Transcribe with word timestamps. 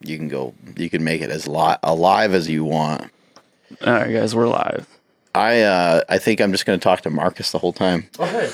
you 0.00 0.16
can 0.16 0.28
go. 0.28 0.54
You 0.76 0.90
can 0.90 1.04
make 1.04 1.20
it 1.22 1.30
as 1.30 1.46
li- 1.48 1.76
alive 1.82 2.34
as 2.34 2.48
you 2.48 2.64
want. 2.64 3.10
All 3.86 3.92
right, 3.92 4.12
guys, 4.12 4.34
we're 4.34 4.48
live. 4.48 4.86
I 5.34 5.60
uh, 5.62 6.02
I 6.08 6.18
think 6.18 6.40
I'm 6.40 6.52
just 6.52 6.66
going 6.66 6.78
to 6.78 6.82
talk 6.82 7.02
to 7.02 7.10
Marcus 7.10 7.52
the 7.52 7.58
whole 7.58 7.72
time. 7.72 8.08
Oh, 8.18 8.26
hey. 8.26 8.50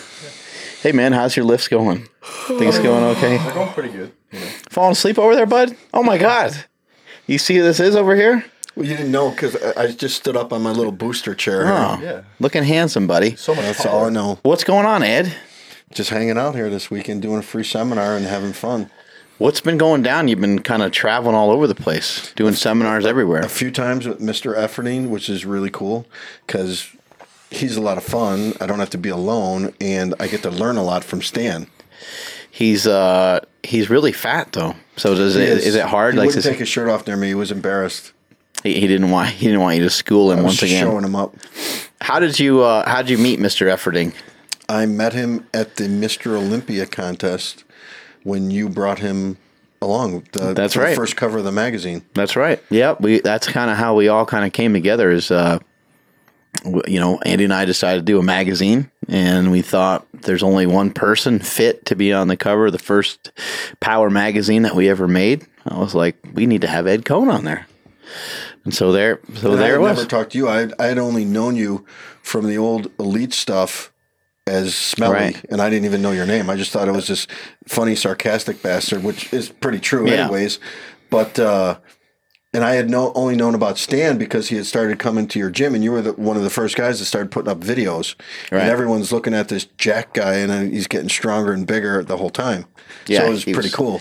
Hey 0.82 0.92
man, 0.92 1.12
how's 1.12 1.34
your 1.36 1.46
lifts 1.46 1.68
going? 1.68 2.06
Things 2.46 2.78
going 2.78 3.02
okay? 3.16 3.38
They're 3.38 3.54
going 3.54 3.72
pretty 3.72 3.88
good. 3.88 4.12
Falling 4.70 4.92
asleep 4.92 5.18
over 5.18 5.34
there, 5.34 5.46
bud? 5.46 5.74
Oh 5.94 6.02
my 6.02 6.18
god! 6.18 6.64
You 7.26 7.38
see 7.38 7.56
who 7.56 7.62
this 7.62 7.80
is 7.80 7.96
over 7.96 8.14
here? 8.14 8.44
Well, 8.76 8.84
you 8.86 8.94
didn't 8.94 9.10
know 9.10 9.30
because 9.30 9.56
I, 9.56 9.84
I 9.84 9.86
just 9.92 10.16
stood 10.16 10.36
up 10.36 10.52
on 10.52 10.62
my 10.62 10.70
little 10.70 10.92
booster 10.92 11.34
chair. 11.34 11.62
Oh. 11.66 11.98
Yeah. 12.02 12.22
looking 12.38 12.62
handsome, 12.62 13.06
buddy. 13.06 13.34
So 13.36 13.54
much 13.54 13.64
That's 13.64 13.82
taller. 13.84 13.98
all 14.00 14.06
I 14.06 14.10
know. 14.10 14.38
What's 14.42 14.64
going 14.64 14.84
on, 14.84 15.02
Ed? 15.02 15.34
Just 15.92 16.10
hanging 16.10 16.36
out 16.36 16.54
here 16.54 16.68
this 16.68 16.90
weekend, 16.90 17.22
doing 17.22 17.38
a 17.38 17.42
free 17.42 17.64
seminar 17.64 18.14
and 18.16 18.26
having 18.26 18.52
fun. 18.52 18.90
What's 19.38 19.60
been 19.60 19.76
going 19.76 20.02
down? 20.02 20.28
You've 20.28 20.40
been 20.40 20.60
kind 20.60 20.82
of 20.82 20.92
traveling 20.92 21.34
all 21.34 21.50
over 21.50 21.66
the 21.66 21.74
place, 21.74 22.32
doing 22.36 22.54
seminars 22.54 23.04
everywhere. 23.04 23.40
A 23.42 23.48
few 23.48 23.70
times 23.70 24.06
with 24.06 24.18
Mr. 24.18 24.56
Efferding, 24.56 25.10
which 25.10 25.28
is 25.28 25.44
really 25.44 25.68
cool 25.68 26.06
because 26.46 26.88
he's 27.50 27.76
a 27.76 27.82
lot 27.82 27.98
of 27.98 28.04
fun. 28.04 28.54
I 28.62 28.66
don't 28.66 28.78
have 28.78 28.90
to 28.90 28.98
be 28.98 29.10
alone, 29.10 29.74
and 29.78 30.14
I 30.18 30.28
get 30.28 30.42
to 30.44 30.50
learn 30.50 30.76
a 30.78 30.82
lot 30.82 31.04
from 31.04 31.20
Stan. 31.20 31.66
He's 32.50 32.86
uh 32.86 33.40
he's 33.62 33.90
really 33.90 34.12
fat 34.12 34.52
though. 34.52 34.74
So 34.96 35.14
does 35.14 35.36
it 35.36 35.42
is, 35.46 35.74
it 35.74 35.84
hard? 35.84 36.14
He 36.14 36.18
like 36.20 36.26
wouldn't 36.28 36.42
to- 36.44 36.50
take 36.50 36.58
his 36.60 36.68
shirt 36.68 36.88
off 36.88 37.06
near 37.06 37.16
me. 37.16 37.28
He 37.28 37.34
was 37.34 37.50
embarrassed. 37.52 38.12
he, 38.62 38.80
he 38.80 38.86
didn't 38.86 39.10
want 39.10 39.28
he 39.28 39.44
didn't 39.46 39.60
want 39.60 39.76
you 39.76 39.82
to 39.82 39.90
school 39.90 40.30
him 40.32 40.38
I 40.38 40.42
was 40.42 40.52
once 40.52 40.62
again. 40.62 40.82
showing 40.84 41.04
him 41.04 41.14
up. 41.14 41.34
How 42.00 42.18
did 42.18 42.40
you 42.40 42.62
uh 42.62 42.88
how 42.88 43.02
did 43.02 43.10
you 43.10 43.18
meet 43.18 43.38
Mr. 43.38 43.70
Efferding? 43.70 44.14
I 44.70 44.86
met 44.86 45.12
him 45.12 45.46
at 45.52 45.76
the 45.76 45.84
Mr. 45.84 46.28
Olympia 46.34 46.86
contest 46.86 47.64
when 48.26 48.50
you 48.50 48.68
brought 48.68 48.98
him 48.98 49.38
along. 49.80 50.26
The, 50.32 50.52
That's 50.52 50.76
right. 50.76 50.96
first 50.96 51.14
cover 51.16 51.38
of 51.38 51.44
the 51.44 51.52
magazine. 51.52 52.02
That's 52.12 52.34
right. 52.34 52.60
Yep. 52.70 53.00
We 53.00 53.20
that's 53.20 53.46
kind 53.46 53.70
of 53.70 53.76
how 53.76 53.94
we 53.94 54.08
all 54.08 54.26
kind 54.26 54.44
of 54.44 54.52
came 54.52 54.72
together. 54.72 55.10
Is 55.12 55.30
uh, 55.30 55.60
you 56.86 56.98
know, 56.98 57.20
Andy 57.24 57.44
and 57.44 57.54
I 57.54 57.64
decided 57.64 58.00
to 58.00 58.04
do 58.04 58.18
a 58.18 58.22
magazine, 58.22 58.90
and 59.08 59.52
we 59.52 59.62
thought 59.62 60.06
there's 60.12 60.42
only 60.42 60.66
one 60.66 60.90
person 60.92 61.38
fit 61.38 61.86
to 61.86 61.94
be 61.94 62.12
on 62.12 62.26
the 62.26 62.36
cover 62.36 62.66
of 62.66 62.72
the 62.72 62.78
first 62.80 63.30
Power 63.78 64.10
magazine 64.10 64.62
that 64.62 64.74
we 64.74 64.88
ever 64.88 65.06
made. 65.06 65.46
I 65.64 65.78
was 65.78 65.94
like, 65.94 66.16
we 66.32 66.46
need 66.46 66.62
to 66.62 66.68
have 66.68 66.86
Ed 66.88 67.04
Coan 67.04 67.32
on 67.32 67.44
there, 67.44 67.66
and 68.64 68.74
so 68.74 68.90
there, 68.90 69.20
so 69.34 69.52
And 69.52 69.60
there 69.60 69.68
had 69.68 69.76
it 69.76 69.80
was. 69.80 69.96
never 69.98 70.08
talked 70.08 70.32
to 70.32 70.38
you. 70.38 70.48
I 70.48 70.68
I 70.80 70.86
had 70.86 70.98
only 70.98 71.24
known 71.24 71.54
you 71.54 71.84
from 72.22 72.48
the 72.48 72.58
old 72.58 72.90
elite 72.98 73.34
stuff 73.34 73.92
as 74.46 74.74
Smelly, 74.74 75.12
Right. 75.14 75.44
and 75.50 75.60
I 75.60 75.68
didn't 75.70 75.86
even 75.86 76.02
know 76.02 76.12
your 76.12 76.26
name. 76.26 76.48
I 76.48 76.56
just 76.56 76.70
thought 76.70 76.88
it 76.88 76.92
was 76.92 77.08
this 77.08 77.26
funny, 77.66 77.96
sarcastic 77.96 78.62
bastard, 78.62 79.02
which 79.02 79.32
is 79.32 79.48
pretty 79.48 79.80
true, 79.80 80.08
Yeah. 80.08 80.24
anyways. 80.24 80.58
But 81.10 81.38
uh, 81.38 81.78
and 82.52 82.64
I 82.64 82.74
had 82.74 82.88
no 82.88 83.12
only 83.14 83.34
known 83.36 83.54
about 83.54 83.76
Stan 83.76 84.16
because 84.18 84.48
he 84.48 84.56
had 84.56 84.66
started 84.66 84.98
coming 84.98 85.26
to 85.28 85.38
your 85.38 85.50
gym, 85.50 85.74
and 85.74 85.82
you 85.82 85.90
were 85.92 86.00
the, 86.00 86.12
one 86.12 86.36
of 86.36 86.42
the 86.44 86.50
first 86.50 86.76
guys 86.76 87.00
that 87.00 87.04
started 87.06 87.30
putting 87.30 87.50
up 87.50 87.58
videos. 87.60 88.14
Right. 88.52 88.62
And 88.62 88.70
everyone's 88.70 89.12
looking 89.12 89.34
at 89.34 89.48
this 89.48 89.64
Jack 89.78 90.14
guy, 90.14 90.34
and 90.36 90.72
he's 90.72 90.86
getting 90.86 91.08
stronger 91.08 91.52
and 91.52 91.66
bigger 91.66 92.02
the 92.04 92.16
whole 92.16 92.30
time. 92.30 92.66
Yeah, 93.08 93.20
so 93.20 93.26
it 93.26 93.30
was 93.30 93.44
pretty 93.44 93.58
was- 93.58 93.74
cool. 93.74 94.00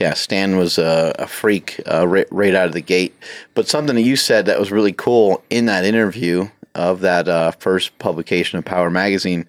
Yeah, 0.00 0.14
Stan 0.14 0.56
was 0.56 0.78
a, 0.78 1.14
a 1.18 1.26
freak 1.26 1.80
uh, 1.90 2.08
right, 2.08 2.26
right 2.30 2.54
out 2.54 2.66
of 2.66 2.72
the 2.72 2.80
gate. 2.80 3.14
But 3.54 3.68
something 3.68 3.94
that 3.96 4.02
you 4.02 4.16
said 4.16 4.46
that 4.46 4.58
was 4.58 4.72
really 4.72 4.92
cool 4.92 5.44
in 5.50 5.66
that 5.66 5.84
interview 5.84 6.48
of 6.74 7.00
that 7.00 7.28
uh, 7.28 7.52
first 7.52 7.98
publication 7.98 8.58
of 8.58 8.64
Power 8.64 8.90
Magazine, 8.90 9.46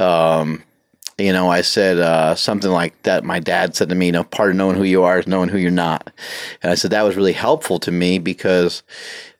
um, 0.00 0.62
you 1.16 1.32
know, 1.32 1.48
I 1.48 1.60
said 1.60 1.98
uh, 1.98 2.34
something 2.34 2.70
like 2.70 3.00
that. 3.04 3.22
My 3.22 3.38
dad 3.38 3.76
said 3.76 3.88
to 3.90 3.94
me, 3.94 4.06
you 4.06 4.12
know, 4.12 4.24
part 4.24 4.50
of 4.50 4.56
knowing 4.56 4.76
who 4.76 4.82
you 4.82 5.04
are 5.04 5.18
is 5.20 5.28
knowing 5.28 5.48
who 5.48 5.58
you're 5.58 5.70
not. 5.70 6.10
And 6.62 6.72
I 6.72 6.74
said 6.74 6.90
that 6.90 7.02
was 7.02 7.14
really 7.16 7.32
helpful 7.32 7.78
to 7.80 7.92
me 7.92 8.18
because 8.18 8.82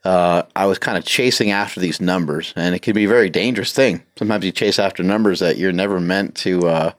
uh, 0.05 0.45
I 0.55 0.67
was 0.67 0.79
kind 0.79 0.97
of 0.97 1.05
chasing 1.05 1.51
after 1.51 1.81
these 1.81 2.01
numbers, 2.01 2.53
and 2.55 2.75
it 2.77 2.81
can 2.83 2.95
be 2.95 3.05
a 3.07 3.09
very 3.09 3.29
dangerous 3.29 3.73
thing. 3.73 4.05
Sometimes 4.17 4.45
you 4.45 4.53
chase 4.53 4.79
after 4.79 5.03
numbers 5.03 5.41
that 5.41 5.57
you're 5.57 5.73
never 5.73 5.99
meant 5.99 6.37
to 6.37 6.69
uh, 6.69 6.93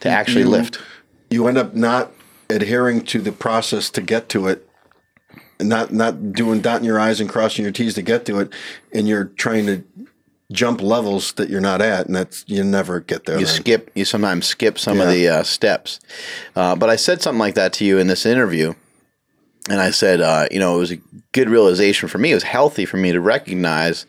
to 0.00 0.08
actually 0.08 0.42
You- 0.42 0.48
lift. 0.50 0.80
you 1.30 1.46
end 1.46 1.58
up 1.58 1.74
not 1.74 2.10
adhering 2.50 3.02
to 3.02 3.20
the 3.20 3.30
process 3.32 3.90
to 3.90 4.00
get 4.00 4.28
to 4.30 4.48
it 4.48 4.67
not 5.60 5.92
not 5.92 6.32
doing 6.32 6.60
dotting 6.60 6.84
your 6.84 7.00
i's 7.00 7.20
and 7.20 7.28
crossing 7.28 7.64
your 7.64 7.72
t's 7.72 7.94
to 7.94 8.02
get 8.02 8.24
to 8.26 8.38
it 8.40 8.52
and 8.92 9.08
you're 9.08 9.24
trying 9.24 9.66
to 9.66 9.84
jump 10.50 10.80
levels 10.80 11.32
that 11.34 11.50
you're 11.50 11.60
not 11.60 11.82
at 11.82 12.06
and 12.06 12.16
that's 12.16 12.44
you 12.46 12.64
never 12.64 13.00
get 13.00 13.26
there 13.26 13.38
you 13.38 13.44
then. 13.44 13.54
skip 13.54 13.90
you 13.94 14.04
sometimes 14.04 14.46
skip 14.46 14.78
some 14.78 15.00
of 15.00 15.08
the 15.08 15.28
uh, 15.28 15.42
steps. 15.42 16.00
Uh, 16.56 16.74
but 16.74 16.88
i 16.88 16.96
said 16.96 17.20
something 17.20 17.38
like 17.38 17.54
that 17.54 17.72
to 17.72 17.84
you 17.84 17.98
in 17.98 18.06
this 18.06 18.24
interview 18.24 18.72
and 19.68 19.80
i 19.80 19.90
said 19.90 20.20
uh, 20.20 20.46
you 20.50 20.58
know 20.58 20.76
it 20.76 20.80
was 20.80 20.92
a 20.92 21.00
good 21.32 21.50
realization 21.50 22.08
for 22.08 22.18
me. 22.18 22.30
It 22.30 22.34
was 22.34 22.42
healthy 22.44 22.86
for 22.86 22.96
me 22.96 23.12
to 23.12 23.20
recognize 23.20 24.06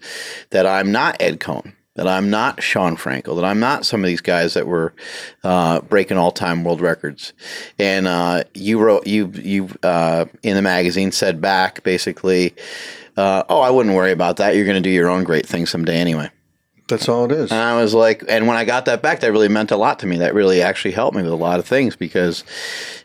that 0.51 0.65
i'm 0.65 0.91
not 0.91 1.17
Ed 1.19 1.39
Coan 1.39 1.73
that 1.95 2.07
i'm 2.07 2.29
not 2.29 2.61
Shawn 2.63 2.95
Frankl 2.95 3.35
that 3.35 3.45
i'm 3.45 3.59
not 3.59 3.85
some 3.85 4.01
of 4.03 4.07
these 4.07 4.21
guys 4.21 4.53
that 4.53 4.67
were 4.67 4.93
uh, 5.43 5.81
breaking 5.81 6.17
all-time 6.17 6.63
world 6.63 6.81
records. 6.81 7.33
And 7.77 8.07
uh, 8.07 8.43
you 8.53 8.79
wrote 8.79 9.07
you 9.07 9.31
you 9.33 9.69
uh, 9.83 10.25
in 10.43 10.55
the 10.55 10.61
magazine 10.61 11.11
said 11.11 11.41
back 11.41 11.83
basically 11.83 12.53
uh, 13.17 13.43
oh 13.49 13.61
i 13.61 13.69
wouldn't 13.69 13.95
worry 13.95 14.11
about 14.11 14.37
that. 14.37 14.55
You're 14.55 14.65
going 14.65 14.81
to 14.81 14.87
do 14.87 14.89
your 14.89 15.09
own 15.09 15.23
great 15.23 15.45
thing 15.45 15.65
someday 15.65 15.97
anyway. 15.97 16.29
That's 16.87 17.07
all 17.07 17.25
it 17.25 17.31
is. 17.31 17.51
And 17.51 17.59
I 17.59 17.79
was 17.79 17.93
like, 17.93 18.23
and 18.27 18.47
when 18.47 18.57
I 18.57 18.65
got 18.65 18.85
that 18.85 19.03
back, 19.03 19.19
that 19.19 19.31
really 19.31 19.47
meant 19.47 19.69
a 19.69 19.77
lot 19.77 19.99
to 19.99 20.07
me. 20.07 20.17
That 20.17 20.33
really 20.33 20.63
actually 20.63 20.91
helped 20.93 21.15
me 21.15 21.21
with 21.21 21.31
a 21.31 21.35
lot 21.35 21.59
of 21.59 21.67
things 21.67 21.95
because 21.95 22.43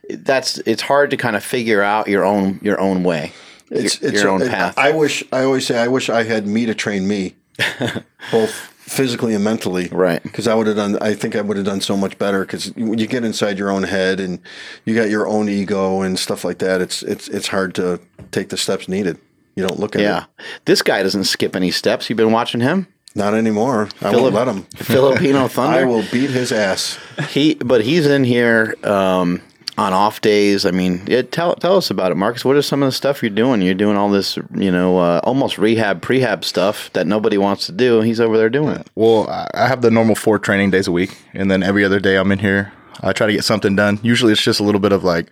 that's 0.08 0.56
it's 0.58 0.80
hard 0.80 1.10
to 1.10 1.18
kind 1.18 1.36
of 1.36 1.44
figure 1.44 1.82
out 1.82 2.08
your 2.08 2.24
own 2.24 2.60
your 2.62 2.80
own 2.80 3.02
way, 3.02 3.32
it's, 3.70 4.00
your, 4.00 4.10
it's 4.10 4.22
your 4.22 4.30
own 4.30 4.40
it- 4.42 4.50
path. 4.50 4.78
i 4.78 4.90
wish 4.90 5.22
i 5.32 5.42
always 5.42 5.66
say 5.66 5.78
i 5.78 5.86
wish 5.88 6.08
i 6.08 6.22
had 6.22 6.46
me 6.46 6.64
to 6.66 6.74
train 6.74 7.06
me. 7.06 7.34
Both 8.32 8.73
physically 8.86 9.34
and 9.34 9.42
mentally 9.42 9.88
Right. 9.90 10.22
because 10.22 10.46
i 10.46 10.54
would 10.54 10.66
have 10.66 10.76
done 10.76 10.98
i 11.00 11.14
think 11.14 11.34
i 11.36 11.40
would 11.40 11.56
have 11.56 11.66
done 11.66 11.80
so 11.80 11.96
much 11.96 12.18
better 12.18 12.40
because 12.44 12.72
when 12.76 12.98
you 12.98 13.06
get 13.06 13.24
inside 13.24 13.58
your 13.58 13.70
own 13.70 13.82
head 13.84 14.20
and 14.20 14.38
you 14.84 14.94
got 14.94 15.08
your 15.08 15.26
own 15.26 15.48
ego 15.48 16.02
and 16.02 16.18
stuff 16.18 16.44
like 16.44 16.58
that 16.58 16.80
it's 16.82 17.02
it's 17.02 17.26
it's 17.28 17.48
hard 17.48 17.74
to 17.76 17.98
take 18.30 18.50
the 18.50 18.56
steps 18.58 18.86
needed 18.88 19.16
you 19.56 19.66
don't 19.66 19.78
look 19.80 19.96
at 19.96 20.02
yeah, 20.02 20.24
it 20.24 20.44
this 20.66 20.82
guy 20.82 21.02
doesn't 21.02 21.24
skip 21.24 21.54
any 21.54 21.70
steps. 21.70 22.10
You've 22.10 22.16
been 22.16 22.32
watching 22.32 22.60
him, 22.60 22.88
Not 23.14 23.34
anymore. 23.34 23.88
I 24.02 24.10
won't 24.10 24.34
let 24.34 24.48
him. 24.48 24.64
Filipino 24.74 25.46
Thunder. 25.56 25.78
I 25.78 25.84
will 25.84 26.02
beat 26.10 26.30
his 26.30 26.50
ass. 26.50 26.98
He, 27.30 27.54
but 27.54 27.84
he's 27.84 28.04
in 28.06 28.24
here 28.24 28.74
um, 28.82 29.40
on 29.76 29.92
off 29.92 30.20
days. 30.20 30.64
I 30.64 30.70
mean, 30.70 31.02
yeah, 31.06 31.22
tell 31.22 31.54
tell 31.56 31.76
us 31.76 31.90
about 31.90 32.12
it, 32.12 32.16
Marcus. 32.16 32.44
What 32.44 32.56
is 32.56 32.66
some 32.66 32.82
of 32.82 32.88
the 32.88 32.92
stuff 32.92 33.22
you're 33.22 33.30
doing? 33.30 33.62
You're 33.62 33.74
doing 33.74 33.96
all 33.96 34.08
this, 34.08 34.36
you 34.54 34.70
know, 34.70 34.98
uh, 34.98 35.20
almost 35.24 35.58
rehab, 35.58 36.00
prehab 36.00 36.44
stuff 36.44 36.92
that 36.92 37.06
nobody 37.06 37.38
wants 37.38 37.66
to 37.66 37.72
do. 37.72 38.00
He's 38.00 38.20
over 38.20 38.36
there 38.36 38.50
doing 38.50 38.76
it. 38.76 38.88
Well, 38.94 39.28
I 39.28 39.48
I 39.54 39.68
have 39.68 39.82
the 39.82 39.90
normal 39.90 40.14
four 40.14 40.38
training 40.38 40.70
days 40.70 40.86
a 40.86 40.92
week, 40.92 41.16
and 41.32 41.50
then 41.50 41.62
every 41.62 41.84
other 41.84 42.00
day 42.00 42.16
I'm 42.16 42.30
in 42.32 42.38
here. 42.38 42.72
I 43.02 43.12
try 43.12 43.26
to 43.26 43.32
get 43.32 43.44
something 43.44 43.74
done. 43.76 43.98
Usually 44.02 44.32
it's 44.32 44.42
just 44.42 44.60
a 44.60 44.62
little 44.62 44.80
bit 44.80 44.92
of 44.92 45.04
like 45.04 45.30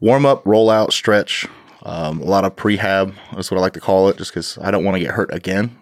warm 0.00 0.24
up, 0.26 0.44
roll 0.46 0.70
out, 0.70 0.92
stretch, 0.92 1.46
um, 1.82 2.20
a 2.20 2.24
lot 2.24 2.44
of 2.44 2.56
prehab. 2.56 3.14
That's 3.34 3.50
what 3.50 3.58
I 3.58 3.60
like 3.60 3.74
to 3.74 3.80
call 3.80 4.08
it, 4.08 4.16
just 4.16 4.32
because 4.32 4.58
I 4.58 4.70
don't 4.70 4.84
want 4.84 4.96
to 4.96 5.00
get 5.00 5.10
hurt 5.10 5.32
again. 5.32 5.76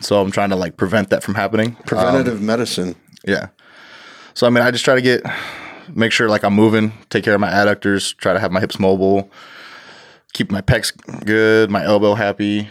So 0.00 0.20
I'm 0.20 0.30
trying 0.30 0.50
to 0.50 0.56
like 0.56 0.76
prevent 0.76 1.10
that 1.10 1.22
from 1.22 1.34
happening. 1.34 1.76
Preventative 1.86 2.40
medicine. 2.40 2.96
Yeah. 3.26 3.48
So 4.32 4.46
I 4.46 4.50
mean, 4.50 4.64
I 4.64 4.70
just 4.70 4.84
try 4.84 4.94
to 4.94 5.02
get 5.02 5.22
make 5.88 6.12
sure 6.12 6.28
like 6.28 6.44
I'm 6.44 6.54
moving, 6.54 6.92
take 7.10 7.24
care 7.24 7.34
of 7.34 7.40
my 7.40 7.50
adductors, 7.50 8.16
try 8.16 8.32
to 8.32 8.40
have 8.40 8.52
my 8.52 8.60
hips 8.60 8.78
mobile, 8.78 9.30
keep 10.32 10.50
my 10.50 10.60
pecs 10.60 10.92
good, 11.24 11.70
my 11.70 11.84
elbow 11.84 12.14
happy, 12.14 12.68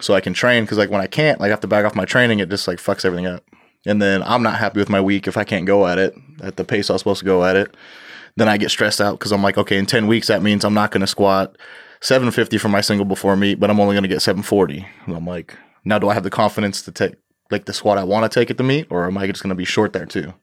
so 0.00 0.14
I 0.14 0.20
can 0.20 0.34
train. 0.34 0.64
Because 0.64 0.78
like 0.78 0.90
when 0.90 1.00
I 1.00 1.06
can't, 1.06 1.40
like 1.40 1.48
I 1.48 1.50
have 1.50 1.60
to 1.60 1.66
back 1.66 1.84
off 1.84 1.94
my 1.94 2.04
training, 2.04 2.38
it 2.38 2.48
just 2.48 2.68
like 2.68 2.78
fucks 2.78 3.04
everything 3.04 3.26
up. 3.26 3.44
And 3.86 4.02
then 4.02 4.22
I'm 4.22 4.42
not 4.42 4.58
happy 4.58 4.80
with 4.80 4.88
my 4.88 5.00
week 5.00 5.28
if 5.28 5.36
I 5.36 5.44
can't 5.44 5.66
go 5.66 5.86
at 5.86 5.98
it 5.98 6.14
at 6.42 6.56
the 6.56 6.64
pace 6.64 6.90
I 6.90 6.94
was 6.94 7.00
supposed 7.00 7.20
to 7.20 7.24
go 7.24 7.44
at 7.44 7.56
it. 7.56 7.76
Then 8.36 8.48
I 8.48 8.58
get 8.58 8.70
stressed 8.70 9.00
out 9.00 9.18
because 9.18 9.32
I'm 9.32 9.42
like, 9.42 9.56
okay, 9.56 9.78
in 9.78 9.86
ten 9.86 10.06
weeks 10.06 10.26
that 10.26 10.42
means 10.42 10.64
I'm 10.64 10.74
not 10.74 10.90
going 10.90 11.00
to 11.00 11.06
squat 11.06 11.56
750 12.00 12.58
for 12.58 12.68
my 12.68 12.80
single 12.80 13.06
before 13.06 13.36
meet, 13.36 13.58
but 13.58 13.70
I'm 13.70 13.80
only 13.80 13.94
going 13.94 14.02
to 14.02 14.08
get 14.08 14.22
740. 14.22 14.86
And 15.06 15.16
I'm 15.16 15.26
like, 15.26 15.56
now 15.84 15.98
do 15.98 16.08
I 16.08 16.14
have 16.14 16.24
the 16.24 16.30
confidence 16.30 16.82
to 16.82 16.92
take 16.92 17.14
like 17.50 17.64
the 17.64 17.72
squat 17.72 17.96
I 17.96 18.04
want 18.04 18.30
to 18.30 18.40
take 18.40 18.50
at 18.50 18.58
the 18.58 18.64
meet, 18.64 18.88
or 18.90 19.06
am 19.06 19.16
I 19.16 19.26
just 19.26 19.42
going 19.42 19.50
to 19.50 19.54
be 19.54 19.64
short 19.64 19.92
there 19.92 20.06
too? 20.06 20.34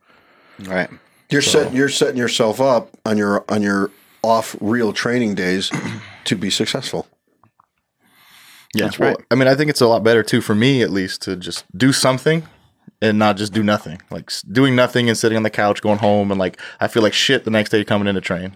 Right. 0.59 0.89
You're 1.33 1.41
set. 1.41 1.74
You're 1.74 1.89
setting 1.89 2.18
yourself 2.18 2.62
up 2.62 2.89
on 3.06 3.18
your 3.18 3.44
on 3.50 3.62
your 3.62 3.91
off 4.21 4.56
real 4.62 4.94
training 4.94 5.35
days 5.35 5.71
to 6.25 6.35
be 6.35 6.50
successful. 6.50 7.07
Yeah, 8.74 8.85
That's 8.85 9.00
well, 9.00 9.09
right. 9.09 9.25
I 9.30 9.35
mean, 9.35 9.47
I 9.47 9.56
think 9.56 9.69
it's 9.69 9.81
a 9.81 9.88
lot 9.88 10.03
better 10.03 10.24
too 10.24 10.41
for 10.41 10.56
me, 10.56 10.81
at 10.81 10.89
least, 10.89 11.21
to 11.24 11.35
just 11.35 11.65
do 11.77 11.91
something 11.94 12.44
and 13.01 13.19
not 13.19 13.38
just 13.38 13.53
do 13.53 13.62
nothing. 13.62 14.01
Like 14.09 14.31
doing 14.51 14.75
nothing 14.75 15.09
and 15.09 15.18
sitting 15.18 15.35
on 15.35 15.44
the 15.44 15.50
couch, 15.50 15.81
going 15.81 16.00
home, 16.00 16.31
and 16.31 16.39
like 16.39 16.59
I 16.80 16.88
feel 16.88 17.03
like 17.03 17.13
shit 17.13 17.44
the 17.44 17.51
next 17.51 17.69
day 17.69 17.83
coming 17.83 18.07
in 18.07 18.15
to 18.15 18.21
train. 18.21 18.56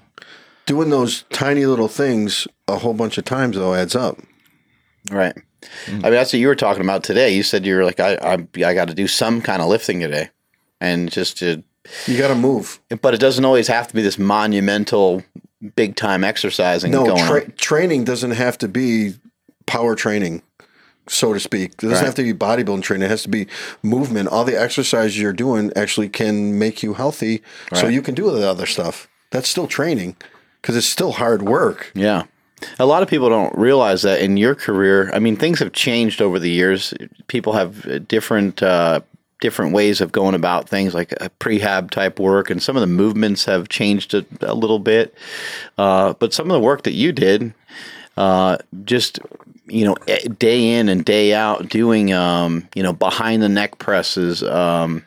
Doing 0.65 0.89
those 0.89 1.23
tiny 1.31 1.65
little 1.65 1.87
things 1.87 2.47
a 2.67 2.77
whole 2.77 2.93
bunch 2.93 3.17
of 3.17 3.25
times 3.25 3.57
though 3.57 3.73
adds 3.73 3.95
up. 3.95 4.17
Right. 5.11 5.35
Mm-hmm. 5.85 5.99
I 5.99 6.09
mean, 6.09 6.11
that's 6.13 6.33
what 6.33 6.39
you 6.39 6.47
were 6.47 6.55
talking 6.55 6.83
about 6.83 7.03
today. 7.03 7.33
You 7.33 7.43
said 7.43 7.65
you 7.65 7.75
were 7.75 7.85
like, 7.85 7.99
I, 7.99 8.15
I, 8.15 8.33
I 8.65 8.73
got 8.73 8.87
to 8.89 8.93
do 8.93 9.07
some 9.07 9.41
kind 9.41 9.61
of 9.61 9.67
lifting 9.67 9.99
today, 9.99 10.29
and 10.79 11.11
just 11.11 11.37
to, 11.39 11.63
You 12.05 12.17
got 12.17 12.29
to 12.29 12.35
move. 12.35 12.79
but 13.01 13.13
it 13.13 13.19
doesn't 13.19 13.45
always 13.45 13.67
have 13.67 13.87
to 13.87 13.93
be 13.93 14.01
this 14.01 14.17
monumental 14.17 15.23
big 15.75 15.95
time 15.95 16.23
exercising 16.23 16.91
No, 16.91 17.05
going 17.05 17.25
tra- 17.25 17.51
training 17.53 18.03
doesn't 18.03 18.31
have 18.31 18.57
to 18.59 18.67
be 18.67 19.15
power 19.65 19.95
training, 19.95 20.41
so 21.07 21.33
to 21.33 21.39
speak. 21.39 21.71
It 21.71 21.77
doesn't 21.77 21.95
Right. 21.97 22.05
have 22.05 22.15
to 22.15 22.23
be 22.23 22.33
bodybuilding 22.33 22.83
training. 22.83 23.05
It 23.05 23.09
has 23.09 23.23
to 23.23 23.29
be 23.29 23.47
movement. 23.81 24.29
All 24.29 24.43
the 24.45 24.59
exercises 24.59 25.19
you're 25.19 25.33
doing 25.33 25.71
actually 25.75 26.09
can 26.09 26.57
make 26.59 26.83
you 26.83 26.93
healthy, 26.93 27.41
so 27.73 27.87
you 27.87 28.01
can 28.01 28.13
do 28.15 28.29
the 28.31 28.47
other 28.49 28.65
stuff. 28.65 29.07
That's 29.31 29.49
still 29.49 29.67
training 29.67 30.15
because 30.61 30.75
it's 30.75 30.87
still 30.87 31.13
hard 31.13 31.41
work. 31.43 31.91
Yeah. 31.95 32.23
A 32.79 32.85
lot 32.85 33.03
of 33.03 33.09
people 33.09 33.29
don't 33.29 33.55
realize 33.57 34.01
that 34.01 34.19
in 34.21 34.35
your 34.37 34.55
career, 34.55 35.11
I 35.13 35.19
mean, 35.19 35.35
things 35.35 35.59
have 35.59 35.73
changed 35.73 36.21
over 36.21 36.39
the 36.39 36.49
years. 36.49 36.93
People 37.27 37.53
have 37.53 38.07
different 38.07 38.63
uh, 38.63 39.01
different 39.39 39.73
ways 39.73 40.01
of 40.01 40.11
going 40.11 40.35
about 40.35 40.67
things, 40.67 40.93
like 40.93 41.11
a 41.13 41.29
prehab 41.39 41.89
type 41.91 42.19
work, 42.19 42.49
and 42.49 42.61
some 42.61 42.75
of 42.75 42.81
the 42.81 42.87
movements 42.87 43.45
have 43.45 43.69
changed 43.69 44.13
a, 44.13 44.25
a 44.41 44.53
little 44.53 44.79
bit. 44.79 45.15
Uh, 45.77 46.13
but 46.13 46.33
some 46.33 46.49
of 46.49 46.53
the 46.53 46.59
work 46.59 46.83
that 46.83 46.93
you 46.93 47.11
did, 47.11 47.53
uh, 48.17 48.57
just 48.83 49.19
you 49.67 49.85
know, 49.85 49.95
eh, 50.07 50.27
day 50.39 50.77
in 50.77 50.89
and 50.89 51.03
day 51.03 51.33
out, 51.33 51.69
doing 51.69 52.13
um, 52.13 52.67
you 52.75 52.83
know 52.83 52.93
behind 52.93 53.41
the 53.41 53.49
neck 53.49 53.77
presses, 53.79 54.43
um, 54.43 55.03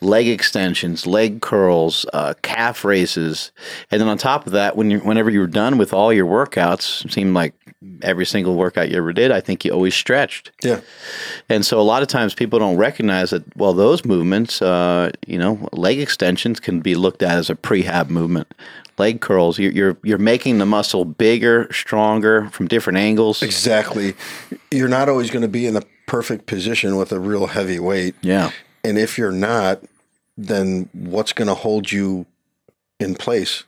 leg 0.00 0.28
extensions, 0.28 1.06
leg 1.06 1.40
curls, 1.40 2.06
uh, 2.12 2.34
calf 2.42 2.84
raises, 2.84 3.52
and 3.90 4.00
then 4.00 4.08
on 4.08 4.18
top 4.18 4.46
of 4.46 4.52
that, 4.52 4.76
when 4.76 4.90
you 4.90 4.98
whenever 5.00 5.30
you 5.30 5.40
were 5.40 5.46
done 5.46 5.78
with 5.78 5.92
all 5.92 6.12
your 6.12 6.26
workouts, 6.26 7.04
it 7.04 7.12
seemed 7.12 7.34
like 7.34 7.54
every 8.02 8.26
single 8.26 8.54
workout 8.54 8.90
you 8.90 8.96
ever 8.96 9.12
did, 9.12 9.30
I 9.30 9.40
think 9.40 9.64
you 9.64 9.72
always 9.72 9.94
stretched. 9.94 10.50
Yeah, 10.62 10.80
And 11.48 11.64
so 11.64 11.80
a 11.80 11.82
lot 11.82 12.02
of 12.02 12.08
times 12.08 12.34
people 12.34 12.58
don't 12.58 12.76
recognize 12.76 13.30
that, 13.30 13.44
well, 13.56 13.72
those 13.72 14.04
movements, 14.04 14.62
uh, 14.62 15.10
you 15.26 15.38
know, 15.38 15.68
leg 15.72 16.00
extensions 16.00 16.60
can 16.60 16.80
be 16.80 16.94
looked 16.94 17.22
at 17.22 17.36
as 17.36 17.50
a 17.50 17.54
prehab 17.54 18.08
movement. 18.08 18.48
Leg 18.98 19.20
curls, 19.20 19.58
you're, 19.58 19.72
you're, 19.72 19.96
you're 20.02 20.18
making 20.18 20.58
the 20.58 20.66
muscle 20.66 21.04
bigger, 21.04 21.68
stronger 21.72 22.48
from 22.50 22.68
different 22.68 22.98
angles. 22.98 23.42
exactly. 23.42 24.14
You're 24.70 24.88
not 24.88 25.08
always 25.08 25.30
going 25.30 25.42
to 25.42 25.48
be 25.48 25.66
in 25.66 25.74
the 25.74 25.84
perfect 26.06 26.46
position 26.46 26.96
with 26.96 27.12
a 27.12 27.18
real 27.18 27.46
heavy 27.48 27.78
weight. 27.78 28.14
Yeah. 28.20 28.50
And 28.84 28.98
if 28.98 29.18
you're 29.18 29.32
not, 29.32 29.82
then 30.36 30.88
what's 30.92 31.32
going 31.32 31.48
to 31.48 31.54
hold 31.54 31.90
you 31.90 32.26
in 33.00 33.14
place? 33.14 33.64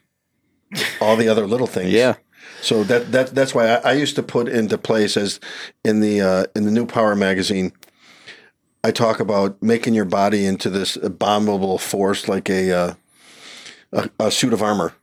All 1.01 1.17
the 1.17 1.29
other 1.29 1.47
little 1.47 1.67
things. 1.67 1.93
Yeah. 1.93 2.17
So 2.61 2.85
that 2.85 3.13
that 3.13 3.35
that's 3.35 3.55
why 3.55 3.69
I, 3.69 3.91
I 3.91 3.93
used 3.93 4.17
to 4.17 4.23
put 4.23 4.49
into 4.49 4.79
place 4.79 5.17
as 5.17 5.41
in 5.85 6.01
the 6.01 6.21
uh, 6.21 6.45
in 6.55 6.65
the 6.65 6.71
new 6.71 6.87
Power 6.87 7.15
magazine. 7.15 7.73
I 8.83 8.91
talk 8.91 9.21
about 9.21 9.63
making 9.63 9.95
your 9.95 10.05
body 10.05 10.47
into 10.47 10.71
this 10.71 10.97
abominable 10.97 11.79
force, 11.79 12.29
like 12.29 12.49
a 12.49 12.73
uh, 12.73 12.95
a, 13.93 14.11
a 14.19 14.31
suit 14.31 14.53
of 14.53 14.63
armor. 14.63 14.95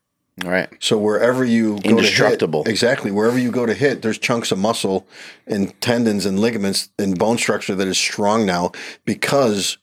All 0.43 0.49
right. 0.49 0.67
So 0.79 0.97
wherever 0.97 1.45
you 1.45 1.79
go 1.81 1.89
Indestructible. 1.91 2.63
to 2.63 2.69
hit, 2.69 2.73
exactly 2.73 3.11
wherever 3.11 3.37
you 3.37 3.51
go 3.51 3.65
to 3.65 3.73
hit, 3.73 4.01
there's 4.01 4.17
chunks 4.17 4.51
of 4.51 4.57
muscle 4.57 5.05
and 5.45 5.79
tendons 5.79 6.25
and 6.25 6.39
ligaments 6.39 6.89
and 6.97 7.17
bone 7.17 7.37
structure 7.37 7.75
that 7.75 7.87
is 7.87 7.97
strong 7.97 8.45
now 8.45 8.71
because 9.05 9.77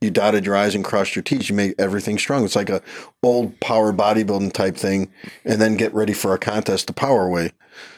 you 0.00 0.10
dotted 0.10 0.46
your 0.46 0.56
I's 0.56 0.74
and 0.74 0.84
crossed 0.84 1.14
your 1.14 1.22
T's. 1.22 1.48
You 1.48 1.54
make 1.54 1.74
everything 1.78 2.18
strong. 2.18 2.44
It's 2.44 2.56
like 2.56 2.70
a 2.70 2.82
old 3.22 3.60
power 3.60 3.92
bodybuilding 3.92 4.52
type 4.52 4.76
thing, 4.76 5.12
and 5.44 5.60
then 5.60 5.76
get 5.76 5.94
ready 5.94 6.12
for 6.12 6.34
a 6.34 6.38
contest 6.38 6.88
the 6.88 6.92
power 6.92 7.28
way. 7.28 7.52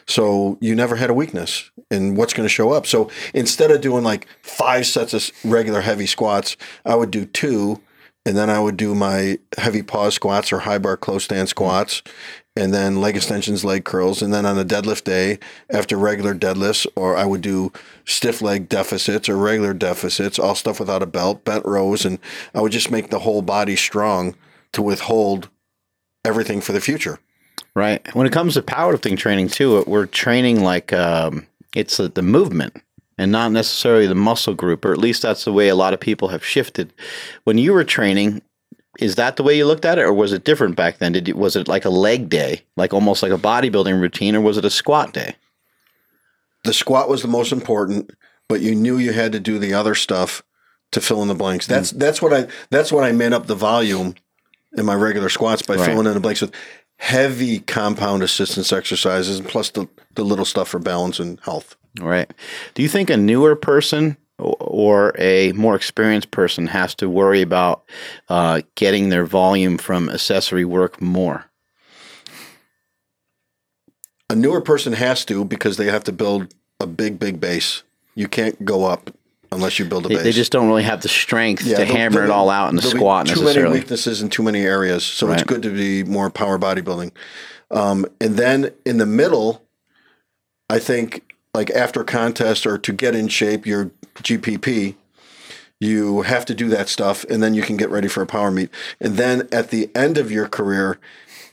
So 0.06 0.58
you 0.60 0.74
never 0.74 0.96
had 0.96 1.10
a 1.10 1.14
weakness 1.14 1.70
in 1.90 2.14
what's 2.14 2.34
going 2.34 2.44
to 2.46 2.52
show 2.52 2.72
up. 2.72 2.86
So 2.86 3.10
instead 3.32 3.70
of 3.70 3.80
doing 3.80 4.04
like 4.04 4.28
five 4.42 4.86
sets 4.86 5.14
of 5.14 5.30
regular 5.44 5.80
heavy 5.80 6.06
squats, 6.06 6.56
I 6.84 6.94
would 6.94 7.10
do 7.10 7.24
two, 7.24 7.80
and 8.26 8.36
then 8.36 8.48
I 8.50 8.60
would 8.60 8.76
do 8.76 8.94
my 8.94 9.38
heavy 9.58 9.82
pause 9.82 10.14
squats 10.14 10.52
or 10.52 10.60
high 10.60 10.78
bar 10.78 10.96
close 10.96 11.24
stand 11.24 11.48
squats, 11.48 12.02
and 12.56 12.72
then 12.72 13.00
leg 13.00 13.16
extensions, 13.16 13.64
leg 13.64 13.84
curls, 13.84 14.22
and 14.22 14.32
then 14.32 14.46
on 14.46 14.56
the 14.56 14.64
deadlift 14.64 15.04
day 15.04 15.38
after 15.70 15.96
regular 15.96 16.34
deadlifts, 16.34 16.86
or 16.96 17.16
I 17.16 17.24
would 17.24 17.40
do 17.40 17.72
stiff 18.04 18.40
leg 18.40 18.68
deficits 18.68 19.28
or 19.28 19.36
regular 19.36 19.74
deficits, 19.74 20.38
all 20.38 20.54
stuff 20.54 20.78
without 20.80 21.02
a 21.02 21.06
belt, 21.06 21.44
bent 21.44 21.66
rows, 21.66 22.04
and 22.04 22.18
I 22.54 22.60
would 22.60 22.72
just 22.72 22.90
make 22.90 23.10
the 23.10 23.20
whole 23.20 23.42
body 23.42 23.76
strong 23.76 24.36
to 24.72 24.82
withhold 24.82 25.48
everything 26.24 26.60
for 26.60 26.72
the 26.72 26.80
future. 26.80 27.18
Right. 27.74 28.06
When 28.14 28.26
it 28.26 28.32
comes 28.32 28.54
to 28.54 28.62
powerlifting 28.62 29.18
training 29.18 29.48
too, 29.48 29.82
we're 29.86 30.06
training 30.06 30.62
like 30.62 30.92
um, 30.92 31.46
it's 31.74 31.96
the, 31.96 32.08
the 32.08 32.22
movement 32.22 32.83
and 33.18 33.32
not 33.32 33.52
necessarily 33.52 34.06
the 34.06 34.14
muscle 34.14 34.54
group, 34.54 34.84
or 34.84 34.92
at 34.92 34.98
least 34.98 35.22
that's 35.22 35.44
the 35.44 35.52
way 35.52 35.68
a 35.68 35.74
lot 35.74 35.94
of 35.94 36.00
people 36.00 36.28
have 36.28 36.44
shifted. 36.44 36.92
When 37.44 37.58
you 37.58 37.72
were 37.72 37.84
training, 37.84 38.42
is 38.98 39.16
that 39.16 39.36
the 39.36 39.42
way 39.42 39.56
you 39.56 39.66
looked 39.66 39.84
at 39.84 39.98
it, 39.98 40.02
or 40.02 40.12
was 40.12 40.32
it 40.32 40.44
different 40.44 40.76
back 40.76 40.98
then? 40.98 41.12
Did 41.12 41.28
you, 41.28 41.36
was 41.36 41.56
it 41.56 41.68
like 41.68 41.84
a 41.84 41.90
leg 41.90 42.28
day, 42.28 42.62
like 42.76 42.94
almost 42.94 43.22
like 43.22 43.32
a 43.32 43.38
bodybuilding 43.38 44.00
routine, 44.00 44.36
or 44.36 44.40
was 44.40 44.56
it 44.56 44.64
a 44.64 44.70
squat 44.70 45.12
day? 45.12 45.36
the 46.64 46.72
squat 46.72 47.08
was 47.08 47.22
the 47.22 47.28
most 47.28 47.52
important, 47.52 48.10
but 48.48 48.60
you 48.60 48.74
knew 48.74 48.98
you 48.98 49.12
had 49.12 49.32
to 49.32 49.40
do 49.40 49.58
the 49.58 49.72
other 49.72 49.94
stuff 49.94 50.42
to 50.90 51.00
fill 51.00 51.22
in 51.22 51.28
the 51.28 51.34
blanks. 51.34 51.66
That's 51.66 51.92
mm. 51.92 51.98
that's 51.98 52.20
what 52.20 52.32
I 52.32 52.48
that's 52.70 52.90
what 52.90 53.04
I 53.04 53.12
made 53.12 53.32
up 53.32 53.46
the 53.46 53.54
volume 53.54 54.14
in 54.76 54.84
my 54.84 54.94
regular 54.94 55.28
squats 55.28 55.62
by 55.62 55.76
Right. 55.76 55.86
filling 55.86 56.06
in 56.06 56.14
the 56.14 56.20
blanks 56.20 56.40
with 56.40 56.52
heavy 57.04 57.58
compound 57.58 58.22
assistance 58.22 58.72
exercises 58.72 59.38
plus 59.42 59.68
the, 59.72 59.86
the 60.14 60.24
little 60.24 60.46
stuff 60.46 60.68
for 60.68 60.78
balance 60.78 61.20
and 61.20 61.38
health. 61.40 61.76
Right. 62.00 62.32
Do 62.72 62.82
you 62.82 62.88
think 62.88 63.10
a 63.10 63.16
newer 63.18 63.54
person 63.56 64.16
or 64.38 65.14
a 65.18 65.52
more 65.52 65.76
experienced 65.76 66.30
person 66.30 66.66
has 66.66 66.94
to 66.94 67.10
worry 67.10 67.42
about 67.42 67.84
uh, 68.30 68.62
getting 68.74 69.10
their 69.10 69.26
volume 69.26 69.76
from 69.76 70.08
accessory 70.08 70.64
work 70.64 70.98
more? 71.02 71.44
A 74.30 74.34
newer 74.34 74.62
person 74.62 74.94
has 74.94 75.26
to 75.26 75.44
because 75.44 75.76
they 75.76 75.90
have 75.90 76.04
to 76.04 76.12
build 76.12 76.54
a 76.80 76.86
big, 76.86 77.18
big 77.18 77.38
base. 77.38 77.82
You 78.14 78.28
can't 78.28 78.64
go 78.64 78.86
up 78.86 79.14
unless 79.54 79.78
you 79.78 79.84
build 79.84 80.06
a 80.06 80.08
They, 80.08 80.14
base. 80.16 80.24
they 80.24 80.32
just 80.32 80.52
don't 80.52 80.66
really 80.68 80.82
have 80.82 81.00
the 81.02 81.08
strength 81.08 81.64
to 81.64 81.84
hammer 81.84 82.24
it 82.24 82.30
all 82.30 82.50
out 82.50 82.70
in 82.70 82.76
the 82.76 82.82
squat 82.82 83.26
too 83.26 83.30
necessarily. 83.32 83.54
Too 83.54 83.62
many 83.62 83.80
weaknesses 83.80 84.22
in 84.22 84.28
too 84.30 84.42
many 84.42 84.62
areas, 84.62 85.04
so 85.04 85.30
it's 85.32 85.42
good 85.44 85.62
to 85.62 85.70
be 85.70 86.04
more 86.04 86.30
power 86.30 86.58
bodybuilding. 86.58 87.12
Um, 87.70 88.06
and 88.20 88.36
then 88.36 88.70
in 88.84 88.98
the 88.98 89.06
middle, 89.06 89.62
I 90.68 90.78
think 90.78 91.22
like 91.54 91.70
after 91.70 92.04
contest 92.04 92.66
or 92.66 92.78
to 92.78 92.92
get 92.92 93.14
in 93.14 93.28
shape, 93.28 93.66
your 93.66 93.90
GPP, 94.16 94.96
you 95.80 96.22
have 96.22 96.44
to 96.46 96.54
do 96.54 96.68
that 96.68 96.88
stuff, 96.88 97.24
and 97.24 97.42
then 97.42 97.54
you 97.54 97.62
can 97.62 97.76
get 97.76 97.90
ready 97.90 98.08
for 98.08 98.22
a 98.22 98.26
power 98.26 98.50
meet. 98.50 98.70
And 99.00 99.16
then 99.16 99.48
at 99.52 99.70
the 99.70 99.90
end 99.94 100.18
of 100.18 100.30
your 100.30 100.48
career, 100.48 100.98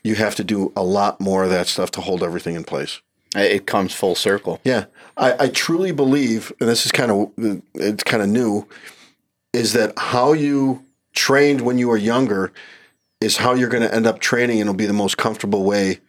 you 0.03 0.15
have 0.15 0.35
to 0.35 0.43
do 0.43 0.71
a 0.75 0.83
lot 0.83 1.19
more 1.19 1.43
of 1.43 1.49
that 1.49 1.67
stuff 1.67 1.91
to 1.91 2.01
hold 2.01 2.23
everything 2.23 2.55
in 2.55 2.63
place. 2.63 3.01
It 3.35 3.65
comes 3.65 3.93
full 3.93 4.15
circle. 4.15 4.59
Yeah, 4.63 4.85
I, 5.17 5.45
I 5.45 5.47
truly 5.49 5.91
believe, 5.91 6.51
and 6.59 6.69
this 6.69 6.85
is 6.85 6.91
kind 6.91 7.11
of 7.11 7.31
it's 7.75 8.03
kind 8.03 8.23
of 8.23 8.29
new, 8.29 8.67
is 9.53 9.73
that 9.73 9.93
how 9.97 10.33
you 10.33 10.85
trained 11.13 11.61
when 11.61 11.77
you 11.77 11.89
were 11.89 11.97
younger 11.97 12.53
is 13.19 13.37
how 13.37 13.53
you're 13.53 13.69
going 13.69 13.83
to 13.83 13.93
end 13.93 14.07
up 14.07 14.19
training, 14.19 14.59
and 14.59 14.69
it'll 14.69 14.73
be 14.77 14.85
the 14.85 14.93
most 14.93 15.17
comfortable 15.17 15.63
way 15.63 15.99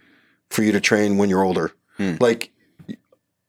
for 0.50 0.62
you 0.62 0.72
to 0.72 0.80
train 0.80 1.18
when 1.18 1.28
you're 1.28 1.42
older. 1.42 1.72
Like 2.20 2.50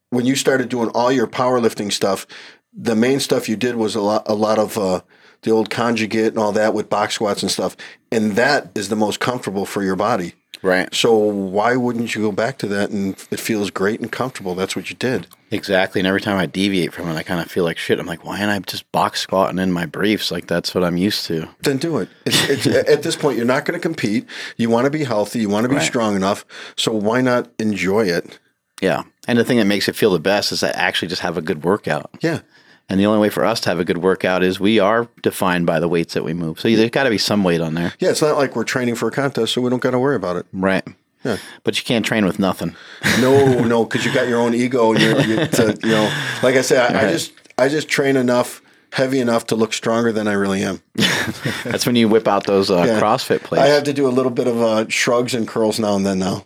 when 0.09 0.25
you 0.25 0.35
started 0.35 0.69
doing 0.69 0.89
all 0.89 1.11
your 1.11 1.27
powerlifting 1.27 1.91
stuff, 1.91 2.27
the 2.73 2.95
main 2.95 3.19
stuff 3.19 3.47
you 3.47 3.55
did 3.55 3.75
was 3.75 3.95
a 3.95 4.01
lot, 4.01 4.23
a 4.27 4.33
lot 4.33 4.59
of 4.59 4.77
uh, 4.77 5.01
the 5.43 5.51
old 5.51 5.69
conjugate 5.69 6.27
and 6.27 6.37
all 6.37 6.51
that 6.53 6.73
with 6.73 6.89
box 6.89 7.15
squats 7.15 7.41
and 7.41 7.51
stuff, 7.51 7.77
and 8.11 8.33
that 8.33 8.71
is 8.75 8.89
the 8.89 8.95
most 8.95 9.19
comfortable 9.19 9.65
for 9.65 9.83
your 9.83 9.95
body. 9.95 10.33
Right. 10.61 10.93
So 10.95 11.13
why 11.13 11.75
wouldn't 11.75 12.15
you 12.15 12.21
go 12.21 12.31
back 12.31 12.57
to 12.59 12.67
that 12.67 12.89
and 12.89 13.15
it 13.31 13.39
feels 13.41 13.69
great 13.69 13.99
and 13.99 14.09
comfortable? 14.09 14.55
That's 14.55 14.77
what 14.77 14.89
you 14.89 14.95
did. 14.95 15.27
Exactly. 15.51 15.99
And 15.99 16.07
every 16.07 16.21
time 16.21 16.37
I 16.37 16.45
deviate 16.45 16.93
from 16.93 17.09
it, 17.09 17.15
I 17.15 17.23
kind 17.23 17.41
of 17.41 17.51
feel 17.51 17.65
like 17.65 17.77
shit. 17.77 17.99
I'm 17.99 18.05
like, 18.05 18.23
why 18.23 18.39
am 18.39 18.49
I 18.49 18.59
just 18.59 18.89
box 18.93 19.19
squatting 19.19 19.59
in 19.59 19.73
my 19.73 19.85
briefs? 19.85 20.31
Like 20.31 20.47
that's 20.47 20.73
what 20.73 20.85
I'm 20.85 20.95
used 20.95 21.25
to. 21.25 21.49
Then 21.63 21.77
do 21.77 21.97
it. 21.97 22.07
It's, 22.25 22.49
it's, 22.49 22.67
at 22.67 23.03
this 23.03 23.17
point, 23.17 23.35
you're 23.35 23.45
not 23.45 23.65
going 23.65 23.77
to 23.77 23.81
compete. 23.81 24.25
You 24.55 24.69
want 24.69 24.85
to 24.85 24.89
be 24.89 25.03
healthy. 25.03 25.39
You 25.39 25.49
want 25.49 25.65
to 25.65 25.69
be 25.69 25.75
Right. 25.75 25.83
strong 25.85 26.15
enough. 26.15 26.45
So 26.77 26.93
why 26.93 27.19
not 27.19 27.49
enjoy 27.59 28.05
it? 28.05 28.39
Yeah. 28.81 29.03
And 29.27 29.37
the 29.37 29.43
thing 29.43 29.57
that 29.57 29.65
makes 29.65 29.89
it 29.89 29.97
feel 29.97 30.11
the 30.11 30.19
best 30.19 30.53
is 30.53 30.61
to 30.61 30.77
actually 30.79 31.09
just 31.09 31.21
have 31.23 31.37
a 31.37 31.41
good 31.41 31.65
workout. 31.65 32.09
Yeah. 32.21 32.39
And 32.89 32.99
the 32.99 33.05
only 33.05 33.19
way 33.19 33.29
for 33.29 33.45
us 33.45 33.59
to 33.61 33.69
have 33.69 33.79
a 33.79 33.85
good 33.85 33.99
workout 33.99 34.43
is 34.43 34.59
we 34.59 34.77
are 34.79 35.07
defined 35.21 35.65
by 35.65 35.79
the 35.79 35.87
weights 35.87 36.13
that 36.15 36.23
we 36.23 36.33
move. 36.33 36.59
So 36.59 36.69
there's 36.69 36.89
got 36.91 37.03
to 37.03 37.09
be 37.09 37.17
some 37.17 37.43
weight 37.43 37.61
on 37.61 37.73
there. 37.75 37.93
Yeah. 37.99 38.09
It's 38.09 38.21
not 38.21 38.37
like 38.37 38.55
we're 38.55 38.65
training 38.65 38.95
for 38.95 39.07
a 39.07 39.11
contest, 39.11 39.53
so 39.53 39.61
we 39.61 39.69
don't 39.69 39.81
got 39.81 39.91
to 39.91 39.99
worry 39.99 40.15
about 40.17 40.35
it. 40.35 40.45
Right. 40.51 40.85
Yeah. 41.23 41.37
But 41.63 41.77
you 41.77 41.85
can't 41.85 42.05
train 42.05 42.25
with 42.25 42.37
nothing. 42.39 42.75
No, 43.21 43.63
no, 43.65 43.85
because 43.85 44.05
you 44.05 44.13
got 44.13 44.27
your 44.27 44.39
own 44.39 44.53
ego. 44.53 44.91
And 44.91 45.01
you're, 45.01 45.21
you, 45.21 45.47
to, 45.47 45.77
you 45.81 45.89
know, 45.89 46.23
like 46.43 46.55
I 46.55 46.61
said, 46.61 46.93
I, 46.93 47.07
I 47.07 47.11
just 47.11 47.31
I 47.57 47.69
just 47.69 47.87
train 47.87 48.17
enough, 48.17 48.61
heavy 48.91 49.19
enough 49.21 49.47
to 49.47 49.55
look 49.55 49.71
stronger 49.71 50.11
than 50.11 50.27
I 50.27 50.33
really 50.33 50.61
am. 50.63 50.81
That's 51.63 51.85
when 51.85 51.95
you 51.95 52.09
whip 52.09 52.27
out 52.27 52.45
those 52.45 52.69
uh, 52.69 52.83
Yeah. 52.85 52.99
CrossFit 52.99 53.43
plates. 53.43 53.63
I 53.63 53.67
have 53.67 53.83
to 53.85 53.93
do 53.93 54.05
a 54.05 54.11
little 54.11 54.31
bit 54.31 54.47
of 54.47 54.61
uh, 54.61 54.85
shrugs 54.89 55.33
and 55.33 55.47
curls 55.47 55.79
now 55.79 55.95
and 55.95 56.05
then. 56.05 56.19
Now, 56.19 56.45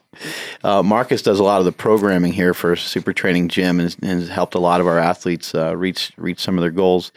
Uh, 0.64 0.84
Marcus 0.84 1.22
does 1.22 1.40
a 1.40 1.44
lot 1.44 1.60
of 1.60 1.66
the 1.66 1.72
programming 1.72 2.34
here 2.34 2.54
for 2.54 2.76
Super 2.76 3.14
Training 3.14 3.50
Gym 3.50 3.80
and, 3.80 3.96
and 4.02 4.20
has 4.20 4.30
helped 4.30 4.56
a 4.56 4.60
lot 4.60 4.82
of 4.82 4.88
our 4.88 5.00
athletes 5.00 5.54
uh, 5.56 5.76
reach 5.76 6.12
reach 6.18 6.40
some 6.40 6.58
of 6.58 6.62
their 6.62 6.72
goals. 6.72 7.12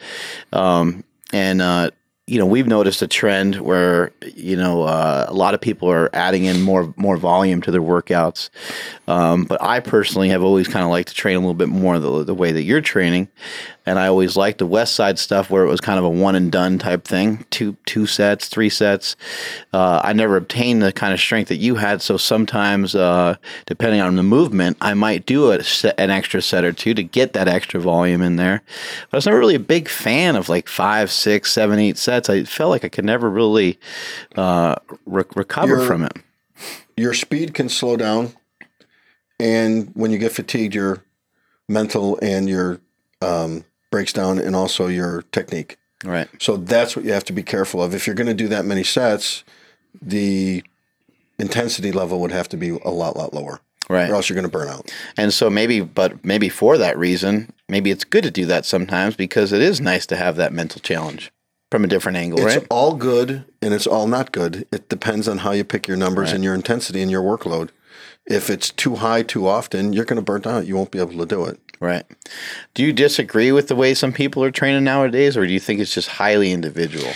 Um, 0.53 1.03
and 1.33 1.61
uh, 1.61 1.91
you 2.27 2.39
know, 2.39 2.45
we've 2.45 2.67
noticed 2.67 3.01
a 3.01 3.07
trend 3.07 3.57
where 3.57 4.13
you 4.35 4.55
know 4.55 4.83
uh, 4.83 5.25
a 5.27 5.33
lot 5.33 5.53
of 5.53 5.59
people 5.59 5.91
are 5.91 6.09
adding 6.13 6.45
in 6.45 6.61
more 6.61 6.93
more 6.95 7.17
volume 7.17 7.61
to 7.63 7.71
their 7.71 7.81
workouts. 7.81 8.49
Um, 9.07 9.43
but 9.43 9.61
I 9.61 9.81
personally 9.81 10.29
have 10.29 10.41
always 10.41 10.67
kind 10.67 10.85
of 10.85 10.91
liked 10.91 11.09
to 11.09 11.15
train 11.15 11.35
a 11.35 11.39
little 11.39 11.53
bit 11.53 11.67
more 11.67 11.99
the, 11.99 12.23
the 12.23 12.33
way 12.33 12.53
that 12.53 12.63
you're 12.63 12.79
training, 12.79 13.27
and 13.85 13.97
I 13.97 14.07
always 14.07 14.37
liked 14.37 14.59
the 14.59 14.65
West 14.65 14.95
Side 14.95 15.17
stuff 15.17 15.49
where 15.49 15.63
it 15.63 15.69
was 15.69 15.81
kind 15.81 15.97
of 15.97 16.05
a 16.05 16.09
one 16.09 16.35
and 16.35 16.51
done 16.51 16.77
type 16.77 17.03
thing, 17.03 17.45
two 17.49 17.75
two 17.85 18.05
sets, 18.05 18.47
three 18.47 18.69
sets. 18.69 19.15
Uh, 19.73 20.01
I 20.03 20.13
never 20.13 20.37
obtained 20.37 20.83
the 20.83 20.93
kind 20.93 21.13
of 21.13 21.19
strength 21.19 21.47
that 21.47 21.57
you 21.57 21.75
had, 21.75 22.01
so 22.01 22.17
sometimes, 22.17 22.93
uh, 22.95 23.35
depending 23.65 24.01
on 24.01 24.15
the 24.15 24.23
movement, 24.23 24.77
I 24.81 24.93
might 24.93 25.25
do 25.25 25.51
a 25.51 25.63
set, 25.63 25.99
an 25.99 26.09
extra 26.09 26.41
set 26.41 26.63
or 26.63 26.71
two 26.73 26.93
to 26.93 27.03
get 27.03 27.33
that 27.33 27.47
extra 27.47 27.79
volume 27.79 28.21
in 28.21 28.35
there. 28.35 28.61
But 29.09 29.15
I 29.15 29.17
was 29.17 29.25
never 29.25 29.39
really 29.39 29.55
a 29.55 29.59
big 29.59 29.89
fan 29.89 30.35
of 30.35 30.47
like 30.49 30.67
five, 30.67 31.11
six, 31.11 31.51
seven, 31.51 31.79
eight 31.79 31.97
sets. 31.97 32.29
I 32.29 32.43
felt 32.43 32.69
like 32.69 32.85
I 32.85 32.89
could 32.89 33.05
never 33.05 33.29
really 33.29 33.79
uh, 34.35 34.75
re- 35.05 35.23
recover 35.35 35.75
You're- 35.75 35.87
from 35.87 36.03
it. 36.03 36.13
Your 36.95 37.13
speed 37.15 37.55
can 37.55 37.67
slow 37.69 37.97
down, 37.97 38.33
and 39.39 39.89
when 39.95 40.11
you 40.11 40.19
get 40.19 40.31
fatigued, 40.31 40.75
your 40.75 41.03
mental 41.67 42.19
and 42.21 42.47
your 42.47 42.79
um, 43.21 43.63
breaks 43.91 44.11
down, 44.13 44.39
and 44.39 44.55
also 44.55 44.87
your 44.87 45.21
technique. 45.31 45.77
Right. 46.03 46.27
So 46.39 46.57
that's 46.57 46.95
what 46.95 47.05
you 47.05 47.11
have 47.13 47.25
to 47.25 47.33
be 47.33 47.43
careful 47.43 47.83
of. 47.83 47.93
If 47.93 48.07
you're 48.07 48.15
going 48.15 48.25
to 48.27 48.33
do 48.33 48.47
that 48.47 48.65
many 48.65 48.83
sets, 48.83 49.43
the 50.01 50.63
intensity 51.37 51.91
level 51.91 52.19
would 52.21 52.31
have 52.31 52.49
to 52.49 52.57
be 52.57 52.69
a 52.69 52.89
lot, 52.89 53.15
lot 53.15 53.33
lower, 53.33 53.59
Right. 53.89 54.09
or 54.09 54.15
else 54.15 54.29
you're 54.29 54.35
going 54.35 54.49
to 54.49 54.57
burn 54.57 54.69
out. 54.69 54.91
And 55.17 55.33
so 55.33 55.49
maybe, 55.49 55.81
but 55.81 56.23
maybe 56.25 56.49
for 56.49 56.77
that 56.77 56.97
reason, 56.97 57.51
maybe 57.69 57.91
it's 57.91 58.03
good 58.03 58.23
to 58.23 58.31
do 58.31 58.45
that 58.47 58.65
sometimes 58.65 59.15
because 59.15 59.51
it 59.51 59.61
is 59.61 59.79
nice 59.81 60.05
to 60.07 60.15
have 60.15 60.35
that 60.37 60.53
mental 60.53 60.81
challenge 60.81 61.31
from 61.69 61.83
a 61.83 61.87
different 61.87 62.17
angle, 62.17 62.39
It's 62.45 62.55
right? 62.57 62.67
all 62.69 62.95
good 62.95 63.45
and 63.61 63.73
it's 63.73 63.87
all 63.87 64.07
not 64.07 64.31
good. 64.31 64.65
It 64.71 64.89
depends 64.89 65.27
on 65.27 65.39
how 65.39 65.51
you 65.51 65.63
pick 65.63 65.87
your 65.87 65.97
numbers 65.97 66.27
Right. 66.29 66.35
and 66.35 66.43
your 66.43 66.53
intensity 66.55 67.01
and 67.01 67.09
your 67.11 67.21
workload. 67.23 67.69
If 68.25 68.49
it's 68.49 68.69
too 68.71 68.95
high 68.95 69.23
too 69.23 69.47
often, 69.47 69.93
you're 69.93 70.05
going 70.05 70.17
to 70.17 70.21
burn 70.21 70.43
out. 70.45 70.67
You 70.67 70.75
won't 70.75 70.91
be 70.91 70.99
able 70.99 71.17
to 71.17 71.25
do 71.25 71.45
it. 71.45 71.59
Right. 71.81 72.05
Do 72.75 72.83
you 72.83 72.93
disagree 72.93 73.51
with 73.51 73.67
the 73.67 73.75
way 73.75 73.95
some 73.95 74.13
people 74.13 74.43
are 74.43 74.51
training 74.51 74.83
nowadays, 74.83 75.35
or 75.35 75.45
do 75.47 75.51
you 75.51 75.59
think 75.59 75.79
it's 75.79 75.93
just 75.93 76.07
highly 76.09 76.51
individual? 76.51 77.11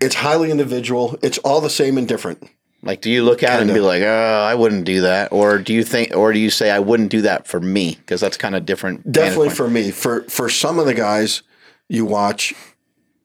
It's 0.00 0.14
highly 0.14 0.50
individual. 0.50 1.18
It's 1.22 1.38
all 1.38 1.60
the 1.60 1.68
same 1.70 1.98
and 1.98 2.08
different. 2.08 2.48
Like, 2.82 3.00
do 3.00 3.10
you 3.10 3.24
look 3.24 3.42
at 3.42 3.58
it 3.58 3.62
and 3.62 3.74
be 3.74 3.80
like, 3.80 4.02
"Oh, 4.02 4.44
I 4.48 4.54
wouldn't 4.54 4.84
do 4.84 5.00
that," 5.02 5.30
or 5.32 5.58
do 5.58 5.74
you 5.74 5.82
think, 5.84 6.16
or 6.16 6.32
do 6.32 6.38
you 6.38 6.48
say, 6.48 6.70
"I 6.70 6.78
wouldn't 6.78 7.10
do 7.10 7.20
that 7.22 7.46
for 7.46 7.60
me"? 7.60 7.96
Because 7.96 8.20
that's 8.20 8.36
kind 8.36 8.54
of 8.54 8.64
different. 8.64 9.10
Definitely 9.12 9.50
for 9.50 9.68
me. 9.68 9.90
For 9.90 10.22
for 10.28 10.48
some 10.48 10.78
of 10.78 10.86
the 10.86 10.94
guys 10.94 11.42
you 11.88 12.04
watch 12.04 12.54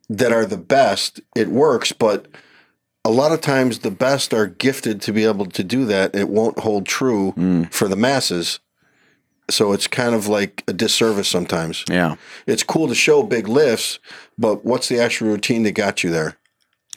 that 0.10 0.31
are 0.33 0.45
the 0.45 0.57
best, 0.57 1.22
it 1.36 1.50
works, 1.50 1.91
but 1.91 2.25
a 3.05 3.12
lot 3.12 3.31
of 3.31 3.41
times 3.41 3.79
the 3.79 3.91
best 3.91 4.33
are 4.33 4.48
gifted 4.48 5.01
to 5.03 5.13
be 5.13 5.24
able 5.24 5.45
to 5.45 5.63
do 5.63 5.86
that. 5.86 6.15
It 6.15 6.29
won't 6.29 6.60
hold 6.60 6.86
true 6.88 7.33
Mm. 7.38 7.72
for 7.72 7.88
the 7.88 7.95
masses. 7.95 8.60
So 9.50 9.73
it's 9.73 9.88
kind 9.88 10.15
of 10.15 10.27
like 10.27 10.63
a 10.67 10.73
disservice 10.73 11.27
sometimes. 11.27 11.83
Yeah. 11.89 12.15
It's 12.47 12.63
cool 12.63 12.88
to 12.88 12.95
show 12.95 13.23
big 13.23 13.47
lifts, 13.47 14.00
but 14.38 14.63
what's 14.63 14.88
the 14.88 15.00
actual 15.00 15.27
routine 15.27 15.63
that 15.63 15.73
got 15.73 16.03
you 16.03 16.09
there? 16.09 16.38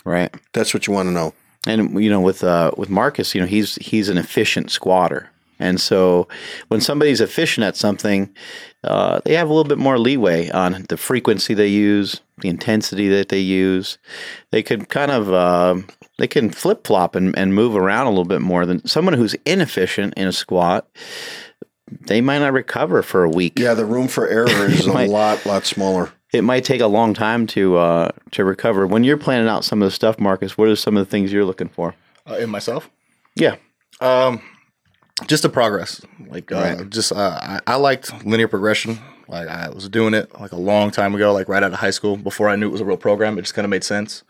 Right. 0.05 0.33
That's 0.53 0.73
what 0.73 0.87
you 0.87 0.93
want 0.93 1.09
to 1.09 1.13
know. 1.13 1.35
And 1.67 2.01
you 2.03 2.09
know, 2.09 2.21
with 2.21 2.45
uh, 2.45 2.71
with 2.77 2.89
Marcus, 2.89 3.35
you 3.35 3.41
know, 3.41 3.47
he's 3.47 3.75
he's 3.77 4.09
an 4.09 4.19
efficient 4.19 4.71
squatter, 4.71 5.31
and 5.59 5.81
so 5.81 6.29
when 6.69 6.81
somebody's 6.81 7.21
efficient 7.21 7.65
at 7.65 7.77
something, 7.77 8.33
uh, 8.85 9.21
they 9.25 9.35
have 9.35 9.49
a 9.49 9.53
little 9.53 9.69
bit 9.69 9.79
more 9.79 9.99
leeway 9.99 10.49
on 10.51 10.87
the 10.89 10.97
frequency 10.97 11.55
they 11.55 11.67
use, 11.67 12.21
the 12.39 12.49
intensity 12.49 13.09
that 13.09 13.31
they 13.31 13.41
use. 13.41 13.99
They 14.53 14.63
could 14.63 14.89
kind 14.89 15.11
of 15.11 15.33
uh, 15.33 15.83
they 16.19 16.29
can 16.29 16.51
flip 16.51 16.87
flop 16.87 17.15
and, 17.15 17.37
and 17.37 17.55
move 17.55 17.75
around 17.75 18.07
a 18.07 18.11
little 18.11 18.25
bit 18.25 18.43
more 18.43 18.65
than 18.65 18.87
someone 18.87 19.15
who's 19.15 19.35
inefficient 19.45 20.15
in 20.17 20.29
a 20.29 20.33
squat. 20.33 20.89
They 21.89 22.21
might 22.21 22.39
not 22.39 22.53
recover 22.53 23.03
for 23.03 23.23
a 23.25 23.29
week. 23.29 23.59
Yeah, 23.59 23.75
the 23.75 23.85
room 23.87 24.09
for 24.09 24.27
error 24.29 24.49
is 24.49 24.87
a 24.87 24.93
Might- 24.93 25.09
lot, 25.11 25.45
lot 25.47 25.65
smaller. 25.65 26.11
It 26.33 26.43
might 26.43 26.65
take 26.65 26.81
a 26.81 26.87
long 26.89 27.15
time 27.15 27.47
to 27.49 27.77
uh, 27.77 28.11
to 28.33 28.45
recover. 28.45 28.87
When 28.87 29.05
you're 29.05 29.17
planning 29.17 29.49
out 29.49 29.65
some 29.65 29.81
of 29.81 29.87
the 29.87 29.93
stuff, 29.93 30.19
Marcus, 30.19 30.59
what 30.59 30.69
are 30.69 30.77
some 30.77 30.97
of 30.97 31.07
the 31.07 31.11
things 31.11 31.33
you're 31.33 31.45
looking 31.45 31.69
for? 31.69 31.95
Uh, 32.29 32.35
in 32.35 32.51
myself, 32.51 32.91
Yeah. 33.37 33.55
um, 34.01 34.43
just 35.29 35.45
the 35.45 35.49
progress. 35.49 36.01
Like, 36.27 36.51
uh, 36.51 36.57
Right. 36.57 36.91
just 36.91 37.13
uh, 37.13 37.39
I, 37.41 37.61
I 37.67 37.77
liked 37.77 38.25
linear 38.27 38.49
progression. 38.49 38.99
Like, 39.29 39.47
I 39.49 39.69
was 39.71 39.89
doing 39.89 40.13
it 40.15 40.39
like 40.41 40.51
a 40.53 40.57
long 40.57 40.91
time 40.91 41.15
ago, 41.15 41.33
like 41.33 41.49
right 41.49 41.63
out 41.63 41.73
of 41.73 41.79
high 41.79 41.91
school, 41.91 42.17
before 42.17 42.49
I 42.49 42.57
knew 42.57 42.67
it 42.67 42.73
was 42.73 42.81
a 42.81 42.85
real 42.85 42.97
program. 42.97 43.39
It 43.39 43.43
just 43.43 43.55
kind 43.55 43.65
of 43.65 43.71
made 43.71 43.85
sense. 43.85 44.25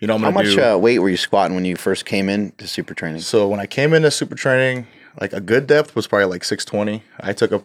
You 0.00 0.08
know, 0.08 0.14
I'm 0.14 0.22
How 0.22 0.30
much 0.30 0.46
do. 0.46 0.62
uh, 0.64 0.76
weight 0.78 0.98
were 1.00 1.10
you 1.10 1.16
squatting 1.18 1.54
when 1.54 1.64
you 1.66 1.76
first 1.76 2.04
came 2.06 2.28
in 2.30 2.52
to 2.52 2.66
super 2.66 2.94
training? 2.94 3.20
So 3.20 3.46
when 3.48 3.60
I 3.60 3.66
came 3.66 3.92
into 3.92 4.10
super 4.10 4.34
training, 4.34 4.86
like 5.20 5.32
a 5.32 5.40
good 5.40 5.66
depth 5.66 5.94
was 5.94 6.06
probably 6.06 6.26
like 6.26 6.44
620. 6.44 7.02
I 7.20 7.32
took 7.32 7.52
a 7.52 7.64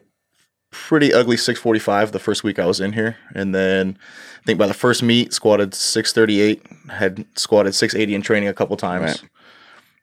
pretty 0.72 1.14
ugly 1.14 1.36
645 1.38 2.12
the 2.12 2.20
first 2.20 2.44
week 2.44 2.60
I 2.60 2.66
was 2.66 2.80
in 2.80 2.94
here. 2.94 3.18
And 3.34 3.54
then 3.56 3.98
I 4.42 4.46
think 4.46 4.60
by 4.60 4.68
the 4.68 4.74
first 4.74 5.02
meet, 5.02 5.34
squatted 5.34 5.74
638, 5.74 6.64
had 6.92 7.26
squatted 7.36 7.74
680 7.76 8.14
in 8.16 8.22
training 8.22 8.50
a 8.50 8.54
couple 8.54 8.78
times. 8.78 9.24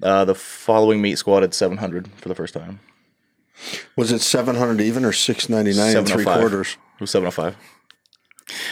Uh, 0.03 0.25
the 0.25 0.35
following 0.35 1.00
meet, 1.00 1.17
squatted 1.19 1.55
700 1.55 2.09
for 2.17 2.29
the 2.29 2.35
first 2.35 2.53
time. 2.53 2.81
Was 3.97 4.12
it 4.12 4.21
700 4.21 4.81
even 4.83 5.05
or 5.05 5.12
699 5.12 5.97
and 5.97 6.07
three 6.09 6.25
quarters? 6.25 6.76
It 6.97 7.00
was 7.00 7.11
705. 7.11 7.57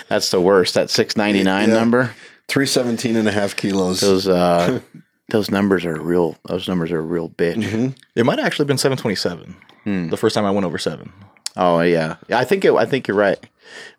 That's 0.08 0.30
the 0.30 0.40
worst. 0.40 0.74
That 0.74 0.90
six 0.90 1.16
ninety 1.16 1.42
nine 1.42 1.68
Yeah. 1.68 1.74
number. 1.76 2.10
317 2.48 3.16
and 3.16 3.26
a 3.26 3.32
half 3.32 3.56
kilos. 3.56 4.00
Those 4.00 4.28
uh, 4.28 4.80
those 5.30 5.50
numbers 5.50 5.84
are 5.84 6.00
real. 6.00 6.36
Those 6.46 6.68
numbers 6.68 6.90
are 6.92 6.98
a 6.98 7.02
real 7.02 7.28
bitch. 7.30 7.56
Mm-hmm. 7.62 7.88
It 8.14 8.24
might 8.26 8.38
have 8.38 8.46
actually 8.46 8.66
been 8.66 8.78
727 8.78 9.56
Hmm. 9.84 10.08
the 10.08 10.16
first 10.16 10.34
time 10.34 10.44
I 10.46 10.50
went 10.50 10.64
over 10.66 10.78
seven. 10.78 11.12
Oh 11.56 11.80
yeah, 11.80 12.16
Yeah, 12.28 12.38
I 12.38 12.44
think 12.44 12.64
it, 12.64 12.72
I 12.72 12.86
think 12.86 13.06
you're 13.06 13.16
right. 13.16 13.38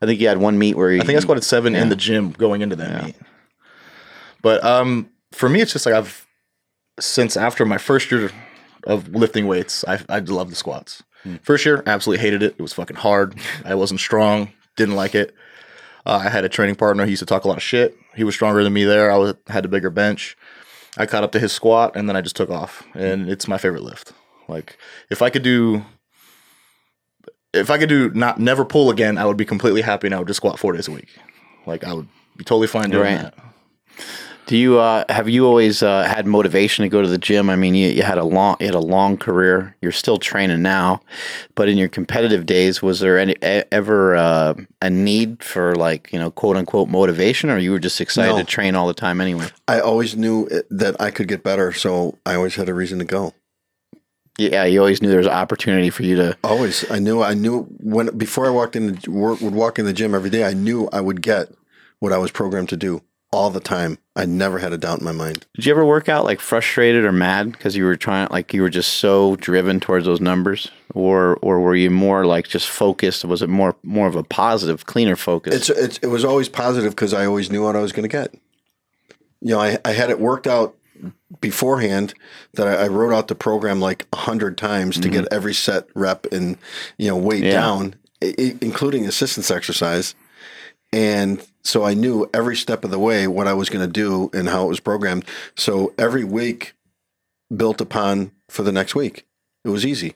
I 0.01 0.05
think 0.05 0.19
you 0.19 0.27
had 0.27 0.39
one 0.39 0.57
meet 0.57 0.75
where 0.75 0.91
you, 0.91 1.01
I 1.01 1.05
think 1.05 1.15
I 1.17 1.19
squatted 1.21 1.43
seven 1.43 1.75
in 1.75 1.89
the 1.89 1.95
gym 1.95 2.31
going 2.31 2.61
into 2.61 2.75
that 2.77 3.05
meet. 3.05 3.15
But 4.41 4.63
um, 4.63 5.09
for 5.31 5.47
me, 5.49 5.61
it's 5.61 5.71
just 5.73 5.85
like 5.85 5.95
I've 5.95 6.25
since 6.99 7.37
after 7.37 7.65
my 7.65 7.77
first 7.77 8.11
year 8.11 8.31
of 8.85 9.09
lifting 9.09 9.47
weights, 9.47 9.85
I 9.87 9.99
I 10.09 10.19
love 10.19 10.49
the 10.49 10.55
squats. 10.55 11.03
First 11.41 11.65
year, 11.65 11.81
absolutely 11.87 12.21
hated 12.23 12.43
it. 12.43 12.55
It 12.57 12.61
was 12.61 12.73
fucking 12.73 12.97
hard. 12.97 13.35
I 13.65 13.73
wasn't 13.75 13.99
strong. 13.99 14.51
Didn't 14.75 14.95
like 14.95 15.15
it. 15.15 15.33
Uh, 16.05 16.21
I 16.23 16.29
had 16.29 16.45
a 16.45 16.49
training 16.49 16.75
partner. 16.75 17.03
He 17.05 17.11
used 17.11 17.21
to 17.21 17.25
talk 17.25 17.45
a 17.45 17.47
lot 17.47 17.57
of 17.57 17.63
shit. 17.63 17.97
He 18.15 18.23
was 18.23 18.35
stronger 18.35 18.63
than 18.63 18.73
me 18.73 18.83
there. 18.83 19.11
I 19.11 19.17
was, 19.17 19.33
had 19.47 19.65
a 19.65 19.67
bigger 19.67 19.89
bench. 19.89 20.37
I 20.97 21.05
caught 21.05 21.23
up 21.23 21.31
to 21.33 21.39
his 21.39 21.51
squat, 21.51 21.95
and 21.95 22.07
then 22.07 22.15
I 22.15 22.21
just 22.21 22.35
took 22.35 22.49
off. 22.49 22.83
And 22.93 23.29
it's 23.29 23.47
my 23.47 23.57
favorite 23.57 23.83
lift. 23.83 24.13
Like 24.47 24.77
if 25.09 25.21
I 25.21 25.29
could 25.29 25.43
do 25.43 25.83
if 27.53 27.69
I 27.69 27.77
could 27.77 27.89
do 27.89 28.09
not 28.11 28.39
never 28.39 28.65
pull 28.65 28.89
again, 28.89 29.17
I 29.17 29.25
would 29.25 29.37
be 29.37 29.45
completely 29.45 29.81
happy 29.81 30.07
and 30.07 30.13
I 30.15 30.19
would 30.19 30.27
just 30.27 30.37
squat 30.37 30.59
four 30.59 30.73
days 30.73 30.87
a 30.87 30.91
week. 30.91 31.09
Like 31.65 31.83
I 31.83 31.93
would 31.93 32.07
be 32.37 32.43
totally 32.43 32.67
fine 32.67 32.89
doing 32.89 33.03
Right. 33.03 33.21
that. 33.21 33.33
Do 34.47 34.55
you 34.57 34.77
uh, 34.79 35.05
have 35.09 35.27
you 35.27 35.47
always 35.47 35.81
uh, 35.81 36.03
had 36.03 36.27
motivation 36.27 36.83
to 36.83 36.89
go 36.89 37.01
to 37.01 37.07
the 37.07 37.17
gym? 37.17 37.49
I 37.49 37.55
mean, 37.55 37.73
you, 37.73 37.87
you 37.89 38.03
had 38.03 38.19
a 38.19 38.23
long 38.23 38.57
you 38.59 38.67
had 38.67 38.75
a 38.75 38.79
long 38.79 39.17
career. 39.17 39.75
You're 39.81 39.91
still 39.91 40.17
training 40.17 40.61
now, 40.61 41.01
but 41.55 41.67
in 41.67 41.77
your 41.77 41.87
competitive 41.89 42.45
days, 42.45 42.79
was 42.81 42.99
there 42.99 43.17
any 43.17 43.33
e- 43.43 43.63
ever 43.71 44.15
uh, 44.15 44.53
a 44.83 44.89
need 44.91 45.43
for 45.43 45.75
like 45.75 46.13
you 46.13 46.19
know 46.19 46.29
quote 46.29 46.57
unquote 46.57 46.89
motivation, 46.89 47.49
or 47.49 47.57
you 47.57 47.71
were 47.71 47.79
just 47.79 47.99
excited 47.99 48.33
No. 48.33 48.37
to 48.37 48.43
train 48.43 48.75
all 48.75 48.87
the 48.87 48.93
time 48.93 49.19
anyway? 49.19 49.47
I 49.67 49.79
always 49.79 50.15
knew 50.15 50.47
that 50.69 50.95
I 51.01 51.09
could 51.09 51.27
get 51.27 51.41
better, 51.43 51.71
so 51.73 52.19
I 52.23 52.35
always 52.35 52.53
had 52.53 52.69
a 52.69 52.73
reason 52.75 52.99
to 52.99 53.05
go. 53.05 53.33
Yeah, 54.37 54.65
you 54.65 54.79
always 54.79 55.01
knew 55.01 55.07
there 55.09 55.17
was 55.17 55.27
opportunity 55.27 55.89
for 55.89 56.03
you 56.03 56.17
to. 56.17 56.37
Always, 56.43 56.89
I 56.91 56.99
knew. 56.99 57.23
I 57.23 57.33
knew 57.33 57.63
when 57.79 58.15
before 58.15 58.45
I 58.45 58.49
walked 58.51 58.75
in 58.75 58.93
the 58.93 59.09
work, 59.11 59.41
would 59.41 59.55
walk 59.55 59.79
in 59.79 59.85
the 59.85 59.93
gym 59.93 60.13
every 60.13 60.29
day. 60.29 60.43
I 60.43 60.53
knew 60.53 60.87
I 60.93 61.01
would 61.01 61.23
get 61.23 61.51
what 61.99 62.13
I 62.13 62.19
was 62.19 62.29
programmed 62.29 62.69
to 62.69 62.77
do 62.77 63.01
all 63.31 63.49
the 63.49 63.59
time. 63.59 63.97
I 64.17 64.25
never 64.25 64.59
had 64.59 64.71
a 64.71 64.77
doubt 64.77 64.99
in 64.99 65.05
my 65.05 65.11
mind. 65.11 65.45
Did 65.55 65.65
you 65.65 65.71
ever 65.73 65.85
work 65.85 66.07
out 66.07 66.23
like 66.23 66.39
frustrated 66.39 67.03
or 67.03 67.11
mad 67.11 67.51
because 67.51 67.75
you 67.75 67.83
were 67.83 67.97
trying 67.97 68.29
like 68.31 68.53
you 68.53 68.61
were 68.61 68.69
just 68.69 68.93
so 68.93 69.35
driven 69.35 69.79
towards 69.81 70.05
those 70.05 70.21
numbers, 70.21 70.71
or 70.93 71.37
or 71.41 71.59
were 71.59 71.75
you 71.75 71.89
more 71.91 72.25
like 72.25 72.47
just 72.47 72.69
focused? 72.69 73.25
Was 73.25 73.41
it 73.41 73.49
more 73.49 73.75
more 73.83 74.07
of 74.07 74.15
a 74.15 74.23
positive, 74.23 74.85
cleaner 74.85 75.17
focus? 75.17 75.55
It's, 75.55 75.69
it's 75.69 75.97
it 75.97 76.07
was 76.07 76.23
always 76.23 76.47
positive 76.47 76.91
because 76.91 77.13
I 77.13 77.25
always 77.25 77.51
knew 77.51 77.63
what 77.63 77.75
I 77.75 77.81
was 77.81 77.91
going 77.91 78.07
to 78.07 78.17
get. 78.17 78.33
You 79.41 79.49
know, 79.51 79.59
I, 79.59 79.77
I 79.83 79.91
had 79.91 80.09
it 80.09 80.19
worked 80.19 80.47
out 80.47 80.75
beforehand 81.41 82.13
that 82.53 82.67
I, 82.67 82.85
I 82.85 82.87
wrote 82.87 83.13
out 83.13 83.27
the 83.27 83.35
program 83.35 83.81
like 83.81 84.07
a 84.13 84.17
hundred 84.17 84.57
times 84.57 84.95
to 84.95 85.01
mm-hmm. 85.09 85.23
get 85.23 85.33
every 85.33 85.53
set 85.53 85.87
rep 85.93 86.25
and 86.31 86.57
you 86.97 87.09
know 87.09 87.17
weight 87.17 87.43
Yeah. 87.43 87.51
down, 87.51 87.95
i- 88.23 88.55
including 88.61 89.05
assistance 89.05 89.51
exercise. 89.51 90.15
And 90.93 91.45
so 91.65 91.83
I 91.83 91.93
knew 91.93 92.29
every 92.33 92.55
step 92.55 92.83
of 92.83 92.91
the 92.91 92.99
way 92.99 93.27
what 93.27 93.47
I 93.47 93.53
was 93.53 93.69
going 93.69 93.85
to 93.85 93.91
do 93.91 94.29
and 94.33 94.47
how 94.47 94.65
it 94.65 94.69
was 94.69 94.79
programmed. 94.79 95.25
So 95.55 95.93
every 95.97 96.23
week 96.23 96.73
built 97.55 97.81
upon 97.81 98.31
for 98.49 98.63
the 98.63 98.71
next 98.71 98.95
week. 98.95 99.25
It 99.63 99.69
was 99.69 99.85
easy 99.85 100.13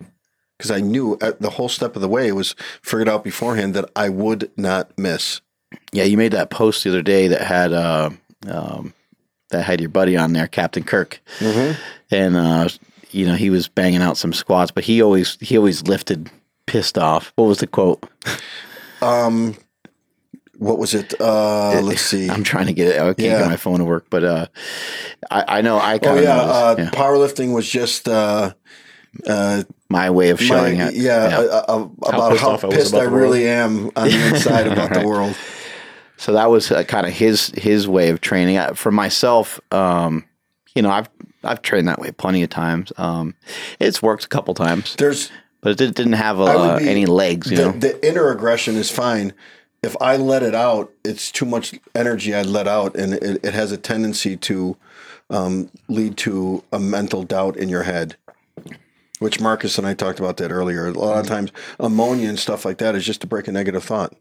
because 0.57 0.69
I 0.71 0.79
knew 0.79 1.17
at 1.21 1.41
the 1.41 1.51
whole 1.51 1.69
step 1.69 1.95
of 1.95 2.01
the 2.01 2.07
way 2.07 2.31
was 2.31 2.55
figured 2.83 3.09
out 3.09 3.23
beforehand 3.23 3.73
that 3.73 3.89
I 3.95 4.09
would 4.09 4.51
not 4.55 4.95
miss. 4.97 5.41
Yeah, 5.91 6.03
you 6.03 6.17
made 6.17 6.33
that 6.33 6.51
post 6.51 6.83
the 6.83 6.91
other 6.91 7.01
day 7.01 7.27
that 7.27 7.41
had 7.41 7.73
uh, 7.73 8.11
um, 8.47 8.93
that 9.49 9.63
had 9.63 9.79
your 9.79 9.89
buddy 9.89 10.15
on 10.17 10.33
there, 10.33 10.47
Captain 10.47 10.83
Kirk, 10.83 11.19
and 12.11 12.35
uh, 12.35 12.69
you 13.09 13.25
know 13.25 13.35
he 13.35 13.49
was 13.49 13.67
banging 13.67 14.01
out 14.01 14.17
some 14.17 14.33
squats, 14.33 14.69
but 14.71 14.83
he 14.83 15.01
always 15.01 15.37
he 15.41 15.57
always 15.57 15.87
lifted 15.87 16.29
pissed 16.67 16.97
off. 16.97 17.33
What 17.35 17.45
was 17.45 17.59
the 17.59 17.67
quote? 17.67 18.03
What 20.59 20.77
was 20.77 20.93
it? 20.93 21.19
Uh, 21.21 21.79
let's 21.81 22.01
see. 22.01 22.29
I'm 22.29 22.43
trying 22.43 22.67
to 22.67 22.73
get 22.73 22.89
it. 22.89 22.99
I 22.99 23.05
can't 23.05 23.19
Yeah. 23.19 23.39
get 23.39 23.47
my 23.47 23.55
phone 23.55 23.79
to 23.79 23.85
work, 23.85 24.07
but 24.09 24.23
uh, 24.25 24.45
I, 25.31 25.59
I 25.59 25.61
know 25.61 25.77
I 25.79 25.95
Oh 25.95 25.99
kind 25.99 26.17
of 26.17 26.23
yeah, 26.25 26.35
uh, 26.37 26.75
yeah. 26.77 26.89
powerlifting 26.91 27.53
was 27.53 27.67
just 27.67 28.09
uh, 28.09 28.53
uh, 29.25 29.63
my 29.89 30.09
way 30.09 30.29
of 30.31 30.39
my, 30.41 30.45
showing 30.45 30.75
yeah, 30.77 30.89
it. 30.91 31.49
uh, 31.49 31.65
uh, 31.67 31.87
about 32.03 32.31
pissed 32.31 32.41
how 32.41 32.49
off 32.51 32.65
I 32.65 32.69
pissed 32.69 32.93
about 32.93 33.01
I 33.03 33.05
really 33.05 33.47
am 33.47 33.89
on 33.95 34.09
the 34.09 34.27
inside 34.27 34.67
about 34.67 34.93
the 34.93 35.01
world. 35.07 35.35
So 36.17 36.33
that 36.33 36.49
was 36.49 36.69
uh, 36.71 36.83
kind 36.83 37.07
of 37.07 37.13
his 37.13 37.47
his 37.55 37.87
way 37.87 38.09
of 38.09 38.19
training. 38.19 38.57
I, 38.57 38.73
for 38.73 38.91
myself, 38.91 39.61
um, 39.71 40.25
you 40.75 40.81
know, 40.81 40.89
I've 40.89 41.09
I've 41.45 41.61
trained 41.61 41.87
that 41.87 41.99
way 41.99 42.11
plenty 42.11 42.43
of 42.43 42.49
times. 42.49 42.91
Um, 42.97 43.33
it's 43.79 44.01
worked 44.01 44.25
a 44.25 44.27
couple 44.27 44.53
times, 44.53 44.97
There's 44.97 45.31
but 45.61 45.71
it 45.71 45.77
did, 45.77 45.95
didn't 45.95 46.13
have 46.13 46.41
I 46.41 46.55
would 46.57 46.69
uh, 46.69 46.79
be- 46.79 46.89
any 46.89 47.05
legs. 47.05 47.49
You 47.49 47.55
the, 47.57 47.65
know, 47.67 47.71
the 47.71 48.05
inner 48.07 48.29
aggression 48.29 48.75
is 48.75 48.91
fine. 48.91 49.31
If 49.81 49.95
I 50.01 50.17
let 50.17 50.43
it 50.43 50.53
out, 50.55 50.91
it's 51.05 51.31
too 51.31 51.45
much 51.45 51.79
energy 51.95 52.35
I 52.35 52.41
let 52.41 52.67
out, 52.67 52.95
and 52.95 53.13
it, 53.13 53.43
it 53.45 53.53
has 53.53 53.71
a 53.71 53.77
tendency 53.77 54.35
to 54.37 54.75
um, 55.29 55.69
lead 55.87 56.17
to 56.17 56.63
a 56.73 56.79
mental 56.79 57.23
doubt 57.23 57.55
in 57.55 57.69
your 57.69 57.83
head. 57.83 58.15
Which 59.19 59.39
Marcus 59.41 59.77
and 59.77 59.85
I 59.85 59.93
talked 59.93 60.19
about 60.19 60.37
that 60.37 60.51
earlier. 60.51 60.87
A 60.87 60.91
lot 60.91 61.19
of 61.19 61.27
times, 61.27 61.51
ammonia 61.79 62.29
and 62.29 62.39
stuff 62.39 62.63
like 62.65 62.77
that 62.77 62.95
is 62.95 63.05
just 63.05 63.21
to 63.21 63.27
break 63.27 63.47
a 63.49 63.51
negative 63.51 63.83
thought. 63.83 64.13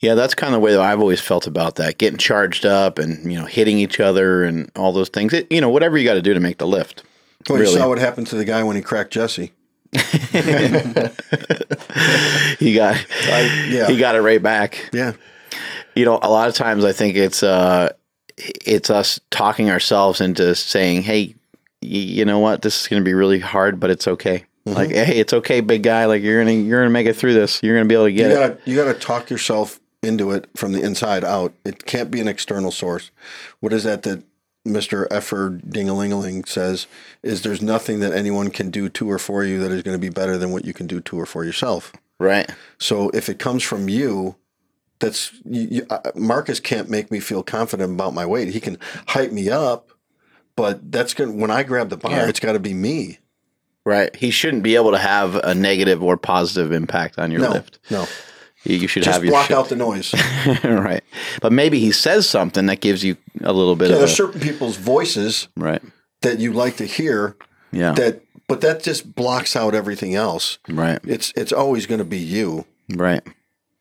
yeah, 0.00 0.14
that's 0.14 0.34
kind 0.34 0.54
of 0.54 0.60
the 0.60 0.64
way 0.64 0.72
that 0.72 0.80
I've 0.80 1.00
always 1.00 1.20
felt 1.20 1.46
about 1.46 1.76
that. 1.76 1.96
Getting 1.98 2.18
charged 2.18 2.66
up 2.66 2.98
and 2.98 3.30
you 3.32 3.38
know 3.38 3.46
hitting 3.46 3.78
each 3.78 4.00
other 4.00 4.44
and 4.44 4.70
all 4.76 4.92
those 4.92 5.08
things. 5.08 5.32
It, 5.32 5.50
you 5.50 5.60
know, 5.60 5.70
whatever 5.70 5.96
you 5.96 6.04
got 6.04 6.14
to 6.14 6.22
do 6.22 6.34
to 6.34 6.40
make 6.40 6.58
the 6.58 6.66
lift. 6.66 7.04
Well, 7.48 7.58
Really? 7.58 7.72
you 7.72 7.78
saw 7.78 7.88
what 7.88 7.98
happened 7.98 8.26
to 8.28 8.36
the 8.36 8.44
guy 8.44 8.62
when 8.62 8.76
he 8.76 8.82
cracked 8.82 9.12
Jesse. 9.12 9.52
He 12.58 12.74
got 12.74 12.96
I, 13.24 13.66
yeah, 13.70 13.86
he 13.88 13.96
got 13.98 14.14
it 14.14 14.20
right 14.22 14.42
back. 14.42 14.88
yeah. 14.92 15.12
you 15.94 16.04
know, 16.04 16.18
a 16.22 16.30
lot 16.30 16.48
of 16.48 16.54
times 16.54 16.84
I 16.84 16.92
think 16.92 17.16
it's 17.16 17.42
uh, 17.42 17.92
it's 18.36 18.90
us 18.90 19.20
talking 19.30 19.70
ourselves 19.70 20.20
into 20.20 20.54
saying, 20.54 21.02
"Hey, 21.02 21.34
y- 21.82 21.88
you 21.88 22.24
know 22.24 22.38
what? 22.38 22.62
This 22.62 22.80
is 22.80 22.88
going 22.88 23.02
to 23.02 23.04
be 23.04 23.14
really 23.14 23.40
hard, 23.40 23.80
but 23.80 23.90
it's 23.90 24.06
okay. 24.08 24.44
Mm-hmm. 24.66 24.76
Like, 24.76 24.90
hey, 24.90 25.18
it's 25.18 25.32
okay, 25.32 25.60
big 25.60 25.82
guy. 25.82 26.06
Like, 26.06 26.22
you're 26.22 26.40
gonna 26.42 26.52
you're 26.56 26.80
gonna 26.80 26.90
make 26.90 27.06
it 27.06 27.16
through 27.16 27.34
this. 27.34 27.62
You're 27.62 27.76
gonna 27.76 27.88
be 27.88 27.94
able 27.94 28.06
to 28.06 28.12
get 28.12 28.30
it." 28.30 28.34
gotta 28.34 28.58
you 28.64 28.76
gotta 28.76 28.94
talk 28.94 29.28
yourself 29.30 29.80
into 30.02 30.30
it 30.30 30.48
from 30.56 30.72
the 30.72 30.80
inside 30.82 31.24
out. 31.24 31.52
It 31.64 31.84
can't 31.84 32.10
be 32.10 32.20
an 32.20 32.28
external 32.28 32.70
source. 32.70 33.10
What 33.60 33.72
is 33.72 33.84
that 33.84 34.02
that 34.04 34.22
Mister 34.64 35.12
Effer 35.12 35.50
Dingalingaling 35.50 36.46
says? 36.48 36.86
Is 37.22 37.42
there's 37.42 37.62
nothing 37.62 38.00
that 38.00 38.12
anyone 38.12 38.50
can 38.50 38.70
do 38.70 38.88
to 38.90 39.10
or 39.10 39.18
for 39.18 39.44
you 39.44 39.58
that 39.60 39.72
is 39.72 39.82
going 39.82 39.96
to 39.96 40.00
be 40.00 40.08
better 40.08 40.38
than 40.38 40.50
what 40.52 40.64
you 40.64 40.72
can 40.72 40.86
do 40.86 41.00
to 41.00 41.20
or 41.20 41.26
for 41.26 41.44
yourself. 41.44 41.92
Right? 42.18 42.48
So 42.78 43.10
if 43.10 43.28
it 43.28 43.38
comes 43.40 43.62
from 43.64 43.88
you, 43.88 44.36
that's 45.00 45.32
you, 45.44 45.62
you, 45.70 45.86
uh, 45.90 46.12
Marcus 46.14 46.60
can't 46.60 46.88
make 46.88 47.10
me 47.10 47.18
feel 47.18 47.42
confident 47.42 47.92
about 47.94 48.14
my 48.14 48.24
weight. 48.24 48.48
He 48.48 48.60
can 48.60 48.78
hype 49.08 49.32
me 49.32 49.50
up, 49.50 49.90
but 50.54 50.92
that's 50.92 51.14
going 51.14 51.40
when 51.40 51.50
I 51.50 51.64
grab 51.64 51.88
the 51.88 51.96
bar, 51.96 52.12
Yeah. 52.12 52.28
it's 52.28 52.38
got 52.38 52.52
to 52.52 52.60
be 52.60 52.74
me. 52.74 53.18
Right. 53.84 54.14
He 54.14 54.30
shouldn't 54.30 54.62
be 54.62 54.76
able 54.76 54.92
to 54.92 54.98
have 54.98 55.34
a 55.34 55.56
negative 55.56 56.04
or 56.04 56.16
positive 56.16 56.70
impact 56.70 57.18
on 57.18 57.32
your 57.32 57.40
No, 57.40 57.50
lift. 57.50 57.80
no, 57.90 58.06
You, 58.64 58.86
should 58.86 59.02
just 59.02 59.14
have 59.14 59.24
your 59.24 59.32
block 59.32 59.46
shit- 59.48 59.56
out 59.56 59.68
the 59.68 59.76
noise. 59.76 60.14
right. 60.64 61.02
But 61.40 61.52
maybe 61.52 61.80
he 61.80 61.90
says 61.92 62.28
something 62.28 62.66
that 62.66 62.80
gives 62.80 63.02
you 63.02 63.16
a 63.42 63.52
little 63.52 63.74
bit 63.76 63.88
Yeah, 63.88 63.94
of 63.94 64.00
there's 64.00 64.12
a, 64.12 64.14
certain 64.14 64.40
people's 64.40 64.76
voices 64.76 65.48
right. 65.56 65.82
that 66.20 66.38
you 66.38 66.52
like 66.52 66.76
to 66.76 66.84
hear 66.86 67.36
Yeah. 67.72 67.92
that 67.92 68.22
but 68.48 68.60
that 68.60 68.82
just 68.82 69.14
blocks 69.16 69.56
out 69.56 69.74
everything 69.74 70.14
else 70.14 70.58
right. 70.68 71.00
it's 71.04 71.32
it's 71.36 71.52
always 71.52 71.86
going 71.86 71.98
to 71.98 72.04
be 72.04 72.18
you 72.18 72.64
Right. 72.94 73.22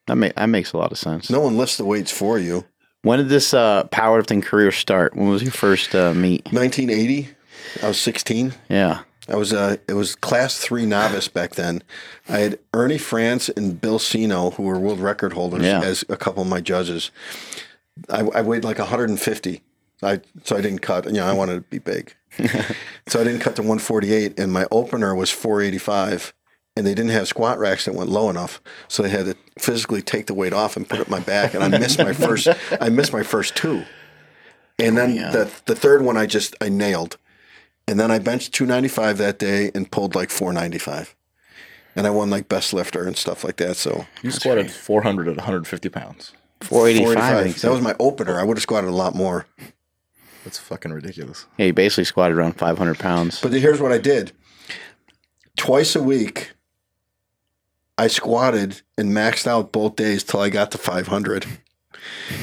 That 0.08 0.16
make 0.16 0.34
that 0.36 0.48
makes 0.48 0.74
a 0.74 0.78
lot 0.78 0.92
of 0.92 0.98
sense. 0.98 1.30
no 1.30 1.42
one 1.42 1.58
lifts 1.58 1.78
the 1.78 1.86
weights 1.86 2.12
for 2.12 2.40
you 2.40 2.66
When 3.04 3.20
did 3.20 3.30
this 3.30 3.54
uh, 3.54 3.84
powerlifting 3.92 4.42
career 4.44 4.72
start? 4.72 5.16
When 5.16 5.30
was 5.30 5.44
your 5.44 5.52
first 5.52 5.94
uh, 5.94 6.14
meet? 6.14 6.46
1980 6.52 7.30
i 7.84 7.88
was 7.88 8.00
16 8.00 8.54
Yeah. 8.70 9.02
I 9.30 9.36
was 9.36 9.54
uh 9.54 9.78
it 9.88 9.94
was 9.94 10.16
class 10.16 10.58
3 10.58 10.86
novice 10.86 11.28
back 11.28 11.52
then 11.56 11.84
i 12.28 12.40
had 12.40 12.60
Ernie 12.74 12.98
Frantz 12.98 13.50
and 13.50 13.80
Bill 13.80 14.00
Seno, 14.00 14.54
who 14.56 14.64
were 14.64 14.80
world 14.80 15.00
record 15.00 15.34
holders 15.34 15.64
Yeah. 15.64 15.82
as 15.82 16.04
a 16.10 16.18
couple 16.18 16.42
of 16.44 16.50
my 16.50 16.60
judges 16.62 17.12
I, 18.10 18.22
I 18.22 18.42
weighed 18.42 18.64
like 18.64 18.80
150 18.80 19.62
I, 20.04 20.20
so 20.44 20.58
I 20.58 20.62
didn't 20.62 20.80
cut. 20.80 21.06
You 21.06 21.12
know, 21.12 21.28
I 21.28 21.34
wanted 21.34 21.54
to 21.58 21.62
be 21.62 21.78
big, 21.78 22.16
so 23.08 23.22
I 23.22 23.24
didn't 23.24 23.42
cut 23.42 23.56
to 23.58 23.62
148. 23.62 24.40
And 24.40 24.52
my 24.52 24.66
opener 24.72 25.14
was 25.14 25.30
485, 25.30 26.34
and 26.76 26.88
they 26.88 26.96
didn't 26.96 27.12
have 27.12 27.28
squat 27.28 27.60
racks 27.60 27.86
that 27.86 27.94
went 27.94 28.10
low 28.10 28.28
enough, 28.28 28.60
so 28.88 29.04
they 29.04 29.10
had 29.10 29.26
to 29.28 29.36
physically 29.60 30.02
take 30.02 30.26
the 30.26 30.34
weight 30.34 30.54
off 30.54 30.76
and 30.76 30.90
put 30.90 31.00
it 31.00 31.08
in 31.08 31.12
my 31.12 31.20
back. 31.20 31.54
And 31.54 31.64
I 31.64 31.68
missed 31.68 32.00
my 32.00 32.14
first. 32.14 32.48
I 32.82 32.90
missed 32.90 33.14
my 33.14 33.22
first 33.22 33.56
two, 33.56 33.86
and 34.80 34.98
then 34.98 35.14
the 35.18 35.52
the 35.68 35.76
third 35.76 36.02
one 36.02 36.18
I 36.18 36.26
just 36.26 36.56
I 36.60 36.70
nailed, 36.70 37.18
and 37.88 38.00
then 38.00 38.12
I 38.12 38.20
benched 38.20 38.54
295 38.54 39.18
that 39.18 39.40
day 39.40 39.72
and 39.76 39.90
pulled 39.92 40.16
like 40.16 40.30
495, 40.30 41.16
and 41.96 42.08
I 42.08 42.10
won 42.10 42.30
like 42.30 42.48
best 42.50 42.74
lifter 42.74 43.06
and 43.06 43.18
stuff 43.18 43.44
like 43.44 43.58
that. 43.58 43.76
So 43.78 44.06
You 44.22 44.32
squatted 44.32 44.72
400 44.72 45.28
at 45.28 45.36
150 45.38 45.90
pounds. 45.90 46.34
485. 46.62 47.18
I 47.38 47.44
think 47.44 47.56
That 47.58 47.72
was 47.72 47.82
my 47.82 47.96
opener. 48.00 48.40
I 48.40 48.44
would 48.44 48.58
have 48.58 48.62
squatted 48.62 48.90
a 48.90 48.94
lot 48.94 49.16
more. 49.16 49.48
That's 50.44 50.58
fucking 50.58 50.92
ridiculous. 50.92 51.46
Yeah, 51.58 51.68
he 51.68 51.72
basically 51.72 52.06
squatted 52.06 52.38
around 52.38 52.54
500 52.54 52.98
pounds. 53.00 53.40
But 53.42 53.54
here's 53.54 53.80
what 53.80 53.92
I 53.92 53.98
did. 53.98 54.32
Twice 55.58 55.96
a 55.96 56.02
week, 56.02 56.52
I 57.98 58.08
squatted 58.08 58.82
and 58.98 59.12
maxed 59.12 59.46
out 59.46 59.72
both 59.72 59.96
days 59.96 60.24
till 60.24 60.40
I 60.40 60.50
got 60.50 60.72
to 60.72 60.78
500. 60.80 61.46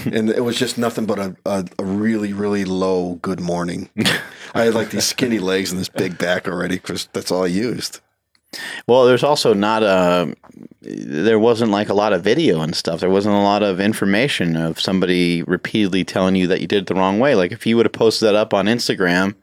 And 0.04 0.30
it 0.30 0.44
was 0.44 0.56
just 0.56 0.78
nothing 0.78 1.06
but 1.06 1.18
a, 1.18 1.36
a, 1.44 1.64
a 1.78 1.84
really, 1.84 2.32
really 2.32 2.64
low 2.64 3.14
good 3.22 3.40
morning. 3.40 3.90
I 4.54 4.64
had 4.64 4.74
like 4.74 4.90
these 4.90 5.04
skinny 5.04 5.38
legs 5.38 5.70
and 5.70 5.80
this 5.80 5.88
big 5.88 6.18
back 6.18 6.48
already 6.48 6.76
because 6.76 7.08
that's 7.12 7.30
all 7.30 7.44
I 7.44 7.48
used. 7.48 8.00
Well, 8.86 9.04
there's 9.04 9.22
also 9.22 9.52
not 9.52 9.82
a. 9.82 10.34
There 10.80 11.38
wasn't 11.38 11.70
like 11.70 11.90
a 11.90 11.94
lot 11.94 12.14
of 12.14 12.24
video 12.24 12.62
and 12.62 12.74
stuff. 12.74 13.00
There 13.00 13.10
wasn't 13.10 13.34
a 13.34 13.40
lot 13.42 13.62
of 13.62 13.78
information 13.78 14.56
of 14.56 14.80
somebody 14.80 15.42
repeatedly 15.42 16.04
telling 16.04 16.34
you 16.34 16.46
that 16.46 16.62
you 16.62 16.66
did 16.66 16.82
it 16.82 16.86
the 16.86 16.94
wrong 16.94 17.18
way. 17.18 17.34
Like 17.34 17.52
if 17.52 17.66
you 17.66 17.76
would 17.76 17.84
have 17.84 17.92
posted 17.92 18.26
that 18.26 18.34
up 18.34 18.54
on 18.54 18.64
Instagram, 18.64 19.34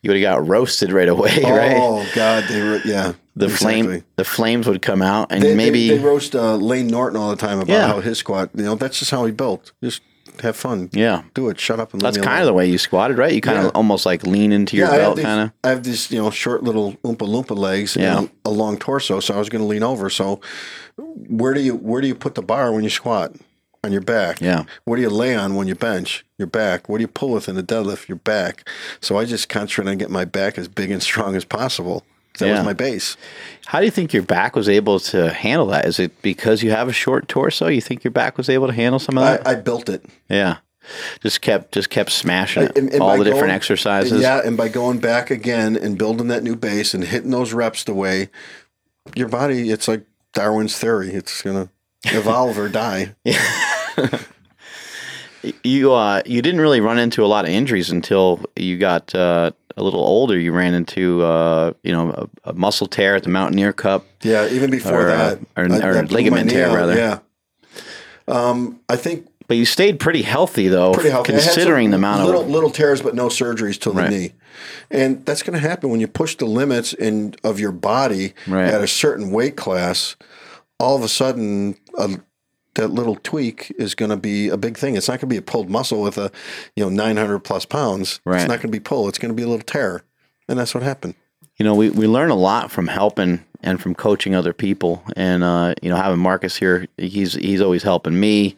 you 0.00 0.10
would 0.10 0.20
have 0.20 0.22
got 0.22 0.48
roasted 0.48 0.92
right 0.92 1.08
away, 1.08 1.36
right? 1.44 1.76
Oh, 1.76 2.08
God. 2.14 2.44
They 2.48 2.62
were, 2.62 2.80
yeah. 2.86 3.12
The 3.38 3.48
flame, 3.48 4.04
the 4.16 4.24
flames 4.24 4.66
would 4.66 4.82
come 4.82 5.00
out, 5.02 5.30
and 5.32 5.42
They, 5.42 5.54
maybe 5.54 5.88
they, 5.88 5.96
they 5.98 6.04
roast 6.04 6.34
uh, 6.34 6.56
Lane 6.56 6.88
Norton 6.88 7.18
all 7.18 7.30
the 7.30 7.36
time 7.36 7.58
about 7.60 7.68
Yeah. 7.72 7.86
how 7.88 8.00
his 8.00 8.18
squat, 8.18 8.50
you 8.54 8.64
know, 8.64 8.74
that's 8.74 8.98
just 8.98 9.10
how 9.10 9.24
he 9.24 9.32
built. 9.32 9.72
Just 9.82 10.02
have 10.42 10.56
fun. 10.56 10.88
yeah. 10.92 11.22
Do 11.34 11.48
it. 11.48 11.58
Shut 11.58 11.80
up 11.80 11.92
and 11.92 12.00
That's 12.00 12.16
kind 12.16 12.28
alone. 12.28 12.40
of 12.42 12.46
the 12.46 12.52
way 12.52 12.66
you 12.68 12.78
squatted, 12.78 13.18
right? 13.18 13.32
You 13.32 13.40
kind 13.40 13.58
Yeah. 13.58 13.66
of 13.68 13.72
almost 13.74 14.06
like 14.06 14.24
lean 14.26 14.52
into 14.52 14.76
your 14.76 14.86
have 14.86 14.96
belt, 14.96 15.18
kind 15.20 15.40
of. 15.40 15.52
I 15.64 15.70
have 15.70 15.82
these, 15.82 16.10
you 16.12 16.18
know, 16.22 16.30
short 16.30 16.62
little 16.62 16.92
oompa 17.04 17.26
loompa 17.28 17.56
legs 17.56 17.96
Yeah. 17.96 18.18
and 18.18 18.30
a 18.44 18.50
long 18.50 18.76
torso, 18.78 19.18
so 19.20 19.34
I 19.34 19.38
was 19.38 19.48
going 19.48 19.62
to 19.62 19.66
lean 19.68 19.82
over. 19.82 20.08
So, 20.10 20.40
where 20.96 21.54
do 21.54 21.60
you 21.60 21.74
where 21.74 22.00
do 22.00 22.06
you 22.08 22.14
put 22.14 22.34
the 22.34 22.42
bar 22.42 22.72
when 22.72 22.84
you 22.84 22.90
squat? 22.90 23.32
On 23.84 23.92
your 23.92 24.00
back. 24.00 24.40
Yeah. 24.40 24.64
What 24.84 24.96
do 24.96 25.02
you 25.02 25.08
lay 25.10 25.36
on 25.36 25.54
when 25.54 25.68
you 25.68 25.76
bench? 25.76 26.24
Your 26.36 26.48
back. 26.48 26.88
What 26.88 26.98
do 26.98 27.02
you 27.02 27.08
pull 27.08 27.30
with 27.30 27.48
in 27.48 27.54
the 27.54 27.62
deadlift? 27.62 28.08
Your 28.08 28.16
back. 28.18 28.68
So 29.00 29.16
I 29.16 29.24
just 29.24 29.48
concentrate 29.48 29.88
on 29.88 29.98
getting 29.98 30.12
my 30.12 30.24
back 30.24 30.58
as 30.58 30.66
big 30.66 30.90
and 30.90 31.00
strong 31.10 31.36
as 31.36 31.44
possible. 31.44 32.04
That 32.38 32.46
Yeah. 32.48 32.56
was 32.56 32.64
my 32.64 32.72
base. 32.72 33.16
How 33.66 33.78
do 33.80 33.84
you 33.84 33.90
think 33.90 34.12
your 34.12 34.22
back 34.22 34.56
was 34.56 34.68
able 34.68 34.98
to 35.00 35.30
handle 35.30 35.66
that? 35.68 35.84
Is 35.84 35.98
it 35.98 36.22
because 36.22 36.62
you 36.62 36.70
have 36.70 36.88
a 36.88 36.92
short 36.92 37.28
torso? 37.28 37.66
You 37.68 37.80
think 37.80 38.02
your 38.04 38.10
back 38.12 38.36
was 38.38 38.48
able 38.48 38.66
to 38.66 38.72
handle 38.72 38.98
some 38.98 39.18
of 39.18 39.24
that? 39.24 39.46
I, 39.46 39.52
I 39.52 39.54
built 39.56 39.88
it. 39.88 40.04
yeah, 40.28 40.58
just 41.22 41.40
kept 41.42 41.72
just 41.72 41.90
kept 41.90 42.10
smashing 42.10 42.62
it. 42.64 42.78
And- 42.78 42.90
and 42.92 43.02
all 43.02 43.18
the 43.18 43.24
different 43.24 43.42
going- 43.48 43.50
exercises. 43.56 44.20
Yeah, 44.22 44.40
and 44.44 44.56
by 44.56 44.68
going 44.68 44.98
back 45.00 45.30
again 45.30 45.76
and 45.76 45.98
building 45.98 46.28
that 46.28 46.42
new 46.42 46.56
base 46.56 46.94
and 46.94 47.04
hitting 47.04 47.30
those 47.30 47.52
reps 47.52 47.84
the 47.84 47.94
way 47.94 48.30
your 49.14 49.28
body, 49.28 49.70
it's 49.70 49.86
like 49.88 50.02
Darwin's 50.34 50.76
theory. 50.78 51.10
It's 51.12 51.42
gonna 51.42 51.68
evolve 52.04 52.58
or 52.58 52.68
die. 52.68 53.14
You 55.62 55.92
uh, 55.94 56.22
you 56.26 56.42
didn't 56.42 56.60
really 56.60 56.80
run 56.80 56.98
into 56.98 57.24
a 57.24 57.26
lot 57.28 57.44
of 57.44 57.50
injuries 57.52 57.90
until 57.90 58.44
you 58.56 58.76
got 58.76 59.14
uh, 59.14 59.52
a 59.78 59.82
little 59.82 60.00
older. 60.00 60.38
You 60.38 60.52
ran 60.52 60.74
into 60.74 61.22
uh, 61.22 61.72
you 61.82 61.92
know 61.92 62.10
a, 62.44 62.50
a 62.50 62.52
muscle 62.52 62.86
tear 62.86 63.16
at 63.16 63.22
the 63.22 63.30
Mountaineer 63.30 63.72
Cup. 63.72 64.04
Yeah, 64.22 64.48
even 64.48 64.70
before 64.70 65.06
Or, 65.06 65.10
uh, 65.10 65.16
that, 65.16 65.38
or- 65.56 65.72
I- 65.72 65.86
or 65.88 65.98
I 65.98 66.00
ligament 66.02 66.50
tear, 66.50 66.74
rather. 66.74 66.94
Yeah. 66.96 67.18
Um, 68.26 68.80
I 68.88 68.96
think 68.96 69.26
But 69.46 69.56
you 69.56 69.64
stayed 69.64 69.98
pretty 69.98 70.22
healthy 70.22 70.68
though, 70.68 70.92
pretty 70.92 71.10
healthy. 71.10 71.32
I 71.32 71.36
had 71.36 71.42
some 71.44 71.54
considering 71.54 71.90
the 71.90 71.96
amount 71.96 72.24
little, 72.26 72.42
of 72.42 72.50
little 72.50 72.70
tears, 72.70 73.00
but 73.00 73.14
no 73.14 73.28
surgeries 73.28 73.80
till 73.80 73.94
the 73.94 74.08
knee, 74.08 74.32
and 74.90 75.24
that's 75.24 75.42
going 75.42 75.58
to 75.60 75.66
happen 75.66 75.88
when 75.90 76.00
you 76.00 76.08
push 76.08 76.36
the 76.36 76.44
limits 76.44 76.92
in 76.92 77.34
of 77.42 77.58
your 77.58 77.72
body 77.72 78.34
Right. 78.46 78.66
at 78.68 78.82
a 78.82 78.86
certain 78.88 79.30
weight 79.30 79.56
class. 79.56 80.16
All 80.80 80.94
of 80.94 81.02
a 81.02 81.08
sudden, 81.08 81.74
a, 81.96 82.20
that 82.78 82.88
little 82.88 83.16
tweak 83.16 83.72
is 83.78 83.94
going 83.94 84.10
to 84.10 84.16
be 84.16 84.48
a 84.48 84.56
big 84.56 84.78
thing. 84.78 84.96
It's 84.96 85.06
not 85.08 85.20
going 85.20 85.28
to 85.28 85.34
be 85.34 85.36
a 85.36 85.42
pulled 85.42 85.68
muscle 85.68 86.00
with 86.02 86.16
a, 86.16 86.32
you 86.74 86.82
know, 86.82 86.88
900 86.90 87.40
plus 87.40 87.66
pounds. 87.66 88.20
Right. 88.24 88.40
It's 88.40 88.48
not 88.48 88.56
going 88.56 88.72
to 88.72 88.76
be 88.76 88.80
pull. 88.80 89.08
It's 89.08 89.18
going 89.18 89.30
to 89.30 89.36
be 89.36 89.42
a 89.42 89.48
little 89.48 89.64
tear. 89.64 90.02
And 90.48 90.58
that's 90.58 90.74
what 90.74 90.82
happened. 90.82 91.14
you 91.58 91.64
know, 91.64 91.74
we, 91.74 91.90
we 91.90 92.06
learn 92.06 92.30
a 92.30 92.34
lot 92.34 92.70
from 92.70 92.86
helping 92.86 93.44
and 93.62 93.80
from 93.80 93.94
coaching 93.94 94.34
other 94.34 94.52
people. 94.52 95.02
And 95.16 95.42
uh, 95.44 95.74
you 95.82 95.90
know, 95.90 95.96
having 95.96 96.20
Marcus 96.20 96.56
here, 96.56 96.86
he's 96.96 97.34
he's 97.34 97.60
always 97.60 97.82
helping 97.82 98.18
me. 98.18 98.56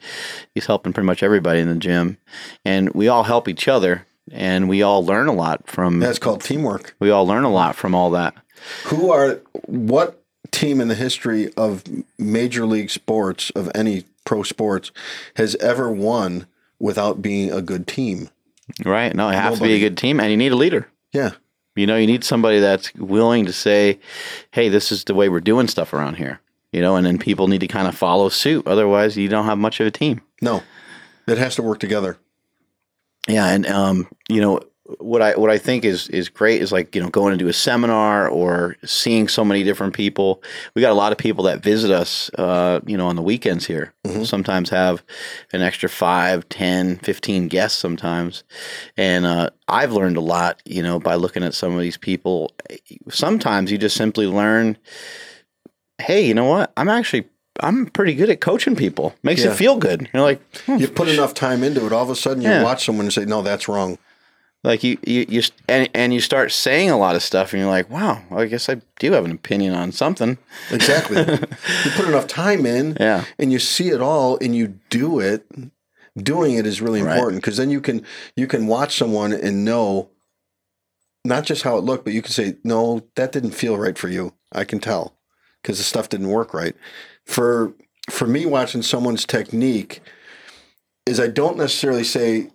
He's 0.54 0.66
helping 0.66 0.92
pretty 0.92 1.06
much 1.06 1.22
everybody 1.22 1.61
in 1.61 1.68
the 1.68 1.76
gym, 1.76 2.18
and 2.64 2.90
we 2.94 3.09
all 3.09 3.22
help 3.24 3.48
each 3.48 3.66
other, 3.68 4.06
and 4.30 4.68
we 4.68 4.83
all 4.83 5.04
learn 5.04 5.26
a 5.26 5.33
lot 5.33 5.66
from. 5.66 6.00
That's 6.00 6.18
called 6.18 6.42
teamwork. 6.42 6.94
we 7.00 7.11
all 7.11 7.26
learn 7.26 7.44
a 7.44 7.50
lot 7.50 7.76
from 7.76 7.94
all 7.94 8.11
that. 8.11 8.35
Who 8.85 9.11
are, 9.11 9.40
what 9.66 10.19
team 10.50 10.80
in 10.80 10.88
the 10.88 10.94
history 10.94 11.52
of 11.54 11.84
major 12.18 12.66
league 12.66 12.90
sports, 12.90 13.50
of 13.50 13.70
any 13.74 14.04
pro 14.24 14.42
sports, 14.42 14.90
has 15.36 15.54
ever 15.56 15.90
won 15.90 16.46
without 16.78 17.22
being 17.22 17.52
a 17.52 17.62
good 17.62 17.86
team? 17.86 18.28
Right? 18.84 19.14
No, 19.14 19.28
it 19.28 19.34
has 19.34 19.58
to 19.58 19.64
be 19.64 19.74
a 19.74 19.80
good 19.80 19.96
team, 19.96 20.20
and 20.20 20.30
you 20.30 20.36
need 20.36 20.52
a 20.52 20.56
leader. 20.56 20.88
Yeah. 21.12 21.32
You 21.76 21.86
know, 21.86 21.96
you 21.96 22.06
need 22.06 22.24
somebody 22.24 22.58
that's 22.60 22.92
willing 22.94 23.46
to 23.46 23.52
say, 23.52 23.98
"Hey, 24.50 24.68
this 24.68 24.92
is 24.92 25.04
the 25.04 25.14
way 25.14 25.28
we're 25.28 25.40
doing 25.40 25.68
stuff 25.68 25.92
around 25.92 26.16
here." 26.16 26.40
You 26.72 26.80
know, 26.80 26.96
and 26.96 27.06
then 27.06 27.18
people 27.18 27.48
need 27.48 27.60
to 27.60 27.66
kind 27.66 27.88
of 27.88 27.96
follow 27.96 28.28
suit. 28.28 28.66
Otherwise, 28.66 29.16
you 29.16 29.28
don't 29.28 29.46
have 29.46 29.58
much 29.58 29.80
of 29.80 29.86
a 29.86 29.90
team. 29.90 30.20
No, 30.42 30.62
it 31.26 31.38
has 31.38 31.56
to 31.56 31.62
work 31.62 31.78
together. 31.78 32.18
Yeah, 33.28 33.46
and 33.46 33.66
um, 33.66 34.08
you 34.28 34.40
know 34.40 34.60
what 34.98 35.22
I 35.22 35.33
what 35.37 35.50
I 35.50 35.59
think 35.59 35.85
is 35.85 36.09
is 36.09 36.29
great 36.29 36.61
is 36.62 36.72
like 36.72 36.94
you 36.94 37.03
know 37.03 37.09
going 37.11 37.33
to 37.33 37.37
do 37.42 37.48
a 37.48 37.53
seminar 37.53 38.29
or 38.29 38.76
seeing 38.85 39.29
so 39.29 39.44
many 39.44 39.62
different 39.62 39.94
people. 39.94 40.42
We 40.74 40.83
got 40.83 40.90
a 40.90 40.94
lot 40.94 41.12
of 41.12 41.18
people 41.18 41.44
that 41.44 41.62
visit 41.62 41.90
us, 41.90 42.31
uh, 42.38 42.81
you 42.87 42.96
know, 42.96 43.07
on 43.07 43.16
the 43.16 43.22
weekends 43.22 43.66
here. 43.66 43.92
Sometimes 44.24 44.70
have 44.70 45.03
an 45.53 45.62
extra 45.62 45.88
five, 45.88 46.48
10, 46.48 46.96
15 46.98 47.48
guests 47.48 47.79
sometimes, 47.79 48.42
and 48.96 49.24
uh, 49.24 49.50
I've 49.68 49.92
learned 49.92 50.16
a 50.16 50.20
lot, 50.20 50.61
you 50.64 50.83
know, 50.83 50.98
by 50.98 51.14
looking 51.14 51.44
at 51.44 51.55
some 51.55 51.74
of 51.74 51.81
these 51.81 51.96
people. 51.96 52.53
Sometimes 53.09 53.70
you 53.70 53.79
just 53.79 53.96
simply 53.96 54.26
learn, 54.26 54.76
hey, 55.98 56.26
you 56.26 56.35
know 56.35 56.44
what? 56.46 56.72
I'm 56.76 56.88
actually 56.88 57.24
I'm 57.62 57.87
pretty 57.87 58.14
good 58.14 58.31
at 58.31 58.40
coaching 58.40 58.74
people. 58.74 59.14
Makes 59.22 59.42
Yeah. 59.44 59.50
you 59.50 59.55
feel 59.57 59.76
good. 59.76 60.09
You're 60.14 60.22
like, 60.22 60.40
You 60.66 60.88
put 60.88 61.09
enough 61.09 61.35
time 61.35 61.62
into 61.62 61.85
it, 61.87 61.92
all 61.92 62.03
of 62.03 62.09
a 62.11 62.16
sudden 62.16 62.42
you 62.42 62.48
Yeah. 62.48 62.62
watch 62.62 62.87
someone 62.87 63.05
and 63.07 63.12
say, 63.12 63.24
"No, 63.26 63.42
that's 63.42 63.68
wrong." 63.68 63.98
Like 64.62 64.83
you 64.85 64.99
you, 65.07 65.25
you 65.29 65.42
and, 65.68 65.88
and 65.94 66.12
you 66.14 66.20
start 66.20 66.53
saying 66.53 66.90
a 66.90 66.99
lot 66.99 67.16
of 67.16 67.23
stuff 67.23 67.53
and 67.53 67.61
you're 67.62 67.70
like 67.70 67.88
wow 67.90 68.23
i 68.31 68.44
guess 68.46 68.68
i 68.68 68.81
do 68.99 69.12
have 69.12 69.25
an 69.25 69.31
opinion 69.31 69.75
on 69.75 69.90
something 69.92 70.37
Exactly. 70.70 71.16
you 71.85 71.90
put 71.96 72.07
enough 72.09 72.27
time 72.27 72.66
in, 72.66 72.96
Yeah. 73.01 73.25
and 73.38 73.51
you 73.53 73.59
see 73.59 73.88
it 73.88 74.01
all, 74.03 74.37
and 74.40 74.55
you 74.55 74.79
do 74.90 75.18
it. 75.20 75.46
Doing 76.16 76.57
it 76.57 76.66
is 76.66 76.83
really 76.83 77.01
important 77.01 77.40
because 77.40 77.57
then 77.57 77.70
you 77.70 77.81
can 77.81 78.05
you 78.37 78.46
can 78.49 78.66
watch 78.66 78.99
someone 78.99 79.33
and 79.33 79.64
know 79.64 80.11
not 81.25 81.44
just 81.44 81.62
how 81.62 81.77
it 81.79 81.85
looked, 81.85 82.05
but 82.05 82.12
you 82.12 82.20
can 82.20 82.33
say, 82.33 82.57
"No, 82.64 83.07
that 83.14 83.31
didn't 83.33 83.53
feel 83.53 83.79
right 83.79 83.96
for 83.96 84.09
you." 84.09 84.35
I 84.53 84.64
can 84.64 84.81
tell 84.81 85.14
because 85.62 85.79
the 85.79 85.85
stuff 85.85 86.09
didn't 86.09 86.29
work 86.29 86.53
right. 86.53 86.75
For 87.25 87.73
for 88.11 88.27
me, 88.27 88.44
watching 88.44 88.83
someone's 88.83 89.25
technique 89.25 90.01
is 91.07 91.20
I 91.20 91.29
don't 91.29 91.57
necessarily 91.57 92.05
say 92.05 92.51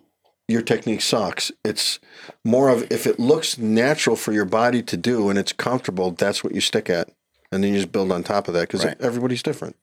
your 0.48 0.62
technique 0.62 1.02
sucks. 1.02 1.50
It's 1.64 1.98
more 2.44 2.68
of 2.68 2.90
if 2.90 3.06
it 3.06 3.18
looks 3.18 3.58
natural 3.58 4.16
for 4.16 4.32
your 4.32 4.44
body 4.44 4.82
to 4.82 4.96
do 4.96 5.28
and 5.28 5.38
it's 5.38 5.52
comfortable, 5.52 6.10
that's 6.12 6.44
what 6.44 6.54
you 6.54 6.60
stick 6.60 6.88
at. 6.88 7.08
And 7.52 7.62
then 7.62 7.72
you 7.72 7.78
just 7.80 7.92
build 7.92 8.10
on 8.12 8.22
top 8.22 8.48
of 8.48 8.54
that 8.54 8.62
because 8.62 8.84
Right. 8.84 9.00
everybody's 9.00 9.42
different. 9.42 9.76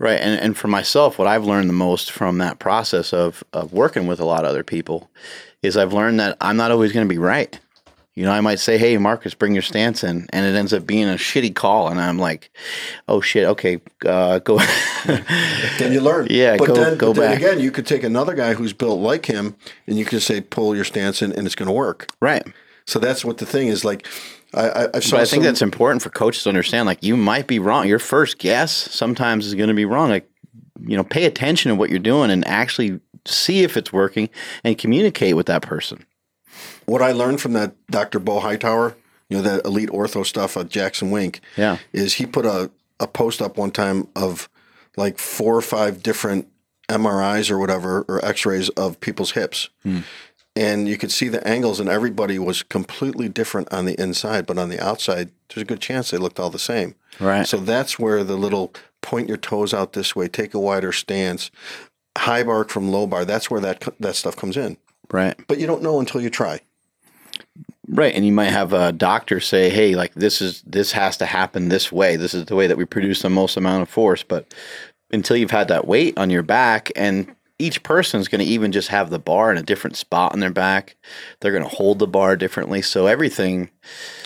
right 0.00 0.20
and, 0.20 0.40
and 0.40 0.56
for 0.58 0.66
myself 0.68 1.16
what 1.18 1.28
i've 1.28 1.44
learned 1.44 1.68
the 1.68 1.72
most 1.74 2.10
from 2.10 2.38
that 2.38 2.58
process 2.58 3.12
of 3.14 3.44
of 3.52 3.72
working 3.72 4.06
with 4.08 4.18
a 4.20 4.24
lot 4.24 4.44
of 4.44 4.50
other 4.50 4.64
people 4.64 5.08
is 5.62 5.76
i've 5.76 5.92
learned 5.92 6.18
that 6.18 6.36
i'm 6.40 6.56
not 6.56 6.72
always 6.72 6.92
going 6.92 7.06
to 7.06 7.12
be 7.14 7.18
right 7.18 7.60
you 8.14 8.24
know 8.24 8.30
i 8.32 8.40
might 8.40 8.58
say 8.58 8.78
hey 8.78 8.96
marcus 8.98 9.34
bring 9.34 9.52
your 9.54 9.62
stance 9.62 10.04
in 10.04 10.26
and 10.32 10.46
it 10.46 10.54
ends 10.56 10.72
up 10.72 10.86
being 10.86 11.08
a 11.08 11.14
shitty 11.14 11.54
call 11.54 11.88
and 11.88 12.00
i'm 12.00 12.18
like 12.18 12.50
oh 13.08 13.20
shit 13.20 13.44
okay 13.44 13.80
uh, 14.06 14.38
go 14.40 14.58
Then 15.78 15.92
you 15.92 16.00
learn. 16.00 16.28
Yeah, 16.30 16.56
but 16.56 16.68
go- 16.68 16.74
then, 16.74 16.96
go 16.98 17.12
but 17.12 17.20
then 17.20 17.36
again, 17.36 17.60
you 17.60 17.70
could 17.70 17.86
take 17.86 18.02
another 18.04 18.34
guy 18.34 18.54
who's 18.54 18.72
built 18.72 19.00
like 19.00 19.26
him 19.26 19.54
and 19.86 19.98
you 19.98 20.04
can 20.04 20.20
say, 20.20 20.40
pull 20.40 20.74
your 20.74 20.84
stance 20.84 21.20
in 21.20 21.32
and 21.32 21.46
it's 21.46 21.54
going 21.54 21.66
to 21.66 21.72
work. 21.74 22.06
right 22.20 22.42
So 22.86 22.98
that's 22.98 23.24
what 23.24 23.38
the 23.38 23.46
thing 23.46 23.68
is 23.68 23.84
like. 23.84 24.06
I, 24.54 24.84
I, 24.84 24.86
But 24.86 24.96
I 24.96 25.00
think 25.00 25.26
some- 25.26 25.42
that's 25.42 25.62
important 25.62 26.02
for 26.02 26.10
coaches 26.10 26.44
to 26.44 26.48
understand. 26.48 26.86
Like 26.86 27.02
you 27.02 27.16
might 27.16 27.46
be 27.46 27.58
wrong. 27.58 27.86
Your 27.88 27.98
first 27.98 28.38
guess 28.38 28.72
sometimes 28.72 29.46
is 29.46 29.54
going 29.54 29.68
to 29.68 29.74
be 29.74 29.84
wrong. 29.84 30.08
Like 30.10 30.28
you 30.86 30.96
know, 30.96 31.04
pay 31.04 31.24
attention 31.24 31.70
to 31.70 31.74
what 31.76 31.90
you're 31.90 31.98
doing 31.98 32.30
and 32.30 32.46
actually 32.46 33.00
see 33.26 33.62
if 33.62 33.76
it's 33.76 33.92
working 33.92 34.28
and 34.62 34.78
communicate 34.78 35.34
with 35.36 35.46
that 35.46 35.62
person. 35.62 36.04
What 36.86 37.02
I 37.02 37.12
learned 37.12 37.40
from 37.40 37.52
that 37.54 37.74
Dr. 37.88 38.18
Bo 38.18 38.40
Hightower, 38.40 38.96
you 39.28 39.36
know, 39.38 39.42
that 39.42 39.64
elite 39.64 39.90
ortho 39.90 40.24
stuff 40.24 40.56
at 40.56 40.68
Jackson 40.68 41.10
Wink, 41.10 41.40
Yeah. 41.56 41.78
is 41.92 42.14
he 42.14 42.26
put 42.26 42.44
a, 42.46 42.70
a 43.00 43.06
post 43.06 43.40
up 43.42 43.56
one 43.56 43.70
time 43.70 44.08
of 44.14 44.48
like 44.96 45.18
four 45.18 45.56
or 45.56 45.62
five 45.62 46.02
different 46.02 46.48
MRIs 46.88 47.50
or 47.50 47.58
whatever, 47.58 48.04
or 48.08 48.24
x 48.24 48.44
rays 48.44 48.68
of 48.70 49.00
people's 49.00 49.32
hips. 49.32 49.70
Hmm. 49.82 50.00
And 50.56 50.88
you 50.88 50.96
could 50.96 51.10
see 51.10 51.26
the 51.28 51.44
angles, 51.48 51.80
and 51.80 51.88
everybody 51.88 52.38
was 52.38 52.62
completely 52.62 53.28
different 53.28 53.72
on 53.72 53.86
the 53.86 54.00
inside, 54.00 54.46
but 54.46 54.56
on 54.56 54.68
the 54.68 54.78
outside, 54.80 55.30
there's 55.48 55.62
a 55.62 55.64
good 55.66 55.80
chance 55.80 56.10
they 56.12 56.18
looked 56.18 56.38
all 56.38 56.50
the 56.50 56.60
same. 56.60 56.94
Right. 57.18 57.44
So 57.44 57.56
that's 57.56 57.98
where 57.98 58.22
the 58.22 58.36
little 58.36 58.72
point 59.02 59.26
your 59.28 59.36
toes 59.36 59.74
out 59.74 59.94
this 59.94 60.14
way, 60.14 60.28
take 60.28 60.54
a 60.54 60.60
wider 60.60 60.92
stance, 60.92 61.50
high 62.16 62.44
bar 62.44 62.64
from 62.68 62.92
low 62.92 63.06
bar. 63.08 63.24
That's 63.24 63.50
where 63.50 63.60
that 63.62 63.82
that 63.98 64.14
stuff 64.14 64.36
comes 64.36 64.56
in. 64.56 64.76
Right. 65.14 65.36
But 65.46 65.58
you 65.60 65.66
don't 65.68 65.80
know 65.82 66.00
until 66.00 66.20
you 66.20 66.28
try. 66.28 66.58
Right. 67.88 68.12
And 68.14 68.26
you 68.26 68.32
might 68.32 68.50
have 68.50 68.72
a 68.72 68.90
doctor 68.90 69.38
say, 69.38 69.70
"Hey, 69.70 69.94
like 69.94 70.12
this 70.14 70.42
is 70.42 70.62
this 70.66 70.90
has 70.90 71.16
to 71.18 71.26
happen 71.26 71.68
this 71.68 71.92
way. 71.92 72.16
This 72.16 72.34
is 72.34 72.46
the 72.46 72.56
way 72.56 72.66
that 72.66 72.76
we 72.76 72.84
produce 72.84 73.22
the 73.22 73.30
most 73.30 73.56
amount 73.56 73.82
of 73.82 73.88
force." 73.88 74.24
But 74.24 74.52
until 75.12 75.36
you've 75.36 75.52
had 75.52 75.68
that 75.68 75.86
weight 75.86 76.18
on 76.18 76.30
your 76.30 76.42
back 76.42 76.90
and 76.96 77.32
each 77.60 77.84
person's 77.84 78.26
going 78.26 78.40
to 78.40 78.44
even 78.44 78.72
just 78.72 78.88
have 78.88 79.10
the 79.10 79.18
bar 79.20 79.52
in 79.52 79.56
a 79.56 79.62
different 79.62 79.96
spot 79.96 80.32
on 80.32 80.40
their 80.40 80.50
back. 80.50 80.96
They're 81.38 81.52
going 81.52 81.62
to 81.62 81.76
hold 81.76 82.00
the 82.00 82.08
bar 82.08 82.34
differently. 82.34 82.82
So 82.82 83.06
everything 83.06 83.70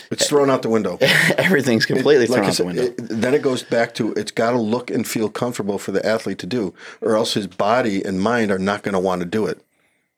It's 0.09 0.27
thrown 0.27 0.49
out 0.49 0.63
the 0.63 0.69
window. 0.69 0.97
everything's 1.37 1.85
completely 1.85 2.25
Like 2.25 2.37
thrown 2.39 2.49
out 2.49 2.55
the 2.57 2.65
window. 2.65 2.81
it- 2.81 2.95
then 2.97 3.35
it 3.35 3.43
goes 3.43 3.61
back 3.61 3.93
to 3.95 4.13
it's 4.13 4.31
got 4.31 4.51
to 4.51 4.57
look 4.57 4.89
and 4.89 5.07
feel 5.07 5.29
comfortable 5.29 5.77
for 5.77 5.91
the 5.91 6.03
athlete 6.03 6.39
to 6.39 6.47
do, 6.47 6.73
or 7.01 7.15
else 7.15 7.35
his 7.35 7.45
body 7.45 8.03
and 8.03 8.19
mind 8.19 8.49
are 8.49 8.57
not 8.57 8.81
going 8.81 8.93
to 8.93 8.99
want 8.99 9.19
to 9.21 9.27
do 9.27 9.45
it. 9.45 9.61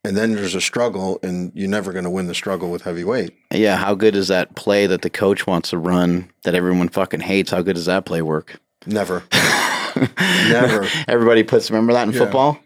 And 0.03 0.17
then 0.17 0.33
there's 0.33 0.55
a 0.55 0.61
struggle, 0.61 1.19
and 1.21 1.51
you're 1.53 1.69
never 1.69 1.93
going 1.93 2.05
to 2.05 2.09
win 2.09 2.25
the 2.25 2.33
struggle 2.33 2.71
with 2.71 2.81
heavyweight. 2.81 3.35
Yeah, 3.53 3.77
how 3.77 3.93
good 3.93 4.15
is 4.15 4.29
that 4.29 4.55
play 4.55 4.87
that 4.87 5.03
the 5.03 5.11
coach 5.11 5.45
wants 5.45 5.69
to 5.69 5.77
run 5.77 6.31
that 6.43 6.55
everyone 6.55 6.89
fucking 6.89 7.19
hates? 7.19 7.51
How 7.51 7.61
good 7.61 7.75
does 7.75 7.85
that 7.85 8.05
play 8.05 8.23
work? 8.23 8.59
Never, 8.87 9.23
never. 10.19 10.87
Everybody 11.07 11.43
puts 11.43 11.69
remember 11.69 11.93
that 11.93 12.07
in 12.07 12.13
football? 12.13 12.57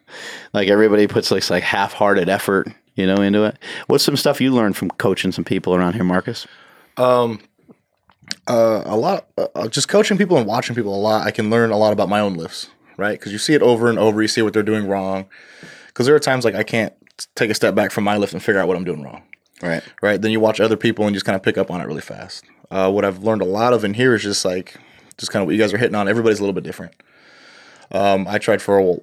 Like 0.54 0.70
everybody 0.70 1.08
puts 1.08 1.30
like 1.30 1.50
like 1.50 1.64
half-hearted 1.64 2.30
effort, 2.30 2.70
you 2.96 3.06
know, 3.06 3.16
into 3.22 3.44
it. 3.44 3.60
What's 3.88 4.06
some 4.06 4.16
stuff 4.16 4.40
you 4.40 4.54
learned 4.54 4.78
from 4.78 4.92
coaching 4.92 5.34
some 5.34 5.44
people 5.44 5.76
around 5.76 5.96
here, 5.96 6.06
Marcus? 6.06 6.48
uh, 8.48 8.82
a 8.86 8.96
lot 8.96 9.28
uh, 9.38 9.48
uh, 9.56 9.68
just 9.68 9.88
coaching 9.88 10.18
people 10.18 10.38
and 10.38 10.48
watching 10.48 10.76
people 10.76 10.96
a 10.96 10.98
lot 10.98 11.26
i 11.26 11.32
can 11.32 11.50
learn 11.50 11.72
a 11.72 11.78
lot 11.78 11.94
about 11.94 12.10
my 12.10 12.20
own 12.20 12.34
lifts 12.34 12.70
right 12.98 13.20
because 13.20 13.32
you 13.32 13.38
see 13.38 13.54
it 13.54 13.62
over 13.62 13.90
and 13.90 14.00
over 14.00 14.22
you 14.22 14.28
see 14.28 14.42
what 14.42 14.54
they're 14.54 14.64
doing 14.64 14.88
wrong 14.88 15.26
because 15.88 16.06
there 16.06 16.16
are 16.16 16.20
times 16.20 16.46
like 16.46 16.56
i 16.56 16.64
can't 16.64 16.94
take 17.36 17.50
a 17.50 17.54
step 17.54 17.76
back 17.76 17.92
from 17.92 18.04
my 18.04 18.18
lift 18.18 18.34
and 18.34 18.42
figure 18.44 18.60
out 18.62 18.68
what 18.68 18.78
i'm 18.78 18.84
doing 18.84 19.02
wrong 19.04 19.24
Right. 19.62 19.82
right 20.02 20.22
then 20.22 20.32
you 20.32 20.40
watch 20.42 20.60
other 20.60 20.76
people 20.78 21.06
and 21.08 21.14
just 21.16 21.26
kind 21.26 21.36
of 21.36 21.42
pick 21.42 21.58
up 21.58 21.72
on 21.72 21.80
it 21.82 21.86
really 21.86 22.02
fast 22.02 22.44
uh, 22.72 22.92
what 22.92 23.06
i've 23.06 23.24
learned 23.24 23.42
a 23.42 23.46
lot 23.46 23.72
of 23.74 23.84
in 23.86 23.94
here 23.94 24.14
is 24.16 24.22
just 24.24 24.44
like 24.44 24.76
just 25.18 25.32
kind 25.32 25.42
of 25.42 25.48
what 25.48 25.56
you 25.56 25.62
guys 25.62 25.74
are 25.74 25.78
hitting 25.78 25.96
on 25.96 26.08
everybody's 26.10 26.40
a 26.40 26.42
little 26.42 26.54
bit 26.54 26.64
different 26.64 26.94
um, 27.92 28.28
i 28.28 28.38
tried 28.38 28.62
for 28.62 28.80
a, 28.80 28.96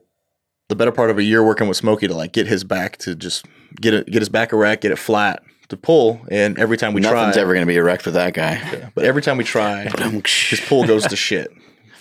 the 0.68 0.76
better 0.76 0.92
part 0.92 1.10
of 1.10 1.18
a 1.18 1.22
year 1.22 1.42
working 1.44 1.68
with 1.68 1.76
smokey 1.76 2.06
to 2.08 2.14
like 2.14 2.32
get 2.32 2.46
his 2.46 2.64
back 2.64 2.96
to 2.98 3.14
just 3.14 3.46
get 3.80 3.94
it 3.94 4.06
get 4.06 4.20
his 4.20 4.28
back 4.28 4.52
erect 4.52 4.82
get 4.82 4.92
it 4.92 4.98
flat 4.98 5.42
to 5.68 5.76
pull 5.76 6.20
and 6.30 6.58
every 6.58 6.76
time 6.76 6.92
we 6.92 7.00
Nothing's 7.00 7.12
try 7.12 7.20
Nothing's 7.22 7.36
ever 7.38 7.54
going 7.54 7.66
to 7.66 7.70
be 7.72 7.76
erect 7.76 8.04
with 8.04 8.14
that 8.14 8.34
guy. 8.34 8.90
but 8.94 9.04
every 9.04 9.22
time 9.22 9.38
we 9.38 9.44
try 9.44 9.84
his 10.26 10.60
pull 10.66 10.86
goes 10.86 11.06
to 11.06 11.16
shit. 11.16 11.50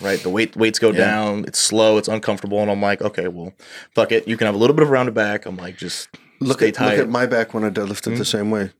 Right, 0.02 0.20
the 0.20 0.30
weight 0.30 0.56
weights 0.56 0.78
go 0.78 0.90
down. 0.90 1.44
It's 1.46 1.60
slow. 1.60 1.96
It's 1.96 2.08
uncomfortable, 2.08 2.58
and 2.60 2.70
I'm 2.70 2.82
like, 2.82 3.00
okay, 3.00 3.28
well, 3.28 3.52
fuck 3.94 4.10
it. 4.10 4.26
You 4.26 4.36
can 4.36 4.46
have 4.46 4.54
a 4.54 4.58
little 4.58 4.74
bit 4.74 4.82
of 4.82 4.90
rounded 4.90 5.14
back. 5.14 5.46
I'm 5.46 5.56
like, 5.56 5.76
just 5.76 6.08
Look 6.40 6.58
stay 6.58 6.68
at 6.68 6.74
tight. 6.74 6.90
look 6.96 7.04
at 7.04 7.08
my 7.08 7.26
back 7.26 7.54
when 7.54 7.64
I 7.64 7.70
deadlifted 7.70 8.02
the 8.02 8.10
mm-hmm. 8.10 8.22
same 8.24 8.50
way. 8.50 8.70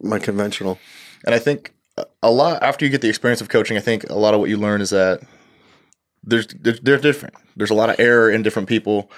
My 0.00 0.18
conventional. 0.18 0.78
and 1.26 1.34
I 1.34 1.38
think 1.38 1.74
a- 1.96 2.06
a 2.22 2.30
lot 2.30 2.62
after 2.62 2.84
you 2.84 2.90
get 2.90 3.00
the 3.00 3.08
experience 3.08 3.40
of 3.40 3.48
coaching, 3.48 3.76
I 3.76 3.80
think 3.80 4.08
a 4.08 4.14
lot 4.14 4.34
of 4.34 4.40
what 4.40 4.50
you 4.50 4.56
learn 4.56 4.80
is 4.80 4.90
that 4.90 5.20
there's 6.22 6.46
they're, 6.46 6.78
they're 6.82 6.98
different. 6.98 7.34
There's 7.56 7.70
a 7.70 7.74
lot 7.74 7.90
of 7.90 7.98
error 7.98 8.30
in 8.30 8.42
different 8.42 8.68
people, 8.68 9.10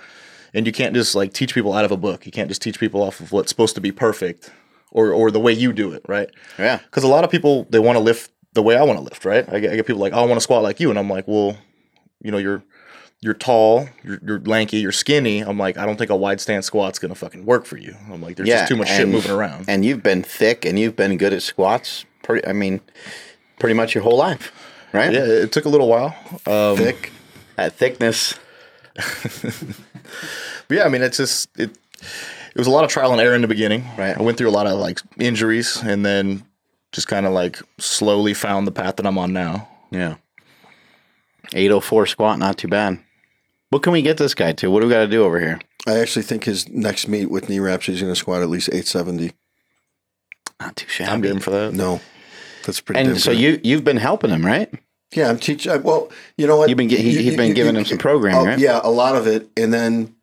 and 0.54 0.66
you 0.66 0.72
can't 0.72 0.94
just 0.94 1.14
like 1.14 1.32
teach 1.32 1.54
people 1.54 1.72
out 1.72 1.84
of 1.84 1.92
a 1.92 1.96
book. 1.96 2.26
You 2.26 2.32
can't 2.32 2.48
just 2.48 2.62
teach 2.62 2.80
people 2.80 3.02
off 3.02 3.20
of 3.20 3.32
what's 3.32 3.48
supposed 3.48 3.74
to 3.74 3.80
be 3.80 3.92
perfect 3.92 4.50
or 4.92 5.12
or 5.12 5.30
the 5.30 5.40
way 5.40 5.52
you 5.52 5.72
do 5.72 5.92
it, 5.92 6.02
right? 6.08 6.30
Yeah. 6.58 6.78
because 6.78 7.04
a 7.04 7.08
lot 7.08 7.24
of 7.24 7.30
people 7.30 7.66
they 7.70 7.78
want 7.78 7.96
to 7.96 8.00
lift 8.00 8.30
the 8.56 8.62
way 8.62 8.76
I 8.76 8.82
want 8.82 8.98
to 8.98 9.04
lift, 9.04 9.24
right? 9.24 9.48
I 9.48 9.60
get, 9.60 9.72
I 9.72 9.76
get 9.76 9.86
people 9.86 10.00
like, 10.00 10.12
oh, 10.12 10.18
I 10.22 10.24
want 10.24 10.34
to 10.34 10.40
squat 10.40 10.64
like 10.64 10.80
you, 10.80 10.90
and 10.90 10.98
I'm 10.98 11.08
like, 11.08 11.28
well, 11.28 11.56
you 12.20 12.32
know, 12.32 12.38
you're 12.38 12.62
you're 13.20 13.34
tall, 13.34 13.88
you're, 14.04 14.18
you're 14.24 14.40
lanky, 14.40 14.78
you're 14.78 14.92
skinny. 14.92 15.40
I'm 15.40 15.58
like, 15.58 15.78
I 15.78 15.86
don't 15.86 15.96
think 15.96 16.10
a 16.10 16.16
wide 16.16 16.40
stance 16.40 16.66
squat's 16.66 16.98
gonna 16.98 17.14
fucking 17.14 17.46
work 17.46 17.64
for 17.64 17.76
you. 17.78 17.94
I'm 18.10 18.20
like, 18.20 18.36
there's 18.36 18.48
just 18.48 18.68
too 18.68 18.76
much 18.76 18.88
shit 18.88 19.08
moving 19.08 19.30
around. 19.30 19.66
And 19.68 19.84
you've 19.84 20.02
been 20.02 20.22
thick 20.22 20.64
and 20.64 20.78
you've 20.78 20.96
been 20.96 21.16
good 21.16 21.32
at 21.32 21.42
squats. 21.42 22.04
Pretty, 22.22 22.46
I 22.46 22.52
mean, 22.52 22.80
pretty 23.60 23.74
much 23.74 23.94
your 23.94 24.02
whole 24.02 24.16
life, 24.16 24.52
right? 24.92 25.12
yeah, 25.12 25.20
it 25.24 25.52
took 25.52 25.64
a 25.64 25.68
little 25.68 25.88
while. 25.88 26.14
Um, 26.46 26.76
Thick. 26.76 27.12
at 27.56 27.72
thickness. 27.74 28.34
But 30.68 30.78
yeah, 30.78 30.84
I 30.84 30.88
mean, 30.88 31.02
it's 31.02 31.16
just 31.16 31.48
it. 31.58 31.70
It 32.00 32.58
was 32.58 32.66
a 32.66 32.70
lot 32.70 32.84
of 32.84 32.90
trial 32.90 33.12
and 33.12 33.20
error 33.20 33.34
in 33.34 33.42
the 33.42 33.48
beginning. 33.48 33.84
Right. 33.98 34.16
I 34.16 34.22
went 34.22 34.38
through 34.38 34.48
a 34.48 34.50
lot 34.50 34.66
of 34.66 34.78
like 34.78 35.00
injuries, 35.18 35.76
and 35.82 36.04
then 36.04 36.44
just 36.92 37.08
kind 37.08 37.26
of 37.26 37.32
like 37.32 37.60
slowly 37.78 38.34
found 38.34 38.66
the 38.66 38.72
path 38.72 38.96
that 38.96 39.06
I'm 39.06 39.18
on 39.18 39.32
now. 39.32 39.68
Yeah. 39.90 40.16
804 41.54 42.06
squat, 42.06 42.38
not 42.38 42.58
too 42.58 42.68
bad. 42.68 42.98
What 43.70 43.82
can 43.82 43.92
we 43.92 44.02
get 44.02 44.16
this 44.16 44.34
guy 44.34 44.52
to? 44.54 44.70
What 44.70 44.80
do 44.80 44.86
we 44.86 44.92
got 44.92 45.00
to 45.00 45.08
do 45.08 45.24
over 45.24 45.38
here? 45.40 45.60
I 45.86 45.98
actually 45.98 46.22
think 46.22 46.44
his 46.44 46.68
next 46.68 47.08
meet 47.08 47.26
with 47.30 47.48
knee 47.48 47.60
wraps, 47.60 47.86
he's 47.86 48.00
going 48.00 48.12
to 48.12 48.16
squat 48.18 48.42
at 48.42 48.48
least 48.48 48.68
870. 48.68 49.32
Not 50.60 50.76
too 50.76 50.88
shabby. 50.88 51.10
I'm 51.10 51.18
shabby. 51.18 51.28
game 51.28 51.40
for 51.40 51.50
that. 51.50 51.74
No, 51.74 52.00
that's 52.64 52.80
pretty. 52.80 53.00
And 53.00 53.20
so 53.20 53.32
good. 53.32 53.40
you 53.40 53.60
you've 53.62 53.84
been 53.84 53.98
helping 53.98 54.30
him, 54.30 54.44
right? 54.44 54.72
Yeah, 55.14 55.28
I'm 55.28 55.38
teaching. 55.38 55.82
Well, 55.82 56.10
you 56.36 56.46
know 56.46 56.56
what? 56.56 56.68
You've 56.68 56.78
been 56.78 56.88
ge- 56.88 56.92
he- 56.98 57.22
he's 57.22 57.36
been 57.36 57.54
giving 57.54 57.76
him 57.76 57.84
some 57.84 57.98
programming, 57.98 58.40
oh, 58.40 58.44
right? 58.46 58.58
Yeah, 58.58 58.80
a 58.82 58.90
lot 58.90 59.14
of 59.16 59.26
it, 59.26 59.48
and 59.56 59.72
then 59.72 60.14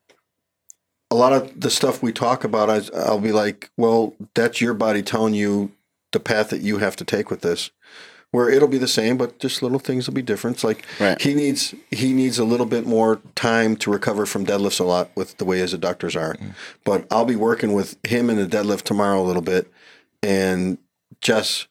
a 1.11 1.15
lot 1.15 1.33
of 1.33 1.59
the 1.59 1.69
stuff 1.69 2.01
we 2.01 2.11
talk 2.11 2.43
about, 2.43 2.69
I, 2.69 2.81
I'll 2.97 3.19
be 3.19 3.31
like, 3.31 3.69
"Well, 3.77 4.15
that's 4.33 4.59
your 4.59 4.73
body 4.73 5.03
telling 5.03 5.35
you 5.35 5.71
the 6.13 6.19
path 6.19 6.49
that 6.49 6.61
you 6.61 6.77
have 6.77 6.95
to 6.95 7.03
take 7.05 7.29
with 7.29 7.41
this." 7.41 7.69
Where 8.31 8.49
it'll 8.49 8.67
be 8.67 8.79
the 8.79 8.87
same, 8.87 9.15
but 9.15 9.37
just 9.37 9.61
little 9.61 9.77
things 9.77 10.07
will 10.07 10.15
be 10.15 10.23
different. 10.23 10.55
It's 10.57 10.63
like 10.63 10.85
Right. 10.99 11.21
he 11.21 11.35
needs 11.35 11.75
he 11.91 12.13
needs 12.13 12.39
a 12.39 12.43
little 12.43 12.65
bit 12.65 12.87
more 12.87 13.21
time 13.35 13.75
to 13.75 13.91
recover 13.91 14.25
from 14.25 14.43
deadlifts 14.43 14.79
a 14.79 14.83
lot 14.83 15.11
with 15.13 15.37
the 15.37 15.45
way 15.45 15.59
his 15.59 15.71
adductors 15.75 16.19
are. 16.19 16.35
But 16.83 17.05
I'll 17.11 17.25
be 17.25 17.35
working 17.35 17.73
with 17.73 17.95
him 18.03 18.31
in 18.31 18.37
the 18.37 18.47
deadlift 18.47 18.83
tomorrow 18.83 19.21
a 19.21 19.27
little 19.27 19.43
bit, 19.43 19.71
and 20.23 20.79
Jess 21.21 21.67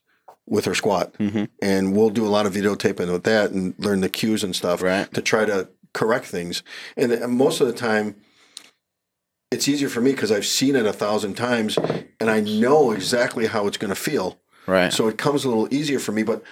with 0.47 0.63
her 0.63 0.73
squat, 0.75 1.13
Mhm. 1.19 1.49
and 1.61 1.95
we'll 1.97 2.09
do 2.09 2.25
a 2.25 2.29
lot 2.29 2.45
of 2.45 2.53
videotaping 2.53 3.11
with 3.11 3.23
that 3.23 3.51
and 3.51 3.73
learn 3.77 3.99
the 3.99 4.07
cues 4.09 4.41
and 4.43 4.55
stuff 4.55 4.81
Right. 4.81 5.13
to 5.13 5.21
try 5.21 5.43
to 5.43 5.67
correct 5.93 6.25
things. 6.27 6.63
And 6.95 7.11
uh, 7.11 7.27
most 7.27 7.59
of 7.59 7.67
the 7.67 7.73
time, 7.73 8.15
it's 9.53 9.67
easier 9.67 9.89
for 9.89 10.01
me 10.01 10.11
because 10.11 10.31
I've 10.31 10.45
seen 10.45 10.75
it 10.75 10.85
a 10.85 10.93
thousand 10.93 11.35
times 11.35 11.77
and 12.19 12.29
I 12.29 12.39
know 12.39 12.91
exactly 12.91 13.47
how 13.47 13.67
it's 13.67 13.77
going 13.77 13.93
to 13.93 13.99
feel. 13.99 14.39
Right. 14.65 14.91
So 14.91 15.07
it 15.07 15.17
comes 15.17 15.45
a 15.45 15.49
little 15.49 15.73
easier 15.73 15.99
for 15.99 16.11
me. 16.11 16.23
But 16.23 16.43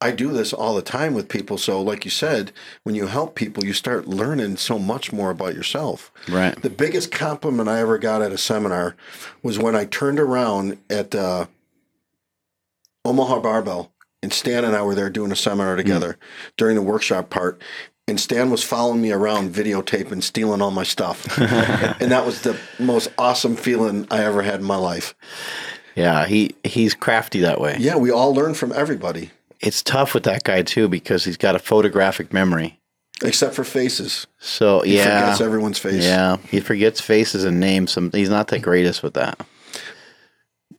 I 0.00 0.12
do 0.12 0.32
this 0.32 0.52
all 0.52 0.74
the 0.74 0.82
time 0.82 1.12
with 1.12 1.28
people. 1.28 1.58
So, 1.58 1.82
like 1.82 2.04
you 2.04 2.10
said, 2.10 2.52
when 2.84 2.94
you 2.94 3.06
help 3.08 3.34
people, 3.34 3.64
you 3.64 3.74
start 3.74 4.08
learning 4.08 4.56
so 4.56 4.78
much 4.78 5.12
more 5.12 5.30
about 5.30 5.54
yourself. 5.54 6.10
right. 6.28 6.60
The 6.60 6.70
biggest 6.70 7.10
compliment 7.12 7.68
I 7.68 7.80
ever 7.80 7.98
got 7.98 8.22
at 8.22 8.32
a 8.32 8.38
seminar 8.38 8.96
was 9.42 9.58
when 9.58 9.76
I 9.76 9.84
turned 9.84 10.18
around 10.18 10.78
at 10.88 11.14
uh, 11.14 11.46
Omaha 13.04 13.40
Barbell, 13.40 13.92
and 14.22 14.32
Stan 14.32 14.64
and 14.64 14.76
I 14.76 14.82
were 14.82 14.94
there 14.94 15.10
doing 15.10 15.32
a 15.32 15.36
seminar 15.36 15.76
together 15.76 16.18
during 16.56 16.76
the 16.76 16.82
workshop 16.82 17.30
part. 17.30 17.60
And 18.10 18.20
Stan 18.20 18.50
was 18.50 18.62
following 18.64 19.00
me 19.00 19.12
around, 19.12 19.54
videotaping, 19.54 20.22
stealing 20.22 20.60
all 20.60 20.70
my 20.72 20.82
stuff. 20.82 21.38
and 21.38 22.10
that 22.10 22.26
was 22.26 22.42
the 22.42 22.58
most 22.78 23.08
awesome 23.16 23.54
feeling 23.56 24.06
I 24.10 24.24
ever 24.24 24.42
had 24.42 24.56
in 24.60 24.66
my 24.66 24.76
life. 24.76 25.14
Yeah, 25.94 26.26
he 26.26 26.54
he's 26.64 26.92
crafty 26.94 27.40
that 27.40 27.60
way. 27.60 27.76
Yeah, 27.78 27.96
we 27.96 28.10
all 28.10 28.34
learn 28.34 28.54
from 28.54 28.72
everybody, 28.72 29.30
It's 29.60 29.82
tough 29.82 30.12
with 30.14 30.24
that 30.24 30.44
guy 30.44 30.62
too 30.62 30.88
because 30.88 31.24
he's 31.24 31.36
got 31.36 31.54
a 31.54 31.58
photographic 31.60 32.32
memory. 32.32 32.78
except 33.22 33.54
for 33.54 33.64
faces. 33.64 34.26
So 34.38 34.82
yeah, 34.84 35.02
He 35.04 35.20
forgets 35.20 35.40
everyone's 35.40 35.78
face. 35.78 36.04
yeah, 36.04 36.36
he 36.48 36.60
forgets 36.60 37.00
faces 37.00 37.44
and 37.44 37.60
names. 37.60 37.92
Some 37.92 38.10
he's 38.12 38.30
not 38.30 38.48
the 38.48 38.58
greatest 38.58 39.02
with 39.02 39.14
that. 39.14 39.38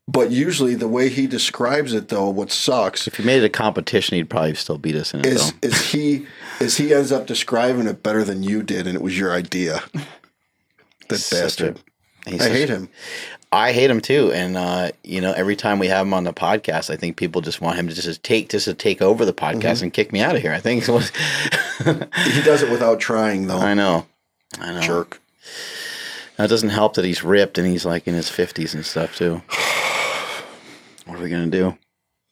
But 0.07 0.31
usually, 0.31 0.75
the 0.75 0.87
way 0.89 1.07
he 1.09 1.25
describes 1.27 1.93
it, 1.93 2.09
though, 2.09 2.29
what 2.29 2.51
sucks 2.51 3.07
If 3.07 3.15
he 3.17 3.23
made 3.23 3.43
it 3.43 3.45
a 3.45 3.49
competition, 3.49 4.17
he'd 4.17 4.29
probably 4.29 4.55
still 4.55 4.77
beat 4.77 4.95
us 4.95 5.13
in 5.13 5.21
it. 5.21 5.25
is 5.27 5.51
though. 5.53 5.57
is 5.67 5.91
he 5.91 6.25
is 6.59 6.77
he 6.77 6.93
ends 6.93 7.11
up 7.11 7.27
describing 7.27 7.87
it 7.87 8.03
better 8.03 8.23
than 8.23 8.43
you 8.43 8.61
did, 8.63 8.87
and 8.87 8.95
it 8.95 9.01
was 9.01 9.17
your 9.17 9.31
idea. 9.33 9.81
That 11.07 11.17
Such 11.19 11.39
bastard. 11.39 11.79
he's 12.25 12.41
I 12.41 12.49
hate 12.49 12.69
him. 12.69 12.89
I 13.53 13.73
hate 13.73 13.89
him 13.91 13.99
too, 14.01 14.31
and 14.33 14.55
uh, 14.57 14.91
you 15.03 15.19
know, 15.21 15.33
every 15.33 15.55
time 15.55 15.77
we 15.77 15.87
have 15.87 16.05
him 16.07 16.13
on 16.13 16.23
the 16.23 16.33
podcast, 16.33 16.89
I 16.89 16.95
think 16.95 17.15
people 17.17 17.41
just 17.41 17.59
want 17.61 17.77
him 17.77 17.87
to 17.89 17.93
just 17.93 18.23
take 18.23 18.49
just 18.49 18.65
to 18.65 18.73
take 18.73 19.01
over 19.01 19.23
the 19.25 19.33
podcast 19.33 19.61
Mm-hmm. 19.61 19.83
and 19.83 19.93
kick 19.93 20.11
me 20.13 20.21
out 20.21 20.35
of 20.35 20.41
here. 20.41 20.53
I 20.53 20.59
think. 20.59 20.83
He 20.85 22.41
does 22.41 22.63
it 22.63 22.69
without 22.71 22.99
trying, 22.99 23.47
though. 23.47 23.59
I 23.59 23.73
know, 23.73 24.05
I 24.59 24.73
know. 24.73 24.81
Jerk. 24.81 25.21
Now, 26.39 26.45
it 26.45 26.49
doesn't 26.49 26.69
help 26.69 26.95
that 26.95 27.05
he's 27.05 27.23
ripped 27.23 27.57
and 27.57 27.67
he's 27.67 27.85
like 27.85 28.07
in 28.07 28.13
his 28.13 28.29
fifties 28.29 28.73
and 28.73 28.85
stuff 28.85 29.15
too. 29.15 29.41
What 31.05 31.19
are 31.19 31.23
we 31.23 31.29
gonna 31.29 31.47
do? 31.47 31.77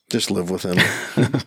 Just 0.09 0.31
live 0.31 0.49
with 0.49 0.63
him. 0.63 0.77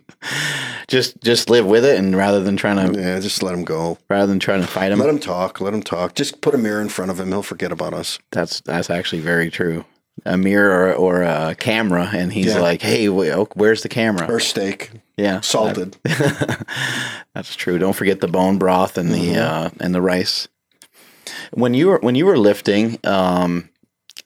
Just 0.89 1.21
just 1.23 1.49
live 1.49 1.65
with 1.65 1.85
it, 1.87 1.99
and 1.99 2.15
rather 2.15 2.41
than 2.43 2.57
trying 2.57 2.93
to 2.93 3.01
yeah, 3.01 3.19
just 3.19 3.43
let 3.43 3.55
him 3.55 3.65
go. 3.65 3.97
rather 4.11 4.27
than 4.27 4.39
trying 4.39 4.61
to 4.61 4.67
fight 4.67 4.93
him, 4.93 4.99
Let 4.99 5.09
him 5.09 5.19
talk. 5.21 5.59
Let 5.61 5.73
him 5.73 5.83
talk. 5.83 6.15
Just 6.15 6.43
put 6.43 6.55
a 6.55 6.59
mirror 6.59 6.83
in 6.83 6.91
front 6.91 7.11
of 7.11 7.19
him. 7.19 7.29
He'll 7.29 7.43
forget 7.43 7.73
about 7.73 7.95
us. 7.95 8.19
that's 8.31 8.61
that's 8.61 8.91
actually 8.91 9.23
very 9.23 9.51
true. 9.51 9.87
A 10.27 10.37
mirror 10.37 10.89
or, 10.93 10.93
or 10.95 11.23
a 11.23 11.55
camera, 11.55 12.11
and 12.13 12.31
he's 12.33 12.47
Yeah. 12.55 12.61
like, 12.61 12.83
"Hey, 12.83 13.09
oh, 13.09 13.47
where's 13.55 13.83
the 13.83 13.89
camera?" 13.89 14.27
Or 14.31 14.39
steak, 14.39 14.91
yeah, 15.17 15.41
salted. 15.41 15.97
That's 17.35 17.57
true. 17.57 17.79
Don't 17.79 17.95
forget 17.97 18.21
the 18.21 18.29
bone 18.29 18.59
broth 18.59 18.99
and 18.99 19.11
the 19.11 19.31
Mm-hmm. 19.35 19.41
uh, 19.41 19.71
and 19.81 19.95
the 19.95 20.03
rice. 20.03 20.49
When 21.53 21.75
you 21.75 21.89
were 21.89 21.99
when 21.99 22.15
you 22.15 22.27
were 22.27 22.39
lifting, 22.39 22.99
um, 23.05 23.69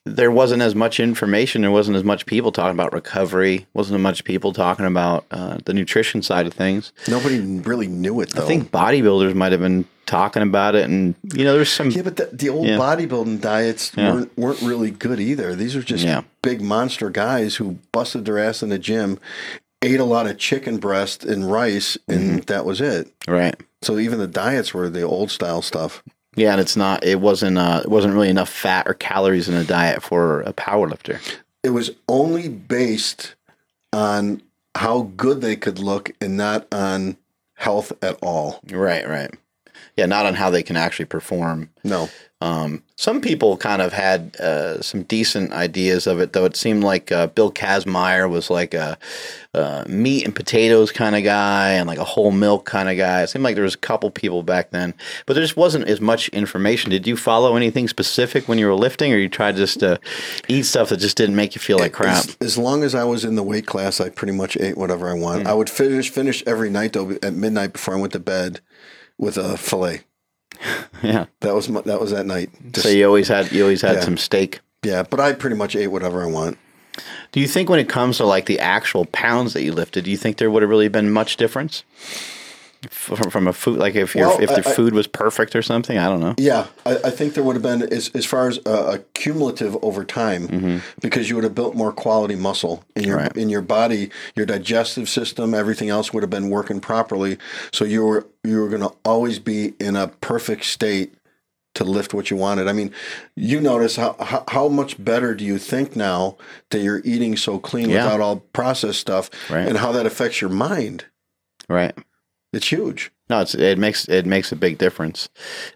there 0.04 0.30
wasn't 0.30 0.62
as 0.62 0.74
much 0.74 1.00
information. 1.00 1.62
There 1.62 1.70
wasn't 1.70 1.96
as 1.96 2.04
much 2.04 2.26
people 2.26 2.52
talking 2.52 2.72
about 2.76 2.92
recovery. 2.92 3.66
wasn't 3.74 3.96
as 3.98 4.02
much 4.02 4.24
people 4.24 4.52
talking 4.52 4.86
about 4.86 5.26
uh, 5.30 5.58
the 5.64 5.74
nutrition 5.74 6.22
side 6.22 6.46
of 6.46 6.52
things. 6.54 6.92
Nobody 7.08 7.40
really 7.40 7.88
knew 7.88 8.20
it, 8.20 8.30
though. 8.30 8.44
I 8.44 8.46
think 8.46 8.70
bodybuilders 8.70 9.34
might 9.34 9.52
have 9.52 9.60
been 9.60 9.84
talking 10.06 10.42
about 10.42 10.76
it, 10.76 10.84
and 10.84 11.14
you 11.34 11.44
know, 11.44 11.54
there's 11.54 11.72
some 11.72 11.90
Yeah, 11.90 12.02
but 12.02 12.16
the, 12.16 12.30
the 12.32 12.48
old 12.48 12.66
Yeah. 12.66 12.78
bodybuilding 12.78 13.40
diets 13.40 13.92
Yeah. 13.96 14.12
weren't 14.12 14.38
weren't 14.38 14.62
really 14.62 14.90
good 14.92 15.18
either. 15.20 15.54
These 15.56 15.74
are 15.74 15.82
just 15.82 16.04
Yeah. 16.04 16.22
big 16.42 16.60
monster 16.60 17.10
guys 17.10 17.56
who 17.56 17.78
busted 17.92 18.24
their 18.24 18.38
ass 18.38 18.62
in 18.62 18.68
the 18.68 18.78
gym, 18.78 19.18
ate 19.82 19.98
a 19.98 20.04
lot 20.04 20.26
of 20.28 20.38
chicken 20.38 20.76
breast 20.78 21.24
and 21.24 21.50
rice, 21.50 21.98
and 22.06 22.20
Mm-hmm. 22.20 22.38
that 22.46 22.64
was 22.64 22.80
it. 22.80 23.08
right. 23.26 23.56
So 23.82 23.98
even 23.98 24.18
the 24.18 24.26
diets 24.28 24.72
were 24.72 24.88
the 24.88 25.02
old 25.02 25.30
style 25.30 25.62
stuff. 25.62 26.02
Yeah, 26.36 26.52
and 26.52 26.60
it's 26.60 26.76
not. 26.76 27.02
It 27.04 27.20
wasn't. 27.20 27.58
Uh, 27.58 27.80
it 27.82 27.90
wasn't 27.90 28.14
really 28.14 28.28
enough 28.28 28.50
fat 28.50 28.86
or 28.86 28.94
calories 28.94 29.48
in 29.48 29.54
a 29.54 29.64
diet 29.64 30.02
for 30.02 30.42
a 30.42 30.52
power 30.52 30.88
lifter. 30.88 31.18
It 31.62 31.70
was 31.70 31.90
only 32.08 32.48
based 32.48 33.34
on 33.92 34.42
how 34.76 35.10
good 35.16 35.40
they 35.40 35.56
could 35.56 35.78
look 35.78 36.12
and 36.20 36.36
not 36.36 36.72
on 36.72 37.16
health 37.54 37.92
at 38.02 38.18
all. 38.22 38.60
Right. 38.70 39.08
Right. 39.08 39.34
Yeah, 39.96 40.06
not 40.06 40.26
on 40.26 40.34
how 40.34 40.50
they 40.50 40.62
can 40.62 40.76
actually 40.76 41.06
perform. 41.06 41.70
No. 41.82 42.08
Um, 42.42 42.82
some 42.96 43.22
people 43.22 43.56
kind 43.56 43.80
of 43.80 43.94
had 43.94 44.36
uh, 44.36 44.82
some 44.82 45.04
decent 45.04 45.54
ideas 45.54 46.06
of 46.06 46.20
it, 46.20 46.34
though. 46.34 46.44
It 46.44 46.54
seemed 46.54 46.84
like 46.84 47.10
uh, 47.10 47.28
Bill 47.28 47.50
Kazmaier 47.50 48.28
was 48.28 48.50
like 48.50 48.74
a, 48.74 48.98
uh 49.54 49.84
meat 49.88 50.22
and 50.22 50.34
potatoes 50.34 50.92
kind 50.92 51.16
of 51.16 51.24
guy 51.24 51.70
and 51.70 51.86
like 51.86 51.98
a 51.98 52.04
whole 52.04 52.30
milk 52.30 52.66
kind 52.66 52.90
of 52.90 52.98
guy. 52.98 53.22
It 53.22 53.28
seemed 53.28 53.42
like 53.42 53.54
there 53.54 53.64
was 53.64 53.74
a 53.74 53.78
couple 53.78 54.10
people 54.10 54.42
back 54.42 54.70
then, 54.70 54.92
but 55.24 55.32
there 55.32 55.42
just 55.42 55.56
wasn't 55.56 55.88
as 55.88 55.98
much 55.98 56.28
information. 56.28 56.90
Did 56.90 57.06
you 57.06 57.16
follow 57.16 57.56
anything 57.56 57.88
specific 57.88 58.48
when 58.48 58.58
you 58.58 58.66
were 58.66 58.74
lifting, 58.74 59.14
or 59.14 59.16
you 59.16 59.30
tried 59.30 59.56
just 59.56 59.80
to 59.80 59.98
eat 60.46 60.64
stuff 60.64 60.90
that 60.90 60.98
just 60.98 61.16
didn't 61.16 61.36
make 61.36 61.54
you 61.54 61.60
feel 61.60 61.78
like 61.78 61.94
crap? 61.94 62.24
As, 62.24 62.36
as 62.42 62.58
long 62.58 62.82
as 62.82 62.94
I 62.94 63.04
was 63.04 63.24
in 63.24 63.34
the 63.36 63.42
weight 63.42 63.66
class, 63.66 63.98
I 63.98 64.10
pretty 64.10 64.34
much 64.34 64.58
ate 64.58 64.76
whatever 64.76 65.08
I 65.08 65.14
want. 65.14 65.42
Hmm. 65.42 65.48
I 65.48 65.54
would 65.54 65.70
finish 65.70 66.10
finish 66.10 66.42
every 66.46 66.68
night 66.68 66.92
though 66.92 67.12
at 67.22 67.32
midnight 67.32 67.72
before 67.72 67.94
I 67.96 68.00
went 68.00 68.12
to 68.12 68.18
bed 68.18 68.60
with 69.18 69.36
a 69.36 69.56
fillet. 69.56 70.00
Yeah. 71.02 71.26
That 71.40 71.54
was 71.54 71.68
my, 71.68 71.82
that 71.82 72.00
was 72.00 72.10
that 72.12 72.24
night. 72.24 72.48
Just- 72.72 72.86
So 72.86 72.88
you 72.92 73.06
always 73.06 73.28
had 73.28 73.52
you 73.52 73.62
always 73.62 73.82
had 73.82 73.96
Yeah. 73.96 74.00
some 74.00 74.16
steak. 74.16 74.60
yeah, 74.82 75.02
but 75.02 75.20
I 75.20 75.34
pretty 75.34 75.54
much 75.56 75.76
ate 75.76 75.88
whatever 75.88 76.22
I 76.22 76.26
want. 76.26 76.56
Do 77.32 77.40
you 77.40 77.46
think 77.46 77.68
when 77.68 77.78
it 77.78 77.88
comes 77.90 78.16
to 78.16 78.24
like 78.24 78.46
the 78.46 78.58
actual 78.58 79.04
pounds 79.04 79.52
that 79.52 79.62
you 79.62 79.72
lifted, 79.72 80.04
do 80.04 80.10
you 80.10 80.16
think 80.16 80.38
there 80.38 80.50
would 80.50 80.62
have 80.62 80.70
really 80.70 80.88
been 80.88 81.10
much 81.10 81.36
difference 81.36 81.84
from, 82.90 83.30
from 83.30 83.48
a 83.48 83.52
food? 83.52 83.78
Like 83.78 83.94
if 83.94 84.14
your 84.14 84.28
Well, 84.28 84.40
if 84.40 84.54
the 84.54 84.62
food 84.62 84.92
was 84.94 85.06
perfect 85.06 85.54
or 85.56 85.62
something? 85.62 85.98
I 85.98 86.06
don't 86.08 86.20
know. 86.20 86.34
Yeah, 86.38 86.66
I, 86.84 86.96
I 87.04 87.10
think 87.10 87.34
there 87.34 87.42
would 87.44 87.56
have 87.56 87.62
been 87.62 87.82
as 87.82 88.10
as 88.14 88.24
far 88.26 88.48
as 88.48 88.58
uh, 88.66 88.96
a 88.96 88.98
cumulative 89.18 89.76
over 89.82 90.04
time 90.04 90.82
because 91.00 91.28
you 91.28 91.34
would 91.36 91.44
have 91.44 91.54
built 91.54 91.74
more 91.74 91.92
quality 91.92 92.36
muscle 92.36 92.84
in 92.94 93.04
your 93.04 93.16
Mm-hmm. 93.16 93.26
Right. 93.28 93.36
in 93.36 93.48
your 93.48 93.62
body, 93.62 94.10
your 94.34 94.46
digestive 94.46 95.08
system, 95.08 95.54
everything 95.54 95.88
else 95.88 96.12
would 96.12 96.22
have 96.22 96.30
been 96.30 96.50
working 96.50 96.80
properly. 96.80 97.38
So 97.72 97.84
you 97.84 98.04
were 98.04 98.26
you 98.44 98.60
were 98.60 98.68
going 98.68 98.82
to 98.82 98.92
always 99.04 99.38
be 99.38 99.74
in 99.80 99.96
a 99.96 100.08
perfect 100.08 100.64
state 100.66 101.14
to 101.74 101.84
lift 101.84 102.14
what 102.14 102.30
you 102.30 102.36
wanted. 102.38 102.68
I 102.68 102.72
mean, 102.72 102.90
you 103.34 103.60
notice 103.60 103.96
how 103.96 104.16
how, 104.20 104.44
how 104.48 104.68
much 104.68 105.02
better 105.02 105.34
do 105.34 105.44
you 105.44 105.58
think 105.58 105.94
now 105.96 106.36
that 106.70 106.78
you're 106.80 107.02
eating 107.04 107.36
so 107.36 107.58
clean 107.58 107.90
Yeah. 107.90 108.04
without 108.04 108.20
all 108.20 108.36
processed 108.52 109.00
stuff, 109.00 109.28
Right. 109.50 109.66
and 109.68 109.76
how 109.78 109.92
that 109.92 110.06
affects 110.06 110.40
your 110.40 110.50
mind. 110.50 111.04
Right. 111.68 111.94
It's 112.52 112.70
huge. 112.70 113.10
No, 113.28 113.40
it's, 113.40 113.54
it 113.54 113.78
makes 113.78 114.08
it 114.08 114.24
makes 114.24 114.52
a 114.52 114.56
big 114.56 114.78
difference, 114.78 115.28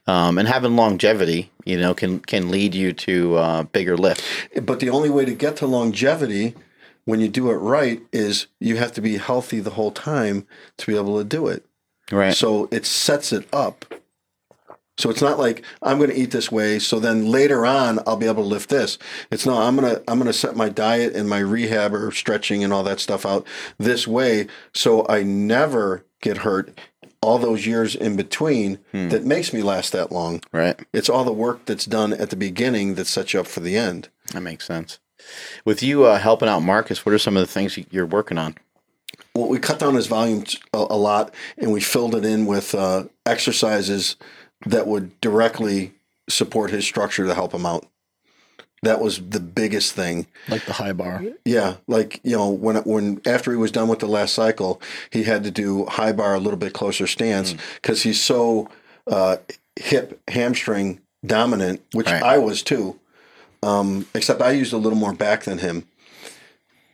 um, 0.06 0.38
and 0.38 0.46
having 0.46 0.76
longevity, 0.76 1.50
you 1.64 1.76
know, 1.78 1.94
can 1.94 2.20
can 2.20 2.48
lead 2.48 2.74
you 2.74 2.92
to 2.92 3.36
uh, 3.36 3.62
bigger 3.64 3.96
lifts. 3.96 4.24
But 4.62 4.78
the 4.78 4.90
only 4.90 5.10
way 5.10 5.24
to 5.24 5.34
get 5.34 5.56
to 5.56 5.66
longevity 5.66 6.54
when 7.04 7.18
you 7.20 7.28
do 7.28 7.50
it 7.50 7.56
right 7.56 8.02
is 8.12 8.46
you 8.60 8.76
have 8.76 8.92
to 8.92 9.00
be 9.00 9.16
healthy 9.16 9.58
the 9.58 9.70
whole 9.70 9.90
time 9.90 10.46
to 10.76 10.86
be 10.86 10.96
able 10.96 11.18
to 11.18 11.24
do 11.24 11.48
it. 11.48 11.66
Right. 12.12 12.34
So 12.34 12.68
it 12.70 12.86
sets 12.86 13.32
it 13.32 13.48
up. 13.52 13.84
So 14.96 15.08
it's 15.08 15.22
not 15.22 15.38
like 15.38 15.64
I'm 15.82 15.96
going 15.96 16.10
to 16.10 16.16
eat 16.16 16.30
this 16.30 16.52
way, 16.52 16.78
so 16.78 17.00
then 17.00 17.30
later 17.30 17.64
on 17.64 18.00
I'll 18.06 18.16
be 18.16 18.26
able 18.26 18.42
to 18.42 18.48
lift 18.48 18.68
this. 18.68 18.98
It's 19.30 19.46
no, 19.46 19.58
I'm 19.58 19.74
gonna 19.74 20.02
I'm 20.06 20.18
gonna 20.18 20.32
set 20.32 20.56
my 20.56 20.68
diet 20.68 21.16
and 21.16 21.28
my 21.28 21.38
rehab 21.38 21.94
or 21.94 22.12
stretching 22.12 22.62
and 22.62 22.72
all 22.72 22.82
that 22.84 23.00
stuff 23.00 23.24
out 23.24 23.46
this 23.78 24.06
way, 24.06 24.46
so 24.74 25.06
I 25.08 25.22
never 25.22 26.04
get 26.20 26.38
hurt. 26.38 26.78
All 27.22 27.38
those 27.38 27.66
years 27.66 27.94
in 27.94 28.16
between 28.16 28.78
that 28.92 29.24
makes 29.24 29.52
me 29.52 29.62
last 29.62 29.92
that 29.92 30.10
long. 30.10 30.40
right. 30.52 30.78
It's 30.92 31.10
all 31.10 31.24
the 31.24 31.32
work 31.32 31.66
that's 31.66 31.84
done 31.84 32.12
at 32.14 32.30
the 32.30 32.36
beginning 32.36 32.94
that 32.94 33.06
sets 33.06 33.34
you 33.34 33.40
up 33.40 33.46
for 33.46 33.60
the 33.60 33.76
end. 33.76 34.08
That 34.32 34.40
makes 34.40 34.66
sense. 34.66 34.98
With 35.66 35.82
you 35.82 36.04
uh, 36.06 36.18
helping 36.18 36.48
out 36.48 36.60
Marcus, 36.60 37.04
what 37.04 37.14
are 37.14 37.18
some 37.18 37.36
of 37.36 37.42
the 37.42 37.52
things 37.52 37.76
you- 37.76 37.84
you're 37.90 38.06
working 38.06 38.38
on? 38.38 38.56
well, 39.34 39.48
we 39.48 39.58
cut 39.58 39.78
down 39.78 39.94
his 39.94 40.06
volume 40.06 40.44
a 40.72 40.78
lot 40.96 41.32
and 41.58 41.72
we 41.72 41.80
filled 41.80 42.14
it 42.14 42.24
in 42.24 42.46
with 42.46 42.74
uh, 42.74 43.04
exercises 43.26 44.16
that 44.66 44.86
would 44.86 45.20
directly 45.20 45.92
support 46.28 46.70
his 46.70 46.84
structure 46.84 47.26
to 47.26 47.34
help 47.34 47.52
him 47.52 47.66
out. 47.66 47.86
That 48.82 49.00
was 49.00 49.18
the 49.18 49.40
biggest 49.40 49.92
thing. 49.92 50.26
Like 50.48 50.64
the 50.64 50.72
high 50.72 50.92
bar. 50.92 51.22
Yeah, 51.44 51.76
like 51.86 52.20
you 52.24 52.34
know, 52.36 52.48
when 52.48 52.76
when 52.76 53.20
after 53.26 53.50
he 53.50 53.56
was 53.58 53.70
done 53.70 53.88
with 53.88 53.98
the 53.98 54.06
last 54.06 54.32
cycle, 54.34 54.80
he 55.10 55.24
had 55.24 55.44
to 55.44 55.50
do 55.50 55.84
high 55.86 56.12
bar 56.12 56.34
a 56.34 56.40
little 56.40 56.58
bit 56.58 56.72
closer 56.72 57.06
stance 57.06 57.54
because 57.74 58.02
he's 58.04 58.20
so 58.20 58.70
uh, 59.06 59.36
hip 59.76 60.20
hamstring 60.28 61.00
dominant, 61.24 61.82
which 61.92 62.06
Right. 62.06 62.22
I 62.22 62.38
was 62.38 62.62
too. 62.62 62.98
Um, 63.62 64.06
except 64.14 64.40
I 64.40 64.52
used 64.52 64.72
a 64.72 64.78
little 64.78 64.98
more 64.98 65.12
back 65.12 65.44
than 65.44 65.58
him. 65.58 65.86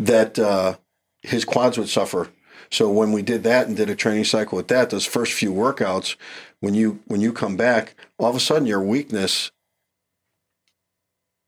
That 0.01 0.38
uh, 0.38 0.77
his 1.22 1.44
quads 1.44 1.79
would 1.79 1.88
suffer. 1.88 2.29
So 2.70 2.90
when 2.90 3.12
we 3.12 3.22
did 3.22 3.44
that 3.44 3.68
and 3.68 3.77
did 3.77 3.88
a 3.88 3.94
training 3.94 4.25
cycle 4.25 4.57
with 4.57 4.66
that, 4.68 4.90
those 4.90 5.07
first 5.07 5.33
few 5.33 5.53
workouts, 5.53 6.16
when 6.59 6.75
you 6.75 6.99
when 7.07 7.20
you 7.20 7.33
come 7.33 7.57
back, 7.57 7.94
all 8.18 8.29
of 8.29 8.35
a 8.37 8.40
sudden 8.40 8.66
your 8.66 8.83
weakness 8.83 9.53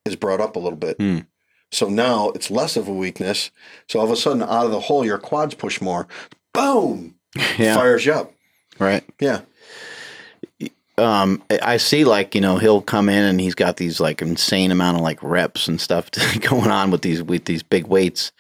is 0.08 0.16
brought 0.16 0.40
up 0.40 0.56
a 0.56 0.58
little 0.58 0.78
bit. 0.78 0.96
Hmm. 0.96 1.18
So 1.70 1.88
now 1.88 2.30
it's 2.30 2.50
less 2.50 2.76
of 2.76 2.88
a 2.88 2.92
weakness. 2.92 3.50
So 3.88 3.98
all 4.00 4.06
of 4.06 4.10
a 4.10 4.16
sudden, 4.16 4.42
out 4.42 4.64
of 4.64 4.70
the 4.72 4.80
hole, 4.80 5.04
your 5.04 5.18
quads 5.18 5.54
push 5.54 5.80
more. 5.80 6.08
Boom! 6.52 7.14
Yeah. 7.58 7.74
Fires 7.76 8.04
you 8.06 8.14
up. 8.14 8.32
Right. 8.78 9.04
Yeah. 9.20 9.42
um, 10.96 11.42
I- 11.50 11.76
see 11.76 12.04
like 12.04 12.34
you 12.34 12.40
know 12.40 12.56
he'll 12.58 12.80
come 12.82 13.08
in 13.08 13.22
and 13.22 13.40
he's 13.40 13.54
got 13.54 13.76
these 13.76 14.00
like 14.00 14.20
insane 14.22 14.70
amount 14.72 14.96
of 14.96 15.02
like 15.02 15.22
reps 15.22 15.68
and 15.68 15.80
stuff 15.80 16.10
going 16.40 16.70
on 16.70 16.90
with 16.90 17.02
these 17.02 17.22
with 17.22 17.44
these 17.44 17.62
big 17.62 17.86
weights. 17.86 18.32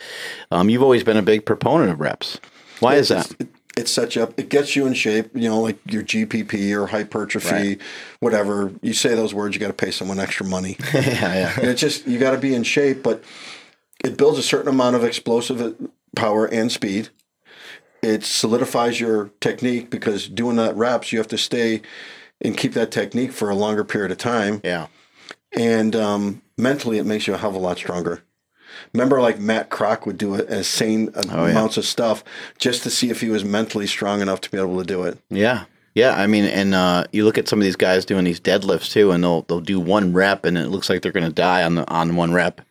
Um, 0.50 0.68
you've 0.70 0.82
always 0.82 1.04
been 1.04 1.16
a 1.16 1.22
big 1.22 1.44
proponent 1.46 1.90
of 1.92 2.00
reps. 2.00 2.40
Why 2.80 2.94
is 2.94 3.08
that? 3.08 3.30
It, 3.38 3.48
it 3.78 3.88
sets 3.88 4.16
you 4.16 4.22
up. 4.22 4.38
It 4.38 4.48
gets 4.48 4.74
you 4.76 4.86
in 4.86 4.94
shape. 4.94 5.30
You 5.34 5.48
know, 5.48 5.60
like 5.60 5.78
your 5.90 6.02
GPP 6.02 6.72
or 6.78 6.86
hypertrophy, 6.88 7.50
Right. 7.54 7.80
whatever. 8.20 8.72
You 8.82 8.92
say 8.92 9.14
those 9.14 9.32
words, 9.32 9.54
you 9.54 9.60
got 9.60 9.68
to 9.68 9.72
pay 9.84 9.90
someone 9.92 10.18
extra 10.18 10.44
money. 10.44 10.76
yeah, 10.94 11.00
yeah, 11.02 11.54
it's 11.60 11.80
just 11.80 12.06
you 12.06 12.18
got 12.18 12.32
to 12.32 12.38
be 12.38 12.54
in 12.54 12.62
shape, 12.64 13.02
but 13.02 13.22
it 14.04 14.16
builds 14.16 14.38
a 14.38 14.42
certain 14.42 14.68
amount 14.68 14.96
of 14.96 15.04
explosive 15.04 15.76
power 16.16 16.46
and 16.46 16.70
speed. 16.72 17.08
It 18.02 18.22
solidifies 18.24 19.00
your 19.00 19.30
technique 19.40 19.90
because 19.90 20.28
doing 20.28 20.56
that 20.56 20.76
reps, 20.76 21.10
you 21.12 21.18
have 21.18 21.28
to 21.28 21.38
stay 21.38 21.82
and 22.40 22.56
keep 22.56 22.72
that 22.74 22.90
technique 22.92 23.32
for 23.32 23.50
a 23.50 23.54
longer 23.56 23.84
period 23.84 24.10
of 24.12 24.18
time. 24.18 24.60
yeah. 24.64 24.86
And 25.56 25.96
um, 25.96 26.42
mentally, 26.56 26.98
it 26.98 27.06
makes 27.06 27.26
you 27.26 27.34
a 27.34 27.38
hell 27.38 27.50
of 27.50 27.56
a 27.56 27.58
lot 27.58 27.78
stronger. 27.78 28.22
Remember, 28.92 29.20
like 29.20 29.38
Matt 29.38 29.70
Kroc 29.70 30.06
would 30.06 30.18
do 30.18 30.34
insane 30.34 31.10
Oh, 31.14 31.44
yeah. 31.46 31.50
amounts 31.52 31.76
of 31.76 31.84
stuff 31.84 32.24
just 32.58 32.82
to 32.84 32.90
see 32.90 33.10
if 33.10 33.20
he 33.20 33.28
was 33.28 33.44
mentally 33.44 33.86
strong 33.86 34.20
enough 34.20 34.40
to 34.42 34.50
be 34.50 34.58
able 34.58 34.78
to 34.78 34.84
do 34.84 35.02
it. 35.04 35.18
Yeah. 35.30 35.64
Yeah, 35.94 36.14
I 36.14 36.28
mean, 36.28 36.44
and 36.44 36.74
uh, 36.76 37.04
you 37.10 37.24
look 37.24 37.38
at 37.38 37.48
some 37.48 37.58
of 37.58 37.64
these 37.64 37.74
guys 37.74 38.04
doing 38.04 38.22
these 38.24 38.38
deadlifts 38.38 38.92
too, 38.92 39.10
and 39.10 39.24
they'll 39.24 39.42
they'll 39.42 39.60
do 39.60 39.80
one 39.80 40.12
rep, 40.12 40.44
and 40.44 40.56
it 40.56 40.68
looks 40.68 40.88
like 40.88 41.02
they're 41.02 41.10
going 41.10 41.26
to 41.26 41.32
die 41.32 41.64
on 41.64 41.74
the 41.74 41.90
on 41.90 42.14
one 42.14 42.32
rep, 42.32 42.58
and 42.60 42.66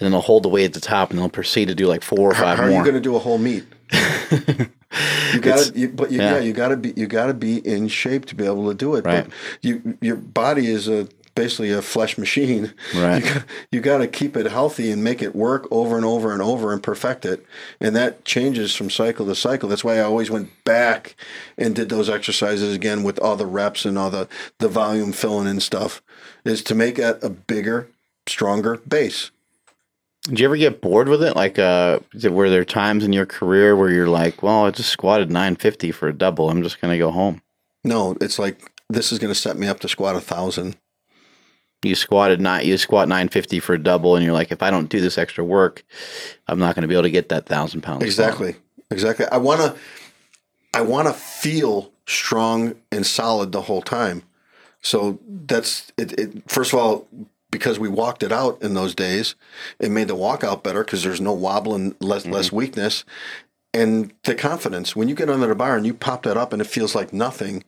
then 0.00 0.10
they'll 0.10 0.20
hold 0.20 0.42
the 0.42 0.50
weight 0.50 0.66
at 0.66 0.72
the 0.74 0.80
top, 0.80 1.08
and 1.08 1.18
they'll 1.18 1.30
proceed 1.30 1.68
to 1.68 1.74
do 1.74 1.86
like 1.86 2.02
four 2.02 2.30
or 2.30 2.34
five 2.34 2.58
how 2.58 2.64
are 2.64 2.68
more. 2.68 2.78
you 2.80 2.84
going 2.84 2.94
to 2.94 3.00
do 3.00 3.16
a 3.16 3.18
whole 3.18 3.38
meet? 3.38 3.64
you 5.32 5.40
got 5.40 5.72
to, 5.72 5.88
but 5.88 6.10
you, 6.10 6.18
yeah. 6.18 6.34
yeah. 6.34 6.38
you 6.40 6.52
got 6.52 6.68
to 6.68 6.76
be 6.76 6.92
you 6.96 7.06
got 7.06 7.26
to 7.26 7.34
be 7.34 7.58
in 7.66 7.88
shape 7.88 8.26
to 8.26 8.34
be 8.34 8.44
able 8.44 8.68
to 8.68 8.74
do 8.74 8.94
it. 8.96 9.06
Right. 9.06 9.24
But 9.24 9.32
you 9.62 9.96
your 10.02 10.16
body 10.16 10.66
is 10.66 10.86
a 10.86 11.08
basically 11.36 11.70
a 11.70 11.80
flesh 11.80 12.18
machine. 12.18 12.74
Right. 12.94 13.22
You 13.26 13.34
got, 13.34 13.44
you 13.70 13.80
got 13.80 13.98
to 13.98 14.08
keep 14.08 14.36
it 14.36 14.46
healthy 14.46 14.90
and 14.90 15.04
make 15.04 15.22
it 15.22 15.36
work 15.36 15.68
over 15.70 15.96
and 15.96 16.04
over 16.04 16.32
and 16.32 16.42
over 16.42 16.72
and 16.72 16.82
perfect 16.82 17.24
it. 17.24 17.46
And 17.80 17.94
that 17.94 18.24
changes 18.24 18.74
from 18.74 18.90
cycle 18.90 19.26
to 19.26 19.34
cycle. 19.34 19.68
That's 19.68 19.84
why 19.84 19.98
I 19.98 20.02
always 20.02 20.30
went 20.30 20.50
back 20.64 21.14
and 21.56 21.74
did 21.74 21.88
those 21.88 22.10
exercises 22.10 22.74
again 22.74 23.04
with 23.04 23.18
all 23.20 23.36
the 23.36 23.46
reps 23.46 23.84
and 23.84 23.96
all 23.96 24.10
the 24.10 24.28
the 24.58 24.68
volume 24.68 25.12
filling 25.12 25.46
and 25.46 25.62
stuff 25.62 26.02
is 26.44 26.62
to 26.64 26.74
make 26.74 26.98
it 26.98 27.22
a 27.22 27.30
bigger, 27.30 27.88
stronger 28.26 28.78
base. 28.78 29.30
Did 30.22 30.40
you 30.40 30.46
ever 30.46 30.56
get 30.56 30.80
bored 30.80 31.08
with 31.08 31.22
it? 31.22 31.36
Like, 31.36 31.58
uh, 31.58 32.00
were 32.30 32.50
there 32.50 32.64
times 32.64 33.04
in 33.04 33.12
your 33.12 33.26
career 33.26 33.76
where 33.76 33.90
you're 33.90 34.08
like, 34.08 34.42
well, 34.42 34.66
I 34.66 34.70
just 34.70 34.90
squatted 34.90 35.30
950 35.30 35.92
for 35.92 36.08
a 36.08 36.12
double. 36.12 36.50
I'm 36.50 36.64
just 36.64 36.80
going 36.80 36.92
to 36.92 36.98
go 36.98 37.12
home. 37.12 37.42
No, 37.84 38.16
it's 38.20 38.38
like 38.38 38.72
this 38.90 39.12
is 39.12 39.20
going 39.20 39.32
to 39.32 39.38
set 39.38 39.56
me 39.56 39.68
up 39.68 39.78
to 39.80 39.88
squat 39.88 40.16
a 40.16 40.20
thousand. 40.20 40.76
You 41.86 41.94
squatted 41.94 42.40
not 42.40 42.66
you 42.66 42.76
squat 42.76 43.08
950 43.08 43.60
for 43.60 43.74
a 43.74 43.82
double, 43.82 44.16
and 44.16 44.24
you're 44.24 44.34
like, 44.34 44.52
if 44.52 44.62
I 44.62 44.70
don't 44.70 44.88
do 44.88 45.00
this 45.00 45.18
extra 45.18 45.44
work, 45.44 45.84
I'm 46.48 46.58
not 46.58 46.74
going 46.74 46.82
to 46.82 46.88
be 46.88 46.94
able 46.94 47.04
to 47.04 47.10
get 47.10 47.28
that 47.30 47.46
thousand 47.46 47.82
pounds. 47.82 48.04
Exactly. 48.04 48.56
Exactly. 48.90 49.26
I 49.26 49.38
want 49.38 49.60
to 49.60 49.76
I 50.74 50.82
want 50.82 51.08
to 51.08 51.14
feel 51.14 51.92
strong 52.06 52.74
and 52.92 53.06
solid 53.06 53.52
the 53.52 53.62
whole 53.62 53.82
time. 53.82 54.22
So 54.80 55.18
that's 55.28 55.92
it, 55.96 56.12
it 56.18 56.50
first 56.50 56.72
of 56.72 56.78
all 56.78 57.08
because 57.50 57.78
we 57.78 57.88
walked 57.88 58.22
it 58.22 58.32
out 58.32 58.60
in 58.62 58.74
those 58.74 58.94
days, 58.94 59.34
it 59.78 59.90
made 59.90 60.08
the 60.08 60.16
walkout 60.16 60.62
better 60.62 60.84
because 60.84 61.02
there's 61.02 61.20
no 61.20 61.32
wobbling, 61.32 61.94
less 62.00 62.22
mm-hmm. 62.24 62.32
less 62.32 62.52
weakness, 62.52 63.04
and 63.72 64.12
the 64.24 64.34
confidence. 64.34 64.94
When 64.94 65.08
you 65.08 65.14
get 65.14 65.30
under 65.30 65.46
the 65.46 65.54
bar 65.54 65.76
and 65.76 65.86
you 65.86 65.94
pop 65.94 66.22
that 66.24 66.36
up 66.36 66.52
and 66.52 66.60
it 66.60 66.66
feels 66.66 66.94
like 66.94 67.12
nothing, 67.12 67.64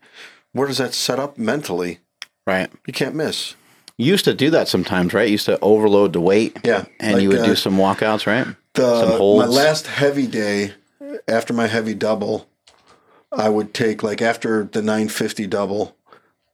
where 0.52 0.68
does 0.68 0.78
that 0.78 0.94
set 0.94 1.18
up 1.18 1.38
mentally? 1.38 2.00
Right. 2.46 2.70
You 2.86 2.92
can't 2.92 3.14
miss. 3.14 3.54
You 3.98 4.06
used 4.06 4.24
to 4.26 4.34
do 4.34 4.48
that 4.50 4.68
sometimes, 4.68 5.12
right? 5.12 5.26
You 5.26 5.32
used 5.32 5.46
to 5.46 5.58
overload 5.60 6.12
the 6.12 6.20
weight. 6.20 6.56
Yeah, 6.64 6.84
And 7.00 7.14
like, 7.14 7.22
you 7.22 7.28
would 7.30 7.40
uh, 7.40 7.46
do 7.46 7.54
some 7.56 7.76
walkouts, 7.76 8.26
right? 8.26 8.46
some 8.76 9.08
the 9.10 9.18
my 9.18 9.46
last 9.46 9.88
heavy 9.88 10.26
day 10.28 10.72
after 11.26 11.52
my 11.52 11.66
heavy 11.66 11.94
double 11.94 12.46
i 13.32 13.48
would 13.48 13.74
take 13.74 14.04
like 14.04 14.22
after 14.22 14.64
the 14.64 14.80
950 14.80 15.48
double 15.48 15.96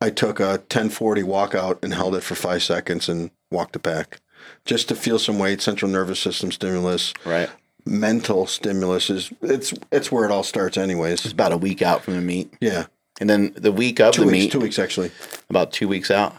i 0.01 0.09
took 0.09 0.41
a 0.41 0.53
1040 0.53 1.23
walkout 1.23 1.85
and 1.85 1.93
held 1.93 2.15
it 2.15 2.23
for 2.23 2.35
five 2.35 2.63
seconds 2.63 3.11
and 3.11 3.31
walked 3.51 3.77
it 3.77 3.83
back 3.83 4.21
just 4.65 4.89
to 4.89 4.95
feel 4.95 5.19
some 5.19 5.39
weight 5.39 5.61
central 5.61 5.91
nervous 5.91 6.19
system 6.19 6.51
stimulus 6.51 7.13
right. 7.27 7.51
mental 7.85 8.47
stimulus 8.47 9.11
is 9.11 9.31
it's 9.43 9.75
it's 9.93 10.11
where 10.11 10.25
it 10.25 10.31
all 10.31 10.43
starts 10.45 10.79
anyways 10.79 11.25
It's 11.27 11.33
about 11.33 11.53
a 11.53 11.59
week 11.59 11.83
out 11.83 12.03
from 12.03 12.15
the 12.15 12.23
meet. 12.23 12.55
yeah 12.61 12.87
And 13.21 13.29
then 13.29 13.53
the 13.55 13.73
week 13.73 14.01
of 14.01 14.15
two 14.15 14.23
the 14.23 14.29
weeks 14.29 14.45
meet, 14.45 14.53
two 14.53 14.61
weeks 14.61 14.79
actually 14.79 15.11
about 15.51 15.73
two 15.73 15.89
weeks 15.89 16.11
out. 16.11 16.35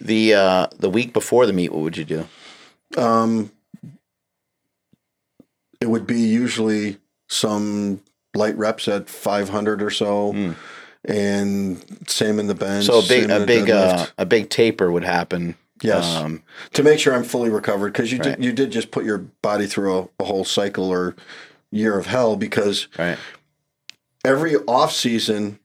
The 0.00 0.34
uh, 0.34 0.66
the 0.78 0.90
week 0.90 1.12
before 1.12 1.46
the 1.46 1.52
meet, 1.52 1.72
what 1.72 1.82
would 1.82 1.96
you 1.96 2.04
do? 2.04 2.26
um 2.96 3.50
it 5.80 5.86
would 5.86 6.06
be 6.06 6.20
usually 6.20 6.98
some 7.28 8.00
light 8.34 8.56
reps 8.56 8.86
at 8.88 9.08
500 9.08 9.82
or 9.82 9.90
so 9.90 10.32
Hmm. 10.32 10.52
and 11.04 11.84
same 12.08 12.38
in 12.38 12.46
the 12.46 12.54
bench 12.54 12.86
So 12.86 13.00
a 13.00 13.02
big 13.02 13.30
a 13.30 13.44
big 13.44 13.70
uh, 13.70 14.06
a 14.18 14.24
big 14.26 14.48
taper 14.50 14.90
would 14.92 15.04
happen. 15.04 15.56
Yes. 15.82 16.04
Um, 16.06 16.42
to 16.72 16.82
make 16.82 16.98
sure 17.00 17.14
I'm 17.14 17.24
fully 17.24 17.50
recovered 17.50 17.92
because 17.92 18.12
you 18.12 18.18
Right. 18.18 18.36
did 18.36 18.44
you 18.44 18.52
did 18.52 18.70
just 18.70 18.90
put 18.90 19.04
your 19.04 19.18
body 19.18 19.66
through 19.66 19.98
a, 19.98 20.08
a 20.20 20.24
whole 20.24 20.44
cycle 20.44 20.88
or 20.88 21.16
year 21.70 21.98
of 21.98 22.06
hell 22.06 22.36
because 22.36 22.86
right. 22.98 23.18
every 24.24 24.54
off 24.56 24.92
season 24.92 25.58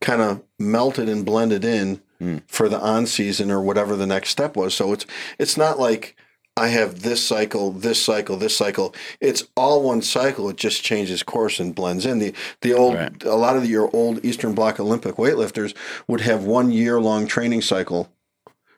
kind 0.00 0.20
of 0.20 0.42
melted 0.58 1.08
and 1.08 1.24
blended 1.24 1.64
in 1.64 2.02
For 2.46 2.68
the 2.68 2.78
on 2.80 3.06
season 3.06 3.50
or 3.50 3.60
whatever 3.60 3.96
the 3.96 4.06
next 4.06 4.30
step 4.30 4.56
was. 4.56 4.74
So 4.74 4.92
it's 4.92 5.06
it's 5.38 5.56
not 5.56 5.78
like 5.78 6.16
I 6.56 6.68
have 6.68 7.00
this 7.02 7.24
cycle, 7.26 7.72
this 7.72 8.02
cycle, 8.02 8.36
this 8.36 8.56
cycle. 8.56 8.94
It's 9.20 9.44
all 9.56 9.82
one 9.82 10.02
cycle. 10.02 10.48
It 10.50 10.56
just 10.56 10.82
changes 10.84 11.22
course 11.22 11.58
and 11.58 11.74
blends 11.74 12.04
in. 12.06 12.18
The 12.18 12.34
the 12.60 12.74
old 12.74 12.94
Right. 12.94 13.22
a 13.24 13.34
lot 13.36 13.56
of 13.56 13.64
your 13.68 13.88
old 13.96 14.24
Eastern 14.24 14.54
Bloc 14.54 14.78
Olympic 14.78 15.14
weightlifters 15.16 15.74
would 16.06 16.20
have 16.20 16.44
one 16.44 16.70
year 16.70 17.00
long 17.00 17.26
training 17.26 17.62
cycle. 17.62 18.08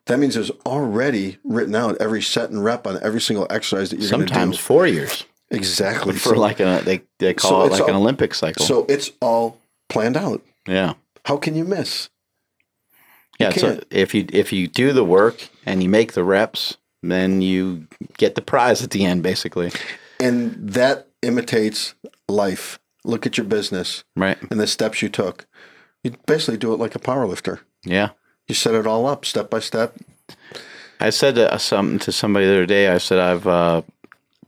That 0.06 0.18
means 0.18 0.34
there's 0.34 0.50
already 0.66 1.38
written 1.44 1.74
out 1.74 1.96
every 2.00 2.22
set 2.22 2.50
and 2.50 2.62
rep 2.62 2.86
on 2.86 2.98
every 3.02 3.20
single 3.20 3.46
exercise 3.50 3.90
that 3.90 4.00
you're 4.00 4.10
going 4.10 4.20
to 4.20 4.26
do. 4.26 4.34
Sometimes 4.34 4.58
four 4.58 4.86
years 4.86 5.24
Exactly. 5.50 6.12
for 6.14 6.36
like 6.36 6.60
a 6.60 6.82
they 6.84 7.02
they 7.18 7.34
call 7.34 7.50
So 7.50 7.74
it 7.74 7.80
like 7.80 7.88
an 7.88 7.96
Olympic 7.96 8.34
cycle. 8.34 8.64
So 8.64 8.86
it's 8.88 9.10
all 9.20 9.58
planned 9.88 10.16
out. 10.16 10.42
Yeah. 10.68 10.94
How 11.24 11.36
can 11.38 11.54
you 11.56 11.64
miss? 11.64 12.08
Yeah, 13.38 13.50
so 13.50 13.80
if 13.90 14.14
you 14.14 14.26
if 14.32 14.52
you 14.52 14.68
do 14.68 14.92
the 14.92 15.04
work 15.04 15.48
and 15.66 15.82
you 15.82 15.88
make 15.88 16.12
the 16.12 16.22
reps, 16.24 16.76
then 17.02 17.42
you 17.42 17.86
get 18.16 18.34
the 18.36 18.42
prize 18.42 18.82
at 18.82 18.90
the 18.90 19.04
end, 19.04 19.22
basically. 19.22 19.72
And 20.20 20.54
that 20.70 21.08
imitates 21.22 21.94
life. 22.28 22.78
Look 23.04 23.26
at 23.26 23.36
your 23.36 23.46
business 23.46 24.04
Right? 24.16 24.38
and 24.50 24.58
the 24.60 24.66
steps 24.66 25.02
you 25.02 25.08
took. 25.08 25.46
You 26.02 26.14
basically 26.26 26.56
do 26.58 26.72
it 26.72 26.78
like 26.78 26.94
a 26.94 26.98
power 26.98 27.26
lifter. 27.26 27.60
Yeah. 27.84 28.10
You 28.46 28.54
set 28.54 28.74
it 28.74 28.86
all 28.86 29.06
up 29.06 29.24
step 29.24 29.50
by 29.50 29.58
step. 29.60 29.96
I 31.00 31.10
said 31.10 31.36
uh, 31.38 31.58
something 31.58 31.98
to 32.00 32.12
somebody 32.12 32.46
the 32.46 32.52
other 32.52 32.66
day. 32.66 32.88
I 32.88 32.98
said 32.98 33.18
I've, 33.18 33.46
uh, 33.46 33.82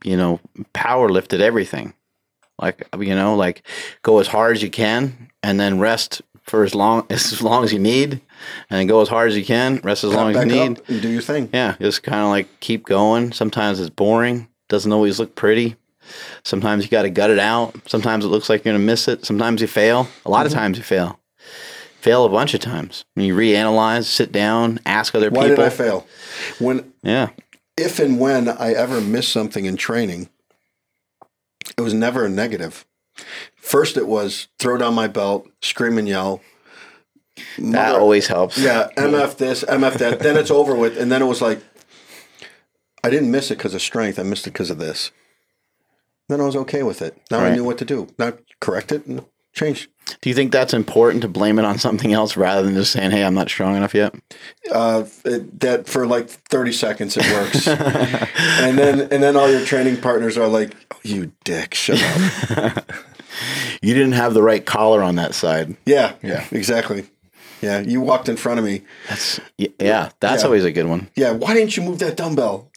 you 0.04 0.16
know, 0.16 0.40
power 0.72 1.08
lifted 1.08 1.40
everything. 1.40 1.92
Like 2.58 2.86
you 2.98 3.14
know, 3.14 3.34
like 3.34 3.66
go 4.02 4.18
as 4.18 4.28
hard 4.28 4.56
as 4.56 4.62
you 4.62 4.70
can, 4.70 5.28
and 5.42 5.60
then 5.60 5.78
rest 5.78 6.22
for 6.46 6.64
as 6.64 6.74
long 6.74 7.06
as 7.10 7.42
long 7.42 7.64
as 7.64 7.72
you 7.72 7.78
need, 7.78 8.20
and 8.70 8.88
go 8.88 9.00
as 9.00 9.08
hard 9.08 9.28
as 9.30 9.36
you 9.36 9.44
can, 9.44 9.80
rest 9.82 10.04
as 10.04 10.12
long 10.14 10.34
as 10.34 10.36
you 10.44 10.52
need. 10.52 10.80
and 10.88 11.02
do 11.02 11.08
your 11.08 11.22
thing. 11.22 11.48
Yeah, 11.52 11.76
just 11.80 12.02
kind 12.02 12.20
of 12.22 12.28
like 12.28 12.48
keep 12.60 12.84
going. 12.86 13.32
Sometimes 13.32 13.80
it's 13.80 13.90
boring. 13.90 14.48
Doesn't 14.68 14.92
always 14.92 15.18
look 15.18 15.34
pretty. 15.34 15.76
Sometimes 16.44 16.84
you 16.84 16.90
got 16.90 17.02
to 17.02 17.10
gut 17.10 17.30
it 17.30 17.38
out. 17.40 17.74
Sometimes 17.88 18.24
it 18.24 18.28
looks 18.28 18.48
like 18.48 18.64
you're 18.64 18.72
gonna 18.74 18.84
miss 18.84 19.08
it. 19.08 19.24
Sometimes 19.26 19.60
you 19.60 19.66
fail. 19.66 20.08
A 20.24 20.30
lot 20.30 20.46
of 20.46 20.52
Mm-hmm. 20.52 20.60
times 20.60 20.78
you 20.78 20.84
fail. 20.84 21.18
Fail 22.00 22.24
a 22.24 22.28
bunch 22.28 22.54
of 22.54 22.60
times. 22.60 23.04
You 23.16 23.34
reanalyze, 23.34 24.04
sit 24.04 24.30
down, 24.30 24.78
ask 24.86 25.14
other 25.16 25.30
Why 25.30 25.48
people. 25.48 25.56
did 25.56 25.64
I 25.64 25.70
fail? 25.70 26.06
When 26.60 26.92
Yeah, 27.02 27.30
if 27.76 27.98
and 27.98 28.20
when 28.20 28.48
I 28.48 28.72
ever 28.74 29.00
missed 29.00 29.32
something 29.32 29.64
in 29.64 29.76
training, 29.76 30.28
it 31.76 31.80
was 31.80 31.92
never 31.94 32.24
a 32.24 32.28
negative. 32.28 32.86
First, 33.56 33.96
it 33.96 34.06
was 34.06 34.48
throw 34.58 34.76
down 34.76 34.94
my 34.94 35.08
belt, 35.08 35.48
scream 35.60 35.98
and 35.98 36.08
yell. 36.08 36.40
that 37.58 37.94
always 37.94 38.28
helps. 38.28 38.58
yeah, 38.58 38.88
MF 38.96 39.36
this, 39.36 39.64
MF 39.64 39.98
that. 39.98 40.20
Then 40.20 40.36
it's 40.36 40.50
over 40.50 40.74
with, 40.74 40.96
and 40.98 41.10
then 41.10 41.22
it 41.22 41.26
was 41.26 41.42
like, 41.42 41.62
I 43.02 43.10
didn't 43.10 43.30
miss 43.30 43.50
it 43.50 43.58
because 43.58 43.74
of 43.74 43.82
strength. 43.82 44.18
I 44.18 44.22
missed 44.22 44.46
it 44.46 44.52
because 44.52 44.70
of 44.70 44.78
this. 44.78 45.10
Then 46.28 46.40
I 46.40 46.44
was 46.44 46.56
okay 46.56 46.82
with 46.82 47.02
it. 47.02 47.20
Now 47.30 47.38
I 47.40 47.54
knew 47.54 47.64
what 47.64 47.78
to 47.78 47.84
do. 47.84 48.08
Now 48.18 48.32
correct 48.60 48.90
it 48.90 49.06
and 49.06 49.24
change. 49.52 49.88
Do 50.20 50.28
you 50.30 50.34
think 50.34 50.52
that's 50.52 50.72
important 50.72 51.22
to 51.22 51.28
blame 51.28 51.58
it 51.58 51.64
on 51.64 51.78
something 51.78 52.12
else 52.12 52.36
rather 52.36 52.62
than 52.62 52.74
just 52.74 52.92
saying, 52.92 53.10
"Hey, 53.10 53.24
I'm 53.24 53.34
not 53.34 53.48
strong 53.48 53.76
enough 53.76 53.94
yet"? 53.94 54.14
Uh, 54.70 55.04
it, 55.24 55.58
that 55.60 55.88
for 55.88 56.06
like 56.06 56.28
thirty 56.28 56.72
seconds 56.72 57.16
it 57.16 57.24
works, 57.32 57.66
and 57.68 58.78
then 58.78 59.00
and 59.00 59.22
then 59.22 59.36
all 59.36 59.50
your 59.50 59.64
training 59.64 60.00
partners 60.00 60.38
are 60.38 60.46
like, 60.48 60.74
oh, 60.94 60.98
"You 61.02 61.32
dick, 61.44 61.74
shut 61.74 62.00
up." 62.02 62.84
You 63.82 63.92
didn't 63.92 64.12
have 64.12 64.32
the 64.32 64.42
right 64.42 64.64
collar 64.64 65.02
on 65.02 65.16
that 65.16 65.34
side. 65.34 65.76
Yeah, 65.84 66.14
yeah, 66.22 66.46
exactly. 66.50 67.04
Yeah, 67.60 67.80
you 67.80 68.00
walked 68.00 68.30
in 68.30 68.36
front 68.38 68.58
of 68.58 68.64
me. 68.64 68.82
That's 69.08 69.40
yeah, 69.58 70.10
that's 70.20 70.40
Yeah. 70.42 70.46
always 70.46 70.64
a 70.64 70.72
good 70.72 70.86
one. 70.86 71.08
Yeah, 71.16 71.32
why 71.32 71.52
didn't 71.52 71.76
you 71.76 71.82
move 71.82 71.98
that 71.98 72.16
dumbbell? 72.16 72.70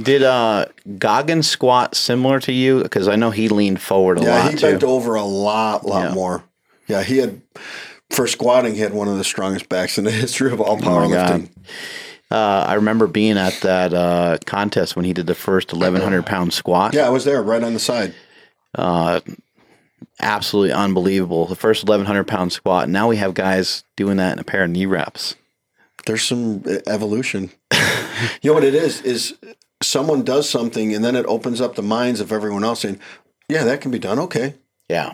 Did 0.00 0.22
uh 0.22 0.66
Goggins 0.98 1.48
squat 1.48 1.96
similar 1.96 2.38
to 2.40 2.52
you? 2.52 2.82
Because 2.82 3.08
I 3.08 3.16
know 3.16 3.30
he 3.30 3.48
leaned 3.48 3.80
forward 3.82 4.18
a 4.18 4.22
Yeah, 4.22 4.38
lot 4.38 4.50
he 4.50 4.56
too. 4.56 4.66
bent 4.70 4.84
over 4.84 5.16
a 5.16 5.24
lot, 5.24 5.84
lot 5.84 6.08
Yeah. 6.10 6.14
more. 6.14 6.44
Yeah, 6.88 7.02
he 7.02 7.18
had 7.18 7.42
for 8.10 8.26
squatting, 8.26 8.74
he 8.74 8.80
had 8.80 8.94
one 8.94 9.08
of 9.08 9.18
the 9.18 9.24
strongest 9.24 9.68
backs 9.68 9.98
in 9.98 10.04
the 10.04 10.10
history 10.24 10.52
of 10.52 10.60
all 10.60 10.76
Oh 10.76 10.80
powerlifting. 10.80 11.50
Uh, 12.30 12.64
I 12.68 12.74
remember 12.74 13.06
being 13.06 13.38
at 13.38 13.54
that 13.62 13.94
uh, 13.94 14.38
contest 14.44 14.96
when 14.96 15.04
he 15.04 15.12
did 15.14 15.26
the 15.26 15.34
first 15.34 15.72
1100 15.72 16.26
pound 16.26 16.52
squat. 16.52 16.94
yeah, 16.94 17.06
I 17.06 17.10
was 17.10 17.24
there, 17.24 17.42
right 17.42 17.62
on 17.62 17.72
the 17.72 17.78
side. 17.78 18.14
Uh, 18.74 19.20
absolutely 20.20 20.72
unbelievable. 20.72 21.46
The 21.46 21.56
first 21.56 21.84
1100 21.84 22.24
pound 22.24 22.52
squat. 22.52 22.88
Now 22.88 23.08
we 23.08 23.16
have 23.16 23.34
guys 23.34 23.84
doing 23.96 24.18
that 24.18 24.32
in 24.34 24.38
a 24.38 24.44
pair 24.44 24.64
of 24.64 24.70
knee 24.70 24.86
wraps. 24.86 25.36
There's 26.06 26.22
some 26.22 26.62
uh, 26.66 26.78
evolution. 26.86 27.50
you 28.42 28.50
know 28.50 28.54
what 28.54 28.64
it 28.64 28.74
is? 28.74 29.00
Is 29.02 29.34
someone 29.82 30.22
does 30.22 30.48
something 30.48 30.94
and 30.94 31.04
then 31.04 31.16
it 31.16 31.24
opens 31.26 31.60
up 31.60 31.76
the 31.76 31.82
minds 31.82 32.20
of 32.20 32.30
everyone 32.32 32.64
else 32.64 32.80
saying, 32.80 32.98
"Yeah, 33.48 33.64
that 33.64 33.80
can 33.80 33.90
be 33.90 33.98
done." 33.98 34.18
Okay, 34.18 34.54
Yeah. 34.88 35.12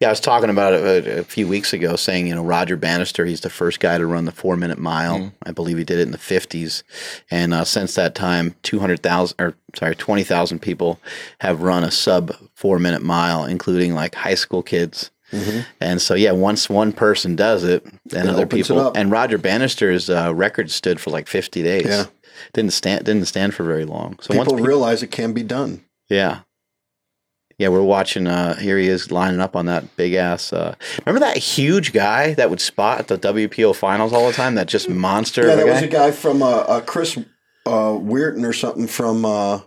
Yeah, 0.00 0.08
I 0.08 0.10
was 0.10 0.20
talking 0.20 0.48
about 0.48 0.72
it 0.72 1.06
a, 1.06 1.18
a 1.20 1.24
few 1.24 1.46
weeks 1.46 1.72
ago, 1.72 1.96
saying, 1.96 2.26
you 2.26 2.34
know, 2.34 2.42
Roger 2.44 2.76
Bannister, 2.76 3.24
he's 3.26 3.42
the 3.42 3.50
first 3.50 3.80
guy 3.80 3.98
to 3.98 4.06
run 4.06 4.24
the 4.24 4.32
four 4.32 4.56
minute 4.56 4.78
mile. 4.78 5.32
I 5.44 5.50
believe 5.52 5.76
he 5.76 5.84
did 5.84 5.98
it 5.98 6.02
in 6.02 6.12
the 6.12 6.18
50s. 6.18 6.82
And 7.30 7.52
uh, 7.52 7.64
since 7.64 7.94
that 7.96 8.14
time, 8.14 8.54
200,000, 8.62 9.34
or 9.38 9.54
sorry, 9.74 9.94
20,000 9.94 10.60
people 10.60 11.00
have 11.40 11.60
run 11.62 11.84
a 11.84 11.90
sub 11.90 12.34
four 12.54 12.78
minute 12.78 13.02
mile, 13.02 13.44
including 13.44 13.94
like 13.94 14.14
high 14.14 14.36
school 14.36 14.62
kids. 14.62 15.10
And 15.80 16.00
so, 16.00 16.14
yeah, 16.14 16.32
once 16.32 16.70
one 16.70 16.92
person 16.92 17.36
does 17.36 17.62
it, 17.62 17.84
then 18.06 18.26
It 18.26 18.30
other 18.30 18.46
people. 18.46 18.92
And 18.96 19.10
Roger 19.10 19.36
Bannister's 19.36 20.08
uh, 20.08 20.32
record 20.34 20.70
stood 20.70 20.98
for 21.00 21.10
like 21.10 21.26
50 21.26 21.62
days. 21.62 21.84
Yeah. 21.86 22.06
Didn't 22.54 22.72
stand, 22.72 23.04
didn't 23.04 23.26
stand 23.26 23.52
for 23.52 23.64
very 23.64 23.84
long. 23.84 24.18
So 24.22 24.32
people 24.32 24.52
once 24.54 24.62
pe- 24.62 24.66
realize 24.68 25.02
it 25.02 25.10
can 25.10 25.34
be 25.34 25.42
done. 25.42 25.84
yeah. 26.08 26.40
Yeah, 27.58 27.68
we're 27.68 27.82
watching. 27.82 28.26
Uh, 28.28 28.54
here 28.56 28.78
he 28.78 28.86
is 28.86 29.10
lining 29.10 29.40
up 29.40 29.56
on 29.56 29.66
that 29.66 29.96
big 29.96 30.14
ass. 30.14 30.52
Uh, 30.52 30.76
remember 31.04 31.26
that 31.26 31.36
huge 31.36 31.92
guy 31.92 32.34
that 32.34 32.50
would 32.50 32.60
spot 32.60 33.00
at 33.00 33.08
the 33.08 33.18
WPO 33.18 33.74
finals 33.74 34.12
all 34.12 34.28
the 34.28 34.32
time? 34.32 34.54
That 34.54 34.68
just 34.68 34.88
monster. 34.88 35.46
Yeah, 35.48 35.56
that 35.56 35.66
was 35.66 35.82
a 35.82 35.88
guy 35.88 36.12
from 36.12 36.40
uh, 36.42 36.46
uh, 36.46 36.80
Chris 36.82 37.16
uh, 37.18 37.20
Weirton 37.66 38.46
or 38.48 38.52
something 38.52 38.86
from. 38.86 39.24
Uh, 39.24 39.60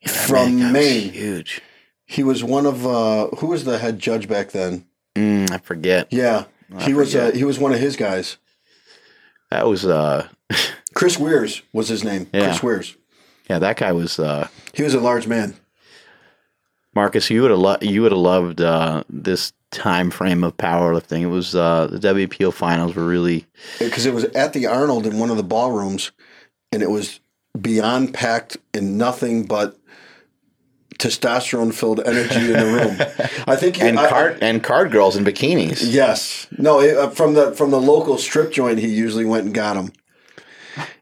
Yeah, 0.00 0.10
from 0.10 0.58
guy 0.58 0.70
Maine. 0.72 1.12
Huge. 1.12 1.62
he 2.06 2.22
was 2.22 2.42
one 2.44 2.66
of 2.66 2.86
uh, 2.86 3.28
who 3.38 3.46
was 3.48 3.64
the 3.64 3.78
head 3.78 3.98
judge 3.98 4.28
back 4.28 4.50
then? 4.50 4.86
Mm, 5.14 5.50
I 5.50 5.58
forget. 5.58 6.08
Yeah, 6.12 6.44
I 6.76 6.84
he 6.84 6.94
was 6.94 7.14
uh, 7.14 7.30
he 7.32 7.44
was 7.44 7.58
one 7.58 7.72
of 7.72 7.78
his 7.78 7.96
guys. 7.96 8.36
That 9.50 9.66
was. 9.66 9.86
Uh, 9.86 10.28
Chris 10.94 11.18
Weirs 11.18 11.62
was 11.72 11.88
his 11.88 12.02
name. 12.04 12.28
Yeah. 12.32 12.46
Chris 12.46 12.62
Weirs. 12.62 12.96
Yeah, 13.48 13.58
that 13.58 13.76
guy 13.76 13.92
was. 13.92 14.18
Uh, 14.18 14.48
He 14.74 14.82
was 14.82 14.94
a 14.94 15.00
large 15.00 15.26
man. 15.26 15.54
Marcus, 16.94 17.28
you 17.30 17.42
would 17.42 17.50
have 17.50 17.60
lo- 17.60 17.76
you 17.82 18.02
would 18.02 18.12
have 18.12 18.18
loved 18.20 18.60
uh, 18.60 19.02
this 19.10 19.52
time 19.70 20.10
frame 20.10 20.42
of 20.42 20.56
powerlifting. 20.56 21.20
It 21.22 21.26
was 21.26 21.54
uh, 21.54 21.88
the 21.88 21.98
WPO 21.98 22.52
finals 22.54 22.94
were 22.94 23.06
really. 23.06 23.46
because 23.78 24.06
it 24.06 24.14
was 24.14 24.24
at 24.24 24.52
the 24.54 24.66
Arnold 24.66 25.06
in 25.06 25.18
one 25.18 25.30
of 25.30 25.36
the 25.36 25.42
ballrooms, 25.42 26.12
and 26.72 26.82
it 26.82 26.90
was 26.90 27.20
beyond 27.60 28.14
packed 28.14 28.56
and 28.74 28.96
nothing 28.98 29.44
but 29.44 29.76
testosterone 30.98 31.74
filled 31.74 32.00
energy 32.06 32.46
in 32.46 32.52
the 32.52 32.64
room. 32.64 32.96
I 33.46 33.56
think 33.56 33.80
And 33.82 33.98
I- 33.98 34.08
card 34.08 34.38
and 34.40 34.62
card 34.62 34.90
girls 34.90 35.16
in 35.16 35.24
bikinis. 35.24 35.82
Yes, 35.84 36.46
no, 36.56 36.80
it, 36.80 36.96
uh, 36.96 37.10
from 37.10 37.34
the 37.34 37.52
from 37.52 37.70
the 37.70 37.80
local 37.80 38.16
strip 38.16 38.52
joint, 38.52 38.78
he 38.78 38.88
usually 38.88 39.26
went 39.26 39.44
and 39.44 39.54
got 39.54 39.74
them. 39.74 39.92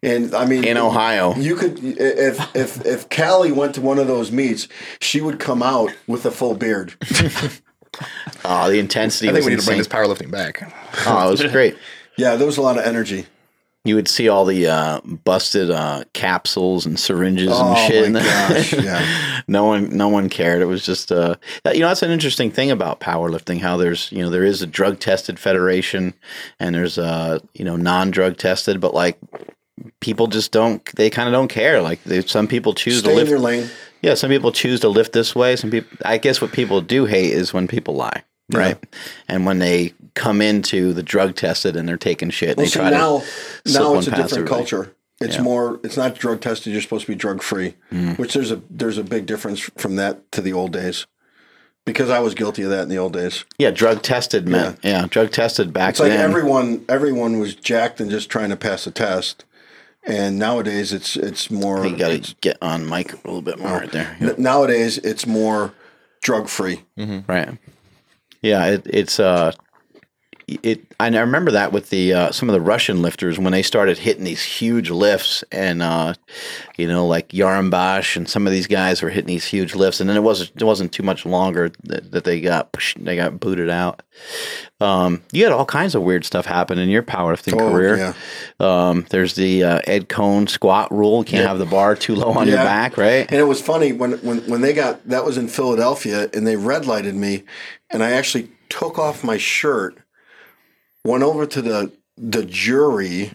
And 0.04 0.34
I 0.34 0.44
mean, 0.46 0.64
In 0.64 0.76
Ohio. 0.76 1.34
you 1.36 1.56
could 1.56 1.78
if 1.82 2.54
if 2.54 2.84
if 2.84 3.08
Callie 3.08 3.52
went 3.52 3.74
to 3.76 3.80
one 3.80 3.98
of 3.98 4.06
those 4.06 4.30
meets, 4.30 4.68
she 5.00 5.20
would 5.20 5.38
come 5.40 5.62
out 5.62 5.92
with 6.06 6.26
a 6.26 6.30
full 6.30 6.54
beard. 6.54 6.94
Oh, 8.44 8.68
the 8.68 8.80
intensity 8.80 9.28
I 9.28 9.32
was 9.32 9.38
think 9.44 9.50
we 9.50 9.54
need 9.54 9.60
to 9.60 9.66
bring 9.66 9.78
this 9.78 9.86
powerlifting 9.88 10.28
back. 10.30 10.62
Oh, 11.06 11.28
it 11.28 11.30
was 11.30 11.42
great. 11.52 11.76
Yeah, 12.16 12.36
there 12.36 12.46
was 12.46 12.56
a 12.58 12.62
lot 12.62 12.78
of 12.78 12.84
energy. 12.84 13.26
You 13.84 13.96
would 13.96 14.06
see 14.08 14.28
all 14.28 14.44
the 14.44 14.66
uh, 14.68 15.00
busted 15.00 15.68
uh, 15.70 16.04
capsules 16.12 16.86
and 16.86 16.98
syringes 16.98 17.48
and 17.48 17.68
Oh 17.70 17.86
shit. 17.88 18.04
in 18.06 18.12
my 18.14 18.20
gosh! 18.22 18.72
Yeah, 18.84 19.40
no 19.48 19.64
one, 19.64 19.96
no 19.96 20.08
one 20.08 20.28
cared. 20.28 20.62
It 20.62 20.66
was 20.66 20.84
just, 20.86 21.10
uh, 21.12 21.34
you 21.72 21.80
know, 21.80 21.88
that's 21.88 22.02
an 22.02 22.12
interesting 22.12 22.50
thing 22.52 22.70
about 22.70 23.00
powerlifting. 23.00 23.60
How 23.60 23.76
there's, 23.76 24.10
you 24.12 24.22
know, 24.22 24.30
there 24.30 24.44
is 24.44 24.62
a 24.62 24.66
drug 24.66 25.00
tested 25.00 25.38
federation, 25.40 26.14
and 26.60 26.74
there's 26.74 26.98
uh, 26.98 27.40
you 27.52 27.64
know, 27.64 27.74
non 27.76 28.10
drug 28.12 28.36
tested, 28.38 28.80
but 28.80 28.94
like 28.94 29.18
people 30.00 30.26
just 30.26 30.52
don't. 30.52 30.84
They 30.96 31.10
kind 31.10 31.28
of 31.28 31.32
don't 31.32 31.48
care. 31.48 31.82
Like 31.82 32.02
they, 32.04 32.22
some 32.22 32.46
people 32.46 32.74
choose 32.74 32.98
stay 33.00 33.06
to 33.08 33.10
in 33.12 33.16
lift. 33.18 33.30
your 33.30 33.38
lane. 33.40 33.68
Yeah, 34.02 34.14
some 34.14 34.30
people 34.30 34.52
choose 34.52 34.80
to 34.80 34.88
lift 34.88 35.12
this 35.12 35.34
way. 35.34 35.56
Some 35.56 35.70
people, 35.70 35.96
I 36.04 36.18
guess, 36.18 36.40
what 36.40 36.52
people 36.52 36.80
do 36.80 37.06
hate 37.06 37.32
is 37.32 37.54
when 37.54 37.66
people 37.66 37.94
lie, 37.94 38.22
right? 38.52 38.76
And 39.28 39.46
when 39.46 39.58
they 39.58 39.94
come 40.14 40.42
into 40.42 40.92
the 40.92 41.02
drug 41.02 41.34
tested 41.36 41.74
and 41.76 41.88
they're 41.88 41.96
taking 41.96 42.30
shit, 42.30 42.56
Well, 42.56 42.66
they 42.66 42.70
try 42.70 42.90
now 42.90 43.20
to 43.64 43.72
now 43.72 43.94
it's 43.96 44.06
a 44.06 44.10
different 44.10 44.32
everybody. 44.32 44.46
culture. 44.46 44.94
It's 45.20 45.36
Yeah. 45.36 45.42
more. 45.42 45.80
It's 45.82 45.96
not 45.96 46.16
drug 46.16 46.40
tested. 46.40 46.72
You're 46.72 46.82
supposed 46.82 47.06
to 47.06 47.12
be 47.12 47.16
drug 47.16 47.42
free, 47.42 47.74
Mm. 47.92 48.18
which 48.18 48.34
there's 48.34 48.50
a 48.50 48.60
there's 48.68 48.98
a 48.98 49.04
big 49.04 49.26
difference 49.26 49.60
from 49.78 49.96
that 49.96 50.30
to 50.32 50.40
the 50.42 50.52
old 50.52 50.72
days. 50.72 51.06
Because 51.86 52.08
I 52.08 52.18
was 52.20 52.34
guilty 52.34 52.62
of 52.62 52.70
that 52.70 52.82
in 52.82 52.88
the 52.88 52.96
old 52.98 53.12
days. 53.12 53.44
Yeah, 53.58 53.70
drug 53.70 54.02
tested 54.02 54.48
meant 54.48 54.78
yeah, 54.82 55.06
drug 55.08 55.30
tested 55.32 55.72
back 55.72 55.90
It's 55.90 56.00
like 56.00 56.10
then. 56.10 56.20
everyone 56.20 56.84
everyone 56.88 57.38
was 57.38 57.54
jacked 57.54 58.00
and 58.00 58.10
just 58.10 58.28
trying 58.30 58.50
to 58.50 58.56
pass 58.56 58.86
a 58.86 58.90
test. 58.90 59.44
And 60.06 60.38
nowadays 60.38 60.92
it's 60.92 61.16
it's 61.16 61.50
more 61.50 61.86
you 61.86 61.96
got 61.96 62.22
to 62.22 62.34
get 62.42 62.58
on 62.60 62.86
mic 62.88 63.12
a 63.12 63.16
little 63.26 63.40
bit 63.42 63.58
more 63.58 63.78
right 63.78 63.90
there. 63.90 64.16
n- 64.20 64.34
nowadays 64.38 64.98
it's 64.98 65.26
more 65.26 65.72
drug 66.22 66.48
free. 66.48 66.82
Right. 67.26 67.56
Yeah, 68.42 68.66
it, 68.66 68.82
it's 68.86 69.18
uh 69.18 69.52
it 70.48 70.80
I 71.00 71.06
I 71.06 71.20
remember 71.20 71.50
that 71.52 71.72
with 71.72 71.90
the 71.90 72.12
uh, 72.12 72.32
some 72.32 72.48
of 72.48 72.52
the 72.52 72.60
Russian 72.60 73.02
lifters 73.02 73.38
when 73.38 73.52
they 73.52 73.62
started 73.62 73.98
hitting 73.98 74.24
these 74.24 74.42
huge 74.42 74.90
lifts 74.90 75.42
and 75.52 75.82
uh, 75.82 76.14
you 76.76 76.86
know 76.88 77.06
like 77.06 77.28
Yarambash 77.28 78.16
and 78.16 78.28
some 78.28 78.46
of 78.46 78.52
these 78.52 78.66
guys 78.66 79.02
were 79.02 79.10
hitting 79.10 79.28
these 79.28 79.46
huge 79.46 79.74
lifts 79.74 80.00
and 80.00 80.08
then 80.10 80.16
it 80.16 80.22
wasn't 80.22 80.50
it 80.54 80.64
wasn't 80.64 80.92
too 80.92 81.02
much 81.02 81.24
longer 81.26 81.70
that, 81.84 82.10
that 82.12 82.24
they 82.24 82.40
got 82.40 82.74
they 82.98 83.16
got 83.16 83.40
booted 83.40 83.70
out. 83.70 84.02
Um, 84.80 85.22
you 85.32 85.44
had 85.44 85.52
all 85.52 85.64
kinds 85.66 85.94
of 85.94 86.02
weird 86.02 86.24
stuff 86.24 86.46
happen 86.46 86.78
in 86.78 86.88
your 86.88 87.02
powerlifting 87.02 87.54
Oh, 87.60 87.70
career. 87.70 87.96
yeah. 87.96 88.14
Um, 88.60 89.06
there's 89.10 89.34
the 89.34 89.62
uh, 89.64 89.80
Ed 89.86 90.08
Coan 90.08 90.48
squat 90.48 90.90
rule. 90.92 91.18
You 91.20 91.24
can't 91.24 91.46
have 91.48 91.58
the 91.58 91.64
bar 91.66 91.96
too 91.96 92.14
low 92.14 92.32
on 92.32 92.46
your 92.48 92.56
back, 92.58 92.96
right? 92.96 93.26
And 93.30 93.40
it 93.40 93.44
was 93.44 93.60
funny 93.62 93.92
when, 93.92 94.12
when 94.18 94.38
when 94.48 94.60
they 94.60 94.72
got 94.72 95.06
that 95.08 95.24
was 95.24 95.38
in 95.38 95.48
Philadelphia 95.48 96.28
and 96.34 96.46
they 96.46 96.56
red 96.56 96.86
lighted 96.86 97.14
me, 97.14 97.44
and 97.90 98.02
I 98.02 98.10
actually 98.12 98.50
took 98.68 98.98
off 98.98 99.22
my 99.24 99.36
shirt, 99.38 99.98
went 101.04 101.22
over 101.22 101.46
to 101.46 101.62
the 101.62 101.92
the 102.16 102.44
jury, 102.44 103.32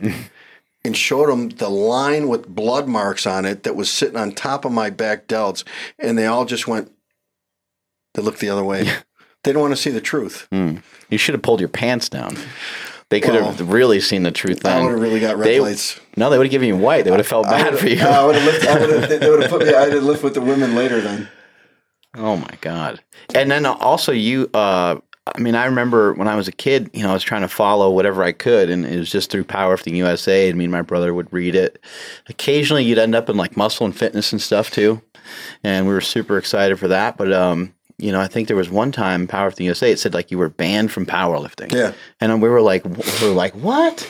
and 0.85 0.95
showed 0.95 1.29
them 1.29 1.49
the 1.49 1.69
line 1.69 2.27
with 2.29 2.47
blood 2.47 2.87
marks 2.87 3.27
on 3.27 3.45
it 3.45 3.63
that 3.63 3.75
was 3.75 3.91
sitting 3.91 4.15
on 4.17 4.31
top 4.31 4.63
of 4.65 4.71
my 4.71 4.89
back 4.89 5.27
delts, 5.27 5.63
and 5.97 6.17
they 6.17 6.25
all 6.25 6.45
just 6.45 6.67
went. 6.67 6.91
They 8.13 8.21
looked 8.21 8.39
the 8.39 8.49
other 8.49 8.63
way. 8.63 8.83
they 8.83 8.91
didn't 9.43 9.61
want 9.61 9.73
to 9.73 9.81
see 9.81 9.91
the 9.91 10.01
truth. 10.01 10.47
You 10.51 11.17
should 11.17 11.35
have 11.35 11.41
pulled 11.43 11.59
your 11.59 11.69
pants 11.69 12.09
down. 12.09 12.37
They 13.09 13.19
could 13.19 13.33
Well, 13.33 13.51
have 13.53 13.71
really 13.71 13.99
seen 13.99 14.21
the 14.23 14.31
truth 14.31 14.63
I 14.65 14.69
then. 14.73 14.83
would 14.83 14.91
have 14.91 15.01
really 15.01 15.19
got 15.19 15.37
red 15.37 15.47
They- 15.47 15.59
lights. 15.59 15.99
No, 16.15 16.29
they 16.29 16.37
would 16.37 16.45
have 16.47 16.51
given 16.51 16.67
you 16.67 16.77
white. 16.77 17.05
They 17.05 17.11
would 17.11 17.19
have 17.19 17.27
felt 17.27 17.45
bad 17.47 17.77
for 17.77 17.87
you. 17.87 17.99
I 18.01 18.23
would 18.25 18.35
have 18.35 18.45
lived. 18.45 18.67
I 18.67 18.79
would 18.79 18.89
have. 19.09 19.09
They 19.19 19.29
would 19.29 19.41
have 19.41 19.49
put 19.51 19.65
me. 19.65 19.73
I 19.73 19.89
would 19.89 20.03
lift 20.03 20.23
with 20.23 20.33
the 20.35 20.41
women 20.41 20.75
later 20.75 21.01
then. 21.01 21.27
Oh 22.15 22.37
my 22.37 22.53
god! 22.61 23.01
And 23.35 23.49
then 23.51 23.65
also 23.65 24.11
you. 24.11 24.49
Uh, 24.53 24.97
I 25.27 25.39
mean, 25.39 25.55
I 25.55 25.65
remember 25.65 26.13
when 26.13 26.27
I 26.27 26.35
was 26.35 26.47
a 26.47 26.51
kid. 26.51 26.89
You 26.93 27.03
know, 27.03 27.11
I 27.11 27.13
was 27.13 27.23
trying 27.23 27.41
to 27.41 27.47
follow 27.47 27.91
whatever 27.91 28.23
I 28.23 28.31
could, 28.31 28.69
and 28.69 28.85
it 28.85 28.97
was 28.97 29.11
just 29.11 29.29
through 29.29 29.43
Powerlifting 29.43 29.95
USA. 29.95 30.49
And 30.49 30.57
me 30.57 30.65
and 30.65 30.71
my 30.71 30.81
brother 30.81 31.13
would 31.13 31.31
read 31.31 31.55
it. 31.55 31.83
Occasionally, 32.27 32.83
you'd 32.83 32.97
end 32.97 33.15
up 33.15 33.29
in 33.29 33.37
like 33.37 33.57
muscle 33.57 33.85
and 33.85 33.95
fitness 33.95 34.31
and 34.31 34.41
stuff 34.41 34.71
too, 34.71 35.01
and 35.63 35.87
we 35.87 35.93
were 35.93 36.01
super 36.01 36.37
excited 36.37 36.79
for 36.79 36.87
that. 36.87 37.17
But 37.17 37.31
um, 37.31 37.73
you 37.99 38.11
know, 38.11 38.19
I 38.21 38.27
think 38.27 38.47
there 38.47 38.57
was 38.57 38.69
one 38.69 38.91
time 38.91 39.27
Powerlifting 39.27 39.65
USA. 39.65 39.91
It 39.91 39.99
said 39.99 40.13
like 40.13 40.31
you 40.31 40.37
were 40.37 40.49
banned 40.49 40.91
from 40.91 41.05
powerlifting. 41.05 41.71
Yeah. 41.73 41.93
and 42.21 42.41
we 42.41 42.47
were 42.49 42.61
like, 42.61 42.83
we 42.85 43.27
were 43.27 43.33
like, 43.33 43.53
what? 43.55 44.09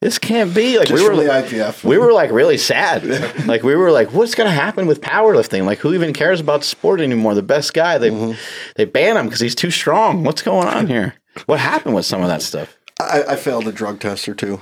This 0.00 0.18
can't 0.18 0.54
be. 0.54 0.78
Like 0.78 0.88
Just 0.88 1.02
we 1.02 1.08
were 1.08 1.14
like, 1.14 1.46
IPF. 1.46 1.82
we 1.84 1.98
were 1.98 2.12
like 2.12 2.30
really 2.30 2.56
sad. 2.58 3.04
like 3.46 3.62
we 3.62 3.74
were 3.74 3.90
like, 3.90 4.12
what's 4.12 4.34
going 4.34 4.48
to 4.48 4.54
happen 4.54 4.86
with 4.86 5.00
powerlifting? 5.00 5.64
Like 5.64 5.78
who 5.78 5.92
even 5.94 6.12
cares 6.12 6.40
about 6.40 6.64
sport 6.64 7.00
anymore? 7.00 7.34
The 7.34 7.42
best 7.42 7.74
guy 7.74 7.98
they 7.98 8.10
Mm-hmm. 8.10 8.38
they 8.76 8.84
ban 8.84 9.16
him 9.16 9.26
because 9.26 9.40
he's 9.40 9.54
too 9.56 9.70
strong. 9.70 10.22
What's 10.24 10.42
going 10.42 10.68
on 10.68 10.86
here? 10.86 11.14
What 11.46 11.58
happened 11.58 11.94
with 11.96 12.06
some 12.06 12.22
of 12.22 12.28
that 12.28 12.42
stuff? 12.42 12.76
I, 13.00 13.24
I 13.30 13.36
failed 13.36 13.66
a 13.66 13.72
drug 13.72 13.98
test 13.98 14.28
or 14.28 14.34
two, 14.36 14.60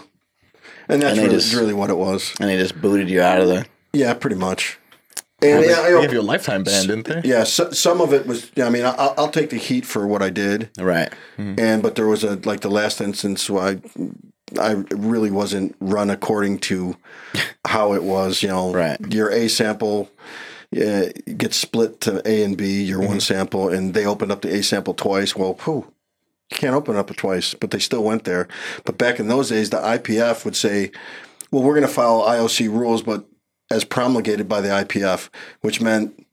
and 0.88 1.02
that's 1.02 1.18
And 1.18 1.26
really, 1.26 1.38
just- 1.38 1.54
really 1.54 1.74
what 1.74 1.90
it 1.90 1.98
was. 1.98 2.32
And 2.40 2.48
they 2.48 2.56
just 2.56 2.80
booted 2.80 3.10
you 3.10 3.20
out 3.20 3.40
of 3.42 3.48
there. 3.48 3.66
Yeah, 3.92 4.14
pretty 4.14 4.36
much. 4.36 4.78
And 5.42 5.64
yeah, 5.64 5.82
They 5.82 5.90
know, 5.90 6.00
gave 6.02 6.12
you 6.12 6.20
a 6.20 6.22
lifetime 6.22 6.62
ban, 6.64 6.86
didn't 6.86 7.06
they? 7.06 7.20
yeah. 7.24 7.44
So, 7.44 7.70
some 7.72 8.00
of 8.00 8.12
it 8.12 8.26
was. 8.26 8.50
I 8.56 8.70
mean, 8.70 8.84
I'll, 8.84 9.14
I'll 9.18 9.30
take 9.30 9.50
the 9.50 9.56
heat 9.58 9.84
for 9.84 10.06
what 10.06 10.22
I 10.22 10.30
did, 10.30 10.70
Right. 10.78 11.12
and 11.38 11.82
but 11.82 11.94
there 11.96 12.06
was 12.06 12.22
a 12.24 12.36
like 12.44 12.60
the 12.60 12.70
last 12.70 13.00
instance 13.00 13.48
where 13.50 13.62
I, 13.62 13.80
I 14.60 14.72
really 14.90 15.30
wasn't 15.30 15.74
run 15.80 16.10
according 16.10 16.58
to 16.60 16.96
how 17.66 17.92
it 17.94 18.02
was. 18.02 18.42
You 18.42 18.48
know, 18.48 18.72
Right. 18.72 18.98
Your 19.12 19.30
A 19.30 19.48
sample. 19.48 20.10
Yeah, 20.74 21.10
gets 21.36 21.58
split 21.58 22.00
to 22.02 22.22
A 22.26 22.42
and 22.44 22.56
B. 22.56 22.82
Your 22.82 23.00
Mm-hmm. 23.00 23.08
one 23.08 23.20
sample, 23.20 23.68
and 23.68 23.92
they 23.92 24.06
opened 24.06 24.32
up 24.32 24.40
the 24.40 24.54
A 24.56 24.62
sample 24.62 24.94
twice. 24.94 25.36
Well, 25.36 25.58
whew, 25.64 25.92
you 26.50 26.56
can't 26.56 26.74
open 26.74 26.96
it 26.96 26.98
up 26.98 27.14
twice, 27.14 27.52
but 27.52 27.70
they 27.72 27.78
still 27.78 28.02
went 28.02 28.24
there. 28.24 28.48
But 28.86 28.96
back 28.96 29.20
in 29.20 29.28
those 29.28 29.50
days, 29.50 29.68
the 29.68 29.76
IPF 29.76 30.46
would 30.46 30.56
say, 30.56 30.90
well, 31.50 31.62
we're 31.62 31.74
going 31.74 31.86
to 31.86 31.92
follow 31.92 32.26
IOC 32.26 32.70
rules, 32.70 33.02
but 33.02 33.26
as 33.72 33.84
promulgated 33.84 34.48
by 34.48 34.60
the 34.60 34.68
IPF, 34.68 35.28
which 35.60 35.80
meant 35.80 36.26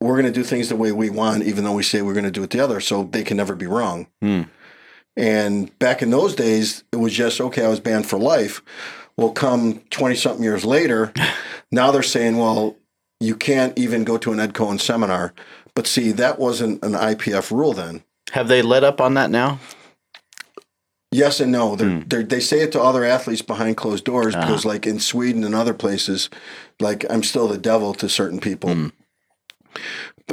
we're 0.00 0.20
going 0.20 0.32
to 0.32 0.32
do 0.32 0.42
things 0.42 0.68
the 0.68 0.76
way 0.76 0.92
we 0.92 1.10
want, 1.10 1.42
even 1.44 1.64
though 1.64 1.74
we 1.74 1.82
say 1.82 2.02
we're 2.02 2.14
going 2.14 2.24
to 2.24 2.30
do 2.30 2.42
it 2.42 2.50
the 2.50 2.60
other, 2.60 2.80
so 2.80 3.04
they 3.04 3.22
can 3.22 3.36
never 3.36 3.54
be 3.54 3.66
wrong. 3.66 4.06
Hmm. 4.20 4.42
And 5.16 5.78
back 5.78 6.02
in 6.02 6.10
those 6.10 6.34
days, 6.34 6.84
it 6.92 6.96
was 6.96 7.12
just, 7.12 7.40
okay, 7.40 7.64
I 7.64 7.68
was 7.68 7.80
banned 7.80 8.06
for 8.06 8.18
life. 8.18 8.62
Well, 9.16 9.30
come 9.30 9.80
20 9.90 10.14
something 10.14 10.42
years 10.42 10.64
later, 10.64 11.12
now 11.70 11.90
they're 11.90 12.02
saying, 12.02 12.38
well, 12.38 12.76
you 13.20 13.36
can't 13.36 13.78
even 13.78 14.04
go 14.04 14.16
to 14.16 14.32
an 14.32 14.40
Ed 14.40 14.54
Coan 14.54 14.80
seminar. 14.80 15.34
But 15.74 15.86
see, 15.86 16.12
that 16.12 16.38
wasn't 16.38 16.82
an 16.82 16.92
IPF 16.92 17.50
rule 17.50 17.74
then. 17.74 18.02
Have 18.32 18.48
they 18.48 18.62
let 18.62 18.84
up 18.84 19.00
on 19.00 19.14
that 19.14 19.30
now? 19.30 19.58
Yes 21.12 21.40
and 21.40 21.50
no. 21.50 21.74
They're, 21.74 22.00
they're, 22.06 22.22
they 22.22 22.38
say 22.40 22.60
it 22.60 22.70
to 22.72 22.80
other 22.80 23.04
athletes 23.04 23.42
behind 23.42 23.76
closed 23.76 24.04
doors 24.04 24.34
Uh-huh. 24.34 24.46
because, 24.46 24.64
like 24.64 24.86
in 24.86 25.00
Sweden 25.00 25.42
and 25.44 25.54
other 25.54 25.74
places, 25.74 26.30
like 26.78 27.04
I'm 27.10 27.22
still 27.24 27.48
the 27.48 27.58
devil 27.58 27.94
to 27.94 28.08
certain 28.08 28.38
people. 28.40 28.90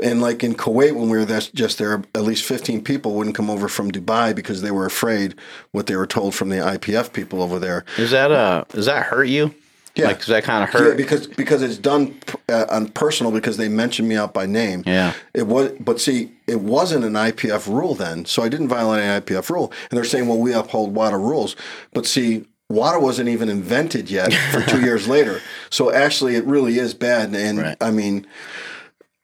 And 0.03 0.21
like 0.21 0.43
in 0.43 0.53
Kuwait, 0.53 0.93
when 0.95 1.09
we 1.09 1.17
were 1.17 1.25
that's 1.25 1.47
just 1.49 1.79
there, 1.79 2.03
at 2.13 2.21
least 2.21 2.43
15 2.43 2.83
people 2.83 3.13
wouldn't 3.15 3.35
come 3.35 3.49
over 3.49 3.67
from 3.67 3.91
Dubai 3.91 4.35
because 4.35 4.61
they 4.61 4.69
were 4.69 4.85
afraid 4.85 5.33
what 5.71 5.87
they 5.87 5.95
were 5.95 6.05
told 6.05 6.35
from 6.35 6.49
the 6.49 6.57
IPF 6.57 7.11
people 7.13 7.41
over 7.41 7.57
there. 7.57 7.83
Is 7.97 8.11
that 8.11 8.31
uh? 8.31 8.63
Does 8.69 8.85
that 8.85 9.03
hurt 9.07 9.25
you? 9.25 9.55
Yeah. 9.97 10.07
Like 10.07 10.23
that 10.25 10.43
kind 10.43 10.63
of 10.63 10.69
hurt. 10.69 10.89
Yeah, 10.89 10.95
because 10.95 11.27
because 11.27 11.61
it's 11.61 11.77
done 11.77 12.19
uh, 12.49 12.65
on 12.69 12.89
personal 12.89 13.31
because 13.31 13.57
they 13.57 13.67
mentioned 13.67 14.07
me 14.07 14.15
out 14.15 14.33
by 14.33 14.45
name. 14.45 14.83
Yeah. 14.85 15.13
It 15.33 15.47
was, 15.47 15.71
but 15.79 15.99
see, 15.99 16.31
it 16.45 16.61
wasn't 16.61 17.03
an 17.05 17.13
IPF 17.13 17.67
rule 17.67 17.95
then, 17.95 18.25
so 18.25 18.43
I 18.43 18.49
didn't 18.49 18.67
violate 18.67 19.03
any 19.03 19.21
IPF 19.21 19.49
rule. 19.49 19.71
And 19.89 19.97
they're 19.97 20.05
saying, 20.05 20.27
well, 20.27 20.37
we 20.37 20.53
uphold 20.53 20.93
WADA 20.93 21.17
rules, 21.17 21.55
but 21.93 22.05
see, 22.05 22.45
WADA 22.69 22.99
wasn't 22.99 23.29
even 23.29 23.49
invented 23.49 24.09
yet 24.09 24.33
for 24.51 24.61
two 24.61 24.81
years 24.85 25.07
later. 25.07 25.41
So 25.69 25.91
actually, 25.91 26.35
it 26.35 26.45
really 26.45 26.77
is 26.77 26.93
bad. 26.93 27.33
And 27.33 27.59
Right. 27.59 27.77
I 27.81 27.91
mean, 27.91 28.27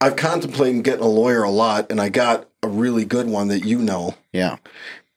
I've 0.02 0.16
contemplated 0.16 0.84
getting 0.84 1.04
a 1.04 1.08
lawyer 1.08 1.44
a 1.44 1.52
lot, 1.52 1.92
and 1.92 2.02
I 2.02 2.10
got 2.10 2.48
a 2.62 2.68
really 2.68 3.06
good 3.06 3.28
one 3.28 3.50
that 3.50 3.66
you 3.66 3.80
know, 3.80 4.16
yeah. 4.32 4.58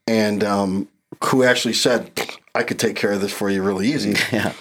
and 0.06 0.44
um, 0.44 0.88
who 1.24 1.42
actually 1.42 1.74
said. 1.74 2.10
I 2.56 2.62
could 2.62 2.78
take 2.78 2.96
care 2.96 3.12
of 3.12 3.20
this 3.20 3.32
for 3.34 3.50
you 3.50 3.62
really 3.62 3.88
easy. 3.88 4.14
Yeah. 4.32 4.54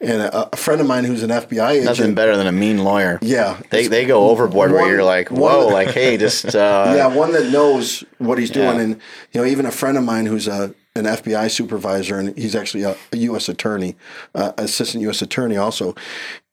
And 0.00 0.22
a, 0.22 0.50
a 0.52 0.56
friend 0.56 0.80
of 0.80 0.86
mine 0.86 1.04
who's 1.04 1.22
an 1.24 1.30
FBI 1.30 1.70
agent. 1.70 1.86
Nothing 1.86 2.14
better 2.14 2.36
than 2.36 2.46
a 2.46 2.52
mean 2.52 2.84
lawyer. 2.84 3.18
Yeah. 3.20 3.60
They 3.70 3.88
they 3.88 4.04
go 4.06 4.28
overboard 4.30 4.70
where 4.70 4.88
you're 4.88 5.02
like, 5.04 5.30
one- 5.30 5.40
whoa, 5.40 5.68
like 5.68 5.88
hey, 5.88 6.16
just 6.16 6.54
uh, 6.54 6.92
yeah, 6.96 7.06
one 7.08 7.32
that 7.32 7.50
knows 7.50 8.04
what 8.18 8.38
he's 8.38 8.50
doing, 8.50 8.76
Yeah. 8.76 8.80
and 8.82 9.00
you 9.32 9.40
know, 9.40 9.44
even 9.46 9.66
a 9.66 9.72
friend 9.72 9.98
of 9.98 10.04
mine 10.04 10.26
who's 10.26 10.46
a 10.46 10.74
an 10.94 11.04
FBI 11.04 11.48
supervisor, 11.50 12.18
and 12.18 12.36
he's 12.36 12.54
actually 12.56 12.82
a, 12.82 12.96
a 13.12 13.16
U.S. 13.18 13.48
attorney, 13.48 13.94
uh, 14.34 14.52
assistant 14.58 15.02
U.S. 15.02 15.22
attorney, 15.22 15.56
also. 15.56 15.94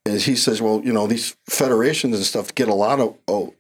Is 0.08 0.26
he 0.26 0.36
says, 0.36 0.62
well, 0.62 0.82
you 0.84 0.94
know, 0.94 1.08
these 1.08 1.36
federations 1.50 2.16
and 2.16 2.24
stuff 2.24 2.54
get 2.54 2.68
a 2.68 2.76
lot 2.76 3.00
of 3.00 3.16
oh, 3.28 3.56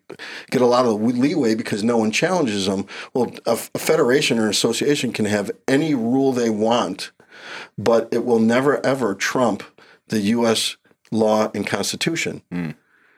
get 0.51 0.61
a 0.61 0.67
lot 0.67 0.86
of 0.86 1.01
leeway 1.01 1.55
because 1.55 1.83
no 1.83 1.97
one 1.97 2.11
challenges 2.11 2.67
them. 2.67 2.86
Well, 3.15 3.33
a, 3.47 3.53
a 3.73 3.79
federation 3.79 4.38
or 4.38 4.43
an 4.43 4.49
association 4.49 5.11
can 5.11 5.25
have 5.25 5.49
any 5.67 5.95
rule 5.95 6.31
they 6.33 6.51
want, 6.51 7.11
but 7.79 8.07
it 8.11 8.25
will 8.25 8.39
never 8.39 8.83
ever 8.86 9.15
trump 9.15 9.63
the 10.08 10.20
U.S. 10.20 10.78
law 11.12 11.51
and 11.53 11.66
Constitution. 11.66 12.41
Hmm. 12.51 12.72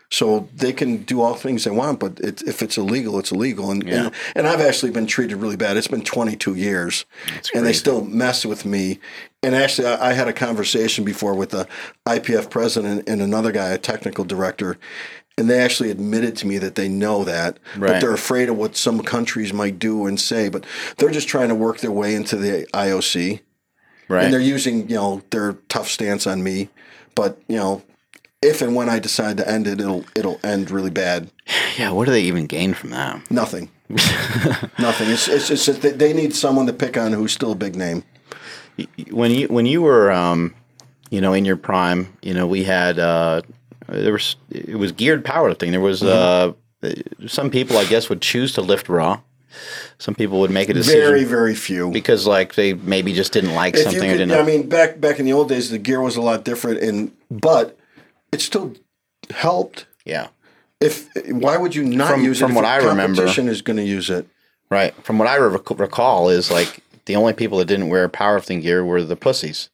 So 0.10 0.48
they 0.56 0.72
can 0.72 1.04
do 1.04 1.22
all 1.22 1.34
things 1.34 1.66
they 1.66 1.72
want, 1.72 2.00
but 2.00 2.20
it, 2.22 2.42
if 2.44 2.62
it's 2.62 2.78
illegal, 2.78 3.20
it's 3.20 3.32
illegal. 3.32 3.72
And, 3.72 3.84
and 3.90 4.14
and 4.38 4.48
I've 4.48 4.62
actually 4.62 4.92
been 4.92 5.06
treated 5.06 5.36
really 5.36 5.58
bad. 5.58 5.76
It's 5.76 5.90
been 5.90 6.04
22 6.04 6.56
years, 6.56 7.04
and 7.54 7.66
they 7.66 7.74
still 7.74 8.06
mess 8.06 8.46
with 8.46 8.66
me. 8.66 9.00
And 9.44 9.54
actually, 9.54 9.88
I, 9.88 10.12
I 10.12 10.14
had 10.14 10.30
a 10.30 10.34
conversation 10.34 11.04
before 11.04 11.34
with 11.36 11.50
the 11.50 11.68
IPF 12.06 12.50
president 12.50 13.08
and 13.10 13.22
another 13.22 13.52
guy, 13.52 13.68
a 13.68 13.78
technical 13.78 14.24
director, 14.24 14.78
and 15.38 15.50
they 15.50 15.60
actually 15.60 15.92
admitted 15.92 16.38
to 16.38 16.48
me 16.48 16.58
that 16.58 16.76
they 16.76 16.88
know 16.88 17.26
that, 17.26 17.60
but 17.94 18.00
they're 18.00 18.14
afraid 18.14 18.48
of 18.48 18.58
what 18.58 18.78
some 18.78 19.02
countries 19.04 19.52
might 19.52 19.78
do 19.78 20.08
and 20.08 20.20
say. 20.20 20.48
But 20.48 20.66
they're 20.98 21.12
just 21.12 21.28
trying 21.28 21.50
to 21.50 21.56
work 21.56 21.80
their 21.80 21.92
way 21.92 22.16
into 22.16 22.38
the 22.38 22.66
IOC 22.74 23.42
right. 24.08 24.26
and 24.26 24.34
they're 24.34 24.39
using 24.39 24.89
you 24.89 24.95
know 24.95 25.22
their 25.32 25.53
tough 25.70 25.88
stance 25.88 26.28
on 26.28 26.43
me. 26.43 26.70
But 27.16 27.41
you 27.47 27.55
know 27.55 27.84
if 28.41 28.62
and 28.62 28.76
when 28.76 28.88
i 28.88 28.99
decide 28.99 29.36
to 29.36 29.49
end 29.49 29.66
it 29.66 29.82
it'll 29.82 30.05
it'll 30.16 30.39
end 30.43 30.72
really 30.72 30.91
bad. 30.91 31.30
Yeah. 31.78 31.91
What 31.91 32.05
do 32.05 32.12
they 32.12 32.22
even 32.22 32.47
gain 32.47 32.74
from 32.74 32.89
that? 32.89 33.30
nothing. 33.30 33.70
Nothing. 33.89 35.10
It's, 35.10 35.28
it's 35.28 35.66
that 35.68 35.99
they 35.99 36.12
need 36.12 36.34
someone 36.36 36.66
to 36.66 36.74
pick 36.74 36.97
on 36.97 37.14
who's 37.14 37.32
still 37.32 37.51
a 37.51 37.55
big 37.55 37.76
name. 37.76 38.03
When 39.12 39.30
you 39.32 39.47
when 39.47 39.68
you 39.68 39.84
were 39.84 40.12
um, 40.12 40.55
you 41.12 41.22
know 41.22 41.34
in 41.34 41.45
your 41.45 41.55
prime 41.55 42.12
you 42.24 42.34
know 42.34 42.47
we 42.47 42.64
had 42.64 42.97
uh, 42.97 43.43
there 43.88 44.12
was 44.12 44.36
it 44.49 44.76
was 44.76 44.91
geared 44.91 45.24
powerlifting. 45.24 45.70
There 45.70 45.80
was 45.80 46.01
uh, 46.01 46.53
some 47.28 47.49
people 47.49 47.78
i 47.78 47.86
guess 47.86 48.10
would 48.10 48.22
choose 48.22 48.53
to 48.53 48.62
lift 48.62 48.88
raw 48.89 49.20
some 50.00 50.14
people 50.16 50.39
would 50.39 50.52
make 50.52 50.70
a 50.70 50.74
decision 50.74 51.00
very 51.02 51.24
very 51.24 51.56
few. 51.56 51.89
because 51.91 52.28
like 52.28 52.56
they 52.56 52.74
maybe 52.74 53.14
just 53.14 53.32
didn't 53.34 53.54
like 53.56 53.76
if 53.76 53.84
something 53.84 54.18
could, 54.18 54.32
i 54.32 54.43
mean 54.43 54.68
back 54.70 55.00
back 55.00 55.20
in 55.20 55.26
the 55.26 55.34
old 55.34 55.50
days 55.50 55.70
the 55.70 55.78
gear 55.78 56.02
was 56.02 56.16
a 56.18 56.22
lot 56.22 56.43
different 56.43 56.82
and 56.82 57.12
but 57.32 57.78
it 58.32 58.41
still 58.41 58.76
helped. 59.32 59.86
Yeah. 60.06 60.28
If 60.80 61.08
why 61.28 61.58
would 61.58 61.76
you 61.76 61.84
not 61.84 62.12
From- 62.12 62.24
use 62.24 62.39
from 62.39 62.52
it 62.52 62.54
From 62.54 62.56
what 62.56 62.66
I 62.66 62.78
remember- 62.78 63.22
competition 63.22 63.48
is 63.48 63.62
going 63.62 63.78
to 63.78 63.84
use 63.84 64.10
it? 64.10 64.28
Right. 64.70 64.93
From 65.04 65.18
what 65.18 65.28
i 65.28 65.38
rec- 65.38 65.80
recall 65.80 66.30
is 66.30 66.52
like 66.52 66.82
the 67.06 67.16
only 67.16 67.34
people 67.34 67.58
that 67.60 67.66
didn't 67.66 67.88
wear 67.89 68.08
powerlifting 68.10 68.62
gear 68.62 68.84
were 68.86 69.02
the 69.02 69.16
pussies. 69.16 69.70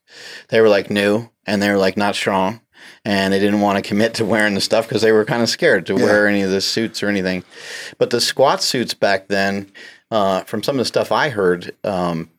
They 0.48 0.60
were 0.60 0.68
like 0.68 0.88
new 0.90 1.28
and 1.46 1.60
they 1.62 1.68
were 1.68 1.78
like 1.78 1.96
not 1.96 2.14
strong. 2.14 2.60
And 3.04 3.34
they 3.34 3.38
didn't 3.38 3.60
want 3.60 3.76
to 3.76 3.86
commit 3.86 4.14
to 4.14 4.24
wearing 4.24 4.54
the 4.54 4.62
stuff 4.62 4.88
because 4.88 5.02
they 5.02 5.12
were 5.12 5.26
kind 5.26 5.42
of 5.42 5.50
scared 5.50 5.84
to 5.86 5.94
wear 5.94 6.26
any 6.26 6.40
of 6.40 6.50
the 6.50 6.62
suits 6.62 7.02
or 7.02 7.08
anything. 7.08 7.44
But 7.98 8.08
the 8.08 8.20
squat 8.20 8.62
suits 8.62 8.94
back 8.94 9.28
then, 9.28 9.70
uh, 10.10 10.44
from 10.44 10.62
some 10.62 10.76
of 10.76 10.78
the 10.78 10.86
stuff 10.86 11.12
I 11.12 11.28
heard, 11.28 11.76
um, 11.84 12.30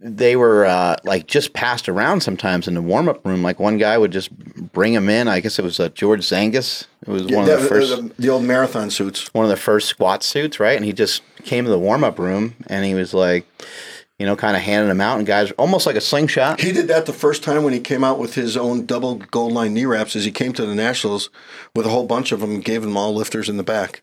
they 0.00 0.36
were 0.36 0.64
uh, 0.64 0.96
like 1.04 1.26
just 1.26 1.52
passed 1.52 1.88
around 1.88 2.22
sometimes 2.22 2.66
in 2.66 2.74
the 2.74 2.82
warm 2.82 3.08
up 3.08 3.24
room. 3.26 3.42
Like 3.42 3.58
one 3.58 3.76
guy 3.76 3.98
would 3.98 4.10
just 4.10 4.34
bring 4.72 4.94
them 4.94 5.08
in. 5.08 5.28
I 5.28 5.40
guess 5.40 5.58
it 5.58 5.62
was 5.62 5.78
uh, 5.78 5.90
George 5.90 6.20
Zangus. 6.20 6.86
It 7.02 7.08
was 7.08 7.26
one 7.26 7.42
of 7.42 7.46
the 7.46 7.56
the, 7.56 7.68
first 7.68 7.96
the, 7.96 8.14
the 8.18 8.28
old 8.30 8.44
marathon 8.44 8.90
suits. 8.90 9.32
one 9.34 9.44
of 9.44 9.50
the 9.50 9.56
first 9.56 9.88
squat 9.88 10.22
suits, 10.22 10.58
right? 10.58 10.76
And 10.76 10.84
he 10.84 10.92
just 10.92 11.22
came 11.44 11.64
to 11.64 11.70
the 11.70 11.78
warm 11.78 12.04
up 12.04 12.18
room 12.18 12.54
and 12.68 12.84
he 12.84 12.94
was 12.94 13.12
like, 13.12 13.46
you 14.18 14.24
know, 14.26 14.34
kind 14.36 14.56
of 14.56 14.62
handing 14.62 14.88
them 14.88 15.00
out, 15.00 15.18
and 15.18 15.26
guys 15.26 15.50
almost 15.52 15.86
like 15.86 15.96
a 15.96 16.00
slingshot. 16.00 16.60
He 16.60 16.72
did 16.72 16.88
that 16.88 17.06
the 17.06 17.12
first 17.12 17.42
time 17.42 17.62
when 17.64 17.72
he 17.72 17.80
came 17.80 18.02
out 18.02 18.18
with 18.18 18.34
his 18.34 18.56
own 18.56 18.86
double 18.86 19.16
gold 19.16 19.52
line 19.52 19.74
knee 19.74 19.84
wraps. 19.84 20.16
As 20.16 20.24
he 20.24 20.30
came 20.30 20.52
to 20.54 20.64
the 20.66 20.74
nationals 20.74 21.28
with 21.74 21.86
a 21.86 21.90
whole 21.90 22.06
bunch 22.06 22.32
of 22.32 22.40
them, 22.40 22.52
and 22.54 22.64
gave 22.64 22.82
them 22.82 22.96
all 22.96 23.14
lifters 23.14 23.48
in 23.48 23.56
the 23.56 23.62
back. 23.62 24.02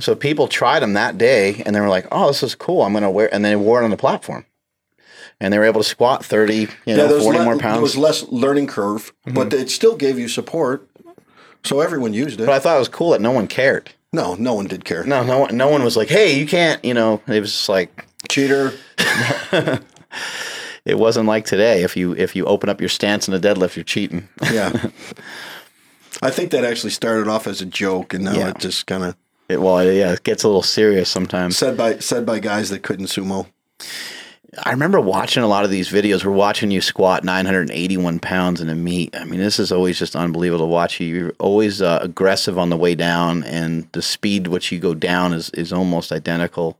So 0.00 0.14
people 0.14 0.48
tried 0.48 0.80
them 0.80 0.94
that 0.94 1.18
day, 1.18 1.62
and 1.66 1.76
they 1.76 1.80
were 1.80 1.88
like, 1.88 2.06
"Oh, 2.10 2.28
this 2.28 2.42
is 2.42 2.54
cool. 2.54 2.82
I'm 2.82 2.92
gonna 2.92 3.10
wear." 3.10 3.32
And 3.32 3.44
they 3.44 3.54
wore 3.56 3.80
it 3.80 3.84
on 3.84 3.90
the 3.90 3.96
platform, 3.96 4.46
and 5.40 5.52
they 5.52 5.58
were 5.58 5.64
able 5.64 5.82
to 5.82 5.88
squat 5.88 6.24
thirty, 6.24 6.68
you 6.86 6.96
know, 6.96 7.20
forty 7.20 7.38
le- 7.38 7.44
more 7.44 7.54
There 7.54 7.62
pounds. 7.62 7.82
was 7.82 7.96
less 7.96 8.22
learning 8.28 8.66
curve, 8.68 9.12
mm-hmm. 9.26 9.34
but 9.34 9.52
it 9.52 9.70
still 9.70 9.96
gave 9.96 10.18
you 10.18 10.28
support. 10.28 10.88
So 11.64 11.80
everyone 11.80 12.12
used 12.14 12.40
it. 12.40 12.46
but 12.46 12.52
I 12.54 12.58
thought 12.58 12.74
it 12.76 12.80
was 12.80 12.88
cool 12.88 13.10
that 13.10 13.20
no 13.20 13.30
one 13.30 13.46
cared. 13.46 13.92
no, 14.12 14.34
no 14.34 14.54
one 14.54 14.66
did 14.66 14.84
care. 14.84 15.04
No, 15.04 15.22
no, 15.22 15.46
no 15.46 15.68
one 15.68 15.84
was 15.84 15.96
like, 15.96 16.08
"Hey, 16.08 16.36
you 16.38 16.46
can't," 16.46 16.84
you 16.84 16.94
know. 16.94 17.20
It 17.28 17.40
was 17.40 17.52
just 17.52 17.68
like 17.68 18.06
Cheater. 18.28 18.72
it 20.84 20.98
wasn't 20.98 21.26
like 21.26 21.44
today. 21.44 21.82
If 21.82 21.96
you 21.96 22.12
if 22.14 22.34
you 22.36 22.44
open 22.46 22.68
up 22.68 22.80
your 22.80 22.88
stance 22.88 23.28
in 23.28 23.34
a 23.34 23.38
deadlift, 23.38 23.76
you're 23.76 23.84
cheating. 23.84 24.28
Yeah. 24.50 24.70
I 26.22 26.30
think 26.30 26.50
that 26.52 26.64
actually 26.64 26.90
started 26.90 27.26
off 27.28 27.46
as 27.46 27.60
a 27.60 27.66
joke, 27.66 28.14
and 28.14 28.24
now 28.24 28.32
Yeah. 28.34 28.48
it 28.50 28.58
just 28.58 28.86
kind 28.86 29.02
of 29.04 29.16
It, 29.48 29.60
well, 29.60 29.82
yeah, 29.84 30.12
it 30.12 30.22
gets 30.22 30.44
a 30.44 30.48
little 30.48 30.62
serious 30.62 31.08
sometimes. 31.08 31.56
said 31.56 31.76
by 31.76 31.98
said 31.98 32.24
by 32.26 32.38
guys 32.38 32.70
that 32.70 32.82
couldn't 32.82 33.06
sumo. 33.06 33.46
I 34.64 34.70
remember 34.70 35.00
watching 35.00 35.42
a 35.42 35.46
lot 35.46 35.64
of 35.64 35.70
these 35.70 35.88
videos. 35.90 36.26
We're 36.26 36.32
watching 36.32 36.70
you 36.70 36.82
squat 36.82 37.24
981 37.24 38.18
pounds 38.18 38.60
in 38.60 38.68
a 38.68 38.74
meet. 38.74 39.16
I 39.16 39.24
mean, 39.24 39.40
this 39.40 39.58
is 39.58 39.72
always 39.72 39.98
just 39.98 40.14
unbelievable 40.14 40.66
to 40.66 40.70
watch 40.70 41.00
you. 41.00 41.06
You're 41.06 41.32
always 41.38 41.80
uh, 41.80 42.00
aggressive 42.02 42.58
on 42.58 42.68
the 42.68 42.76
way 42.76 42.94
down, 42.94 43.44
and 43.44 43.88
the 43.92 44.02
speed 44.02 44.48
which 44.48 44.70
you 44.70 44.78
go 44.78 44.92
down 44.92 45.32
is, 45.32 45.48
is 45.50 45.72
almost 45.72 46.12
identical 46.12 46.76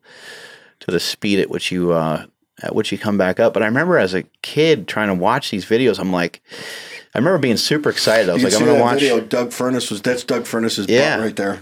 to 0.83 0.91
the 0.93 1.01
speed 1.01 1.39
at 1.41 1.51
which 1.51 1.72
you 1.72 1.93
uh, 1.93 2.26
at 2.62 2.74
which 2.74 2.93
you 2.93 2.99
come 2.99 3.18
back 3.18 3.41
up. 3.41 3.53
But 3.55 3.62
I 3.62 3.66
remember 3.66 3.99
as 3.99 4.14
a 4.14 4.22
kid 4.43 4.87
trying 4.87 5.09
to 5.09 5.14
watch 5.14 5.51
these 5.51 5.64
videos, 5.64 5.99
I'm 5.99 6.12
like, 6.12 6.41
I 7.14 7.18
remember 7.18 7.39
being 7.39 7.57
super 7.57 7.91
excited. 7.91 8.28
I 8.28 8.35
was 8.35 8.43
You 8.43 8.49
like, 8.49 8.59
can 8.59 8.62
I'm 8.62 8.68
going 8.68 8.78
to 8.78 8.83
watch. 8.85 9.01
video. 9.01 9.20
Doug 9.20 9.49
Furnas 9.51 9.91
was 9.91 10.01
that's 10.03 10.22
Doug 10.24 10.45
Furnas's 10.45 10.87
Yeah. 10.89 11.16
butt 11.16 11.24
right 11.24 11.37
there. 11.37 11.61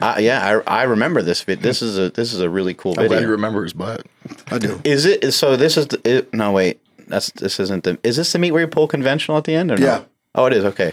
Uh, 0.00 0.16
yeah, 0.20 0.62
I, 0.66 0.80
I 0.80 0.82
remember 0.84 1.22
this. 1.22 1.42
vid- 1.42 1.60
This 1.62 1.82
is 1.82 1.98
a 1.98 2.10
this 2.10 2.32
is 2.32 2.40
a 2.40 2.48
really 2.48 2.72
cool 2.74 2.92
I'm 2.92 3.06
glad 3.08 3.10
you 3.10 3.14
video. 3.16 3.30
remember 3.30 3.64
his 3.64 3.72
butt. 3.72 4.06
I 4.48 4.58
do. 4.58 4.80
Is 4.84 5.04
it 5.06 5.32
so? 5.32 5.56
This 5.56 5.76
is 5.76 5.88
the, 5.88 6.00
it, 6.18 6.32
no 6.34 6.52
wait. 6.52 6.80
That's 7.08 7.30
this 7.32 7.58
isn't 7.58 7.82
the. 7.84 7.98
Is 8.04 8.16
this 8.16 8.32
the 8.32 8.38
meet 8.38 8.52
where 8.52 8.60
you 8.60 8.68
pull 8.68 8.86
conventional 8.86 9.36
at 9.38 9.44
the 9.44 9.54
end 9.54 9.72
or 9.72 9.76
no? 9.76 9.84
Yeah. 9.86 10.02
Oh, 10.36 10.46
it 10.46 10.52
is. 10.52 10.64
Okay, 10.66 10.92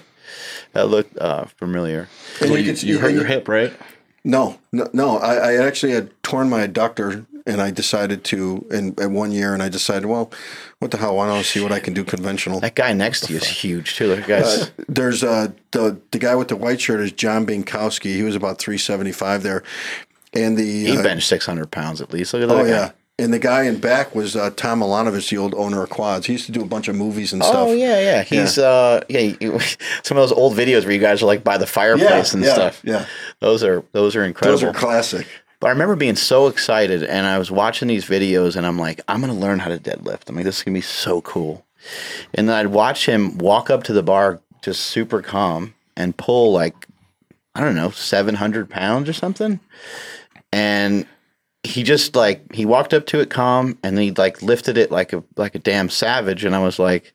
that 0.72 0.88
looked 0.88 1.16
uh, 1.20 1.46
familiar. 1.58 2.08
And 2.42 2.50
Well, 2.50 2.60
you 2.60 2.72
you, 2.74 2.94
you 2.94 3.00
hurt 3.00 3.10
and 3.10 3.18
your 3.18 3.26
hip, 3.28 3.48
right? 3.48 3.74
No, 4.24 4.58
no, 4.72 4.90
no. 4.94 5.18
I, 5.18 5.36
I 5.36 5.56
actually 5.56 5.92
had 5.92 6.12
torn 6.24 6.50
my 6.50 6.66
adductor, 6.66 7.26
and 7.46 7.62
I 7.62 7.72
decided 7.72 8.24
to 8.26 8.66
in, 8.72 8.96
in 8.98 9.14
one 9.14 9.32
year, 9.34 9.54
and 9.54 9.62
I 9.62 9.68
decided, 9.68 10.06
well, 10.06 10.32
what 10.80 10.92
the 10.92 10.98
hell? 10.98 11.18
Why 11.18 11.28
don't 11.28 11.40
I 11.40 11.42
see 11.42 11.62
what 11.62 11.74
I 11.74 11.80
can 11.80 11.94
do 11.94 12.06
conventional? 12.06 12.62
That 12.62 12.76
guy 12.76 12.94
next 12.94 13.26
to 13.26 13.34
you 13.34 13.40
is 13.40 13.48
huge 13.48 13.96
too. 13.96 14.16
That 14.16 14.26
guy's 14.26 14.46
Uh, 14.46 14.68
there's 14.88 15.24
uh, 15.24 15.52
the 15.72 16.00
the 16.12 16.20
guy 16.20 16.36
with 16.36 16.48
the 16.48 16.56
white 16.56 16.80
shirt 16.80 17.02
is 17.02 17.12
John 17.12 17.46
Binkowski. 17.46 18.16
He 18.16 18.24
was 18.24 18.36
about 18.36 18.60
three 18.60 18.78
seventy 18.78 19.12
five 19.12 19.44
there, 19.44 19.62
and 20.34 20.58
the 20.58 20.86
he 20.86 20.98
uh, 20.98 21.04
benched 21.04 21.28
six 21.28 21.46
hundred 21.46 21.72
pounds 21.72 22.00
at 22.00 22.14
least. 22.14 22.34
Look 22.34 22.44
at 22.44 22.50
that 22.50 22.56
oh 22.56 22.64
guy. 22.64 22.70
yeah, 22.70 22.92
and 23.20 23.32
the 23.32 23.40
guy 23.40 23.64
in 23.64 23.80
back 23.80 24.16
was 24.16 24.36
uh, 24.36 24.50
Tom 24.56 24.80
Milanovich, 24.80 25.30
the 25.30 25.38
old 25.38 25.54
owner 25.54 25.84
of 25.84 25.90
Quads. 25.90 26.26
He 26.26 26.34
used 26.34 26.48
to 26.48 26.52
do 26.52 26.62
a 26.62 26.66
bunch 26.66 26.88
of 26.88 26.96
movies 26.96 27.32
and 27.32 27.44
stuff. 27.44 27.56
Oh 27.56 27.74
yeah, 27.74 28.00
yeah. 28.00 28.24
He's 28.24 28.58
uh 28.58 29.04
yeah. 29.08 29.20
he- 29.20 29.60
some 30.04 30.18
of 30.18 30.24
those 30.24 30.32
old 30.32 30.54
videos 30.56 30.84
where 30.84 30.94
you 30.94 31.00
guys 31.00 31.22
are 31.22 31.28
like 31.28 31.44
by 31.44 31.58
the 31.58 31.68
fireplace 31.68 32.34
and 32.34 32.44
yeah, 32.44 32.54
stuff. 32.54 32.82
yeah. 32.84 33.06
Those 33.40 33.64
are 33.64 33.84
those 33.92 34.16
are 34.16 34.24
incredible. 34.24 34.60
Those 34.60 34.64
are 34.64 34.74
classic. 34.74 35.28
But 35.60 35.68
I 35.68 35.72
remember 35.72 35.96
being 35.96 36.18
so 36.18 36.48
excited, 36.48 37.04
and 37.04 37.26
I 37.26 37.38
was 37.38 37.50
watching 37.50 37.88
these 37.88 38.04
videos, 38.04 38.58
and 38.58 38.66
I'm 38.66 38.78
like, 38.78 39.00
I'm 39.08 39.22
gonna 39.22 39.34
learn 39.34 39.60
how 39.60 39.70
to 39.70 39.78
deadlift. 39.78 40.28
I'm 40.28 40.36
like, 40.36 40.44
this 40.44 40.58
is 40.58 40.64
gonna 40.64 40.76
be 40.76 40.82
so 40.82 41.22
cool. 41.22 41.66
And 42.34 42.50
then 42.50 42.56
I'd 42.56 42.68
watch 42.68 43.06
him 43.06 43.38
walk 43.38 43.70
up 43.70 43.84
to 43.84 43.94
the 43.94 44.04
bar, 44.04 44.42
just 44.62 44.82
super 44.82 45.22
calm, 45.22 45.74
and 45.96 46.18
pull 46.18 46.52
like, 46.52 46.88
I 47.56 47.62
don't 47.62 47.76
know, 47.76 47.92
700 47.92 48.70
pounds 48.70 49.08
or 49.08 49.14
something. 49.14 49.60
And 50.52 51.06
he 51.64 51.84
just 51.84 52.16
like 52.16 52.54
he 52.54 52.66
walked 52.66 52.94
up 52.94 53.06
to 53.08 53.20
it 53.20 53.30
calm, 53.30 53.78
and 53.84 53.98
he 53.98 54.12
like 54.12 54.42
lifted 54.42 54.78
it 54.78 54.92
like 54.92 55.14
a 55.14 55.24
like 55.38 55.56
a 55.56 55.60
damn 55.60 55.90
savage. 55.90 56.44
And 56.44 56.56
I 56.56 56.60
was 56.60 56.78
like, 56.78 57.14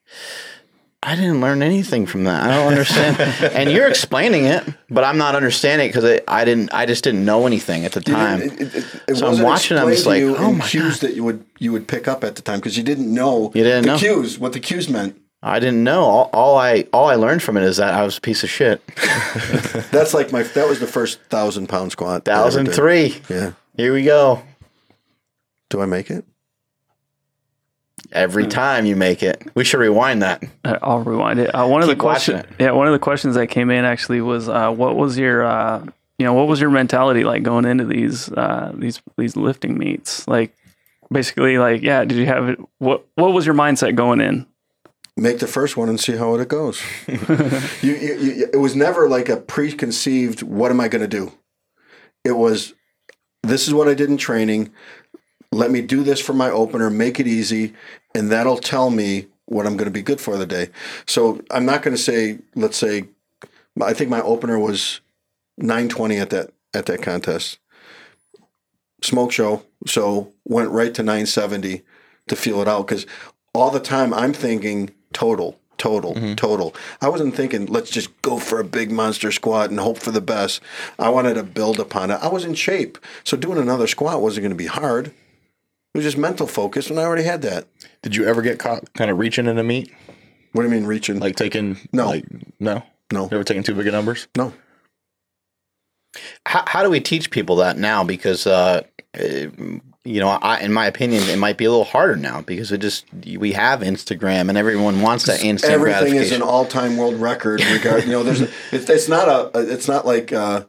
I 1.03 1.15
didn't 1.15 1.41
learn 1.41 1.63
anything 1.63 2.07
from 2.07 2.25
that. 2.25 2.43
I 2.43 2.55
don't 2.55 2.67
understand. 2.69 3.21
and 3.55 3.71
you're 3.71 3.87
explaining 3.89 4.47
it, 4.47 4.65
but 4.91 5.05
I'm 5.05 5.17
not 5.17 5.37
understanding 5.37 5.89
it 5.89 5.93
because 5.93 6.21
I, 6.27 6.45
didn't. 6.45 6.73
I 6.73 6.87
just 6.87 7.05
didn't 7.05 7.25
know 7.25 7.47
anything 7.47 7.85
at 7.85 7.93
the 7.93 8.01
time. 8.01 8.43
It, 8.43 8.61
it, 8.61 8.87
it, 9.09 9.17
So 9.17 9.29
I'm 9.29 9.41
watching 9.41 9.79
I'm 9.79 9.89
just 9.91 10.07
like, 10.07 10.23
oh 10.23 10.53
my 10.53 10.67
cues 10.67 11.01
that 11.01 11.15
you 11.15 11.23
would 11.25 11.45
you 11.59 11.71
would 11.73 11.87
pick 11.87 12.09
up 12.09 12.25
at 12.25 12.35
the 12.37 12.43
time 12.43 12.59
because 12.59 12.77
you 12.77 12.83
didn't 12.83 13.13
know 13.13 13.53
You 13.55 13.63
didn't 13.63 13.83
the 13.83 13.93
know. 13.93 13.99
cues 13.99 14.39
what 14.39 14.55
the 14.55 14.61
cues 14.61 14.89
meant. 14.89 15.21
I 15.41 15.61
didn't 15.61 15.85
know. 15.85 16.03
All, 16.03 16.31
all 16.33 16.59
I 16.59 16.87
all 16.93 17.07
I 17.07 17.15
learned 17.15 17.45
from 17.45 17.57
it 17.57 17.63
is 17.63 17.77
that 17.77 17.95
I 17.95 18.03
was 18.03 18.19
a 18.19 18.21
piece 18.21 18.43
of 18.43 18.51
shit. 18.51 18.85
That's 19.93 20.15
like 20.15 20.33
my 20.33 20.43
that 20.43 20.69
was 20.69 20.81
the 20.81 20.89
first 20.89 21.21
thousand 21.31 21.69
pound 21.69 21.93
squat. 21.93 22.25
Thousand 22.25 22.73
three. 22.73 23.23
Yeah. 23.29 23.53
Here 23.79 23.93
we 23.93 24.03
go. 24.03 24.43
Do 25.71 25.81
I 25.81 25.87
make 25.87 26.11
it? 26.11 26.25
Every 28.11 28.49
time 28.49 28.87
you 28.87 28.97
make 28.97 29.23
it, 29.23 29.41
we 29.55 29.63
should 29.63 29.79
rewind 29.79 30.21
that. 30.23 30.43
Uh, 30.65 30.79
I'll 30.83 30.99
rewind 30.99 31.39
it. 31.39 31.55
Uh, 31.55 31.65
one 31.69 31.83
of 31.83 31.89
the 31.89 31.95
Keep 31.95 32.03
watching 32.03 32.35
questions, 32.35 32.57
yeah, 32.59 32.73
one 32.73 32.89
of 32.89 32.93
the 32.93 32.99
questions 32.99 33.37
that 33.37 33.47
came 33.47 33.71
in 33.71 33.85
actually 33.85 34.21
was, 34.21 34.49
uh, 34.49 34.73
what 34.73 34.97
was 34.97 35.17
your, 35.17 35.45
uh, 35.45 35.87
you 36.19 36.27
know, 36.27 36.33
what 36.33 36.49
was 36.49 36.61
your 36.61 36.71
mentality 36.71 37.23
like 37.23 37.45
going 37.45 37.65
into 37.67 37.85
these 37.85 38.33
uh, 38.33 38.73
these 38.75 39.01
these 39.17 39.37
lifting 39.37 39.79
meets? 39.79 40.27
Like, 40.27 40.57
basically, 41.13 41.59
like, 41.59 41.81
yeah, 41.83 42.05
did 42.05 42.19
you 42.19 42.27
have 42.27 42.49
it? 42.49 42.59
What 42.79 43.07
what 43.15 43.33
was 43.33 43.47
your 43.47 43.55
mindset 43.55 43.95
going 43.95 44.21
in? 44.21 44.45
Make 45.17 45.39
the 45.39 45.47
first 45.47 45.77
one 45.77 45.89
and 45.89 46.01
see 46.01 46.17
how 46.17 46.35
it 46.35 46.49
goes. 46.49 46.83
you, 47.07 47.95
you, 47.95 48.15
you, 48.17 48.49
it 48.53 48.59
was 48.59 48.75
never 48.75 49.09
like 49.09 49.29
a 49.29 49.37
preconceived. 49.37 50.43
What 50.43 50.73
am 50.73 50.81
I 50.81 50.89
going 50.89 51.03
to 51.03 51.09
do? 51.09 51.33
It 52.25 52.33
was. 52.33 52.75
This 53.49 53.67
is 53.67 53.75
what 53.75 53.89
I 53.89 53.95
did 53.95 54.11
in 54.11 54.17
training. 54.17 54.71
Let 55.51 55.71
me 55.71 55.81
do 55.81 56.03
this 56.03 56.21
for 56.21 56.35
my 56.35 56.51
opener. 56.51 56.91
Make 56.91 57.19
it 57.19 57.27
easy, 57.27 57.75
and 58.15 58.31
that'll 58.31 58.59
tell 58.59 58.91
me 58.91 59.27
what 59.47 59.67
I'm 59.67 59.77
going 59.77 59.87
to 59.87 59.91
be 59.91 60.03
good 60.03 60.21
for 60.21 60.37
the 60.37 60.47
day. 60.47 60.69
So 61.07 61.41
I'm 61.51 61.65
not 61.65 61.83
going 61.83 61.97
to 61.97 62.03
say. 62.03 62.39
Let's 62.55 62.77
say, 62.77 63.05
I 63.83 63.95
think 63.95 64.11
my 64.11 64.21
opener 64.21 64.59
was 64.59 65.01
920 65.57 66.19
at 66.19 66.31
that 66.31 66.51
at 66.75 66.87
that 66.87 67.03
contest. 67.03 67.59
Smoke 69.03 69.33
show, 69.33 69.65
so 69.87 70.33
went 70.45 70.71
right 70.71 70.93
to 70.95 71.03
970 71.03 71.83
to 72.27 72.37
feel 72.37 72.61
it 72.61 72.69
out 72.69 72.87
because 72.87 73.07
all 73.55 73.71
the 73.71 73.81
time 73.81 74.13
I'm 74.13 74.33
thinking 74.33 74.91
total, 75.13 75.59
total, 75.79 76.35
total. 76.35 76.75
I 77.01 77.09
wasn't 77.09 77.35
thinking 77.35 77.67
let's 77.67 77.91
just 77.91 78.11
go 78.23 78.39
for 78.39 78.61
a 78.61 78.65
big 78.65 78.91
monster 78.91 79.33
squat 79.33 79.71
and 79.71 79.79
hope 79.81 79.99
for 79.99 80.11
the 80.11 80.21
best. 80.21 80.61
I 80.99 81.09
wanted 81.09 81.35
to 81.35 81.43
build 81.43 81.81
upon 81.81 82.11
it. 82.11 82.19
I 82.23 82.29
was 82.29 82.45
in 82.45 82.55
shape, 82.55 82.99
so 83.25 83.37
doing 83.37 83.59
another 83.59 83.87
squat 83.87 84.21
wasn't 84.21 84.43
going 84.43 84.51
to 84.51 84.57
be 84.57 84.67
hard. 84.67 85.07
It 85.09 85.15
was 85.95 86.05
just 86.05 86.19
mental 86.19 86.47
focus, 86.47 86.91
and 86.91 87.01
I 87.01 87.05
already 87.05 87.23
had 87.25 87.43
that. 87.43 87.67
Did 88.03 88.15
you 88.15 88.27
ever 88.27 88.43
get 88.43 88.59
caught 88.59 88.93
kind 88.93 89.11
of 89.11 89.19
reaching 89.19 89.47
in 89.47 89.59
a 89.59 89.65
meet? 89.65 89.91
What 90.53 90.63
do 90.63 90.69
you 90.69 90.75
mean 90.75 90.87
reaching? 90.87 91.19
Like 91.19 91.37
taking 91.37 91.79
No. 91.93 92.07
like 92.09 92.25
no? 92.61 92.83
no, 93.13 93.23
You 93.25 93.37
ever 93.37 93.45
taking 93.45 93.63
too 93.63 93.75
big 93.75 93.87
of 93.87 93.93
numbers? 93.95 94.29
no. 94.37 94.53
How, 96.47 96.65
how 96.67 96.83
do 96.83 96.91
we 96.91 97.01
teach 97.01 97.31
people 97.31 97.57
that 97.57 97.77
now? 97.79 98.03
Because 98.03 98.47
uh, 98.47 98.83
you 100.09 100.21
know, 100.21 100.29
I, 100.29 100.61
in 100.61 100.73
my 100.73 100.87
opinion, 100.87 101.23
it 101.25 101.39
might 101.39 101.57
be 101.57 101.65
a 101.67 101.71
little 101.71 101.85
harder 101.85 102.17
now 102.17 102.41
because 102.43 102.73
it 102.73 102.79
just 102.79 103.05
we 103.25 103.53
have 103.53 103.81
Instagram 103.81 104.49
and 104.49 104.57
everyone 104.57 105.01
wants 105.03 105.27
that 105.27 105.45
instant 105.45 105.73
Everything 105.73 106.15
is 106.17 106.33
an 106.33 106.43
all-time 106.43 106.97
world 106.97 107.17
record. 107.17 107.63
Regard, 107.65 108.05
you 108.05 108.11
know, 108.13 108.23
there's 108.23 108.41
it's, 108.73 108.89
it's 108.89 109.09
not 109.09 109.29
a 109.29 109.51
it's 109.73 109.87
not 109.89 110.07
like 110.07 110.33
uh, 110.33 110.65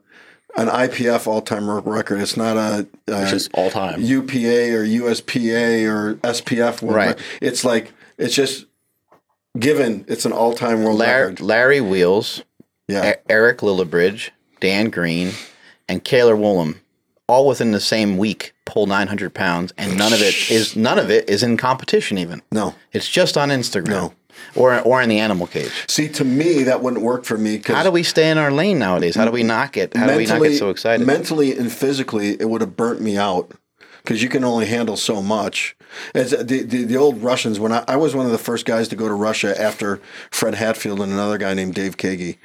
an 0.57 0.67
IPF 0.67 1.25
all-time 1.27 1.69
record. 1.69 2.19
It's 2.21 2.35
not 2.37 2.57
a 2.57 2.87
uh, 3.07 3.21
It's 3.21 3.31
just 3.31 3.51
all 3.53 3.69
time. 3.71 4.01
UPA 4.01 4.73
or 4.75 4.83
USPA 4.85 5.87
or 5.89 6.15
SPF. 6.15 6.81
world 6.81 6.95
Right. 6.95 7.07
record. 7.09 7.23
It's 7.41 7.63
like 7.63 7.93
it's 8.17 8.35
just 8.35 8.65
given. 9.57 10.05
It's 10.07 10.25
an 10.25 10.31
all-time 10.33 10.83
world 10.83 10.97
Larry, 10.99 11.29
record. 11.29 11.41
Larry 11.41 11.81
Wheels, 11.81 12.43
Yeah, 12.87 13.11
E- 13.11 13.15
Eric 13.29 13.59
Lilliebridge, 13.59 14.29
Dan 14.59 14.89
Green, 14.89 15.31
and 15.87 16.03
Cailer 16.03 16.35
Woolam, 16.35 16.79
all 17.27 17.47
within 17.47 17.71
the 17.71 17.79
same 17.79 18.17
week, 18.17 18.53
pull 18.69 18.85
900 18.85 19.33
pounds, 19.33 19.73
and 19.77 19.97
none 19.97 20.13
of 20.13 20.21
it 20.21 20.51
is 20.51 20.75
none 20.75 20.99
of 20.99 21.09
it 21.09 21.27
is 21.27 21.41
in 21.41 21.57
competition. 21.57 22.17
Even 22.19 22.41
No. 22.51 22.75
it's 22.93 23.09
just 23.09 23.35
on 23.35 23.49
Instagram 23.49 23.87
No. 23.89 24.13
or 24.55 24.79
or 24.81 25.01
in 25.01 25.09
the 25.09 25.17
animal 25.19 25.47
cage. 25.47 25.71
See, 25.87 26.07
to 26.09 26.23
me, 26.23 26.63
that 26.63 26.81
wouldn't 26.83 27.01
work 27.03 27.25
for 27.25 27.37
me. 27.37 27.61
How 27.65 27.81
do 27.83 27.89
we 27.91 28.03
stay 28.03 28.29
in 28.29 28.37
our 28.37 28.51
lane 28.51 28.77
nowadays? 28.77 29.15
How 29.15 29.25
do 29.25 29.31
we 29.31 29.43
not 29.43 29.71
get? 29.73 29.97
How 29.97 30.05
do 30.07 30.15
we 30.17 30.25
not 30.27 30.41
get 30.41 30.57
so 30.57 30.69
excited? 30.69 31.05
Mentally 31.05 31.57
and 31.57 31.71
physically, 31.71 32.37
it 32.39 32.47
would 32.49 32.61
have 32.61 32.77
burnt 32.77 33.01
me 33.01 33.17
out 33.17 33.51
because 34.03 34.21
you 34.21 34.29
can 34.29 34.43
only 34.43 34.67
handle 34.67 34.95
so 34.97 35.21
much. 35.21 35.75
As 36.13 36.29
the, 36.31 36.43
the 36.63 36.83
the 36.85 36.95
old 36.97 37.23
Russians, 37.23 37.59
when 37.59 37.71
I, 37.71 37.83
I 37.87 37.95
was 37.95 38.13
one 38.13 38.27
of 38.27 38.31
the 38.31 38.37
first 38.37 38.65
guys 38.67 38.87
to 38.89 38.95
go 38.95 39.07
to 39.07 39.13
Russia 39.15 39.59
after 39.59 39.99
Fred 40.29 40.53
Hatfield 40.53 41.01
and 41.01 41.11
another 41.11 41.39
guy 41.39 41.55
named 41.55 41.73
Dave 41.73 41.97
Kagi, 41.97 42.37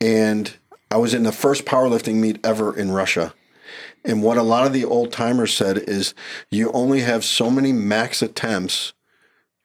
and 0.00 0.56
I 0.90 0.96
was 0.96 1.12
in 1.12 1.24
the 1.24 1.32
first 1.32 1.66
powerlifting 1.66 2.14
meet 2.14 2.38
ever 2.44 2.74
in 2.76 2.90
Russia. 2.90 3.34
And 4.08 4.22
what 4.22 4.38
a 4.38 4.42
lot 4.42 4.66
of 4.66 4.72
the 4.72 4.84
old 4.84 5.12
timers 5.12 5.52
said 5.54 5.78
is, 5.78 6.14
you 6.50 6.72
only 6.72 7.00
have 7.00 7.24
so 7.24 7.50
many 7.50 7.72
max 7.72 8.22
attempts 8.22 8.92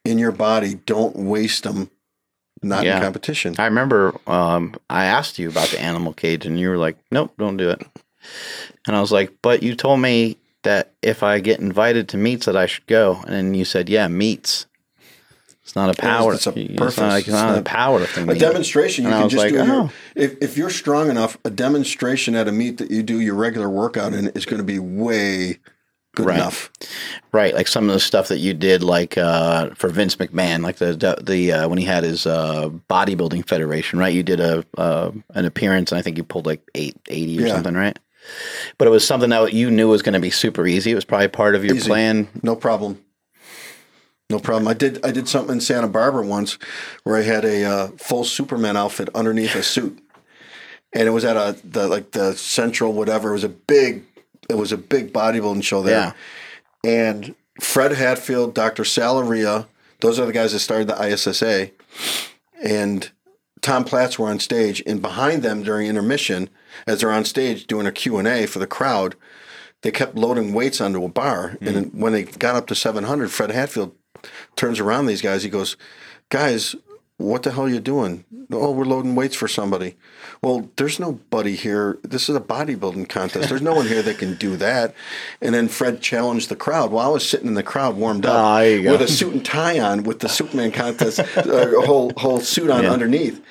in 0.05 0.17
your 0.19 0.31
body. 0.33 0.75
Don't 0.85 1.15
waste 1.15 1.63
them. 1.63 1.89
Not 2.61 2.83
Yeah. 2.85 2.97
in 2.97 3.03
competition. 3.03 3.55
I 3.57 3.65
remember 3.65 4.15
um, 4.27 4.75
I 4.89 5.05
asked 5.05 5.37
you 5.39 5.49
about 5.49 5.69
the 5.69 5.81
animal 5.81 6.13
cage, 6.13 6.45
and 6.45 6.57
you 6.59 6.69
were 6.69 6.77
like, 6.77 6.97
"Nope, 7.11 7.33
don't 7.37 7.57
do 7.57 7.69
it." 7.69 7.81
And 8.87 8.95
I 8.95 9.01
was 9.01 9.11
like, 9.11 9.31
"But 9.41 9.63
you 9.63 9.75
told 9.75 9.99
me 9.99 10.37
that 10.63 10.91
if 11.01 11.23
I 11.23 11.39
get 11.39 11.59
invited 11.59 12.07
to 12.09 12.17
meets, 12.17 12.45
that 12.45 12.55
I 12.55 12.65
should 12.65 12.85
go." 12.87 13.21
And 13.27 13.57
you 13.57 13.65
said, 13.65 13.89
"Yeah, 13.89 14.07
meets. 14.07 14.65
It's 15.63 15.75
not 15.77 15.89
a 15.89 15.93
power. 15.99 16.33
it's 16.33 16.45
a 16.45 16.53
it's 16.59 16.75
purpose. 16.77 16.97
not, 16.97 17.19
it's 17.19 17.27
It's 17.27 17.33
not 17.35 17.51
a 17.51 17.55
not- 17.61 17.65
powerlifting 17.65 18.29
A 18.29 18.35
demonstration 18.37 19.05
you 19.05 19.11
And 19.11 19.21
can 19.21 19.29
just 19.29 19.43
like, 19.43 19.53
do. 19.53 19.65
Your, 19.65 19.81
oh. 19.83 19.91
if 20.15 20.35
if 20.41 20.57
you're 20.57 20.69
strong 20.69 21.09
enough, 21.09 21.37
a 21.45 21.49
demonstration 21.49 22.35
at 22.35 22.47
a 22.47 22.51
meet 22.51 22.77
that 22.79 22.91
you 22.91 23.01
do 23.01 23.19
your 23.21 23.35
regular 23.35 23.69
workout 23.69 24.13
in 24.13 24.27
is 24.29 24.45
going 24.45 24.57
to 24.59 24.63
be 24.65 24.77
way 24.79 25.59
good 26.15 26.25
Right. 26.27 26.35
enough. 26.37 26.69
Right, 27.31 27.55
like 27.55 27.67
some 27.67 27.87
of 27.89 27.93
the 27.93 27.99
stuff 28.01 28.27
that 28.27 28.37
you 28.39 28.53
did, 28.53 28.83
like 28.83 29.17
uh, 29.17 29.69
for 29.75 29.87
Vince 29.89 30.17
McMahon, 30.17 30.61
like 30.63 30.75
the 30.75 31.17
the 31.23 31.51
uh, 31.53 31.67
when 31.69 31.77
he 31.79 31.85
had 31.85 32.03
his 32.03 32.27
uh, 32.27 32.69
bodybuilding 32.89 33.47
federation, 33.47 33.97
right? 33.99 34.13
You 34.13 34.21
did 34.21 34.39
a 34.41 34.65
uh, 34.77 35.11
an 35.33 35.45
appearance, 35.45 35.91
and 35.93 35.97
I 35.97 36.01
think 36.01 36.17
you 36.17 36.23
pulled 36.25 36.45
like 36.45 36.61
eight 36.75 36.97
eighty 37.09 37.39
or 37.41 37.47
Yeah. 37.47 37.53
something, 37.55 37.73
right? 37.73 37.97
But 38.77 38.87
it 38.87 38.91
was 38.91 39.07
something 39.07 39.29
that 39.31 39.53
you 39.53 39.71
knew 39.71 39.87
was 39.89 40.01
going 40.01 40.13
to 40.13 40.19
be 40.19 40.29
super 40.29 40.67
easy. 40.67 40.91
It 40.91 40.95
was 40.95 41.05
probably 41.05 41.27
part 41.29 41.55
of 41.55 41.65
your 41.65 41.75
Easy. 41.75 41.87
plan. 41.87 42.27
No 42.43 42.55
problem. 42.55 42.99
No 44.29 44.39
problem. 44.39 44.67
I 44.67 44.73
did 44.73 45.05
I 45.05 45.11
did 45.11 45.27
something 45.27 45.55
in 45.55 45.61
Santa 45.61 45.87
Barbara 45.87 46.25
once 46.25 46.57
where 47.03 47.17
I 47.17 47.21
had 47.21 47.45
a 47.45 47.63
uh, 47.63 47.87
full 47.97 48.23
Superman 48.23 48.77
outfit 48.77 49.09
underneath 49.13 49.55
a 49.55 49.63
suit, 49.63 49.99
and 50.93 51.07
it 51.07 51.11
was 51.11 51.25
at 51.25 51.35
a 51.35 51.55
the 51.63 51.87
like 51.87 52.11
the 52.11 52.33
Central 52.33 52.93
whatever. 52.93 53.29
It 53.29 53.33
was 53.33 53.43
a 53.43 53.49
big 53.49 54.03
it 54.49 54.55
was 54.55 54.71
a 54.71 54.77
big 54.77 55.13
bodybuilding 55.13 55.63
show 55.63 55.83
there. 55.83 56.13
yeah. 56.83 56.89
And 56.89 57.35
Fred 57.61 57.93
Hatfield, 57.93 58.53
Dr. 58.53 58.83
Sal 58.83 59.21
Arria, 59.21 59.67
those 60.01 60.19
are 60.19 60.25
the 60.25 60.33
guys 60.33 60.51
that 60.53 60.59
started 60.59 60.87
the 60.87 61.01
ISSA, 61.01 61.69
and 62.61 63.09
Tom 63.61 63.85
Platz 63.85 64.19
were 64.19 64.29
on 64.29 64.39
stage, 64.39 64.83
and 64.85 65.01
behind 65.01 65.43
them 65.43 65.63
during 65.63 65.87
intermission, 65.87 66.49
as 66.85 66.99
they're 66.99 67.11
on 67.11 67.23
stage 67.23 67.67
doing 67.67 67.85
a 67.87 67.91
Q&A 67.91 68.45
for 68.47 68.59
the 68.59 68.67
crowd, 68.67 69.15
they 69.81 69.91
kept 69.91 70.15
loading 70.15 70.53
weights 70.53 70.81
onto 70.81 71.05
a 71.05 71.07
bar. 71.07 71.57
And 71.61 71.93
when 71.93 72.11
they 72.11 72.23
got 72.23 72.55
up 72.55 72.67
to 72.67 72.75
700, 72.75 73.31
Fred 73.31 73.51
Hatfield 73.51 73.95
turns 74.55 74.79
around 74.79 75.05
these 75.05 75.21
guys. 75.21 75.43
He 75.43 75.49
goes, 75.49 75.77
guys, 76.29 76.75
what 77.17 77.43
the 77.43 77.51
hell 77.51 77.65
are 77.65 77.69
you 77.69 77.79
doing? 77.79 78.25
Oh, 78.51 78.71
we're 78.71 78.85
loading 78.85 79.15
weights 79.15 79.35
for 79.35 79.47
somebody. 79.47 79.95
Well, 80.41 80.69
there's 80.75 80.99
nobody 80.99 81.55
here. 81.55 81.99
This 82.03 82.27
is 82.27 82.35
a 82.35 82.41
bodybuilding 82.41 83.07
contest. 83.07 83.49
There's 83.49 83.61
no 83.61 83.73
one 83.73 83.87
here 83.87 84.01
that 84.01 84.17
can 84.17 84.35
do 84.35 84.57
that. 84.57 84.93
And 85.41 85.53
then 85.53 85.67
Fred 85.67 86.01
challenged 86.01 86.49
the 86.49 86.55
crowd. 86.55 86.91
While 86.91 87.09
I 87.09 87.13
was 87.13 87.27
sitting 87.27 87.47
in 87.47 87.53
the 87.53 87.63
crowd, 87.63 87.95
warmed 87.95 88.25
up 88.25 88.33
go. 88.81 88.91
with 88.91 89.01
a 89.01 89.07
suit 89.07 89.33
and 89.33 89.45
tie 89.45 89.79
on, 89.79 90.03
with 90.03 90.19
the 90.19 90.29
Superman 90.29 90.71
contest, 90.71 91.19
uh, 91.19 91.81
whole 91.81 92.11
whole 92.17 92.41
suit 92.41 92.69
on 92.69 92.85
underneath. 92.85 93.41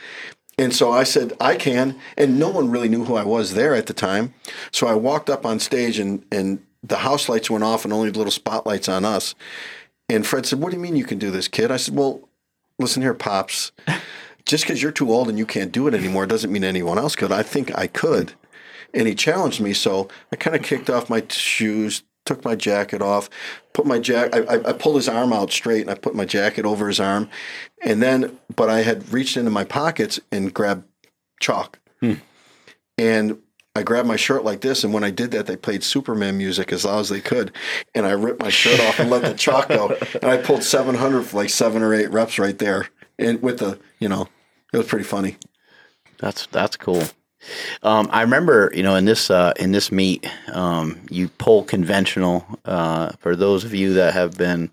And 0.59 0.75
so 0.75 0.93
I 0.93 1.05
said, 1.05 1.33
I 1.41 1.57
can. 1.57 1.99
And 2.17 2.39
no 2.39 2.51
one 2.51 2.71
really 2.71 2.89
knew 2.89 3.05
who 3.05 3.15
I 3.15 3.25
was 3.25 3.55
there 3.55 3.75
at 3.75 3.87
the 3.87 3.95
time. 3.95 4.35
So 4.71 4.87
I 4.87 4.95
walked 4.95 5.31
up 5.31 5.47
on 5.47 5.59
stage 5.61 5.99
and, 5.99 6.25
and 6.31 6.63
the 6.83 6.99
house 6.99 7.29
lights 7.29 7.49
went 7.49 7.65
off 7.65 7.85
and 7.85 7.93
only 7.93 8.11
little 8.11 8.31
spotlights 8.31 8.89
on 8.89 9.05
us. 9.05 9.35
And 10.13 10.27
Fred 10.27 10.47
said, 10.47 10.61
What 10.61 10.71
do 10.71 10.77
you 10.77 10.83
mean 10.83 10.97
you 10.97 11.05
can 11.05 11.19
do 11.19 11.31
this, 11.31 11.49
kid? 11.49 11.71
I 11.71 11.77
said, 11.79 11.95
Well, 11.95 12.29
listen 12.79 13.03
here, 13.03 13.15
Pops. 13.15 13.73
Just 14.45 14.65
because 14.65 14.83
you're 14.83 14.93
too 14.93 15.11
old 15.13 15.29
and 15.29 15.39
you 15.39 15.47
can't 15.47 15.73
do 15.73 15.87
it 15.87 15.95
anymore 15.95 16.27
doesn't 16.27 16.53
mean 16.53 16.65
anyone 16.65 16.99
else 16.99 17.15
could. 17.15 17.31
I 17.31 17.43
think 17.43 17.77
I 17.79 17.87
could. 17.87 18.33
And 18.93 19.07
he 19.07 19.15
challenged 19.15 19.61
me. 19.61 19.73
So 19.73 20.09
I 20.33 20.37
kind 20.37 20.57
of 20.57 20.63
kicked 20.63 20.91
off 20.91 21.09
my 21.09 21.21
t- 21.21 21.39
shoes, 21.39 22.03
took 22.27 22.45
my 22.45 22.57
jacket 22.57 23.01
off, 23.01 23.31
put 23.73 23.87
my 23.87 24.01
jacket, 24.01 24.45
I, 24.49 24.55
I, 24.55 24.71
I 24.71 24.73
pulled 24.73 24.97
his 24.97 25.09
arm 25.09 25.33
out 25.33 25.53
straight 25.53 25.83
and 25.83 25.91
I 25.91 25.95
put 25.95 26.17
my 26.17 26.25
jacket 26.25 26.67
over 26.67 26.89
his 26.89 26.99
arm. 26.99 27.31
And 27.83 28.03
then, 28.03 28.37
but 28.55 28.69
I 28.69 28.83
had 28.83 29.13
reached 29.13 29.37
into 29.37 29.51
my 29.51 29.65
pockets 29.65 30.19
and 30.33 30.53
grabbed 30.53 30.87
chalk. 31.41 31.79
Hmm. 32.01 32.15
And 32.99 33.39
I 33.75 33.83
grabbed 33.83 34.07
my 34.07 34.17
shirt 34.17 34.45
like 34.45 34.61
this, 34.61 34.85
and 34.85 34.93
when 34.93 35.03
I 35.03 35.11
did 35.11 35.31
that, 35.31 35.47
they 35.47 35.57
played 35.57 35.83
Superman 35.83 36.37
music 36.37 36.73
as 36.73 36.85
loud 36.85 37.01
as 37.01 37.09
they 37.09 37.23
could, 37.23 37.53
and 37.95 38.05
I 38.05 38.11
ripped 38.11 38.43
my 38.43 38.51
shirt 38.51 38.79
off 38.81 38.99
and 38.99 39.09
let 39.09 39.23
the 39.23 39.33
chalk 39.33 39.69
go, 39.69 39.97
and 40.21 40.31
I 40.31 40.37
pulled 40.37 40.63
700 40.63 41.23
for 41.23 41.39
like 41.39 41.49
seven 41.49 41.83
or 41.83 41.95
eight 41.95 42.11
reps 42.11 42.39
right 42.39 42.59
there, 42.59 42.89
and 43.19 43.41
with 43.43 43.61
the, 43.61 43.79
you 43.99 44.11
know, 44.11 44.29
it 44.75 44.77
was 44.77 44.87
pretty 44.87 45.05
funny. 45.05 45.37
That's 46.19 46.47
that's 46.47 46.77
cool. 46.77 47.05
Um, 47.83 48.09
I 48.13 48.23
remember, 48.23 48.71
you 48.75 48.83
know, 48.83 48.95
in 48.95 49.05
this 49.05 49.31
uh, 49.31 49.53
in 49.59 49.73
this 49.73 49.91
meet, 49.91 50.31
um, 50.53 51.01
you 51.11 51.29
pull 51.29 51.65
conventional. 51.65 52.47
Uh, 52.65 53.13
for 53.19 53.35
those 53.35 53.65
of 53.65 53.75
you 53.75 53.95
that 53.95 54.15
have 54.15 54.37
been 54.37 54.71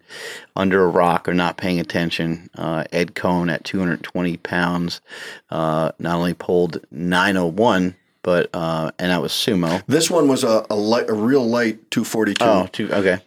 under 0.55 0.83
a 0.83 0.87
rock 0.87 1.27
or 1.27 1.33
not 1.33 1.57
paying 1.57 1.79
attention, 1.79 2.49
uh, 2.55 2.83
Ed 2.91 3.15
Coan 3.15 3.51
at 3.51 3.63
220 3.63 4.37
pounds 4.37 5.01
uh, 5.49 5.91
not 5.99 6.17
only 6.17 6.33
pulled 6.33 6.85
901, 6.91 7.95
but 8.21 8.49
uh, 8.53 8.91
and 8.99 9.11
that 9.11 9.21
was 9.21 9.31
sumo. 9.31 9.83
This 9.87 10.09
one 10.09 10.27
was 10.27 10.43
a 10.43 10.65
a, 10.69 10.75
light, 10.75 11.09
a 11.09 11.13
real 11.13 11.45
light 11.45 11.91
242. 11.91 12.43
Oh, 12.43 12.67
two, 12.71 12.91
okay. 12.91 13.19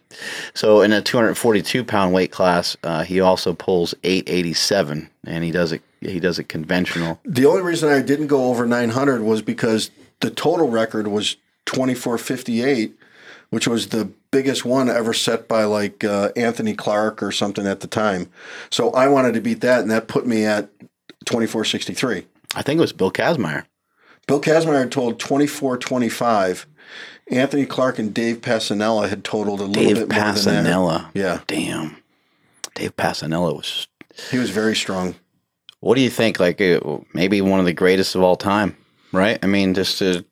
So 0.53 0.81
in 0.81 0.93
a 0.93 1.01
242 1.01 1.83
pound 1.83 2.13
weight 2.13 2.31
class, 2.31 2.77
uh, 2.83 3.03
he 3.03 3.19
also 3.19 3.53
pulls 3.53 3.93
887, 4.03 5.09
and 5.25 5.43
he 5.43 5.51
does 5.51 5.71
it. 5.71 5.81
He 6.01 6.19
does 6.19 6.37
it 6.37 6.49
conventional. 6.49 7.19
The 7.23 7.45
only 7.45 7.61
reason 7.61 7.89
I 7.89 8.01
didn't 8.01 8.27
go 8.27 8.45
over 8.45 8.65
900 8.65 9.21
was 9.21 9.41
because 9.41 9.89
the 10.19 10.29
total 10.29 10.69
record 10.69 11.07
was 11.07 11.37
2458, 11.65 12.93
which 13.49 13.67
was 13.67 13.87
the 13.87 14.11
biggest 14.31 14.65
one 14.65 14.89
ever 14.89 15.13
set 15.13 15.47
by 15.47 15.63
like 15.63 16.03
uh, 16.03 16.31
Anthony 16.35 16.73
Clark 16.73 17.23
or 17.23 17.31
something 17.31 17.65
at 17.65 17.79
the 17.79 17.87
time. 17.87 18.29
So 18.69 18.91
I 18.91 19.07
wanted 19.07 19.33
to 19.35 19.41
beat 19.41 19.61
that, 19.61 19.81
and 19.81 19.91
that 19.91 20.07
put 20.07 20.27
me 20.27 20.45
at 20.45 20.69
2463. 21.25 22.25
I 22.55 22.61
think 22.61 22.77
it 22.77 22.81
was 22.81 22.93
Bill 22.93 23.11
Kazmaier. 23.11 23.65
Bill 24.27 24.41
Kazmaier 24.41 24.89
told 24.89 25.19
2425. 25.19 26.67
Anthony 27.27 27.65
Clark 27.65 27.99
and 27.99 28.13
Dave 28.13 28.41
Pasanella 28.41 29.07
had 29.09 29.23
totaled 29.23 29.61
a 29.61 29.65
little 29.65 29.83
Dave 29.83 29.95
bit 29.95 30.09
more 30.13 30.33
than 30.33 30.63
that. 30.63 30.65
Pasanella. 30.65 31.09
Yeah, 31.13 31.39
Damn. 31.47 31.97
Dave 32.75 32.95
Pasanella 32.95 33.55
was. 33.55 33.87
he 34.31 34.37
was 34.37 34.49
very 34.49 34.75
strong. 34.75 35.15
What 35.79 35.95
do 35.95 36.01
you 36.01 36.09
think? 36.09 36.39
Like 36.39 36.59
uh, 36.59 36.79
maybe 37.13 37.41
one 37.41 37.59
of 37.59 37.65
the 37.65 37.73
greatest 37.73 38.15
of 38.15 38.21
all 38.23 38.35
time, 38.35 38.75
right? 39.11 39.37
I 39.43 39.47
mean, 39.47 39.73
just 39.73 39.99
to, 39.99 40.25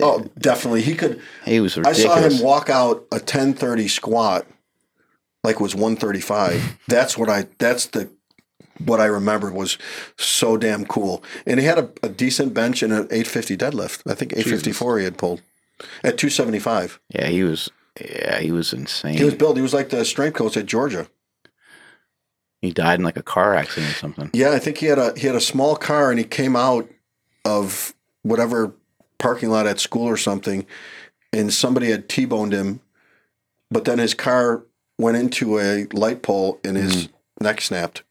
oh, 0.00 0.28
definitely. 0.38 0.82
He 0.82 0.94
could. 0.94 1.20
he 1.44 1.60
was 1.60 1.78
I 1.78 1.92
saw 1.92 2.16
him 2.16 2.40
walk 2.40 2.68
out 2.68 3.06
a 3.12 3.16
1030 3.16 3.88
squat 3.88 4.46
like 5.46 5.56
it 5.56 5.60
was 5.60 5.74
135. 5.74 6.78
that's 6.88 7.16
what 7.16 7.28
I 7.30 7.46
that's 7.58 7.86
the 7.86 8.10
what 8.78 9.00
I 9.00 9.06
remembered 9.06 9.54
was 9.54 9.78
so 10.16 10.56
damn 10.56 10.84
cool. 10.84 11.22
And 11.46 11.60
he 11.60 11.66
had 11.66 11.78
a, 11.78 11.90
a 12.02 12.08
decent 12.08 12.54
bench 12.54 12.82
and 12.82 12.92
an 12.92 13.04
850 13.04 13.56
deadlift. 13.56 14.10
I 14.10 14.14
think 14.14 14.32
854 14.32 14.98
he 14.98 15.04
had 15.04 15.18
pulled 15.18 15.42
at 16.02 16.18
275. 16.18 17.00
Yeah, 17.10 17.26
he 17.26 17.42
was. 17.42 17.70
Yeah, 18.00 18.40
he 18.40 18.52
was 18.52 18.72
insane. 18.72 19.16
He 19.16 19.24
was 19.24 19.34
built. 19.34 19.56
He 19.56 19.62
was 19.62 19.72
like 19.72 19.88
the 19.88 20.04
strength 20.04 20.36
coach 20.36 20.56
at 20.56 20.66
Georgia. 20.66 21.08
He 22.60 22.70
died 22.70 22.98
in 22.98 23.04
like 23.04 23.16
a 23.16 23.22
car 23.22 23.54
accident 23.54 23.92
or 23.92 23.96
something. 23.96 24.30
Yeah, 24.32 24.50
I 24.50 24.58
think 24.58 24.78
he 24.78 24.86
had 24.86 24.98
a 24.98 25.18
he 25.18 25.26
had 25.26 25.36
a 25.36 25.40
small 25.40 25.76
car 25.76 26.10
and 26.10 26.18
he 26.18 26.24
came 26.24 26.56
out 26.56 26.88
of 27.44 27.94
whatever 28.22 28.74
parking 29.18 29.50
lot 29.50 29.66
at 29.66 29.80
school 29.80 30.06
or 30.06 30.16
something, 30.16 30.66
and 31.32 31.52
somebody 31.52 31.90
had 31.90 32.08
T-boned 32.08 32.52
him, 32.52 32.80
but 33.70 33.84
then 33.84 33.98
his 33.98 34.14
car 34.14 34.64
went 34.98 35.16
into 35.16 35.58
a 35.58 35.86
light 35.92 36.22
pole 36.22 36.58
and 36.64 36.76
his 36.76 37.06
mm. 37.06 37.12
neck 37.40 37.60
snapped. 37.60 38.02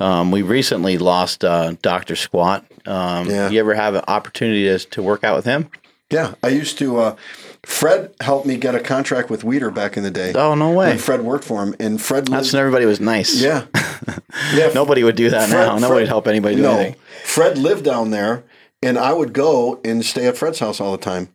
Um, 0.00 0.30
we 0.30 0.42
recently 0.42 0.98
lost 0.98 1.44
uh, 1.44 1.74
Doctor 1.82 2.16
Squat. 2.16 2.64
Um, 2.86 3.28
Yeah. 3.28 3.50
You 3.50 3.60
ever 3.60 3.74
have 3.74 3.94
an 3.94 4.04
opportunity 4.08 4.64
to, 4.64 4.78
to 4.78 5.02
work 5.02 5.22
out 5.24 5.36
with 5.36 5.44
him? 5.44 5.68
Yeah, 6.10 6.34
I 6.42 6.48
used 6.48 6.76
to. 6.78 6.98
Uh, 6.98 7.16
Fred 7.64 8.12
helped 8.20 8.46
me 8.46 8.56
get 8.58 8.74
a 8.74 8.80
contract 8.80 9.30
with 9.30 9.42
Weider 9.44 9.72
back 9.72 9.96
in 9.96 10.02
the 10.02 10.10
day. 10.10 10.34
Oh 10.34 10.54
no 10.54 10.70
way! 10.72 10.98
Fred 10.98 11.22
worked 11.22 11.44
for 11.44 11.62
him, 11.62 11.74
and 11.80 11.98
Fred 12.02 12.26
That's 12.26 12.52
when 12.52 12.60
everybody 12.60 12.84
was 12.84 13.00
nice. 13.00 13.40
yeah, 13.40 13.64
yeah. 14.52 14.72
Nobody 14.74 15.04
would 15.04 15.16
do 15.16 15.30
that 15.30 15.48
Fred- 15.48 15.58
now. 15.66 15.74
Nobody 15.76 15.86
Fred- 15.86 15.94
would 16.00 16.08
help 16.08 16.26
anybody 16.28 16.56
do 16.56 16.62
no, 16.62 16.72
anything. 16.78 17.00
Fred 17.24 17.56
lived 17.56 17.84
down 17.86 18.10
there, 18.10 18.44
and 18.82 18.98
I 18.98 19.14
would 19.14 19.32
go 19.32 19.80
and 19.86 20.04
stay 20.04 20.26
at 20.26 20.36
Fred's 20.36 20.58
house 20.58 20.82
all 20.82 20.92
the 20.92 21.02
time. 21.02 21.30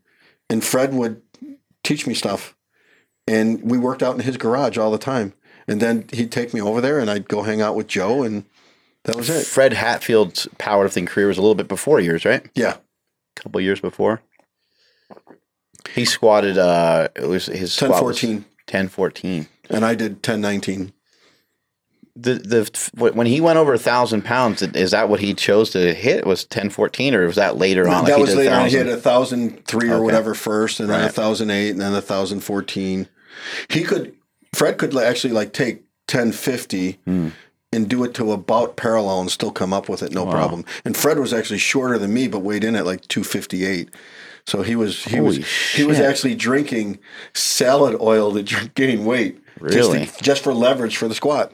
And 0.48 0.64
Fred 0.64 0.94
would 0.94 1.24
teach 1.84 2.06
me 2.06 2.14
stuff, 2.14 2.56
and 3.28 3.64
we 3.64 3.80
worked 3.80 4.04
out 4.04 4.14
in 4.14 4.22
his 4.22 4.38
garage 4.38 4.78
all 4.78 4.92
the 4.92 5.00
time. 5.00 5.34
And 5.68 5.82
then 5.82 6.06
he'd 6.14 6.32
take 6.32 6.54
me 6.54 6.62
over 6.62 6.80
there, 6.82 7.00
and 7.00 7.10
I'd 7.10 7.28
go 7.28 7.44
hang 7.44 7.62
out 7.62 7.76
with 7.76 7.88
Joe, 7.88 8.24
and 8.24 8.46
that 9.04 9.16
was 9.18 9.30
it. 9.30 9.46
Fred 9.46 9.74
Hatfield's 9.74 10.48
powerlifting 10.58 11.06
career 11.08 11.28
was 11.28 11.38
a 11.38 11.42
little 11.42 11.56
bit 11.56 11.68
before 11.68 12.00
yours, 12.00 12.24
right? 12.24 12.46
Yeah, 12.56 12.76
A 13.38 13.42
couple 13.42 13.60
years 13.62 13.82
before. 13.82 14.22
He 15.94 16.06
squatted. 16.06 16.58
Uh, 16.58 17.08
it 17.16 17.28
was 17.28 17.48
his 17.48 17.76
ten 17.76 17.90
squat 17.90 18.04
was 18.04 18.20
fourteen, 18.20 18.46
10, 18.68 18.88
14. 18.90 19.48
and 19.70 19.86
I 19.86 19.96
did 19.96 20.22
ten 20.24 20.42
nineteen. 20.42 20.94
The 22.16 22.34
the 22.36 23.12
when 23.14 23.28
he 23.28 23.40
went 23.42 23.58
over 23.58 23.74
a 23.74 23.78
thousand 23.80 24.24
pounds, 24.26 24.62
is 24.62 24.92
that 24.92 25.08
what 25.08 25.20
he 25.20 25.34
chose 25.34 25.70
to 25.72 25.94
hit? 25.94 26.26
Was 26.26 26.44
ten 26.46 26.70
fourteen, 26.70 27.14
or 27.16 27.26
was 27.26 27.36
that 27.36 27.58
later 27.58 27.88
on? 27.88 28.04
like 28.04 28.08
that 28.14 28.20
was 28.20 28.36
later. 28.36 28.52
on. 28.56 28.68
He 28.70 28.76
1,000? 28.78 28.88
had 28.88 28.98
a 28.98 29.02
thousand 29.02 29.66
three 29.66 29.90
or 29.90 29.96
Okay. 29.96 30.04
whatever 30.04 30.34
first, 30.34 30.80
and 30.80 30.90
then 30.90 31.06
a 31.06 31.10
thousand 31.10 31.52
eight, 31.52 31.70
and 31.72 31.80
then 31.82 31.94
a 31.94 32.02
thousand 32.02 32.42
fourteen. 32.42 33.08
He 33.70 33.84
could. 33.84 34.14
Fred 34.58 34.80
could 34.80 34.98
actually 34.98 35.34
like 35.34 35.54
take 35.54 35.84
ten 36.08 36.32
fifty 36.32 37.00
Hmm. 37.06 37.30
and 37.72 37.88
do 37.88 38.04
it 38.04 38.16
to 38.16 38.32
about 38.32 38.76
parallel 38.76 39.22
and 39.22 39.32
still 39.32 39.52
come 39.52 39.72
up 39.72 39.88
with 39.88 40.02
it, 40.02 40.12
no 40.12 40.26
problem. 40.26 40.66
And 40.84 40.98
Fred 40.98 41.20
was 41.20 41.32
actually 41.32 41.60
shorter 41.60 42.00
than 42.00 42.12
me, 42.12 42.28
but 42.28 42.40
weighed 42.40 42.64
in 42.64 42.76
at 42.76 42.86
like 42.86 43.08
two 43.08 43.24
fifty 43.24 43.66
eight. 43.66 43.90
So 44.48 44.64
he 44.64 44.76
was 44.76 45.04
he 45.04 45.18
Holy 45.18 45.40
was 45.40 45.48
he 45.76 45.84
was 45.84 46.00
actually 46.00 46.34
drinking 46.34 46.98
salad 47.34 47.96
oil 48.02 48.34
to 48.34 48.70
gain 48.74 49.06
weight, 49.06 49.40
just, 49.70 49.92
to- 49.92 49.98
Really? 49.98 50.10
just 50.22 50.44
for 50.44 50.54
leverage 50.56 50.98
for 50.98 51.08
the 51.08 51.14
squat. 51.16 51.54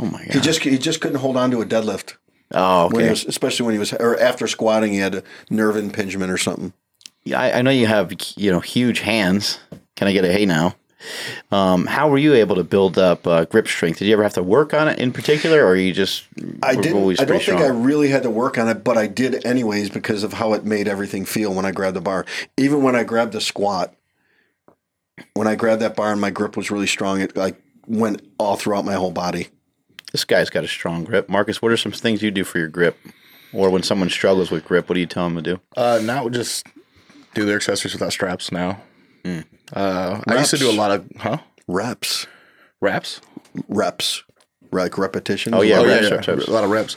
Oh 0.00 0.06
my 0.06 0.24
god! 0.24 0.34
He 0.34 0.40
just 0.40 0.60
he 0.60 0.78
just 0.78 1.00
couldn't 1.00 1.18
hold 1.18 1.36
on 1.36 1.50
to 1.52 1.60
a 1.60 1.66
deadlift 1.66 2.14
oh, 2.52 2.86
when 2.88 3.02
okay. 3.02 3.10
was, 3.10 3.24
especially 3.26 3.66
when 3.66 3.74
he 3.74 3.78
was 3.78 3.92
or 3.92 4.18
after 4.18 4.48
squatting, 4.48 4.92
he 4.92 4.98
had 4.98 5.14
a 5.14 5.22
nerve 5.50 5.76
impingement 5.76 6.32
or 6.32 6.38
something. 6.38 6.72
Yeah, 7.24 7.40
I, 7.40 7.58
I 7.58 7.62
know 7.62 7.70
you 7.70 7.86
have 7.86 8.12
you 8.36 8.50
know 8.50 8.60
huge 8.60 9.00
hands. 9.00 9.58
Can 9.94 10.08
I 10.08 10.12
get 10.12 10.24
a 10.24 10.32
hey 10.32 10.46
now? 10.46 10.74
Um, 11.52 11.86
how 11.86 12.08
were 12.08 12.18
you 12.18 12.34
able 12.34 12.56
to 12.56 12.64
build 12.64 12.98
up 12.98 13.26
uh, 13.26 13.44
grip 13.44 13.68
strength? 13.68 13.98
Did 13.98 14.06
you 14.06 14.12
ever 14.14 14.22
have 14.22 14.34
to 14.34 14.42
work 14.42 14.74
on 14.74 14.88
it 14.88 14.98
in 14.98 15.12
particular, 15.12 15.64
or 15.64 15.76
you 15.76 15.92
just 15.92 16.24
I 16.62 16.74
didn't. 16.74 17.20
I 17.20 17.24
don't 17.24 17.26
pretty 17.26 17.44
think 17.44 17.60
I 17.60 17.68
really 17.68 18.08
had 18.08 18.24
to 18.24 18.30
work 18.30 18.58
on 18.58 18.68
it, 18.68 18.84
but 18.84 18.98
I 18.98 19.06
did 19.06 19.44
anyways 19.46 19.90
because 19.90 20.22
of 20.22 20.34
how 20.34 20.52
it 20.54 20.64
made 20.64 20.88
everything 20.88 21.24
feel 21.24 21.54
when 21.54 21.64
I 21.64 21.70
grabbed 21.70 21.96
the 21.96 22.00
bar. 22.00 22.26
Even 22.56 22.82
when 22.82 22.96
I 22.96 23.04
grabbed 23.04 23.32
the 23.32 23.40
squat, 23.40 23.94
when 25.34 25.46
I 25.46 25.54
grabbed 25.54 25.82
that 25.82 25.96
bar 25.96 26.12
and 26.12 26.20
my 26.20 26.30
grip 26.30 26.56
was 26.56 26.70
really 26.70 26.86
strong, 26.86 27.20
it 27.20 27.36
like 27.36 27.60
went 27.86 28.22
all 28.38 28.56
throughout 28.56 28.84
my 28.84 28.94
whole 28.94 29.12
body. 29.12 29.48
This 30.12 30.24
guy's 30.24 30.50
got 30.50 30.64
a 30.64 30.68
strong 30.68 31.04
grip. 31.04 31.28
Marcus, 31.28 31.60
what 31.60 31.70
are 31.70 31.76
some 31.76 31.92
things 31.92 32.22
you 32.22 32.30
do 32.30 32.44
for 32.44 32.58
your 32.58 32.68
grip? 32.68 32.98
Or 33.52 33.70
when 33.70 33.82
someone 33.82 34.10
struggles 34.10 34.50
with 34.50 34.64
grip, 34.64 34.88
what 34.88 34.94
do 34.94 35.00
you 35.00 35.06
tell 35.06 35.24
them 35.24 35.36
to 35.36 35.42
do? 35.42 35.60
Uh, 35.76 36.00
now 36.02 36.28
just 36.28 36.66
do 37.34 37.44
their 37.44 37.56
accessories 37.56 37.94
without 37.94 38.12
straps 38.12 38.52
now. 38.52 38.80
Uh, 39.72 40.20
I 40.26 40.38
used 40.38 40.50
to 40.50 40.56
do 40.58 40.70
a 40.70 40.72
lot 40.72 40.90
of 40.90 41.06
huh 41.18 41.38
Reps, 41.66 42.26
wraps. 42.80 43.20
reps, 43.68 44.24
like 44.72 44.96
repetitions. 44.96 45.54
Oh, 45.54 45.60
yeah, 45.62 45.80
Oh 45.80 45.84
yeah, 45.84 46.00
yeah, 46.00 46.14
reps. 46.14 46.28
a 46.28 46.50
lot 46.50 46.64
of 46.64 46.70
reps. 46.70 46.96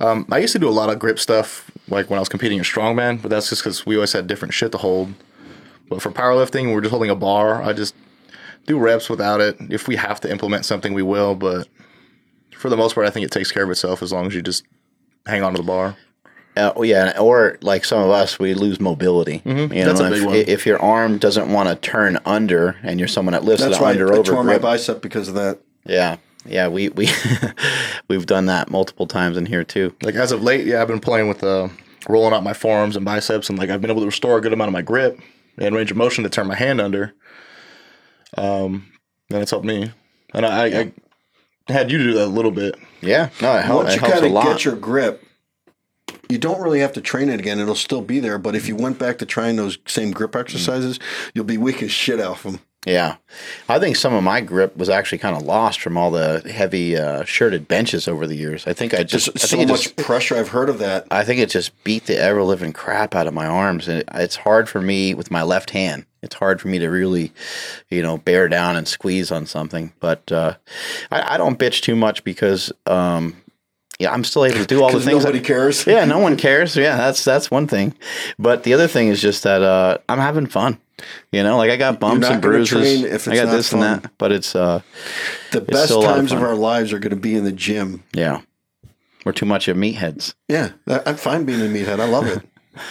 Um, 0.00 0.26
I 0.30 0.38
used 0.38 0.52
to 0.52 0.58
do 0.58 0.68
a 0.68 0.70
lot 0.70 0.90
of 0.90 0.98
grip 0.98 1.18
stuff, 1.18 1.70
like 1.88 2.10
when 2.10 2.18
I 2.18 2.20
was 2.20 2.28
competing 2.28 2.58
in 2.58 2.64
strongman, 2.64 3.20
but 3.22 3.30
that's 3.30 3.48
just 3.48 3.62
because 3.62 3.84
we 3.86 3.96
always 3.96 4.12
had 4.12 4.26
different 4.26 4.54
shit 4.54 4.72
to 4.72 4.78
hold. 4.78 5.14
But 5.88 6.00
for 6.02 6.10
powerlifting, 6.10 6.72
we're 6.72 6.80
just 6.80 6.90
holding 6.90 7.10
a 7.10 7.14
bar. 7.16 7.62
I 7.62 7.72
just 7.72 7.94
do 8.66 8.78
reps 8.78 9.10
without 9.10 9.40
it. 9.40 9.56
If 9.70 9.86
we 9.88 9.96
have 9.96 10.20
to 10.22 10.30
implement 10.30 10.64
something, 10.64 10.94
we 10.94 11.02
will. 11.02 11.34
But 11.34 11.68
for 12.56 12.68
the 12.70 12.76
most 12.76 12.94
part, 12.94 13.06
I 13.06 13.10
think 13.10 13.26
it 13.26 13.32
takes 13.32 13.52
care 13.52 13.64
of 13.64 13.70
itself 13.70 14.02
as 14.02 14.12
long 14.12 14.26
as 14.26 14.34
you 14.34 14.42
just 14.42 14.64
hang 15.26 15.42
on 15.42 15.52
to 15.52 15.58
the 15.58 15.66
bar. 15.66 15.96
Uh, 16.56 16.72
yeah, 16.82 17.18
or 17.18 17.58
like 17.62 17.84
some 17.84 18.00
of 18.00 18.10
us, 18.10 18.38
we 18.38 18.54
lose 18.54 18.78
mobility. 18.80 19.42
You 19.44 19.54
know, 19.66 19.66
That's 19.68 20.00
a 20.00 20.04
if, 20.06 20.12
big 20.12 20.24
one. 20.24 20.34
if 20.36 20.66
your 20.66 20.80
arm 20.80 21.18
doesn't 21.18 21.52
want 21.52 21.68
to 21.68 21.74
turn 21.74 22.18
under, 22.24 22.76
and 22.84 22.98
you're 23.00 23.08
someone 23.08 23.32
that 23.32 23.42
lifts 23.44 23.64
That's 23.64 23.78
the 23.78 23.82
why 23.82 23.90
under 23.90 24.12
I 24.12 24.18
over 24.18 24.32
tore 24.32 24.44
my 24.44 24.52
grip, 24.52 24.62
bicep 24.62 25.02
because 25.02 25.26
of 25.28 25.34
that. 25.34 25.58
yeah, 25.84 26.16
yeah, 26.46 26.68
we 26.68 26.90
we 26.90 27.08
we've 28.08 28.26
done 28.26 28.46
that 28.46 28.70
multiple 28.70 29.06
times 29.08 29.36
in 29.36 29.46
here 29.46 29.64
too. 29.64 29.94
Like 30.02 30.14
as 30.14 30.30
of 30.30 30.42
late, 30.44 30.64
yeah, 30.64 30.80
I've 30.80 30.86
been 30.88 31.00
playing 31.00 31.26
with 31.28 31.42
uh, 31.42 31.68
rolling 32.08 32.32
out 32.32 32.44
my 32.44 32.52
forearms 32.52 32.94
and 32.94 33.04
biceps, 33.04 33.48
and 33.50 33.58
like 33.58 33.70
I've 33.70 33.80
been 33.80 33.90
able 33.90 34.02
to 34.02 34.06
restore 34.06 34.38
a 34.38 34.40
good 34.40 34.52
amount 34.52 34.68
of 34.68 34.72
my 34.74 34.82
grip 34.82 35.18
and 35.58 35.74
range 35.74 35.90
of 35.90 35.96
motion 35.96 36.22
to 36.24 36.30
turn 36.30 36.46
my 36.46 36.54
hand 36.56 36.80
under. 36.80 37.14
Um, 38.36 38.92
and 39.30 39.42
it's 39.42 39.50
helped 39.50 39.66
me. 39.66 39.92
And 40.32 40.44
I, 40.44 40.64
I, 40.66 40.92
I 41.68 41.72
had 41.72 41.90
you 41.90 41.98
do 41.98 42.12
that 42.14 42.24
a 42.24 42.26
little 42.26 42.50
bit. 42.50 42.76
Yeah, 43.00 43.30
no, 43.40 43.56
it, 43.56 43.64
hel- 43.64 43.76
Once 43.78 43.90
it 43.90 43.94
you 43.96 44.00
kind 44.00 44.24
of 44.24 44.42
get 44.44 44.64
your 44.64 44.76
grip, 44.76 45.23
you 46.28 46.38
don't 46.38 46.60
really 46.60 46.80
have 46.80 46.92
to 46.94 47.00
train 47.00 47.28
it 47.28 47.40
again. 47.40 47.60
It'll 47.60 47.74
still 47.74 48.02
be 48.02 48.20
there. 48.20 48.38
But 48.38 48.54
if 48.54 48.68
you 48.68 48.76
went 48.76 48.98
back 48.98 49.18
to 49.18 49.26
trying 49.26 49.56
those 49.56 49.78
same 49.86 50.12
grip 50.12 50.34
exercises, 50.36 50.98
you'll 51.34 51.44
be 51.44 51.58
weak 51.58 51.82
as 51.82 51.90
shit 51.90 52.20
off 52.20 52.42
them. 52.42 52.60
Yeah, 52.86 53.16
I 53.66 53.78
think 53.78 53.96
some 53.96 54.12
of 54.12 54.22
my 54.22 54.42
grip 54.42 54.76
was 54.76 54.90
actually 54.90 55.16
kind 55.16 55.34
of 55.34 55.42
lost 55.42 55.80
from 55.80 55.96
all 55.96 56.10
the 56.10 56.40
heavy 56.40 56.98
uh, 56.98 57.24
shirted 57.24 57.66
benches 57.66 58.06
over 58.06 58.26
the 58.26 58.36
years. 58.36 58.66
I 58.66 58.74
think 58.74 58.92
I 58.92 59.04
just, 59.04 59.32
Just 59.32 59.54
I 59.54 59.56
so 59.56 59.66
much 59.66 59.82
just, 59.84 59.96
pressure. 59.96 60.36
I've 60.36 60.48
heard 60.48 60.68
of 60.68 60.80
that. 60.80 61.06
I 61.10 61.24
think 61.24 61.40
it 61.40 61.48
just 61.48 61.82
beat 61.82 62.04
the 62.04 62.18
ever 62.18 62.42
living 62.42 62.74
crap 62.74 63.14
out 63.14 63.26
of 63.26 63.32
my 63.32 63.46
arms, 63.46 63.88
and 63.88 64.00
it, 64.00 64.08
it's 64.12 64.36
hard 64.36 64.68
for 64.68 64.82
me 64.82 65.14
with 65.14 65.30
my 65.30 65.42
left 65.42 65.70
hand. 65.70 66.04
It's 66.22 66.34
hard 66.34 66.60
for 66.60 66.68
me 66.68 66.78
to 66.78 66.88
really, 66.88 67.32
you 67.88 68.02
know, 68.02 68.18
bear 68.18 68.48
down 68.48 68.76
and 68.76 68.86
squeeze 68.86 69.30
on 69.30 69.46
something. 69.46 69.94
But 70.00 70.30
uh, 70.30 70.56
I, 71.10 71.34
I 71.34 71.36
don't 71.38 71.58
bitch 71.58 71.80
too 71.80 71.96
much 71.96 72.22
because, 72.22 72.70
um, 72.84 73.34
yeah, 73.98 74.12
I'm 74.12 74.24
still 74.24 74.44
able 74.44 74.58
to 74.58 74.66
do 74.66 74.82
all 74.82 74.90
the 74.92 75.00
things. 75.00 75.24
nobody 75.24 75.38
that- 75.38 75.46
cares. 75.46 75.86
yeah, 75.86 76.04
no 76.04 76.18
one 76.18 76.36
cares. 76.36 76.76
Yeah, 76.76 76.96
that's 76.96 77.24
that's 77.24 77.50
one 77.50 77.66
thing. 77.66 77.94
But 78.38 78.62
the 78.64 78.74
other 78.74 78.88
thing 78.88 79.08
is 79.08 79.20
just 79.20 79.42
that 79.44 79.62
uh, 79.62 79.98
I'm 80.08 80.18
having 80.18 80.46
fun. 80.46 80.78
You 81.32 81.42
know, 81.42 81.56
like 81.56 81.70
I 81.70 81.76
got 81.76 81.98
bumps 82.00 82.26
and 82.28 82.40
bruises. 82.40 83.02
if 83.02 83.26
I 83.28 83.32
it's 83.32 83.42
got 83.42 83.50
this 83.50 83.72
and 83.72 83.82
that. 83.82 84.10
But 84.16 84.30
it's 84.32 84.54
uh, 84.54 84.80
The 85.50 85.60
best 85.60 85.86
still 85.86 85.98
a 85.98 86.02
lot 86.02 86.10
of 86.12 86.16
times 86.16 86.32
of, 86.32 86.42
our 86.42 86.54
lives 86.54 86.92
are 86.92 86.98
going 87.00 87.10
to 87.10 87.16
be 87.16 87.34
in 87.34 87.44
the 87.44 87.52
gym. 87.52 88.04
yeah, 88.12 88.42
we're 89.24 89.32
too 89.32 89.46
much 89.46 89.66
of 89.68 89.76
meatheads. 89.76 90.34
Yeah, 90.48 90.70
I'm 90.86 91.16
fine 91.16 91.44
being 91.44 91.60
a 91.60 91.64
meathead. 91.64 91.98
I 92.00 92.04
love 92.06 92.26
it. 92.26 92.42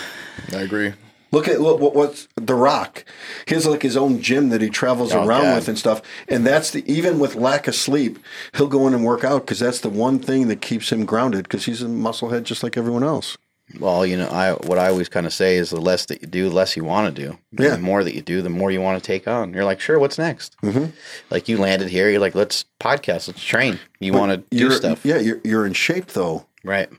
I 0.53 0.61
agree. 0.61 0.93
Look 1.33 1.47
at 1.49 1.59
look 1.59 1.79
what 1.81 1.95
what's 1.95 2.27
The 2.35 2.55
Rock. 2.55 3.03
He 3.47 3.55
has 3.55 3.65
like 3.65 3.81
his 3.81 3.97
own 3.97 4.21
gym 4.21 4.49
that 4.49 4.61
he 4.61 4.69
travels 4.69 5.13
Oh, 5.13 5.25
around 5.25 5.41
God. 5.43 5.55
with 5.55 5.67
and 5.67 5.77
stuff. 5.77 6.01
And 6.29 6.45
that's 6.45 6.71
the 6.71 6.89
even 6.89 7.19
with 7.19 7.35
lack 7.35 7.67
of 7.67 7.75
sleep, 7.75 8.19
he'll 8.55 8.67
go 8.67 8.87
in 8.87 8.93
and 8.93 9.03
work 9.03 9.23
out 9.23 9.41
because 9.41 9.59
that's 9.59 9.79
the 9.81 9.89
one 9.89 10.19
thing 10.19 10.47
that 10.47 10.61
keeps 10.61 10.91
him 10.91 11.05
grounded 11.05 11.43
because 11.43 11.65
he's 11.65 11.81
a 11.81 11.87
musclehead 11.87 12.43
just 12.43 12.63
like 12.63 12.77
everyone 12.77 13.03
else. 13.03 13.37
Well, 13.79 14.05
you 14.05 14.17
know, 14.17 14.27
I 14.27 14.51
what 14.67 14.77
I 14.77 14.89
always 14.89 15.09
kind 15.09 15.25
of 15.25 15.33
say 15.33 15.55
is 15.55 15.69
the 15.71 15.81
less 15.81 16.05
that 16.07 16.21
you 16.21 16.27
do, 16.27 16.49
the 16.49 16.55
less 16.55 16.77
you 16.77 16.83
want 16.83 17.15
to 17.15 17.21
do. 17.29 17.37
Yeah. 17.51 17.71
The 17.71 17.77
more 17.79 18.03
that 18.03 18.13
you 18.13 18.21
do, 18.21 18.41
the 18.43 18.49
more 18.49 18.69
you 18.71 18.81
want 18.81 19.01
to 19.01 19.07
take 19.07 19.27
on. 19.27 19.53
You're 19.53 19.63
like, 19.65 19.79
sure, 19.79 19.97
what's 19.97 20.17
next? 20.19 20.55
Mm-hmm. 20.61 20.87
Like 21.31 21.49
you 21.49 21.57
landed 21.57 21.87
here, 21.89 22.09
you're 22.09 22.19
like, 22.19 22.35
let's 22.35 22.65
podcast, 22.79 23.27
let's 23.29 23.43
train. 23.43 23.79
You 23.99 24.13
want 24.13 24.31
to 24.33 24.55
do 24.55 24.69
stuff, 24.71 25.03
Yeah, 25.05 25.17
you're 25.17 25.39
you're 25.43 25.65
in 25.65 25.73
shape 25.73 26.07
though. 26.07 26.45
right? 26.63 26.89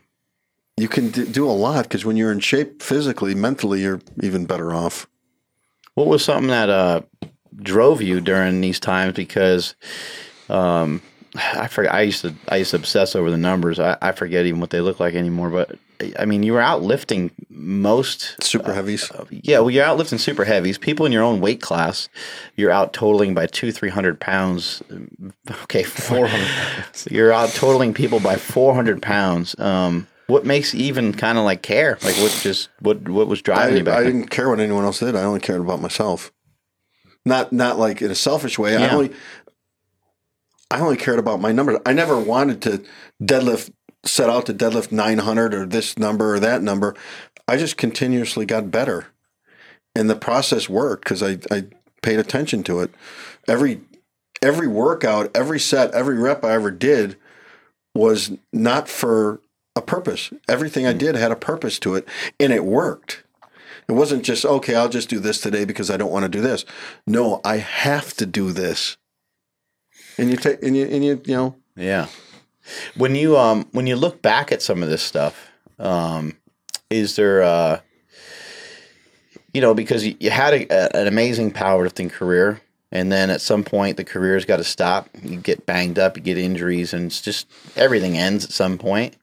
You 0.77 0.89
can 0.89 1.09
do 1.09 1.49
a 1.49 1.51
lot 1.51 1.83
because 1.83 2.03
when 2.03 2.17
you're 2.17 2.33
in 2.33 2.41
shape 2.41 2.81
physically, 2.81 3.33
mentally, 3.33 3.81
you're 3.81 4.01
even 4.21 4.45
better 4.45 4.73
off. 4.73 5.07
What 5.93 6.07
was 6.07 6.23
something 6.23 6.49
that 6.49 6.69
uh, 6.69 7.01
drove 7.55 8.01
you 8.01 8.19
during 8.19 8.59
these 8.59 8.79
times? 8.81 9.13
Because 9.13 9.75
um, 10.49 11.01
I 11.35 11.67
forget. 11.67 11.93
I 11.93 12.01
used 12.01 12.21
to 12.21 12.35
I 12.49 12.57
used 12.57 12.71
to 12.71 12.77
obsess 12.77 13.15
over 13.15 13.31
the 13.31 13.37
numbers. 13.37 13.79
I, 13.79 13.97
I 14.01 14.11
forget 14.11 14.45
even 14.45 14.59
what 14.59 14.69
they 14.69 14.81
look 14.81 14.99
like 14.99 15.15
anymore. 15.15 15.49
But 15.49 15.77
I 16.19 16.25
mean, 16.25 16.43
you 16.43 16.53
were 16.53 16.61
out 16.61 16.81
lifting 16.81 17.31
most. 17.49 18.41
Super 18.43 18.73
heavies. 18.73 19.09
Yeah, 19.29 19.59
well, 19.59 19.71
you're 19.71 19.85
out 19.85 19.97
lifting 19.97 20.17
super 20.17 20.43
heavies. 20.43 20.77
People 20.77 21.05
in 21.05 21.11
your 21.11 21.23
own 21.23 21.39
weight 21.39 21.61
class, 21.61 22.09
you're 22.55 22.71
out 22.71 22.93
totaling 22.93 23.33
by 23.33 23.47
two, 23.47 23.71
three 23.71 23.89
hundred 23.89 24.19
pounds. 24.19 24.83
Okay, 25.63 25.83
four 25.83 26.27
hundred. 26.27 26.85
so 26.91 27.07
you're 27.11 27.31
out 27.31 27.49
totaling 27.49 27.93
people 27.93 28.19
by 28.19 28.35
four 28.35 28.73
hundred 28.73 29.01
pounds. 29.01 29.57
Um, 29.59 30.07
what 30.27 30.45
makes 30.45 30.73
you 30.73 30.85
even 30.85 31.13
kind 31.13 31.37
of 31.37 31.43
like 31.43 31.61
care? 31.61 31.97
Like 32.03 32.15
what 32.15 32.37
just 32.41 32.69
what 32.79 33.07
what 33.07 33.27
was 33.27 33.39
I, 33.39 33.43
driving 33.43 33.77
you 33.77 33.83
back? 33.83 33.97
I 33.99 34.03
then? 34.03 34.11
didn't 34.13 34.29
care 34.29 34.49
what 34.49 34.59
anyone 34.59 34.83
else 34.83 34.99
did. 34.99 35.15
I 35.15 35.23
only 35.23 35.39
cared 35.39 35.61
about 35.61 35.81
myself. 35.81 36.31
Not 37.25 37.51
not 37.51 37.77
like 37.77 38.01
in 38.01 38.11
a 38.11 38.15
selfish 38.15 38.57
way. 38.57 38.75
I 38.75 38.89
only 38.89 39.11
I 40.71 40.79
only 40.79 40.97
cared 40.97 41.19
about 41.19 41.41
my 41.41 41.51
numbers. 41.51 41.79
I 41.85 41.93
never 41.93 42.19
wanted 42.19 42.61
to 42.63 42.83
deadlift 43.21 43.71
set 44.03 44.29
out 44.29 44.45
to 44.45 44.53
deadlift 44.53 44.91
900 44.91 45.53
or 45.53 45.65
this 45.65 45.97
number 45.97 46.35
or 46.35 46.39
that 46.39 46.61
number. 46.61 46.95
I 47.47 47.57
just 47.57 47.77
continuously 47.77 48.45
got 48.45 48.71
better. 48.71 49.07
And 49.95 50.09
the 50.09 50.15
process 50.15 50.69
worked 50.69 51.03
because 51.03 51.23
I, 51.23 51.39
I 51.49 51.67
paid 52.01 52.19
attention 52.19 52.63
to 52.63 52.81
it. 52.81 52.91
Every 53.47 53.81
every 54.41 54.67
workout, 54.67 55.35
every 55.35 55.59
set, 55.59 55.91
every 55.93 56.17
rep 56.17 56.43
I 56.43 56.53
ever 56.53 56.71
did 56.71 57.17
was 57.95 58.31
not 58.51 58.89
for 58.89 59.39
a 59.75 59.81
purpose. 59.81 60.31
Everything 60.47 60.85
I 60.85 60.93
did 60.93 61.15
had 61.15 61.31
a 61.31 61.35
purpose 61.35 61.79
to 61.79 61.95
it, 61.95 62.07
and 62.39 62.53
it 62.53 62.63
worked. 62.65 63.23
It 63.87 63.93
wasn't 63.93 64.23
just 64.23 64.45
okay. 64.45 64.75
I'll 64.75 64.89
just 64.89 65.09
do 65.09 65.19
this 65.19 65.39
today 65.39 65.65
because 65.65 65.91
I 65.91 65.97
don't 65.97 66.11
want 66.11 66.23
to 66.23 66.29
do 66.29 66.41
this. 66.41 66.65
No, 67.05 67.41
I 67.45 67.57
have 67.57 68.13
to 68.15 68.25
do 68.25 68.51
this. 68.51 68.97
And 70.17 70.31
you 70.31 70.37
take 70.37 70.63
and 70.63 70.75
you 70.75 70.85
and 70.85 71.03
you 71.03 71.21
you 71.25 71.35
know 71.35 71.55
Yeah. 71.75 72.07
When 72.95 73.15
you 73.15 73.37
um 73.37 73.67
when 73.71 73.85
you 73.85 73.95
look 73.95 74.21
back 74.21 74.51
at 74.51 74.61
some 74.61 74.81
of 74.81 74.89
this 74.89 75.03
stuff, 75.03 75.51
um, 75.77 76.33
is 76.89 77.15
there 77.15 77.43
uh 77.43 77.79
you 79.55 79.61
know, 79.61 79.73
because 79.73 80.05
you, 80.05 80.17
you 80.19 80.29
had 80.31 80.53
a, 80.53 80.67
a, 80.69 81.01
an 81.01 81.07
amazing 81.07 81.49
powerlifting 81.49 82.11
career, 82.11 82.59
and 82.91 83.09
then 83.09 83.29
at 83.29 83.39
some 83.39 83.63
point 83.63 83.95
the 83.95 84.03
career's 84.03 84.43
got 84.43 84.57
to 84.57 84.65
stop. 84.65 85.07
You 85.23 85.37
get 85.37 85.65
banged 85.65 85.97
up, 85.97 86.17
you 86.17 86.23
get 86.23 86.37
injuries, 86.37 86.93
and 86.93 87.05
it's 87.05 87.21
just 87.21 87.47
everything 87.77 88.17
ends 88.17 88.43
at 88.43 88.51
some 88.51 88.77
point. 88.77 89.15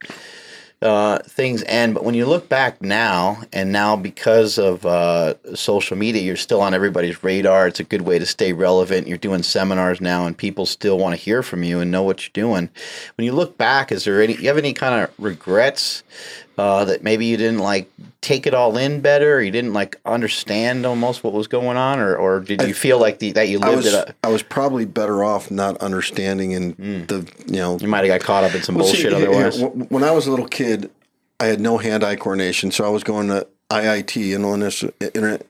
Uh, 0.82 1.18
things 1.20 1.62
end, 1.68 1.94
but 1.94 2.02
when 2.02 2.16
you 2.16 2.26
look 2.26 2.48
back 2.48 2.82
now, 2.82 3.40
and 3.52 3.70
now 3.70 3.94
because 3.94 4.58
of 4.58 4.84
uh, 4.84 5.32
social 5.54 5.96
media, 5.96 6.22
you're 6.22 6.34
still 6.34 6.60
on 6.60 6.74
everybody's 6.74 7.22
radar. 7.22 7.68
It's 7.68 7.78
a 7.78 7.84
good 7.84 8.02
way 8.02 8.18
to 8.18 8.26
stay 8.26 8.52
relevant. 8.52 9.06
You're 9.06 9.16
doing 9.16 9.44
seminars 9.44 10.00
now, 10.00 10.26
and 10.26 10.36
people 10.36 10.66
still 10.66 10.98
want 10.98 11.14
to 11.14 11.20
hear 11.20 11.40
from 11.44 11.62
you 11.62 11.78
and 11.78 11.92
know 11.92 12.02
what 12.02 12.24
you're 12.24 12.32
doing. 12.32 12.68
When 13.16 13.24
you 13.24 13.32
look 13.32 13.56
back, 13.56 13.92
is 13.92 14.02
there 14.04 14.20
any? 14.20 14.34
You 14.34 14.48
have 14.48 14.58
any 14.58 14.72
kind 14.72 15.04
of 15.04 15.14
regrets 15.18 16.02
uh, 16.62 16.84
that 16.84 17.02
maybe 17.02 17.26
you 17.26 17.36
didn't 17.36 17.58
like 17.58 17.90
take 18.20 18.46
it 18.46 18.54
all 18.54 18.76
in 18.76 19.00
better, 19.00 19.34
or 19.34 19.40
you 19.42 19.50
didn't 19.50 19.72
like 19.72 19.96
understand 20.06 20.86
almost 20.86 21.24
what 21.24 21.32
was 21.32 21.48
going 21.48 21.76
on, 21.76 21.98
or, 21.98 22.14
or 22.14 22.38
did 22.38 22.62
you 22.62 22.72
feel 22.72 23.00
like 23.00 23.18
the, 23.18 23.32
that 23.32 23.48
you 23.48 23.58
lived 23.58 23.72
I 23.72 23.76
was 23.76 23.86
it? 23.86 23.94
Up? 23.94 24.14
I 24.22 24.28
was 24.28 24.44
probably 24.44 24.84
better 24.84 25.24
off 25.24 25.50
not 25.50 25.76
understanding 25.78 26.54
and 26.54 26.76
the 27.08 27.28
you 27.48 27.56
know 27.56 27.78
You 27.80 27.88
might 27.88 28.04
have 28.08 28.20
got 28.20 28.24
caught 28.24 28.44
up 28.44 28.54
in 28.54 28.62
some 28.62 28.76
Well, 28.76 28.84
bullshit 28.84 29.12
here, 29.12 29.28
otherwise. 29.28 29.60
when 29.60 30.04
I 30.04 30.12
was 30.12 30.28
a 30.28 30.30
little 30.30 30.46
kid, 30.46 30.88
I 31.40 31.46
had 31.46 31.60
no 31.60 31.78
hand-eye 31.78 32.14
coordination, 32.16 32.70
so 32.70 32.84
I 32.84 32.90
was 32.90 33.02
going 33.02 33.26
to 33.26 33.44
IIT, 33.68 34.32
Illinois, 34.32 34.84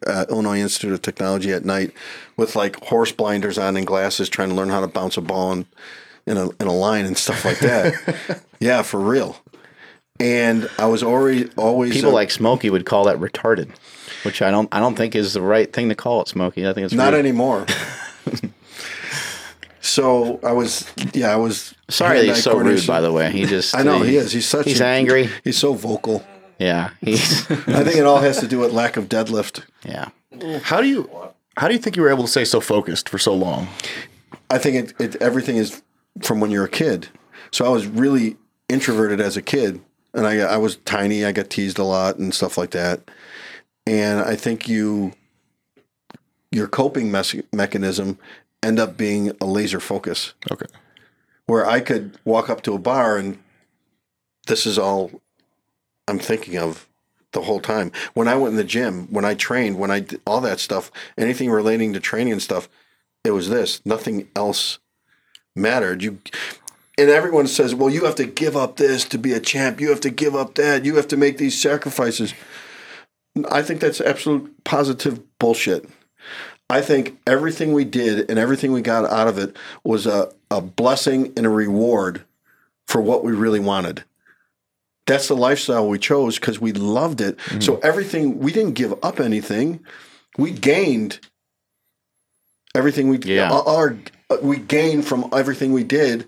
uh, 0.06 0.24
Illinois 0.30 0.60
Institute 0.60 0.94
of 0.94 1.02
Technology, 1.02 1.52
at 1.52 1.66
night 1.66 1.92
with 2.38 2.56
like 2.56 2.82
horse 2.84 3.12
blinders 3.12 3.58
on 3.58 3.76
and 3.76 3.86
glasses, 3.86 4.30
trying 4.30 4.48
to 4.48 4.54
learn 4.54 4.70
how 4.70 4.80
to 4.80 4.86
bounce 4.86 5.18
a 5.18 5.20
ball 5.20 5.52
in, 5.52 5.66
in 6.26 6.38
a 6.38 6.48
in 6.58 6.68
a 6.68 6.72
line 6.72 7.04
and 7.04 7.18
stuff 7.18 7.44
like 7.44 7.58
that. 7.58 8.42
yeah, 8.60 8.80
for 8.80 8.98
real. 8.98 9.36
And 10.20 10.70
I 10.78 10.86
was 10.86 11.02
already 11.02 11.48
always 11.56 11.94
People 11.94 12.10
uh, 12.10 12.14
like 12.14 12.30
Smokey 12.30 12.70
would 12.70 12.86
call 12.86 13.04
that 13.04 13.18
retarded, 13.18 13.70
which 14.24 14.42
I 14.42 14.50
don't. 14.50 14.68
I 14.72 14.78
don't 14.78 14.94
think 14.96 15.16
is 15.16 15.32
the 15.32 15.42
right 15.42 15.72
thing 15.72 15.88
to 15.88 15.94
call 15.94 16.22
it, 16.22 16.28
Smokey. 16.28 16.68
I 16.68 16.72
think 16.72 16.84
it's 16.84 16.94
not 16.94 17.12
rude. 17.12 17.18
anymore. 17.20 17.66
so 19.80 20.38
I 20.42 20.52
was, 20.52 20.90
yeah, 21.12 21.32
I 21.32 21.36
was. 21.36 21.74
Sorry, 21.88 22.18
that 22.20 22.26
he's 22.26 22.42
so 22.42 22.52
rude. 22.52 22.60
coordination- 22.62 22.86
By 22.86 23.00
the 23.00 23.12
way, 23.12 23.30
he 23.32 23.44
just. 23.46 23.76
I 23.76 23.82
know 23.82 24.02
he 24.02 24.16
is. 24.16 24.32
He's 24.32 24.48
such. 24.48 24.66
He's 24.66 24.80
a- 24.80 24.86
angry. 24.86 25.28
He's 25.44 25.58
so 25.58 25.74
vocal. 25.74 26.24
Yeah, 26.58 26.90
he's. 27.00 27.50
I 27.50 27.82
think 27.82 27.96
it 27.96 28.06
all 28.06 28.20
has 28.20 28.38
to 28.40 28.46
do 28.46 28.58
with 28.60 28.72
lack 28.72 28.96
of 28.96 29.08
deadlift. 29.08 29.64
yeah. 29.84 30.08
How 30.62 30.80
do 30.80 30.88
you 30.88 31.10
how 31.56 31.68
do 31.68 31.74
you 31.74 31.80
think 31.80 31.96
you 31.96 32.02
were 32.02 32.10
able 32.10 32.24
to 32.24 32.30
stay 32.30 32.44
so 32.44 32.60
focused 32.60 33.08
for 33.08 33.18
so 33.18 33.34
long? 33.34 33.68
I 34.48 34.58
think 34.58 34.76
it, 34.76 35.00
it 35.00 35.16
everything 35.22 35.56
is 35.56 35.82
from 36.22 36.40
when 36.40 36.50
you're 36.50 36.64
a 36.64 36.68
kid. 36.70 37.08
So 37.50 37.66
I 37.66 37.68
was 37.68 37.86
really 37.86 38.36
introverted 38.68 39.20
as 39.20 39.36
a 39.36 39.42
kid, 39.42 39.80
and 40.14 40.26
I 40.26 40.38
I 40.40 40.56
was 40.56 40.76
tiny. 40.76 41.24
I 41.24 41.32
got 41.32 41.50
teased 41.50 41.78
a 41.78 41.84
lot 41.84 42.18
and 42.18 42.34
stuff 42.34 42.56
like 42.58 42.70
that. 42.72 43.00
And 43.86 44.20
I 44.20 44.36
think 44.36 44.68
you 44.68 45.12
your 46.50 46.68
coping 46.68 47.10
mes- 47.10 47.42
mechanism 47.52 48.18
end 48.62 48.78
up 48.78 48.96
being 48.96 49.32
a 49.40 49.46
laser 49.46 49.80
focus, 49.80 50.34
Okay. 50.50 50.66
where 51.46 51.66
I 51.66 51.80
could 51.80 52.18
walk 52.24 52.50
up 52.50 52.62
to 52.62 52.74
a 52.74 52.78
bar 52.78 53.16
and 53.16 53.38
this 54.46 54.66
is 54.66 54.78
all 54.78 55.10
I'm 56.06 56.18
thinking 56.18 56.58
of 56.58 56.88
the 57.32 57.42
whole 57.42 57.60
time. 57.60 57.90
When 58.12 58.28
I 58.28 58.34
went 58.34 58.52
in 58.52 58.56
the 58.56 58.64
gym, 58.64 59.06
when 59.10 59.24
I 59.24 59.34
trained, 59.34 59.78
when 59.78 59.90
I 59.90 60.00
did 60.00 60.20
all 60.26 60.40
that 60.42 60.60
stuff, 60.60 60.92
anything 61.16 61.50
relating 61.50 61.92
to 61.94 62.00
training 62.00 62.34
and 62.34 62.42
stuff, 62.42 62.68
it 63.24 63.30
was 63.30 63.48
this. 63.48 63.80
Nothing 63.86 64.28
else 64.36 64.78
mattered. 65.56 66.02
You 66.02 66.18
and 66.98 67.10
everyone 67.10 67.46
says, 67.46 67.74
"Well, 67.74 67.90
you 67.90 68.04
have 68.04 68.14
to 68.16 68.26
give 68.26 68.56
up 68.56 68.76
this 68.76 69.04
to 69.06 69.18
be 69.18 69.32
a 69.32 69.40
champ. 69.40 69.80
You 69.80 69.90
have 69.90 70.00
to 70.02 70.10
give 70.10 70.34
up 70.34 70.54
that. 70.56 70.84
You 70.84 70.96
have 70.96 71.08
to 71.08 71.16
make 71.16 71.38
these 71.38 71.60
sacrifices." 71.60 72.34
I 73.50 73.62
think 73.62 73.80
that's 73.80 74.00
absolute 74.00 74.62
positive 74.64 75.20
bullshit. 75.38 75.88
I 76.68 76.80
think 76.80 77.18
everything 77.26 77.72
we 77.72 77.84
did 77.84 78.30
and 78.30 78.38
everything 78.38 78.72
we 78.72 78.82
got 78.82 79.10
out 79.10 79.28
of 79.28 79.38
it 79.38 79.56
was 79.84 80.06
a, 80.06 80.32
a 80.50 80.60
blessing 80.60 81.32
and 81.36 81.46
a 81.46 81.50
reward 81.50 82.24
for 82.86 83.00
what 83.00 83.24
we 83.24 83.32
really 83.32 83.60
wanted. 83.60 84.04
That's 85.06 85.28
the 85.28 85.36
lifestyle 85.36 85.88
we 85.88 85.98
chose 85.98 86.38
because 86.38 86.60
we 86.60 86.72
loved 86.72 87.20
it. 87.20 87.36
Mm-hmm. 87.38 87.60
So 87.60 87.78
everything 87.78 88.38
we 88.38 88.52
didn't 88.52 88.74
give 88.74 88.94
up 89.02 89.18
anything. 89.18 89.80
We 90.38 90.50
gained 90.52 91.20
everything 92.74 93.08
we 93.08 93.18
Yeah. 93.18 93.50
our 93.50 93.98
we 94.40 94.56
gained 94.56 95.06
from 95.06 95.28
everything 95.32 95.72
we 95.72 95.84
did, 95.84 96.26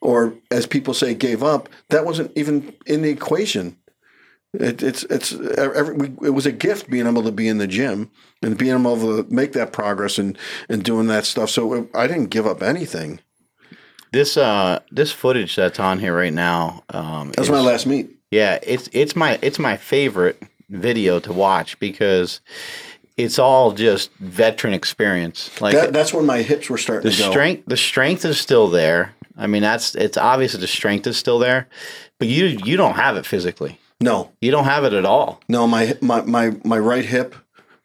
or 0.00 0.34
as 0.50 0.66
people 0.66 0.94
say, 0.94 1.14
gave 1.14 1.42
up. 1.42 1.68
That 1.90 2.04
wasn't 2.04 2.32
even 2.36 2.74
in 2.86 3.02
the 3.02 3.10
equation. 3.10 3.76
It, 4.54 4.82
it's 4.82 5.02
it's 5.04 5.32
every, 5.58 5.94
we, 5.94 6.26
it 6.26 6.30
was 6.30 6.46
a 6.46 6.52
gift 6.52 6.88
being 6.88 7.06
able 7.06 7.22
to 7.24 7.32
be 7.32 7.48
in 7.48 7.58
the 7.58 7.66
gym 7.66 8.10
and 8.42 8.56
being 8.56 8.72
able 8.80 8.96
to 9.22 9.26
make 9.32 9.52
that 9.52 9.72
progress 9.72 10.18
and 10.18 10.38
and 10.70 10.82
doing 10.82 11.06
that 11.08 11.26
stuff. 11.26 11.50
So 11.50 11.88
I 11.94 12.06
didn't 12.06 12.28
give 12.30 12.46
up 12.46 12.62
anything. 12.62 13.20
This 14.12 14.38
uh, 14.38 14.78
this 14.90 15.12
footage 15.12 15.54
that's 15.54 15.78
on 15.78 15.98
here 15.98 16.16
right 16.16 16.32
now. 16.32 16.82
Um, 16.88 17.28
That's 17.32 17.48
is- 17.48 17.52
my 17.52 17.60
last 17.60 17.86
meet. 17.86 18.10
Yeah, 18.30 18.58
it's 18.62 18.88
it's 18.92 19.14
my 19.14 19.38
it's 19.42 19.58
my 19.58 19.76
favorite 19.76 20.42
video 20.70 21.18
to 21.20 21.32
watch 21.32 21.78
because 21.78 22.40
it's 23.18 23.38
all 23.38 23.72
just 23.72 24.12
veteran 24.14 24.72
experience. 24.74 25.60
Like 25.60 25.74
That, 25.74 25.92
that's 25.92 26.14
when 26.14 26.24
my 26.24 26.40
hips 26.42 26.70
were 26.70 26.78
starting 26.78 27.10
the 27.10 27.14
to 27.16 27.22
go. 27.22 27.30
strength 27.30 27.64
the 27.66 27.76
strength 27.76 28.24
is 28.24 28.38
still 28.40 28.68
there. 28.68 29.14
I 29.38 29.46
mean, 29.46 29.62
that's 29.62 29.94
it's 29.94 30.18
obvious 30.18 30.52
that 30.52 30.58
the 30.58 30.66
strength 30.66 31.06
is 31.06 31.16
still 31.16 31.38
there, 31.38 31.68
but 32.18 32.28
you 32.28 32.44
you 32.64 32.76
don't 32.76 32.94
have 32.96 33.16
it 33.16 33.24
physically. 33.24 33.78
No, 34.00 34.30
You 34.40 34.50
don't 34.52 34.64
have 34.66 34.84
it 34.84 34.92
at 34.92 35.04
all. 35.04 35.40
no, 35.48 35.66
my 35.66 35.96
my 36.00 36.20
my 36.22 36.56
my 36.64 36.78
right 36.78 37.04
hip 37.04 37.34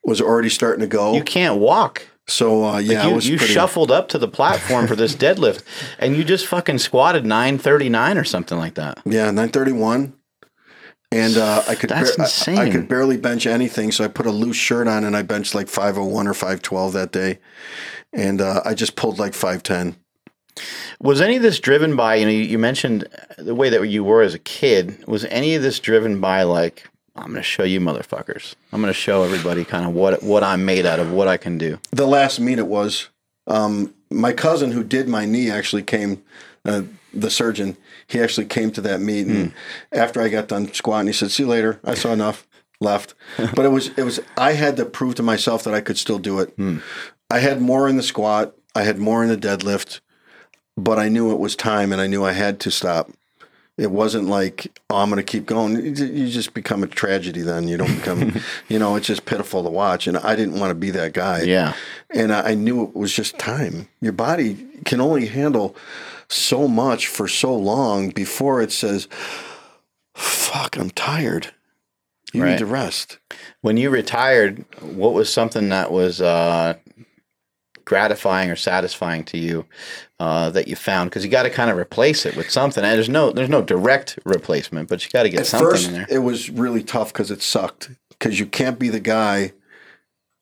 was 0.03 0.19
already 0.21 0.49
starting 0.49 0.81
to 0.81 0.87
go. 0.87 1.13
You 1.15 1.23
can't 1.23 1.59
walk. 1.59 2.07
so 2.27 2.65
uh, 2.65 2.77
yeah, 2.79 3.03
I 3.03 3.09
you 3.09 3.19
you 3.19 3.37
pretty, 3.37 3.53
shuffled 3.53 3.91
up 3.91 4.09
to 4.09 4.17
the 4.17 4.27
platform 4.27 4.87
for 4.87 4.95
this 4.95 5.15
deadlift, 5.25 5.63
and 5.99 6.15
you 6.17 6.23
just 6.23 6.45
fucking 6.47 6.79
squatted 6.79 7.25
nine 7.25 7.57
thirty 7.57 7.89
nine 7.89 8.17
or 8.17 8.23
something 8.23 8.57
like 8.57 8.75
that. 8.75 8.99
Yeah, 9.05 9.31
nine 9.31 9.49
thirty 9.49 9.71
one. 9.71 10.13
And 11.11 11.37
uh, 11.37 11.61
I 11.67 11.75
could 11.75 11.91
That's 11.91 12.47
I- 12.47 12.55
I, 12.55 12.69
could 12.71 12.87
barely 12.87 13.17
bench 13.17 13.45
anything, 13.45 13.91
so 13.91 14.03
I 14.03 14.07
put 14.07 14.25
a 14.25 14.31
loose 14.31 14.55
shirt 14.55 14.87
on 14.87 15.03
and 15.03 15.15
I 15.15 15.21
benched 15.21 15.53
like 15.53 15.67
five 15.67 15.95
oh 15.95 16.05
one 16.05 16.27
or 16.27 16.33
five 16.33 16.63
twelve 16.63 16.93
that 16.93 17.11
day, 17.11 17.37
and 18.11 18.41
uh, 18.41 18.61
I 18.65 18.73
just 18.73 18.95
pulled 18.95 19.19
like 19.19 19.35
five 19.35 19.61
ten. 19.61 19.95
Was 20.99 21.21
any 21.21 21.35
of 21.35 21.41
this 21.41 21.59
driven 21.59 21.95
by 21.95 22.15
you 22.15 22.25
know 22.25 22.31
you, 22.31 22.59
mentioned 22.59 23.07
the 23.37 23.55
way 23.55 23.69
that 23.69 23.87
you 23.87 24.03
were 24.03 24.21
as 24.21 24.33
a 24.33 24.39
kid? 24.39 25.05
Was 25.07 25.25
any 25.25 25.55
of 25.55 25.61
this 25.61 25.79
driven 25.79 26.21
by 26.21 26.43
like 26.43 26.89
I'm 27.15 27.25
going 27.25 27.35
to 27.35 27.43
show 27.43 27.63
you 27.63 27.79
motherfuckers? 27.79 28.55
I'm 28.71 28.81
going 28.81 28.93
to 28.93 28.99
show 28.99 29.23
everybody 29.23 29.65
kind 29.65 29.85
of 29.85 29.93
what 29.93 30.23
what 30.23 30.43
I'm 30.43 30.65
made 30.65 30.85
out 30.85 30.99
of, 30.99 31.11
what 31.11 31.27
I 31.27 31.37
can 31.37 31.57
do. 31.57 31.79
The 31.91 32.07
last 32.07 32.39
meet 32.39 32.59
it 32.59 32.67
was. 32.67 33.09
Um, 33.47 33.93
my 34.09 34.31
cousin 34.31 34.71
who 34.71 34.83
did 34.83 35.07
my 35.07 35.25
knee 35.25 35.49
actually 35.49 35.83
came. 35.83 36.23
Uh, 36.65 36.83
the 37.13 37.29
surgeon 37.29 37.77
he 38.07 38.19
actually 38.19 38.45
came 38.45 38.71
to 38.71 38.81
that 38.81 39.01
meet, 39.01 39.27
and 39.27 39.53
after 39.91 40.21
I 40.21 40.29
got 40.29 40.47
done 40.47 40.73
squatting, 40.73 41.07
he 41.07 41.13
said, 41.13 41.29
"See 41.29 41.43
you 41.43 41.49
later." 41.49 41.79
I 41.83 41.93
saw 41.93 42.11
enough, 42.11 42.47
left. 42.79 43.15
but 43.55 43.65
it 43.65 43.69
was 43.69 43.89
it 43.97 44.03
was 44.03 44.19
I 44.37 44.53
had 44.53 44.77
to 44.77 44.85
prove 44.85 45.15
to 45.15 45.23
myself 45.23 45.63
that 45.63 45.73
I 45.73 45.81
could 45.81 45.97
still 45.97 46.19
do 46.19 46.39
it. 46.39 46.53
I 47.29 47.39
had 47.39 47.61
more 47.61 47.87
in 47.89 47.97
the 47.97 48.03
squat, 48.03 48.53
I 48.75 48.83
had 48.83 48.99
more 48.99 49.23
in 49.23 49.29
the 49.29 49.37
deadlift, 49.37 50.01
but 50.77 50.99
I 50.99 51.09
knew 51.09 51.31
it 51.31 51.39
was 51.39 51.55
time, 51.55 51.91
and 51.91 52.01
I 52.01 52.07
knew 52.07 52.23
I 52.23 52.31
had 52.33 52.59
to 52.61 52.71
stop. 52.71 53.11
It 53.75 53.89
wasn't 53.89 54.27
like, 54.27 54.67
oh, 54.91 54.97
I'm 54.97 55.09
going 55.09 55.17
to 55.17 55.23
keep 55.23 55.47
going. 55.47 55.83
You 55.83 56.27
just 56.29 56.53
become 56.53 56.83
a 56.83 56.87
tragedy 56.87 57.41
then. 57.41 57.67
You 57.67 57.77
don't 57.77 57.95
become, 57.95 58.39
you 58.69 58.77
know, 58.77 58.95
it's 58.95 59.07
just 59.07 59.25
pitiful 59.25 59.63
to 59.63 59.69
watch. 59.69 60.05
And 60.05 60.15
I 60.17 60.35
didn't 60.35 60.59
want 60.59 60.69
to 60.69 60.75
be 60.75 60.91
that 60.91 61.13
guy. 61.13 61.41
Yeah. 61.41 61.73
And 62.11 62.31
I 62.31 62.53
knew 62.53 62.83
it 62.83 62.95
was 62.95 63.11
just 63.15 63.39
time. 63.39 63.87
Your 63.99 64.11
body 64.13 64.67
can 64.85 65.01
only 65.01 65.25
handle 65.25 65.75
so 66.29 66.67
much 66.67 67.07
for 67.07 67.27
so 67.27 67.55
long 67.55 68.11
before 68.11 68.61
it 68.61 68.71
says, 68.71 69.07
fuck, 70.15 70.77
I'm 70.77 70.91
tired. 70.91 71.47
You 72.31 72.43
Right. 72.43 72.51
need 72.51 72.59
to 72.59 72.65
rest. 72.67 73.17
When 73.61 73.77
you 73.77 73.89
retired, 73.89 74.65
what 74.81 75.13
was 75.13 75.31
something 75.33 75.69
that 75.69 75.91
was 75.91 76.21
uh, 76.21 76.75
gratifying 77.85 78.49
or 78.49 78.55
satisfying 78.55 79.23
to 79.25 79.37
you 79.37 79.65
uh, 80.19 80.49
that 80.51 80.67
you 80.67 80.75
found? 80.75 81.09
Because 81.09 81.23
you 81.23 81.31
got 81.31 81.43
to 81.43 81.49
kind 81.49 81.69
of 81.69 81.77
replace 81.77 82.25
it 82.25 82.35
with 82.35 82.49
something. 82.49 82.83
And 82.83 82.95
there's 82.95 83.09
no 83.09 83.31
there's 83.31 83.49
no 83.49 83.61
direct 83.61 84.19
replacement, 84.25 84.89
but 84.89 85.03
you 85.03 85.11
got 85.11 85.23
to 85.23 85.29
get 85.29 85.41
At 85.41 85.47
something 85.47 85.69
first, 85.69 85.87
in 85.87 85.93
there. 85.93 86.07
it 86.09 86.19
was 86.19 86.49
really 86.49 86.83
tough 86.83 87.11
because 87.13 87.31
it 87.31 87.41
sucked. 87.41 87.89
Because 88.09 88.39
you 88.39 88.45
can't 88.45 88.79
be 88.79 88.89
the 88.89 88.99
guy 89.01 89.53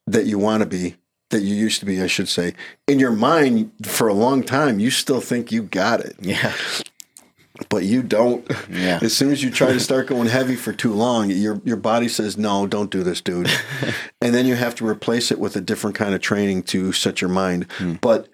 that 0.08 0.26
you 0.26 0.38
want 0.38 0.62
to 0.62 0.66
be, 0.68 0.96
that 1.30 1.42
you 1.42 1.56
used 1.56 1.80
to 1.80 1.86
be, 1.86 2.02
I 2.02 2.08
should 2.08 2.28
say. 2.30 2.54
In 2.88 3.00
your 3.00 3.12
mind, 3.12 3.72
for 3.86 4.08
a 4.08 4.14
long 4.14 4.44
time, 4.44 4.80
you 4.80 4.92
still 4.92 5.22
think 5.22 5.52
you 5.52 5.64
got 5.64 6.00
it, 6.02 6.16
Yeah. 6.20 6.54
But 7.70 7.84
you 7.84 8.02
don't. 8.04 8.50
Yeah. 8.70 9.00
As 9.02 9.16
soon 9.16 9.32
as 9.32 9.44
you 9.44 9.52
try 9.52 9.72
to 9.72 9.80
start 9.80 10.08
going 10.08 10.28
heavy 10.28 10.56
for 10.56 10.74
too 10.74 10.94
long, 10.94 11.30
your 11.30 11.62
your 11.64 11.78
body 11.78 12.08
says, 12.08 12.38
"No, 12.38 12.68
don't 12.68 12.92
do 12.92 13.04
this, 13.04 13.22
dude." 13.22 13.50
and 14.22 14.34
then 14.34 14.46
you 14.46 14.56
have 14.56 14.76
to 14.76 14.88
replace 14.88 15.32
it 15.32 15.40
with 15.40 15.56
a 15.56 15.62
different 15.62 15.96
kind 15.96 16.14
of 16.14 16.22
training 16.22 16.64
to 16.64 16.92
set 16.92 17.22
your 17.22 17.30
mind. 17.30 17.68
Hmm. 17.78 17.94
But 18.02 18.28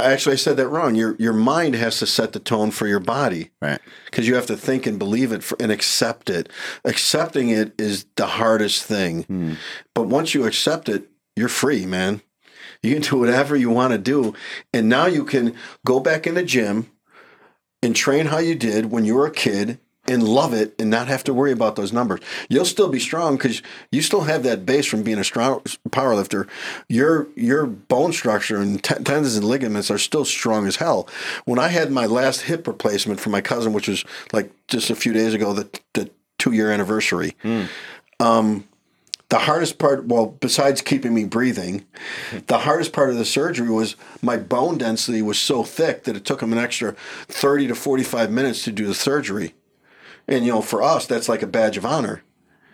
actually 0.00 0.32
I 0.32 0.36
said 0.36 0.56
that 0.56 0.68
wrong. 0.68 0.94
Your 0.94 1.14
your 1.18 1.32
mind 1.32 1.74
has 1.74 1.98
to 1.98 2.06
set 2.06 2.32
the 2.32 2.40
tone 2.40 2.70
for 2.70 2.86
your 2.86 3.00
body 3.00 3.50
Right. 3.60 3.80
because 4.06 4.26
you 4.26 4.34
have 4.34 4.46
to 4.46 4.56
think 4.56 4.86
and 4.86 4.98
believe 4.98 5.30
it 5.32 5.42
for, 5.42 5.56
and 5.60 5.70
accept 5.70 6.30
it. 6.30 6.48
Accepting 6.84 7.50
it 7.50 7.72
is 7.78 8.06
the 8.16 8.26
hardest 8.26 8.82
thing. 8.84 9.56
But 9.94 10.06
once 10.08 10.34
you 10.34 10.46
accept 10.46 10.88
it, 10.88 11.08
you're 11.36 11.48
free, 11.48 11.86
man. 11.86 12.22
You 12.82 12.94
can 12.94 13.02
do 13.02 13.18
whatever 13.18 13.56
you 13.56 13.68
want 13.68 13.92
to 13.92 13.98
do, 13.98 14.32
and 14.72 14.88
now 14.88 15.04
you 15.04 15.24
can 15.26 15.54
go 15.84 16.00
back 16.00 16.26
in 16.26 16.34
the 16.34 16.42
gym 16.42 16.90
and 17.82 17.96
train 17.96 18.26
how 18.26 18.38
you 18.38 18.54
did 18.54 18.90
when 18.90 19.04
you 19.04 19.14
were 19.14 19.26
a 19.26 19.30
kid 19.30 19.78
and 20.06 20.26
love 20.26 20.52
it 20.52 20.74
and 20.78 20.90
not 20.90 21.08
have 21.08 21.22
to 21.24 21.32
worry 21.32 21.52
about 21.52 21.76
those 21.76 21.92
numbers. 21.92 22.20
You'll 22.48 22.64
still 22.64 22.88
be 22.88 22.98
strong 22.98 23.36
because 23.36 23.62
you 23.92 24.02
still 24.02 24.22
have 24.22 24.42
that 24.42 24.66
base 24.66 24.86
from 24.86 25.02
being 25.02 25.18
a 25.18 25.24
strong 25.24 25.62
power 25.92 26.14
lifter. 26.14 26.48
Your 26.88 27.28
your 27.36 27.66
bone 27.66 28.12
structure 28.12 28.56
and 28.56 28.82
t- 28.82 28.94
tendons 28.94 29.36
and 29.36 29.44
ligaments 29.44 29.90
are 29.90 29.98
still 29.98 30.24
strong 30.24 30.66
as 30.66 30.76
hell. 30.76 31.08
When 31.44 31.58
I 31.58 31.68
had 31.68 31.92
my 31.92 32.06
last 32.06 32.42
hip 32.42 32.66
replacement 32.66 33.20
for 33.20 33.30
my 33.30 33.40
cousin, 33.40 33.72
which 33.72 33.88
was 33.88 34.04
like 34.32 34.50
just 34.68 34.90
a 34.90 34.96
few 34.96 35.12
days 35.12 35.32
ago, 35.34 35.52
the, 35.52 35.80
the 35.94 36.10
two 36.38 36.52
year 36.52 36.72
anniversary. 36.72 37.36
Um, 38.18 38.64
the 39.30 39.38
hardest 39.38 39.78
part, 39.78 40.06
well, 40.06 40.26
besides 40.26 40.82
keeping 40.82 41.14
me 41.14 41.24
breathing, 41.24 41.86
the 42.48 42.58
hardest 42.58 42.92
part 42.92 43.10
of 43.10 43.16
the 43.16 43.24
surgery 43.24 43.70
was 43.70 43.96
my 44.20 44.36
bone 44.36 44.76
density 44.76 45.22
was 45.22 45.38
so 45.38 45.62
thick 45.62 46.04
that 46.04 46.16
it 46.16 46.24
took 46.24 46.42
him 46.42 46.52
an 46.52 46.58
extra 46.58 46.92
30 47.28 47.68
to 47.68 47.74
45 47.74 48.30
minutes 48.30 48.64
to 48.64 48.72
do 48.72 48.86
the 48.86 48.94
surgery. 48.94 49.54
And, 50.26 50.44
you 50.44 50.52
know, 50.52 50.62
for 50.62 50.82
us, 50.82 51.06
that's 51.06 51.28
like 51.28 51.42
a 51.42 51.46
badge 51.46 51.76
of 51.76 51.86
honor. 51.86 52.22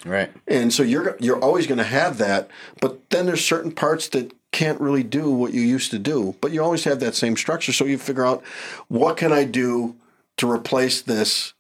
Right. 0.05 0.31
And 0.47 0.73
so 0.73 0.83
you're 0.83 1.17
you're 1.19 1.43
always 1.43 1.67
going 1.67 1.79
to 1.79 1.85
have 1.85 2.19
that, 2.19 2.49
but 2.81 3.11
then 3.11 3.27
there's 3.27 3.45
certain 3.45 3.73
parts 3.73 4.09
that 4.11 4.33
can't 4.53 4.81
really 4.81 5.03
do 5.03 5.31
what 5.31 5.53
you 5.53 5.63
used 5.63 5.91
to 5.91 5.99
do, 5.99 6.37
but 6.41 6.53
you 6.53 6.63
always 6.63 6.85
have 6.85 7.01
that 7.01 7.15
same 7.15 7.37
structure. 7.37 7.73
So 7.73 7.85
you 7.85 7.99
figure 7.99 8.25
out 8.25 8.43
what 8.89 9.17
can 9.17 9.33
I 9.33 9.45
do 9.45 9.97
to 10.37 10.51
replace 10.51 11.03
this 11.03 11.55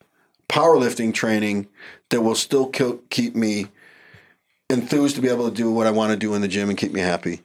powerlifting 0.48 1.12
training 1.12 1.66
that 2.10 2.20
will 2.20 2.34
still 2.34 2.68
keep 2.68 3.34
me 3.34 3.66
enthused 4.70 5.16
to 5.16 5.22
be 5.22 5.28
able 5.28 5.48
to 5.48 5.54
do 5.54 5.70
what 5.70 5.86
I 5.86 5.90
want 5.90 6.10
to 6.12 6.16
do 6.16 6.34
in 6.34 6.42
the 6.42 6.48
gym 6.48 6.68
and 6.68 6.78
keep 6.78 6.92
me 6.92 7.00
happy. 7.00 7.42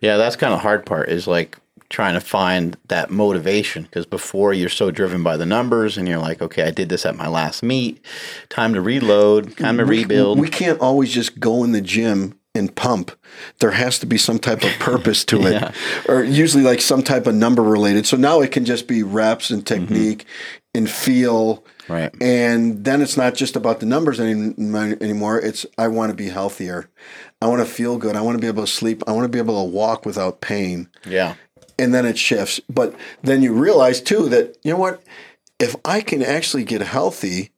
Yeah, 0.00 0.16
that's 0.16 0.36
kind 0.36 0.54
of 0.54 0.60
hard 0.60 0.86
part 0.86 1.08
is 1.08 1.26
like 1.26 1.58
trying 1.88 2.14
to 2.14 2.20
find 2.20 2.76
that 2.88 3.10
motivation 3.10 3.84
because 3.84 4.06
before 4.06 4.52
you're 4.52 4.68
so 4.68 4.90
driven 4.90 5.22
by 5.22 5.36
the 5.36 5.46
numbers 5.46 5.96
and 5.96 6.08
you're 6.08 6.18
like, 6.18 6.40
okay, 6.42 6.62
I 6.64 6.70
did 6.70 6.88
this 6.88 7.06
at 7.06 7.16
my 7.16 7.28
last 7.28 7.62
meet, 7.62 8.04
time 8.48 8.74
to 8.74 8.80
reload, 8.80 9.56
time 9.56 9.78
to 9.78 9.84
We- 9.84 9.98
rebuild. 10.00 10.38
We 10.38 10.48
can't 10.48 10.80
always 10.80 11.12
just 11.12 11.38
go 11.40 11.64
in 11.64 11.72
the 11.72 11.80
gym 11.80 12.38
and 12.54 12.74
pump. 12.74 13.10
There 13.60 13.72
has 13.72 13.98
to 13.98 14.06
be 14.06 14.16
some 14.16 14.38
type 14.38 14.62
of 14.64 14.70
purpose 14.78 15.24
to 15.26 15.42
it, 15.46 15.74
or 16.08 16.24
usually 16.24 16.62
like 16.64 16.80
some 16.80 17.02
type 17.02 17.26
of 17.26 17.34
number 17.34 17.62
related. 17.62 18.06
So 18.06 18.16
now 18.16 18.40
it 18.40 18.50
can 18.50 18.64
just 18.64 18.86
be 18.88 19.02
reps 19.02 19.50
and 19.50 19.66
technique 19.66 20.24
and 20.76 20.88
feel. 20.88 21.64
Right. 21.88 22.12
And 22.20 22.84
then 22.84 23.00
it's 23.00 23.16
not 23.16 23.34
just 23.34 23.56
about 23.56 23.80
the 23.80 23.86
numbers 23.86 24.20
any, 24.20 24.54
anymore. 25.00 25.40
It's 25.40 25.66
I 25.78 25.88
want 25.88 26.10
to 26.10 26.16
be 26.16 26.28
healthier. 26.28 26.88
I 27.40 27.46
want 27.46 27.66
to 27.66 27.72
feel 27.72 27.98
good. 27.98 28.16
I 28.16 28.20
want 28.20 28.36
to 28.36 28.40
be 28.40 28.46
able 28.46 28.64
to 28.64 28.70
sleep. 28.70 29.02
I 29.06 29.12
want 29.12 29.24
to 29.24 29.28
be 29.28 29.38
able 29.38 29.64
to 29.64 29.70
walk 29.70 30.06
without 30.06 30.40
pain 30.40 30.88
yeah. 31.04 31.34
and 31.78 31.94
then 31.94 32.06
it 32.06 32.18
shifts. 32.18 32.60
But 32.68 32.94
then 33.22 33.42
you 33.42 33.52
realize 33.52 34.00
too 34.00 34.28
that 34.28 34.56
you 34.62 34.72
know 34.72 34.78
what? 34.78 35.02
If 35.58 35.74
I 35.84 36.00
can 36.02 36.22
actually 36.22 36.64
get 36.64 36.82
healthy, 36.82 37.50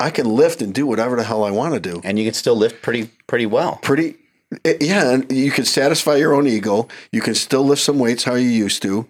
I 0.00 0.10
can 0.10 0.26
lift 0.26 0.62
and 0.62 0.74
do 0.74 0.86
whatever 0.86 1.14
the 1.16 1.24
hell 1.24 1.44
I 1.44 1.50
want 1.50 1.74
to 1.74 1.80
do. 1.80 2.00
And 2.02 2.18
you 2.18 2.24
can 2.24 2.34
still 2.34 2.56
lift 2.56 2.82
pretty 2.82 3.10
pretty 3.26 3.46
well. 3.46 3.78
Pretty, 3.82 4.16
eh, 4.64 4.78
yeah. 4.80 5.12
And 5.12 5.30
you 5.30 5.50
can 5.50 5.64
satisfy 5.64 6.16
your 6.16 6.34
own 6.34 6.46
ego. 6.46 6.88
You 7.12 7.20
can 7.20 7.34
still 7.34 7.64
lift 7.64 7.82
some 7.82 7.98
weights 7.98 8.24
how 8.24 8.34
you 8.34 8.48
used 8.48 8.82
to, 8.82 9.06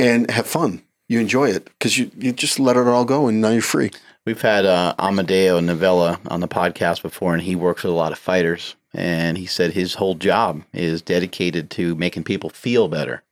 and 0.00 0.30
have 0.30 0.46
fun. 0.46 0.82
You 1.12 1.20
enjoy 1.20 1.50
it 1.50 1.66
because 1.66 1.98
you 1.98 2.10
you 2.18 2.32
just 2.32 2.58
let 2.58 2.78
it 2.78 2.86
all 2.86 3.04
go, 3.04 3.28
and 3.28 3.42
now 3.42 3.50
you're 3.50 3.60
free. 3.60 3.90
We've 4.24 4.40
had 4.40 4.64
uh, 4.64 4.94
Amadeo 4.98 5.60
Novella 5.60 6.18
on 6.28 6.40
the 6.40 6.48
podcast 6.48 7.02
before, 7.02 7.34
and 7.34 7.42
he 7.42 7.54
works 7.54 7.82
with 7.82 7.92
a 7.92 7.94
lot 7.94 8.12
of 8.12 8.18
fighters. 8.18 8.76
And 8.94 9.36
he 9.36 9.44
said 9.44 9.74
his 9.74 9.92
whole 9.92 10.14
job 10.14 10.62
is 10.72 11.02
dedicated 11.02 11.68
to 11.72 11.94
making 11.96 12.24
people 12.24 12.48
feel 12.48 12.88
better. 12.88 13.22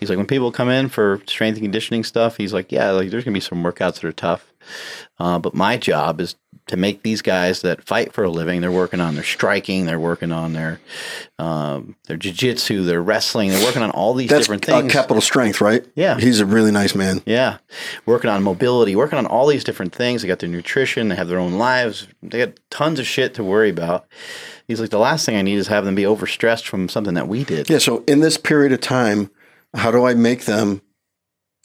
He's 0.00 0.08
like, 0.08 0.16
when 0.16 0.26
people 0.26 0.50
come 0.50 0.70
in 0.70 0.88
for 0.88 1.20
strength 1.26 1.56
and 1.56 1.64
conditioning 1.64 2.02
stuff, 2.02 2.38
he's 2.38 2.54
like, 2.54 2.72
yeah, 2.72 2.92
like 2.92 3.10
there's 3.10 3.24
gonna 3.24 3.34
be 3.34 3.40
some 3.40 3.62
workouts 3.62 3.96
that 3.96 4.04
are 4.04 4.12
tough, 4.12 4.50
uh, 5.18 5.38
but 5.38 5.54
my 5.54 5.76
job 5.76 6.20
is 6.20 6.36
to 6.68 6.76
make 6.76 7.02
these 7.02 7.22
guys 7.22 7.62
that 7.62 7.82
fight 7.82 8.12
for 8.12 8.24
a 8.24 8.30
living. 8.30 8.60
They're 8.60 8.70
working 8.70 9.00
on 9.00 9.14
their 9.14 9.24
striking, 9.24 9.86
they're 9.86 9.98
working 9.98 10.32
on 10.32 10.52
their 10.52 10.80
um, 11.38 11.96
their 12.06 12.18
jujitsu. 12.18 12.84
They're 12.84 13.02
wrestling, 13.02 13.50
they're 13.50 13.64
working 13.64 13.82
on 13.82 13.90
all 13.90 14.14
these 14.14 14.28
That's 14.28 14.42
different 14.46 14.68
uh, 14.68 14.80
things. 14.80 14.92
capital 14.92 15.22
strength, 15.22 15.60
right? 15.60 15.84
Yeah. 15.94 16.18
He's 16.18 16.40
a 16.40 16.46
really 16.46 16.70
nice 16.70 16.94
man. 16.94 17.22
Yeah, 17.24 17.58
working 18.06 18.30
on 18.30 18.42
mobility, 18.42 18.94
working 18.96 19.18
on 19.18 19.26
all 19.26 19.46
these 19.46 19.64
different 19.64 19.94
things. 19.94 20.22
They 20.22 20.28
got 20.28 20.40
their 20.40 20.48
nutrition, 20.48 21.08
they 21.08 21.16
have 21.16 21.28
their 21.28 21.38
own 21.38 21.54
lives, 21.54 22.06
they 22.22 22.38
got 22.38 22.58
tons 22.70 22.98
of 22.98 23.06
shit 23.06 23.34
to 23.34 23.44
worry 23.44 23.70
about. 23.70 24.06
He's 24.66 24.80
like, 24.80 24.90
the 24.90 24.98
last 24.98 25.24
thing 25.24 25.36
I 25.36 25.42
need 25.42 25.56
is 25.56 25.68
have 25.68 25.86
them 25.86 25.94
be 25.94 26.02
overstressed 26.02 26.66
from 26.66 26.90
something 26.90 27.14
that 27.14 27.28
we 27.28 27.44
did. 27.44 27.70
Yeah. 27.70 27.78
So 27.78 28.04
in 28.06 28.20
this 28.20 28.36
period 28.36 28.72
of 28.72 28.82
time, 28.82 29.30
how 29.72 29.90
do 29.90 30.04
I 30.04 30.12
make 30.12 30.44
them 30.44 30.82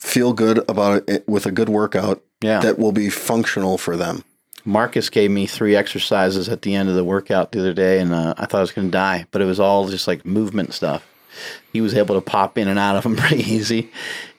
feel 0.04 0.32
good 0.32 0.58
about 0.68 1.08
it 1.08 1.26
with 1.28 1.46
a 1.46 1.50
good 1.50 1.68
workout 1.68 2.22
Yeah. 2.42 2.60
that 2.60 2.78
will 2.78 2.92
be 2.92 3.08
functional 3.10 3.78
for 3.78 3.96
them? 3.96 4.22
Marcus 4.66 5.10
gave 5.10 5.30
me 5.30 5.46
three 5.46 5.74
exercises 5.76 6.48
at 6.48 6.62
the 6.62 6.74
end 6.74 6.88
of 6.88 6.94
the 6.94 7.04
workout 7.04 7.52
the 7.52 7.60
other 7.60 7.74
day, 7.74 8.00
and 8.00 8.14
uh, 8.14 8.34
I 8.38 8.46
thought 8.46 8.58
I 8.58 8.62
was 8.62 8.72
going 8.72 8.88
to 8.88 8.92
die, 8.92 9.26
but 9.30 9.42
it 9.42 9.44
was 9.46 9.60
all 9.60 9.88
just 9.88 10.06
like 10.06 10.24
movement 10.24 10.72
stuff. 10.72 11.06
He 11.72 11.80
was 11.80 11.94
able 11.94 12.14
to 12.14 12.20
pop 12.20 12.56
in 12.56 12.68
and 12.68 12.78
out 12.78 12.96
of 12.96 13.02
them 13.02 13.16
pretty 13.24 13.42
easy, 13.42 13.90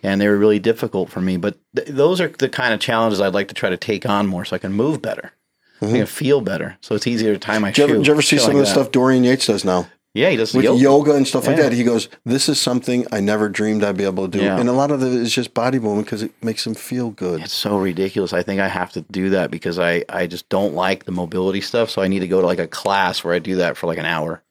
and 0.01 0.19
they 0.19 0.27
were 0.27 0.37
really 0.37 0.59
difficult 0.59 1.09
for 1.09 1.21
me. 1.21 1.37
But 1.37 1.57
th- 1.75 1.89
those 1.89 2.21
are 2.21 2.29
the 2.29 2.49
kind 2.49 2.73
of 2.73 2.79
challenges 2.79 3.21
I'd 3.21 3.33
like 3.35 3.49
to 3.49 3.53
try 3.53 3.69
to 3.69 3.77
take 3.77 4.05
on 4.07 4.25
more, 4.27 4.45
so 4.45 4.55
I 4.55 4.59
can 4.59 4.73
move 4.73 4.99
better, 5.01 5.33
I 5.81 5.87
can 5.91 6.05
feel 6.07 6.41
better, 6.41 6.77
so 6.81 6.95
it's 6.95 7.05
easier 7.05 7.33
to 7.33 7.39
tie 7.39 7.59
my 7.59 7.71
Do 7.71 7.81
you 7.83 7.87
shoe. 7.87 7.93
ever, 7.95 8.03
do 8.03 8.07
you 8.07 8.13
ever 8.13 8.21
see 8.23 8.37
some 8.37 8.47
like 8.47 8.53
of 8.53 8.59
the 8.59 8.65
that. 8.65 8.71
stuff 8.71 8.91
Dorian 8.91 9.23
Yates 9.23 9.45
does 9.47 9.63
now 9.65 9.87
Yeah, 10.15 10.29
he 10.29 10.37
does 10.37 10.53
with 10.53 10.63
yoga. 10.63 10.81
yoga, 10.81 11.11
and 11.15 11.27
stuff 11.27 11.45
like 11.45 11.57
Yeah. 11.57 11.63
that? 11.63 11.73
He 11.73 11.83
goes, 11.83 12.07
"This 12.25 12.47
is 12.49 12.59
something 12.59 13.05
I 13.11 13.19
never 13.19 13.49
dreamed 13.49 13.83
I'd 13.83 13.97
be 13.97 14.05
able 14.05 14.27
to 14.29 14.37
do," 14.39 14.43
Yeah. 14.43 14.57
and 14.57 14.69
a 14.69 14.71
lot 14.71 14.89
of 14.89 15.03
it 15.03 15.11
is 15.11 15.31
just 15.33 15.53
body 15.53 15.77
movement 15.77 16.07
because 16.07 16.23
it 16.23 16.31
makes 16.41 16.65
him 16.65 16.73
feel 16.73 17.09
good. 17.09 17.41
It's 17.41 17.53
so 17.53 17.77
ridiculous. 17.77 18.31
I 18.31 18.41
think 18.41 18.61
I 18.61 18.69
have 18.69 18.91
to 18.93 19.01
do 19.11 19.29
that 19.31 19.51
because 19.51 19.77
I, 19.77 20.05
I 20.07 20.25
just 20.25 20.47
don't 20.49 20.73
like 20.73 21.03
the 21.03 21.11
mobility 21.11 21.59
stuff. 21.59 21.89
So 21.89 22.01
I 22.01 22.07
need 22.07 22.19
to 22.21 22.27
go 22.29 22.39
to 22.39 22.47
like 22.47 22.59
a 22.59 22.67
class 22.67 23.23
where 23.25 23.33
I 23.33 23.39
do 23.39 23.57
that 23.57 23.75
for 23.75 23.87
like 23.87 23.97
an 23.97 24.05
hour 24.05 24.41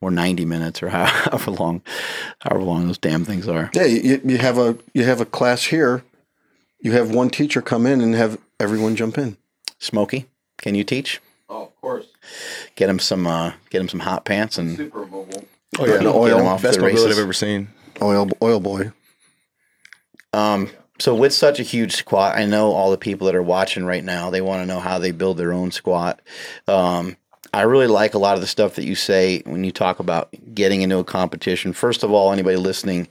or 0.00 0.10
90 0.12 0.44
minutes 0.44 0.80
or 0.82 0.88
however 0.90 1.50
long, 1.50 1.82
however 2.38 2.62
long 2.62 2.86
those 2.86 2.96
damn 2.98 3.24
things 3.24 3.48
are. 3.48 3.68
Yeah, 3.74 3.86
you, 3.86 4.20
you 4.24 4.38
have 4.38 4.58
a 4.58 4.78
you 4.94 5.04
have 5.04 5.20
a 5.20 5.26
class 5.26 5.64
here. 5.64 6.04
You 6.80 6.92
have 6.92 7.10
one 7.10 7.30
teacher 7.30 7.60
come 7.60 7.84
in 7.84 8.00
and 8.00 8.14
have 8.14 8.38
everyone 8.60 8.94
jump 8.94 9.18
in. 9.18 9.36
Smokey, 9.80 10.26
can 10.58 10.74
you 10.76 10.84
teach? 10.84 11.20
Oh, 11.48 11.64
of 11.64 11.80
course. 11.80 12.06
Get 12.76 12.88
him 12.88 12.98
some, 12.98 13.26
uh, 13.26 13.52
get 13.70 13.80
him 13.80 13.88
some 13.88 14.00
hot 14.00 14.24
pants 14.24 14.58
and 14.58 14.76
Super 14.76 15.06
mobile. 15.06 15.44
Oh 15.78 15.86
yeah, 15.86 16.00
An 16.00 16.06
oil, 16.06 16.46
off 16.46 16.62
best 16.62 16.78
the 16.78 16.84
mobility. 16.84 17.12
I've 17.12 17.18
ever 17.18 17.32
seen. 17.32 17.68
Oil 18.02 18.28
oil 18.42 18.60
boy. 18.60 18.92
Um, 20.32 20.70
so 20.98 21.14
with 21.14 21.32
such 21.32 21.58
a 21.58 21.62
huge 21.62 21.94
squat, 21.94 22.36
I 22.36 22.44
know 22.44 22.72
all 22.72 22.90
the 22.90 22.98
people 22.98 23.26
that 23.26 23.34
are 23.34 23.42
watching 23.42 23.84
right 23.84 24.04
now, 24.04 24.30
they 24.30 24.40
want 24.40 24.62
to 24.62 24.66
know 24.66 24.80
how 24.80 24.98
they 24.98 25.12
build 25.12 25.38
their 25.38 25.52
own 25.52 25.70
squat. 25.70 26.20
Um, 26.68 27.16
I 27.52 27.62
really 27.62 27.86
like 27.86 28.14
a 28.14 28.18
lot 28.18 28.34
of 28.34 28.40
the 28.40 28.46
stuff 28.46 28.74
that 28.76 28.84
you 28.84 28.94
say 28.94 29.42
when 29.44 29.64
you 29.64 29.72
talk 29.72 29.98
about 29.98 30.28
getting 30.54 30.82
into 30.82 30.98
a 30.98 31.04
competition. 31.04 31.72
First 31.72 32.02
of 32.02 32.12
all, 32.12 32.32
anybody 32.32 32.56
listening, 32.56 33.08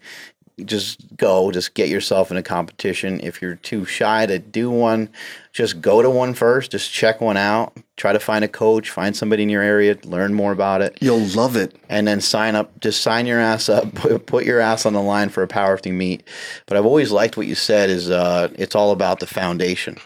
just 0.65 1.15
go, 1.17 1.51
just 1.51 1.73
get 1.73 1.89
yourself 1.89 2.31
in 2.31 2.37
a 2.37 2.43
competition. 2.43 3.19
If 3.21 3.41
you're 3.41 3.55
too 3.55 3.85
shy 3.85 4.25
to 4.25 4.39
do 4.39 4.69
one, 4.69 5.09
just 5.53 5.81
go 5.81 6.01
to 6.01 6.09
one 6.09 6.33
first, 6.33 6.71
just 6.71 6.91
check 6.91 7.21
one 7.21 7.37
out, 7.37 7.73
try 7.97 8.13
to 8.13 8.19
find 8.19 8.43
a 8.45 8.47
coach, 8.47 8.89
find 8.89 9.15
somebody 9.15 9.43
in 9.43 9.49
your 9.49 9.61
area, 9.61 9.97
learn 10.03 10.33
more 10.33 10.51
about 10.51 10.81
it 10.81 10.97
You'll 11.01 11.25
love 11.35 11.55
it. 11.55 11.75
and 11.89 12.07
then 12.07 12.21
sign 12.21 12.55
up. 12.55 12.79
Just 12.79 13.01
sign 13.01 13.25
your 13.25 13.39
ass 13.39 13.69
up. 13.69 13.93
Put, 13.95 14.25
put 14.25 14.45
your 14.45 14.59
ass 14.59 14.85
on 14.85 14.93
the 14.93 15.01
line 15.01 15.29
for 15.29 15.43
a 15.43 15.47
powerlifting 15.47 15.93
meet. 15.93 16.23
But 16.65 16.77
I've 16.77 16.85
always 16.85 17.11
liked 17.11 17.37
what 17.37 17.47
you 17.47 17.55
said. 17.55 17.89
Is 17.89 18.09
uh, 18.09 18.49
it's 18.55 18.75
all 18.75 18.91
about 18.91 19.19
the 19.19 19.27
foundation. 19.27 19.97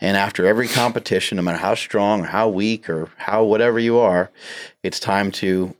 And 0.00 0.16
after 0.16 0.46
every 0.46 0.68
competition, 0.68 1.36
no 1.36 1.42
matter 1.42 1.58
how 1.58 1.74
strong 1.74 2.22
or 2.22 2.26
how 2.26 2.48
weak 2.48 2.90
or 2.90 3.08
how 3.16 3.44
whatever 3.44 3.78
you 3.78 3.98
are, 3.98 4.30
it's 4.82 5.00
time 5.00 5.30
to 5.32 5.74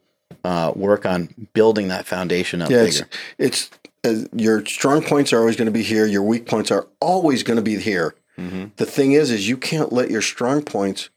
uh, 0.44 0.72
work 0.74 1.04
on 1.04 1.28
building 1.52 1.88
that 1.88 2.06
foundation 2.06 2.62
up 2.62 2.70
Yeah, 2.70 2.84
bigger. 2.84 3.06
it's 3.38 3.68
it's 3.68 3.70
your 4.32 4.64
strong 4.66 5.02
points 5.02 5.32
are 5.32 5.38
always 5.38 5.56
going 5.56 5.66
to 5.66 5.72
be 5.72 5.82
here. 5.82 6.06
Your 6.06 6.22
weak 6.22 6.46
points 6.46 6.70
are 6.70 6.88
always 7.00 7.42
going 7.42 7.56
to 7.56 7.62
be 7.62 7.78
here. 7.78 8.14
The 8.76 8.86
thing 8.86 9.12
is, 9.12 9.30
is 9.30 9.48
you 9.48 9.56
can't 9.56 9.92
let 9.92 10.10
your 10.10 10.22
strong 10.22 10.62
points 10.62 11.10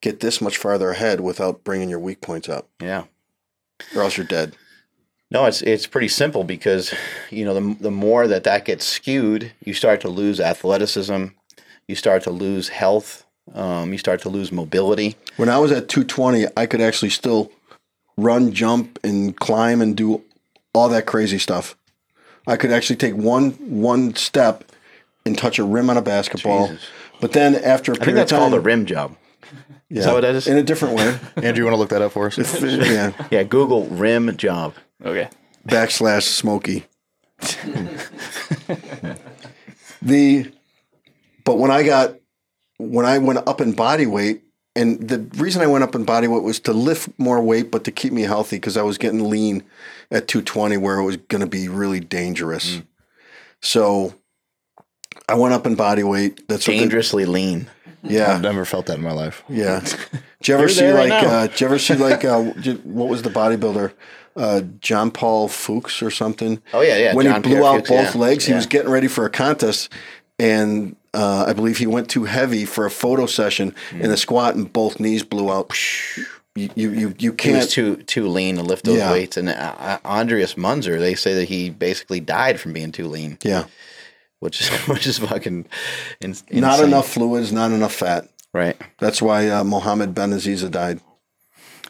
get 0.00 0.20
this 0.20 0.40
much 0.40 0.56
farther 0.56 0.90
ahead 0.90 1.20
without 1.20 1.64
bringing 1.64 1.88
your 1.88 1.98
weak 1.98 2.20
points 2.20 2.48
up, 2.48 2.68
yeah. 2.80 3.04
or 3.94 4.02
else 4.02 4.16
you're 4.16 4.26
dead. 4.26 4.56
No, 5.30 5.44
it's 5.46 5.60
it's 5.62 5.86
pretty 5.86 6.08
simple 6.08 6.44
because 6.44 6.94
you 7.30 7.44
know 7.44 7.54
the 7.54 7.76
the 7.80 7.90
more 7.90 8.28
that 8.28 8.44
that 8.44 8.64
gets 8.64 8.84
skewed, 8.84 9.52
you 9.64 9.74
start 9.74 10.00
to 10.02 10.08
lose 10.08 10.40
athleticism, 10.40 11.26
you 11.88 11.94
start 11.96 12.22
to 12.24 12.30
lose 12.30 12.68
health, 12.68 13.26
um, 13.54 13.92
you 13.92 13.98
start 13.98 14.22
to 14.22 14.28
lose 14.28 14.52
mobility. 14.52 15.16
When 15.36 15.48
I 15.48 15.58
was 15.58 15.72
at 15.72 15.88
220, 15.88 16.46
I 16.56 16.66
could 16.66 16.80
actually 16.80 17.10
still 17.10 17.50
run, 18.16 18.52
jump, 18.52 18.98
and 19.02 19.36
climb 19.36 19.82
and 19.82 19.96
do 19.96 20.22
all 20.72 20.88
that 20.90 21.06
crazy 21.06 21.38
stuff. 21.38 21.76
I 22.46 22.56
could 22.56 22.70
actually 22.72 22.96
take 22.96 23.14
one 23.14 23.50
one 23.80 24.14
step 24.14 24.64
and 25.24 25.36
touch 25.36 25.58
a 25.58 25.64
rim 25.64 25.90
on 25.90 25.96
a 25.96 26.02
basketball. 26.02 26.68
Jesus. 26.68 26.84
But 27.20 27.32
then 27.32 27.54
after 27.56 27.92
a 27.92 27.94
I 27.94 27.98
think 27.98 28.04
period 28.04 28.18
that's 28.18 28.32
of 28.32 28.38
time, 28.38 28.50
That's 28.50 28.52
called 28.52 28.54
a 28.54 28.60
rim 28.60 28.86
job. 28.86 29.16
yeah, 29.88 30.02
that 30.04 30.14
what 30.14 30.20
that 30.20 30.34
is? 30.34 30.46
In 30.46 30.56
a 30.56 30.62
different 30.62 30.94
way. 30.96 31.18
Andrew, 31.36 31.64
you 31.64 31.64
want 31.64 31.74
to 31.74 31.78
look 31.78 31.88
that 31.90 32.02
up 32.02 32.12
for 32.12 32.26
us? 32.26 32.36
yeah. 32.62 33.12
Yeah, 33.30 33.42
Google 33.42 33.86
rim 33.86 34.36
job. 34.36 34.74
Okay. 35.04 35.28
backslash 35.66 36.22
smoky. 36.22 36.86
the 40.02 40.52
but 41.44 41.58
when 41.58 41.70
I 41.70 41.82
got 41.82 42.16
when 42.78 43.06
I 43.06 43.18
went 43.18 43.46
up 43.46 43.60
in 43.60 43.72
body 43.72 44.06
weight, 44.06 44.42
and 44.76 45.08
the 45.08 45.18
reason 45.40 45.62
I 45.62 45.66
went 45.66 45.82
up 45.84 45.94
in 45.94 46.04
body 46.04 46.28
weight 46.28 46.42
was 46.42 46.60
to 46.60 46.72
lift 46.72 47.08
more 47.18 47.40
weight, 47.40 47.70
but 47.70 47.82
to 47.84 47.90
keep 47.90 48.12
me 48.12 48.22
healthy 48.22 48.56
because 48.56 48.76
I 48.76 48.82
was 48.82 48.98
getting 48.98 49.28
lean 49.28 49.64
at 50.10 50.28
220, 50.28 50.76
where 50.76 50.98
it 50.98 51.04
was 51.04 51.16
going 51.16 51.40
to 51.40 51.46
be 51.48 51.66
really 51.68 51.98
dangerous. 51.98 52.82
So 53.60 54.14
I 55.28 55.34
went 55.34 55.54
up 55.54 55.66
in 55.66 55.74
body 55.74 56.02
weight. 56.04 56.46
That's 56.48 56.66
what 56.68 56.74
the- 56.74 56.78
Dangerously 56.80 57.24
lean. 57.24 57.68
yeah. 58.02 58.34
I've 58.34 58.42
never 58.42 58.64
felt 58.64 58.86
that 58.86 58.98
in 58.98 59.02
my 59.02 59.12
life. 59.12 59.42
Yeah. 59.48 59.80
Did 60.40 60.48
you 60.48 60.54
ever 60.54 60.68
see 60.68 60.80
there 60.82 60.94
right 60.94 61.08
like? 61.08 61.22
now. 61.24 61.28
uh, 61.28 61.46
did 61.48 61.60
you 61.60 61.66
ever 61.66 61.78
see 61.78 61.94
like? 61.94 62.24
Uh, 62.24 62.42
what 62.84 63.08
was 63.08 63.22
the 63.22 63.30
bodybuilder? 63.30 63.92
Uh, 64.36 64.60
John 64.80 65.10
Paul 65.10 65.48
Fux 65.48 66.06
or 66.06 66.10
something. 66.10 66.60
Oh, 66.74 66.82
yeah, 66.82 66.98
yeah, 66.98 67.14
When 67.14 67.24
John 67.26 67.36
he 67.36 67.40
blew 67.40 67.50
Pierre 67.56 67.64
out 67.64 67.84
Fux, 67.84 67.88
both 67.88 68.14
yeah. 68.14 68.20
legs, 68.20 68.44
he 68.44 68.52
was 68.52 68.66
getting 68.66 68.90
ready 68.90 69.08
for 69.08 69.24
a 69.24 69.30
contest, 69.30 69.90
and 70.38 70.94
uh, 71.16 71.46
I 71.48 71.52
believe 71.54 71.78
he 71.78 71.86
went 71.86 72.08
too 72.10 72.24
heavy 72.24 72.64
for 72.66 72.84
a 72.86 72.90
photo 72.90 73.26
session 73.26 73.74
in 73.92 74.10
the 74.10 74.16
squat, 74.16 74.54
and 74.54 74.70
both 74.72 75.00
knees 75.00 75.22
blew 75.24 75.50
out. 75.50 75.72
You 76.54 76.70
you 76.74 76.90
you, 76.90 77.14
you 77.18 77.34
He 77.38 77.52
was 77.52 77.66
can't. 77.66 77.70
too 77.70 77.96
too 78.04 78.28
lean 78.28 78.56
to 78.56 78.62
lift 78.62 78.84
those 78.84 78.98
Yeah. 78.98 79.10
weights. 79.12 79.36
And 79.36 79.48
uh, 79.48 79.74
uh, 79.78 79.98
Andreas 80.04 80.56
Munzer, 80.56 80.98
they 81.00 81.14
say 81.14 81.34
that 81.34 81.48
he 81.48 81.70
basically 81.70 82.20
died 82.20 82.60
from 82.60 82.72
being 82.72 82.92
too 82.92 83.08
lean, 83.08 83.38
yeah. 83.42 83.64
which 84.40 84.60
is 84.60 84.68
which 84.88 85.06
is 85.06 85.18
fucking 85.18 85.66
in, 86.20 86.34
Not 86.52 86.80
enough 86.80 87.08
fluids, 87.08 87.52
not 87.52 87.72
enough 87.72 87.92
fat. 87.94 88.28
Right? 88.54 88.76
That's 88.98 89.20
why 89.20 89.48
uh, 89.50 89.64
Mohammed 89.64 90.14
Ben 90.14 90.30
Aziza 90.30 90.70
died. 90.70 91.00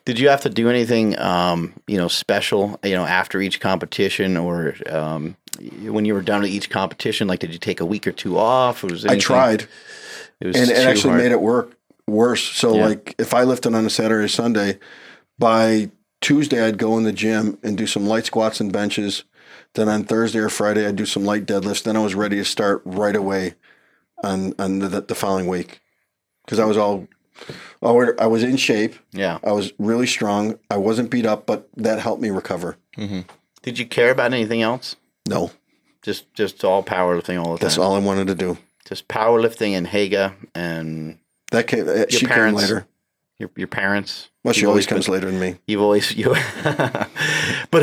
Did 0.05 0.19
you 0.20 0.28
have 0.28 0.40
to 0.43 0.48
do 0.51 0.69
anything, 0.69 1.19
um, 1.19 1.73
you 1.89 1.97
know, 1.97 2.07
special, 2.09 2.78
you 2.85 2.94
know, 2.94 3.05
after 3.05 3.40
each 3.40 3.59
competition, 3.61 4.36
or 4.36 4.74
um, 4.89 5.36
when 5.91 6.05
you 6.05 6.15
were 6.15 6.23
done 6.23 6.43
with 6.43 6.51
each 6.51 6.70
competition? 6.70 7.28
Like, 7.28 7.41
did 7.41 7.53
you 7.53 7.59
take 7.59 7.81
a 7.81 7.87
week 7.87 8.07
or 8.07 8.12
two 8.12 8.39
off? 8.39 8.83
Or 8.85 8.89
was 8.89 9.05
I 9.07 9.19
tried. 9.19 9.66
It 10.41 10.47
was 10.49 10.57
and 10.57 10.70
it 10.70 10.78
actually 10.87 11.11
hard. 11.11 11.23
made 11.23 11.33
it 11.33 11.41
work 11.41 11.77
worse. 12.07 12.43
So 12.43 12.77
Yeah. 12.77 12.87
like 12.87 13.15
if 13.19 13.35
I 13.35 13.43
lifted 13.45 13.74
on 13.74 13.85
a 13.87 13.91
Saturday 13.91 14.24
or 14.24 14.28
Sunday, 14.28 14.78
by 15.39 15.91
Tuesday 16.20 16.62
I'd 16.65 16.78
go 16.78 16.97
in 16.99 17.05
the 17.05 17.12
gym 17.12 17.59
and 17.62 17.77
do 17.77 17.87
some 17.87 18.07
light 18.07 18.27
squats 18.27 18.61
and 18.61 18.73
benches. 18.73 19.24
Then 19.74 19.89
on 19.89 20.05
Thursday 20.05 20.39
or 20.39 20.49
Friday 20.49 20.87
I'd 20.87 20.97
do 20.97 21.07
some 21.07 21.24
light 21.24 21.47
deadlifts. 21.47 21.83
Then 21.83 21.97
I 21.97 22.01
was 22.01 22.15
ready 22.15 22.37
to 22.37 22.45
start 22.45 22.83
right 22.85 23.16
away 23.16 23.55
on 24.23 24.55
on 24.59 24.78
the, 24.78 24.89
the 25.01 25.15
following 25.15 25.47
week 25.49 25.81
because 26.45 26.59
I 26.59 26.65
was 26.65 26.77
all, 26.77 27.07
all 27.83 28.15
I 28.20 28.27
was 28.27 28.43
in 28.43 28.57
shape. 28.57 28.95
Yeah. 29.12 29.39
I 29.45 29.53
was 29.53 29.73
really 29.78 30.07
strong. 30.07 30.59
I 30.70 30.77
wasn't 30.77 31.11
beat 31.11 31.27
up, 31.27 31.45
but 31.47 31.69
that 31.77 31.99
helped 31.99 32.23
me 32.23 32.31
recover. 32.31 32.77
Mm-hmm. 32.97 33.20
Did 33.62 33.78
you 33.78 33.87
care 33.87 34.11
about 34.11 34.33
anything 34.33 34.62
else? 34.62 34.97
No, 35.27 35.51
Just 36.03 36.32
just 36.35 36.65
all 36.65 36.82
powerlifting 36.82 37.39
all 37.39 37.53
the 37.53 37.59
time. 37.59 37.65
that's 37.66 37.74
time. 37.77 37.85
all 37.85 37.94
I 37.94 37.98
wanted 37.98 38.27
to 38.28 38.35
do. 38.35 38.59
Just 38.86 39.09
powerlifting 39.09 39.73
and 39.73 39.86
Haga 39.86 40.35
and 40.55 41.19
That 41.51 41.66
came. 41.66 41.89
uh, 41.89 42.05
She 42.09 42.27
came 42.27 42.55
later. 42.55 42.86
your 43.39 43.51
your 43.57 43.66
parents. 43.69 44.28
Well, 44.44 44.55
she 44.55 44.65
always 44.66 44.86
been- 44.86 44.94
comes 44.97 45.09
later 45.09 45.27
than 45.31 45.40
me. 45.40 45.57
You've 45.66 45.82
always 45.82 46.15
you, 46.16 46.35
but 47.70 47.82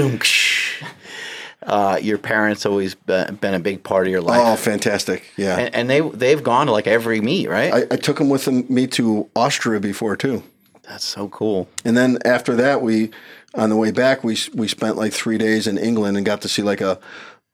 uh, 1.66 1.98
your 2.02 2.18
parents 2.18 2.66
always 2.66 2.96
been, 2.96 3.36
been 3.36 3.54
a 3.54 3.60
big 3.60 3.84
part 3.84 4.06
of 4.06 4.12
your 4.12 4.22
life, 4.22 4.40
Oh, 4.44 4.56
fantastic! 4.56 5.24
Yeah. 5.38 5.58
and, 5.58 5.76
and 5.76 5.90
they 5.90 6.02
they've 6.02 6.44
gone 6.44 6.68
to 6.68 6.72
like 6.74 6.88
every 6.88 7.22
meet, 7.22 7.50
right? 7.50 7.74
I, 7.74 7.78
I 7.94 7.98
took 7.98 8.18
them 8.18 8.30
with 8.30 8.48
me 8.48 8.88
to 8.88 9.30
Austria 9.36 9.80
before 9.80 10.16
too, 10.18 10.44
That's 10.84 11.06
so 11.06 11.30
cool. 11.30 11.70
and 11.86 11.96
then 11.96 12.18
after 12.26 12.56
that, 12.56 12.82
we 12.82 13.12
on 13.56 13.70
the 13.70 13.76
way 13.78 13.92
back 13.92 14.24
we 14.24 14.38
we 14.54 14.68
spent 14.68 14.98
like 14.98 15.14
three 15.14 15.38
days 15.38 15.68
in 15.68 15.78
England 15.78 16.18
and 16.18 16.26
got 16.26 16.42
to 16.42 16.50
see 16.50 16.62
like 16.64 16.82
a, 16.82 17.00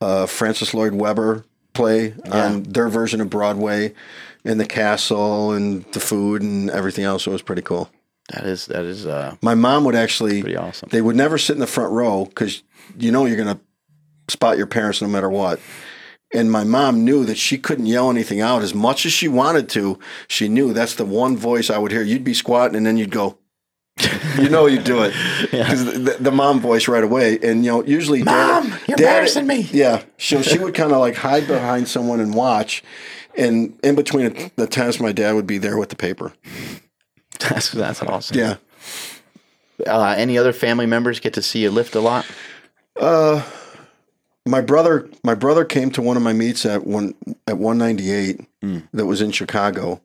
a 0.02 0.28
Francis 0.28 0.74
Lloyd 0.74 0.94
Webber 0.94 1.46
play 1.74 2.14
on 2.32 2.64
their 2.64 2.90
version 2.90 3.22
of 3.22 3.30
Broadway, 3.30 3.94
and 4.46 4.60
the 4.60 4.66
castle 4.66 5.52
and 5.52 5.84
the 5.94 6.00
food 6.00 6.42
and 6.42 6.70
everything 6.70 7.04
else. 7.06 7.28
It 7.28 7.32
was 7.32 7.42
pretty 7.42 7.62
cool. 7.62 7.90
That 8.34 8.46
is 8.46 8.68
that 8.68 8.86
is 8.86 9.06
uh, 9.08 9.36
My 9.42 9.56
mom 9.56 9.84
would 9.86 9.96
actually 9.96 10.42
pretty 10.42 10.56
awesome. 10.56 10.90
they 10.92 11.02
would 11.02 11.16
never 11.16 11.38
sit 11.38 11.54
in 11.54 11.60
the 11.60 11.68
front 11.68 11.92
row 11.92 12.26
because 12.26 12.62
you 12.98 13.12
know 13.12 13.26
you're 13.26 13.38
gonna 13.38 13.60
spot 14.28 14.58
your 14.58 14.68
parents 14.68 15.02
no 15.02 15.08
matter 15.08 15.30
what. 15.30 15.60
And 16.32 16.52
my 16.52 16.64
mom 16.64 17.04
knew 17.04 17.26
that 17.26 17.38
she 17.40 17.58
couldn't 17.58 17.88
yell 17.88 18.12
anything 18.12 18.40
out 18.40 18.62
as 18.62 18.76
much 18.76 19.04
as 19.08 19.12
she 19.12 19.28
wanted 19.28 19.68
to. 19.70 19.98
She 20.28 20.48
knew 20.48 20.74
that's 20.74 20.94
the 20.94 21.06
one 21.06 21.36
voice 21.36 21.72
I 21.72 21.80
would 21.80 21.92
hear. 21.92 22.04
You'd 22.04 22.24
be 22.24 22.36
squatting 22.36 22.76
and 22.78 22.86
then 22.86 22.98
you'd 22.98 23.10
go. 23.10 23.40
You 24.38 24.50
know 24.50 24.66
you'd 24.66 24.84
do 24.84 25.04
it 25.04 25.14
because 25.52 25.86
the, 25.86 26.18
the 26.20 26.32
mom 26.32 26.60
voice 26.60 26.88
right 26.88 27.04
away. 27.04 27.40
And 27.42 27.64
you 27.66 27.72
know 27.72 27.84
usually 27.84 28.24
Mom, 28.24 28.68
you're 28.88 28.98
embarrassing 28.98 29.48
me. 29.48 29.62
Yeah, 29.72 30.04
so 30.18 30.42
she 30.42 30.58
would 30.60 30.74
kind 30.74 30.92
of 30.92 31.00
like 31.00 31.16
hide 31.16 31.48
behind 31.48 31.88
someone 31.88 32.20
and 32.20 32.34
watch. 32.34 32.84
And 33.38 33.78
in 33.84 33.96
between 33.96 34.52
the 34.56 34.68
times, 34.68 35.00
my 35.00 35.12
dad 35.12 35.34
would 35.34 35.48
be 35.48 35.58
there 35.58 35.78
with 35.78 35.90
the 35.90 35.96
paper. 35.96 36.34
That's 37.40 37.72
that's 37.72 38.02
awesome. 38.02 38.38
Yeah. 38.38 38.58
Uh, 39.88 40.16
any 40.18 40.38
other 40.38 40.52
family 40.52 40.86
members 40.86 41.20
get 41.20 41.34
to 41.34 41.42
see 41.42 41.60
you 41.60 41.72
lift 41.72 41.96
a 41.96 42.02
lot? 42.02 42.26
Uh, 43.00 43.44
my 44.46 44.62
brother, 44.62 45.10
my 45.24 45.36
brother 45.36 45.64
came 45.64 45.90
to 45.92 46.02
one 46.02 46.18
of 46.18 46.24
my 46.24 46.34
meets 46.34 46.66
at 46.66 46.86
one 46.86 47.14
at 47.48 47.58
198 47.58 48.42
that 48.94 49.06
was 49.06 49.22
in 49.22 49.32
Chicago, 49.32 50.02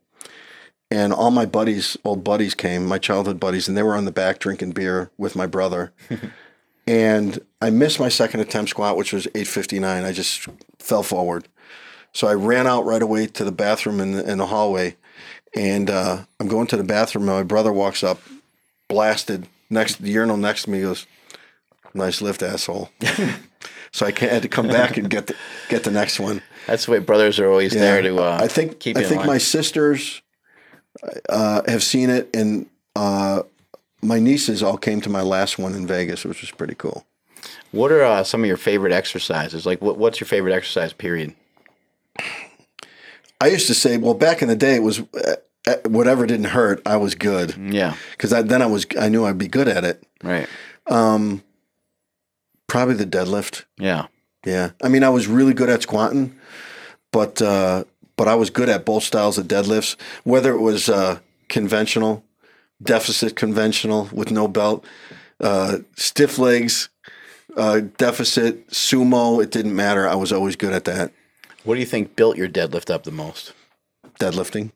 and 0.95 1.13
all 1.13 1.33
my 1.33 1.45
buddies, 1.45 1.97
old 2.05 2.23
buddies, 2.23 2.55
came, 2.55 2.87
my 2.87 2.99
childhood 2.99 3.41
buddies, 3.41 3.67
and 3.67 3.77
they 3.77 3.83
were 3.83 3.97
on 3.97 4.05
the 4.05 4.13
back 4.13 4.39
drinking 4.39 4.71
beer 4.71 5.11
with 5.19 5.35
my 5.35 5.45
brother. 5.45 5.93
and 6.87 7.41
I 7.61 7.71
missed 7.71 7.99
my 7.99 8.09
second 8.09 8.39
attempt 8.39 8.71
squat, 8.71 8.97
which 8.97 9.13
was 9.13 9.27
859. 9.27 10.05
I 10.05 10.13
just 10.13 10.47
fell 10.79 11.03
forward, 11.03 11.49
so 12.13 12.29
I 12.29 12.35
ran 12.35 12.69
out 12.69 12.85
right 12.85 13.03
away 13.03 13.27
to 13.27 13.45
the 13.45 13.51
bathroom 13.51 13.99
in 13.99 14.13
the, 14.13 14.31
in 14.31 14.39
the 14.39 14.47
hallway, 14.47 14.95
and 15.53 15.91
uh, 15.91 16.19
I'm 16.39 16.47
going 16.47 16.69
to 16.69 16.77
the 16.77 16.85
bathroom, 16.85 17.29
and 17.29 17.39
my 17.39 17.43
brother 17.43 17.73
walks 17.73 18.05
up, 18.05 18.21
blasted 18.89 19.49
next 19.69 20.01
the 20.01 20.11
urinal 20.11 20.37
next 20.37 20.63
to 20.65 20.71
me, 20.71 20.83
goes 20.83 21.09
nice 21.93 22.23
lift, 22.23 22.41
asshole. 22.41 22.91
so 23.91 24.07
I 24.07 24.13
had 24.17 24.43
to 24.43 24.49
come 24.49 24.69
back 24.69 24.97
and 24.97 25.11
get 25.11 25.27
the, 25.27 25.35
get 25.69 25.83
the 25.83 25.91
next 25.91 26.21
one. 26.21 26.41
That's 26.69 26.87
the 26.87 26.93
way 26.93 26.99
brothers 27.01 27.41
are 27.41 27.51
always 27.51 27.73
there 27.73 28.01
to. 28.01 28.19
Uh, 28.19 28.39
I 28.41 28.47
think 28.47 28.87
I 28.87 29.03
think 29.03 29.19
line. 29.19 29.27
my 29.27 29.39
sisters 29.39 30.23
uh, 31.29 31.63
have 31.67 31.83
seen 31.83 32.11
it, 32.11 32.29
and 32.35 32.67
uh, 32.97 33.43
my 34.03 34.19
nieces 34.19 34.63
all 34.63 34.77
came 34.79 35.01
to 35.03 35.11
my 35.11 35.23
last 35.23 35.59
one 35.59 35.75
in 35.75 35.87
Vegas, 35.87 36.25
which 36.25 36.41
was 36.41 36.51
pretty 36.51 36.75
cool. 36.75 37.05
What 37.73 37.91
are 37.93 38.03
uh, 38.05 38.25
some 38.25 38.43
of 38.43 38.47
your 38.47 38.57
favorite 38.57 38.93
exercises? 38.93 39.67
Like, 39.67 39.83
what, 39.83 39.99
what's 39.99 40.21
your 40.21 40.27
favorite 40.29 40.53
exercise? 40.55 40.93
Period. 40.93 41.35
I 43.41 43.49
used 43.49 43.67
to 43.67 43.75
say, 43.75 43.97
well, 43.99 44.15
back 44.15 44.43
in 44.43 44.49
the 44.49 44.57
day, 44.57 44.77
it 44.77 44.83
was 44.83 45.01
uh, 45.01 45.37
uh, 45.67 45.75
whatever 45.87 46.25
didn't 46.27 46.47
hurt, 46.47 46.81
I 46.87 46.97
was 46.97 47.15
good 47.15 47.55
Yeah. 47.59 47.97
because 48.13 48.31
then 48.31 48.63
I 48.63 48.67
was 48.67 48.87
I 48.99 49.09
knew 49.09 49.25
I'd 49.27 49.39
be 49.39 49.49
good 49.49 49.69
at 49.69 49.85
it. 49.85 50.03
Right. 50.23 50.49
Um, 50.87 51.43
probably 52.67 52.95
the 52.95 53.07
deadlift. 53.07 53.65
Yeah. 53.79 54.07
Yeah, 54.47 54.73
I 54.83 54.89
mean, 54.89 55.03
I 55.03 55.09
was 55.09 55.27
really 55.27 55.55
good 55.55 55.71
at 55.71 55.81
squatting, 55.81 56.35
but 57.13 57.41
uh, 57.41 57.85
but 58.17 58.29
I 58.29 58.35
was 58.35 58.51
good 58.51 58.69
at 58.69 58.85
both 58.85 59.03
styles 59.03 59.39
of 59.39 59.49
deadlifts, 59.49 59.97
whether 60.25 60.55
it 60.55 60.61
was 60.61 60.89
uh, 60.89 61.19
conventional, 61.49 62.25
deficit 62.83 63.37
conventional 63.37 64.09
with 64.13 64.31
no 64.31 64.49
belt, 64.49 64.85
uh, 65.41 65.79
stiff 65.97 66.39
legs, 66.39 66.89
uh, 67.57 67.81
deficit, 67.99 68.69
sumo. 68.71 69.43
It 69.43 69.51
didn't 69.51 69.75
matter. 69.75 70.09
I 70.09 70.15
was 70.15 70.33
always 70.33 70.57
good 70.57 70.73
at 70.73 70.85
that 70.85 71.13
What 71.65 71.75
do 71.75 71.81
you 71.81 71.87
think 71.87 72.17
built 72.17 72.37
your 72.37 72.49
deadlift 72.49 72.91
up 72.91 73.05
the 73.05 73.13
most? 73.13 73.53
deadlifting. 74.21 74.71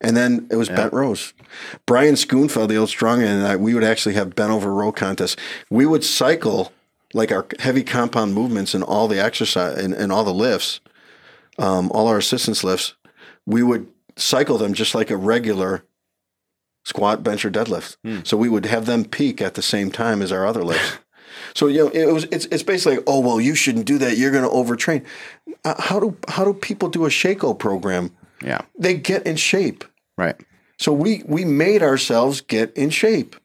And 0.00 0.16
then 0.16 0.48
it 0.50 0.56
was 0.56 0.68
bent 0.68 0.92
rows. 0.92 1.32
Brian 1.86 2.16
Schoonfeld, 2.16 2.70
the 2.70 2.76
old 2.76 2.88
strongman, 2.88 3.38
and 3.38 3.46
I, 3.46 3.56
we 3.56 3.72
would 3.72 3.84
actually 3.84 4.14
have 4.16 4.34
bent 4.34 4.50
over 4.50 4.72
row 4.74 4.90
contests. 4.90 5.36
We 5.70 5.86
would 5.86 6.02
cycle 6.02 6.72
like 7.14 7.30
our 7.30 7.46
heavy 7.60 7.84
compound 7.84 8.34
movements 8.34 8.74
and 8.74 8.82
all 8.82 9.06
the 9.06 9.22
exercise 9.22 9.78
and, 9.78 9.94
and 9.94 10.10
all 10.10 10.24
the 10.24 10.34
lifts, 10.34 10.80
um, 11.62 11.90
all 11.92 12.08
our 12.08 12.18
assistance 12.18 12.64
lifts. 12.64 12.94
We 13.46 13.62
would 13.62 13.86
cycle 14.16 14.58
them 14.58 14.74
just 14.74 14.94
like 14.94 15.10
a 15.10 15.16
regular 15.16 15.84
squat, 16.84 17.22
bench, 17.22 17.44
or 17.44 17.50
deadlift. 17.50 17.96
So 18.26 18.36
we 18.36 18.48
would 18.48 18.66
have 18.66 18.86
them 18.86 19.04
peak 19.04 19.40
at 19.40 19.54
the 19.54 19.62
same 19.62 19.90
time 19.90 20.20
as 20.20 20.32
our 20.32 20.46
other 20.46 20.64
lifts. 20.64 20.98
So 21.54 21.66
you 21.66 21.84
know, 21.84 21.88
it 21.88 22.12
was 22.12 22.24
it's 22.30 22.46
it's 22.46 22.62
basically 22.62 22.96
like, 22.96 23.04
oh 23.06 23.20
well, 23.20 23.40
you 23.40 23.54
shouldn't 23.54 23.84
do 23.84 23.98
that. 23.98 24.16
You're 24.16 24.30
going 24.30 24.44
to 24.44 24.48
overtrain. 24.48 25.04
Uh, 25.64 25.74
how 25.78 25.98
do 25.98 26.16
how 26.28 26.44
do 26.44 26.54
people 26.54 26.88
do 26.88 27.04
a 27.04 27.08
Sheiko 27.08 27.58
program? 27.58 28.14
Yeah. 28.42 28.62
They 28.78 28.94
get 28.94 29.26
in 29.26 29.36
shape. 29.36 29.84
Right. 30.16 30.36
So 30.78 30.92
we 30.92 31.22
we 31.26 31.44
made 31.44 31.82
ourselves 31.82 32.40
get 32.40 32.74
in 32.76 32.90
shape. 32.90 33.36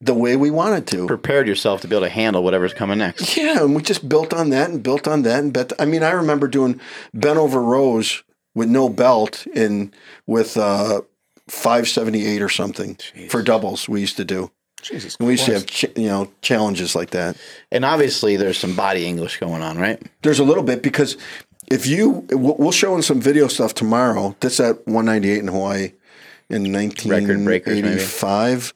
The 0.00 0.14
way 0.14 0.36
we 0.36 0.50
wanted 0.50 0.86
to. 0.88 1.06
Prepared 1.06 1.48
yourself 1.48 1.80
to 1.80 1.88
be 1.88 1.96
able 1.96 2.06
to 2.06 2.12
handle 2.12 2.42
whatever's 2.42 2.72
coming 2.74 2.98
next. 2.98 3.36
Yeah, 3.36 3.62
and 3.64 3.74
we 3.74 3.82
just 3.82 4.08
built 4.08 4.32
on 4.32 4.50
that 4.50 4.70
and 4.70 4.82
built 4.82 5.08
on 5.08 5.22
that 5.22 5.40
and 5.40 5.52
bet. 5.52 5.72
I 5.78 5.84
mean, 5.84 6.02
I 6.02 6.10
remember 6.10 6.48
doing 6.48 6.80
bent 7.12 7.38
over 7.38 7.62
rows 7.62 8.22
with 8.54 8.68
no 8.68 8.88
belt 8.88 9.46
and 9.54 9.94
with 10.26 10.56
uh, 10.56 11.02
five 11.48 11.88
seventy 11.88 12.26
eight 12.26 12.42
or 12.42 12.48
something 12.48 12.98
for 13.28 13.42
doubles. 13.42 13.88
We 13.88 14.00
used 14.00 14.16
to 14.16 14.24
do. 14.24 14.50
Jesus 14.80 15.16
And 15.16 15.26
we 15.26 15.34
used 15.34 15.46
to 15.46 15.54
have 15.54 15.66
ch- 15.66 15.96
you 15.96 16.06
know 16.06 16.30
challenges 16.40 16.94
like 16.94 17.10
that. 17.10 17.36
And 17.72 17.84
obviously, 17.84 18.36
there's 18.36 18.58
some 18.58 18.76
body 18.76 19.06
English 19.06 19.38
going 19.38 19.62
on, 19.62 19.76
right? 19.78 20.00
There's 20.22 20.38
a 20.38 20.44
little 20.44 20.62
bit 20.62 20.82
because 20.82 21.16
if 21.70 21.86
you, 21.86 22.26
we'll 22.30 22.72
show 22.72 22.94
in 22.96 23.02
some 23.02 23.20
video 23.20 23.48
stuff 23.48 23.74
tomorrow. 23.74 24.36
That's 24.40 24.60
at 24.60 24.86
198 24.86 25.38
in 25.38 25.48
Hawaii 25.48 25.92
in 26.48 26.72
Record 26.72 27.44
breakers, 27.44 27.74
maybe. 27.74 27.88
1985. 27.88 28.74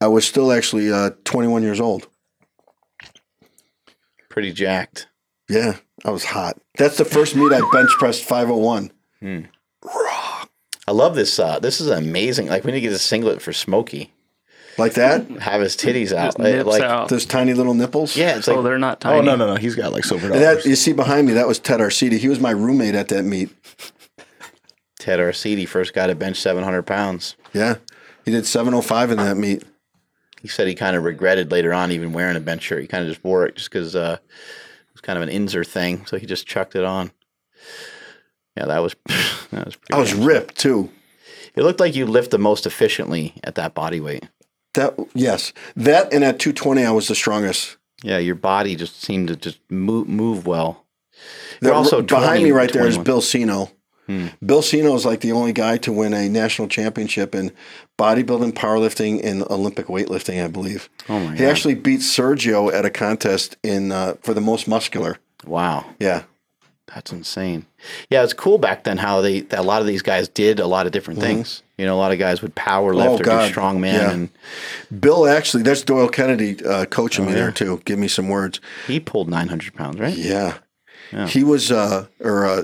I 0.00 0.08
was 0.08 0.26
still 0.26 0.52
actually 0.52 0.92
uh, 0.92 1.10
21 1.24 1.62
years 1.62 1.80
old. 1.80 2.08
Pretty 4.28 4.52
jacked. 4.52 5.08
Yeah, 5.48 5.76
I 6.04 6.10
was 6.10 6.24
hot. 6.24 6.58
That's 6.76 6.98
the 6.98 7.04
first 7.04 7.36
meet 7.36 7.52
I 7.52 7.60
bench 7.72 7.90
pressed 7.98 8.24
501. 8.24 8.90
I 10.88 10.92
love 10.92 11.14
this. 11.14 11.38
Uh, 11.38 11.58
this 11.58 11.80
is 11.80 11.88
amazing. 11.88 12.48
Like 12.48 12.64
we 12.64 12.72
need 12.72 12.80
to 12.80 12.88
get 12.88 12.92
a 12.92 12.98
singlet 12.98 13.40
for 13.40 13.52
Smokey. 13.52 14.12
Like 14.78 14.94
that? 14.94 15.28
Have 15.40 15.62
his 15.62 15.74
titties 15.74 16.12
out. 16.12 16.26
Just 16.26 16.38
nips 16.38 16.66
like, 16.66 16.82
out. 16.82 17.08
Those 17.08 17.24
tiny 17.24 17.54
little 17.54 17.72
nipples? 17.72 18.14
Yeah, 18.14 18.36
it's 18.36 18.46
like 18.46 18.58
oh, 18.58 18.62
they're 18.62 18.78
not 18.78 19.00
tiny. 19.00 19.18
Oh 19.18 19.22
no 19.22 19.34
no 19.34 19.46
no! 19.46 19.56
He's 19.56 19.74
got 19.74 19.92
like 19.92 20.04
silver 20.04 20.28
dollars. 20.28 20.42
that 20.42 20.68
you 20.68 20.76
see 20.76 20.92
behind 20.92 21.26
me, 21.26 21.32
that 21.32 21.48
was 21.48 21.58
Ted 21.58 21.80
Arcidi. 21.80 22.18
He 22.18 22.28
was 22.28 22.40
my 22.40 22.50
roommate 22.50 22.94
at 22.94 23.08
that 23.08 23.24
meet. 23.24 23.50
Ted 24.98 25.18
Arcidi 25.18 25.66
first 25.66 25.94
guy 25.94 26.06
to 26.08 26.14
bench 26.14 26.38
700 26.40 26.82
pounds. 26.82 27.36
Yeah. 27.54 27.76
He 28.24 28.32
did 28.32 28.44
705 28.44 29.12
in 29.12 29.18
that 29.18 29.36
meet. 29.36 29.62
He 30.46 30.50
said 30.50 30.68
he 30.68 30.76
kind 30.76 30.94
of 30.94 31.02
regretted 31.02 31.50
later 31.50 31.74
on 31.74 31.90
even 31.90 32.12
wearing 32.12 32.36
a 32.36 32.40
bench 32.40 32.62
shirt. 32.62 32.80
He 32.80 32.86
kind 32.86 33.02
of 33.02 33.10
just 33.10 33.24
wore 33.24 33.46
it 33.46 33.56
just 33.56 33.68
because 33.68 33.96
uh, 33.96 34.18
it 34.20 34.92
was 34.92 35.00
kind 35.00 35.20
of 35.20 35.28
an 35.28 35.34
Inzer 35.34 35.66
thing. 35.66 36.06
So 36.06 36.18
he 36.18 36.24
just 36.24 36.46
chucked 36.46 36.76
it 36.76 36.84
on. 36.84 37.10
Yeah, 38.56 38.66
that 38.66 38.78
was 38.78 38.94
that 39.50 39.66
was 39.66 39.74
pretty. 39.74 39.92
I 39.92 39.98
was 39.98 40.14
ripped 40.14 40.56
too. 40.56 40.92
It 41.56 41.64
looked 41.64 41.80
like 41.80 41.96
you 41.96 42.06
lift 42.06 42.30
the 42.30 42.38
most 42.38 42.64
efficiently 42.64 43.34
at 43.42 43.56
that 43.56 43.74
body 43.74 43.98
weight. 43.98 44.28
That 44.74 44.94
yes. 45.14 45.52
That 45.74 46.12
and 46.14 46.22
at 46.22 46.38
220 46.38 46.84
I 46.84 46.92
was 46.92 47.08
the 47.08 47.16
strongest. 47.16 47.76
Yeah, 48.04 48.18
your 48.18 48.36
body 48.36 48.76
just 48.76 49.02
seemed 49.02 49.26
to 49.26 49.34
just 49.34 49.58
move 49.68 50.06
move 50.06 50.46
well. 50.46 50.86
That- 51.60 51.66
You're 51.70 51.74
also 51.74 52.02
behind 52.02 52.24
20 52.24 52.44
me 52.44 52.50
right 52.52 52.72
there 52.72 52.86
is 52.86 52.98
Bill 52.98 53.20
Seno. 53.20 53.72
Hmm. 54.06 54.26
Bill 54.44 54.62
Seno 54.62 54.94
is 54.94 55.04
like 55.04 55.20
the 55.20 55.32
only 55.32 55.52
guy 55.52 55.78
to 55.78 55.92
win 55.92 56.14
a 56.14 56.28
national 56.28 56.68
championship 56.68 57.34
in 57.34 57.50
bodybuilding, 57.98 58.52
powerlifting, 58.52 59.20
and 59.24 59.42
Olympic 59.50 59.86
weightlifting, 59.86 60.42
I 60.44 60.48
believe. 60.48 60.88
Oh 61.08 61.18
my 61.20 61.32
He 61.32 61.38
god! 61.40 61.50
actually 61.50 61.74
beat 61.74 62.00
Sergio 62.00 62.72
at 62.72 62.84
a 62.84 62.90
contest 62.90 63.56
in 63.62 63.90
uh, 63.92 64.14
for 64.22 64.32
the 64.34 64.40
most 64.40 64.68
muscular. 64.68 65.18
wow, 65.44 65.84
Yeah. 65.98 66.22
that's 66.94 67.10
insane. 67.12 67.66
Yeah, 68.10 68.22
it's 68.22 68.32
cool 68.32 68.58
back 68.58 68.84
then 68.84 68.98
how 68.98 69.20
they 69.20 69.44
a 69.50 69.62
lot 69.62 69.80
of 69.80 69.86
these 69.88 70.02
guys 70.02 70.28
did 70.28 70.60
a 70.60 70.66
lot 70.68 70.86
of 70.86 70.92
different 70.92 71.18
things. 71.20 71.62
You 71.78 71.84
know, 71.84 71.94
a 71.94 71.98
lot 72.00 72.12
of 72.12 72.18
guys 72.18 72.40
would 72.42 72.54
power 72.54 72.94
lift 72.94 73.08
Mm-hmm. 73.22 73.28
Oh, 73.28 73.34
or 73.34 73.38
God. 73.38 73.48
do 73.52 73.54
strongman, 73.60 73.92
Yeah. 73.92 74.10
and 74.12 74.28
Bill 75.00 75.26
actually, 75.26 75.62
there's 75.64 75.82
Doyle 75.82 76.08
Kenady 76.08 76.64
uh, 76.64 76.86
coaching 76.86 77.26
me 77.26 77.32
Oh, 77.32 77.34
yeah. 77.34 77.42
there 77.42 77.52
too. 77.52 77.82
Give 77.84 77.98
me 77.98 78.08
some 78.08 78.28
words. 78.28 78.60
he 78.86 79.00
pulled 79.00 79.28
900 79.28 79.74
pounds, 79.74 79.98
right? 79.98 80.16
Yeah. 80.16 80.58
Yeah. 81.12 81.26
He 81.28 81.44
was, 81.44 81.70
uh, 81.70 82.06
or 82.20 82.46
uh, 82.46 82.62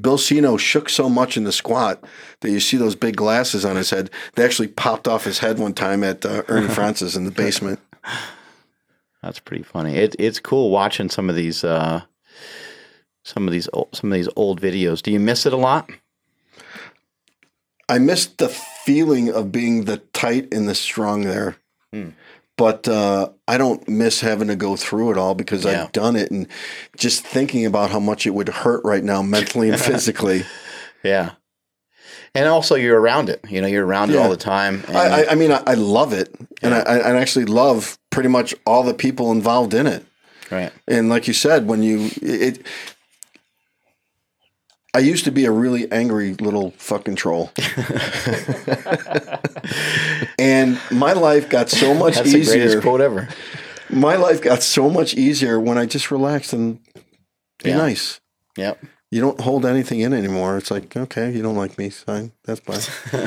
Bill 0.00 0.18
Seno 0.18 0.58
shook 0.58 0.88
so 0.88 1.08
much 1.08 1.36
in 1.36 1.44
the 1.44 1.52
squat 1.52 2.04
that 2.40 2.50
you 2.50 2.60
see 2.60 2.76
those 2.76 2.94
big 2.94 3.16
glasses 3.16 3.64
on 3.64 3.76
his 3.76 3.90
head. 3.90 4.10
They 4.34 4.44
actually 4.44 4.68
popped 4.68 5.08
off 5.08 5.24
his 5.24 5.38
head 5.38 5.58
one 5.58 5.74
time 5.74 6.04
at 6.04 6.24
uh, 6.24 6.42
Ernie 6.48 6.68
Frantz's 6.74 7.16
in 7.16 7.24
the 7.24 7.30
basement. 7.30 7.80
That's 9.22 9.40
pretty 9.40 9.62
funny. 9.62 9.96
It, 9.96 10.14
it's 10.18 10.38
cool 10.38 10.70
watching 10.70 11.08
some 11.08 11.30
of 11.30 11.36
these 11.36 11.64
uh, 11.64 12.02
some 13.24 13.48
of 13.48 13.52
these 13.52 13.68
old, 13.72 13.88
some 13.94 14.12
of 14.12 14.16
these 14.16 14.28
old 14.36 14.60
videos. 14.60 15.02
Do 15.02 15.10
you 15.10 15.20
miss 15.20 15.46
it 15.46 15.52
a 15.52 15.56
lot? 15.56 15.90
I 17.88 17.98
missed 17.98 18.38
the 18.38 18.48
feeling 18.48 19.32
of 19.32 19.52
being 19.52 19.84
the 19.84 19.98
tight 19.98 20.52
and 20.52 20.68
the 20.68 20.74
strong 20.74 21.22
there. 21.22 21.56
Hmm. 21.92 22.10
But 22.56 22.88
uh, 22.88 23.30
I 23.46 23.58
don't 23.58 23.86
miss 23.86 24.20
having 24.20 24.48
to 24.48 24.56
go 24.56 24.76
through 24.76 25.10
it 25.12 25.18
all 25.18 25.34
because 25.34 25.64
Yeah. 25.64 25.84
I've 25.84 25.92
done 25.92 26.16
it 26.16 26.30
and 26.30 26.46
just 26.96 27.22
thinking 27.24 27.66
about 27.66 27.90
how 27.90 28.00
much 28.00 28.26
it 28.26 28.30
would 28.30 28.48
hurt 28.48 28.82
right 28.84 29.04
now, 29.04 29.20
mentally 29.22 29.68
and 29.68 29.78
physically. 29.90 30.44
Yeah. 31.02 31.32
And 32.34 32.48
also, 32.48 32.74
you're 32.74 33.00
around 33.00 33.28
it. 33.30 33.40
You 33.48 33.60
know, 33.62 33.66
you're 33.66 33.86
around 33.86 34.10
it 34.10 34.16
all 34.16 34.28
the 34.28 34.36
time. 34.36 34.84
And 34.88 34.96
I, 34.96 35.22
I, 35.22 35.30
I 35.30 35.34
mean, 35.34 35.50
I, 35.52 35.62
I 35.66 35.74
love 35.74 36.12
it, 36.12 36.34
and 36.62 36.74
I, 36.74 36.80
I 36.80 36.96
I 36.98 37.16
actually 37.16 37.46
love 37.46 37.98
pretty 38.10 38.28
much 38.28 38.54
all 38.66 38.82
the 38.82 38.92
people 38.92 39.32
involved 39.32 39.72
in 39.72 39.86
it. 39.86 40.04
right. 40.50 40.70
And 40.86 41.08
like 41.08 41.26
you 41.28 41.32
said, 41.34 41.66
when 41.66 41.82
you 41.82 42.10
it, 42.20 42.66
I 44.96 45.00
used 45.00 45.26
to 45.26 45.30
be 45.30 45.44
a 45.44 45.50
really 45.50 45.92
angry 45.92 46.32
little 46.34 46.70
fucking 46.78 47.16
troll, 47.16 47.50
and 50.38 50.80
my 50.90 51.12
life 51.12 51.50
got 51.50 51.68
so 51.68 51.92
much 51.92 52.14
That's 52.14 52.32
the 52.32 52.38
easier. 52.38 52.64
greatest 52.64 52.82
quote 52.82 53.02
ever. 53.02 53.28
My 53.90 54.16
life 54.16 54.40
got 54.40 54.62
so 54.62 54.88
much 54.88 55.12
easier 55.14 55.60
when 55.60 55.76
I 55.76 55.84
just 55.84 56.10
relaxed 56.10 56.54
and 56.54 56.78
be 57.62 57.70
Yeah. 57.70 57.76
nice. 57.76 58.20
Yep. 58.56 58.82
You 59.10 59.20
don't 59.20 59.38
hold 59.40 59.66
anything 59.66 60.00
in 60.00 60.14
anymore. 60.14 60.56
It's 60.56 60.70
like, 60.70 60.96
okay, 60.96 61.30
you 61.30 61.42
don't 61.42 61.56
like 61.56 61.76
me, 61.76 61.90
fine, 61.90 62.32
that's 62.44 62.60
fine. 62.60 62.80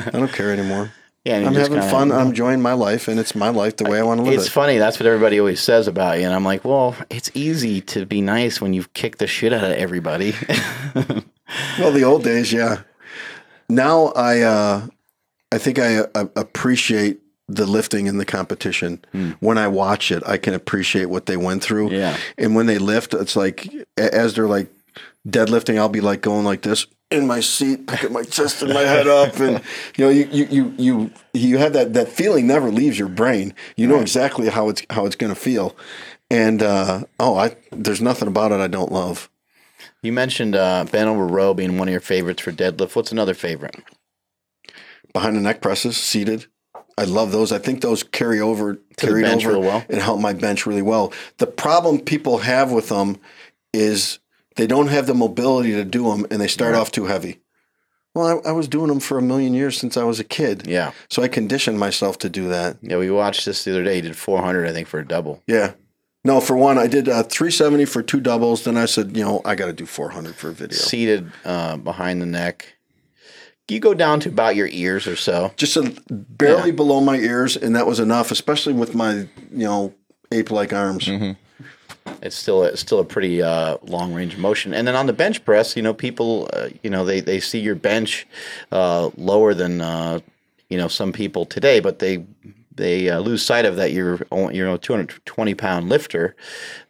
I 0.08 0.10
don't 0.10 0.32
care 0.32 0.50
anymore. 0.52 0.90
Yeah, 1.24 1.36
I'm 1.46 1.54
having 1.54 1.82
fun. 1.82 2.10
I'm 2.12 2.28
enjoying 2.28 2.62
my 2.62 2.72
life, 2.72 3.06
and 3.06 3.20
it's 3.20 3.34
my 3.34 3.50
life 3.50 3.76
the 3.76 3.84
way 3.84 3.98
I 3.98 4.02
want 4.02 4.20
to 4.20 4.24
live 4.24 4.34
It's 4.38 4.46
it. 4.46 4.50
funny. 4.52 4.78
That's 4.78 4.98
what 4.98 5.06
everybody 5.06 5.38
always 5.38 5.60
says 5.60 5.86
about 5.86 6.18
you. 6.18 6.24
And 6.24 6.32
I'm 6.34 6.44
like, 6.46 6.64
well, 6.64 6.96
it's 7.10 7.30
easy 7.34 7.82
to 7.82 8.06
be 8.06 8.22
nice 8.22 8.58
when 8.60 8.72
you've 8.72 8.92
kicked 8.94 9.18
the 9.18 9.26
shit 9.26 9.52
out 9.52 9.64
of 9.64 9.72
everybody. 9.76 10.34
Well, 11.80 11.90
the 11.90 12.04
old 12.04 12.22
days, 12.22 12.52
yeah. 12.52 12.82
Now 13.68 14.12
I, 14.14 14.40
uh, 14.42 14.86
I 15.50 15.58
think 15.58 15.80
I 15.80 15.98
uh, 16.14 16.26
appreciate 16.36 17.18
the 17.48 17.66
lifting 17.66 18.06
and 18.08 18.20
the 18.20 18.24
competition. 18.24 19.04
When 19.40 19.58
I 19.58 19.66
watch 19.66 20.12
it, 20.12 20.22
I 20.24 20.36
can 20.36 20.54
appreciate 20.54 21.06
what 21.06 21.26
they 21.26 21.36
went 21.36 21.64
through. 21.64 21.90
Yeah. 21.90 22.16
And 22.38 22.54
when 22.54 22.66
they 22.66 22.78
lift, 22.78 23.14
it's 23.14 23.34
like 23.34 23.68
as 23.96 24.34
they're 24.34 24.46
like 24.46 24.70
deadlifting, 25.28 25.76
I'll 25.76 25.88
be 25.88 26.00
like 26.00 26.20
going 26.20 26.44
like 26.44 26.62
this 26.62 26.86
in 27.10 27.26
my 27.26 27.40
seat, 27.40 27.86
picking 27.86 28.12
my 28.12 28.22
chest 28.22 28.62
and 28.62 28.72
my 28.72 28.82
head 28.82 29.06
up, 29.08 29.36
and 29.40 29.62
you 29.96 30.04
know, 30.04 30.10
you 30.10 30.28
you 30.30 30.44
you 30.46 30.74
you 30.78 31.10
you 31.32 31.58
have 31.58 31.72
that 31.72 31.94
that 31.94 32.08
feeling 32.08 32.46
never 32.46 32.70
leaves 32.70 32.98
your 32.98 33.08
brain. 33.08 33.54
You 33.76 33.86
know 33.86 34.00
exactly 34.00 34.48
how 34.48 34.68
it's 34.68 34.82
how 34.90 35.06
it's 35.06 35.16
going 35.16 35.34
to 35.34 35.40
feel. 35.40 35.76
And 36.30 36.62
uh, 36.62 37.04
oh, 37.18 37.36
I 37.36 37.56
there's 37.72 38.00
nothing 38.00 38.28
about 38.28 38.52
it 38.52 38.60
I 38.60 38.68
don't 38.68 38.92
love. 38.92 39.28
you 40.02 40.12
mentioned 40.12 40.54
uh, 40.54 40.84
bent 40.84 41.08
over 41.08 41.26
row 41.26 41.54
being 41.54 41.78
one 41.78 41.88
of 41.88 41.92
your 41.92 42.00
favorites 42.00 42.42
for 42.42 42.52
deadlift. 42.52 42.94
What's 42.94 43.12
another 43.12 43.34
favorite? 43.34 43.76
behind 45.12 45.36
the 45.36 45.40
neck 45.40 45.60
presses, 45.60 45.96
seated. 45.96 46.46
I 46.98 47.04
love 47.04 47.32
those. 47.32 47.52
I 47.52 47.58
think 47.58 47.80
those 47.80 48.02
carry 48.02 48.40
over, 48.40 48.74
the 48.74 49.06
carried 49.06 49.24
over, 49.24 49.50
real 49.50 49.62
well. 49.62 49.84
and 49.88 50.00
help 50.00 50.20
my 50.20 50.32
bench 50.32 50.66
really 50.66 50.82
well. 50.82 51.12
The 51.38 51.46
problem 51.46 52.00
people 52.00 52.38
have 52.38 52.72
with 52.72 52.88
them 52.88 53.16
is 53.72 54.18
they 54.60 54.66
don't 54.66 54.88
have 54.88 55.06
the 55.06 55.14
mobility 55.14 55.72
to 55.72 55.84
do 55.84 56.04
them, 56.10 56.26
and 56.30 56.40
they 56.40 56.46
start 56.48 56.74
off 56.74 56.92
too 56.92 57.06
heavy. 57.06 57.40
Well, 58.14 58.42
I, 58.44 58.50
I 58.50 58.52
was 58.52 58.68
doing 58.68 58.88
them 58.88 59.00
for 59.00 59.16
a 59.18 59.22
million 59.22 59.54
years 59.54 59.78
since 59.78 59.96
I 59.96 60.04
was 60.04 60.20
a 60.20 60.24
kid, 60.24 60.66
Yeah. 60.66 60.92
so 61.08 61.22
I 61.22 61.28
conditioned 61.28 61.78
myself 61.78 62.18
to 62.18 62.28
do 62.28 62.48
that. 62.48 62.76
Yeah, 62.82 62.98
we 62.98 63.10
watched 63.10 63.46
this 63.46 63.64
the 63.64 63.70
other 63.70 63.84
day. 63.84 63.94
He 63.96 64.00
did 64.02 64.16
400, 64.16 64.68
I 64.68 64.72
think, 64.72 64.86
for 64.88 64.98
a 65.00 65.06
double. 65.06 65.42
Yeah. 65.46 65.72
No, 66.24 66.40
for 66.40 66.56
one, 66.56 66.76
I 66.76 66.86
did 66.88 67.08
uh, 67.08 67.22
370 67.22 67.86
for 67.86 68.02
two 68.02 68.20
doubles. 68.20 68.64
Then 68.64 68.76
I 68.76 68.84
said, 68.84 69.16
you 69.16 69.24
know, 69.24 69.40
I 69.46 69.54
got 69.54 69.66
to 69.66 69.72
do 69.72 69.86
400 69.86 70.34
for 70.34 70.50
a 70.50 70.52
video. 70.52 70.76
Seated 70.76 71.32
uh, 71.46 71.78
behind 71.78 72.20
the 72.20 72.26
neck. 72.26 72.74
You 73.68 73.78
go 73.80 73.94
down 73.94 74.18
to 74.20 74.28
about 74.28 74.56
your 74.56 74.66
ears 74.66 75.06
or 75.06 75.14
so. 75.16 75.52
Just 75.56 75.76
a, 75.78 75.94
barely 76.10 76.70
Yeah. 76.70 76.76
below 76.76 77.00
my 77.00 77.16
ears, 77.16 77.56
and 77.56 77.74
that 77.76 77.86
was 77.86 78.00
enough, 78.00 78.30
especially 78.32 78.74
with 78.74 78.94
my, 78.94 79.14
you 79.14 79.28
know, 79.64 79.94
ape-like 80.32 80.72
arms. 80.74 81.08
It's 82.22 82.36
still 82.36 82.64
a, 82.64 82.68
it's 82.68 82.80
still 82.80 82.98
a 83.00 83.04
pretty 83.04 83.42
uh, 83.42 83.78
long 83.82 84.14
range 84.14 84.36
motion. 84.36 84.74
And 84.74 84.86
then 84.86 84.94
on 84.94 85.06
the 85.06 85.12
bench 85.12 85.44
press, 85.44 85.76
you 85.76 85.82
know, 85.82 85.94
people, 85.94 86.48
uh, 86.52 86.68
you 86.82 86.90
know, 86.90 87.04
they, 87.04 87.20
they 87.20 87.40
see 87.40 87.58
your 87.60 87.74
bench 87.74 88.26
uh, 88.72 89.10
lower 89.16 89.54
than 89.54 89.80
uh, 89.80 90.20
you 90.70 90.78
know 90.78 90.88
some 90.88 91.12
people 91.12 91.44
today, 91.44 91.80
but 91.80 91.98
they 91.98 92.24
they 92.76 93.10
uh, 93.10 93.18
lose 93.18 93.44
sight 93.44 93.66
of 93.66 93.76
that 93.76 93.92
you're 93.92 94.20
you're 94.52 94.72
a 94.72 94.78
220 94.78 95.54
pound 95.54 95.88
lifter, 95.88 96.34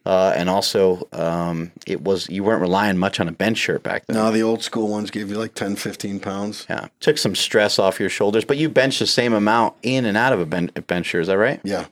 uh, 0.05 0.33
and 0.35 0.49
also 0.49 1.07
um, 1.11 1.71
it 1.85 2.01
was 2.01 2.29
you 2.29 2.43
weren't 2.43 2.61
relying 2.61 2.97
much 2.97 3.19
on 3.19 3.27
a 3.27 3.31
bench 3.31 3.57
shirt 3.57 3.83
back 3.83 4.05
then. 4.05 4.15
Now 4.15 4.31
the 4.31 4.43
old 4.43 4.63
school 4.63 4.87
ones 4.87 5.11
gave 5.11 5.29
you 5.29 5.37
like 5.37 5.55
10, 5.55 5.75
15 5.75 6.19
pounds. 6.19 6.65
Yeah, 6.69 6.87
took 7.01 7.17
some 7.17 7.35
stress 7.35 7.79
off 7.79 7.99
your 7.99 8.09
shoulders, 8.09 8.45
but 8.45 8.57
you 8.57 8.69
bench 8.69 8.99
the 8.99 9.07
same 9.07 9.33
amount 9.33 9.75
in 9.81 10.05
and 10.05 10.15
out 10.15 10.31
of 10.31 10.39
a 10.39 10.45
ben- 10.45 10.71
bench 10.87 11.07
shirt. 11.07 11.23
Is 11.23 11.27
that 11.27 11.37
right? 11.37 11.59
Yeah. 11.63 11.87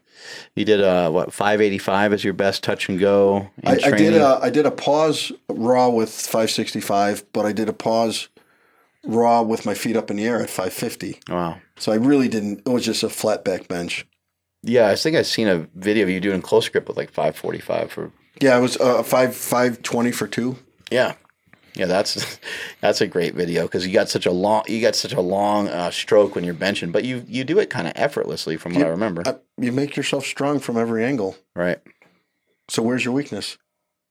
You 0.55 0.65
did 0.65 0.81
uh, 0.81 1.09
what 1.11 1.33
585 1.33 2.13
is 2.13 2.23
your 2.23 2.33
best 2.33 2.63
touch 2.63 2.89
and 2.89 2.99
go. 2.99 3.49
in 3.63 3.69
I, 3.69 3.79
I 3.83 3.91
did 3.91 4.13
a 4.15 4.39
I 4.41 4.49
did 4.49 4.65
a 4.65 4.71
pause 4.71 5.31
raw 5.47 5.89
with 5.89 6.09
565, 6.09 7.31
but 7.33 7.45
I 7.45 7.51
did 7.51 7.69
a 7.69 7.73
pause 7.73 8.29
raw 9.03 9.41
with 9.41 9.65
my 9.65 9.73
feet 9.73 9.95
up 9.95 10.11
in 10.11 10.17
the 10.17 10.25
air 10.25 10.41
at 10.41 10.49
550. 10.49 11.19
wow. 11.29 11.59
So 11.77 11.91
I 11.91 11.95
really 11.95 12.27
didn't. 12.27 12.59
It 12.65 12.69
was 12.69 12.83
just 12.85 13.03
a 13.03 13.09
flat 13.09 13.45
back 13.45 13.67
bench. 13.67 14.05
Yeah, 14.61 14.89
I 14.89 14.95
think 14.95 15.15
I've 15.15 15.27
seen 15.27 15.47
a 15.47 15.67
video 15.75 16.03
of 16.03 16.09
you 16.09 16.19
doing 16.19 16.41
close 16.41 16.67
grip 16.67 16.87
with 16.87 16.97
like 16.97 17.09
545 17.09 17.91
for. 17.91 18.11
Yeah, 18.41 18.57
it 18.57 18.61
was 18.61 18.77
uh, 18.77 19.03
five 19.03 19.35
five 19.35 19.81
twenty 19.83 20.11
for 20.11 20.27
two. 20.27 20.57
Yeah, 20.91 21.13
yeah, 21.79 21.85
that's 21.85 22.39
that's 22.81 23.01
a 23.01 23.07
great 23.07 23.33
video 23.35 23.63
because 23.63 23.87
you 23.87 23.93
got 23.93 24.09
such 24.09 24.25
a 24.25 24.31
long 24.31 24.63
you 24.67 24.81
got 24.81 24.95
such 24.95 25.13
a 25.13 25.21
long 25.21 25.67
uh, 25.69 25.89
stroke 25.91 26.35
when 26.35 26.43
you're 26.43 26.53
benching, 26.53 26.91
but 26.91 27.03
you 27.03 27.23
you 27.27 27.43
do 27.43 27.57
it 27.59 27.69
kind 27.69 27.87
of 27.87 27.93
effortlessly 27.95 28.57
from 28.57 28.73
what 28.75 28.83
I 28.85 28.89
remember, 28.89 29.23
Uh, 29.25 29.33
you 29.57 29.71
make 29.71 29.95
yourself 29.95 30.25
strong 30.25 30.59
from 30.59 30.77
every 30.77 31.03
angle. 31.05 31.37
right? 31.55 31.79
So 32.69 32.83
where's 32.83 33.03
your 33.03 33.13
weakness? 33.13 33.57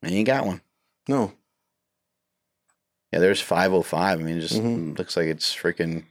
And 0.02 0.12
you 0.12 0.24
got 0.24 0.46
one. 0.46 0.60
No. 1.08 1.32
Yeah, 3.12 3.20
there's 3.20 3.40
505. 3.40 4.18
I 4.18 4.22
mean, 4.22 4.36
it 4.38 4.40
just 4.40 4.60
Mhm. 4.60 4.98
looks 4.98 5.16
like 5.16 5.26
it's 5.26 5.54
freaking 5.54 6.04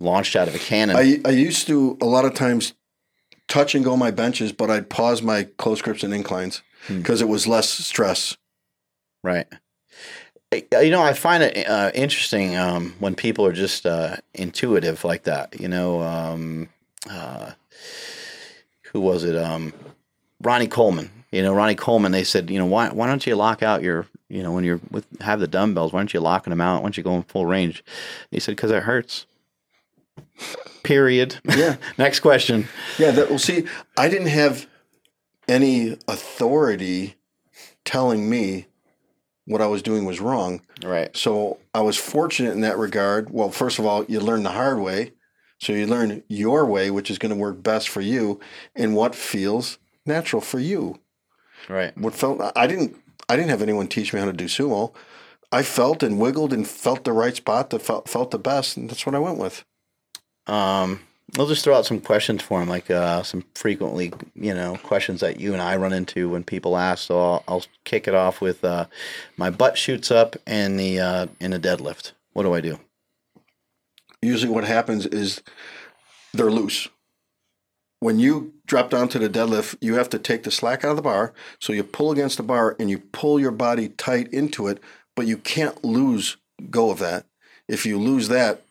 launched 0.00 0.36
out 0.36 0.48
of 0.48 0.54
a 0.54 0.58
cannon. 0.58 0.96
I 0.96 1.20
I 1.24 1.30
used 1.30 1.66
to 1.68 1.96
a 2.00 2.04
lot 2.06 2.24
of 2.24 2.34
times 2.34 2.74
touch 3.48 3.74
and 3.74 3.84
go 3.84 3.96
my 3.96 4.10
benches, 4.10 4.52
but 4.52 4.70
I'd 4.70 4.88
pause 4.90 5.22
my 5.22 5.44
close 5.56 5.80
grips 5.82 6.02
and 6.02 6.12
inclines 6.14 6.62
Hmm. 6.86 6.98
because 6.98 7.20
it 7.20 7.28
was 7.28 7.46
less 7.46 7.68
stress. 7.68 8.36
Right. 9.24 9.46
You 10.52 10.90
know, 10.90 11.02
I 11.02 11.12
find 11.12 11.42
it 11.42 11.68
uh, 11.68 11.90
interesting 11.94 12.56
um, 12.56 12.94
when 12.98 13.14
people 13.14 13.44
are 13.44 13.52
just 13.52 13.84
uh, 13.84 14.16
intuitive 14.32 15.04
like 15.04 15.24
that. 15.24 15.60
You 15.60 15.68
know, 15.68 16.00
um, 16.02 16.68
uh, 17.10 17.52
who 18.92 19.00
was 19.00 19.24
it? 19.24 19.36
Um, 19.36 19.74
Ronnie 20.40 20.68
Coleman. 20.68 21.10
You 21.30 21.42
know, 21.42 21.52
Ronnie 21.52 21.74
Coleman. 21.74 22.12
They 22.12 22.24
said, 22.24 22.48
you 22.48 22.58
know, 22.58 22.64
why 22.64 22.88
why 22.88 23.06
don't 23.06 23.26
you 23.26 23.36
lock 23.36 23.62
out 23.62 23.82
your, 23.82 24.06
you 24.30 24.42
know, 24.42 24.52
when 24.52 24.64
you're 24.64 24.80
with 24.90 25.06
have 25.20 25.40
the 25.40 25.48
dumbbells, 25.48 25.92
why 25.92 26.00
don't 26.00 26.14
you 26.14 26.20
locking 26.20 26.50
them 26.50 26.62
out? 26.62 26.76
Why 26.76 26.86
don't 26.86 26.96
you 26.96 27.02
go 27.02 27.16
in 27.16 27.24
full 27.24 27.44
range? 27.44 27.84
He 28.30 28.40
said, 28.40 28.56
because 28.56 28.70
it 28.70 28.84
hurts. 28.84 29.26
Period. 30.82 31.36
Yeah. 31.44 31.76
Next 31.98 32.20
question. 32.20 32.68
Yeah, 32.98 33.10
that 33.10 33.28
well 33.28 33.38
see, 33.38 33.66
I 33.98 34.08
didn't 34.08 34.28
have 34.28 34.66
any 35.46 35.98
authority 36.08 37.16
telling 37.84 38.30
me 38.30 38.67
what 39.48 39.62
I 39.62 39.66
was 39.66 39.82
doing 39.82 40.04
was 40.04 40.20
wrong. 40.20 40.60
Right. 40.84 41.14
So 41.16 41.58
I 41.74 41.80
was 41.80 41.96
fortunate 41.96 42.52
in 42.52 42.60
that 42.60 42.76
regard. 42.76 43.30
Well, 43.30 43.50
first 43.50 43.78
of 43.78 43.86
all, 43.86 44.04
you 44.04 44.20
learn 44.20 44.42
the 44.42 44.50
hard 44.50 44.78
way. 44.78 45.12
So 45.58 45.72
you 45.72 45.86
learn 45.86 46.22
your 46.28 46.66
way, 46.66 46.90
which 46.90 47.10
is 47.10 47.18
going 47.18 47.30
to 47.30 47.36
work 47.36 47.62
best 47.62 47.88
for 47.88 48.02
you 48.02 48.38
and 48.76 48.94
what 48.94 49.14
feels 49.14 49.78
natural 50.04 50.42
for 50.42 50.60
you. 50.60 51.00
Right. 51.68 51.96
What 51.96 52.14
felt 52.14 52.40
I 52.54 52.66
didn't 52.66 52.96
I 53.28 53.36
didn't 53.36 53.50
have 53.50 53.62
anyone 53.62 53.88
teach 53.88 54.12
me 54.12 54.20
how 54.20 54.26
to 54.26 54.32
do 54.32 54.44
sumo. 54.44 54.94
I 55.50 55.62
felt 55.62 56.02
and 56.02 56.20
wiggled 56.20 56.52
and 56.52 56.68
felt 56.68 57.04
the 57.04 57.12
right 57.12 57.34
spot 57.34 57.70
that 57.70 57.82
felt 57.82 58.08
felt 58.08 58.30
the 58.30 58.38
best, 58.38 58.76
and 58.76 58.88
that's 58.88 59.06
what 59.06 59.14
I 59.14 59.18
went 59.18 59.38
with. 59.38 59.64
Um, 60.46 61.00
I'll 61.36 61.46
just 61.46 61.62
throw 61.62 61.76
out 61.76 61.84
some 61.84 62.00
questions 62.00 62.42
for 62.42 62.62
him, 62.62 62.68
like 62.68 62.90
uh, 62.90 63.22
some 63.22 63.44
frequently, 63.54 64.12
you 64.34 64.54
know, 64.54 64.76
questions 64.82 65.20
that 65.20 65.38
you 65.38 65.52
and 65.52 65.60
I 65.60 65.76
run 65.76 65.92
into 65.92 66.30
when 66.30 66.42
people 66.42 66.76
ask. 66.76 67.06
So 67.06 67.20
I'll, 67.20 67.44
I'll 67.46 67.64
kick 67.84 68.08
it 68.08 68.14
off 68.14 68.40
with 68.40 68.64
uh, 68.64 68.86
my 69.36 69.50
butt 69.50 69.76
shoots 69.76 70.10
up 70.10 70.36
in 70.46 70.78
the 70.78 71.00
uh, 71.00 71.26
in 71.38 71.50
the 71.50 71.60
deadlift. 71.60 72.12
What 72.32 72.44
do 72.44 72.54
I 72.54 72.60
do? 72.60 72.78
usually 74.22 74.52
what 74.52 74.64
happens 74.64 75.06
is 75.06 75.42
they're 76.32 76.50
loose. 76.50 76.88
When 78.00 78.18
you 78.18 78.54
drop 78.66 78.90
down 78.90 79.08
to 79.08 79.18
the 79.18 79.28
deadlift, 79.28 79.76
you 79.80 79.94
have 79.94 80.08
to 80.10 80.18
take 80.18 80.44
the 80.44 80.50
slack 80.50 80.84
out 80.84 80.90
of 80.90 80.96
the 80.96 81.02
bar. 81.02 81.32
So 81.58 81.72
you 81.72 81.82
pull 81.82 82.12
against 82.12 82.36
the 82.36 82.42
bar 82.42 82.76
and 82.78 82.88
you 82.88 82.98
pull 82.98 83.40
your 83.40 83.50
body 83.50 83.88
tight 83.88 84.32
into 84.32 84.68
it, 84.68 84.80
but 85.16 85.26
you 85.26 85.36
can't 85.36 85.84
lose 85.84 86.36
go 86.70 86.90
of 86.90 86.98
that. 87.00 87.26
If 87.66 87.84
you 87.84 87.98
lose 87.98 88.28
that, 88.28 88.62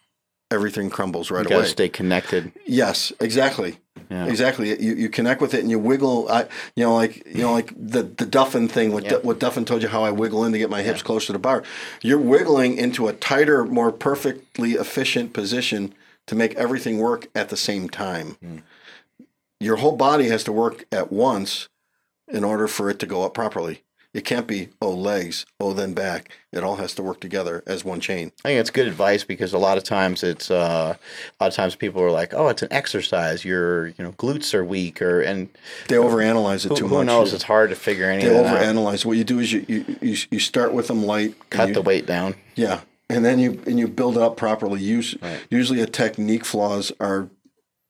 everything 0.51 0.89
crumbles 0.89 1.29
right 1.31 1.43
You 1.43 1.49
gotta 1.49 1.61
away. 1.61 1.69
stay 1.69 1.89
connected. 1.89 2.51
Yes, 2.65 3.11
exactly. 3.19 3.77
Yeah. 4.09 4.25
Exactly. 4.27 4.69
You, 4.81 4.93
you 4.95 5.09
connect 5.09 5.41
with 5.41 5.53
it 5.53 5.59
and 5.61 5.69
you 5.69 5.79
wiggle. 5.79 6.29
I, 6.29 6.43
you 6.75 6.83
know, 6.85 6.95
like 6.95 7.25
you 7.25 7.41
know, 7.41 7.51
like 7.51 7.73
the 7.75 8.03
the 8.03 8.25
Duffin 8.25 8.69
thing. 8.69 8.93
What 8.93 9.03
Yeah. 9.05 9.17
What 9.17 9.39
Duffin 9.39 9.65
told 9.65 9.81
you 9.81 9.89
how 9.89 10.03
I 10.03 10.11
wiggle 10.11 10.45
in 10.45 10.53
to 10.53 10.57
get 10.57 10.69
my 10.69 10.81
hips 10.81 11.01
close 11.01 11.25
to 11.25 11.33
the 11.33 11.39
bar. 11.39 11.63
You're 12.01 12.17
wiggling 12.19 12.77
into 12.77 13.07
a 13.07 13.13
tighter, 13.13 13.65
more 13.65 13.91
perfectly 13.91 14.73
efficient 14.73 15.33
position 15.33 15.93
to 16.27 16.35
make 16.35 16.55
everything 16.55 16.99
work 16.99 17.27
at 17.35 17.49
the 17.49 17.57
same 17.57 17.89
time. 17.89 18.37
Hmm. 18.41 18.57
Your 19.59 19.77
whole 19.77 19.95
body 19.95 20.29
has 20.29 20.43
to 20.45 20.51
work 20.53 20.85
at 20.91 21.11
once 21.11 21.67
in 22.27 22.43
order 22.43 22.67
for 22.67 22.89
it 22.89 22.99
to 22.99 23.05
go 23.05 23.23
up 23.23 23.33
properly. 23.33 23.83
It 24.17 24.25
can't 24.25 24.47
be 24.47 24.69
oh 24.81 24.89
legs, 24.89 25.45
oh 25.59 25.73
then 25.73 25.93
back. 25.93 26.31
It 26.51 26.63
all 26.63 26.77
has 26.77 26.95
to 26.95 27.03
work 27.03 27.21
together 27.21 27.61
as 27.67 27.85
one 27.85 27.99
chain. 27.99 28.31
I 28.43 28.47
think 28.47 28.59
it's 28.61 28.71
good 28.71 28.87
advice 28.87 29.23
because 29.23 29.53
a 29.53 29.59
lot 29.59 29.77
of 29.77 29.83
times 29.83 30.23
it's 30.23 30.49
uh, 30.49 30.95
a 30.97 31.43
lot 31.43 31.49
of 31.49 31.53
times 31.53 31.75
people 31.75 32.01
are 32.01 32.09
like, 32.09 32.33
"Oh, 32.33 32.47
it's 32.47 32.63
an 32.63 32.69
exercise. 32.71 33.45
Your 33.45 33.89
you 33.89 33.93
know 33.99 34.13
glutes 34.13 34.55
are 34.55 34.65
weak," 34.65 35.03
or 35.03 35.21
and 35.21 35.49
They 35.87 35.97
overanalyze 35.97 36.65
it 36.65 36.69
who, 36.69 36.75
too 36.77 36.87
who 36.87 36.95
much. 36.95 37.01
Who 37.01 37.05
knows? 37.05 37.31
It's 37.31 37.43
hard 37.43 37.69
to 37.69 37.75
figure 37.75 38.09
any 38.09 38.23
They 38.23 38.35
of 38.35 38.43
that 38.45 38.57
out. 38.57 38.75
overanalyze. 38.75 39.05
What 39.05 39.17
you 39.17 39.23
do 39.23 39.37
is 39.37 39.53
you 39.53 39.63
you, 40.01 40.17
you, 40.31 40.39
start 40.39 40.73
with 40.73 40.87
them 40.87 41.05
light. 41.05 41.35
Cut 41.51 41.67
you- 41.67 41.75
the 41.75 41.83
weight 41.83 42.07
down. 42.07 42.33
Yeah, 42.55 42.79
and 43.11 43.23
then 43.23 43.37
you 43.37 43.61
and 43.67 43.77
you 43.77 43.87
build 43.87 44.17
it 44.17 44.23
up 44.23 44.35
properly. 44.35 44.81
Use 44.81 45.15
usually 45.51 45.79
a 45.79 45.85
technique 45.85 46.43
flaws 46.43 46.91
are 46.99 47.29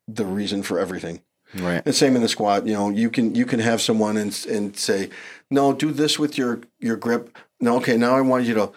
the 0.09 0.25
reason 0.25 0.61
for 0.61 0.77
everything. 0.77 1.21
Right. 1.55 1.81
And 1.85 1.95
same 1.95 2.15
in 2.15 2.21
the 2.21 2.27
squat. 2.27 2.65
You 2.65 2.73
know, 2.73 2.89
you 2.89 3.09
can 3.09 3.35
you 3.35 3.45
can 3.45 3.59
have 3.59 3.81
someone 3.81 4.17
and 4.17 4.45
and 4.49 4.75
say, 4.77 5.09
no, 5.49 5.73
do 5.73 5.91
this 5.91 6.19
with 6.19 6.37
your 6.37 6.61
your 6.79 6.95
grip. 6.95 7.37
No, 7.59 7.77
okay, 7.77 7.97
now 7.97 8.15
I 8.15 8.21
want 8.21 8.45
you 8.45 8.53
to 8.55 8.71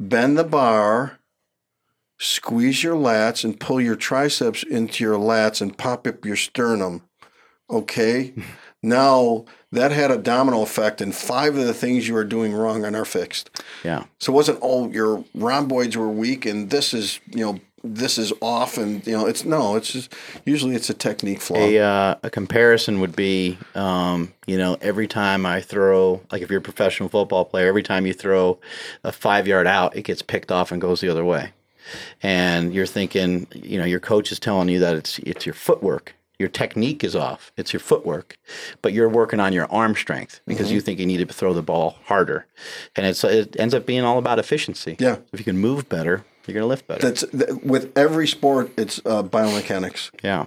bend 0.00 0.38
the 0.38 0.44
bar, 0.44 1.18
squeeze 2.18 2.82
your 2.82 2.96
lats, 2.96 3.44
and 3.44 3.60
pull 3.60 3.80
your 3.80 3.96
triceps 3.96 4.62
into 4.62 5.04
your 5.04 5.18
lats 5.18 5.60
and 5.60 5.76
pop 5.76 6.06
up 6.06 6.24
your 6.24 6.36
sternum. 6.36 7.02
Okay. 7.70 8.32
now 8.82 9.44
that 9.70 9.92
had 9.92 10.10
a 10.10 10.16
domino 10.16 10.62
effect, 10.62 11.00
and 11.00 11.14
five 11.14 11.56
of 11.56 11.66
the 11.66 11.74
things 11.74 12.08
you 12.08 12.16
are 12.16 12.24
doing 12.24 12.54
wrong 12.54 12.84
are 12.84 13.04
fixed. 13.04 13.50
Yeah. 13.84 14.04
So 14.18 14.32
it 14.32 14.36
wasn't 14.36 14.60
all 14.60 14.90
your 14.90 15.24
rhomboids 15.34 15.96
were 15.96 16.08
weak 16.08 16.46
and 16.46 16.70
this 16.70 16.94
is 16.94 17.20
you 17.30 17.44
know 17.44 17.60
this 17.84 18.18
is 18.18 18.32
off 18.40 18.76
and 18.78 19.06
you 19.06 19.12
know 19.12 19.26
it's 19.26 19.44
no 19.44 19.76
it's 19.76 19.92
just 19.92 20.14
usually 20.44 20.74
it's 20.74 20.90
a 20.90 20.94
technique 20.94 21.40
flaw. 21.40 21.58
A, 21.58 21.78
uh, 21.78 22.14
a 22.22 22.30
comparison 22.30 23.00
would 23.00 23.14
be, 23.14 23.58
um, 23.74 24.32
you 24.46 24.58
know, 24.58 24.76
every 24.80 25.06
time 25.06 25.46
I 25.46 25.60
throw, 25.60 26.20
like 26.30 26.42
if 26.42 26.50
you're 26.50 26.60
a 26.60 26.62
professional 26.62 27.08
football 27.08 27.44
player, 27.44 27.68
every 27.68 27.82
time 27.82 28.06
you 28.06 28.12
throw 28.12 28.58
a 29.04 29.12
five 29.12 29.46
yard 29.46 29.66
out, 29.66 29.96
it 29.96 30.02
gets 30.02 30.22
picked 30.22 30.50
off 30.50 30.72
and 30.72 30.80
goes 30.80 31.00
the 31.00 31.08
other 31.08 31.24
way. 31.24 31.52
And 32.22 32.74
you're 32.74 32.86
thinking, 32.86 33.46
you 33.54 33.78
know, 33.78 33.84
your 33.84 34.00
coach 34.00 34.30
is 34.32 34.38
telling 34.38 34.68
you 34.68 34.78
that 34.80 34.96
it's 34.96 35.18
it's 35.20 35.46
your 35.46 35.54
footwork, 35.54 36.14
your 36.38 36.48
technique 36.48 37.02
is 37.02 37.16
off, 37.16 37.52
it's 37.56 37.72
your 37.72 37.80
footwork, 37.80 38.36
but 38.82 38.92
you're 38.92 39.08
working 39.08 39.40
on 39.40 39.52
your 39.52 39.70
arm 39.72 39.94
strength 39.94 40.40
because 40.46 40.70
you 40.70 40.80
think 40.80 40.98
you 40.98 41.06
need 41.06 41.26
to 41.26 41.32
throw 41.32 41.54
the 41.54 41.62
ball 41.62 41.96
harder, 42.04 42.46
and 42.94 43.06
it's 43.06 43.24
it 43.24 43.56
ends 43.58 43.74
up 43.74 43.86
being 43.86 44.04
all 44.04 44.18
about 44.18 44.38
efficiency. 44.38 44.96
Yeah. 44.98 45.18
if 45.32 45.40
you 45.40 45.44
can 45.44 45.58
move 45.58 45.88
better, 45.88 46.24
you're 46.48 46.54
gonna 46.54 46.66
lift 46.66 46.86
better. 46.86 47.00
That's 47.06 47.24
th- 47.30 47.62
with 47.62 47.96
every 47.96 48.26
sport 48.26 48.72
it's 48.76 48.98
uh, 49.04 49.22
biomechanics. 49.22 50.10
yeah. 50.22 50.46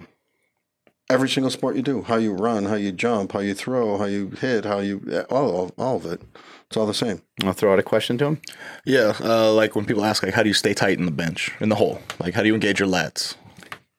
Every 1.10 1.28
single 1.28 1.52
sport 1.52 1.76
you 1.76 1.82
do, 1.82 2.04
how 2.04 2.16
you 2.16 2.32
run, 2.34 2.66
how 2.66 2.76
you 2.76 2.94
jump, 2.94 3.34
how 3.34 3.40
you 3.40 3.54
throw, 3.54 3.98
how 3.98 4.06
you 4.06 4.30
hit, 4.30 4.64
how 4.64 4.80
you 4.80 5.26
all 5.30 5.52
all, 5.52 5.72
all 5.78 5.96
of 5.98 6.06
it. 6.06 6.22
It's 6.68 6.78
all 6.78 6.86
the 6.88 6.94
same. 6.94 7.22
I'll 7.44 7.52
throw 7.52 7.74
out 7.74 7.80
a 7.80 7.84
question 7.84 8.18
to 8.20 8.26
him. 8.26 8.42
Yeah, 8.86 9.14
uh, 9.20 9.52
like 9.52 9.76
when 9.76 9.84
people 9.86 10.06
ask, 10.06 10.24
like, 10.24 10.34
how 10.34 10.42
do 10.42 10.48
you 10.48 10.54
stay 10.54 10.74
tight 10.74 10.98
in 10.98 11.06
the 11.06 11.12
bench, 11.12 11.52
in 11.60 11.68
the 11.68 11.76
hole? 11.76 12.00
Like, 12.18 12.34
how 12.34 12.42
do 12.44 12.48
you 12.48 12.54
engage 12.54 12.80
your 12.80 12.88
lats? 12.88 13.36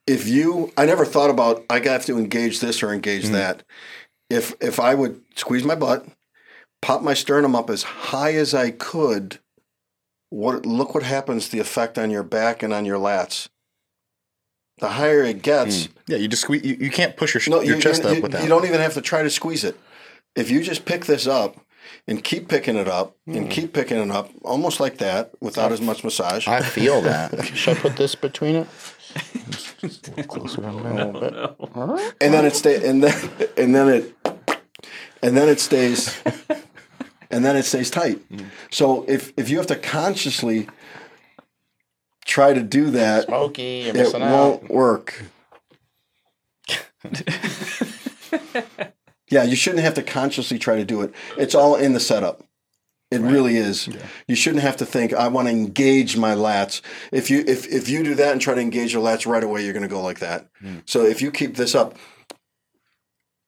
If 0.07 0.27
you, 0.27 0.73
I 0.75 0.87
never 0.87 1.05
thought 1.05 1.29
about 1.29 1.63
I 1.69 1.79
got 1.79 2.01
to 2.03 2.17
engage 2.17 2.61
this 2.61 2.81
or 2.81 2.91
engage 2.91 3.25
that. 3.27 3.61
If 4.31 4.55
if 4.59 4.79
I 4.79 4.95
would 4.95 5.21
squeeze 5.35 5.63
my 5.63 5.75
butt, 5.75 6.07
pop 6.81 7.03
my 7.03 7.13
sternum 7.13 7.55
up 7.55 7.69
as 7.69 7.83
high 7.83 8.33
as 8.33 8.55
I 8.55 8.71
could, 8.71 9.37
what 10.33 10.65
look 10.65 10.95
what 10.95 11.03
happens 11.03 11.49
the 11.49 11.59
effect 11.59 11.99
on 11.99 12.09
your 12.09 12.23
back 12.23 12.63
and 12.63 12.73
on 12.73 12.85
your 12.85 12.97
lats. 12.97 13.49
The 14.79 14.89
higher 14.89 15.21
it 15.21 15.43
gets, 15.43 15.85
hmm. 15.85 15.91
Yeah, 16.07 16.17
you 16.17 16.27
just 16.27 16.41
squeeze. 16.41 16.65
You, 16.65 16.75
you 16.79 16.89
can't 16.89 17.15
push 17.15 17.35
your, 17.35 17.41
sh- 17.41 17.49
no, 17.49 17.61
your 17.61 17.75
you, 17.75 17.81
chest 17.81 18.03
you, 18.03 18.09
up 18.09 18.15
you, 18.15 18.21
with 18.23 18.31
that. 18.31 18.41
you 18.41 18.49
don't 18.49 18.65
even 18.65 18.81
have 18.81 18.95
to 18.95 19.01
try 19.01 19.21
to 19.21 19.29
squeeze 19.29 19.63
it. 19.63 19.79
If 20.35 20.49
you 20.49 20.63
just 20.63 20.85
pick 20.85 21.05
this 21.05 21.27
up 21.27 21.57
and 22.07 22.23
keep 22.23 22.47
picking 22.47 22.75
it 22.75 22.87
up 22.87 23.15
and 23.27 23.43
hmm. 23.43 23.49
keep 23.49 23.73
picking 23.73 23.97
it 23.97 24.09
up, 24.09 24.31
almost 24.43 24.79
like 24.79 24.97
that, 24.97 25.31
without 25.39 25.71
as 25.71 25.79
much 25.79 26.03
massage. 26.03 26.47
I 26.47 26.63
feel 26.63 27.01
that. 27.01 27.45
Should 27.55 27.77
I 27.77 27.79
put 27.79 27.97
this 27.97 28.15
between 28.15 28.55
it? 28.55 28.67
Closer 30.27 30.65
on 30.65 30.81
that 30.83 30.99
a 30.99 31.11
little 31.11 31.95
bit. 31.95 32.15
and 32.19 32.33
then 32.33 32.45
it 32.45 32.55
stay 32.55 32.89
and 32.89 33.03
then 33.03 33.29
and 33.55 33.75
then 33.75 33.87
it 33.87 34.15
and 35.21 35.37
then 35.37 35.47
it 35.47 35.59
stays 35.59 36.19
and 37.33 37.43
then 37.43 37.55
it 37.55 37.63
stays 37.63 37.89
tight. 37.89 38.19
So 38.71 39.05
if 39.07 39.33
if 39.37 39.49
you 39.49 39.57
have 39.57 39.67
to 39.67 39.75
consciously 39.75 40.67
try 42.25 42.53
to 42.53 42.61
do 42.61 42.91
that, 42.91 43.29
you're 43.85 43.95
it 43.95 44.01
won't 44.31 44.69
work. 44.69 45.23
yeah, 49.29 49.43
you 49.43 49.55
shouldn't 49.55 49.83
have 49.83 49.95
to 49.95 50.03
consciously 50.03 50.57
try 50.57 50.77
to 50.77 50.85
do 50.85 51.01
it. 51.01 51.13
It's 51.37 51.55
all 51.55 51.75
in 51.75 51.93
the 51.93 51.99
setup. 51.99 52.43
It 53.11 53.21
really 53.21 53.57
is. 53.57 53.87
You 54.27 54.35
shouldn't 54.35 54.63
have 54.63 54.77
to 54.77 54.85
think 54.85 55.13
I 55.13 55.27
want 55.27 55.47
to 55.47 55.51
engage 55.51 56.17
my 56.17 56.33
lats. 56.33 56.81
If 57.11 57.29
you 57.29 57.43
if 57.45 57.71
if 57.71 57.89
you 57.89 58.03
do 58.03 58.15
that 58.15 58.31
and 58.31 58.41
try 58.41 58.55
to 58.55 58.61
engage 58.61 58.93
your 58.93 59.03
lats 59.03 59.27
right 59.27 59.43
away, 59.43 59.63
you're 59.63 59.73
going 59.73 59.83
to 59.83 59.89
go 59.89 60.01
like 60.01 60.19
that. 60.19 60.47
So 60.85 61.03
if 61.03 61.21
you 61.21 61.31
keep 61.31 61.55
this 61.55 61.75
up, 61.75 61.97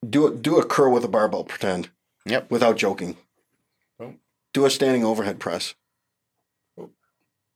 do 0.08 0.28
a, 0.28 0.36
do 0.36 0.58
a 0.58 0.66
curl 0.66 0.92
with 0.92 1.04
a 1.04 1.08
barbell. 1.08 1.44
Pretend. 1.44 1.90
Yep. 2.26 2.52
Without 2.52 2.78
joking. 2.78 3.18
Do 4.56 4.66
a 4.66 4.70
standing 4.70 5.04
overhead 5.04 5.38
press. 5.38 5.76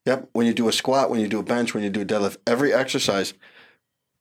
Yep. 0.06 0.32
When 0.34 0.46
you 0.46 0.54
do 0.54 0.68
a 0.68 0.74
squat, 0.74 1.10
when 1.10 1.22
you 1.22 1.30
do 1.30 1.40
a 1.40 1.44
bench, 1.44 1.74
when 1.74 1.82
you 1.82 1.90
do 1.90 2.02
a 2.02 2.06
deadlift, 2.06 2.36
every 2.46 2.74
exercise, 2.74 3.34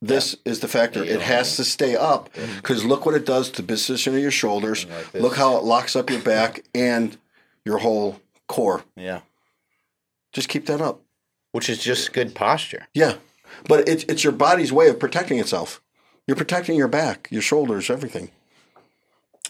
this 0.00 0.36
is 0.44 0.60
the 0.60 0.68
factor. 0.68 1.02
It 1.02 1.20
has 1.20 1.56
to 1.56 1.64
stay 1.64 1.96
up 1.96 2.30
because 2.54 2.84
look 2.84 3.04
what 3.04 3.16
it 3.16 3.26
does 3.26 3.50
to 3.50 3.62
the 3.62 3.66
position 3.66 4.14
of 4.14 4.20
your 4.20 4.30
shoulders. 4.30 4.86
Like 4.86 5.14
look 5.14 5.34
how 5.34 5.56
it 5.56 5.64
locks 5.64 5.96
up 5.96 6.08
your 6.08 6.20
back 6.20 6.62
and 6.72 7.18
your 7.64 7.78
whole 7.78 8.20
core. 8.46 8.84
Yeah. 8.94 9.22
Just 10.32 10.48
keep 10.48 10.66
that 10.66 10.80
up. 10.80 11.00
Which 11.50 11.68
is 11.68 11.82
just 11.82 12.12
good 12.12 12.32
posture. 12.32 12.86
Yeah. 12.94 13.14
But 13.66 13.88
it's 13.88 14.04
it's 14.04 14.22
your 14.22 14.32
body's 14.32 14.72
way 14.72 14.86
of 14.86 15.00
protecting 15.00 15.40
itself. 15.40 15.82
You're 16.28 16.36
protecting 16.36 16.76
your 16.76 16.86
back, 16.86 17.26
your 17.32 17.42
shoulders, 17.42 17.90
everything. 17.90 18.30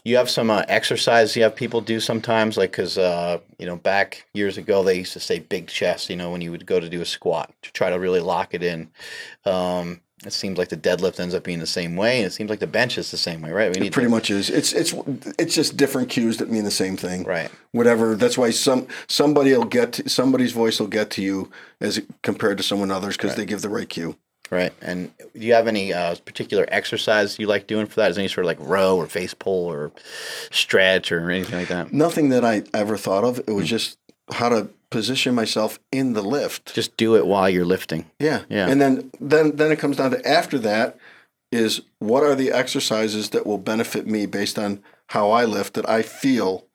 You 0.05 0.16
have 0.16 0.31
some 0.31 0.51
uh, 0.51 0.65
exercise 0.69 1.37
you 1.37 1.43
have 1.43 1.57
people 1.57 1.81
do 1.81 2.01
sometimes, 2.01 2.57
like 2.57 2.70
because 2.70 2.99
uh, 2.99 3.39
you 3.59 3.66
know 3.66 3.77
back 3.77 4.27
years 4.35 4.59
ago 4.59 4.83
they 4.83 4.99
used 4.99 5.12
to 5.12 5.20
say 5.20 5.39
big 5.39 5.69
chest. 5.69 6.11
You 6.11 6.16
know 6.16 6.31
when 6.31 6.41
you 6.41 6.51
would 6.51 6.66
go 6.66 6.81
to 6.81 6.89
do 6.89 7.01
a 7.01 7.07
squat 7.07 7.53
to 7.62 7.73
try 7.73 7.91
to 7.91 7.99
really 7.99 8.20
lock 8.20 8.55
it 8.55 8.62
in. 8.62 8.91
Um, 9.45 10.01
it 10.27 10.33
seems 10.33 10.59
like 10.59 10.69
the 10.69 10.77
deadlift 10.77 11.20
ends 11.20 11.33
up 11.33 11.45
being 11.45 11.61
the 11.61 11.66
same 11.66 11.95
way, 11.95 12.19
and 12.19 12.27
it 12.27 12.33
seems 12.33 12.51
like 12.51 12.59
the 12.59 12.66
bench 12.66 12.99
is 12.99 13.12
the 13.12 13.16
same 13.16 13.41
way, 13.41 13.53
right? 13.53 13.70
We 13.79 13.87
It 13.87 13.93
pretty 13.93 14.09
much 14.11 14.31
is. 14.31 14.51
It's 14.51 14.73
it's 14.73 14.93
it's 15.39 15.55
just 15.55 15.77
different 15.77 16.09
cues 16.11 16.39
that 16.39 16.51
mean 16.51 16.65
the 16.65 16.70
same 16.73 16.97
thing. 16.97 17.23
right. 17.23 17.51
Whatever. 17.70 18.16
That's 18.16 18.37
why 18.37 18.51
some 18.51 18.89
somebody 19.07 19.53
will 19.53 19.65
get 19.65 19.93
to, 19.95 20.09
somebody's 20.09 20.53
voice 20.53 20.81
will 20.81 20.89
get 20.89 21.11
to 21.11 21.23
you 21.23 21.51
as 21.81 22.01
compared 22.23 22.57
to 22.59 22.65
someone 22.65 22.91
others 22.91 23.16
because 23.16 23.37
they 23.37 23.47
give 23.47 23.62
the 23.62 23.69
right 23.69 23.89
cue. 23.89 24.16
Right. 24.51 24.73
And 24.81 25.11
do 25.19 25.41
you 25.47 25.53
have 25.53 25.66
any 25.69 25.93
uh, 25.93 26.15
particular 26.25 26.65
exercise 26.69 27.39
you 27.39 27.47
like 27.47 27.66
doing 27.66 27.87
for 27.87 27.97
that? 27.97 28.11
Is 28.11 28.16
there 28.16 28.23
any 28.23 28.29
sort 28.29 28.45
of 28.45 28.47
like 28.47 28.59
row 28.61 28.97
or 28.97 29.07
face 29.07 29.35
pull 29.35 29.66
or 29.66 29.93
stretch 30.51 31.12
or 31.12 31.31
anything 31.31 31.59
like 31.59 31.69
that? 31.69 31.93
Nothing 31.93 32.31
that 32.31 32.45
I 32.45 32.62
ever 32.73 32.97
thought 32.97 33.25
of. 33.25 33.39
It 33.41 33.51
was 33.53 33.65
Hmm. 33.65 33.77
just 33.77 33.99
how 34.33 34.49
to 34.49 34.69
position 34.91 35.35
myself 35.35 35.79
in 35.93 36.15
the 36.15 36.23
lift. 36.23 36.75
Just 36.75 36.97
do 36.97 37.15
it 37.16 37.27
while 37.27 37.49
you're 37.51 37.65
lifting. 37.66 38.07
Yeah. 38.19 38.43
Yeah. 38.49 38.69
And 38.69 38.81
then 38.81 39.11
then 39.20 39.57
then 39.57 39.70
it 39.70 39.79
comes 39.79 39.99
down 39.99 40.12
to 40.12 40.27
after 40.29 40.59
that 40.61 40.97
is 41.53 41.83
what 41.99 42.23
are 42.23 42.35
the 42.35 42.51
exercises 42.51 43.31
that 43.31 43.47
will 43.47 43.59
benefit 43.59 44.07
me 44.07 44.25
based 44.27 44.59
on 44.59 44.83
how 45.09 45.31
I 45.31 45.45
lift 45.45 45.75
that 45.75 45.89
I 45.89 46.03
feel 46.03 46.66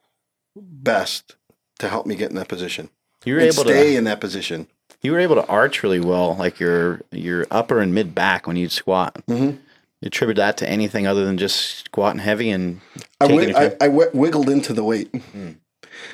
best 0.56 1.36
to 1.80 1.90
help 1.90 2.06
me 2.06 2.16
get 2.16 2.30
in 2.30 2.36
that 2.36 2.48
position. 2.48 2.90
You're 3.26 3.40
able 3.40 3.54
stay 3.54 3.64
to 3.64 3.70
stay 3.70 3.96
in 3.96 4.04
that 4.06 4.20
position. 4.20 4.68
You 5.04 5.12
were 5.12 5.20
able 5.20 5.36
to 5.36 5.46
arch 5.48 5.84
really 5.84 6.00
well, 6.00 6.36
like 6.36 6.60
your 6.60 7.02
your 7.12 7.46
upper 7.52 7.80
and 7.80 7.94
mid 7.94 8.16
back 8.16 8.48
when 8.48 8.56
you'd 8.56 8.72
squat. 8.72 9.22
Mhm. 9.28 9.60
You 10.02 10.08
attribute 10.08 10.38
that 10.38 10.58
to 10.58 10.70
anything 10.70 11.06
other 11.08 11.24
than 11.26 11.38
just 11.38 11.86
squatting 11.86 12.20
heavy 12.20 12.50
and 12.50 12.82
I, 13.22 13.26
your 13.28 13.58
I? 13.58 13.66
I 13.80 13.88
wi- 13.88 14.10
wiggled 14.14 14.50
into 14.50 14.74
the 14.74 14.84
weight. 14.84 15.14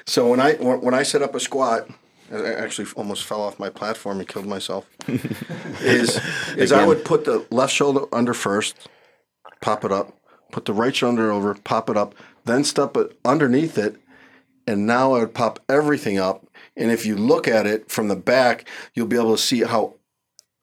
So 0.06 0.28
when 0.30 0.40
I 0.40 0.54
when 0.56 0.94
I 0.94 1.04
set 1.04 1.22
up 1.22 1.34
a 1.36 1.40
squat, 1.40 1.88
I 2.32 2.36
I 2.36 2.54
actually 2.54 2.88
almost 2.96 3.24
fell 3.24 3.42
off 3.42 3.58
my 3.60 3.70
platform 3.70 4.20
and 4.20 4.28
killed 4.28 4.46
myself. 4.48 4.86
is 5.82 6.20
is 6.56 6.72
I 6.72 6.86
would 6.86 7.06
put 7.06 7.26
the 7.26 7.46
left 7.50 7.74
shoulder 7.74 8.02
under 8.14 8.34
first, 8.34 8.76
pop 9.62 9.84
it 9.86 9.92
up, 9.92 10.14
put 10.52 10.66
the 10.66 10.74
right 10.74 10.96
shoulder 10.96 11.32
over, 11.32 11.56
pop 11.56 11.90
it 11.90 11.98
up, 11.98 12.14
then 12.46 12.64
step 12.64 12.96
it 12.98 13.18
underneath 13.26 13.78
it, 13.78 13.96
and 14.68 14.86
now 14.86 15.14
I 15.14 15.20
would 15.20 15.34
pop 15.34 15.60
everything 15.70 16.20
up. 16.20 16.46
And 16.80 16.92
if 16.92 17.06
you 17.06 17.16
look 17.16 17.48
at 17.48 17.68
it 17.68 17.92
from 17.92 18.08
the 18.08 18.16
back, 18.16 18.68
you'll 18.94 19.08
be 19.08 19.18
able 19.18 19.36
to 19.36 19.42
see 19.42 19.62
how 19.64 19.96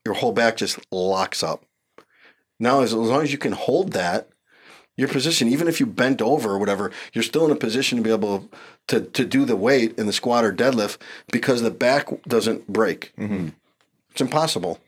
your 0.05 0.15
whole 0.15 0.33
back 0.33 0.57
just 0.57 0.79
locks 0.91 1.43
up. 1.43 1.65
Now, 2.59 2.81
as, 2.81 2.95
long 2.95 3.23
as 3.23 3.33
you 3.33 3.39
can 3.39 3.53
hold 3.53 3.93
that, 3.93 4.31
your 4.97 5.09
position, 5.09 5.49
even 5.49 5.69
if 5.69 5.79
you 5.79 5.85
bent 5.85 6.23
over 6.23 6.53
or 6.53 6.59
whatever, 6.59 6.91
you're 7.13 7.23
still 7.23 7.45
in 7.45 7.51
a 7.51 7.57
position 7.57 7.99
to 7.99 8.03
be 8.03 8.11
able 8.11 8.49
to, 8.89 9.03
to 9.03 9.27
do 9.27 9.45
the 9.45 9.57
weight 9.57 9.97
in 9.99 10.07
the 10.07 10.13
squat 10.13 10.45
or 10.45 10.55
deadlift 10.55 10.97
because 11.31 11.61
the 11.61 11.71
back 11.71 12.09
doesn't 12.23 12.67
break. 12.67 13.13
It's 14.13 14.23
impossible. 14.23 14.81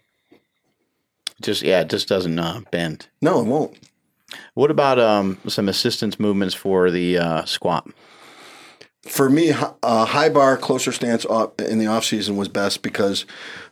just 1.42 1.60
yeah, 1.60 1.80
it 1.80 1.90
just 1.90 2.08
doesn't 2.08 2.38
uh, 2.38 2.62
bend. 2.70 3.08
No, 3.20 3.40
it 3.40 3.44
won't. 3.44 3.76
What 4.54 4.70
about 4.70 4.98
um, 4.98 5.38
some 5.46 5.68
assistance 5.68 6.18
movements 6.18 6.54
for 6.54 6.90
the 6.90 7.18
uh, 7.18 7.44
squat? 7.44 7.86
For 9.08 9.28
me, 9.30 9.52
uh, 9.52 10.04
high 10.04 10.28
bar, 10.28 10.56
closer 10.56 10.92
stance 10.92 11.24
in 11.58 11.78
the 11.78 11.86
off 11.86 12.04
season 12.04 12.36
was 12.36 12.48
best 12.48 12.82
because 12.82 13.26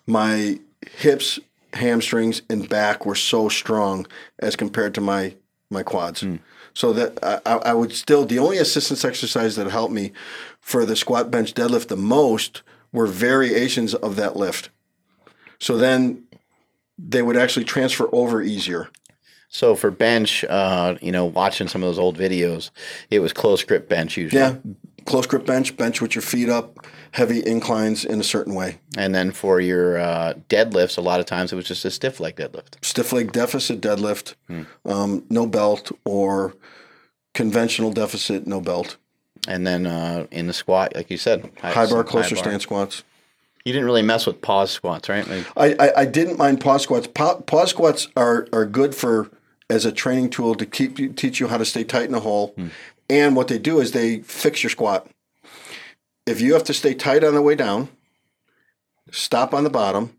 my 0.06 0.58
hips, 0.90 1.38
hamstrings, 1.72 2.42
and 2.48 2.68
back 2.68 3.04
were 3.04 3.14
so 3.14 3.48
strong 3.48 4.06
as 4.38 4.56
compared 4.56 4.94
to 4.94 5.00
my 5.00 5.34
my 5.70 5.82
quads. 5.82 6.24
So 6.74 6.92
that 6.92 7.18
I, 7.22 7.40
I 7.46 7.56
I 7.56 7.74
would 7.74 7.92
still 7.92 8.24
the 8.24 8.38
only 8.38 8.58
assistance 8.58 9.04
exercise 9.04 9.56
that 9.56 9.70
helped 9.70 9.92
me 9.92 10.12
for 10.60 10.84
the 10.84 10.96
squat, 10.96 11.30
bench, 11.30 11.54
deadlift 11.54 11.88
the 11.88 11.96
most 11.96 12.62
were 12.92 13.06
variations 13.06 13.94
of 13.94 14.16
that 14.16 14.36
lift. 14.36 14.70
So 15.58 15.76
then 15.76 16.24
they 16.98 17.22
would 17.22 17.36
actually 17.36 17.64
transfer 17.64 18.08
over 18.12 18.42
easier. 18.42 18.88
So 19.48 19.74
for 19.74 19.90
bench, 19.90 20.44
uh, 20.44 20.96
you 21.00 21.12
know, 21.12 21.24
watching 21.24 21.68
some 21.68 21.82
of 21.82 21.88
those 21.88 21.98
old 21.98 22.18
videos, 22.18 22.70
it 23.10 23.20
was 23.20 23.32
close 23.32 23.62
grip 23.62 23.88
bench 23.88 24.16
usually. 24.16 24.40
Yeah, 24.42 24.56
close 25.06 25.26
grip 25.26 25.46
bench, 25.46 25.76
bench 25.76 26.00
with 26.02 26.14
your 26.14 26.22
feet 26.22 26.48
up, 26.48 26.84
heavy 27.12 27.46
inclines 27.46 28.04
in 28.04 28.20
a 28.20 28.24
certain 28.24 28.54
way. 28.54 28.78
And 28.98 29.14
then 29.14 29.30
for 29.32 29.60
your 29.60 29.98
uh, 29.98 30.34
deadlifts, 30.48 30.98
a 30.98 31.00
lot 31.00 31.20
of 31.20 31.26
times 31.26 31.52
it 31.52 31.56
was 31.56 31.64
just 31.66 31.84
a 31.84 31.90
stiff 31.90 32.20
leg 32.20 32.36
deadlift. 32.36 32.84
stiff 32.84 33.12
leg 33.12 33.32
deficit 33.32 33.80
deadlift, 33.80 34.34
Hmm. 34.48 34.62
um, 34.84 35.24
no 35.30 35.46
belt, 35.46 35.92
or 36.04 36.54
conventional 37.34 37.92
deficit, 37.92 38.46
no 38.46 38.60
belt. 38.60 38.96
And 39.48 39.66
then 39.66 39.86
uh, 39.86 40.26
in 40.30 40.46
the 40.48 40.52
squat, 40.52 40.94
like 40.94 41.10
you 41.10 41.16
said, 41.18 41.50
High 41.60 41.72
bar, 41.74 41.86
some 41.86 42.04
closer 42.04 42.34
bar. 42.34 42.44
stance 42.44 42.62
squats. 42.64 43.04
You 43.64 43.72
didn't 43.72 43.86
really 43.86 44.02
mess 44.02 44.26
with 44.26 44.40
pause 44.42 44.70
squats, 44.70 45.08
right? 45.08 45.26
Like, 45.26 45.46
I, 45.56 45.74
I, 45.88 46.00
I 46.02 46.04
didn't 46.04 46.38
mind 46.38 46.60
pause 46.60 46.82
squats. 46.82 47.06
Pa- 47.08 47.40
pause 47.40 47.70
squats 47.70 48.08
are, 48.16 48.46
are 48.52 48.64
good 48.64 48.94
for 48.94 49.30
as 49.68 49.84
a 49.84 49.90
training 49.92 50.30
tool 50.30 50.54
to 50.54 50.64
keep 50.66 50.98
you, 51.00 51.12
teach 51.12 51.40
you 51.40 51.48
how 51.48 51.58
to 51.58 51.64
stay 51.64 51.82
tight 51.82 52.08
in 52.08 52.14
a 52.14 52.20
hole. 52.20 52.52
Hmm. 52.56 52.68
And 53.08 53.36
what 53.36 53.48
they 53.48 53.58
do 53.58 53.80
is 53.80 53.92
they 53.92 54.20
fix 54.20 54.62
your 54.62 54.70
squat. 54.70 55.08
If 56.26 56.40
you 56.40 56.54
have 56.54 56.64
to 56.64 56.74
stay 56.74 56.94
tight 56.94 57.22
on 57.22 57.34
the 57.34 57.42
way 57.42 57.54
down, 57.54 57.88
stop 59.10 59.54
on 59.54 59.64
the 59.64 59.70
bottom, 59.70 60.16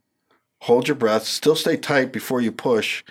hold 0.62 0.88
your 0.88 0.96
breath, 0.96 1.24
still 1.24 1.56
stay 1.56 1.76
tight 1.76 2.12
before 2.12 2.40
you 2.40 2.52
push. 2.52 3.04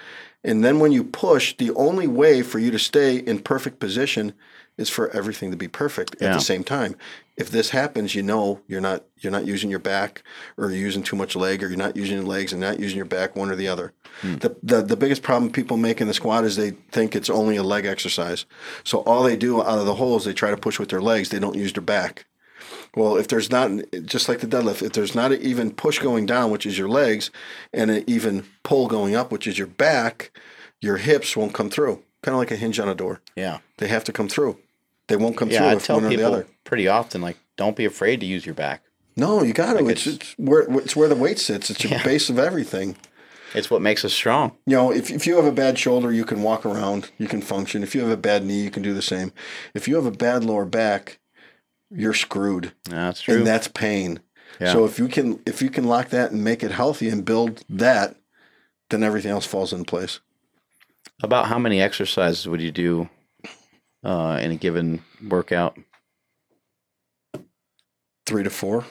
And 0.42 0.64
then 0.64 0.78
when 0.78 0.92
you 0.92 1.04
push, 1.04 1.56
the 1.56 1.72
only 1.72 2.06
way 2.06 2.42
for 2.42 2.58
you 2.58 2.70
to 2.70 2.78
stay 2.78 3.16
in 3.16 3.40
perfect 3.40 3.78
position 3.80 4.32
is 4.78 4.88
for 4.90 5.08
everything 5.10 5.50
to 5.50 5.56
be 5.56 5.68
perfect 5.68 6.14
at 6.22 6.32
the 6.34 6.40
same 6.40 6.62
time. 6.62 6.96
If 7.36 7.50
this 7.50 7.70
happens, 7.70 8.14
you 8.14 8.22
know 8.22 8.60
you're 8.66 8.80
not 8.80 9.04
you're 9.18 9.32
not 9.32 9.46
using 9.46 9.70
your 9.70 9.78
back 9.78 10.22
or 10.56 10.70
you're 10.70 10.78
using 10.78 11.02
too 11.02 11.16
much 11.16 11.36
leg 11.36 11.62
or 11.62 11.68
you're 11.68 11.76
not 11.76 11.96
using 11.96 12.16
your 12.16 12.26
legs 12.26 12.52
and 12.52 12.60
not 12.60 12.78
using 12.80 12.96
your 12.96 13.06
back, 13.06 13.36
one 13.36 13.50
or 13.50 13.56
the 13.56 13.68
other. 13.68 13.92
Hmm. 14.22 14.36
The, 14.36 14.56
the 14.62 14.82
the 14.82 14.96
biggest 14.96 15.22
problem 15.22 15.50
people 15.52 15.76
make 15.76 16.00
in 16.00 16.08
the 16.08 16.14
squat 16.14 16.44
is 16.44 16.56
they 16.56 16.70
think 16.92 17.14
it's 17.14 17.30
only 17.30 17.56
a 17.56 17.62
leg 17.62 17.84
exercise. 17.84 18.46
So 18.84 18.98
all 19.00 19.22
they 19.22 19.36
do 19.36 19.60
out 19.62 19.78
of 19.78 19.86
the 19.86 19.94
hole 19.96 20.16
is 20.16 20.24
they 20.24 20.32
try 20.32 20.50
to 20.50 20.56
push 20.56 20.78
with 20.78 20.88
their 20.88 21.02
legs. 21.02 21.28
They 21.28 21.38
don't 21.38 21.56
use 21.56 21.72
their 21.72 21.82
back. 21.82 22.26
Well, 22.94 23.16
if 23.16 23.28
there's 23.28 23.50
not, 23.50 23.70
just 24.06 24.28
like 24.28 24.40
the 24.40 24.46
deadlift, 24.46 24.82
if 24.82 24.92
there's 24.92 25.14
not 25.14 25.30
an 25.32 25.42
even 25.42 25.70
push 25.70 25.98
going 25.98 26.24
down, 26.24 26.50
which 26.50 26.64
is 26.64 26.78
your 26.78 26.88
legs, 26.88 27.30
and 27.74 27.90
an 27.90 28.04
even 28.06 28.46
pull 28.62 28.88
going 28.88 29.14
up, 29.14 29.30
which 29.30 29.46
is 29.46 29.58
your 29.58 29.66
back, 29.66 30.30
your 30.80 30.96
hips 30.96 31.36
won't 31.36 31.52
come 31.52 31.68
through. 31.68 32.02
Kind 32.22 32.34
of 32.34 32.38
like 32.38 32.50
a 32.50 32.56
hinge 32.56 32.80
on 32.80 32.88
a 32.88 32.94
door. 32.94 33.20
yeah. 33.36 33.58
They 33.76 33.88
have 33.88 34.04
to 34.04 34.12
come 34.12 34.28
through. 34.28 34.58
They 35.08 35.16
won't 35.16 35.36
come 35.36 35.50
Yeah, 35.50 35.58
through 35.58 35.66
I 35.68 35.72
if 35.76 35.84
tell 35.86 35.96
one 35.96 36.06
or 36.06 36.08
the 36.08 36.16
people 36.16 36.32
other. 36.34 36.46
pretty 36.64 36.88
often, 36.88 37.20
like, 37.22 37.36
don't 37.56 37.76
be 37.76 37.84
afraid 37.84 38.20
to 38.20 38.26
use 38.26 38.44
your 38.44 38.54
back. 38.54 38.82
No, 39.16 39.42
you 39.42 39.52
got 39.52 39.74
to. 39.74 39.82
Like 39.84 39.92
it's, 39.96 40.06
it's- 40.06 40.30
it's 40.30 40.34
where 40.38 40.62
it's 40.78 40.94
where 40.96 41.08
the 41.08 41.14
weight 41.14 41.38
sits. 41.38 41.70
It's 41.70 41.82
your 41.82 41.92
Yeah. 41.92 42.02
base 42.04 42.28
of 42.28 42.38
everything. 42.38 42.96
It's 43.54 43.70
what 43.70 43.80
makes 43.80 44.04
us 44.04 44.12
strong. 44.12 44.52
You 44.66 44.76
know, 44.76 44.92
if, 44.92 45.10
if 45.10 45.26
you 45.26 45.36
have 45.36 45.46
a 45.46 45.52
bad 45.52 45.78
shoulder, 45.78 46.12
you 46.12 46.24
can 46.24 46.42
walk 46.42 46.66
around, 46.66 47.10
you 47.16 47.26
can 47.26 47.40
function. 47.40 47.82
If 47.82 47.94
you 47.94 48.02
have 48.02 48.10
a 48.10 48.16
bad 48.16 48.44
knee, 48.44 48.60
you 48.62 48.70
can 48.70 48.82
do 48.82 48.92
the 48.92 49.00
same. 49.00 49.32
If 49.72 49.88
you 49.88 49.94
have 49.94 50.04
a 50.04 50.10
bad 50.10 50.44
lower 50.44 50.66
back, 50.66 51.18
you're 51.90 52.12
screwed. 52.12 52.72
That's 52.84 53.22
true. 53.22 53.36
and 53.38 53.46
that's 53.46 53.68
pain. 53.68 54.20
Yeah. 54.60 54.72
So 54.72 54.84
if 54.84 54.98
you 54.98 55.08
can 55.08 55.40
if 55.46 55.62
you 55.62 55.70
can 55.70 55.84
lock 55.84 56.08
that 56.10 56.32
and 56.32 56.42
make 56.44 56.62
it 56.62 56.72
healthy 56.72 57.08
and 57.08 57.24
build 57.24 57.62
that, 57.70 58.16
then 58.90 59.02
everything 59.02 59.30
else 59.30 59.46
falls 59.46 59.72
in 59.72 59.84
place. 59.84 60.20
About 61.22 61.46
how 61.46 61.58
many 61.58 61.80
exercises 61.80 62.46
would 62.46 62.60
you 62.60 62.72
do 62.72 63.08
uh, 64.06 64.38
in 64.40 64.52
a 64.52 64.56
given 64.56 65.02
workout? 65.26 65.76
Three 68.24 68.44
to 68.44 68.50
four. 68.50 68.84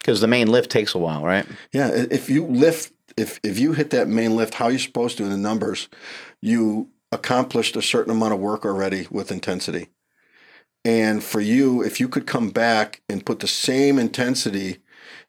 Because 0.00 0.20
the 0.20 0.26
main 0.26 0.48
lift 0.48 0.70
takes 0.70 0.94
a 0.94 0.98
while, 0.98 1.22
right? 1.22 1.46
Yeah, 1.72 1.88
if 1.88 2.28
you 2.28 2.44
lift, 2.44 2.92
if 3.16 3.38
if 3.44 3.58
you 3.58 3.72
hit 3.72 3.90
that 3.90 4.08
main 4.08 4.36
lift, 4.36 4.54
how 4.54 4.68
you're 4.68 4.80
supposed 4.80 5.16
to 5.18 5.24
in 5.24 5.30
the 5.30 5.36
numbers, 5.36 5.88
you 6.40 6.90
accomplished 7.12 7.76
a 7.76 7.82
certain 7.82 8.12
amount 8.12 8.34
of 8.34 8.40
work 8.40 8.64
already 8.64 9.06
with 9.10 9.30
intensity. 9.30 9.88
And 10.84 11.22
for 11.22 11.40
you, 11.40 11.82
if 11.82 12.00
you 12.00 12.08
could 12.08 12.26
come 12.26 12.50
back 12.50 13.02
and 13.08 13.24
put 13.24 13.38
the 13.38 13.46
same 13.46 14.00
intensity 14.00 14.78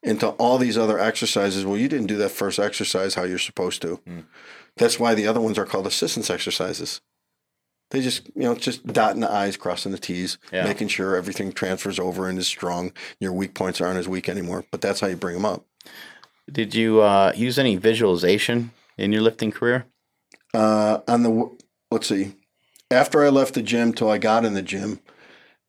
into 0.01 0.29
all 0.29 0.57
these 0.57 0.77
other 0.77 0.97
exercises, 0.97 1.63
well, 1.65 1.77
you 1.77 1.87
didn't 1.87 2.07
do 2.07 2.17
that 2.17 2.29
first 2.29 2.57
exercise 2.57 3.13
how 3.13 3.23
you're 3.23 3.37
supposed 3.37 3.81
to. 3.83 4.01
That's 4.77 4.99
why 4.99 5.13
the 5.13 5.27
other 5.27 5.39
ones 5.39 5.59
are 5.59 5.65
called 5.65 5.85
assistance 5.85 6.31
exercises. 6.31 7.01
They 7.93 8.01
just, 8.01 8.25
you 8.35 8.41
know, 8.41 8.55
just 8.55 8.87
dotting 8.87 9.21
the 9.21 9.31
I's, 9.31 9.55
crossing 9.55 9.91
the 9.91 9.99
T's, 9.99 10.39
Yeah. 10.51 10.63
making 10.65 10.87
sure 10.87 11.15
everything 11.15 11.51
transfers 11.53 11.99
over 11.99 12.27
and 12.27 12.39
is 12.39 12.47
strong. 12.47 12.91
Your 13.19 13.31
weak 13.31 13.53
points 13.53 13.79
aren't 13.79 13.99
as 13.99 14.07
weak 14.09 14.27
anymore. 14.27 14.65
But 14.71 14.81
that's 14.81 14.99
how 14.99 15.07
you 15.07 15.15
bring 15.15 15.35
them 15.35 15.45
up. 15.45 15.63
Did 16.51 16.73
you 16.73 17.01
uh, 17.01 17.33
use 17.35 17.59
any 17.59 17.75
visualization 17.75 18.71
in 18.97 19.13
your 19.13 19.21
lifting 19.21 19.51
career? 19.51 19.85
Uh, 20.55 21.01
on 21.07 21.21
the 21.21 21.55
let's 21.91 22.07
see, 22.07 22.33
after 22.89 23.23
I 23.23 23.29
left 23.29 23.53
the 23.53 23.61
gym 23.61 23.93
till 23.93 24.09
I 24.09 24.17
got 24.17 24.43
in 24.43 24.55
the 24.55 24.63
gym 24.63 24.99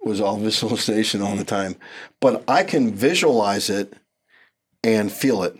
was 0.02 0.18
all 0.18 0.36
visualization 0.38 1.20
all 1.20 1.36
the 1.36 1.44
time. 1.44 1.76
But 2.20 2.42
I 2.48 2.64
can 2.64 2.94
visualize 2.94 3.68
it 3.68 3.92
and 4.82 5.12
feel 5.12 5.42
it 5.42 5.59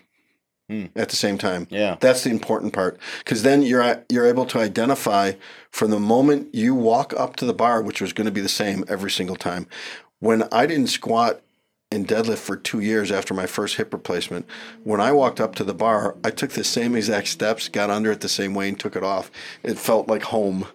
Hmm. 0.71 0.87
at 0.97 1.11
the 1.11 1.17
same 1.17 1.37
time. 1.37 1.67
Yeah. 1.69 1.97
That's 2.01 2.25
the 2.25 2.31
important 2.31 2.73
part 2.73 2.99
because 3.19 3.43
then 3.43 3.61
you're 3.63 4.03
you're 4.09 4.27
able 4.27 4.47
to 4.47 4.59
identify 4.59 5.33
from 5.71 5.91
the 5.91 6.01
moment 6.01 6.55
you 6.55 6.75
walk 6.75 7.13
up 7.19 7.37
to 7.37 7.45
the 7.45 7.53
bar, 7.53 7.83
which 7.83 8.01
was 8.01 8.15
going 8.15 8.25
to 8.25 8.33
be 8.33 8.41
the 8.41 8.49
same 8.49 8.83
every 8.89 9.11
single 9.11 9.37
time. 9.37 9.67
When 10.21 10.45
I 10.51 10.65
didn't 10.65 10.87
squat 10.87 11.43
and 11.93 12.09
deadlift 12.09 12.39
for 12.39 12.57
two 12.57 12.81
years 12.81 13.13
after 13.13 13.35
my 13.35 13.47
first 13.47 13.77
hip 13.77 13.93
replacement, 13.93 14.47
when 14.85 15.03
I 15.03 15.13
walked 15.13 15.39
up 15.39 15.55
to 15.57 15.65
the 15.65 15.75
bar, 15.75 16.17
I 16.25 16.31
took 16.31 16.53
the 16.53 16.65
same 16.65 16.97
exact 16.97 17.29
steps, 17.29 17.69
got 17.69 17.91
under 17.91 18.11
it 18.11 18.23
the 18.23 18.29
same 18.29 18.55
way, 18.55 18.69
and 18.71 18.81
took 18.81 18.97
it 18.97 19.05
off. 19.05 19.31
It 19.63 19.79
felt 19.79 20.09
like 20.09 20.23
home. 20.23 20.67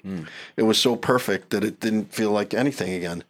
It 0.55 0.63
was 0.63 0.77
so 0.77 0.95
perfect 0.95 1.49
that 1.49 1.63
it 1.63 1.79
didn't 1.79 2.13
feel 2.13 2.29
like 2.29 2.53
anything 2.53 2.93
again. 2.93 3.23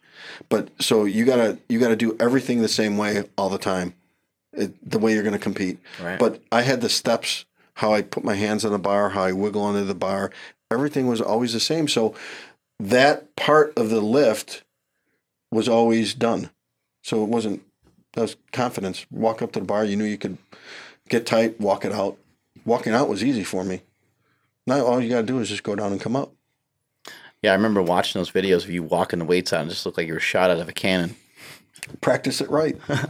But 0.50 0.68
so 0.78 1.06
you 1.06 1.24
gotta 1.24 1.58
you 1.70 1.78
gotta 1.78 1.96
do 1.96 2.16
everything 2.20 2.60
the 2.60 2.68
same 2.68 2.98
way 2.98 3.24
all 3.38 3.48
the 3.48 3.56
time, 3.58 3.94
it, 4.52 4.72
the 4.88 4.98
way 4.98 5.14
you're 5.14 5.22
gonna 5.22 5.38
compete. 5.38 5.78
Right. 6.02 6.18
But 6.18 6.42
I 6.50 6.62
had 6.62 6.80
the 6.80 6.88
steps, 6.88 7.44
how 7.74 7.92
I 7.92 8.02
put 8.02 8.24
my 8.24 8.34
hands 8.34 8.64
on 8.64 8.72
the 8.72 8.78
bar, 8.78 9.10
how 9.10 9.22
I 9.22 9.32
wiggle 9.32 9.64
under 9.64 9.84
the 9.84 9.94
bar. 9.94 10.30
Everything 10.70 11.06
was 11.06 11.20
always 11.20 11.52
the 11.52 11.60
same. 11.60 11.88
So 11.88 12.14
that 12.78 13.34
part 13.36 13.72
of 13.76 13.90
the 13.90 14.00
lift 14.00 14.64
was 15.50 15.68
always 15.68 16.14
done. 16.14 16.50
So 17.02 17.22
it 17.22 17.28
wasn't 17.28 17.62
that 18.14 18.22
was 18.22 18.36
confidence. 18.52 19.06
Walk 19.10 19.42
up 19.42 19.52
to 19.52 19.60
the 19.60 19.66
bar, 19.66 19.84
you 19.84 19.96
knew 19.96 20.04
you 20.04 20.18
could 20.18 20.38
get 21.08 21.26
tight, 21.26 21.60
walk 21.60 21.84
it 21.84 21.92
out. 21.92 22.18
Walking 22.64 22.92
out 22.92 23.08
was 23.08 23.24
easy 23.24 23.44
for 23.44 23.64
me. 23.64 23.82
Now 24.66 24.84
all 24.84 25.00
you 25.00 25.10
gotta 25.10 25.26
do 25.26 25.38
is 25.38 25.48
just 25.48 25.62
go 25.62 25.74
down 25.74 25.92
and 25.92 26.00
come 26.00 26.16
up. 26.16 26.32
Yeah, 27.42 27.52
I 27.52 27.54
remember 27.54 27.82
watching 27.82 28.18
those 28.18 28.30
videos 28.30 28.64
of 28.64 28.70
you 28.70 28.82
walking 28.82 29.18
the 29.18 29.24
weights 29.24 29.52
out 29.52 29.62
and 29.62 29.70
just 29.70 29.86
looked 29.86 29.96
like 29.96 30.06
you 30.06 30.12
were 30.12 30.20
shot 30.20 30.50
out 30.50 30.58
of 30.58 30.68
a 30.68 30.72
cannon. 30.72 31.16
Practice 32.00 32.40
it 32.40 32.50
right. 32.50 32.76
I 32.88 33.06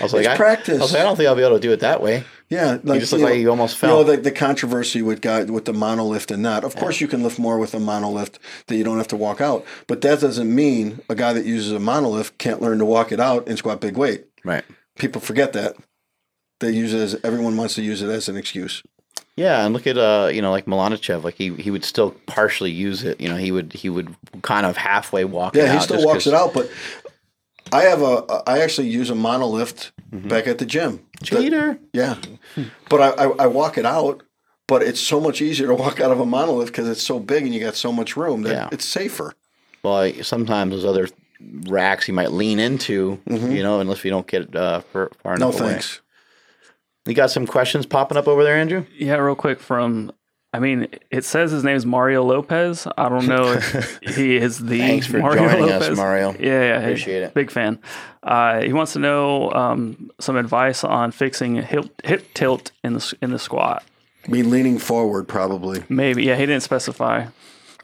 was 0.00 0.12
like, 0.12 0.24
It's 0.24 0.28
I, 0.28 0.36
practice. 0.36 0.78
I 0.78 0.82
was 0.82 0.92
like, 0.92 1.00
I 1.00 1.04
don't 1.04 1.16
think 1.16 1.28
I'll 1.28 1.36
be 1.36 1.42
able 1.42 1.56
to 1.56 1.60
do 1.60 1.72
it 1.72 1.80
that 1.80 2.02
way. 2.02 2.24
Yeah, 2.48 2.78
like 2.82 2.98
just 2.98 3.12
look 3.12 3.22
like 3.22 3.38
you 3.38 3.48
almost 3.48 3.76
fell. 3.76 4.00
You 4.00 4.04
know, 4.04 4.10
the, 4.16 4.22
the 4.22 4.32
controversy 4.32 5.02
with 5.02 5.20
guy 5.20 5.44
with 5.44 5.66
the 5.66 5.72
monolift 5.72 6.32
and 6.32 6.44
that. 6.44 6.64
Of 6.64 6.74
course, 6.74 7.00
you 7.00 7.06
can 7.06 7.22
lift 7.22 7.38
more 7.38 7.58
with 7.58 7.74
a 7.74 7.78
monolift 7.78 8.38
that 8.66 8.74
you 8.74 8.82
don't 8.82 8.98
have 8.98 9.06
to 9.08 9.16
walk 9.16 9.40
out, 9.40 9.64
but 9.86 10.00
that 10.00 10.20
doesn't 10.20 10.52
mean 10.52 11.00
a 11.08 11.14
guy 11.14 11.32
that 11.32 11.44
uses 11.44 11.70
a 11.70 11.78
monolift 11.78 12.38
can't 12.38 12.60
learn 12.60 12.78
to 12.78 12.84
walk 12.84 13.12
it 13.12 13.20
out 13.20 13.48
and 13.48 13.56
squat 13.56 13.80
big 13.80 13.96
weight. 13.96 14.26
Right. 14.44 14.64
People 14.98 15.20
forget 15.20 15.52
that. 15.52 15.76
They 16.58 16.72
use 16.72 16.92
it 16.92 17.00
as 17.00 17.16
everyone 17.22 17.56
wants 17.56 17.76
to 17.76 17.82
use 17.82 18.02
it 18.02 18.10
as 18.10 18.28
an 18.28 18.36
excuse. 18.36 18.82
Yeah, 19.36 19.64
and 19.64 19.72
look 19.72 19.86
at 19.86 19.96
uh, 19.96 20.28
you 20.32 20.42
know, 20.42 20.50
like 20.50 20.66
Malanichev, 20.66 21.22
like 21.22 21.36
he 21.36 21.54
he 21.54 21.70
would 21.70 21.84
still 21.84 22.10
partially 22.26 22.70
use 22.70 23.04
it. 23.04 23.20
You 23.20 23.28
know, 23.28 23.36
he 23.36 23.52
would 23.52 23.72
he 23.72 23.88
would 23.88 24.14
kind 24.42 24.66
of 24.66 24.76
halfway 24.76 25.24
walk. 25.24 25.54
it 25.54 25.60
Yeah, 25.60 25.72
he 25.72 25.80
still 25.80 26.04
walks 26.04 26.26
it 26.26 26.34
out, 26.34 26.52
but 26.52 26.68
I 27.72 27.82
have 27.82 28.02
a 28.02 28.42
I 28.46 28.60
actually 28.60 28.88
use 28.88 29.10
a 29.10 29.14
monolift 29.14 29.90
back 30.12 30.46
at 30.46 30.58
the 30.58 30.66
gym. 30.66 31.00
Cheater. 31.22 31.78
Yeah, 31.92 32.16
but 32.88 33.00
I, 33.00 33.24
I 33.24 33.28
I 33.40 33.46
walk 33.46 33.78
it 33.78 33.86
out. 33.86 34.22
But 34.66 34.82
it's 34.84 35.00
so 35.00 35.20
much 35.20 35.42
easier 35.42 35.66
to 35.66 35.74
walk 35.74 35.98
out 36.00 36.12
of 36.12 36.20
a 36.20 36.24
monolift 36.24 36.66
because 36.66 36.88
it's 36.88 37.02
so 37.02 37.18
big 37.18 37.42
and 37.44 37.52
you 37.52 37.58
got 37.58 37.74
so 37.74 37.90
much 37.92 38.16
room 38.16 38.42
that 38.42 38.52
Yeah. 38.52 38.68
it's 38.70 38.84
safer. 38.84 39.32
Well, 39.82 39.96
I- 39.96 40.20
sometimes 40.20 40.70
those 40.72 40.84
other 40.84 41.08
racks 41.68 42.06
you 42.06 42.14
might 42.14 42.30
lean 42.30 42.60
into, 42.60 43.18
you 43.26 43.62
know, 43.64 43.80
unless 43.80 44.04
you 44.04 44.12
don't 44.12 44.28
get 44.28 44.54
uh, 44.54 44.80
far, 44.92 45.10
far 45.24 45.32
Mm-hmm. 45.32 45.40
No 45.40 45.48
enough 45.48 45.60
away. 45.60 45.70
thanks. 45.72 46.00
You 47.06 47.14
got 47.14 47.32
some 47.32 47.46
questions 47.48 47.84
popping 47.84 48.16
up 48.16 48.28
over 48.28 48.44
there, 48.44 48.54
Andrew? 48.56 48.84
Yeah, 48.96 49.14
real 49.16 49.34
quick 49.34 49.58
from. 49.58 50.12
I 50.52 50.58
mean, 50.58 50.88
it 51.10 51.24
says 51.24 51.52
his 51.52 51.62
name 51.62 51.76
is 51.76 51.86
Mario 51.86 52.24
Lopez. 52.24 52.86
I 52.98 53.08
don't 53.08 53.26
know 53.28 53.52
if 53.52 53.98
he 54.16 54.36
is 54.36 54.58
the 54.58 54.78
Thanks 54.80 55.06
for 55.06 55.18
Mario 55.18 55.48
joining 55.48 55.70
us, 55.70 55.82
Lopez. 55.82 55.96
Mario. 55.96 56.32
Yeah, 56.32 56.38
yeah, 56.40 56.80
hey, 56.80 56.86
Appreciate 56.86 57.22
it. 57.22 57.34
Big 57.34 57.50
fan. 57.52 57.78
Uh, 58.22 58.60
he 58.60 58.72
wants 58.72 58.94
to 58.94 58.98
know 58.98 59.50
um, 59.52 60.10
some 60.18 60.36
advice 60.36 60.82
on 60.82 61.12
fixing 61.12 61.54
hip, 61.56 61.86
hip 62.04 62.26
tilt 62.34 62.72
in 62.82 62.94
the 62.94 62.98
s- 63.00 63.14
in 63.22 63.30
the 63.30 63.38
squat. 63.38 63.84
Me 64.26 64.42
leaning 64.42 64.78
forward, 64.78 65.28
probably. 65.28 65.84
Maybe. 65.88 66.24
Yeah, 66.24 66.34
he 66.36 66.46
didn't 66.46 66.62
specify. 66.64 67.26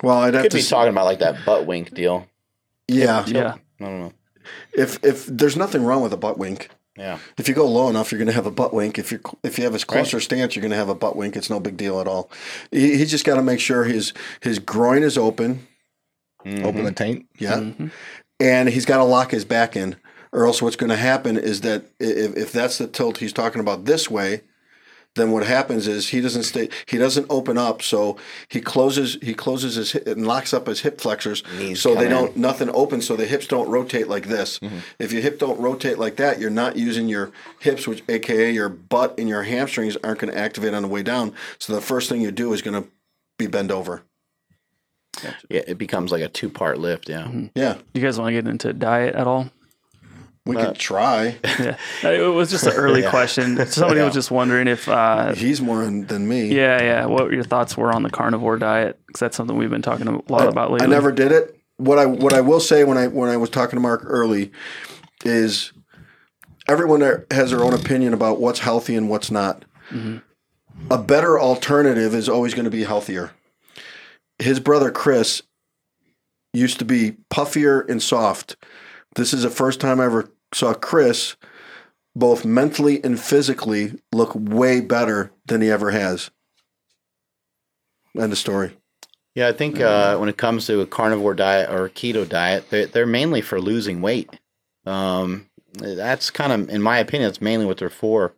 Well, 0.02 0.18
I'd 0.18 0.34
have 0.34 0.42
Could 0.42 0.50
to. 0.50 0.56
be 0.56 0.60
s- 0.62 0.68
talking 0.68 0.90
about 0.90 1.04
like 1.06 1.20
that 1.20 1.44
butt 1.46 1.66
wink 1.66 1.94
deal. 1.94 2.26
yeah. 2.88 3.24
Yeah. 3.26 3.54
I 3.80 3.84
don't 3.84 4.00
know. 4.00 4.12
If 4.76 5.02
if 5.04 5.26
there's 5.26 5.56
nothing 5.56 5.84
wrong 5.84 6.02
with 6.02 6.12
a 6.12 6.16
butt 6.16 6.36
wink. 6.36 6.68
Yeah. 6.96 7.18
If 7.36 7.48
you 7.48 7.54
go 7.54 7.66
low 7.68 7.88
enough, 7.88 8.10
you're 8.10 8.18
going 8.18 8.26
to 8.26 8.32
have 8.32 8.46
a 8.46 8.50
butt 8.50 8.72
wink. 8.72 8.98
If 8.98 9.12
you 9.12 9.20
if 9.42 9.58
you 9.58 9.64
have 9.64 9.74
a 9.74 9.78
closer 9.78 10.20
stance, 10.20 10.56
you're 10.56 10.62
going 10.62 10.70
to 10.70 10.76
have 10.76 10.88
a 10.88 10.94
butt 10.94 11.16
wink. 11.16 11.36
It's 11.36 11.50
no 11.50 11.60
big 11.60 11.76
deal 11.76 12.00
at 12.00 12.08
all. 12.08 12.30
He, 12.70 12.96
he's 12.96 13.10
just 13.10 13.24
got 13.24 13.36
to 13.36 13.42
make 13.42 13.60
sure 13.60 13.84
his 13.84 14.12
his 14.40 14.58
groin 14.58 15.02
is 15.02 15.18
open. 15.18 15.66
Mm-hmm. 16.44 16.64
Open 16.64 16.84
the 16.84 16.92
taint. 16.92 17.26
Yeah, 17.38 17.56
mm-hmm. 17.56 17.88
and 18.40 18.68
he's 18.68 18.86
got 18.86 18.98
to 18.98 19.04
lock 19.04 19.32
his 19.32 19.44
back 19.44 19.76
in, 19.76 19.96
or 20.32 20.46
else 20.46 20.62
what's 20.62 20.76
going 20.76 20.90
to 20.90 20.96
happen 20.96 21.36
is 21.36 21.62
that 21.62 21.84
if 21.98 22.36
if 22.36 22.52
that's 22.52 22.78
the 22.78 22.86
tilt 22.86 23.18
he's 23.18 23.32
talking 23.32 23.60
about 23.60 23.84
this 23.84 24.10
way, 24.10 24.42
then 25.16 25.32
what 25.32 25.44
happens 25.46 25.88
is 25.88 26.08
he 26.08 26.20
doesn't 26.20 26.44
stay 26.44 26.68
he 26.86 26.98
doesn't 26.98 27.26
open 27.28 27.58
up 27.58 27.82
so 27.82 28.16
he 28.48 28.60
closes 28.60 29.18
he 29.22 29.34
closes 29.34 29.74
his 29.74 29.92
hip 29.92 30.06
and 30.06 30.26
locks 30.26 30.54
up 30.54 30.66
his 30.66 30.80
hip 30.80 31.00
flexors 31.00 31.42
Knees 31.58 31.80
so 31.80 31.94
they 31.94 32.08
don't 32.08 32.36
nothing 32.36 32.70
opens 32.70 33.06
so 33.06 33.16
the 33.16 33.26
hips 33.26 33.46
don't 33.46 33.68
rotate 33.68 34.08
like 34.08 34.26
this 34.26 34.58
mm-hmm. 34.60 34.78
if 34.98 35.12
your 35.12 35.22
hip 35.22 35.38
don't 35.38 35.58
rotate 35.58 35.98
like 35.98 36.16
that 36.16 36.38
you're 36.38 36.50
not 36.50 36.76
using 36.76 37.08
your 37.08 37.32
hips 37.58 37.88
which 37.88 38.02
aka 38.08 38.50
your 38.50 38.68
butt 38.68 39.18
and 39.18 39.28
your 39.28 39.42
hamstrings 39.42 39.96
aren't 40.04 40.20
going 40.20 40.32
to 40.32 40.38
activate 40.38 40.74
on 40.74 40.82
the 40.82 40.88
way 40.88 41.02
down 41.02 41.32
so 41.58 41.74
the 41.74 41.80
first 41.80 42.08
thing 42.08 42.20
you 42.20 42.30
do 42.30 42.52
is 42.52 42.62
going 42.62 42.80
to 42.80 42.88
be 43.38 43.46
bend 43.46 43.72
over 43.72 44.02
Yeah, 45.48 45.62
it 45.66 45.78
becomes 45.78 46.12
like 46.12 46.22
a 46.22 46.28
two 46.28 46.50
part 46.50 46.78
lift. 46.78 47.08
Yeah. 47.08 47.22
Mm-hmm. 47.22 47.46
yeah 47.54 47.74
do 47.74 48.00
You 48.00 48.06
guys 48.06 48.18
want 48.18 48.28
to 48.28 48.32
get 48.32 48.48
into 48.48 48.72
diet 48.72 49.14
at 49.14 49.26
all? 49.26 49.50
We 50.46 50.56
could 50.56 50.76
try 50.76 51.36
Yeah. 51.58 51.76
It 52.02 52.32
was 52.32 52.50
just 52.50 52.66
an 52.66 52.72
early 52.76 53.02
question. 53.02 53.66
Somebody 53.66 54.00
was 54.00 54.14
just 54.14 54.30
wondering 54.30 54.68
if, 54.68 54.88
uh, 54.88 55.34
he's 55.34 55.60
more 55.60 55.84
than 55.84 56.28
me 56.28 56.54
yeah, 56.54 56.82
yeah, 56.82 57.06
what 57.06 57.32
your 57.32 57.42
thoughts 57.42 57.76
were 57.76 57.92
on 57.92 58.02
the 58.02 58.10
carnivore 58.10 58.58
diet 58.58 58.98
because 59.06 59.20
that's 59.20 59.36
something 59.36 59.56
we've 59.56 59.70
been 59.70 59.82
talking 59.82 60.06
a 60.08 60.32
lot 60.32 60.48
about 60.48 60.70
lately. 60.70 60.86
I 60.86 60.90
never 60.90 61.12
did 61.12 61.32
it. 61.32 61.60
What 61.78 61.98
I 61.98 62.06
what 62.06 62.32
I 62.32 62.40
will 62.40 62.60
say 62.60 62.84
when 62.84 62.96
I 62.96 63.08
when 63.08 63.28
I 63.28 63.36
was 63.36 63.50
talking 63.50 63.76
to 63.76 63.80
Mark 63.80 64.02
early 64.04 64.50
is 65.24 65.72
everyone 66.68 67.00
has 67.30 67.50
their 67.50 67.62
own 67.62 67.74
opinion 67.74 68.14
about 68.14 68.40
what's 68.40 68.60
healthy 68.60 68.96
and 68.96 69.10
what's 69.10 69.30
not. 69.30 69.64
A 70.90 70.98
better 70.98 71.38
alternative 71.40 72.14
is 72.14 72.28
always 72.28 72.54
going 72.54 72.64
to 72.64 72.70
be 72.70 72.84
healthier. 72.84 73.32
His 74.38 74.60
brother 74.60 74.90
Chris 74.90 75.42
used 76.52 76.78
to 76.78 76.84
be 76.84 77.16
puffier 77.30 77.88
and 77.88 78.02
soft. 78.02 78.56
This 79.14 79.32
is 79.32 79.42
the 79.42 79.50
first 79.50 79.80
time 79.80 80.00
I 80.00 80.06
ever 80.06 80.28
saw 80.52 80.74
Chris 80.74 81.36
both 82.14 82.44
mentally 82.44 83.02
and 83.04 83.20
physically 83.20 83.92
look 84.12 84.32
way 84.34 84.80
better 84.80 85.32
than 85.46 85.60
he 85.60 85.70
ever 85.70 85.90
has. 85.90 86.30
End 88.18 88.32
of 88.32 88.38
story. 88.38 88.76
Yeah, 89.34 89.48
I 89.48 89.52
think 89.52 89.80
uh, 89.80 90.16
when 90.16 90.30
it 90.30 90.38
comes 90.38 90.66
to 90.66 90.80
a 90.80 90.86
carnivore 90.86 91.34
diet 91.34 91.68
or 91.68 91.84
a 91.84 91.90
keto 91.90 92.26
diet, 92.26 92.70
they're, 92.70 92.86
they're 92.86 93.06
mainly 93.06 93.42
for 93.42 93.60
losing 93.60 94.00
weight. 94.00 94.30
Um, 94.86 95.50
that's 95.74 96.30
kind 96.30 96.52
of, 96.52 96.70
in 96.70 96.80
my 96.80 96.98
opinion, 96.98 97.28
that's 97.28 97.42
mainly 97.42 97.66
what 97.66 97.76
they're 97.76 97.90
for. 97.90 98.32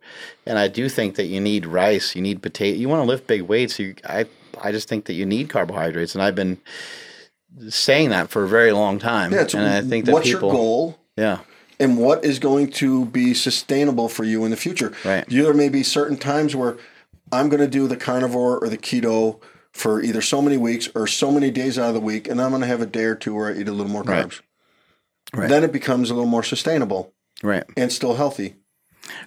And 0.45 0.59
I 0.59 0.67
do 0.67 0.89
think 0.89 1.15
that 1.15 1.27
you 1.27 1.39
need 1.39 1.65
rice, 1.65 2.17
you 2.17 2.21
need 2.21 2.41
potato. 2.41 2.77
You 2.77 2.89
want 2.89 3.01
to 3.01 3.07
lift 3.07 3.27
big 3.27 3.43
weights. 3.43 3.79
You, 3.79 3.95
I, 4.03 4.25
I 4.61 4.73
just 4.73 4.89
think 4.89 5.05
that 5.05 5.13
you 5.13 5.25
need 5.25 5.49
carbohydrates, 5.49 6.15
and 6.15 6.21
I've 6.21 6.35
been 6.35 6.59
saying 7.69 8.09
that 8.09 8.29
for 8.29 8.43
a 8.43 8.47
very 8.47 8.73
long 8.73 8.99
time. 8.99 9.31
Yeah, 9.31 9.47
and 9.53 9.67
I 9.67 9.81
think 9.81 10.05
that 10.05 10.11
what's 10.11 10.27
people, 10.27 10.49
your 10.49 10.57
goal? 10.57 10.99
yeah, 11.15 11.39
and 11.79 11.97
what 11.97 12.25
is 12.25 12.39
going 12.39 12.69
to 12.71 13.05
be 13.05 13.33
sustainable 13.33 14.09
for 14.09 14.23
you 14.23 14.43
in 14.45 14.51
the 14.51 14.57
future. 14.57 14.93
Right. 15.05 15.29
You, 15.31 15.43
there 15.43 15.53
may 15.53 15.69
be 15.69 15.83
certain 15.83 16.17
times 16.17 16.55
where 16.55 16.77
I'm 17.31 17.49
going 17.49 17.61
to 17.61 17.67
do 17.67 17.87
the 17.87 17.95
carnivore 17.97 18.57
or 18.59 18.69
the 18.69 18.77
keto 18.77 19.39
for 19.71 20.01
either 20.01 20.21
so 20.21 20.41
many 20.41 20.57
weeks 20.57 20.89
or 20.95 21.07
so 21.07 21.31
many 21.31 21.51
days 21.51 21.77
out 21.77 21.89
of 21.89 21.93
the 21.93 21.99
week, 21.99 22.27
and 22.27 22.41
I'm 22.41 22.49
going 22.49 22.61
to 22.61 22.67
have 22.67 22.81
a 22.81 22.85
day 22.85 23.03
or 23.03 23.15
two 23.15 23.35
where 23.35 23.49
I 23.53 23.57
eat 23.59 23.67
a 23.67 23.71
little 23.71 23.91
more 23.91 24.03
Right. 24.03 24.25
carbs. 24.25 24.41
Right. 25.33 25.47
Then 25.47 25.63
it 25.63 25.71
becomes 25.71 26.09
a 26.09 26.15
little 26.15 26.29
more 26.29 26.43
sustainable 26.43 27.13
right. 27.43 27.63
and 27.77 27.91
still 27.91 28.15
healthy. 28.15 28.55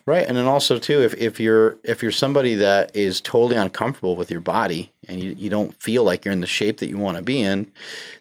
Right, 0.07 0.27
and 0.27 0.37
then 0.37 0.47
also 0.47 0.79
too, 0.79 1.01
if, 1.01 1.15
if 1.15 1.41
you're 1.41 1.79
if 1.83 2.03
you're 2.03 2.13
somebody 2.13 2.55
that 2.57 2.95
is 2.95 3.21
totally 3.21 3.57
uncomfortable 3.57 4.15
with 4.15 4.31
your 4.31 4.41
body 4.41 4.93
and 5.09 5.21
you, 5.21 5.35
you 5.37 5.51
don't 5.51 5.75
feel 5.83 6.05
like 6.05 6.25
you're 6.25 6.33
in 6.33 6.41
the 6.41 6.47
shape 6.47 6.79
that 6.79 6.89
you 6.89 6.99
want 6.99 7.17
to 7.17 7.23
be 7.23 7.41
in, 7.41 7.71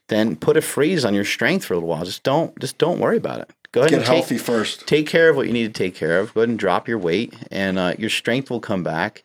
then 0.08 0.36
put 0.36 0.58
a 0.58 0.62
freeze 0.62 1.06
on 1.06 1.14
your 1.14 1.26
strength 1.26 1.66
for 1.66 1.74
a 1.74 1.78
little 1.78 1.90
while. 1.90 2.04
Just 2.06 2.24
don't 2.24 2.58
just 2.60 2.78
don't 2.80 3.00
worry 3.00 3.18
about 3.18 3.42
it. 3.42 3.52
Go 3.72 3.82
ahead 3.82 3.92
Get 3.92 3.98
and 4.00 4.06
take, 4.06 4.16
healthy 4.16 4.38
first. 4.38 4.86
take 4.88 5.08
care 5.08 5.30
of 5.30 5.36
what 5.38 5.48
you 5.48 5.54
need 5.54 5.74
to 5.74 5.84
take 5.84 5.96
care 5.96 6.20
of. 6.20 6.34
Go 6.34 6.42
ahead 6.42 6.50
and 6.50 6.60
drop 6.60 6.88
your 6.88 6.98
weight, 6.98 7.34
and 7.50 7.80
uh, 7.80 7.94
your 7.98 8.10
strength 8.10 8.50
will 8.50 8.60
come 8.60 8.84
back. 8.84 9.24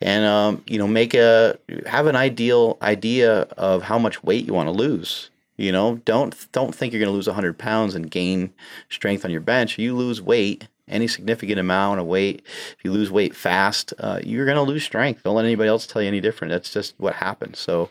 and 0.00 0.24
um, 0.24 0.62
you 0.66 0.78
know 0.78 0.86
make 0.88 1.14
a 1.14 1.56
have 1.86 2.06
an 2.06 2.16
ideal 2.16 2.76
idea 2.82 3.42
of 3.56 3.82
how 3.84 3.98
much 3.98 4.22
weight 4.24 4.44
you 4.46 4.52
want 4.54 4.66
to 4.68 4.72
lose. 4.72 5.30
You 5.56 5.72
know, 5.72 5.96
don't 6.04 6.34
don't 6.52 6.74
think 6.74 6.92
you're 6.92 7.00
going 7.00 7.12
to 7.12 7.16
lose 7.16 7.28
100 7.28 7.56
pounds 7.56 7.94
and 7.94 8.10
gain 8.10 8.52
strength 8.90 9.24
on 9.24 9.30
your 9.30 9.40
bench. 9.40 9.78
You 9.78 9.96
lose 9.96 10.20
weight, 10.20 10.68
any 10.86 11.06
significant 11.08 11.58
amount 11.58 11.98
of 11.98 12.04
weight. 12.06 12.42
If 12.76 12.84
you 12.84 12.92
lose 12.92 13.10
weight 13.10 13.34
fast, 13.34 13.94
uh, 13.98 14.20
you're 14.22 14.44
going 14.44 14.56
to 14.56 14.62
lose 14.62 14.84
strength. 14.84 15.22
Don't 15.22 15.34
let 15.34 15.46
anybody 15.46 15.68
else 15.70 15.86
tell 15.86 16.02
you 16.02 16.08
any 16.08 16.20
different. 16.20 16.52
That's 16.52 16.70
just 16.70 16.94
what 16.98 17.14
happens. 17.14 17.58
So, 17.58 17.88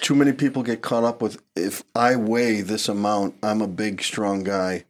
Too 0.00 0.14
many 0.14 0.32
people 0.32 0.62
get 0.62 0.80
caught 0.80 1.04
up 1.04 1.20
with 1.20 1.42
if 1.54 1.82
I 1.94 2.16
weigh 2.16 2.62
this 2.62 2.88
amount, 2.88 3.34
I'm 3.42 3.60
a 3.60 3.68
big, 3.68 4.00
strong 4.00 4.42
guy. 4.42 4.84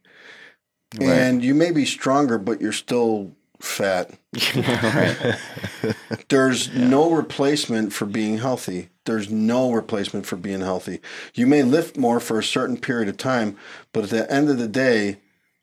And 1.01 1.43
you 1.43 1.53
may 1.53 1.71
be 1.71 1.85
stronger, 1.85 2.37
but 2.37 2.61
you're 2.61 2.71
still 2.71 3.31
fat. 3.59 4.11
right. 4.55 5.37
There's 6.29 6.73
no 6.73 7.11
replacement 7.11 7.93
for 7.93 8.05
being 8.05 8.37
healthy. 8.39 8.89
There's 9.05 9.29
no 9.29 9.71
replacement 9.71 10.25
for 10.25 10.35
being 10.35 10.61
healthy. 10.61 10.99
You 11.33 11.47
may 11.47 11.63
lift 11.63 11.97
more 11.97 12.19
for 12.19 12.39
a 12.39 12.43
certain 12.43 12.77
period 12.77 13.07
of 13.07 13.17
time, 13.17 13.57
but 13.93 14.03
at 14.05 14.09
the 14.09 14.31
end 14.31 14.49
of 14.49 14.57
the 14.57 14.67
day, 14.67 15.17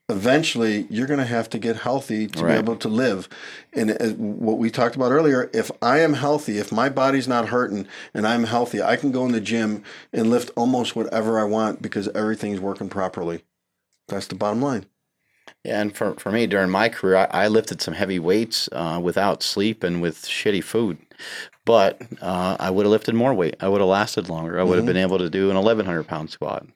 eventually 0.08 0.86
you're 0.90 1.06
going 1.06 1.18
to 1.18 1.26
have 1.26 1.48
to 1.50 1.58
get 1.58 1.76
healthy 1.76 2.26
to 2.28 2.44
Right. 2.44 2.52
be 2.52 2.58
able 2.58 2.76
to 2.76 2.88
live. 2.88 3.28
And 3.72 3.90
as 3.90 4.12
what 4.12 4.58
we 4.58 4.70
talked 4.70 4.94
about 4.94 5.10
earlier, 5.12 5.50
if 5.52 5.70
I 5.80 6.00
am 6.00 6.14
healthy, 6.14 6.58
if 6.58 6.70
my 6.70 6.88
body's 6.88 7.28
not 7.28 7.48
hurting 7.48 7.86
and 8.14 8.26
I'm 8.26 8.44
healthy, 8.44 8.82
I 8.82 8.96
can 8.96 9.10
go 9.10 9.24
in 9.24 9.32
the 9.32 9.40
gym 9.40 9.82
and 10.12 10.30
lift 10.30 10.50
almost 10.56 10.94
whatever 10.94 11.38
I 11.38 11.44
want 11.44 11.82
because 11.82 12.08
everything's 12.08 12.60
working 12.60 12.88
properly. 12.88 13.42
That's 14.08 14.26
the 14.26 14.34
bottom 14.34 14.60
line. 14.60 14.86
Yeah, 15.64 15.80
and 15.80 15.94
for, 15.96 16.14
for 16.14 16.32
me 16.32 16.46
during 16.48 16.70
my 16.70 16.88
career, 16.88 17.16
I, 17.16 17.44
I 17.44 17.48
lifted 17.48 17.80
some 17.80 17.94
heavy 17.94 18.18
weights 18.18 18.68
uh, 18.72 18.98
without 19.02 19.42
sleep 19.44 19.84
and 19.84 20.02
with 20.02 20.22
shitty 20.22 20.64
food. 20.64 20.98
But 21.64 22.02
uh, 22.20 22.56
I 22.58 22.70
would 22.70 22.84
have 22.84 22.90
lifted 22.90 23.14
more 23.14 23.32
weight. 23.32 23.54
I 23.60 23.68
would 23.68 23.80
have 23.80 23.88
lasted 23.88 24.28
longer. 24.28 24.58
I 24.58 24.64
would 24.64 24.76
have 24.78 24.86
been 24.86 24.96
able 24.96 25.18
to 25.18 25.30
do 25.30 25.48
an 25.50 25.54
1,100 25.54 26.02
pound 26.08 26.30
squat. 26.30 26.66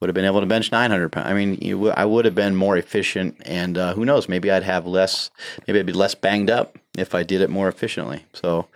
Would 0.00 0.08
have 0.08 0.14
been 0.14 0.24
able 0.24 0.40
to 0.40 0.46
bench 0.46 0.72
900 0.72 1.12
pounds. 1.12 1.28
I 1.28 1.34
mean, 1.34 1.58
you, 1.60 1.90
I 1.90 2.06
would 2.06 2.24
have 2.24 2.34
been 2.34 2.56
more 2.56 2.78
efficient. 2.78 3.36
And 3.44 3.76
uh, 3.76 3.92
who 3.92 4.06
knows? 4.06 4.30
Maybe 4.30 4.50
I'd 4.50 4.62
have 4.62 4.86
less, 4.86 5.30
maybe 5.66 5.80
I'd 5.80 5.84
be 5.84 5.92
less 5.92 6.14
banged 6.14 6.48
up 6.48 6.78
if 6.96 7.14
I 7.14 7.24
did 7.24 7.42
it 7.42 7.50
more 7.50 7.68
efficiently. 7.68 8.24
So 8.32 8.68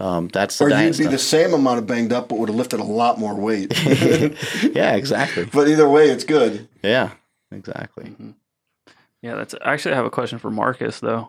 um, 0.00 0.26
that's 0.28 0.58
the 0.58 0.64
Or 0.64 0.70
you'd 0.70 0.88
be 0.88 0.92
stuff. 0.94 1.12
the 1.12 1.18
same 1.18 1.54
amount 1.54 1.78
of 1.78 1.86
banged 1.86 2.12
up, 2.12 2.28
but 2.28 2.38
would 2.40 2.48
have 2.48 2.56
lifted 2.56 2.80
a 2.80 2.84
lot 2.84 3.20
more 3.20 3.36
weight. 3.36 3.72
yeah, 4.74 4.96
exactly. 4.96 5.44
but 5.52 5.68
either 5.68 5.88
way, 5.88 6.10
it's 6.10 6.24
good. 6.24 6.66
Yeah, 6.82 7.12
exactly. 7.52 8.16
Yeah, 9.26 9.34
that's 9.34 9.54
actually 9.62 9.92
I 9.92 9.96
have 9.96 10.06
a 10.06 10.10
question 10.10 10.38
for 10.38 10.50
Marcus 10.52 11.00
though, 11.00 11.28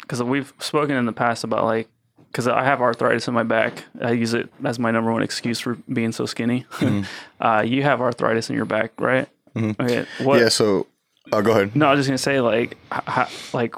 because 0.00 0.22
we've 0.22 0.52
spoken 0.60 0.96
in 0.96 1.04
the 1.04 1.12
past 1.12 1.42
about 1.42 1.64
like 1.64 1.88
because 2.30 2.46
I 2.46 2.62
have 2.64 2.80
arthritis 2.80 3.26
in 3.28 3.34
my 3.34 3.42
back. 3.42 3.84
I 4.00 4.12
use 4.12 4.34
it 4.34 4.48
as 4.64 4.78
my 4.78 4.90
number 4.92 5.12
one 5.12 5.22
excuse 5.22 5.58
for 5.58 5.74
being 5.92 6.12
so 6.12 6.26
skinny. 6.26 6.64
uh, 7.40 7.64
you 7.66 7.82
have 7.82 8.00
arthritis 8.00 8.50
in 8.50 8.56
your 8.56 8.64
back, 8.64 8.92
right? 9.00 9.28
Okay. 9.56 10.04
What? 10.18 10.40
Yeah. 10.40 10.48
So, 10.48 10.86
uh, 11.32 11.40
go 11.40 11.50
ahead. 11.52 11.74
No, 11.76 11.86
I 11.86 11.90
was 11.94 11.98
just 12.00 12.08
gonna 12.08 12.18
say 12.18 12.40
like, 12.40 12.76
h- 12.92 13.02
h- 13.08 13.54
like, 13.54 13.74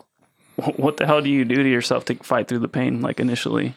what 0.76 0.96
the 0.98 1.06
hell 1.06 1.20
do 1.22 1.30
you 1.30 1.44
do 1.46 1.56
to 1.62 1.68
yourself 1.68 2.04
to 2.06 2.14
fight 2.16 2.48
through 2.48 2.60
the 2.60 2.68
pain? 2.68 3.00
Like 3.00 3.20
initially, 3.20 3.74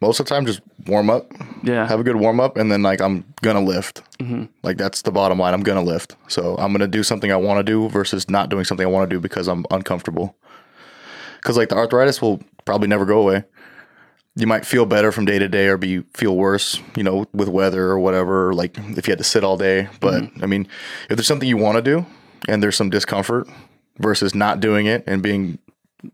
Most 0.00 0.20
of 0.20 0.26
the 0.26 0.34
time, 0.34 0.46
just 0.46 0.60
warm 0.86 1.08
up. 1.08 1.32
yeah, 1.62 1.86
Have 1.86 2.00
a 2.00 2.04
good 2.04 2.16
warm 2.16 2.38
up, 2.38 2.56
and 2.56 2.70
then 2.70 2.82
like 2.82 3.00
I'm 3.00 3.24
gonna 3.42 3.62
lift. 3.62 4.02
Mm-hmm. 4.18 4.44
Like 4.62 4.76
that's 4.76 5.02
the 5.02 5.10
bottom 5.10 5.38
line. 5.38 5.54
I'm 5.54 5.62
gonna 5.62 5.82
lift. 5.82 6.16
So 6.28 6.56
I'm 6.58 6.72
gonna 6.72 6.86
do 6.86 7.02
something 7.02 7.32
I 7.32 7.36
want 7.36 7.58
to 7.58 7.64
do 7.64 7.88
versus 7.88 8.28
not 8.28 8.48
doing 8.48 8.64
something 8.64 8.86
I 8.86 8.90
want 8.90 9.08
to 9.08 9.14
do 9.16 9.20
because 9.20 9.48
I'm 9.48 9.64
uncomfortable. 9.70 10.36
Because 11.36 11.56
like 11.56 11.68
the 11.68 11.76
arthritis 11.76 12.20
will 12.20 12.40
probably 12.64 12.88
never 12.88 13.06
go 13.06 13.20
away. 13.20 13.44
You 14.38 14.46
might 14.46 14.66
feel 14.66 14.84
better 14.84 15.12
from 15.12 15.24
day 15.24 15.38
to 15.38 15.48
day, 15.48 15.66
or 15.66 15.78
be 15.78 16.00
feel 16.12 16.36
worse, 16.36 16.78
you 16.94 17.02
know, 17.02 17.26
with 17.32 17.48
weather 17.48 17.84
or 17.84 17.98
whatever. 17.98 18.52
Like 18.52 18.76
if 18.76 19.06
you 19.06 19.12
had 19.12 19.18
to 19.18 19.24
sit 19.24 19.44
all 19.44 19.56
day. 19.56 19.88
But 20.00 20.24
mm-hmm. 20.24 20.44
I 20.44 20.46
mean, 20.46 20.68
if 21.08 21.16
there's 21.16 21.26
something 21.26 21.48
you 21.48 21.56
want 21.56 21.76
to 21.76 21.82
do, 21.82 22.04
and 22.48 22.62
there's 22.62 22.76
some 22.76 22.90
discomfort 22.90 23.48
versus 23.98 24.34
not 24.34 24.60
doing 24.60 24.86
it 24.86 25.04
and 25.06 25.22
being 25.22 25.58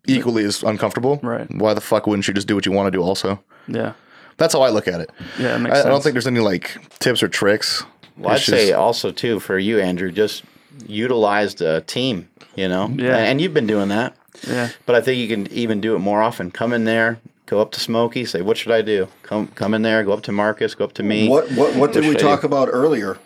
equally 0.07 0.45
as 0.45 0.63
uncomfortable, 0.63 1.19
Right. 1.23 1.47
Why 1.55 1.75
the 1.75 1.81
fuck 1.81 2.07
wouldn't 2.07 2.27
you 2.29 2.35
just 2.35 2.47
do 2.49 2.55
what 2.55 2.67
you 2.67 2.73
want 2.73 2.87
to 2.87 2.91
do? 2.91 3.03
Also, 3.03 3.43
yeah, 3.69 3.93
that's 4.37 4.55
how 4.55 4.63
I 4.63 4.71
look 4.71 4.89
at 4.89 5.01
it. 5.01 5.11
yeah. 5.39 5.57
It 5.57 5.59
makes 5.61 5.77
I, 5.77 5.81
I 5.83 5.89
don't 5.89 6.03
think 6.03 6.15
there's 6.15 6.27
any 6.27 6.41
like 6.41 6.77
tips 6.99 7.23
or 7.23 7.29
tricks. 7.29 7.85
Well, 8.17 8.31
I'd 8.33 8.37
It's 8.37 8.47
say 8.47 8.73
also 8.73 9.11
too 9.13 9.41
for 9.41 9.59
you, 9.59 9.81
Andrew, 9.81 10.11
just 10.13 10.45
utilize 10.87 11.55
the 11.57 11.83
team. 11.87 12.29
You 12.55 12.69
know, 12.69 12.91
Yeah. 12.97 13.17
and 13.17 13.41
you've 13.41 13.55
been 13.55 13.67
doing 13.67 13.89
that. 13.89 14.15
yeah, 14.47 14.69
But 14.85 14.95
I 14.95 15.01
think 15.01 15.19
you 15.19 15.29
can 15.29 15.51
even 15.53 15.81
do 15.81 15.95
it 15.95 16.01
more 16.01 16.21
often. 16.23 16.51
Come 16.51 16.73
in 16.75 16.85
there, 16.85 17.19
go 17.47 17.61
up 17.63 17.71
to 17.73 17.81
Smokey, 17.81 18.25
say, 18.27 18.43
"What 18.43 18.59
should 18.59 18.73
I 18.73 18.83
do?" 18.83 19.09
Come, 19.23 19.47
come 19.55 19.73
in 19.75 19.81
there, 19.83 20.03
go 20.05 20.13
up 20.13 20.23
to 20.25 20.33
Marcus, 20.33 20.75
go 20.75 20.85
up 20.85 20.93
to 20.95 21.03
me. 21.03 21.29
What 21.29 21.51
what 21.53 21.75
what 21.77 21.93
did 21.95 22.05
we 22.05 22.15
talk 22.15 22.43
do? 22.43 22.47
about 22.47 22.69
earlier? 22.71 23.19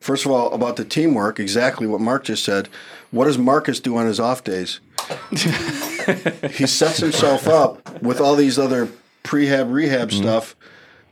First 0.00 0.24
of 0.26 0.30
all, 0.30 0.52
about 0.52 0.76
the 0.76 0.84
teamwork, 0.84 1.40
exactly 1.40 1.86
what 1.88 2.00
Mark 2.00 2.24
just 2.24 2.44
said. 2.44 2.68
What 3.10 3.24
does 3.24 3.36
Marcus 3.38 3.80
do 3.80 3.96
on 3.96 4.06
his 4.06 4.20
off 4.20 4.44
days? 4.44 4.78
he 6.50 6.66
sets 6.66 6.98
himself 6.98 7.46
up 7.46 8.02
with 8.02 8.20
all 8.20 8.36
these 8.36 8.58
other 8.58 8.88
prehab 9.24 9.72
rehab 9.72 10.10
Mm-hmm. 10.10 10.22
stuff 10.22 10.56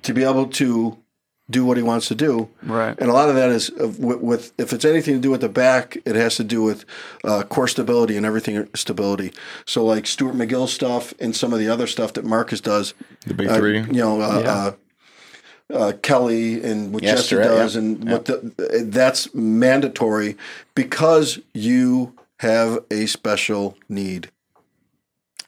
to 0.02 0.14
be 0.14 0.23
able 0.24 0.47
to 0.47 0.97
do 1.48 1.64
what 1.64 1.77
he 1.77 1.82
wants 1.82 2.09
to 2.09 2.14
do. 2.14 2.48
Right. 2.62 2.97
And 2.98 3.09
a 3.09 3.12
lot 3.12 3.28
of 3.28 3.35
that 3.36 3.51
is 3.51 3.70
with, 3.70 4.20
with 4.20 4.52
if 4.59 4.73
it's 4.73 4.85
anything 4.85 5.14
to 5.14 5.20
do 5.20 5.31
with 5.31 5.40
the 5.43 5.48
back, 5.48 5.97
it 6.05 6.16
has 6.16 6.36
to 6.36 6.44
do 6.44 6.62
with 6.62 6.85
uh, 7.24 7.43
core 7.44 7.68
stability 7.68 8.16
and 8.16 8.27
everything 8.27 8.68
stability. 8.74 9.32
So 9.64 9.85
like 9.85 10.06
Stuart 10.06 10.35
McGill 10.35 10.66
stuff 10.68 11.14
and 11.20 11.36
some 11.36 11.52
of 11.52 11.59
the 11.59 11.68
other 11.68 11.86
stuff 11.86 12.12
that 12.14 12.24
Marcus 12.24 12.60
does. 12.60 12.94
The 13.27 13.35
big 13.35 13.48
uh, 13.48 13.56
three. 13.59 13.78
You 13.81 13.93
know, 13.93 14.20
uh, 14.20 14.74
uh, 15.70 15.74
uh, 15.77 15.93
Kelly 16.02 16.62
and 16.62 16.93
what 16.93 17.02
Yes, 17.02 17.23
Jesse 17.28 17.36
right, 17.36 17.44
does, 17.44 17.74
yeah, 17.74 17.81
and 17.81 18.10
what 18.10 18.24
the, 18.27 18.85
that's 18.86 19.32
mandatory 19.35 20.36
because 20.74 21.39
you 21.55 22.14
have 22.40 22.78
a 22.90 23.06
special 23.06 23.77
need. 23.89 24.31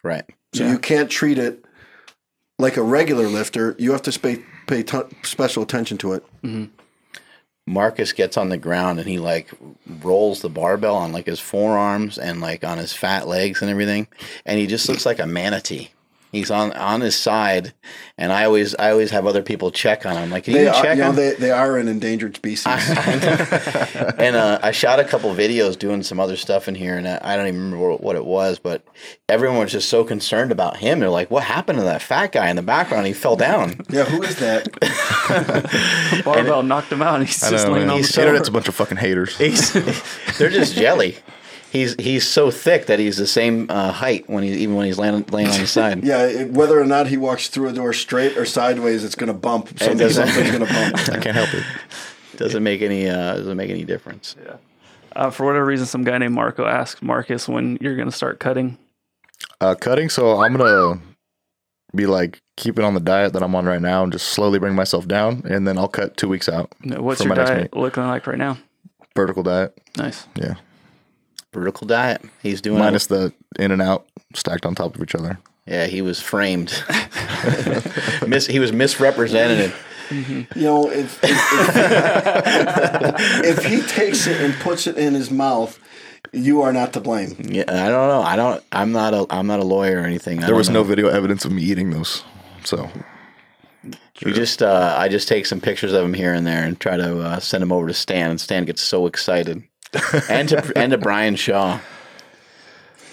Right. 0.08 0.24
So 0.54 0.66
you 0.66 0.78
can't 0.78 1.10
treat 1.10 1.38
it 1.38 1.62
like 2.58 2.78
a 2.78 2.82
regular 2.82 3.26
lifter. 3.28 3.76
You 3.78 3.92
have 3.92 4.00
to 4.02 4.18
pay 4.18 4.42
pay 4.66 4.82
t- 4.82 5.02
special 5.22 5.62
attention 5.62 5.98
to 5.98 6.14
it. 6.14 6.24
Mm-hmm. 6.42 6.72
Marcus 7.66 8.12
gets 8.12 8.38
on 8.38 8.48
the 8.48 8.56
ground 8.56 8.98
and 8.98 9.06
he 9.06 9.18
like 9.18 9.50
rolls 10.02 10.40
the 10.40 10.48
barbell 10.48 10.96
on 10.96 11.12
like 11.12 11.26
his 11.26 11.40
forearms 11.40 12.16
and 12.16 12.40
like 12.40 12.64
on 12.64 12.78
his 12.78 12.94
fat 12.94 13.28
legs 13.28 13.60
and 13.60 13.70
everything, 13.70 14.08
and 14.46 14.58
he 14.58 14.66
just 14.66 14.88
looks 14.88 15.04
like 15.04 15.18
a 15.18 15.26
manatee. 15.26 15.90
He's 16.30 16.50
on 16.50 16.72
on 16.74 17.00
his 17.00 17.16
side, 17.16 17.72
and 18.18 18.32
I 18.32 18.44
always 18.44 18.74
I 18.74 18.90
always 18.90 19.10
have 19.12 19.26
other 19.26 19.42
people 19.42 19.70
check 19.70 20.04
on 20.04 20.14
him. 20.16 20.28
Like, 20.30 20.44
can 20.44 20.52
They 20.52 20.64
you 20.64 20.68
are, 20.68 20.82
check 20.82 20.98
you 20.98 21.04
know, 21.04 21.12
they, 21.12 21.32
they 21.34 21.50
are 21.50 21.78
an 21.78 21.88
endangered 21.88 22.36
species. 22.36 22.66
and 22.66 24.36
uh, 24.36 24.58
I 24.62 24.70
shot 24.72 25.00
a 25.00 25.04
couple 25.04 25.34
videos 25.34 25.78
doing 25.78 26.02
some 26.02 26.20
other 26.20 26.36
stuff 26.36 26.68
in 26.68 26.74
here, 26.74 26.98
and 26.98 27.08
I, 27.08 27.18
I 27.22 27.36
don't 27.36 27.46
even 27.46 27.60
remember 27.62 27.88
what, 27.88 28.02
what 28.02 28.16
it 28.16 28.26
was, 28.26 28.58
but 28.58 28.82
everyone 29.28 29.58
was 29.60 29.72
just 29.72 29.88
so 29.88 30.04
concerned 30.04 30.52
about 30.52 30.76
him. 30.76 31.00
They're 31.00 31.08
like, 31.08 31.30
"What 31.30 31.44
happened 31.44 31.78
to 31.78 31.84
that 31.86 32.02
fat 32.02 32.32
guy 32.32 32.50
in 32.50 32.56
the 32.56 32.62
background? 32.62 33.06
He 33.06 33.14
fell 33.14 33.36
down." 33.36 33.80
yeah, 33.88 34.04
who 34.04 34.22
is 34.22 34.36
that? 34.36 34.68
Barbell 36.24 36.62
knocked 36.62 36.92
him 36.92 37.00
out. 37.02 37.20
and 37.20 37.26
He's 37.26 37.42
I 37.42 37.50
just 37.50 37.66
know, 37.66 37.72
laying 37.72 37.86
man. 37.86 37.90
on 37.94 38.00
the 38.00 38.02
He's 38.06 38.14
floor. 38.14 38.26
Internet's 38.26 38.48
a 38.48 38.52
bunch 38.52 38.68
of 38.68 38.74
fucking 38.74 38.98
haters. 38.98 39.38
They're 39.38 40.50
just 40.50 40.74
jelly. 40.74 41.16
He's 41.70 41.94
he's 41.98 42.26
so 42.26 42.50
thick 42.50 42.86
that 42.86 42.98
he's 42.98 43.18
the 43.18 43.26
same 43.26 43.66
uh, 43.68 43.92
height 43.92 44.28
when 44.28 44.42
he 44.42 44.50
even 44.54 44.74
when 44.74 44.86
he's 44.86 44.98
laying 44.98 45.22
laying 45.30 45.48
on 45.48 45.60
his 45.60 45.70
side. 45.70 46.02
Yeah, 46.08 46.24
it, 46.26 46.50
whether 46.50 46.80
or 46.80 46.84
not 46.86 47.08
he 47.08 47.16
walks 47.16 47.48
through 47.48 47.68
a 47.68 47.72
door 47.72 47.92
straight 47.92 48.38
or 48.38 48.46
sideways, 48.46 49.04
it's 49.04 49.14
going 49.14 49.28
to 49.28 49.34
bump. 49.34 49.78
Something, 49.78 50.08
something's 50.08 50.50
going 50.50 50.66
to 50.66 50.72
bump. 50.72 51.08
I 51.10 51.20
can't 51.20 51.36
help 51.36 51.52
it. 51.52 51.64
Doesn't 52.36 52.62
make 52.62 52.80
any 52.80 53.08
uh, 53.08 53.36
doesn't 53.36 53.56
make 53.56 53.70
any 53.70 53.84
difference. 53.84 54.34
Uh, 55.14 55.30
for 55.30 55.44
whatever 55.44 55.66
reason, 55.66 55.86
some 55.86 56.04
guy 56.04 56.16
named 56.16 56.34
Marco 56.34 56.64
asked 56.64 57.02
Marcus 57.02 57.48
when 57.48 57.76
you're 57.80 57.96
going 57.96 58.08
to 58.08 58.16
start 58.16 58.40
cutting. 58.40 58.78
Uh, 59.60 59.74
cutting. 59.74 60.08
So 60.08 60.40
I'm 60.40 60.56
gonna 60.56 61.00
be 61.94 62.06
like 62.06 62.40
keeping 62.56 62.84
on 62.84 62.94
the 62.94 63.00
diet 63.00 63.32
that 63.32 63.42
I'm 63.42 63.54
on 63.54 63.66
right 63.66 63.80
now 63.82 64.04
and 64.04 64.12
just 64.12 64.28
slowly 64.28 64.58
bring 64.58 64.74
myself 64.74 65.06
down, 65.06 65.42
and 65.48 65.66
then 65.66 65.76
I'll 65.76 65.88
cut 65.88 66.16
two 66.16 66.28
weeks 66.28 66.48
out. 66.48 66.72
You 66.82 67.02
What's 67.02 67.22
your 67.22 67.34
diet 67.34 67.76
looking 67.76 68.04
like 68.04 68.26
right 68.26 68.38
now? 68.38 68.58
Vertical 69.14 69.42
diet. 69.42 69.76
Nice. 69.96 70.26
Yeah. 70.36 70.54
Vertical 71.52 71.86
diet. 71.86 72.22
He's 72.42 72.60
doing 72.60 72.78
Minus 72.78 73.06
the 73.06 73.32
in 73.58 73.70
and 73.70 73.80
out 73.82 74.06
stacked 74.34 74.66
on 74.66 74.74
top 74.74 74.94
of 74.94 75.02
each 75.02 75.14
other. 75.14 75.38
Yeah, 75.66 75.86
he 75.86 76.02
was 76.02 76.20
framed. 76.20 76.72
Mis- 78.26 78.46
he 78.46 78.58
was 78.58 78.72
misrepresented. 78.72 79.72
You 80.10 80.46
know, 80.56 80.90
if, 80.90 81.22
if, 81.22 81.38
if, 82.42 83.58
if 83.58 83.64
he 83.64 83.82
takes 83.82 84.26
it 84.26 84.40
and 84.40 84.54
puts 84.60 84.86
it 84.86 84.96
in 84.96 85.14
his 85.14 85.30
mouth, 85.30 85.78
you 86.32 86.62
are 86.62 86.72
not 86.72 86.92
to 86.94 87.00
blame. 87.00 87.36
Yeah, 87.38 87.64
I 87.68 87.88
don't 87.88 88.08
know. 88.08 88.22
I 88.22 88.36
don't. 88.36 88.62
I'm 88.72 88.92
not 88.92 89.14
a. 89.14 89.26
I'm 89.30 89.46
not 89.46 89.60
a 89.60 89.64
lawyer 89.64 90.00
or 90.00 90.04
anything. 90.04 90.42
I 90.42 90.46
There 90.46 90.56
was 90.56 90.68
know. 90.70 90.80
no 90.80 90.84
video 90.84 91.08
evidence 91.08 91.44
of 91.44 91.52
me 91.52 91.62
eating 91.62 91.90
those. 91.90 92.24
So 92.64 92.88
We 94.24 94.32
just. 94.32 94.62
Uh, 94.62 94.94
I 94.98 95.08
just 95.08 95.28
take 95.28 95.46
some 95.46 95.60
pictures 95.60 95.92
of 95.92 96.04
him 96.04 96.14
here 96.14 96.32
and 96.32 96.46
there 96.46 96.64
and 96.64 96.78
try 96.80 96.96
to 96.96 97.20
uh, 97.20 97.40
send 97.40 97.62
him 97.62 97.72
over 97.72 97.86
to 97.86 97.94
Stan, 97.94 98.30
and 98.30 98.40
Stan 98.40 98.64
gets 98.64 98.82
so 98.82 99.06
excited. 99.06 99.62
And 100.28 100.48
to 100.50 100.72
and 100.76 100.92
to 100.92 100.98
Brian 100.98 101.36
Shaw. 101.36 101.80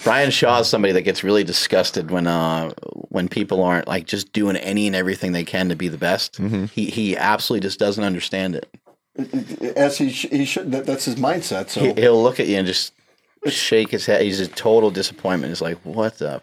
Brian 0.03 0.29
Shaw 0.29 0.59
is 0.59 0.67
somebody 0.67 0.93
that 0.93 1.01
gets 1.01 1.23
really 1.23 1.43
disgusted 1.43 2.11
when 2.11 2.27
uh 2.27 2.71
when 3.09 3.27
people 3.27 3.63
aren't 3.63 3.87
like 3.87 4.05
just 4.05 4.31
doing 4.33 4.55
any 4.57 4.87
and 4.87 4.95
everything 4.95 5.31
they 5.31 5.43
can 5.43 5.69
to 5.69 5.75
be 5.75 5.87
the 5.87 5.97
best. 5.97 6.37
He 6.37 6.89
he 6.89 7.17
absolutely 7.17 7.65
just 7.67 7.79
doesn't 7.79 8.03
understand 8.03 8.55
it. 8.55 8.69
As 9.75 9.97
he 9.97 10.09
sh- 10.11 10.27
he 10.29 10.45
should. 10.45 10.71
That, 10.71 10.85
that's 10.85 11.05
his 11.05 11.15
mindset. 11.15 11.69
So 11.69 11.79
He, 11.81 11.93
he'll 12.01 12.21
look 12.21 12.39
at 12.39 12.47
you 12.47 12.57
and 12.57 12.67
just 12.67 12.93
shake 13.47 13.89
his 13.89 14.05
head. 14.05 14.21
He's 14.21 14.39
a 14.39 14.47
total 14.47 14.91
disappointment. 14.91 15.51
It's 15.51 15.61
like 15.61 15.77
what 15.83 16.17
the 16.19 16.41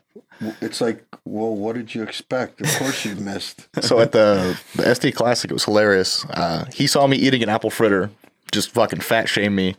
it's 0.61 0.81
like, 0.81 1.05
well, 1.25 1.55
what 1.55 1.77
did 1.77 1.95
you 1.95 2.03
expect? 2.03 2.61
Of 2.61 2.67
course 2.79 3.05
you 3.05 3.15
missed. 3.15 3.69
So 3.81 4.01
at 4.01 4.11
the, 4.13 4.59
the 4.75 4.83
SD 4.83 5.15
Classic, 5.15 5.51
it 5.51 5.55
was 5.55 5.65
hilarious. 5.65 6.25
Uh, 6.31 6.65
he 6.75 6.87
saw 6.89 7.07
me 7.07 7.17
eating 7.17 7.43
an 7.45 7.49
apple 7.49 7.71
fritter, 7.71 8.11
just 8.53 8.71
fucking 8.71 9.01
fat 9.01 9.29
shame 9.29 9.55
me. 9.55 9.75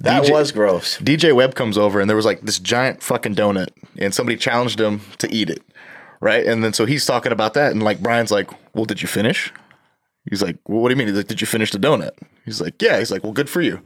that 0.00 0.22
DJ 0.22 0.30
was 0.30 0.52
gross. 0.52 0.98
DJ 0.98 1.34
Webb 1.34 1.54
comes 1.54 1.76
over 1.76 2.00
and 2.00 2.08
there 2.08 2.16
was 2.16 2.26
like 2.26 2.42
this 2.42 2.58
giant 2.58 3.02
fucking 3.02 3.34
donut, 3.34 3.68
and 3.98 4.14
somebody 4.14 4.36
challenged 4.36 4.80
him 4.80 5.00
to 5.18 5.32
eat 5.32 5.50
it, 5.50 5.62
right? 6.20 6.46
And 6.46 6.62
then 6.62 6.72
so 6.72 6.86
he's 6.86 7.04
talking 7.06 7.32
about 7.32 7.54
that, 7.54 7.72
and 7.72 7.82
like 7.82 8.00
Brian's 8.00 8.30
like, 8.30 8.50
"Well, 8.74 8.84
did 8.84 9.02
you 9.02 9.08
finish?" 9.08 9.52
He's 10.30 10.42
like, 10.42 10.56
well, 10.66 10.80
"What 10.80 10.88
do 10.88 10.92
you 10.92 10.96
mean?" 10.96 11.08
He's 11.08 11.16
like, 11.16 11.26
"Did 11.26 11.40
you 11.40 11.46
finish 11.46 11.70
the 11.70 11.78
donut?" 11.78 12.12
He's 12.44 12.60
like, 12.60 12.80
"Yeah." 12.80 12.98
He's 12.98 13.10
like, 13.10 13.22
"Well, 13.24 13.32
good 13.32 13.50
for 13.50 13.60
you." 13.60 13.80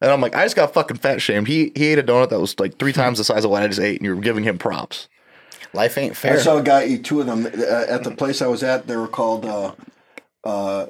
And 0.00 0.10
I'm 0.10 0.20
like, 0.20 0.34
"I 0.34 0.44
just 0.44 0.56
got 0.56 0.74
fucking 0.74 0.98
fat 0.98 1.20
shamed. 1.20 1.48
He 1.48 1.72
he 1.76 1.86
ate 1.86 1.98
a 1.98 2.02
donut 2.02 2.30
that 2.30 2.40
was 2.40 2.58
like 2.58 2.78
three 2.78 2.92
times 2.92 3.18
the 3.18 3.24
size 3.24 3.44
of 3.44 3.50
what 3.50 3.62
I 3.62 3.68
just 3.68 3.80
ate, 3.80 3.98
and 3.98 4.06
you're 4.06 4.16
giving 4.16 4.44
him 4.44 4.58
props." 4.58 5.08
Life 5.72 5.98
ain't 5.98 6.16
fair. 6.16 6.34
I 6.34 6.36
saw 6.36 6.58
a 6.58 6.62
guy 6.62 6.86
eat 6.86 7.04
two 7.04 7.20
of 7.20 7.26
them 7.26 7.46
uh, 7.46 7.84
at 7.88 8.04
the 8.04 8.12
place 8.12 8.40
I 8.40 8.46
was 8.46 8.62
at. 8.62 8.86
They 8.86 8.96
were 8.96 9.08
called 9.08 9.44
uh, 9.44 9.74
uh, 10.44 10.86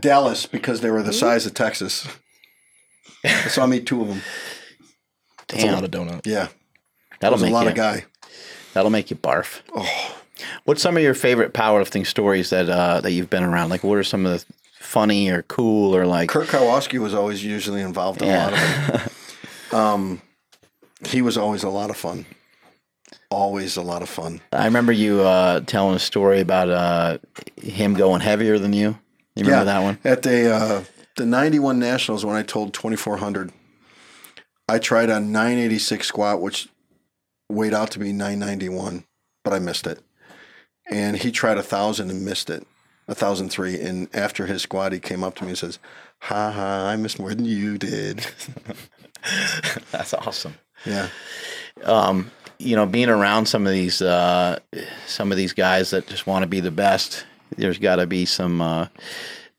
Dallas 0.00 0.46
because 0.46 0.80
they 0.80 0.90
were 0.90 1.02
the 1.02 1.12
size 1.12 1.46
of 1.46 1.54
Texas. 1.54 2.06
I 3.24 3.48
saw 3.48 3.64
him 3.64 3.74
eat 3.74 3.86
two 3.86 4.02
of 4.02 4.08
them. 4.08 4.22
That's 5.48 5.62
a 5.62 5.66
Damn. 5.66 5.74
lot 5.74 5.84
of 5.84 5.90
donut. 5.90 6.26
Yeah, 6.26 6.48
That'll 7.20 7.38
was 7.38 7.48
a 7.48 7.52
lot 7.52 7.64
you, 7.64 7.70
of 7.70 7.74
guy. 7.76 8.04
That'll 8.74 8.90
make 8.90 9.10
you 9.10 9.16
barf. 9.16 9.60
What's 10.64 10.82
some 10.82 10.96
of 10.96 11.02
your 11.02 11.14
favorite 11.14 11.54
powerlifting 11.54 12.06
stories 12.06 12.50
that 12.50 12.68
uh, 12.68 13.00
that 13.00 13.12
you've 13.12 13.30
been 13.30 13.44
around? 13.44 13.70
Like, 13.70 13.84
what 13.84 13.96
are 13.96 14.04
some 14.04 14.26
of 14.26 14.32
the 14.32 14.44
funny 14.80 15.30
or 15.30 15.42
cool 15.42 15.94
or 15.96 16.04
like? 16.04 16.28
Kirk 16.28 16.48
Karwoski 16.48 16.98
was 16.98 17.14
always 17.14 17.44
usually 17.44 17.80
involved 17.80 18.22
in 18.22 18.28
a 18.28 18.36
lot 18.36 18.52
of 18.52 19.06
it. 19.06 19.12
Um, 19.72 20.22
he 21.04 21.22
was 21.22 21.36
always 21.36 21.64
a 21.64 21.68
lot 21.68 21.90
of 21.90 21.96
fun. 21.96 22.24
Always 23.30 23.76
a 23.76 23.82
lot 23.82 24.00
of 24.00 24.08
fun. 24.08 24.40
I 24.52 24.64
remember 24.64 24.92
you 24.92 25.22
uh, 25.22 25.60
telling 25.60 25.96
a 25.96 25.98
story 25.98 26.40
about 26.40 26.70
uh, 26.70 27.18
him 27.60 27.94
going 27.94 28.20
heavier 28.20 28.60
than 28.60 28.72
you. 28.72 28.96
You 29.36 29.44
remember 29.44 29.66
that 29.66 29.82
one? 29.82 29.98
At 30.04 30.22
the 30.22 30.54
uh, 30.54 30.84
the 31.16 31.26
ninety 31.26 31.58
one 31.58 31.78
nationals 31.78 32.24
when 32.24 32.36
I 32.36 32.42
told 32.42 32.72
twenty 32.72 32.96
four 32.96 33.18
hundred, 33.18 33.52
I 34.68 34.78
tried 34.78 35.10
a 35.10 35.20
nine 35.20 35.58
eighty 35.58 35.78
six 35.78 36.06
squat, 36.08 36.40
which 36.40 36.68
weighed 37.48 37.74
out 37.74 37.90
to 37.92 37.98
be 37.98 38.12
nine 38.12 38.38
ninety 38.38 38.68
one, 38.68 39.04
but 39.44 39.52
I 39.52 39.58
missed 39.58 39.86
it. 39.86 40.00
And 40.90 41.16
he 41.18 41.30
tried 41.30 41.58
a 41.58 41.62
thousand 41.62 42.10
and 42.10 42.24
missed 42.24 42.48
it, 42.48 42.66
a 43.08 43.14
thousand 43.14 43.50
three. 43.50 43.80
And 43.80 44.08
after 44.14 44.46
his 44.46 44.62
squat, 44.62 44.92
he 44.92 44.98
came 45.00 45.22
up 45.22 45.34
to 45.36 45.44
me 45.44 45.50
and 45.50 45.58
says, 45.58 45.78
"Ha 46.20 46.50
ha, 46.50 46.86
I 46.88 46.96
missed 46.96 47.18
more 47.18 47.34
than 47.34 47.44
you 47.44 47.76
did." 47.78 48.26
That's 49.90 50.14
awesome. 50.14 50.54
Yeah, 50.84 51.08
Um, 51.82 52.30
you 52.58 52.76
know, 52.76 52.86
being 52.86 53.08
around 53.08 53.46
some 53.46 53.66
of 53.66 53.72
these 53.72 54.00
uh, 54.00 54.58
some 55.06 55.30
of 55.32 55.36
these 55.36 55.52
guys 55.52 55.90
that 55.90 56.06
just 56.06 56.26
want 56.26 56.42
to 56.42 56.46
be 56.46 56.60
the 56.60 56.70
best. 56.70 57.26
There's 57.56 57.78
got 57.78 57.96
to 57.96 58.06
be 58.06 58.24
some 58.24 58.60
uh, 58.60 58.86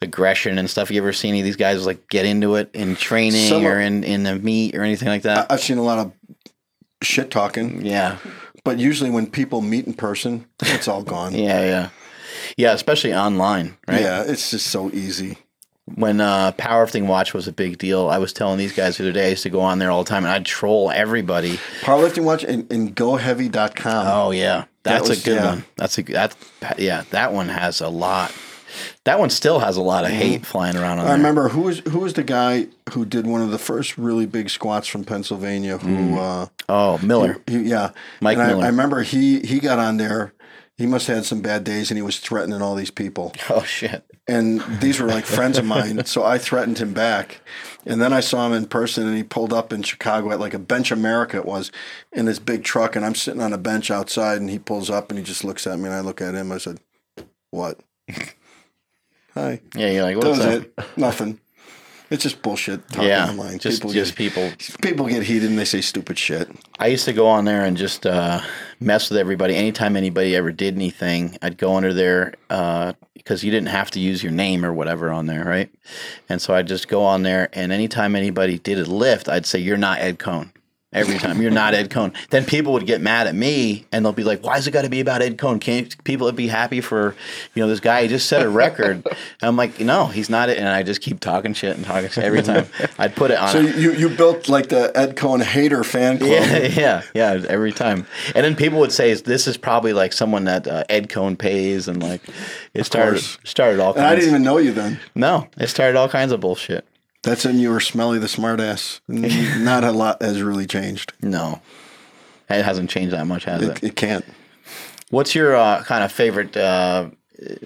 aggression 0.01 0.57
and 0.57 0.69
stuff. 0.69 0.91
You 0.91 1.01
ever 1.01 1.13
see 1.13 1.29
any 1.29 1.39
of 1.39 1.45
these 1.45 1.55
guys 1.55 1.85
like 1.85 2.07
get 2.09 2.25
into 2.25 2.55
it 2.55 2.69
in 2.73 2.95
training 2.95 3.49
Some 3.49 3.65
or 3.65 3.79
in 3.79 4.03
in 4.03 4.23
the 4.23 4.35
meet 4.35 4.75
or 4.75 4.83
anything 4.83 5.07
like 5.07 5.23
that? 5.23 5.51
I've 5.51 5.61
seen 5.61 5.77
a 5.77 5.83
lot 5.83 5.99
of 5.99 6.11
shit 7.01 7.31
talking, 7.31 7.85
yeah, 7.85 8.17
but 8.63 8.79
usually 8.79 9.09
when 9.09 9.27
people 9.27 9.61
meet 9.61 9.85
in 9.87 9.93
person, 9.93 10.45
it's 10.61 10.87
all 10.87 11.03
gone. 11.03 11.33
yeah, 11.35 11.63
yeah, 11.63 11.89
yeah. 12.57 12.73
Especially 12.73 13.13
online, 13.13 13.77
right? 13.87 14.01
Yeah, 14.01 14.23
it's 14.25 14.51
just 14.51 14.67
so 14.67 14.89
easy. 14.91 15.37
when 15.95 16.19
uh, 16.19 16.51
powerlifting 16.53 17.07
watch 17.07 17.33
was 17.33 17.47
a 17.47 17.53
big 17.53 17.77
deal, 17.77 18.09
I 18.09 18.17
was 18.17 18.33
telling 18.33 18.57
these 18.57 18.73
guys 18.73 18.97
the 18.97 19.03
other 19.05 19.13
day 19.13 19.27
I 19.27 19.29
used 19.29 19.43
to 19.43 19.49
go 19.49 19.61
on 19.61 19.79
there 19.79 19.89
all 19.89 20.03
the 20.03 20.09
time 20.09 20.25
and 20.25 20.33
I'd 20.33 20.45
troll 20.45 20.91
everybody. 20.91 21.59
Powerlifting 21.81 22.23
watch 22.25 22.43
and, 22.43 22.69
and 22.71 22.95
goheavy.com. 22.95 24.07
Oh 24.07 24.31
yeah, 24.31 24.65
that's 24.89 25.09
was- 25.09 25.21
a 25.21 25.25
good 25.25 25.35
yeah. 25.35 25.45
one. 25.49 25.65
That's 25.75 25.97
a 25.97 26.01
that 26.03 26.35
yeah 26.77 27.03
that 27.11 27.33
one 27.33 27.49
has 27.49 27.81
a 27.81 27.89
lot. 27.89 28.31
That 29.05 29.17
one 29.17 29.29
still 29.29 29.59
has 29.59 29.77
a 29.77 29.81
lot 29.81 30.03
of 30.03 30.11
hate 30.11 30.45
flying 30.45 30.75
around 30.75 30.99
on 30.99 31.05
Mm-hmm. 31.05 31.05
I 31.05 31.07
there. 31.09 31.17
remember 31.17 31.49
who 31.49 31.61
was 31.61 31.79
who 31.79 31.99
was 31.99 32.13
the 32.13 32.23
guy 32.23 32.67
who 32.91 33.05
did 33.05 33.25
one 33.25 33.41
of 33.41 33.49
the 33.51 33.57
first 33.57 33.97
really 33.97 34.25
big 34.25 34.49
squats 34.49 34.87
from 34.87 35.03
Pennsylvania. 35.05 35.77
Who, 35.77 36.19
uh, 36.19 36.47
Oh 36.69 36.97
Miller. 37.01 37.37
he, 37.47 37.59
yeah, 37.59 37.91
Mike 38.21 38.37
And 38.37 38.43
I, 38.43 38.47
Miller. 38.49 38.63
I 38.65 38.67
remember 38.67 39.03
he 39.03 39.39
he 39.39 39.59
got 39.59 39.79
on 39.79 39.97
there. 39.97 40.33
He 40.77 40.85
must 40.85 41.07
have 41.07 41.15
had 41.17 41.25
some 41.25 41.41
bad 41.41 41.63
days, 41.63 41.89
and 41.89 41.97
he 41.97 42.03
was 42.03 42.19
threatening 42.19 42.61
all 42.61 42.75
these 42.75 42.91
people. 42.91 43.33
Oh 43.49 43.63
shit. 43.63 44.03
And 44.27 44.61
these 44.81 44.99
were 44.99 45.07
like 45.07 45.25
friends 45.25 45.57
of 45.57 45.63
mine, 45.65 46.03
so 46.05 46.23
I 46.23 46.37
threatened 46.37 46.79
him 46.79 46.93
back. 46.93 47.39
And 47.85 48.01
then 48.01 48.11
I 48.11 48.19
saw 48.19 48.45
him 48.45 48.51
in 48.53 48.65
person, 48.67 49.07
and 49.07 49.15
he 49.15 49.23
pulled 49.23 49.53
up 49.53 49.71
in 49.71 49.81
Chicago 49.83 50.31
at 50.31 50.39
like 50.39 50.53
a 50.53 50.59
Bench 50.59 50.91
America 50.91 51.37
it 51.37 51.45
was, 51.45 51.71
in 52.11 52.25
this 52.25 52.37
big 52.37 52.63
truck, 52.65 52.95
and 52.97 53.05
I'm 53.05 53.15
sitting 53.15 53.41
on 53.41 53.53
a 53.53 53.57
bench 53.57 53.89
outside, 53.89 54.39
and 54.41 54.49
he 54.49 54.59
pulls 54.59 54.89
up, 54.89 55.09
and 55.09 55.17
he 55.17 55.23
just 55.23 55.45
looks 55.45 55.65
at 55.65 55.79
me, 55.79 55.85
and 55.85 55.93
I 55.93 56.01
look 56.01 56.19
at 56.21 56.35
him. 56.35 56.51
I 56.51 56.57
said, 56.57 56.79
"What?" 57.51 57.79
Hi. 59.33 59.61
Yeah, 59.75 59.91
you're 59.91 60.03
like 60.03 60.19
That 60.19 60.27
what's 60.27 60.39
was 60.39 60.45
up? 60.45 60.63
it. 60.63 60.97
Nothing. 60.97 61.39
It's 62.09 62.23
just 62.23 62.41
bullshit 62.41 62.87
talking 62.89 63.09
Yeah, 63.09 63.29
online. 63.29 63.59
just 63.59 63.79
people 63.81 63.91
just 63.93 64.15
get, 64.15 64.17
people. 64.17 64.51
people 64.81 65.05
get 65.07 65.23
heated 65.23 65.49
and 65.49 65.59
they 65.59 65.65
say 65.65 65.81
stupid 65.81 66.17
shit. 66.17 66.49
I 66.79 66.87
used 66.87 67.05
to 67.05 67.13
go 67.13 67.27
on 67.27 67.43
there 67.45 67.65
and 67.65 67.75
just 67.75 68.05
uh, 68.05 68.39
mess 68.79 69.09
with 69.09 69.19
everybody. 69.19 69.55
Anytime 69.55 69.97
anybody 69.97 70.35
ever 70.35 70.51
did 70.51 70.75
anything, 70.75 71.37
I'd 71.41 71.57
go 71.57 71.75
under 71.75 71.93
there 71.93 72.33
because 72.47 73.43
you 73.43 73.51
didn't 73.51 73.67
have 73.69 73.91
to 73.91 73.99
use 73.99 74.23
your 74.23 74.31
name 74.31 74.63
or 74.65 74.71
whatever 74.71 75.11
on 75.11 75.25
there, 75.25 75.43
right? 75.43 75.69
And 76.29 76.41
so 76.41 76.53
I'd 76.55 76.67
just 76.67 76.87
go 76.87 77.03
on 77.03 77.23
there, 77.23 77.49
and 77.51 77.73
anytime 77.73 78.15
anybody 78.15 78.57
did 78.57 78.79
a 78.79 78.85
lift, 78.85 79.27
I'd 79.27 79.45
say, 79.45 79.59
"You're 79.59 79.75
not 79.75 79.99
Ed 79.99 80.17
Coan." 80.17 80.51
Every 80.97 81.17
time 81.17 81.41
you're 81.41 81.51
not 81.51 81.73
Ed 81.73 81.89
Coan, 81.89 82.13
then 82.29 82.45
people 82.45 82.73
would 82.73 82.85
get 82.85 83.01
mad 83.01 83.27
at 83.27 83.35
me, 83.35 83.85
and 83.91 84.03
they'll 84.03 84.13
be 84.13 84.23
like, 84.23 84.43
why 84.43 84.57
is 84.57 84.67
it 84.67 84.71
got 84.71 84.81
to 84.83 84.89
be 84.89 84.99
about 84.99 85.21
Ed 85.21 85.37
Coan? 85.37 85.61
Can't 85.61 86.03
people 86.03 86.31
be 86.31 86.47
happy 86.47 86.81
for, 86.81 87.15
you 87.53 87.61
know, 87.63 87.67
this 87.69 87.79
guy? 87.79 88.01
He 88.03 88.07
just 88.07 88.27
set 88.27 88.41
a 88.41 88.49
record." 88.49 89.05
and 89.05 89.15
I'm 89.41 89.55
like, 89.55 89.79
"No, 89.79 90.07
he's 90.07 90.29
not 90.29 90.49
it." 90.49 90.57
And 90.57 90.67
I 90.67 90.83
just 90.83 91.01
keep 91.01 91.19
talking 91.19 91.53
shit 91.53 91.75
and 91.75 91.85
talking 91.85 92.09
shit 92.09 92.23
every 92.23 92.41
time. 92.41 92.67
I'd 92.97 93.15
put 93.15 93.31
it 93.31 93.37
on. 93.37 93.49
So 93.49 93.59
you, 93.59 93.93
you 93.93 94.09
built 94.09 94.49
like 94.49 94.69
the 94.69 94.91
Ed 94.95 95.15
Coan 95.15 95.41
hater 95.43 95.83
fan 95.83 96.17
club. 96.17 96.31
Yeah, 96.31 96.57
yeah, 96.67 97.01
yeah. 97.13 97.45
Every 97.47 97.71
time, 97.71 98.05
and 98.35 98.43
then 98.45 98.55
people 98.55 98.79
would 98.79 98.91
say, 98.91 99.13
"This 99.13 99.47
is 99.47 99.57
probably 99.57 99.93
like 99.93 100.13
someone 100.13 100.45
that 100.45 100.67
uh, 100.67 100.83
Ed 100.89 101.09
Coan 101.09 101.37
pays," 101.37 101.87
and 101.87 102.01
like 102.01 102.21
it 102.73 102.85
started 102.85 103.11
course. 103.21 103.37
started 103.43 103.79
all 103.79 103.93
And 103.93 104.05
I 104.05 104.15
didn't 104.15 104.29
even 104.29 104.43
know 104.43 104.57
you 104.57 104.73
then. 104.73 104.99
no, 105.15 105.47
it 105.57 105.67
started 105.67 105.97
all 105.97 106.09
kinds 106.09 106.31
of 106.31 106.39
bullshit. 106.39 106.85
That's 107.27 107.43
when 107.43 107.59
you 107.59 107.71
were 107.71 107.81
smelly 107.81 108.19
the 108.19 108.27
smartass. 108.27 109.01
Not 109.61 109.83
a 109.83 109.91
lot 109.91 110.21
has 110.21 110.41
really 110.41 110.65
changed. 110.65 111.11
No, 111.21 111.61
it 112.49 112.63
hasn't 112.63 112.89
changed 112.89 113.13
that 113.13 113.27
much, 113.27 113.43
has 113.43 113.61
it? 113.61 113.83
It, 113.83 113.83
it 113.89 113.95
can't. 113.97 114.23
What's 115.09 115.35
your 115.35 115.53
uh, 115.53 115.83
kind 115.83 116.05
of 116.05 116.11
favorite 116.11 116.55
uh, 116.55 117.09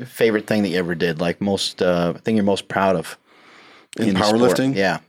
favorite 0.06 0.48
thing 0.48 0.64
that 0.64 0.70
you 0.70 0.78
ever 0.80 0.96
did? 0.96 1.22
Like 1.22 1.42
most 1.42 1.80
uh, 1.82 2.14
thing 2.14 2.36
you're 2.36 2.44
most 2.44 2.68
proud 2.70 2.96
of 2.96 3.18
In, 4.00 4.16
sport? 4.16 4.34
powerlifting, 4.34 4.76
Yeah, 4.76 5.00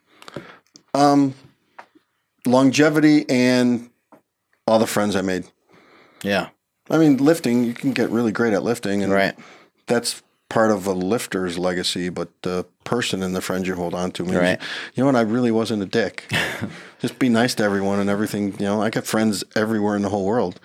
Um, 0.93 1.35
longevity 2.47 3.24
and 3.31 3.89
all 4.66 4.79
the 4.79 4.87
friends 4.87 5.16
I 5.16 5.23
made. 5.23 5.45
yeah, 6.23 6.49
I 6.91 6.99
mean, 6.99 7.16
lifting, 7.16 7.65
you 7.65 7.73
can 7.73 7.93
get 7.93 8.11
really 8.11 8.33
great 8.33 8.53
at 8.53 8.62
lifting. 8.62 9.03
And 9.03 9.12
right. 9.12 9.35
that's 9.87 10.23
part 10.53 10.70
of 10.70 10.87
a 10.87 10.93
lifter's 10.93 11.59
legacy, 11.59 12.11
but 12.11 12.29
the 12.43 12.65
person 12.85 13.23
and 13.23 13.35
the 13.35 13.41
friends 13.41 13.66
you 13.66 13.74
hold 13.74 13.95
on 13.95 14.11
to 14.12 14.23
means, 14.23 14.37
Right. 14.37 14.61
you 14.95 15.03
know 15.03 15.07
what, 15.07 15.16
I 15.16 15.23
really 15.23 15.51
wasn't 15.51 15.83
a 15.83 15.87
dick. 15.87 16.31
Just 17.01 17.19
be 17.19 17.29
nice 17.31 17.55
to 17.55 17.65
everyone 17.65 17.99
and 18.01 18.11
everything. 18.11 18.53
You 18.59 18.66
know, 18.66 18.83
I 18.83 18.91
got 18.91 19.07
friends 19.07 19.43
everywhere 19.57 19.97
in 19.97 20.03
the 20.03 20.11
whole 20.11 20.27
world. 20.27 20.61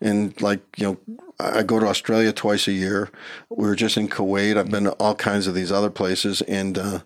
And 0.00 0.40
like, 0.40 0.60
you 0.76 0.86
know, 0.86 0.96
I 1.40 1.58
I 1.58 1.62
go 1.64 1.80
to 1.80 1.86
Australia 1.88 2.32
twice 2.32 2.68
a 2.68 2.72
year. 2.72 3.10
We 3.48 3.66
were 3.66 3.74
just 3.74 3.96
in 3.96 4.08
Kuwait. 4.08 4.56
I've 4.56 4.70
been 4.70 4.84
to 4.84 4.92
all 4.92 5.16
kinds 5.16 5.48
of 5.48 5.54
these 5.54 5.72
other 5.72 5.90
places 5.90 6.40
and 6.42 6.78
uh, 6.78 7.00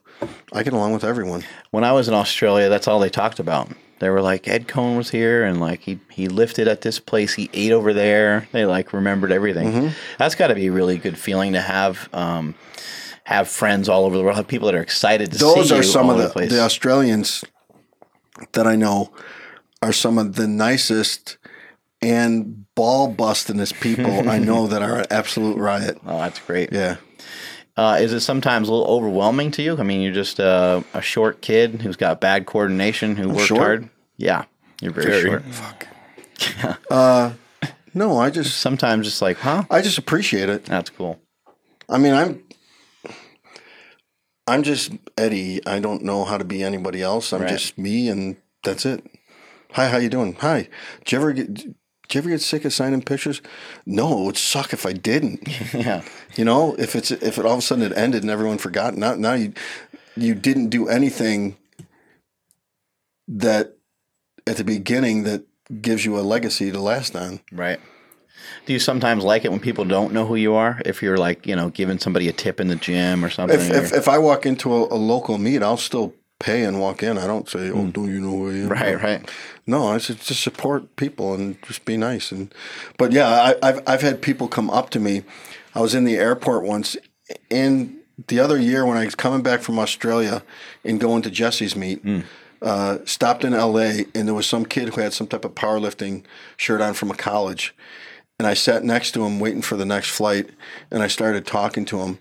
I 0.53 0.63
get 0.63 0.75
along 0.75 0.93
with 0.93 1.05
everyone. 1.05 1.43
when 1.71 1.85
I 1.85 1.93
was 1.93 2.07
in 2.07 2.13
Australia, 2.15 2.69
that's 2.69 2.87
all 2.87 3.01
they 3.01 3.09
talked 3.09 3.39
about. 3.39 3.71
They 3.98 4.10
were 4.10 4.20
like 4.20 4.47
Ed 4.47 4.68
Coan 4.68 4.97
was 4.97 5.10
here, 5.10 5.44
and 5.44 5.60
like 5.60 5.81
he 5.81 5.98
he 6.10 6.28
lifted 6.28 6.68
at 6.68 6.82
this 6.82 6.98
place, 7.01 7.35
he 7.35 7.48
ate 7.52 7.73
over 7.73 7.93
there. 7.93 8.48
They 8.52 8.66
like 8.66 8.93
remembered 8.93 9.32
everything. 9.32 9.73
Mm-hmm. 9.73 9.89
That's 10.18 10.35
got 10.35 10.48
to 10.48 10.55
be 10.55 10.66
a 10.66 10.73
really 10.73 10.98
good 10.98 11.18
feeling 11.18 11.55
to 11.55 11.60
have. 11.60 12.09
Um, 12.12 12.55
have 13.24 13.48
friends 13.48 13.89
all 13.89 14.05
over 14.05 14.16
the 14.16 14.23
world, 14.23 14.36
have 14.36 14.47
people 14.47 14.66
that 14.66 14.74
are 14.77 14.81
excited 14.81 15.32
to 15.32 15.39
Those 15.39 15.55
see 15.55 15.60
you 15.62 15.66
Those 15.66 15.73
are 15.73 15.82
some 15.82 16.10
of 16.10 16.16
over 16.20 16.47
the, 16.47 16.47
the 16.47 16.60
Australians 16.60 17.43
that 18.52 18.68
I 18.68 18.77
know 18.77 19.10
are 19.82 19.93
some 19.93 20.16
of 20.16 20.36
the 20.36 20.47
nicest 20.47 21.36
and 22.01 22.73
ball 22.77 23.12
bustingest 23.12 23.81
people 23.81 24.28
I 24.28 24.39
know 24.51 24.68
that 24.68 24.81
are 24.81 25.01
an 25.01 25.06
absolute 25.10 25.56
riot. 25.56 25.98
oh, 26.06 26.18
that's 26.18 26.39
great. 26.39 26.73
Yeah. 26.73 26.98
Uh, 27.77 27.98
is 28.01 28.12
it 28.12 28.20
sometimes 28.20 28.69
a 28.69 28.73
little 28.73 28.86
overwhelming 28.86 29.51
to 29.53 29.62
you? 29.62 29.77
I 29.78 29.82
mean, 29.82 30.01
you're 30.01 30.12
just 30.12 30.40
uh, 30.40 30.82
a 30.94 31.03
short 31.03 31.43
kid 31.43 31.82
who's 31.82 31.97
got 31.97 32.20
bad 32.20 32.47
coordination, 32.47 33.16
who 33.16 33.28
worked 33.28 33.40
short? 33.48 33.61
hard. 33.61 33.90
Yeah, 34.16 34.44
you're 34.81 34.93
very, 34.93 35.07
Very. 35.23 35.43
short. 35.43 36.78
Uh, 36.90 37.32
no, 37.93 38.19
I 38.19 38.31
just 38.31 38.59
Sometimes 38.59 39.07
it's 39.07 39.20
like, 39.20 39.36
huh? 39.39 39.65
I 39.70 39.82
just 39.82 39.98
appreciate 39.98 40.48
it. 40.48 40.65
That's 40.65 40.89
cool. 40.90 41.19
I 41.89 41.98
mean, 41.98 42.15
I'm 42.15 42.43
I'm 44.47 44.62
just 44.62 44.93
Eddie. 45.19 45.61
I 45.66 45.78
don't 45.81 46.03
know 46.03 46.24
how 46.24 46.39
to 46.39 46.44
be 46.44 46.62
anybody 46.62 47.03
else. 47.03 47.32
I'm 47.32 47.43
Right. 47.43 47.51
just 47.51 47.77
me, 47.77 48.09
and 48.09 48.36
that's 48.65 48.86
it. 48.86 49.05
Hi, 49.73 49.89
how 49.89 49.98
you 49.98 50.09
doing? 50.09 50.35
Hi. 50.40 50.69
Did 51.05 51.12
you 51.12 51.19
ever 51.19 51.32
get 51.32 51.66
Did 52.09 52.15
you 52.15 52.19
ever 52.20 52.31
get 52.31 52.41
sick 52.41 52.65
of 52.65 52.73
signing 52.73 53.03
pictures? 53.03 53.43
No, 53.85 54.20
it 54.20 54.24
would 54.24 54.37
suck 54.37 54.73
if 54.73 54.87
I 54.87 54.93
didn't. 54.93 55.49
Yeah. 55.74 56.03
You 56.37 56.45
know, 56.45 56.74
if 56.78 56.95
it's 56.95 57.11
if 57.11 57.39
it 57.39 57.45
all 57.45 57.53
of 57.53 57.59
a 57.59 57.62
sudden 57.62 57.85
it 57.85 57.97
ended 57.97 58.23
and 58.23 58.31
everyone 58.31 58.59
forgot. 58.59 58.95
Now 58.95 59.15
now 59.15 59.35
you 59.35 59.53
you 60.16 60.35
didn't 60.35 60.69
do 60.69 60.89
anything 60.89 61.57
that 63.28 63.77
at 64.47 64.57
the 64.57 64.65
beginning 64.65 65.24
that 65.24 65.45
gives 65.83 66.05
you 66.05 66.19
a 66.19 66.20
legacy 66.20 66.70
to 66.70 66.81
last 66.81 67.16
on. 67.16 67.41
Right. 67.53 67.81
Do 68.65 68.73
you 68.73 68.78
sometimes 68.78 69.24
like 69.24 69.45
it 69.45 69.51
when 69.51 69.61
people 69.61 69.85
don't 69.85 70.12
know 70.12 70.27
who 70.27 70.37
you 70.37 70.55
are? 70.55 70.81
If 70.85 71.03
you're 71.03 71.16
like, 71.16 71.47
you 71.47 71.57
know, 71.57 71.70
giving 71.70 71.99
somebody 71.99 72.28
a 72.28 72.33
tip 72.33 72.61
in 72.61 72.69
the 72.69 72.77
gym 72.77 73.24
or 73.24 73.31
something? 73.31 73.59
If, 73.59 73.70
if, 73.70 73.93
if 73.93 74.09
I 74.09 74.19
walk 74.19 74.47
into 74.47 74.73
a, 74.74 74.95
a 74.95 74.97
local 74.97 75.39
meet, 75.39 75.62
I'll 75.62 75.77
still 75.77 76.15
pay 76.39 76.65
and 76.65 76.81
walk 76.81 77.03
in. 77.03 77.19
I 77.19 77.27
don't 77.27 77.49
say, 77.49 77.71
"Oh, 77.71 77.87
don't 77.87 78.13
you 78.13 78.21
know 78.21 78.31
who 78.31 78.51
I 78.51 78.55
am?" 78.55 78.69
Right, 78.69 79.03
right. 79.03 79.31
No, 79.67 79.89
I 79.89 79.99
said 79.99 80.21
just 80.21 80.43
support 80.43 80.97
people 80.97 81.35
and 81.35 81.61
just 81.63 81.85
be 81.85 81.97
nice. 81.97 82.33
And 82.33 82.55
but 82.99 83.13
yeah, 83.13 83.29
I, 83.29 83.69
I've 83.69 83.81
I've 83.87 84.03
had 84.03 84.23
people 84.23 84.49
come 84.49 84.71
up 84.71 84.91
to 84.91 85.01
me. 85.01 85.23
I 85.75 85.81
was 85.81 85.95
in 85.95 86.05
the 86.05 86.17
airport 86.17 86.65
once, 86.65 86.97
in 87.51 87.99
the 88.29 88.41
other 88.41 88.59
year 88.59 88.87
when 88.87 88.97
I 88.97 89.05
was 89.05 89.15
coming 89.15 89.43
back 89.43 89.61
from 89.61 89.79
Australia 89.79 90.43
and 90.85 91.01
going 91.01 91.23
to 91.23 91.31
Jesse's 91.31 91.77
meet. 91.77 92.03
Uh, 92.63 92.99
stopped 93.05 93.45
in 93.45 93.53
LA 93.53 94.05
and 94.15 94.27
there 94.27 94.35
was 94.35 94.47
some 94.47 94.65
kid 94.65 94.89
who 94.89 95.01
had 95.01 95.13
some 95.13 95.27
type 95.27 95.45
of 95.45 95.55
powerlifting 95.55 96.25
shirt 96.57 96.81
on 96.81 96.95
from 96.95 97.11
a 97.11 97.15
college. 97.15 97.75
And 98.39 98.49
I 98.49 98.55
sat 98.55 98.83
next 98.83 99.13
to 99.13 99.25
him 99.25 99.39
waiting 99.39 99.61
for 99.61 99.77
the 99.77 99.85
next 99.85 100.09
flight 100.11 100.49
and 100.91 101.03
I 101.03 101.09
started 101.09 101.47
talking 101.47 101.85
to 101.87 102.01
him 102.01 102.19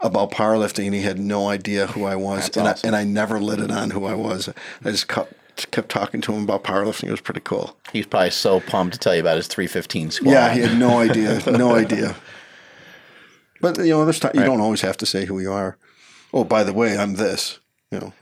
about 0.00 0.30
powerlifting 0.30 0.86
and 0.86 0.94
he 0.94 1.02
had 1.02 1.18
no 1.18 1.48
idea 1.48 1.86
who 1.88 2.04
I 2.04 2.16
was. 2.16 2.44
That's 2.44 2.56
and, 2.56 2.68
awesome. 2.68 2.86
I, 2.86 2.88
and 2.88 2.96
I 2.96 3.04
never 3.04 3.40
lit 3.40 3.60
it 3.60 3.70
on 3.70 3.90
who 3.90 4.04
I 4.04 4.14
was. 4.14 4.48
I 4.84 4.90
just 4.90 5.08
kept, 5.08 5.70
kept 5.70 5.88
talking 5.88 6.20
to 6.22 6.32
him 6.32 6.44
about 6.44 6.64
powerlifting. 6.64 7.04
It 7.08 7.12
was 7.12 7.20
pretty 7.20 7.40
cool. 7.40 7.76
He's 7.92 8.06
probably 8.06 8.30
so 8.30 8.60
pumped 8.60 8.94
to 8.94 8.98
tell 9.00 9.14
you 9.14 9.20
about 9.20 9.36
his 9.36 9.46
315 9.46 10.10
squat. 10.10 10.32
Yeah, 10.32 10.52
he 10.52 10.60
had 10.60 10.78
no 10.78 10.98
idea. 10.98 11.40
No 11.50 11.74
idea. 11.74 12.16
But 13.60 13.78
you 13.78 13.90
know, 13.90 14.04
there's 14.04 14.20
time, 14.20 14.32
you 14.34 14.40
Right. 14.40 14.46
don't 14.46 14.60
always 14.60 14.82
have 14.82 14.98
to 14.98 15.06
say 15.06 15.24
who 15.24 15.40
you 15.40 15.50
are. 15.50 15.78
Oh, 16.32 16.44
by 16.44 16.62
the 16.62 16.74
way, 16.74 16.96
I'm 16.98 17.14
this. 17.14 17.60
You 17.90 18.00
know, 18.00 18.12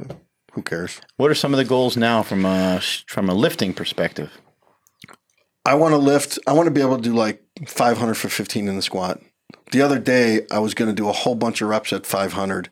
who 0.52 0.62
cares? 0.62 1.00
What 1.16 1.30
are 1.30 1.34
some 1.34 1.52
of 1.52 1.58
the 1.58 1.64
goals 1.64 1.96
now 1.96 2.22
from 2.22 2.44
a 2.44 2.80
from 3.06 3.28
a 3.28 3.34
lifting 3.34 3.74
perspective? 3.74 4.30
I 5.66 5.74
want 5.74 5.92
to 5.92 5.98
lift. 5.98 6.38
I 6.46 6.52
want 6.52 6.66
to 6.66 6.70
be 6.70 6.82
able 6.82 6.96
to 6.96 7.02
do 7.02 7.14
like 7.14 7.42
500 7.66 8.14
for 8.14 8.28
15 8.28 8.68
in 8.68 8.76
the 8.76 8.82
squat. 8.82 9.20
The 9.72 9.82
other 9.82 9.98
day, 9.98 10.46
I 10.50 10.58
was 10.58 10.74
going 10.74 10.90
to 10.90 10.94
do 10.94 11.08
a 11.08 11.12
whole 11.12 11.34
bunch 11.34 11.60
of 11.60 11.68
reps 11.68 11.92
at 11.92 12.06
500, 12.06 12.68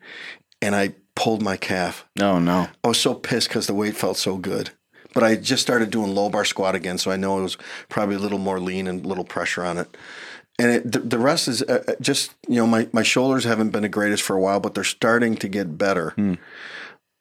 and 0.61 0.75
I 0.75 0.95
pulled 1.15 1.43
my 1.43 1.57
calf. 1.57 2.07
No, 2.19 2.39
no. 2.39 2.69
I 2.83 2.89
was 2.89 3.01
so 3.01 3.15
pissed 3.15 3.49
because 3.49 3.67
the 3.67 3.75
weight 3.75 3.97
felt 3.97 4.17
so 4.17 4.37
good. 4.37 4.71
But 5.15 5.23
I 5.23 5.37
just 5.37 5.63
started 5.63 5.91
doing 5.91 6.15
low 6.15 6.31
bar 6.31 6.45
squat 6.45 6.75
again, 6.75 6.99
so 6.99 7.11
I 7.11 7.17
know 7.17 7.39
it 7.39 7.43
was 7.43 7.59
probably 7.89 8.17
a 8.17 8.19
little 8.19 8.39
more 8.39 8.59
lean 8.59 8.87
and 8.87 9.05
a 9.05 9.09
little 9.09 9.25
pressure 9.25 9.63
on 9.65 9.77
it. 9.79 9.95
And 10.59 10.71
it, 10.71 10.91
the, 10.93 11.01
the 11.01 11.19
rest 11.19 11.49
is 11.49 11.63
uh, 11.63 11.83
uh, 11.89 11.93
just 12.01 12.35
you 12.49 12.57
know 12.57 12.67
my 12.67 12.89
my 12.93 13.03
shoulders 13.03 13.45
haven't 13.45 13.71
been 13.71 13.83
the 13.83 13.89
greatest 13.89 14.23
for 14.23 14.37
a 14.37 14.41
while, 14.41 14.61
but 14.61 14.75
they're 14.75 14.85
starting 14.85 15.35
to 15.37 15.49
get 15.49 15.77
better 15.77 16.15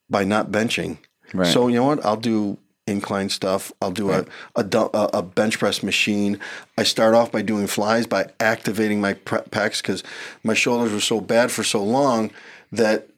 by 0.10 0.24
not 0.24 0.52
benching. 0.52 1.00
Right. 1.34 1.48
So 1.48 1.68
you 1.68 1.76
know 1.76 1.86
what? 1.86 2.06
I'll 2.06 2.18
do 2.18 2.58
incline 2.92 3.30
stuff. 3.30 3.72
I'll 3.82 3.92
do 3.92 4.12
a, 4.12 4.26
a 4.56 4.64
a 4.64 5.10
a 5.14 5.22
bench 5.24 5.60
press 5.60 5.82
machine. 5.82 6.40
I 6.78 6.84
start 6.84 7.14
off 7.14 7.32
by 7.32 7.42
doing 7.42 7.68
flies 7.68 8.06
by 8.08 8.32
activating 8.40 9.02
my 9.02 9.14
pre- 9.14 9.40
pecs 9.40 9.82
because 9.82 10.04
my 10.44 10.54
shoulders 10.54 10.92
were 10.92 11.00
so 11.00 11.22
bad 11.22 11.52
for 11.52 11.64
so 11.64 11.84
long 11.84 12.32
that 12.72 13.10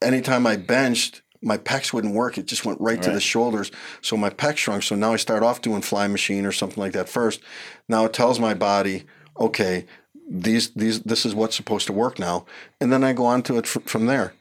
anytime 0.00 0.46
I 0.46 0.56
benched, 0.56 1.22
my 1.42 1.58
pecs 1.58 1.92
wouldn't 1.92 2.14
work. 2.14 2.38
It 2.38 2.46
just 2.46 2.64
went 2.64 2.80
right, 2.80 3.02
to 3.02 3.10
the 3.10 3.20
shoulders. 3.20 3.70
So 4.00 4.16
my 4.16 4.30
pecs 4.30 4.58
shrunk. 4.58 4.84
So 4.84 4.94
now 4.94 5.12
I 5.12 5.16
start 5.16 5.42
off 5.42 5.60
doing 5.60 5.82
fly 5.82 6.06
machine 6.06 6.46
or 6.46 6.52
something 6.52 6.80
like 6.80 6.92
that 6.92 7.08
first. 7.08 7.40
Now 7.88 8.04
it 8.04 8.12
tells 8.12 8.38
my 8.38 8.54
body, 8.54 9.04
okay, 9.38 9.86
these 10.28 10.70
these 10.70 11.02
this 11.02 11.26
is 11.26 11.34
what's 11.34 11.56
supposed 11.56 11.86
to 11.88 11.92
work 11.92 12.18
now, 12.18 12.46
and 12.80 12.92
then 12.92 13.04
I 13.04 13.12
go 13.12 13.26
on 13.26 13.42
to 13.44 13.58
it 13.58 13.66
fr- 13.66 13.80
from 13.80 14.06
there. 14.06 14.34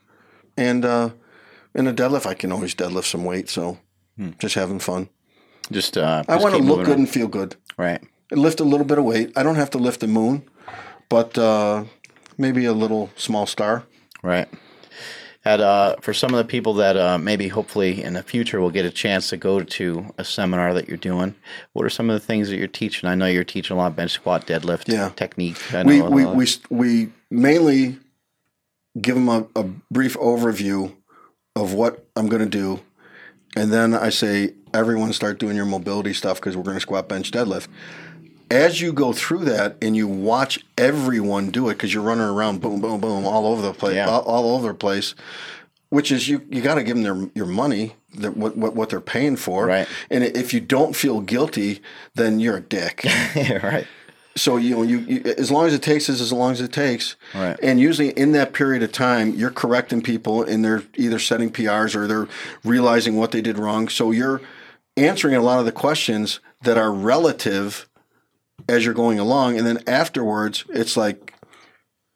And 0.56 0.86
uh, 0.86 1.10
in 1.74 1.88
a 1.88 1.94
deadlift, 1.94 2.26
I 2.26 2.34
can 2.34 2.52
always 2.52 2.76
deadlift 2.76 3.06
some 3.06 3.26
weight. 3.26 3.50
So 3.50 3.80
just 4.40 4.56
having 4.56 4.80
fun. 4.80 5.10
Just 5.72 5.98
uh 5.98 6.24
I 6.28 6.34
just 6.36 6.44
want 6.44 6.56
to 6.56 6.62
look 6.64 6.86
good 6.86 6.94
on. 6.94 7.00
and 7.00 7.10
feel 7.10 7.28
good. 7.28 7.56
right. 7.78 8.02
And 8.32 8.42
lift 8.42 8.60
a 8.60 8.64
little 8.64 8.86
bit 8.86 8.98
of 8.98 9.04
weight. 9.04 9.32
I 9.36 9.44
don't 9.44 9.56
have 9.56 9.70
to 9.72 9.78
lift 9.78 10.00
the 10.00 10.08
moon, 10.08 10.44
but 11.10 11.38
uh, 11.38 11.84
maybe 12.38 12.64
a 12.66 12.72
little 12.74 13.10
small 13.18 13.46
star. 13.46 13.84
Right. 14.24 14.48
At, 15.44 15.60
uh, 15.60 15.96
for 16.02 16.14
some 16.14 16.32
of 16.34 16.38
the 16.38 16.46
people 16.46 16.76
that 16.76 16.96
uh, 16.96 17.18
maybe 17.18 17.48
hopefully 17.50 18.02
in 18.04 18.14
the 18.14 18.24
future 18.24 18.62
will 18.62 18.70
get 18.70 18.86
a 18.86 18.90
chance 18.92 19.30
to 19.32 19.38
go 19.38 19.60
to 19.64 20.14
a 20.18 20.24
seminar 20.24 20.74
that 20.76 20.88
you're 20.88 20.98
doing, 20.98 21.36
what 21.74 21.84
are 21.84 21.90
some 21.90 22.10
of 22.10 22.14
the 22.14 22.26
things 22.26 22.48
that 22.50 22.58
you're 22.58 22.68
teaching? 22.68 23.10
I 23.10 23.16
know 23.16 23.26
you're 23.26 23.44
teaching 23.44 23.76
a 23.76 23.80
lot 23.80 23.88
of 23.88 23.96
bench 23.98 24.12
squat, 24.12 24.46
deadlift 24.48 24.88
Yeah. 24.88 25.10
technique. 25.16 25.58
We 25.84 26.02
we, 26.02 26.26
we 26.26 26.48
we 26.70 27.10
mainly 27.30 27.98
give 29.02 29.16
them 29.16 29.28
a, 29.30 29.46
a 29.56 29.64
brief 29.92 30.16
overview 30.18 30.96
of 31.56 31.74
what 31.74 32.06
I'm 32.16 32.28
going 32.28 32.44
to 32.44 32.50
do, 32.50 32.80
and 33.56 33.72
then 33.72 33.94
I 33.94 34.10
say 34.10 34.54
everyone 34.74 35.12
start 35.14 35.40
doing 35.40 35.56
your 35.56 35.66
mobility 35.66 36.14
stuff 36.14 36.38
because 36.40 36.56
we're 36.56 36.64
going 36.64 36.78
to 36.78 36.82
squat, 36.82 37.08
bench, 37.10 37.32
deadlift. 37.32 37.68
As 38.50 38.82
you 38.82 38.92
go 38.92 39.14
through 39.14 39.46
that 39.46 39.78
and 39.82 39.96
you 39.96 40.08
watch 40.08 40.60
everyone 40.78 41.52
do 41.52 41.70
it 41.70 41.74
because 41.76 41.94
you're 41.94 42.04
running 42.04 42.26
around, 42.26 42.60
boom, 42.62 42.82
boom, 42.82 43.00
boom, 43.00 43.26
all 43.26 43.46
over 43.48 43.62
the 43.62 43.74
place, 43.74 43.96
Yeah. 43.96 44.10
all, 44.10 44.22
all 44.24 44.56
over 44.58 44.70
the 44.70 44.74
place. 44.74 45.16
Which 45.90 46.10
is 46.12 46.30
you 46.30 46.46
you 46.50 46.62
got 46.62 46.76
to 46.76 46.84
give 46.84 46.96
them 46.96 47.04
their 47.04 47.30
your 47.36 47.46
money, 47.46 47.96
that 48.16 48.38
what, 48.38 48.56
what 48.56 48.76
what 48.76 48.90
they're 48.90 49.02
paying 49.02 49.36
for, 49.36 49.66
Right. 49.66 49.88
And 50.10 50.24
if 50.24 50.54
you 50.54 50.62
don't 50.62 50.96
feel 50.96 51.20
guilty, 51.20 51.82
then 52.16 52.40
you're 52.40 52.56
a 52.58 52.62
dick. 52.62 53.02
right. 53.62 53.86
So 54.36 54.56
you 54.58 54.76
know, 54.76 54.82
you, 54.84 55.00
you 55.00 55.22
as 55.38 55.52
long 55.52 55.68
as 55.68 55.74
it 55.74 55.82
takes 55.84 56.08
is 56.08 56.22
as 56.22 56.32
long 56.32 56.52
as 56.54 56.62
it 56.62 56.72
takes. 56.72 57.16
Right. 57.36 57.58
And 57.62 57.80
usually 57.80 58.10
in 58.12 58.32
that 58.32 58.54
period 58.54 58.82
of 58.82 58.92
time, 58.92 59.34
you're 59.34 59.52
correcting 59.52 60.02
people, 60.02 60.42
and 60.44 60.64
they're 60.64 60.84
either 60.96 61.20
setting 61.20 61.52
PRs 61.52 61.96
or 61.96 62.08
they're 62.08 62.28
realizing 62.64 63.18
what 63.18 63.32
they 63.32 63.42
did 63.42 63.58
wrong. 63.60 63.90
So 63.90 64.12
you're 64.12 64.42
answering 64.96 65.36
a 65.36 65.42
lot 65.42 65.60
of 65.60 65.66
the 65.66 65.72
questions 65.72 66.40
that 66.64 66.78
are 66.78 66.92
relative 66.94 67.90
as 68.70 68.86
you're 68.86 68.94
going 68.94 69.20
along, 69.20 69.58
and 69.58 69.66
then 69.68 69.80
afterwards, 69.88 70.64
it's 70.70 70.96
like 70.96 71.34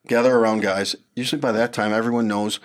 gather 0.07 0.35
around, 0.35 0.61
guys. 0.61 0.95
Usually 1.15 1.39
by 1.39 1.51
that 1.51 1.73
time, 1.73 1.91
everyone 1.91 2.27
knows 2.27 2.59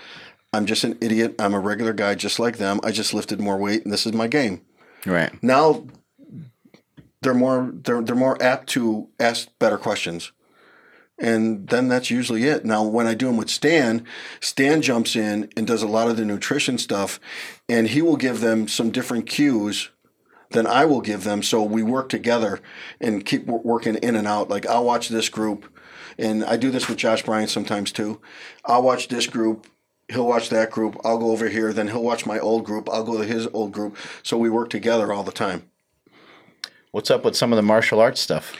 I'm 0.53 0.67
just 0.67 0.85
an 0.85 0.99
idiot. 1.01 1.35
I'm 1.39 1.55
a 1.55 1.61
regular 1.61 1.93
guy, 1.93 2.15
just 2.15 2.39
like 2.39 2.59
them. 2.59 2.81
I 2.85 2.91
just 2.93 3.15
lifted 3.15 3.41
more 3.41 3.57
weight, 3.57 3.83
and 3.85 3.93
this 3.93 4.07
is 4.07 4.13
my 4.13 4.27
game 4.29 4.61
Right. 5.07 5.33
now 5.43 5.85
they're 7.23 7.35
more 7.35 7.71
they're 7.73 8.03
they're 8.03 8.17
more 8.17 8.43
apt 8.43 8.69
to 8.71 9.09
ask 9.19 9.49
better 9.59 9.79
questions. 9.79 10.33
And 11.19 11.69
then 11.69 11.89
that's 11.89 12.11
usually 12.11 12.45
it. 12.45 12.65
Now 12.65 12.83
when 12.83 13.07
i 13.07 13.15
do 13.15 13.27
them 13.27 13.37
with 13.37 13.51
stan 13.51 14.07
stan 14.41 14.83
jumps 14.83 15.15
in 15.17 15.51
and 15.57 15.67
does 15.67 15.83
a 15.83 15.89
lot 15.89 16.09
of 16.09 16.17
the 16.17 16.25
nutrition 16.25 16.79
stuff 16.79 17.21
and 17.69 17.89
he 17.89 18.01
will 18.01 18.17
give 18.17 18.41
them 18.41 18.69
some 18.69 18.91
different 18.91 19.27
cues 19.27 19.91
than 20.51 20.67
i 20.67 20.85
will 20.85 21.03
give 21.03 21.25
them. 21.25 21.43
So 21.43 21.63
we 21.63 21.83
work 21.83 22.09
together 22.09 22.61
and 23.01 23.25
keep 23.25 23.47
working 23.47 23.97
in 23.97 24.17
and 24.17 24.27
out. 24.27 24.49
Like 24.49 24.67
i'll 24.67 24.85
watch 24.85 25.09
this 25.09 25.29
group 25.29 25.71
and 26.19 26.45
i 26.45 26.57
do 26.57 26.71
this 26.71 26.89
with 26.89 26.99
josh 26.99 27.23
bryant 27.23 27.51
sometimes 27.51 27.93
too. 27.93 28.21
I'll 28.65 28.83
watch 28.83 29.09
this 29.09 29.27
group 29.27 29.67
he'll 30.09 30.27
watch 30.27 30.49
that 30.49 30.71
group 30.73 30.97
i'll 31.05 31.19
go 31.19 31.31
over 31.31 31.49
here 31.49 31.73
then 31.73 31.87
he'll 31.87 32.03
watch 32.03 32.27
my 32.27 32.37
old 32.41 32.65
group 32.65 32.89
i'll 32.91 33.05
go 33.05 33.19
to 33.19 33.25
his 33.25 33.47
old 33.53 33.73
group. 33.73 33.97
So 34.23 34.39
we 34.39 34.49
work 34.49 34.71
together 34.71 35.13
all 35.13 35.23
the 35.23 35.33
time 35.33 35.70
What's 36.93 37.11
up 37.11 37.25
with 37.25 37.37
some 37.37 37.53
of 37.53 37.57
the 37.57 37.63
martial 37.63 38.01
arts 38.01 38.21
stuff? 38.21 38.55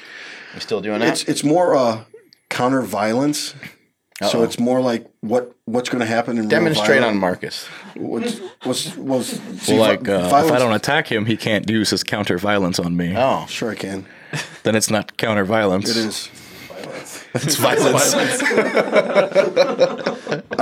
You 0.55 0.61
still 0.61 0.81
doing 0.81 1.01
that? 1.01 1.09
it's 1.09 1.25
it's 1.25 1.45
more 1.45 1.75
uh, 1.75 2.05
counter 2.49 2.83
violence. 2.83 3.55
So 4.23 4.41
Uh-oh. 4.41 4.45
it's 4.45 4.59
more 4.59 4.83
like 4.83 5.11
what 5.21 5.55
what's 5.65 5.89
going 5.89 6.01
to 6.01 6.07
happen 6.07 6.37
in 6.37 6.43
real 6.43 6.51
Demonstrate 6.51 7.03
on. 7.03 7.17
Marcus. 7.17 7.67
What's, 7.97 8.39
what's, 8.65 8.95
what's, 8.97 9.29
see, 9.63 9.79
Well, 9.79 9.81
like, 9.81 10.09
uh, 10.09 10.27
if 10.27 10.53
I 10.53 10.59
don't 10.59 10.75
attack 10.75 11.11
him, 11.11 11.25
he 11.25 11.39
can't 11.39 11.69
use 11.71 11.89
his 11.89 12.05
counter 12.05 12.37
violence 12.37 12.79
on 12.79 12.97
me. 12.97 13.15
Oh, 13.17 13.47
Sure, 13.49 13.71
I 13.71 13.77
can. 13.77 14.05
Then 14.63 14.77
it's 14.77 14.91
not 14.91 15.17
counter 15.17 15.45
violence. 15.45 15.89
It 15.89 15.97
is. 15.97 16.29
It's 17.35 17.57
violence. 17.57 18.13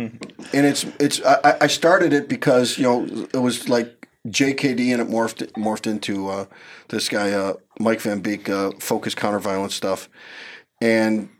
and 0.52 0.66
it's 0.66 0.84
it's 0.98 1.22
I, 1.24 1.56
I 1.62 1.66
started 1.66 2.12
it 2.12 2.28
because 2.28 2.78
you 2.78 2.84
know 2.84 3.26
it 3.32 3.38
was 3.38 3.68
like 3.68 3.99
JKD 4.28 4.92
and 4.92 5.00
it 5.00 5.08
morphed 5.08 5.50
morphed 5.52 5.86
into 5.86 6.28
uh, 6.28 6.46
this 6.88 7.08
guy 7.08 7.32
uh, 7.32 7.54
Mike 7.78 8.00
Van 8.00 8.20
Beek 8.20 8.48
uh, 8.48 8.72
focus 8.78 9.14
counter 9.14 9.38
violence 9.38 9.74
stuff, 9.74 10.08
and 10.80 11.30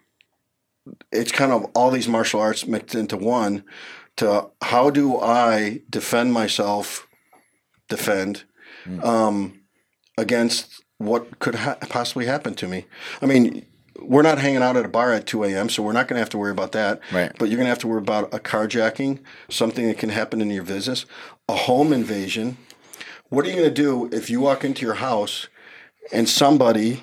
it's 1.13 1.33
kind 1.33 1.53
of 1.53 1.71
all 1.75 1.91
these 1.91 2.09
martial 2.09 2.41
arts 2.41 2.67
mixed 2.67 2.95
into 2.95 3.17
one. 3.17 3.65
To 4.17 4.51
how 4.61 4.91
do 4.91 5.19
I 5.19 5.81
defend 5.89 6.33
myself, 6.33 7.07
defend 7.89 8.45
um, 9.03 9.61
against 10.19 10.83
what 10.99 11.39
could 11.39 11.55
ha- 11.55 11.77
possibly 11.89 12.27
happen 12.27 12.55
to 12.55 12.69
me. 12.69 12.87
I 13.23 13.27
mean, 13.27 13.65
we're 13.99 14.23
not 14.23 14.39
hanging 14.39 14.63
out 14.63 14.77
at 14.77 14.85
a 14.85 14.89
bar 14.89 15.13
at 15.13 15.27
2 15.27 15.45
a.m., 15.45 15.69
so 15.69 15.83
we're 15.83 15.93
not 15.93 16.09
going 16.09 16.17
to 16.17 16.21
have 16.21 16.31
to 16.31 16.39
worry 16.39 16.51
about 16.51 16.73
that. 16.73 17.01
Right. 17.13 17.33
But 17.39 17.49
you're 17.49 17.57
going 17.57 17.67
to 17.67 17.71
have 17.71 17.79
to 17.81 17.89
worry 17.89 17.99
about 17.99 18.33
a 18.35 18.39
carjacking, 18.39 19.21
something 19.49 19.87
that 19.89 19.99
can 19.99 20.11
happen 20.11 20.41
in 20.41 20.51
your 20.51 20.65
business, 20.65 21.07
a 21.49 21.55
home 21.55 21.93
invasion. 21.93 22.57
What 23.31 23.45
are 23.47 23.49
you 23.49 23.57
going 23.57 23.69
to 23.69 23.75
do 23.75 24.09
if 24.13 24.29
you 24.29 24.41
walk 24.41 24.65
into 24.65 24.85
your 24.85 24.95
house 24.97 25.49
and 26.13 26.29
somebody 26.29 27.03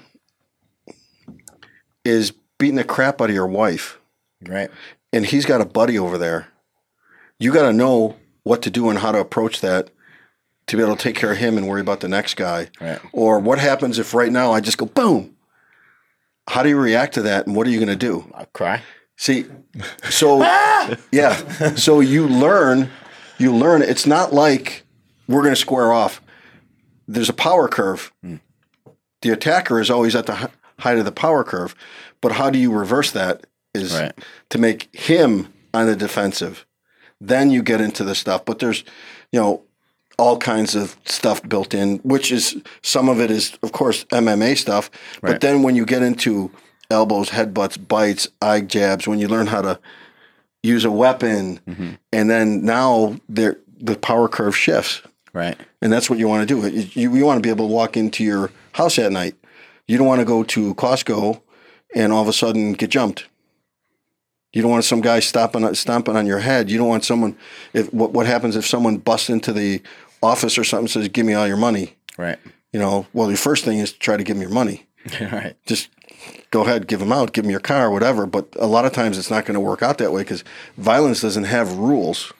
is 2.05 2.31
beating 2.57 2.75
the 2.75 2.83
crap 2.83 3.21
out 3.21 3.29
of 3.29 3.35
your 3.35 3.47
wife 3.47 3.99
Right. 4.47 4.69
and 5.11 5.25
he's 5.25 5.45
got 5.45 5.61
a 5.61 5.65
buddy 5.65 5.97
over 5.97 6.17
there? 6.17 6.47
You 7.39 7.51
got 7.53 7.63
to 7.63 7.73
know 7.73 8.15
what 8.43 8.61
to 8.63 8.69
do 8.69 8.89
and 8.89 8.99
how 8.99 9.11
to 9.11 9.19
approach 9.19 9.61
that 9.61 9.89
to 10.67 10.75
be 10.77 10.83
able 10.83 10.95
to 10.95 11.01
take 11.01 11.15
care 11.15 11.31
of 11.31 11.37
him 11.37 11.57
and 11.57 11.67
worry 11.67 11.81
about 11.81 12.01
the 12.01 12.07
next 12.09 12.35
guy. 12.35 12.69
Right. 12.81 12.99
Or 13.13 13.39
what 13.39 13.59
happens 13.59 13.99
if 13.99 14.13
right 14.13 14.31
now 14.31 14.51
I 14.51 14.59
just 14.59 14.77
go 14.77 14.85
boom? 14.85 15.35
How 16.49 16.63
do 16.63 16.69
you 16.69 16.77
react 16.77 17.13
to 17.15 17.21
that 17.23 17.45
and 17.47 17.55
what 17.55 17.67
are 17.67 17.69
you 17.69 17.77
going 17.79 17.87
to 17.89 17.95
do? 17.95 18.29
I'll 18.33 18.45
cry. 18.47 18.81
See, 19.17 19.45
so 20.09 20.39
ah! 20.43 20.95
yeah, 21.11 21.75
so 21.75 21.99
you 22.01 22.27
learn, 22.27 22.89
you 23.37 23.53
learn. 23.55 23.81
It's 23.81 24.05
not 24.05 24.33
like 24.33 24.83
we're 25.27 25.41
going 25.41 25.53
to 25.53 25.59
square 25.59 25.91
off. 25.91 26.21
There's 27.07 27.29
a 27.29 27.33
power 27.33 27.67
curve. 27.67 28.11
Hmm. 28.21 28.35
The 29.21 29.29
attacker 29.31 29.79
is 29.79 29.89
always 29.89 30.15
at 30.15 30.25
the 30.25 30.51
height 30.79 30.97
of 30.97 31.05
the 31.05 31.11
power 31.11 31.43
curve, 31.43 31.75
but 32.21 32.33
how 32.33 32.49
do 32.49 32.59
you 32.59 32.71
reverse 32.71 33.11
that? 33.11 33.45
Is 33.73 33.93
Right. 33.93 34.13
to 34.49 34.57
make 34.57 34.89
him 34.95 35.53
on 35.73 35.85
the 35.85 35.95
defensive. 35.95 36.65
Then 37.21 37.51
you 37.51 37.61
get 37.61 37.81
into 37.81 38.03
the 38.03 38.15
stuff, 38.15 38.43
but 38.45 38.59
there's, 38.59 38.83
you 39.31 39.39
know, 39.39 39.63
all 40.17 40.37
kinds 40.37 40.75
of 40.75 40.97
stuff 41.05 41.47
built 41.47 41.73
in, 41.73 41.97
which 41.99 42.31
is 42.31 42.59
some 42.81 43.07
of 43.07 43.21
it 43.21 43.29
is 43.29 43.57
of 43.61 43.71
course 43.71 44.05
MMA 44.05 44.57
stuff, 44.57 44.89
but 45.21 45.41
then 45.41 45.61
when 45.61 45.75
you 45.75 45.85
get 45.85 46.01
into 46.01 46.49
elbows, 46.89 47.29
headbutts, 47.29 47.77
bites, 47.87 48.27
eye 48.41 48.61
jabs, 48.61 49.07
when 49.07 49.19
you 49.19 49.27
learn 49.27 49.47
how 49.47 49.61
to 49.61 49.79
use 50.63 50.85
a 50.85 50.91
weapon, 50.91 51.59
mm-hmm. 51.67 51.91
and 52.11 52.29
then 52.29 52.65
now 52.65 53.15
there 53.29 53.57
the 53.79 53.95
power 53.95 54.27
curve 54.27 54.55
shifts, 54.57 55.01
Right. 55.37 55.57
and 55.81 55.91
that's 55.93 56.09
what 56.09 56.17
you 56.19 56.27
want 56.27 56.47
to 56.47 56.61
do. 56.61 56.67
You, 56.67 57.13
you 57.15 57.25
want 57.25 57.37
to 57.37 57.41
be 57.41 57.49
able 57.49 57.67
to 57.67 57.73
walk 57.73 57.95
into 57.95 58.23
your 58.23 58.51
house 58.73 58.97
at 58.97 59.11
night. 59.11 59.35
You 59.85 59.97
don't 59.97 60.07
want 60.07 60.19
to 60.19 60.25
go 60.25 60.43
to 60.43 60.73
Costco 60.75 61.41
and 61.95 62.11
all 62.11 62.21
of 62.21 62.27
a 62.27 62.33
sudden 62.33 62.73
get 62.73 62.89
jumped. 62.89 63.27
You 64.53 64.61
don't 64.61 64.71
want 64.71 64.85
some 64.85 65.01
guy 65.01 65.19
stomping 65.19 65.73
stomping 65.75 66.15
on 66.15 66.25
your 66.25 66.39
head. 66.39 66.71
You 66.71 66.77
don't 66.77 66.87
want 66.87 67.05
someone. 67.05 67.37
If 67.73 67.93
what 67.93 68.11
what 68.11 68.25
happens 68.25 68.55
if 68.55 68.65
someone 68.65 68.97
busts 68.97 69.29
into 69.29 69.53
the 69.53 69.81
office 70.23 70.57
or 70.57 70.63
something 70.63 70.85
and 70.85 70.89
says, 70.89 71.07
"Give 71.09 71.25
me 71.25 71.33
all 71.33 71.47
your 71.47 71.57
money." 71.57 71.95
Right. 72.17 72.39
You 72.73 72.79
know, 72.79 73.05
well, 73.13 73.27
the 73.27 73.37
first 73.37 73.63
thing 73.63 73.77
is 73.77 73.93
to 73.93 73.99
try 73.99 74.17
to 74.17 74.23
give 74.23 74.35
him 74.35 74.41
your 74.41 74.51
money 74.51 74.87
right. 75.21 75.55
just 75.65 75.89
go 76.51 76.61
ahead, 76.61 76.87
give 76.87 76.99
them 76.99 77.11
out, 77.11 77.33
give 77.33 77.43
them 77.43 77.51
your 77.51 77.59
car, 77.59 77.91
whatever. 77.91 78.25
But 78.25 78.47
a 78.57 78.67
lot 78.67 78.85
of 78.85 78.91
times 78.91 79.17
it's 79.17 79.29
not 79.29 79.45
going 79.45 79.55
to 79.55 79.59
work 79.59 79.83
out 79.83 79.97
that 79.99 80.11
way 80.11 80.21
because 80.21 80.43
violence 80.77 81.21
doesn't 81.21 81.45
have 81.45 81.77
rules. 81.77 82.33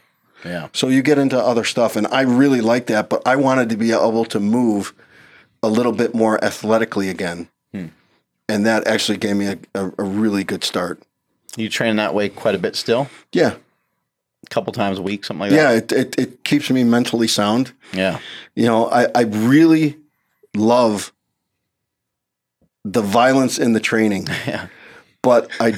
Yeah. 0.45 0.69
So 0.73 0.87
you 0.87 1.01
get 1.01 1.17
into 1.17 1.37
other 1.37 1.63
stuff, 1.63 1.95
and 1.95 2.07
I 2.07 2.21
really 2.21 2.61
like 2.61 2.87
that. 2.87 3.09
But 3.09 3.21
I 3.25 3.35
wanted 3.35 3.69
to 3.69 3.77
be 3.77 3.91
able 3.91 4.25
to 4.25 4.39
move 4.39 4.93
a 5.63 5.69
little 5.69 5.91
bit 5.91 6.13
more 6.13 6.43
athletically 6.43 7.09
again, 7.09 7.49
hmm. 7.71 7.87
and 8.47 8.65
that 8.65 8.87
actually 8.87 9.17
gave 9.17 9.35
me 9.35 9.47
a, 9.47 9.57
a, 9.73 9.91
a 9.97 10.03
really 10.03 10.43
good 10.43 10.63
start. 10.63 11.01
You 11.57 11.69
train 11.69 11.95
that 11.95 12.13
way 12.13 12.29
quite 12.29 12.53
a 12.53 12.59
bit 12.59 12.75
still? 12.75 13.09
Yeah, 13.33 13.55
A 14.45 14.49
couple 14.49 14.71
times 14.73 14.99
a 14.99 15.01
week, 15.01 15.25
something 15.25 15.41
like 15.41 15.51
yeah, 15.51 15.73
that? 15.73 15.91
it, 15.91 16.15
it, 16.17 16.19
it 16.19 16.43
keeps 16.43 16.69
me 16.69 16.83
mentally 16.83 17.27
sound. 17.27 17.73
Yeah. 17.93 18.19
You 18.55 18.67
know, 18.67 18.89
I, 18.91 19.07
I 19.15 19.21
really 19.23 19.97
love 20.55 21.11
the 22.85 23.01
violence 23.01 23.57
in 23.57 23.73
the 23.73 23.79
training. 23.79 24.27
Yeah. 24.47 24.67
But 25.23 25.49
I, 25.59 25.73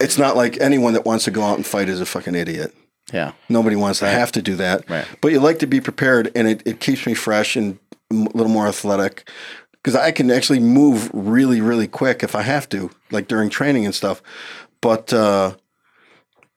it's 0.00 0.18
not 0.18 0.36
like 0.36 0.60
anyone 0.60 0.94
that 0.94 1.04
wants 1.04 1.26
to 1.26 1.30
go 1.30 1.42
out 1.42 1.56
and 1.56 1.64
fight 1.64 1.88
is 1.88 2.00
a 2.00 2.06
fucking 2.06 2.34
idiot. 2.34 2.74
Yeah. 3.12 3.32
Nobody 3.48 3.76
wants 3.76 3.98
to 4.00 4.06
have 4.08 4.32
to 4.32 4.42
do 4.42 4.56
that. 4.56 4.88
Right. 4.88 5.06
But 5.20 5.32
you 5.32 5.40
like 5.40 5.58
to 5.60 5.66
be 5.66 5.80
prepared, 5.80 6.30
and 6.34 6.46
it, 6.48 6.62
it 6.66 6.80
keeps 6.80 7.06
me 7.06 7.14
fresh 7.14 7.56
and 7.56 7.78
a 8.10 8.14
little 8.14 8.48
more 8.48 8.66
athletic 8.66 9.28
because 9.72 9.94
I 9.96 10.10
can 10.12 10.30
actually 10.30 10.60
move 10.60 11.10
really, 11.14 11.60
really 11.60 11.86
quick 11.88 12.22
if 12.22 12.34
I 12.34 12.42
have 12.42 12.68
to, 12.70 12.90
like 13.10 13.28
during 13.28 13.50
training 13.50 13.84
and 13.84 13.94
stuff. 13.94 14.22
But 14.80 15.12
uh, 15.12 15.54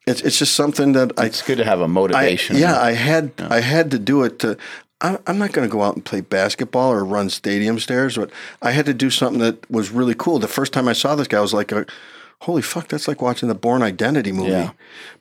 it's 0.05 0.21
it's 0.21 0.37
just 0.39 0.53
something 0.55 0.93
that 0.93 1.11
I 1.17 1.25
It's 1.25 1.41
good 1.41 1.57
to 1.57 1.65
have 1.65 1.81
a 1.81 1.87
motivation. 1.87 2.57
yeah, 2.57 2.79
I 2.79 2.91
had 2.93 3.31
I 3.39 3.61
had 3.61 3.91
to 3.91 3.99
do 3.99 4.23
it. 4.23 4.39
To, 4.39 4.57
I'm, 5.01 5.17
I'm 5.27 5.37
not 5.37 5.51
going 5.51 5.67
to 5.67 5.71
go 5.71 5.81
out 5.83 5.95
and 5.95 6.03
play 6.05 6.21
basketball 6.21 6.91
or 6.91 7.03
run 7.03 7.29
stadium 7.29 7.79
stairs, 7.79 8.15
but 8.17 8.29
I 8.61 8.71
had 8.71 8.85
to 8.85 8.93
do 8.93 9.09
something 9.09 9.39
that 9.41 9.69
was 9.69 9.91
really 9.91 10.15
cool. 10.17 10.39
The 10.39 10.47
first 10.47 10.71
time 10.73 10.87
I 10.87 10.93
saw 10.93 11.15
this 11.15 11.27
guy, 11.27 11.37
I 11.39 11.41
was 11.41 11.53
like, 11.53 11.71
uh, 11.73 11.85
"Holy 12.41 12.61
fuck!" 12.61 12.87
That's 12.89 13.07
like 13.07 13.21
watching 13.21 13.47
the 13.49 13.55
Bourne 13.55 13.81
Identity 13.83 14.31
movie, 14.31 14.51
Yeah. 14.51 14.71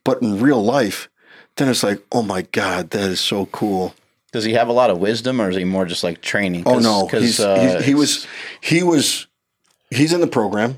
but 0.05 0.23
in 0.23 0.41
real 0.41 0.63
life. 0.65 1.09
Then 1.57 1.69
it's 1.69 1.83
like, 1.83 2.03
"Oh 2.11 2.23
my 2.23 2.43
god, 2.53 2.91
that 2.91 3.11
is 3.11 3.21
so 3.21 3.47
cool." 3.47 3.95
Does 4.33 4.45
he 4.45 4.53
have 4.55 4.69
a 4.69 4.73
lot 4.73 4.89
of 4.91 4.99
wisdom 4.99 5.41
or 5.41 5.51
is 5.51 5.57
he 5.57 5.65
more 5.65 5.85
just 5.85 6.03
like 6.03 6.23
training? 6.23 6.63
Oh 6.65 6.79
no, 6.79 7.07
he's, 7.09 7.39
uh, 7.39 7.61
he's, 7.79 7.85
he 7.87 7.95
was 7.95 8.27
he 8.63 8.83
was 8.83 9.27
he's 9.91 10.13
in 10.13 10.21
the 10.23 10.27
program. 10.27 10.77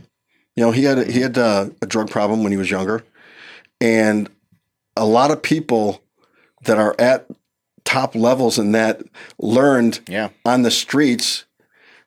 You 0.56 0.64
know, 0.64 0.70
he 0.72 0.84
had 0.84 0.98
a, 0.98 1.04
he 1.04 1.20
had 1.20 1.36
a, 1.36 1.70
a 1.82 1.86
drug 1.86 2.10
problem 2.10 2.42
when 2.42 2.50
he 2.52 2.58
was 2.58 2.70
younger, 2.70 3.04
and 3.80 4.28
a 4.96 5.04
lot 5.06 5.30
of 5.30 5.42
people 5.42 6.02
that 6.64 6.78
are 6.78 6.94
at 6.98 7.26
top 7.84 8.14
levels 8.14 8.58
in 8.58 8.72
that 8.72 9.02
learned 9.38 10.00
Yeah. 10.08 10.30
on 10.44 10.62
the 10.62 10.70
streets. 10.70 11.44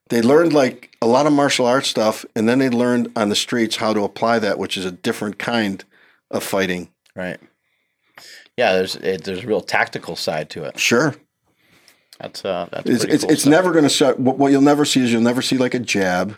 They 0.09 0.21
learned 0.21 0.53
like 0.53 0.95
a 1.01 1.05
lot 1.07 1.27
of 1.27 1.33
martial 1.33 1.65
arts 1.65 1.89
stuff, 1.89 2.25
and 2.35 2.47
then 2.47 2.59
they 2.59 2.69
learned 2.69 3.11
on 3.15 3.29
the 3.29 3.35
streets 3.35 3.75
how 3.77 3.93
to 3.93 4.03
apply 4.03 4.39
that, 4.39 4.57
which 4.57 4.77
is 4.77 4.85
a 4.85 4.91
different 4.91 5.37
kind 5.37 5.83
of 6.31 6.43
fighting. 6.43 6.89
Right. 7.15 7.39
Yeah, 8.57 8.73
there's 8.73 8.95
it, 8.95 9.23
there's 9.23 9.43
a 9.43 9.47
real 9.47 9.61
tactical 9.61 10.15
side 10.15 10.49
to 10.51 10.63
it. 10.63 10.79
Sure, 10.79 11.15
That's 12.19 12.43
uh 12.43 12.67
that's 12.71 12.89
it's 12.89 13.03
it's, 13.03 13.23
cool 13.23 13.31
it's 13.31 13.45
never 13.45 13.71
going 13.71 13.83
to 13.83 13.89
set. 13.89 14.19
What, 14.19 14.37
what 14.37 14.51
you'll 14.51 14.61
never 14.61 14.83
see 14.83 15.01
is 15.01 15.11
you'll 15.13 15.21
never 15.21 15.43
see 15.43 15.57
like 15.57 15.75
a 15.75 15.79
jab. 15.79 16.35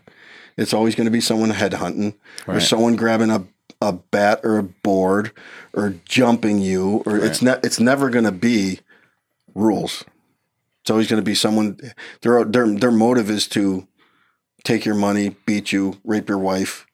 It's 0.57 0.73
always 0.73 0.95
going 0.95 1.05
to 1.05 1.11
be 1.11 1.21
someone 1.21 1.51
headhunting 1.51 2.15
or 2.45 2.59
someone 2.59 2.97
grabbing 2.97 3.31
a 3.31 3.45
a 3.81 3.93
bat 3.93 4.41
or 4.43 4.57
a 4.57 4.63
board 4.63 5.31
or 5.73 5.95
jumping 6.03 6.59
you 6.59 7.01
or 7.05 7.17
it's 7.17 7.41
not. 7.41 7.63
It's 7.63 7.79
never 7.79 8.09
going 8.09 8.25
to 8.25 8.31
be 8.31 8.81
rules. 9.55 10.03
It's 10.81 10.89
always 10.89 11.07
going 11.07 11.21
to 11.21 11.25
be 11.25 11.35
someone. 11.35 11.79
Their 12.21 12.43
their 12.43 12.67
their 12.67 12.91
motive 12.91 13.29
is 13.29 13.47
to 13.49 13.87
take 14.65 14.83
your 14.83 14.95
money, 14.95 15.37
beat 15.45 15.71
you, 15.71 15.97
rape 16.03 16.27
your 16.27 16.37
wife, 16.37 16.85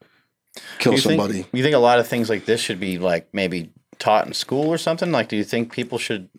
kill 0.77 0.93
you 0.93 0.99
think, 0.99 1.19
somebody. 1.19 1.47
You 1.51 1.63
think 1.63 1.75
a 1.75 1.79
lot 1.79 1.99
of 1.99 2.07
things 2.07 2.29
like 2.29 2.45
this 2.45 2.61
should 2.61 2.79
be 2.79 2.99
like 2.99 3.29
maybe 3.33 3.71
taught 4.05 4.27
in 4.27 4.33
school 4.33 4.67
or 4.71 4.77
something? 4.77 5.11
Like, 5.11 5.27
do 5.29 5.35
you 5.35 5.43
think 5.43 5.71
people 5.71 5.97
should? 5.97 6.29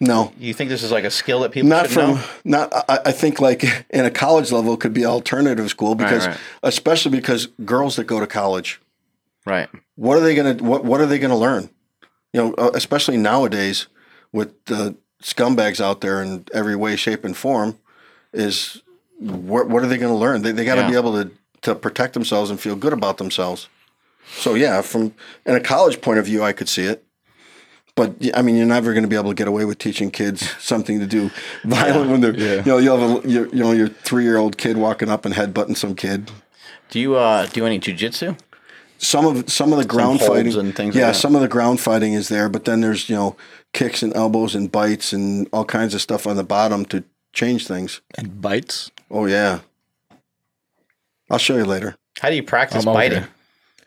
no, 0.00 0.32
You 0.38 0.52
think 0.52 0.68
this 0.70 0.82
is 0.82 0.90
like 0.90 1.04
a 1.04 1.10
skill 1.10 1.40
that 1.40 1.52
people 1.52 1.68
not 1.68 1.86
should 1.86 1.94
from 1.94 2.10
know? 2.16 2.24
not 2.44 2.72
I, 2.88 2.98
I 3.06 3.12
think 3.12 3.40
like 3.40 3.62
in 3.90 4.04
a 4.04 4.10
college 4.10 4.50
level 4.52 4.74
it 4.74 4.80
could 4.80 4.92
be 4.92 5.04
alternative 5.06 5.68
school 5.70 5.94
because 5.94 6.26
right. 6.26 6.36
especially 6.62 7.12
because 7.12 7.46
girls 7.64 7.94
that 7.96 8.04
go 8.04 8.18
to 8.20 8.26
college 8.26 8.80
Right. 9.46 9.68
what 9.94 10.16
are 10.18 10.20
they 10.20 10.34
going 10.34 10.56
to 10.56 10.64
what 10.64 10.84
what 10.84 11.00
are 11.00 11.06
they 11.06 11.18
to 11.20 11.36
learn 11.36 11.70
you 12.32 12.40
know 12.42 12.54
uh, 12.54 12.70
especially 12.74 13.16
nowadays 13.16 13.86
with 14.32 14.50
the 14.64 14.96
scumbags 15.22 15.80
out 15.80 16.00
there 16.00 16.20
in 16.22 16.44
every 16.52 16.74
way 16.76 16.96
shape 16.96 17.24
and 17.24 17.36
form 17.36 17.78
is 18.32 18.82
what 19.20 19.68
what 19.68 19.82
are 19.84 19.86
they 19.86 19.96
going 19.98 20.12
to 20.12 20.18
learn 20.18 20.42
they, 20.42 20.52
they 20.52 20.64
got 20.64 20.74
to 20.74 20.80
Yeah. 20.82 20.90
be 20.90 20.96
able 20.96 21.12
to 21.22 21.30
to 21.62 21.74
protect 21.74 22.14
themselves 22.14 22.50
and 22.50 22.58
feel 22.58 22.74
good 22.76 22.92
about 22.92 23.16
themselves 23.18 23.68
so 24.36 24.54
yeah 24.54 24.82
from 24.82 25.14
in 25.46 25.54
a 25.54 25.60
college 25.60 26.00
point 26.00 26.18
of 26.18 26.26
view 26.26 26.42
i 26.42 26.52
could 26.52 26.68
see 26.68 26.84
it 26.84 27.04
but 27.96 28.14
I 28.34 28.42
mean, 28.42 28.56
you're 28.56 28.66
never 28.66 28.92
going 28.92 29.02
to 29.04 29.08
be 29.08 29.16
able 29.16 29.30
to 29.30 29.34
get 29.34 29.48
away 29.48 29.64
with 29.64 29.78
teaching 29.78 30.10
kids 30.10 30.50
something 30.62 30.98
to 31.00 31.06
do 31.06 31.30
violent 31.64 32.10
when 32.10 32.20
they're, 32.20 32.36
you 32.36 32.62
know, 32.62 32.78
you'll 32.78 32.96
have 32.98 33.24
a, 33.24 33.28
your, 33.28 33.46
you 33.48 33.62
know, 33.62 33.72
your 33.72 33.88
three 33.88 34.24
year 34.24 34.36
old 34.36 34.56
kid 34.58 34.76
walking 34.76 35.08
up 35.10 35.24
and 35.24 35.34
headbutting 35.34 35.76
some 35.76 35.94
kid. 35.94 36.30
Do 36.90 37.00
you 37.00 37.16
uh 37.16 37.46
do 37.46 37.64
any 37.66 37.78
jujitsu? 37.80 38.38
some 38.98 39.26
of 39.26 39.50
some 39.50 39.72
of 39.72 39.78
the 39.78 39.84
ground 39.84 40.20
holds 40.20 40.32
fighting 40.34 40.56
and 40.58 40.74
things 40.74 40.94
like 40.94 41.00
yeah 41.00 41.08
that. 41.08 41.16
some 41.16 41.34
of 41.34 41.40
the 41.42 41.48
ground 41.48 41.80
fighting 41.80 42.14
is 42.14 42.28
there 42.28 42.48
but 42.48 42.64
then 42.64 42.80
there's 42.80 43.10
you 43.10 43.14
know 43.14 43.36
kicks 43.72 44.02
and 44.04 44.14
elbows 44.14 44.54
and 44.54 44.70
bites 44.70 45.12
and 45.12 45.48
all 45.52 45.64
kinds 45.64 45.94
of 45.94 46.00
stuff 46.00 46.26
on 46.28 46.36
the 46.36 46.44
bottom 46.44 46.84
to 46.86 47.02
change 47.32 47.66
things 47.66 48.00
And 48.16 48.40
bites. 48.40 48.92
oh 49.10 49.26
yeah 49.26 49.60
i'll 51.28 51.38
show 51.38 51.56
you 51.56 51.64
later 51.64 51.96
How 52.20 52.30
do 52.30 52.36
you 52.36 52.42
practice 52.44 52.84
I'm 52.84 52.88
okay. 52.90 53.08
biting? 53.08 53.24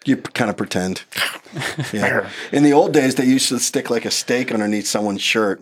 You 0.07 0.17
kind 0.17 0.49
of 0.49 0.57
pretend 0.57 1.03
yeah 1.93 2.29
in 2.51 2.63
the 2.63 2.73
old 2.73 2.93
days 2.93 3.15
they 3.15 3.25
used 3.25 3.49
to 3.49 3.59
stick 3.59 3.89
like 3.89 4.05
a 4.05 4.11
stake 4.11 4.51
underneath 4.51 4.87
someone's 4.87 5.21
shirt 5.21 5.61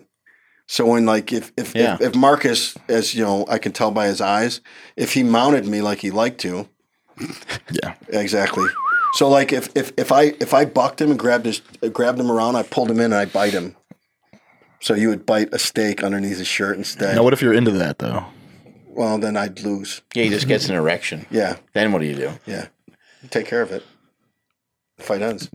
so 0.67 0.85
when 0.85 1.05
like 1.05 1.31
if 1.33 1.51
if, 1.57 1.73
Yeah. 1.75 1.95
if 1.95 2.01
if 2.01 2.15
marcus 2.15 2.75
as 2.87 3.13
you 3.15 3.23
know 3.23 3.45
i 3.49 3.57
can 3.57 3.71
tell 3.71 3.91
by 3.91 4.07
his 4.07 4.21
eyes 4.21 4.61
if 4.95 5.13
he 5.13 5.23
mounted 5.23 5.65
me 5.67 5.81
like 5.81 5.99
he 5.99 6.11
liked 6.11 6.39
to 6.41 6.67
Yeah. 7.83 7.95
Exactly. 8.09 8.65
So 9.13 9.29
like 9.29 9.53
if, 9.53 9.69
if, 9.75 9.93
if 9.97 10.11
I 10.11 10.33
if 10.41 10.53
I 10.53 10.65
bucked 10.65 10.99
him 10.99 11.09
and 11.11 11.17
grabbed 11.17 11.45
his 11.45 11.61
grabbed 11.93 12.19
him 12.19 12.29
around, 12.29 12.57
I 12.57 12.63
pulled 12.63 12.91
him 12.91 12.97
in 12.99 13.05
and 13.05 13.15
I 13.15 13.23
bite 13.23 13.53
him. 13.53 13.77
So 14.81 14.93
you 14.95 15.07
would 15.07 15.25
bite 15.25 15.53
a 15.53 15.57
steak 15.59 16.03
underneath 16.03 16.37
his 16.37 16.47
shirt 16.47 16.75
instead. 16.77 17.15
Now, 17.15 17.23
what 17.23 17.31
if 17.31 17.41
you're 17.41 17.53
into 17.53 17.71
that 17.71 17.99
though? 17.99 18.25
well, 18.89 19.17
then 19.17 19.37
I'd 19.37 19.61
lose. 19.61 20.01
Yeah, 20.13 20.23
he 20.25 20.29
just 20.29 20.47
gets 20.49 20.67
an 20.67 20.75
erection. 20.83 21.25
Yeah, 21.31 21.55
Then 21.73 21.93
what 21.93 21.99
do 21.99 22.05
you 22.07 22.15
do? 22.15 22.31
yeah. 22.45 22.67
Take 23.29 23.45
care 23.47 23.61
of 23.61 23.71
it. 23.71 23.83
Ends. 25.09 25.49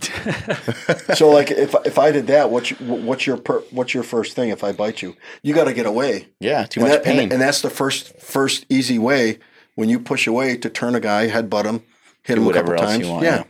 so, 1.18 1.30
like, 1.30 1.50
if 1.50 1.74
if 1.86 1.98
I 1.98 2.10
did 2.12 2.26
that, 2.28 2.50
what's 2.50 2.70
your, 2.70 2.78
what's 2.98 3.26
your 3.26 3.36
per, 3.38 3.60
what's 3.70 3.94
your 3.94 4.02
first 4.02 4.36
thing? 4.36 4.50
If 4.50 4.62
I 4.62 4.72
bite 4.72 5.02
you, 5.02 5.16
you 5.42 5.54
got 5.54 5.64
to 5.64 5.72
get 5.72 5.86
away. 5.86 6.28
Yeah, 6.40 6.66
too 6.66 6.80
and 6.80 6.88
much 6.88 6.98
that- 6.98 7.04
pain. 7.04 7.18
And, 7.20 7.32
and 7.32 7.42
that's 7.42 7.62
the 7.62 7.70
first 7.70 8.16
first 8.20 8.66
easy 8.68 8.98
way 8.98 9.38
when 9.76 9.88
you 9.88 9.98
push 9.98 10.26
away 10.26 10.56
to 10.58 10.68
turn 10.70 10.94
a 10.94 11.00
guy, 11.00 11.28
headbutt 11.28 11.64
him, 11.64 11.82
hit 12.22 12.36
him 12.38 12.46
a 12.46 12.52
couple 12.52 12.76
times. 12.76 13.06
want, 13.08 13.24
yeah. 13.24 13.44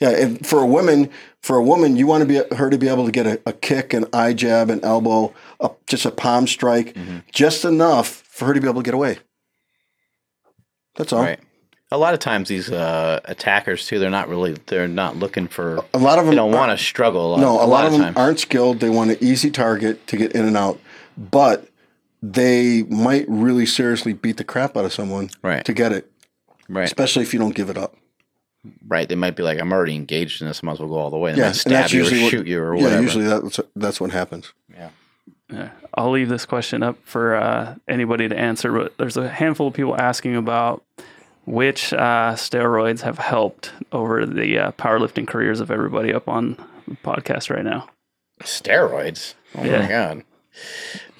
yeah, 0.00 0.10
And 0.10 0.46
for 0.46 0.60
a 0.60 0.66
woman, 0.66 1.10
for 1.42 1.56
a 1.56 1.62
woman, 1.62 1.96
you 1.96 2.06
want 2.06 2.22
to 2.22 2.26
be 2.26 2.56
her 2.56 2.70
to 2.70 2.78
be 2.78 2.88
able 2.88 3.04
to 3.04 3.12
get 3.12 3.26
a, 3.26 3.40
a 3.44 3.52
kick, 3.52 3.92
an 3.92 4.06
eye 4.14 4.32
jab, 4.32 4.70
an 4.70 4.80
elbow, 4.82 5.34
a, 5.60 5.70
just 5.86 6.06
a 6.06 6.10
palm 6.10 6.46
strike, 6.46 6.94
Mm-hmm. 6.94 7.18
just 7.32 7.64
enough 7.66 8.08
for 8.08 8.46
her 8.46 8.54
to 8.54 8.60
be 8.60 8.68
able 8.68 8.80
to 8.80 8.84
get 8.84 8.94
away. 8.94 9.18
That's 10.96 11.12
all. 11.12 11.22
Right. 11.22 11.40
A 11.90 11.96
lot 11.96 12.12
of 12.12 12.20
times 12.20 12.48
these 12.48 12.70
uh, 12.70 13.20
attackers 13.24 13.86
too, 13.86 13.98
they're 13.98 14.10
not 14.10 14.28
really 14.28 14.54
they're 14.66 14.88
not 14.88 15.16
looking 15.16 15.48
for. 15.48 15.82
A 15.94 15.98
lot 15.98 16.18
of 16.18 16.26
them 16.26 16.32
They 16.34 16.36
don't 16.36 16.52
want 16.52 16.76
to 16.78 16.82
struggle. 16.84 17.26
A 17.26 17.30
lot, 17.32 17.40
No, 17.40 17.62
a, 17.62 17.64
lot, 17.64 17.86
of 17.86 17.92
them 17.92 18.02
times. 18.02 18.16
aren't 18.16 18.40
skilled. 18.40 18.80
They 18.80 18.90
want 18.90 19.10
an 19.10 19.16
easy 19.22 19.50
target 19.50 20.06
to 20.08 20.16
get 20.18 20.32
in 20.32 20.44
and 20.44 20.56
out, 20.56 20.78
but 21.16 21.68
they 22.22 22.82
might 22.84 23.24
really 23.28 23.64
seriously 23.64 24.12
beat 24.12 24.36
the 24.36 24.44
crap 24.44 24.76
out 24.76 24.84
of 24.84 24.92
someone 24.92 25.30
Right. 25.40 25.64
to 25.64 25.72
get 25.72 25.92
it, 25.92 26.10
right. 26.68 26.84
especially 26.84 27.22
if 27.22 27.32
you 27.32 27.38
don't 27.40 27.54
give 27.54 27.70
it 27.70 27.78
up. 27.78 27.94
Right. 28.86 29.08
They 29.08 29.14
might 29.14 29.36
be 29.36 29.42
like, 29.42 29.58
I'm 29.58 29.72
already 29.72 29.94
engaged 29.94 30.42
in 30.42 30.48
this. 30.48 30.60
I 30.62 30.66
might 30.66 30.72
as 30.72 30.80
well 30.80 30.88
go 30.88 30.96
all 30.96 31.10
the 31.10 31.16
way. 31.16 31.30
And 31.30 31.38
Yeah, 31.38 31.44
yeah, 31.54 31.62
and 31.64 31.74
that's 31.74 31.92
you 31.94 32.00
or 32.00 32.02
usually 32.04 32.22
what- 32.22 32.30
shoot 32.32 32.46
you 32.46 32.60
or 32.60 32.74
whatever 32.74 32.94
yeah, 32.96 33.00
usually 33.00 33.24
that's 33.26 33.60
that's 33.76 34.00
what 34.00 34.10
happens. 34.10 34.52
Yeah. 34.70 34.90
I'll 35.94 36.10
leave 36.10 36.28
this 36.28 36.44
question 36.44 36.82
up 36.82 36.98
for 37.04 37.34
uh, 37.34 37.76
anybody 37.88 38.28
to 38.28 38.36
answer, 38.36 38.70
but 38.70 38.94
there's 38.98 39.16
a 39.16 39.28
handful 39.30 39.68
of 39.68 39.72
people 39.74 39.98
asking 39.98 40.36
about 40.36 40.84
which 41.48 41.92
uh, 41.92 42.34
steroids 42.34 43.00
have 43.00 43.18
helped 43.18 43.72
over 43.92 44.26
the 44.26 44.58
uh, 44.58 44.72
powerlifting 44.72 45.26
careers 45.26 45.60
of 45.60 45.70
everybody 45.70 46.12
up 46.12 46.28
on 46.28 46.56
the 46.86 46.96
podcast 46.96 47.50
right 47.54 47.64
now. 47.64 47.88
Steroids. 48.42 49.34
Oh 49.56 49.64
Yeah. 49.64 49.80
my 49.82 49.88
god. 49.88 50.24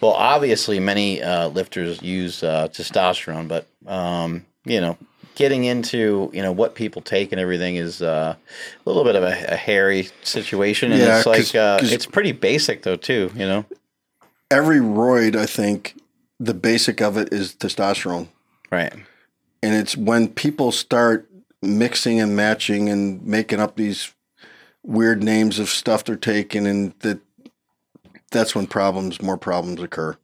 Well, 0.00 0.12
obviously, 0.12 0.78
many 0.80 1.22
uh, 1.22 1.48
lifters 1.48 2.02
use 2.02 2.42
uh, 2.42 2.68
testosterone, 2.68 3.48
but 3.48 3.66
um, 3.86 4.44
you 4.64 4.80
know, 4.80 4.96
getting 5.34 5.64
into 5.64 6.30
you 6.32 6.42
know 6.42 6.52
what 6.52 6.74
people 6.74 7.02
take 7.02 7.32
and 7.32 7.40
everything 7.40 7.76
is 7.76 8.02
uh, 8.02 8.34
a 8.36 8.88
little 8.88 9.04
bit 9.04 9.16
of 9.16 9.22
a, 9.22 9.52
a 9.52 9.56
hairy 9.56 10.08
situation, 10.22 10.92
and 10.92 11.00
Yeah, 11.00 11.16
it's 11.18 11.26
like 11.26 11.38
'cause- 11.38 11.54
uh, 11.54 11.78
'cause- 11.80 11.92
it's 11.92 12.06
pretty 12.06 12.32
basic 12.32 12.82
though 12.82 12.96
too. 12.96 13.30
You 13.34 13.46
know, 13.46 13.64
Every 14.50 14.78
roid, 14.78 15.36
I 15.36 15.44
think, 15.46 15.94
the 16.40 16.54
basic 16.54 17.00
of 17.02 17.16
it 17.18 17.32
is 17.32 17.54
testosterone, 17.54 18.28
right? 18.70 18.92
And 19.62 19.74
it's 19.74 19.96
when 19.96 20.28
people 20.28 20.72
start 20.72 21.28
mixing 21.62 22.20
and 22.20 22.36
matching 22.36 22.88
and 22.88 23.24
making 23.24 23.60
up 23.60 23.76
these 23.76 24.12
weird 24.82 25.22
names 25.22 25.58
of 25.58 25.68
stuff 25.68 26.04
they're 26.04 26.16
taking, 26.16 26.66
and 26.66 26.94
that 27.00 27.20
that's 28.30 28.54
when 28.54 28.66
problems, 28.66 29.20
more 29.22 29.38
problems 29.38 29.82
occur. 29.82 30.16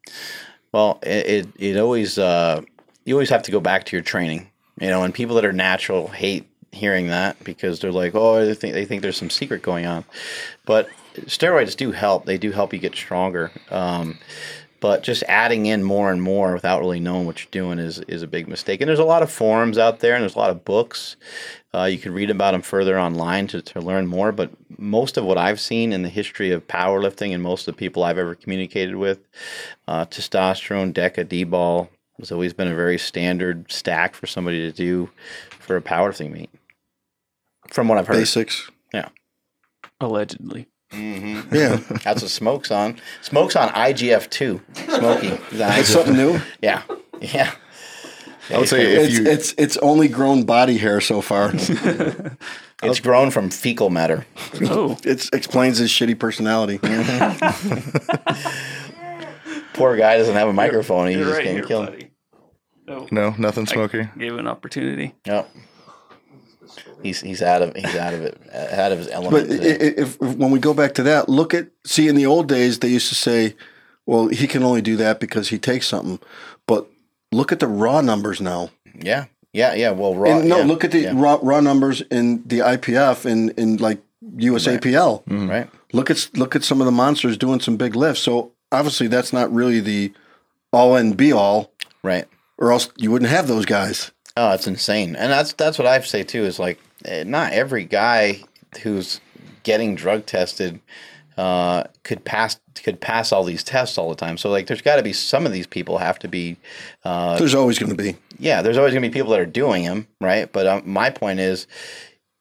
Well, 0.72 0.98
it 1.02 1.48
it, 1.56 1.76
always 1.78 2.18
uh, 2.18 2.62
you 3.04 3.14
always 3.14 3.30
have 3.30 3.42
to 3.44 3.50
go 3.50 3.60
back 3.60 3.84
to 3.86 3.96
your 3.96 4.02
training. 4.02 4.50
You 4.80 4.88
know, 4.88 5.04
and 5.04 5.14
people 5.14 5.36
that 5.36 5.44
are 5.44 5.52
natural 5.52 6.08
hate 6.08 6.48
hearing 6.72 7.06
that 7.08 7.42
because 7.44 7.78
they're 7.78 7.92
like, 7.92 8.14
oh, 8.14 8.44
they 8.44 8.54
think 8.54 8.74
they 8.74 8.84
think 8.84 9.02
there's 9.02 9.16
some 9.16 9.30
secret 9.30 9.62
going 9.62 9.86
on. 9.86 10.04
But 10.66 10.88
steroids 11.26 11.76
do 11.76 11.92
help. 11.92 12.26
They 12.26 12.38
do 12.38 12.50
help 12.50 12.72
you 12.72 12.78
get 12.78 12.94
stronger. 12.94 13.52
Um, 13.70 14.18
but 14.84 15.02
just 15.02 15.24
adding 15.28 15.64
in 15.64 15.82
more 15.82 16.12
and 16.12 16.20
more 16.20 16.52
without 16.52 16.80
really 16.80 17.00
knowing 17.00 17.24
what 17.24 17.40
you're 17.40 17.48
doing 17.50 17.78
is 17.78 18.00
is 18.00 18.22
a 18.22 18.26
big 18.26 18.46
mistake. 18.46 18.82
And 18.82 18.88
there's 18.88 18.98
a 18.98 19.04
lot 19.04 19.22
of 19.22 19.32
forums 19.32 19.78
out 19.78 20.00
there, 20.00 20.14
and 20.14 20.20
there's 20.20 20.34
a 20.34 20.38
lot 20.38 20.50
of 20.50 20.62
books. 20.62 21.16
Uh, 21.72 21.84
you 21.84 21.96
can 21.96 22.12
read 22.12 22.28
about 22.28 22.50
them 22.50 22.60
further 22.60 23.00
online 23.00 23.46
to, 23.46 23.62
to 23.62 23.80
learn 23.80 24.06
more. 24.06 24.30
But 24.30 24.50
most 24.78 25.16
of 25.16 25.24
what 25.24 25.38
I've 25.38 25.58
seen 25.58 25.94
in 25.94 26.02
the 26.02 26.10
history 26.10 26.50
of 26.50 26.68
powerlifting 26.68 27.32
and 27.32 27.42
most 27.42 27.66
of 27.66 27.74
the 27.74 27.78
people 27.78 28.04
I've 28.04 28.18
ever 28.18 28.34
communicated 28.34 28.96
with, 28.96 29.20
uh, 29.88 30.04
testosterone, 30.04 30.92
DECA, 30.92 31.26
D-bol 31.26 31.88
has 32.18 32.30
always 32.30 32.52
been 32.52 32.68
a 32.68 32.74
very 32.74 32.98
standard 32.98 33.72
stack 33.72 34.14
for 34.14 34.26
somebody 34.26 34.60
to 34.60 34.70
do 34.70 35.08
for 35.60 35.78
a 35.78 35.80
powerlifting 35.80 36.30
meet. 36.30 36.50
From 37.68 37.88
what 37.88 37.96
I've 37.96 38.06
heard. 38.06 38.16
Basics. 38.16 38.70
Yeah, 38.92 39.08
allegedly. 39.98 40.66
Mm-hmm. 40.94 41.54
Yeah, 41.54 41.76
That's 42.04 42.22
what 42.22 42.30
Smoke's 42.30 42.70
on. 42.70 43.00
Smoke's 43.22 43.56
on 43.56 43.68
IGF2. 43.70 44.60
Smoky. 44.96 45.28
He's 45.50 45.60
on 45.60 45.72
it's 45.78 45.88
something 45.88 46.14
new. 46.14 46.40
Yeah. 46.62 46.82
Yeah. 47.20 47.52
I 48.50 48.58
would 48.58 48.68
say 48.68 48.94
It's 48.94 49.18
you 49.18 49.26
it's 49.26 49.54
it's 49.56 49.76
only 49.78 50.06
grown 50.08 50.44
body 50.44 50.76
hair 50.78 51.00
so 51.00 51.20
far. 51.20 51.52
It's 52.82 53.00
grown 53.00 53.30
from 53.30 53.48
fecal 53.48 53.88
matter. 53.88 54.26
Oh, 54.64 54.98
it 55.04 55.30
explains 55.32 55.78
his 55.78 55.90
shitty 55.90 56.18
personality. 56.18 56.76
Poor 59.72 59.96
guy 59.96 60.18
doesn't 60.18 60.34
have 60.34 60.48
a 60.48 60.52
microphone. 60.52 61.08
He's 61.08 61.16
just 61.16 61.30
right 61.30 61.38
getting 61.44 61.54
here, 61.56 61.64
killed. 61.64 61.86
buddy. 61.86 62.10
Oh, 62.88 63.08
no 63.10 63.34
nothing 63.38 63.66
smoky. 63.66 64.08
gave 64.18 64.36
an 64.36 64.46
opportunity. 64.46 65.14
Yep. 65.26 65.48
He's 67.02 67.20
he's 67.20 67.42
out 67.42 67.62
of 67.62 67.74
he's 67.76 67.94
out 67.96 68.14
of 68.14 68.22
it 68.22 68.40
uh, 68.54 68.80
out 68.80 68.92
of 68.92 68.98
his 68.98 69.08
element. 69.08 69.50
i- 69.50 69.54
if, 69.64 69.98
if 69.98 70.20
when 70.20 70.50
we 70.50 70.58
go 70.58 70.72
back 70.74 70.94
to 70.94 71.02
that, 71.04 71.28
look 71.28 71.52
at 71.54 71.68
see 71.84 72.08
in 72.08 72.16
the 72.16 72.26
old 72.26 72.48
days 72.48 72.78
they 72.78 72.88
used 72.88 73.08
to 73.08 73.14
say, 73.14 73.54
"Well, 74.06 74.28
he 74.28 74.46
can 74.46 74.62
only 74.62 74.80
do 74.82 74.96
that 74.96 75.20
because 75.20 75.48
he 75.48 75.58
takes 75.58 75.86
something." 75.86 76.18
But 76.66 76.86
look 77.32 77.52
at 77.52 77.60
the 77.60 77.66
raw 77.68 78.00
numbers 78.00 78.40
now. 78.40 78.70
yeah. 78.98 79.26
Yeah. 79.52 79.74
Yeah. 79.74 79.90
Well, 79.92 80.14
raw. 80.16 80.38
and 80.38 80.48
no, 80.48 80.58
yeah, 80.58 80.64
look 80.64 80.82
at 80.84 80.90
the 80.90 81.00
yeah, 81.00 81.12
raw, 81.14 81.38
raw 81.42 81.60
numbers 81.60 82.00
in 82.10 82.42
the 82.46 82.58
IPF 82.60 83.24
and 83.24 83.50
in 83.50 83.76
like 83.76 84.00
USAPL. 84.38 85.24
Mm-hmm. 85.24 85.48
right. 85.50 85.70
Look 85.92 86.10
at 86.10 86.28
look 86.34 86.56
at 86.56 86.64
some 86.64 86.80
of 86.80 86.86
the 86.86 86.92
monsters 86.92 87.36
doing 87.36 87.60
some 87.60 87.76
big 87.76 87.94
lifts. 87.94 88.20
So 88.22 88.52
obviously 88.72 89.06
that's 89.06 89.32
not 89.32 89.52
really 89.52 89.80
the 89.80 90.12
all 90.72 90.96
and 90.96 91.16
be 91.16 91.30
all, 91.32 91.70
Right. 92.02 92.26
or 92.58 92.72
else 92.72 92.88
you 92.96 93.10
wouldn't 93.12 93.30
have 93.30 93.46
those 93.46 93.64
guys. 93.64 94.10
Oh, 94.36 94.52
it's 94.52 94.66
insane, 94.66 95.14
and 95.16 95.30
that's 95.30 95.52
that's 95.52 95.78
what 95.78 95.86
I 95.86 96.00
say 96.00 96.24
too. 96.24 96.44
Is 96.44 96.58
like 96.58 96.80
eh, 97.04 97.24
not 97.24 97.52
every 97.52 97.84
guy 97.84 98.40
who's 98.82 99.20
getting 99.62 99.94
drug 99.94 100.26
tested 100.26 100.80
uh, 101.36 101.84
could 102.02 102.24
pass 102.24 102.58
could 102.82 103.00
pass 103.00 103.32
all 103.32 103.44
these 103.44 103.62
tests 103.64 103.98
all 103.98 104.08
the 104.08 104.16
time. 104.16 104.36
So 104.36 104.50
like, 104.50 104.66
there's 104.66 104.82
got 104.82 104.96
to 104.96 105.02
be 105.02 105.12
some 105.12 105.46
of 105.46 105.52
these 105.52 105.66
people 105.66 105.98
have 105.98 106.18
to 106.20 106.28
be. 106.28 106.56
Uh, 107.04 107.38
There's 107.38 107.54
always 107.54 107.78
going 107.78 107.96
to 107.96 108.02
be. 108.02 108.16
yeah, 108.38 108.62
there's 108.62 108.76
always 108.76 108.92
gonna 108.92 109.06
be 109.08 109.12
people 109.12 109.30
that 109.30 109.40
are 109.40 109.46
doing 109.46 109.84
them, 109.84 110.06
right? 110.20 110.50
But 110.52 110.66
um, 110.66 110.82
my 110.84 111.10
point 111.10 111.40
is, 111.40 111.66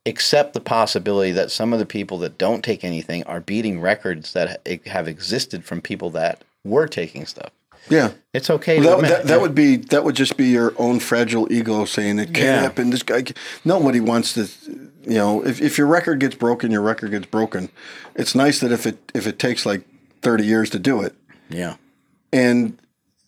accept 0.05 0.53
the 0.53 0.59
possibility 0.61 1.31
that 1.31 1.51
some 1.51 1.73
of 1.73 1.79
the 1.79 1.85
people 1.85 2.17
that 2.19 2.37
don't 2.37 2.63
take 2.63 2.83
anything 2.83 3.23
are 3.25 3.39
beating 3.39 3.79
records 3.79 4.33
that 4.33 4.67
have 4.87 5.07
existed 5.07 5.63
from 5.63 5.81
people 5.81 6.09
that 6.11 6.43
were 6.63 6.87
taking 6.87 7.25
stuff. 7.25 7.51
Yeah. 7.89 8.11
It's 8.33 8.49
okay. 8.49 8.77
To 8.77 8.83
That, 8.83 9.01
that, 9.01 9.23
that 9.27 9.41
would 9.41 9.53
be 9.53 9.75
that 9.77 10.03
would 10.03 10.15
just 10.15 10.37
be 10.37 10.47
your 10.47 10.73
own 10.77 10.99
fragile 10.99 11.51
ego 11.51 11.85
saying 11.85 12.19
it 12.19 12.27
can't 12.27 12.37
Yeah. 12.37 12.61
happen. 12.61 12.89
This 12.89 13.03
guy, 13.03 13.23
nobody 13.65 13.99
wants 13.99 14.33
to. 14.33 14.47
You 15.05 15.17
know, 15.17 15.45
if, 15.45 15.61
if 15.61 15.77
your 15.77 15.87
record 15.87 16.19
gets 16.21 16.35
broken, 16.35 16.71
your 16.71 16.81
record 16.81 17.11
gets 17.11 17.25
broken. 17.25 17.69
It's 18.15 18.33
nice 18.35 18.59
that 18.61 18.71
if 18.71 18.85
it 18.85 19.11
if 19.13 19.27
it 19.27 19.37
takes 19.37 19.65
like 19.65 19.83
thirty 20.21 20.45
years 20.45 20.69
to 20.69 20.79
do 20.79 21.01
it, 21.01 21.13
yeah, 21.49 21.75
and 22.31 22.79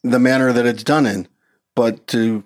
the 0.02 0.20
manner 0.20 0.54
that 0.54 0.66
it's 0.66 0.86
done 0.86 1.06
in, 1.06 1.28
but 1.76 2.08
to 2.08 2.46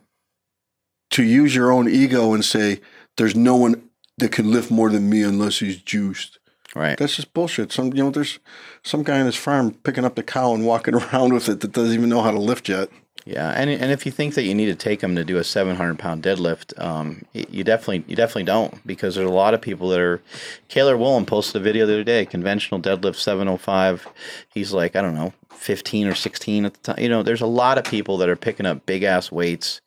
to 1.12 1.24
use 1.24 1.54
your 1.56 1.72
own 1.72 1.88
ego 1.88 2.34
and 2.34 2.44
say 2.44 2.82
there's 3.18 3.36
no 3.36 3.56
one 3.56 3.90
that 4.18 4.32
can 4.32 4.52
lift 4.52 4.72
more 4.72 4.90
than 4.90 5.10
me 5.10 5.22
unless 5.22 5.60
he's 5.60 5.78
juiced. 5.78 6.39
Right. 6.80 6.98
That's 6.98 7.18
just 7.18 7.34
bullshit. 7.34 7.74
Some 7.74 7.88
you 7.88 8.04
know, 8.04 8.10
there's 8.10 8.40
some 8.84 9.04
guy 9.04 9.20
on 9.20 9.26
his 9.26 9.36
farm 9.36 9.72
picking 9.84 10.06
up 10.06 10.16
the 10.16 10.24
cow 10.24 10.54
and 10.54 10.66
walking 10.66 10.96
around 11.02 11.34
with 11.34 11.50
it 11.50 11.60
that 11.60 11.74
doesn't 11.74 11.94
even 11.94 12.08
know 12.08 12.22
how 12.22 12.32
to 12.32 12.40
lift 12.40 12.70
yet. 12.70 12.90
Yeah, 13.26 13.52
and 13.52 13.70
and 13.70 13.92
if 13.92 14.06
you 14.06 14.14
think 14.14 14.36
that 14.36 14.44
you 14.44 14.56
need 14.56 14.68
to 14.68 14.76
take 14.76 15.02
them 15.02 15.18
to 15.18 15.26
do 15.26 15.36
a 15.36 15.44
700 15.44 16.00
pound 16.00 16.24
deadlift, 16.24 16.80
um, 16.82 17.24
you 17.34 17.66
definitely 17.66 18.06
you 18.08 18.16
definitely 18.16 18.46
don't 18.46 18.88
because 18.88 19.16
there's 19.16 19.30
a 19.30 19.34
lot 19.34 19.54
of 19.54 19.62
people 19.62 19.90
that 19.90 20.00
are. 20.00 20.22
Cailer 20.70 20.96
Woolam 20.96 21.28
posted 21.28 21.62
a 21.62 21.64
video 21.64 21.86
the 21.86 21.96
other 21.96 22.04
day, 22.06 22.26
conventional 22.26 22.80
deadlift 22.80 23.18
705. 23.18 24.08
He's 24.54 24.72
like 24.72 24.96
I 24.96 25.02
don't 25.02 25.16
know 25.16 25.34
15 25.60 26.08
or 26.08 26.16
16 26.16 26.64
at 26.64 26.74
the 26.74 26.80
time. 26.80 27.04
You 27.04 27.10
know, 27.10 27.22
there's 27.22 27.42
a 27.42 27.46
lot 27.46 27.78
of 27.78 27.84
people 27.84 28.18
that 28.20 28.30
are 28.30 28.38
picking 28.38 28.66
up 28.66 28.86
big 28.86 29.04
ass 29.04 29.30
weights 29.30 29.82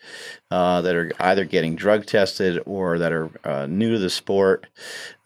uh, 0.51 0.83
that 0.83 0.95
are 0.95 1.11
either 1.19 1.47
getting 1.47 1.75
drug 1.75 2.05
tested 2.05 2.63
or 2.67 2.99
that 2.99 3.13
are 3.13 3.31
uh, 3.45 3.67
new 3.67 3.93
to 3.93 3.99
the 3.99 4.11
sport. 4.11 4.67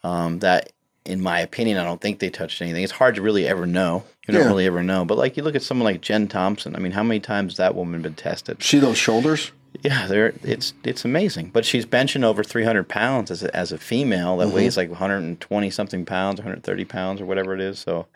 Um, 0.04 0.38
that, 0.38 0.70
in 1.06 1.20
my 1.20 1.40
opinion, 1.40 1.78
I 1.78 1.84
don't 1.84 2.00
think 2.00 2.18
they 2.18 2.30
touched 2.30 2.60
anything. 2.60 2.82
It's 2.82 2.92
hard 2.92 3.14
to 3.16 3.22
really 3.22 3.46
ever 3.46 3.66
know. 3.66 4.04
You 4.26 4.32
don't 4.34 4.42
Yeah. 4.42 4.48
really 4.48 4.66
ever 4.66 4.82
know. 4.82 5.04
But 5.04 5.18
like 5.18 5.36
you 5.36 5.42
look 5.42 5.54
at 5.54 5.62
someone 5.62 5.84
like 5.84 6.00
Jen 6.00 6.26
Thompson. 6.28 6.74
I 6.76 6.78
mean, 6.80 6.92
how 6.92 7.02
many 7.02 7.20
times 7.20 7.52
has 7.52 7.56
that 7.58 7.74
woman 7.74 8.02
been 8.02 8.14
tested? 8.14 8.62
See 8.62 8.78
those 8.78 8.98
shoulders? 8.98 9.52
Yeah, 9.82 10.06
they're 10.06 10.32
it's 10.42 10.72
it's 10.84 11.04
amazing. 11.04 11.50
But 11.52 11.64
she's 11.64 11.84
benching 11.86 12.22
over 12.24 12.42
300 12.44 12.88
pounds 12.88 13.30
as 13.30 13.42
a, 13.42 13.54
as 13.56 13.72
a 13.72 13.78
female 13.78 14.36
that 14.38 14.48
weighs 14.48 14.76
like 14.76 14.88
120 14.90 15.70
something 15.70 16.04
pounds, 16.04 16.38
130 16.38 16.84
pounds, 16.84 17.20
or 17.20 17.26
whatever 17.26 17.54
it 17.54 17.60
is. 17.60 17.78
So 17.78 18.06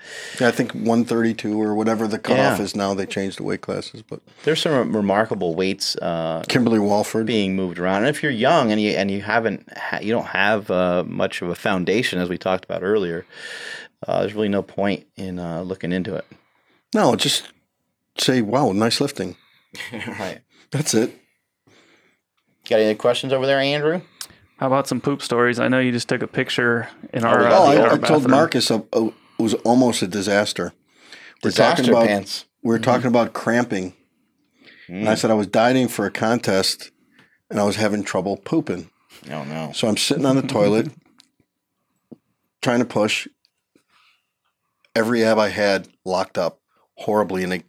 Yeah, 0.40 0.48
I 0.48 0.50
think 0.50 0.72
132 0.74 1.60
or 1.60 1.74
whatever 1.74 2.06
the 2.06 2.18
cutoff 2.18 2.58
Yeah. 2.58 2.64
is 2.64 2.74
now. 2.76 2.94
They 2.94 3.06
changed 3.06 3.38
the 3.38 3.42
weight 3.42 3.60
classes, 3.60 4.02
but 4.02 4.20
there's 4.44 4.60
some 4.62 4.94
remarkable 4.96 5.54
weights 5.54 5.96
uh, 5.96 6.42
Kimberly 6.48 6.78
Walford. 6.78 7.26
being 7.26 7.56
moved 7.56 7.78
around. 7.78 7.98
And 8.04 8.08
if 8.08 8.22
you're 8.22 8.32
young 8.32 8.70
and 8.72 8.80
you 8.80 8.90
and 8.92 9.10
you 9.10 9.22
haven't 9.22 9.68
ha- 9.76 10.00
you 10.00 10.12
don't 10.12 10.26
have 10.28 10.70
uh, 10.70 11.04
much 11.06 11.42
of 11.42 11.48
a 11.48 11.54
foundation, 11.54 12.18
as 12.18 12.28
we 12.28 12.38
talked 12.38 12.64
about 12.64 12.82
earlier, 12.82 13.26
uh, 14.06 14.20
there's 14.20 14.34
really 14.34 14.48
no 14.48 14.62
point 14.62 15.06
in 15.16 15.38
uh, 15.38 15.62
looking 15.62 15.92
into 15.92 16.14
it. 16.14 16.24
No, 16.94 17.14
just 17.16 17.52
say, 18.18 18.40
"Wow, 18.42 18.72
nice 18.72 19.00
lifting." 19.00 19.36
right. 19.92 20.40
That's 20.72 20.94
it. 20.94 21.16
Got 22.70 22.78
any 22.80 22.94
questions 22.94 23.32
over 23.32 23.47
there, 23.47 23.59
Andrew? 23.59 24.01
How 24.59 24.68
about 24.68 24.86
some 24.86 25.01
poop 25.01 25.22
stories? 25.22 25.59
I 25.59 25.66
know 25.66 25.80
you 25.80 25.90
just 25.90 26.09
took 26.09 26.22
a 26.22 26.28
picture 26.28 26.88
in 27.12 27.24
our. 27.24 27.40
we 27.40 27.47
uh, 27.47 27.59
Oh, 27.59 27.72
in 27.72 27.78
I, 27.78 27.82
our 27.82 27.92
I 27.94 27.98
told. 27.98 28.30
Marcus 28.30 28.70
uh, 28.70 28.82
uh, 28.92 29.06
it 29.06 29.42
was 29.42 29.55
almost 29.55 30.02
a 30.02 30.06
disaster. 30.06 30.72
We're 31.42 31.51
Disaster 31.51 31.82
talking 31.82 31.90
about 31.94 32.06
pants. 32.06 32.44
we 32.62 32.68
were 32.68 32.78
talking 32.78 33.09
about 33.09 33.32
cramping, 33.32 33.94
and 34.86 35.09
I 35.09 35.16
said 35.16 35.32
I 35.32 35.34
was 35.34 35.48
dieting 35.48 35.88
for 35.88 36.06
a 36.06 36.10
contest, 36.12 36.92
and 37.51 37.59
I 37.59 37.64
was 37.64 37.74
having 37.76 38.05
trouble 38.05 38.36
pooping. 38.36 38.88
Oh 39.30 39.42
no. 39.44 39.72
So 39.74 39.88
I'm 39.88 39.97
sitting 39.97 40.26
on 40.26 40.36
the 40.36 40.42
toilet, 40.42 40.90
trying 42.62 42.78
to 42.78 42.84
push. 42.84 43.26
Every 44.94 45.24
ab 45.24 45.38
I 45.38 45.48
had 45.48 45.88
locked 46.05 46.38
up 46.38 46.60
horribly, 46.97 47.42
and 47.42 47.52
it 47.55 47.64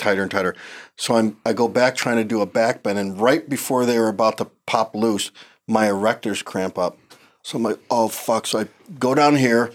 tighter 0.00 0.22
and 0.22 0.30
tighter. 0.30 0.56
So 0.96 1.14
I'm 1.14 1.36
I 1.46 1.52
go 1.52 1.68
back 1.68 1.94
trying 1.94 2.16
to 2.16 2.24
do 2.24 2.40
a 2.40 2.46
back 2.46 2.82
bend, 2.82 2.98
and 2.98 3.20
right 3.20 3.48
before 3.48 3.86
they 3.86 3.98
were 3.98 4.08
about 4.08 4.38
to 4.38 4.46
pop 4.66 4.94
loose, 4.94 5.30
my 5.68 5.86
erectors 5.86 6.44
cramp 6.44 6.78
up. 6.78 6.98
So 7.42 7.56
I'm 7.56 7.62
like, 7.62 7.78
oh 7.90 8.08
fuck! 8.08 8.46
So 8.46 8.60
I 8.60 8.68
go 8.98 9.14
down 9.14 9.36
here, 9.36 9.70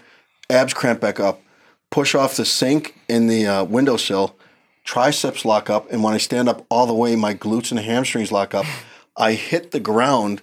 abs 0.49 0.73
cramp 0.73 0.99
back 0.99 1.19
up, 1.19 1.41
push 1.89 2.13
off 2.13 2.35
the 2.35 2.45
sink 2.45 2.95
in 3.07 3.27
the 3.27 3.47
uh, 3.47 3.63
windowsill, 3.63 4.35
triceps 4.83 5.45
lock 5.45 5.69
up, 5.69 5.91
and 5.91 6.03
when 6.03 6.13
I 6.13 6.17
stand 6.17 6.49
up 6.49 6.65
all 6.69 6.85
the 6.85 6.93
way, 6.93 7.15
my 7.15 7.33
glutes 7.33 7.71
and 7.71 7.79
hamstrings 7.79 8.31
lock 8.31 8.53
up. 8.53 8.65
I 9.17 9.33
hit 9.33 9.71
the 9.71 9.79
ground, 9.79 10.41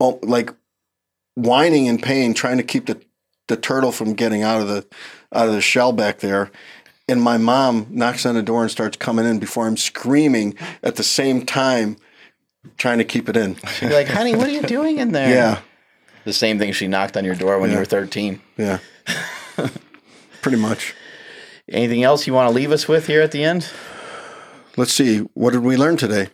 oh, 0.00 0.18
like 0.22 0.52
whining 1.36 1.86
in 1.86 1.98
pain, 1.98 2.34
trying 2.34 2.56
to 2.56 2.62
keep 2.62 2.86
the, 2.86 3.00
the 3.48 3.56
turtle 3.56 3.92
from 3.92 4.14
getting 4.14 4.42
out 4.42 4.60
of 4.60 4.68
the 4.68 4.86
out 5.32 5.46
of 5.46 5.54
the 5.54 5.60
shell 5.60 5.92
back 5.92 6.18
there. 6.18 6.50
And 7.10 7.20
my 7.20 7.38
mom 7.38 7.86
knocks 7.90 8.24
on 8.24 8.34
the 8.36 8.42
door 8.42 8.62
and 8.62 8.70
starts 8.70 8.96
coming 8.96 9.26
in 9.26 9.38
before 9.40 9.66
I'm 9.66 9.76
screaming 9.76 10.54
at 10.82 10.94
the 10.96 11.02
same 11.02 11.44
time, 11.44 11.96
trying 12.76 12.98
to 12.98 13.04
keep 13.04 13.28
it 13.28 13.36
in. 13.36 13.56
She'd 13.74 13.88
be 13.88 13.94
like, 13.94 14.06
honey, 14.06 14.36
what 14.36 14.46
are 14.46 14.52
you 14.52 14.62
doing 14.62 14.98
in 14.98 15.10
there? 15.12 15.28
Yeah, 15.28 15.58
The 16.24 16.32
same 16.32 16.58
thing 16.58 16.72
she 16.72 16.86
knocked 16.86 17.16
on 17.16 17.24
your 17.24 17.34
door 17.34 17.58
when 17.58 17.70
you 17.72 17.78
were 17.78 17.84
13. 17.84 18.40
yeah, 18.56 18.78
pretty 20.42 20.58
much. 20.58 20.94
Anything 21.68 22.02
else 22.04 22.26
you 22.26 22.32
want 22.32 22.48
to 22.48 22.54
leave 22.54 22.70
us 22.72 22.86
with 22.86 23.06
here 23.08 23.22
at 23.22 23.32
the 23.32 23.42
end? 23.44 23.68
Let's 24.76 24.92
see. 24.92 25.18
What 25.34 25.52
did 25.52 25.62
we 25.62 25.76
learn 25.76 25.96
today? 25.96 26.28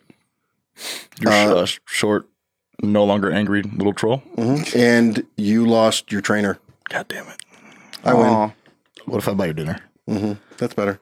You're 1.20 1.32
uh, 1.32 1.64
sh- 1.64 1.78
short, 1.86 2.28
no 2.82 3.02
longer 3.04 3.30
angry 3.30 3.62
little 3.62 3.94
troll. 3.94 4.22
And 4.74 5.26
you 5.38 5.66
lost 5.66 6.12
your 6.12 6.20
trainer. 6.20 6.58
God 6.90 7.08
damn 7.08 7.26
it. 7.28 7.40
I 8.04 8.12
win. 8.14 8.52
What 9.06 9.18
if 9.18 9.28
I 9.28 9.32
buy 9.34 9.46
you 9.46 9.52
dinner? 9.54 9.78
Mm-hmm. 10.08 10.32
That's 10.58 10.74
better. 10.74 11.00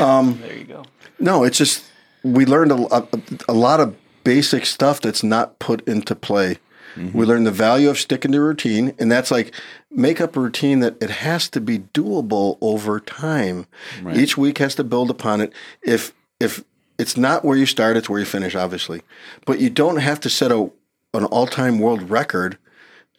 Um, 0.00 0.38
there 0.42 0.56
you 0.56 0.64
go. 0.64 0.84
No, 1.18 1.44
it's 1.44 1.58
just 1.58 1.84
we 2.22 2.44
learned 2.46 2.72
a, 2.72 2.94
a, 2.94 3.08
a 3.48 3.54
lot 3.54 3.80
of 3.80 3.96
basic 4.24 4.66
stuff 4.66 5.00
that's 5.00 5.22
not 5.22 5.58
put 5.58 5.86
into 5.86 6.14
play. 6.14 6.58
Mm-hmm. 6.96 7.18
We 7.18 7.26
learned 7.26 7.46
the 7.46 7.52
value 7.52 7.90
of 7.90 7.98
sticking 7.98 8.32
to 8.32 8.40
routine, 8.40 8.94
and 8.98 9.10
that's 9.10 9.30
like 9.30 9.54
make 9.90 10.20
up 10.20 10.36
a 10.36 10.40
routine 10.40 10.80
that 10.80 10.96
it 11.02 11.10
has 11.10 11.48
to 11.50 11.60
be 11.60 11.80
doable 11.80 12.56
over 12.60 13.00
time. 13.00 13.66
Each 14.12 14.36
week 14.36 14.58
has 14.58 14.74
to 14.76 14.84
build 14.84 15.10
upon 15.10 15.40
it. 15.40 15.52
If 15.82 16.12
if 16.38 16.64
it's 16.98 17.16
not 17.16 17.44
where 17.44 17.56
you 17.56 17.66
start, 17.66 17.96
it's 17.96 18.08
where 18.08 18.20
you 18.20 18.26
finish, 18.26 18.54
obviously. 18.54 19.02
But 19.44 19.60
you 19.60 19.70
don't 19.70 19.96
have 19.96 20.20
to 20.20 20.30
set 20.30 20.52
a 20.52 20.70
an 21.12 21.24
all 21.24 21.46
time 21.46 21.78
world 21.78 22.10
record 22.10 22.58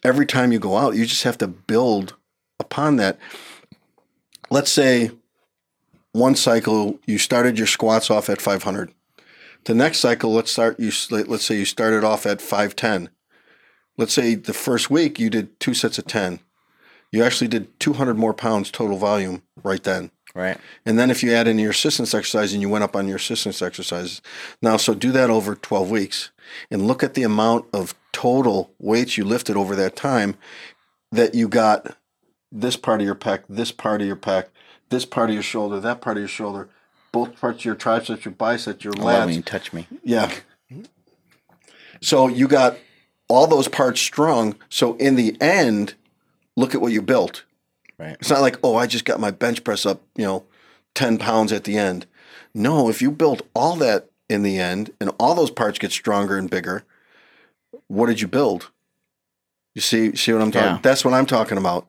every 0.02 0.26
time 0.26 0.52
you 0.52 0.58
go 0.58 0.76
out. 0.76 0.94
You 0.94 1.04
just 1.04 1.24
have 1.24 1.38
to 1.38 1.46
build 1.48 2.14
upon 2.58 2.96
that. 2.96 3.18
Let's 4.50 4.70
say 4.70 5.10
one 6.16 6.34
cycle 6.34 6.98
you 7.06 7.18
started 7.18 7.58
your 7.58 7.66
squats 7.66 8.10
off 8.10 8.30
at 8.30 8.40
500 8.40 8.90
the 9.64 9.74
next 9.74 9.98
cycle 9.98 10.32
let's 10.32 10.50
start 10.50 10.80
you 10.80 10.90
let's 11.10 11.44
say 11.44 11.58
you 11.58 11.64
started 11.66 12.02
off 12.02 12.24
at 12.24 12.40
510 12.40 13.10
let's 13.98 14.14
say 14.14 14.34
the 14.34 14.54
first 14.54 14.90
week 14.90 15.20
you 15.20 15.28
did 15.28 15.60
two 15.60 15.74
sets 15.74 15.98
of 15.98 16.06
10 16.06 16.40
you 17.12 17.22
actually 17.22 17.48
did 17.48 17.78
200 17.80 18.16
more 18.16 18.32
pounds 18.32 18.70
total 18.70 18.96
volume 18.96 19.42
right 19.62 19.82
then. 19.82 20.10
Right. 20.34 20.58
and 20.84 20.98
then 20.98 21.10
if 21.10 21.22
you 21.22 21.32
add 21.32 21.48
in 21.48 21.58
your 21.58 21.70
assistance 21.70 22.14
exercise 22.14 22.52
and 22.52 22.60
you 22.60 22.68
went 22.68 22.84
up 22.84 22.94
on 22.94 23.08
your 23.08 23.16
assistance 23.16 23.62
exercises 23.62 24.20
now 24.60 24.76
so 24.76 24.94
do 24.94 25.12
that 25.12 25.30
over 25.30 25.54
12 25.54 25.90
weeks 25.90 26.30
and 26.70 26.86
look 26.86 27.02
at 27.02 27.14
the 27.14 27.22
amount 27.22 27.66
of 27.72 27.94
total 28.12 28.70
weights 28.78 29.16
you 29.16 29.24
lifted 29.24 29.56
over 29.56 29.74
that 29.76 29.96
time 29.96 30.36
that 31.10 31.34
you 31.34 31.48
got 31.48 31.96
this 32.60 32.76
part 32.76 33.00
of 33.00 33.06
your 33.06 33.14
pec, 33.14 33.42
this 33.48 33.70
part 33.70 34.00
of 34.00 34.06
your 34.06 34.16
pec, 34.16 34.46
this 34.88 35.04
part 35.04 35.30
of 35.30 35.34
your 35.34 35.42
shoulder, 35.42 35.78
that 35.80 36.00
part 36.00 36.16
of 36.16 36.22
your 36.22 36.28
shoulder, 36.28 36.68
both 37.12 37.38
parts 37.40 37.60
of 37.60 37.64
your 37.64 37.74
triceps, 37.74 38.24
your 38.24 38.34
biceps, 38.34 38.84
your 38.84 38.94
I 38.98 39.02
love 39.02 39.26
when 39.26 39.34
you 39.34 39.42
lats. 39.42 39.46
touch 39.46 39.72
me. 39.72 39.86
Yeah. 40.02 40.32
So 42.00 42.28
you 42.28 42.48
got 42.48 42.78
all 43.28 43.46
those 43.46 43.68
parts 43.68 44.00
strong. 44.00 44.56
So 44.68 44.96
in 44.96 45.16
the 45.16 45.36
end, 45.40 45.94
look 46.56 46.74
at 46.74 46.80
what 46.80 46.92
you 46.92 47.02
built. 47.02 47.44
Right. 47.98 48.16
It's 48.20 48.30
not 48.30 48.42
like, 48.42 48.58
oh, 48.62 48.76
I 48.76 48.86
just 48.86 49.04
got 49.04 49.20
my 49.20 49.30
bench 49.30 49.64
press 49.64 49.86
up, 49.86 50.02
you 50.16 50.24
know, 50.24 50.44
10 50.94 51.18
pounds 51.18 51.52
at 51.52 51.64
the 51.64 51.76
end. 51.78 52.06
No, 52.54 52.88
if 52.88 53.02
you 53.02 53.10
built 53.10 53.42
all 53.54 53.76
that 53.76 54.10
in 54.28 54.42
the 54.42 54.58
end 54.58 54.90
and 55.00 55.10
all 55.18 55.34
those 55.34 55.50
parts 55.50 55.78
get 55.78 55.92
stronger 55.92 56.36
and 56.36 56.50
bigger, 56.50 56.84
what 57.88 58.06
did 58.06 58.20
you 58.20 58.28
build? 58.28 58.70
You 59.74 59.82
see, 59.82 60.16
see 60.16 60.32
what 60.32 60.40
I'm 60.40 60.50
talking. 60.50 60.68
Yeah. 60.68 60.78
That's 60.82 61.04
what 61.04 61.12
I'm 61.12 61.26
talking 61.26 61.58
about, 61.58 61.86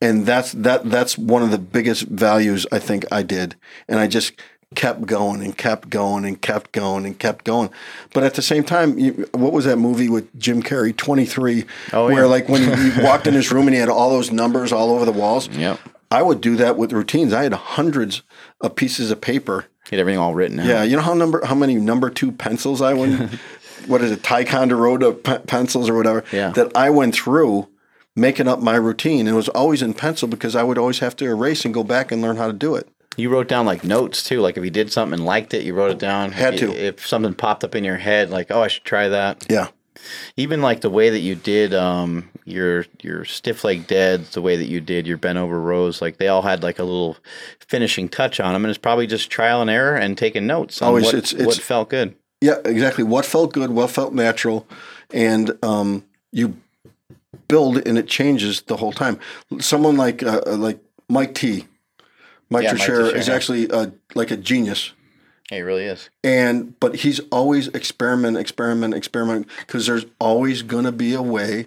and 0.00 0.26
that's 0.26 0.52
that. 0.52 0.88
That's 0.90 1.16
one 1.18 1.42
of 1.42 1.50
the 1.50 1.58
biggest 1.58 2.04
values 2.04 2.66
I 2.72 2.78
think 2.78 3.04
I 3.12 3.22
did, 3.22 3.56
and 3.88 3.98
I 3.98 4.06
just 4.06 4.32
kept 4.74 5.06
going 5.06 5.42
and 5.42 5.56
kept 5.56 5.88
going 5.88 6.26
and 6.26 6.40
kept 6.42 6.72
going 6.72 7.06
and 7.06 7.18
kept 7.18 7.44
going. 7.46 7.70
But 8.12 8.24
at 8.24 8.34
the 8.34 8.42
same 8.42 8.64
time, 8.64 8.98
you, 8.98 9.26
what 9.32 9.52
was 9.54 9.64
that 9.64 9.78
movie 9.78 10.10
with 10.10 10.38
Jim 10.38 10.62
Carrey, 10.62 10.94
23, 10.94 11.64
Oh, 11.94 12.04
where 12.04 12.14
yeah. 12.14 12.24
like 12.24 12.50
when 12.50 12.62
he 12.78 13.00
walked 13.02 13.26
in 13.26 13.32
his 13.32 13.50
room 13.50 13.66
and 13.66 13.72
he 13.74 13.80
had 13.80 13.88
all 13.88 14.10
those 14.10 14.30
numbers 14.30 14.70
all 14.70 14.90
over 14.90 15.06
the 15.06 15.12
walls. 15.12 15.48
Yeah. 15.48 15.78
I 16.10 16.20
would 16.20 16.42
do 16.42 16.54
that 16.56 16.76
with 16.76 16.92
routines. 16.92 17.32
I 17.32 17.44
had 17.44 17.54
hundreds 17.54 18.20
of 18.60 18.76
pieces 18.76 19.10
of 19.10 19.22
paper. 19.22 19.64
Get 19.90 20.00
everything 20.00 20.18
all 20.20 20.34
written 20.34 20.60
out. 20.60 20.66
Yeah, 20.66 20.82
you 20.82 20.96
know 20.96 21.02
how 21.02 21.14
number 21.14 21.42
how 21.46 21.54
many 21.54 21.76
number 21.76 22.10
two 22.10 22.30
pencils 22.30 22.82
I 22.82 22.92
went. 22.92 23.32
what 23.86 24.02
is 24.02 24.10
it, 24.10 24.22
Ticonderoga 24.22 25.12
pe- 25.12 25.40
pencils 25.44 25.88
or 25.88 25.94
whatever? 25.94 26.24
Yeah. 26.30 26.50
That 26.50 26.72
I 26.76 26.90
went 26.90 27.14
through 27.14 27.68
making 28.18 28.48
up 28.48 28.60
my 28.60 28.74
routine, 28.76 29.20
and 29.20 29.28
it 29.30 29.32
was 29.34 29.48
always 29.50 29.80
in 29.82 29.94
pencil 29.94 30.28
because 30.28 30.54
I 30.56 30.62
would 30.62 30.78
always 30.78 30.98
have 30.98 31.16
to 31.16 31.24
erase 31.24 31.64
and 31.64 31.72
go 31.72 31.84
back 31.84 32.10
and 32.12 32.20
learn 32.20 32.36
how 32.36 32.46
to 32.48 32.52
do 32.52 32.74
it. 32.74 32.88
You 33.16 33.30
wrote 33.30 33.48
down 33.48 33.66
like 33.66 33.82
notes 33.84 34.22
too. 34.22 34.40
Like 34.40 34.56
if 34.56 34.64
you 34.64 34.70
did 34.70 34.92
something 34.92 35.14
and 35.18 35.24
liked 35.26 35.52
it, 35.54 35.64
you 35.64 35.74
wrote 35.74 35.90
it 35.90 35.98
down. 35.98 36.32
Had 36.32 36.58
to. 36.58 36.70
If 36.72 37.06
something 37.06 37.34
popped 37.34 37.64
up 37.64 37.74
in 37.74 37.82
your 37.84 37.96
head, 37.96 38.30
like, 38.30 38.50
oh, 38.50 38.62
I 38.62 38.68
should 38.68 38.84
try 38.84 39.08
that. 39.08 39.44
Yeah, 39.50 39.68
Even 40.36 40.62
like 40.62 40.82
the 40.82 40.90
way 40.90 41.10
that 41.10 41.18
you 41.20 41.34
did 41.34 41.74
um, 41.74 42.28
your 42.44 42.86
your 43.02 43.24
stiff 43.24 43.64
leg 43.64 43.86
deads, 43.88 44.30
the 44.30 44.42
way 44.42 44.56
that 44.56 44.66
you 44.68 44.80
did 44.80 45.06
your 45.08 45.16
bent 45.16 45.36
over 45.38 45.60
rows, 45.60 46.00
like 46.00 46.18
they 46.18 46.28
all 46.28 46.42
had 46.42 46.62
like 46.62 46.78
a 46.78 46.84
little 46.84 47.16
finishing 47.66 48.08
touch 48.08 48.38
on 48.40 48.52
them, 48.52 48.64
and 48.64 48.70
it's 48.70 48.78
probably 48.78 49.06
just 49.08 49.30
trial 49.30 49.60
and 49.62 49.70
error 49.70 49.96
and 49.96 50.16
taking 50.16 50.46
notes 50.46 50.80
on 50.80 50.88
Always, 50.88 51.06
what, 51.06 51.14
it's- 51.16 51.32
it's- 51.32 51.46
what 51.46 51.56
felt 51.56 51.90
good. 51.90 52.14
yeah, 52.40 52.58
exactly. 52.64 53.02
What 53.02 53.26
felt 53.26 53.52
good, 53.52 53.70
what 53.70 53.90
felt 53.90 54.14
natural, 54.14 54.66
and 55.12 55.58
um, 55.64 56.04
you 56.30 56.56
build 57.46 57.86
and 57.86 57.96
it 57.98 58.06
changes 58.08 58.62
the 58.62 58.76
whole 58.78 58.92
time. 58.92 59.18
Someone 59.60 59.96
like 59.96 60.22
uh, 60.22 60.40
uh, 60.46 60.56
like 60.56 60.78
Mike 61.08 61.34
T. 61.34 61.66
Mike 62.50 62.64
Yeah, 62.64 62.72
Mike 62.72 62.80
Tuchscherer 62.82 63.10
Tuchscherer, 63.10 63.14
is 63.14 63.28
actually 63.28 63.70
uh, 63.70 63.86
like 64.14 64.30
a 64.30 64.36
genius. 64.36 64.92
He 65.50 65.60
really 65.62 65.84
is. 65.84 66.10
and 66.22 66.78
but 66.78 66.96
he's 66.96 67.20
always 67.32 67.68
experiment 67.68 68.36
experiment 68.36 68.92
experiment 68.94 69.46
because 69.60 69.86
there's 69.86 70.04
always 70.20 70.60
going 70.62 70.84
to 70.84 70.92
be 70.92 71.14
a 71.14 71.22
way 71.22 71.66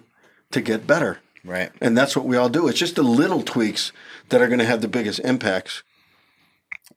to 0.52 0.60
get 0.60 0.86
better 0.86 1.18
Right. 1.44 1.72
and 1.80 1.98
that's 1.98 2.14
what 2.14 2.24
we 2.24 2.36
all 2.36 2.48
do 2.48 2.68
it's 2.68 2.78
just 2.78 2.94
the 2.94 3.02
little 3.02 3.42
tweaks 3.42 3.90
that 4.28 4.40
are 4.40 4.46
going 4.46 4.60
to 4.60 4.64
have 4.64 4.82
the 4.82 4.86
biggest 4.88 5.18
impacts 5.24 5.82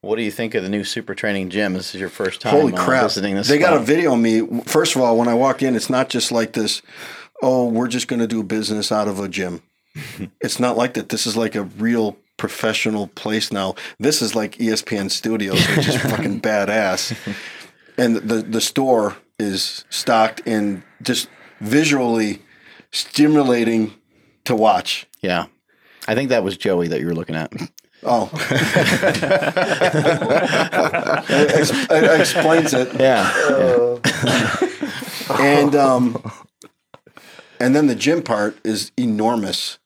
What 0.02 0.18
do 0.18 0.22
you 0.22 0.30
think 0.30 0.54
of 0.54 0.62
the 0.62 0.70
new 0.70 0.84
super 0.84 1.16
training 1.16 1.50
gym? 1.50 1.74
This 1.74 1.96
is 1.96 2.00
your 2.02 2.10
first 2.10 2.40
time 2.42 2.54
holy 2.54 2.74
uh, 2.74 2.78
crap 2.86 3.04
visiting 3.06 3.34
this. 3.34 3.48
they 3.48 3.58
got 3.58 3.74
a 3.74 3.80
video 3.80 4.14
of 4.14 4.20
me 4.20 4.42
first 4.66 4.96
of 4.96 5.02
all 5.02 5.18
when 5.18 5.28
i 5.28 5.34
walk 5.34 5.64
in 5.64 5.76
it's 5.76 5.90
not 5.90 6.10
just 6.10 6.32
like 6.32 6.54
this 6.54 6.84
oh 7.42 7.68
we're 7.68 7.88
just 7.88 8.08
going 8.08 8.20
to 8.20 8.28
do 8.28 8.44
business 8.44 8.92
out 8.92 9.08
of 9.08 9.20
a 9.20 9.28
gym 9.28 9.62
it's 10.42 10.60
not 10.60 10.78
like 10.78 10.94
that 10.94 11.10
this 11.10 11.26
is 11.26 11.38
like 11.38 11.56
a 11.56 11.64
real 11.64 12.18
professional 12.38 13.08
place 13.08 13.52
now 13.52 13.74
this 14.00 14.22
is 14.22 14.36
like 14.36 14.58
espn 14.58 15.10
studios 15.10 15.66
which 15.76 15.88
is 15.88 16.02
fucking 16.02 16.42
badass 16.42 17.16
and 17.98 18.18
the 18.18 18.42
the 18.42 18.62
store 18.62 19.16
is 19.40 19.86
stocked 19.90 20.42
and 20.46 20.84
just 21.02 21.30
visually 21.60 22.42
stimulating 22.92 23.94
to 24.46 24.56
watch. 24.56 25.08
Yeah. 25.22 25.46
I 26.08 26.16
think 26.16 26.30
that 26.30 26.44
was 26.44 26.58
Joey 26.58 26.88
that 26.90 27.00
you 27.00 27.08
were 27.08 27.16
looking 27.16 27.36
at. 27.36 27.52
Oh, 28.04 28.30
it, 31.28 31.52
ex- 31.56 31.72
it 31.90 32.20
explains 32.22 32.74
it. 32.74 33.00
Yeah. 33.00 33.32
And 35.42 35.76
um, 35.76 36.32
and 37.60 37.76
then 37.76 37.88
the 37.88 37.96
gym 37.96 38.24
part 38.24 38.58
is 38.64 38.92
enormous. 38.98 39.80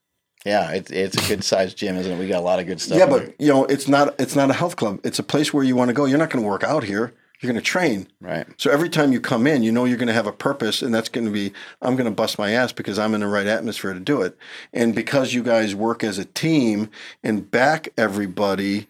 Yeah. 0.46 0.72
It's, 0.72 0.92
it's 0.92 1.18
a 1.18 1.28
good 1.28 1.44
sized 1.44 1.78
gym, 1.78 1.96
isn't 1.98 2.12
it? 2.12 2.20
We 2.20 2.28
got 2.28 2.40
a 2.40 2.42
lot 2.42 2.60
of 2.60 2.66
good 2.66 2.80
stuff. 2.80 2.98
Yeah, 2.98 3.06
but 3.06 3.40
you 3.40 3.48
know, 3.48 3.66
it's 3.66 3.88
not 3.88 4.20
it's 4.20 4.36
not 4.36 4.50
a 4.50 4.54
health 4.54 4.76
club. 4.76 5.00
It's 5.04 5.20
a 5.20 5.24
place 5.24 5.54
where 5.54 5.64
you 5.64 5.76
want 5.76 5.90
to 5.90 5.94
go. 5.94 6.06
You're 6.06 6.18
not 6.18 6.30
going 6.30 6.44
to 6.44 6.50
work 6.50 6.64
out 6.64 6.84
here. 6.84 7.14
You're 7.40 7.52
going 7.52 7.62
to 7.62 7.66
train. 7.66 8.08
Right. 8.20 8.46
So 8.58 8.70
every 8.70 8.90
time 8.90 9.14
you 9.14 9.22
come 9.22 9.48
in, 9.48 9.64
you 9.64 9.72
know 9.72 9.86
you're 9.86 9.98
going 9.98 10.08
to 10.08 10.14
have 10.14 10.28
a 10.28 10.34
purpose, 10.34 10.82
and 10.82 10.94
that's 10.94 11.08
going 11.08 11.26
to 11.26 11.32
be 11.32 11.54
I'm 11.82 11.96
going 11.96 12.06
to 12.06 12.12
bust 12.16 12.38
my 12.38 12.52
ass 12.52 12.74
because 12.74 13.00
I'm 13.00 13.14
in 13.14 13.22
the 13.22 13.28
right 13.28 13.48
atmosphere 13.48 13.94
to 13.94 14.00
do 14.00 14.22
it, 14.22 14.38
and 14.74 14.94
because 14.94 15.34
you 15.34 15.44
guys 15.44 15.74
work 15.74 16.04
as 16.04 16.18
a 16.18 16.26
team 16.26 16.90
and 17.24 17.50
back 17.50 17.90
everybody. 17.98 18.88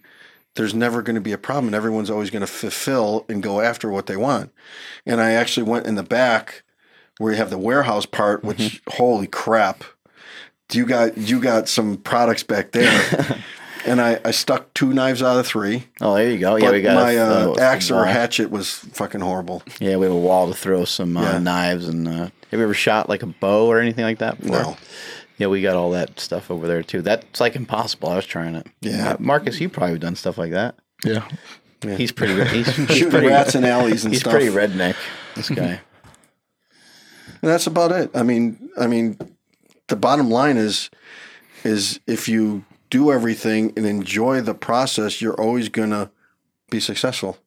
There's 0.56 0.74
never 0.74 1.02
going 1.04 1.16
to 1.16 1.22
be 1.22 1.32
a 1.32 1.38
problem, 1.38 1.68
and 1.68 1.76
everyone's 1.76 2.10
always 2.10 2.32
going 2.32 2.42
to 2.42 2.48
fulfill 2.48 3.24
and 3.30 3.42
go 3.42 3.62
after 3.62 3.90
what 3.90 4.08
they 4.08 4.18
want. 4.18 4.52
And 5.06 5.22
I 5.22 5.32
actually 5.32 5.64
went 5.64 5.86
in 5.86 5.96
the 5.96 6.04
back 6.04 6.64
where 7.20 7.32
you 7.32 7.38
have 7.38 7.52
the 7.52 7.58
warehouse 7.60 8.08
part, 8.08 8.44
which 8.44 8.82
holy 8.90 9.28
crap, 9.28 9.84
you 10.74 10.86
got 10.88 11.16
you 11.18 11.40
got 11.40 11.70
some 11.70 11.98
products 11.98 12.42
back 12.44 12.72
there. 12.72 13.38
and 13.86 14.02
I, 14.02 14.20
I 14.26 14.32
stuck 14.32 14.74
two 14.74 14.92
knives 14.94 15.22
out 15.24 15.38
of 15.40 15.46
three. 15.48 15.86
Oh, 16.02 16.16
there 16.16 16.30
you 16.32 16.38
go. 16.40 16.56
Yeah, 16.56 16.72
we 16.72 16.82
got 16.82 16.96
my 16.96 17.12
a, 17.12 17.24
uh, 17.24 17.54
uh, 17.54 17.62
axe 17.62 17.92
or 17.92 17.96
wall. 17.96 18.04
hatchet 18.06 18.50
was 18.50 18.74
fucking 18.74 19.22
horrible. 19.22 19.62
Yeah, 19.80 19.98
we 19.98 20.06
have 20.08 20.16
a 20.16 20.18
wall 20.20 20.48
to 20.48 20.54
throw 20.54 20.86
some 20.86 21.16
uh, 21.16 21.22
Yeah. 21.34 21.40
knives 21.40 21.88
and. 21.88 22.08
Uh, 22.08 22.30
have 22.52 22.58
you 22.60 22.64
ever 22.64 22.74
shot 22.74 23.08
like 23.10 23.22
a 23.22 23.28
bow 23.28 23.68
or 23.68 23.80
anything 23.80 24.04
like 24.04 24.18
that? 24.20 24.42
Before? 24.42 24.58
No. 24.64 24.78
Yeah, 25.38 25.48
we 25.48 25.62
got 25.62 25.76
all 25.76 25.92
that 25.92 26.20
stuff 26.20 26.50
over 26.50 26.68
there 26.68 26.82
too. 26.84 27.02
That's 27.04 27.40
like 27.40 27.56
impossible. 27.56 28.10
I 28.10 28.16
was 28.16 28.26
trying 28.26 28.56
it. 28.56 28.66
Yeah. 28.82 29.12
Uh, 29.12 29.18
Marcus, 29.20 29.60
you 29.62 29.70
probably 29.70 30.00
done 30.00 30.16
stuff 30.16 30.38
like 30.38 30.52
that. 30.52 30.76
Yeah. 31.06 31.28
He's 31.82 32.12
pretty. 32.12 32.34
re- 32.34 32.48
He's, 32.48 32.68
he's 32.76 32.88
Shooting 32.90 33.10
pretty. 33.12 33.28
rats 33.28 33.56
in 33.56 33.64
alleys 33.64 34.04
and 34.04 34.14
he's 34.14 34.22
stuff. 34.22 34.34
pretty 34.34 34.48
redneck. 34.50 34.96
This 35.36 35.50
guy. 35.50 35.80
And 37.42 37.50
that's 37.52 37.68
about 37.68 37.92
it. 37.92 38.12
I 38.14 38.24
mean, 38.24 38.70
I 38.78 38.88
mean, 38.88 39.18
the 39.88 39.96
bottom 39.96 40.30
line 40.30 40.58
is, 40.58 40.90
is 41.64 42.00
if 42.08 42.28
you 42.28 42.66
do 42.90 43.12
everything 43.12 43.74
and 43.76 43.86
enjoy 43.86 44.42
the 44.42 44.54
process, 44.54 45.22
you're 45.22 45.40
always 45.40 45.70
gonna 45.70 46.12
be 46.70 46.80
successful. 46.80 47.38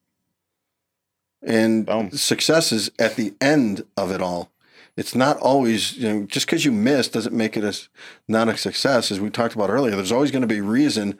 And 1.41 1.85
Boom. 1.85 2.11
success 2.11 2.71
is 2.71 2.91
at 2.97 3.15
the 3.15 3.33
end 3.41 3.83
of 3.97 4.11
it 4.11 4.21
all. 4.21 4.49
It's 4.95 5.15
not 5.15 5.37
always, 5.37 5.97
you 5.97 6.07
know, 6.07 6.25
just 6.25 6.45
because 6.45 6.63
you 6.65 6.71
miss 6.71 7.07
doesn't 7.07 7.35
make 7.35 7.57
it 7.57 7.63
a 7.63 7.69
s- 7.69 7.89
not 8.27 8.47
a 8.47 8.55
success. 8.57 9.11
As 9.11 9.19
we 9.19 9.29
talked 9.29 9.55
about 9.55 9.69
earlier, 9.69 9.95
there's 9.95 10.11
always 10.11 10.31
going 10.31 10.43
to 10.43 10.47
be 10.47 10.61
reason 10.61 11.17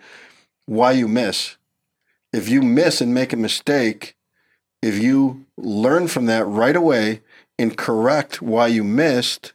why 0.65 0.91
you 0.91 1.07
miss. 1.07 1.57
If 2.31 2.47
you 2.47 2.61
miss 2.61 3.01
and 3.01 3.13
make 3.13 3.33
a 3.33 3.37
mistake, 3.37 4.15
if 4.81 4.97
you 5.01 5.45
learn 5.57 6.07
from 6.07 6.27
that 6.27 6.45
right 6.45 6.75
away 6.75 7.21
and 7.57 7.77
correct 7.77 8.41
why 8.41 8.67
you 8.67 8.83
missed, 8.83 9.53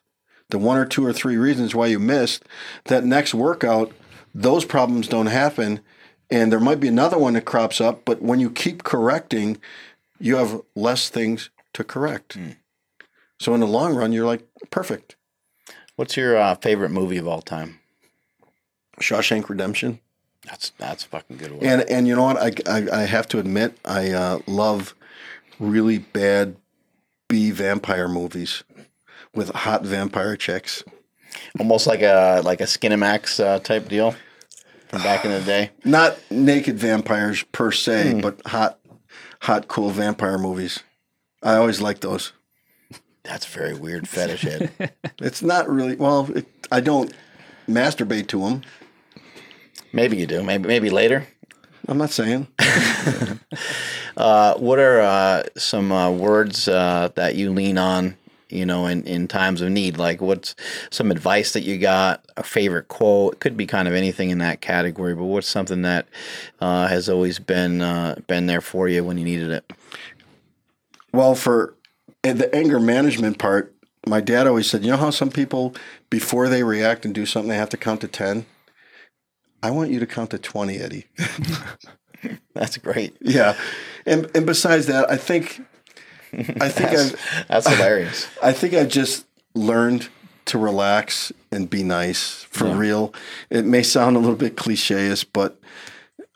the 0.51 0.59
one 0.59 0.79
or 0.79 0.87
two 0.87 1.05
or 1.05 1.12
three 1.12 1.37
reasons 1.37 1.75
why 1.75 1.87
you 1.87 1.99
missed, 1.99 2.45
that 2.85 3.05
next 3.05 3.35
workout, 3.35 3.93
those 4.35 4.65
problems 4.65 5.09
don't 5.09 5.27
happen. 5.27 5.81
And 6.31 6.53
there 6.53 6.61
might 6.61 6.81
be 6.81 6.89
another 6.89 7.19
one 7.19 7.35
that 7.35 7.45
crops 7.45 7.81
up, 7.81 8.05
but 8.05 8.20
when 8.20 8.39
you 8.39 8.51
keep 8.51 8.85
correcting, 8.85 9.59
you 10.20 10.37
have 10.37 10.61
less 10.75 11.09
things 11.09 11.51
to 11.73 11.85
correct. 11.85 12.37
So 13.41 13.55
in 13.55 13.61
the 13.61 13.66
long 13.66 13.95
run, 13.95 14.12
you're 14.12 14.27
like, 14.27 14.47
perfect. 14.70 15.16
What's 15.97 16.16
your 16.16 16.37
uh, 16.37 16.55
favorite 16.57 16.91
movie 16.91 17.16
of 17.16 17.27
all 17.27 17.41
time? 17.41 17.81
Shawshank 19.01 19.49
Redemption. 19.49 20.01
That's 20.45 20.70
that's 20.79 21.05
a 21.05 21.09
fucking 21.09 21.37
good 21.37 21.53
one. 21.53 21.65
And 21.65 21.83
and 21.83 22.07
you 22.07 22.15
know 22.15 22.25
what? 22.25 22.37
I, 22.37 22.53
I, 22.70 23.03
I 23.03 23.05
have 23.05 23.29
to 23.29 23.39
admit, 23.39 23.79
I 23.85 24.12
uh, 24.12 24.39
love 24.47 24.95
really 25.59 25.99
bad 25.99 26.57
B 27.28 27.50
vampire 27.50 28.09
movies 28.09 28.64
with 29.34 29.50
hot 29.50 29.84
vampire 29.84 30.36
chicks. 30.36 30.82
Almost 31.59 31.86
like 31.86 32.02
a 32.02 32.40
like 32.44 32.60
a 32.60 32.64
Skinamax 32.64 33.42
uh, 33.42 33.59
type 33.60 33.88
deal 33.88 34.14
from 34.88 35.02
back 35.02 35.24
in 35.24 35.30
the 35.30 35.40
day. 35.40 35.70
Not 35.84 36.18
naked 36.30 36.78
vampires 36.78 37.42
per 37.52 37.70
se, 37.70 38.20
but 38.22 38.40
hot, 38.46 38.78
hot, 39.42 39.68
cool 39.68 39.90
vampire 39.90 40.38
movies. 40.38 40.80
I 41.42 41.56
always 41.56 41.80
like 41.80 42.00
those. 42.00 42.32
That's 43.22 43.46
a 43.46 43.50
very 43.50 43.74
weird 43.74 44.09
fetish 44.09 44.42
head. 44.42 44.72
It's 45.20 45.42
not 45.42 45.68
really 45.68 45.96
well. 45.96 46.30
It, 46.34 46.46
I 46.70 46.80
don't 46.80 47.12
masturbate 47.68 48.28
to 48.28 48.40
them. 48.40 48.62
maybe 49.92 50.16
you 50.16 50.26
do. 50.26 50.42
Maybe 50.42 50.68
maybe 50.68 50.90
later. 50.90 51.26
I'm 51.88 51.98
not 51.98 52.10
saying. 52.10 52.46
Uh, 54.19 54.55
what 54.57 54.81
are 54.81 55.01
uh, 55.01 55.45
some 55.57 55.93
uh, 55.93 56.11
words 56.11 56.66
uh, 56.66 57.09
that 57.15 57.36
you 57.36 57.53
lean 57.53 57.78
on? 57.78 58.16
You 58.51 58.65
know, 58.65 58.86
in, 58.86 59.05
in 59.05 59.28
times 59.28 59.61
of 59.61 59.70
need, 59.70 59.99
like 59.99 60.23
what's 60.23 60.57
some 60.90 61.11
advice 61.11 61.53
that 61.53 61.65
you 61.65 61.77
got, 61.77 62.24
a 62.36 62.43
favorite 62.43 62.89
quote? 62.89 63.35
It 63.35 63.40
could 63.40 63.59
be 63.59 63.66
kind 63.66 63.86
of 63.86 63.93
anything 63.93 64.31
in 64.31 64.39
that 64.39 64.62
category, 64.62 65.15
but 65.15 65.24
what's 65.24 65.47
something 65.47 65.82
that 65.82 66.09
uh, 66.59 66.89
has 66.89 67.11
always 67.11 67.39
been 67.39 67.78
been 68.27 68.47
there 68.47 68.62
for 68.62 68.89
you 68.89 69.05
when 69.05 69.19
you 69.19 69.24
needed 69.24 69.51
it? 69.51 69.70
Well, 71.12 71.35
for 71.35 71.74
the 72.23 72.49
anger 72.55 72.81
management 72.81 73.39
part, 73.39 73.74
my 74.07 74.23
dad 74.23 74.47
always 74.47 74.69
said, 74.69 74.82
you 74.82 74.90
know 74.90 74.97
how 74.97 75.11
some 75.11 75.31
people, 75.31 75.74
before 76.09 76.49
they 76.49 76.62
react 76.62 77.05
and 77.05 77.15
do 77.15 77.27
something, 77.27 77.51
they 77.51 77.57
have 77.57 77.69
to 77.70 77.77
count 77.77 78.01
to 78.01 78.09
10? 78.09 78.47
I 79.62 79.70
want 79.70 79.90
you 79.90 80.01
to 80.01 80.07
count 80.07 80.31
to 80.31 80.39
20, 80.39 80.78
Eddie. 80.78 81.07
That's 82.55 82.77
great. 82.78 83.16
yeah. 83.20 83.57
And, 84.07 84.31
and 84.35 84.47
besides 84.47 84.86
that, 84.86 85.11
I 85.11 85.16
think, 85.16 85.61
I 86.32 86.69
think 86.69 86.90
That's, 86.90 87.15
I've, 87.15 87.47
that's 87.49 87.69
hilarious. 87.69 88.28
I 88.43 88.53
think 88.53 88.74
I've 88.74 88.89
just 88.89 89.27
learned 89.55 90.09
to 90.47 90.59
relax 90.59 91.32
and 91.53 91.69
be 91.69 91.82
nice 91.82 92.45
for 92.45 92.66
real. 92.66 93.12
It 93.51 93.65
may 93.65 93.82
sound 93.82 94.16
a 94.16 94.19
little 94.19 94.36
bit 94.36 94.57
cliche 94.57 95.15
but 95.32 95.61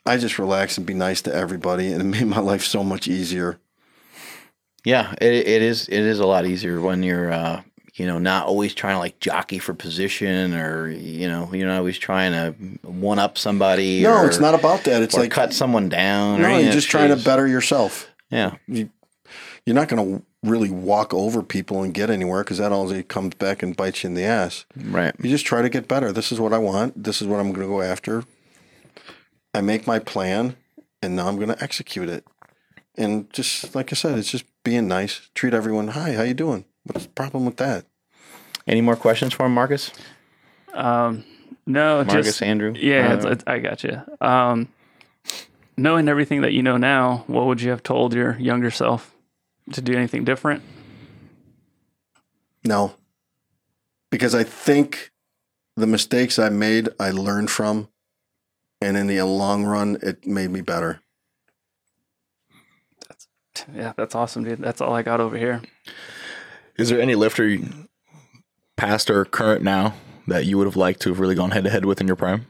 I 0.05 0.17
just 0.17 0.39
relax 0.39 0.77
and 0.77 0.87
be 0.87 0.95
nice 0.95 1.23
to 1.23 1.35
everybody, 1.35 1.93
and 1.93 2.01
it 2.01 2.05
made 2.05 2.27
my 2.27 2.41
life 2.41 2.65
so 2.65 2.83
much 2.83 3.09
easier. 3.09 3.59
Yeah, 4.85 5.13
it, 5.21 5.33
it 5.33 5.63
is. 5.63 5.89
It 5.89 6.01
is 6.01 6.19
a 6.19 6.27
lot 6.27 6.45
easier 6.45 6.81
when 6.81 7.03
you're, 7.03 7.31
uh, 7.31 7.63
you 7.95 8.07
know, 8.07 8.19
not 8.19 8.47
always 8.47 8.75
trying 8.75 8.95
to 8.95 8.99
like 8.99 9.21
jockey 9.21 9.59
for 9.59 9.75
position, 9.75 10.55
or 10.55 10.91
you 10.91 11.29
know, 11.29 11.53
you're 11.53 11.69
not 11.69 11.79
always 11.79 11.99
trying 11.99 12.33
to 12.33 12.53
one 12.89 13.19
up 13.19 13.37
somebody. 13.37 14.03
No, 14.03 14.19
or, 14.19 14.27
it's 14.27 14.41
not 14.41 14.55
about 14.55 14.85
that. 14.85 15.03
It's 15.03 15.15
like 15.15 15.31
cut 15.31 15.53
someone 15.53 15.89
down. 15.89 16.41
no, 16.41 16.59
you're 16.59 16.73
just 16.73 16.89
trying 16.89 17.17
to 17.17 17.23
better 17.23 17.47
yourself. 17.47 18.09
Yeah, 18.31 18.57
you're 18.67 18.89
not 19.67 19.89
going 19.89 20.19
to 20.19 20.25
really 20.43 20.71
walk 20.71 21.15
over 21.15 21.43
people 21.43 21.83
and 21.83 21.95
get 21.95 22.11
anywhere 22.11 22.43
because 22.43 22.59
that 22.59 22.73
always 22.73 23.05
comes 23.07 23.35
back 23.35 23.63
and 23.63 23.77
bites 23.77 24.03
you 24.03 24.09
in 24.09 24.15
the 24.15 24.25
ass. 24.25 24.65
right. 24.77 25.15
You 25.21 25.31
just 25.31 25.47
try 25.47 25.63
to 25.63 25.69
get 25.69 25.87
better. 25.87 26.13
This 26.13 26.33
is 26.33 26.41
what 26.41 26.53
I 26.53 26.59
want. 26.59 27.05
This 27.05 27.23
is 27.23 27.29
what 27.29 27.39
I'm 27.39 27.53
going 27.53 27.67
to 27.67 27.73
go 27.73 27.83
after. 27.83 28.25
I 29.55 29.61
make 29.61 29.87
my 29.87 29.99
plan, 29.99 30.57
and 31.03 31.15
now 31.15 31.29
I'm 31.29 31.37
going 31.37 31.49
to 31.49 31.63
execute 31.63 32.09
it. 32.09 32.25
And 32.97 33.31
just 33.33 33.75
like 33.75 33.93
I 33.93 33.97
said, 33.97 34.19
it's 34.19 34.31
just 34.31 34.45
being 34.65 34.89
nice. 34.89 35.29
Treat 35.35 35.55
everyone. 35.55 35.89
Hi, 35.89 36.15
how 36.15 36.23
you 36.23 36.35
doing? 36.35 36.65
What's 36.85 37.07
the 37.07 37.13
problem 37.13 37.45
with 37.45 37.57
that? 37.59 37.87
Any 38.67 38.81
more 38.81 38.97
questions 38.97 39.35
for 39.35 39.47
him, 39.47 39.55
Marcus? 39.55 39.91
Um, 40.73 41.25
no, 41.67 42.05
Marcus, 42.05 42.27
just 42.27 42.43
Andrew. 42.43 42.75
yeah, 42.77 43.15
it's, 43.15 43.25
it's, 43.25 43.45
I 43.47 43.59
got 43.59 43.85
you. 43.85 44.01
Um, 44.21 44.69
knowing 45.77 46.09
everything 46.09 46.43
that 46.43 46.53
you 46.53 46.63
know 46.63 46.77
now, 46.77 47.25
what 47.27 47.47
would 47.47 47.61
you 47.61 47.71
have 47.71 47.83
told 47.83 48.15
your 48.15 48.39
younger 48.39 48.71
self 48.71 49.15
to 49.73 49.81
do 49.81 49.95
anything 49.95 50.25
different? 50.25 50.63
No. 52.65 52.95
Because 54.11 54.35
I 54.35 54.45
think 54.45 55.13
the 55.77 55.87
mistakes 55.87 56.39
I 56.39 56.49
made, 56.49 56.89
I 57.01 57.11
learned 57.11 57.51
from. 57.51 57.89
And 58.81 58.97
in 58.97 59.07
the 59.07 59.23
long 59.23 59.65
run, 59.65 59.97
it 60.03 60.27
made 60.27 60.51
me 60.51 60.61
better. 60.61 61.01
Yeah, 63.73 63.93
that's 63.97 64.15
awesome, 64.15 64.45
dude. 64.45 64.59
That's 64.59 64.81
all 64.81 64.93
I 64.93 65.03
got 65.03 65.21
over 65.21 65.37
here. 65.37 65.63
Is 66.83 66.89
there 66.89 67.01
any 67.01 67.15
lifter, 67.15 67.59
past 68.77 69.09
or 69.09 69.25
current 69.25 69.63
now, 69.63 69.95
that 70.27 70.47
you 70.47 70.59
would 70.59 70.67
have 70.67 70.75
liked 70.75 71.01
to 71.03 71.11
have 71.11 71.21
really 71.21 71.37
gone 71.37 71.53
head 71.53 71.63
to 71.63 71.71
head 71.71 71.85
with 71.85 72.01
in 72.01 72.09
your 72.09 72.17
prime? 72.17 72.47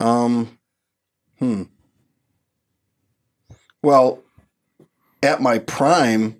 Um, 0.00 0.58
hmm. 1.38 1.62
Well, 3.80 4.24
at 5.22 5.40
my 5.40 5.58
prime, 5.60 6.36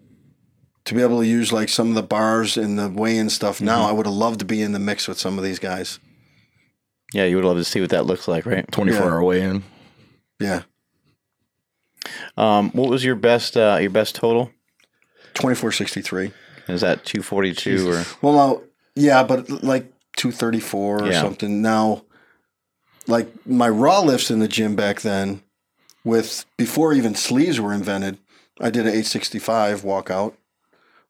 to 0.87 0.95
be 0.95 1.03
able 1.03 1.21
to 1.21 1.27
use 1.27 1.53
like 1.53 1.69
some 1.69 1.91
of 1.91 1.95
the 1.95 2.03
bars 2.03 2.57
and 2.57 2.77
the 2.77 2.89
weigh 2.91 3.17
in 3.17 3.31
stuff 3.31 3.61
now, 3.61 3.83
I 3.83 3.93
would 3.93 4.07
have 4.07 4.15
loved 4.17 4.41
to 4.41 4.45
be 4.45 4.61
in 4.61 4.73
the 4.73 4.81
mix 4.81 5.07
with 5.07 5.21
some 5.21 5.39
of 5.39 5.45
these 5.45 5.61
guys. 5.61 6.01
Yeah, 7.13 7.27
you 7.27 7.37
would 7.37 7.45
love 7.45 7.59
to 7.59 7.65
see 7.65 7.81
what 7.81 7.91
that 7.91 8.07
looks 8.07 8.27
like, 8.27 8.45
right? 8.45 8.67
24 8.73 9.01
Yeah. 9.01 9.07
hour 9.07 9.23
weigh 9.23 9.43
in. 9.43 9.63
Yeah. 10.41 10.63
Um, 12.37 12.71
what 12.73 12.91
was 12.91 13.05
your 13.05 13.15
best 13.15 13.57
uh, 13.57 13.79
your 13.81 13.91
best 13.91 14.17
total? 14.17 14.51
Twenty 15.35 15.57
four 15.57 15.73
sixty 15.73 16.01
three. 16.03 16.33
Is 16.69 16.81
that 16.83 17.05
242 17.05 17.91
or 17.91 18.05
Well, 18.23 18.35
now, 18.35 18.63
yeah, 18.95 19.25
but 19.25 19.65
like 19.65 19.93
234 20.17 21.03
or 21.03 21.07
Yeah. 21.11 21.21
something. 21.21 21.61
Now, 21.61 22.05
like 23.09 23.29
my 23.45 23.69
raw 23.69 24.01
lifts 24.01 24.31
in 24.31 24.39
the 24.39 24.47
gym 24.47 24.77
back 24.77 25.01
then, 25.01 25.43
with 26.05 26.45
before 26.57 26.93
even 26.93 27.17
sleeves 27.17 27.59
were 27.59 27.73
invented, 27.75 28.19
I 28.61 28.71
did 28.71 28.83
an 28.83 28.89
865 28.93 29.83
walkout. 29.83 30.35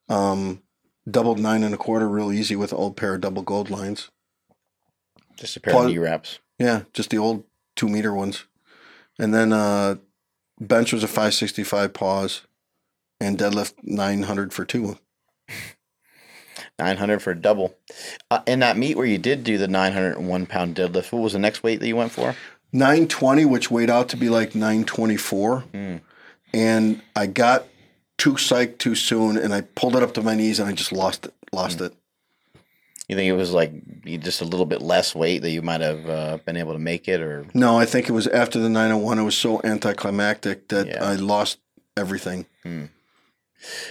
Um, 0.09 0.63
doubled 1.11 1.39
nine 1.39 1.63
and 1.65 1.75
a 1.75 1.79
quarter 1.79 2.09
real 2.09 2.33
easy 2.33 2.57
with 2.57 2.73
an 2.73 2.79
old 2.79 2.97
pair 2.97 3.15
of 3.15 3.21
double 3.21 3.43
gold 3.43 3.69
lines. 3.69 4.09
just 5.39 5.57
a 5.57 5.61
pair 5.61 5.75
Paul- 5.75 5.85
of 5.85 5.91
knee 5.91 5.99
wraps? 5.99 6.39
Yeah, 6.59 6.83
just 6.95 7.11
the 7.11 7.19
old 7.19 7.45
two 7.77 7.89
meter 7.89 8.15
ones. 8.15 8.45
And 9.19 9.35
then 9.35 9.53
uh, 9.53 9.97
bench 10.61 10.93
was 10.95 11.03
a 11.05 11.09
565 11.09 11.93
pause 11.93 12.43
and 13.23 13.39
deadlift 13.39 13.75
900 13.83 14.53
for 14.53 14.65
two. 14.65 14.99
900 16.79 17.21
for 17.23 17.31
a 17.31 17.37
double. 17.41 17.75
Uh, 18.31 18.41
in 18.47 18.61
that 18.61 18.77
meet 18.77 18.97
where 18.97 19.07
you 19.07 19.19
did 19.19 19.45
do 19.45 19.59
the 19.59 19.69
901 19.69 20.47
pound 20.47 20.75
deadlift, 20.75 21.13
what 21.13 21.23
was 21.23 21.33
the 21.33 21.39
next 21.39 21.63
weight 21.63 21.81
that 21.81 21.87
you 21.89 21.97
went 21.97 22.13
for? 22.13 22.35
920, 22.73 23.45
which 23.45 23.71
weighed 23.71 23.91
out 23.91 24.09
to 24.09 24.17
be 24.17 24.29
like 24.29 24.55
924. 24.55 25.61
Hmm. 25.61 25.97
And 26.55 27.03
I 27.15 27.27
got 27.27 27.67
too 28.19 28.33
psyched 28.35 28.79
too 28.79 28.95
soon 28.95 29.37
and 29.37 29.53
I 29.55 29.63
pulled 29.63 29.97
it 29.97 30.03
up 30.03 30.15
to 30.15 30.23
my 30.23 30.35
knees 30.35 30.59
and 30.59 30.69
I 30.69 30.73
just 30.73 30.93
lost 30.93 31.27
it. 31.27 31.35
Lost 31.53 31.79
Hmm. 31.79 31.87
it. 31.87 31.95
You 33.09 33.17
think 33.17 33.29
it 33.29 33.37
was 33.37 33.53
like 33.53 33.73
just 34.05 34.41
a 34.41 34.45
little 34.45 34.65
bit 34.65 34.81
less 34.81 35.15
weight 35.15 35.43
that 35.43 35.51
you 35.51 35.61
might 35.61 35.81
have 35.83 36.09
uh, 36.09 36.39
been 36.47 36.57
able 36.57 36.73
to 36.73 36.79
make 36.79 37.09
it, 37.09 37.21
or 37.21 37.45
No, 37.53 37.79
I 37.79 37.85
think 37.85 38.09
it 38.09 38.13
was 38.13 38.27
after 38.29 38.59
the 38.59 38.71
901. 38.71 39.19
It 39.19 39.23
was 39.25 39.37
so 39.37 39.61
anticlimactic 39.65 40.69
that 40.69 40.87
Yeah. 40.87 41.05
I 41.05 41.15
lost 41.17 41.59
everything. 41.97 42.47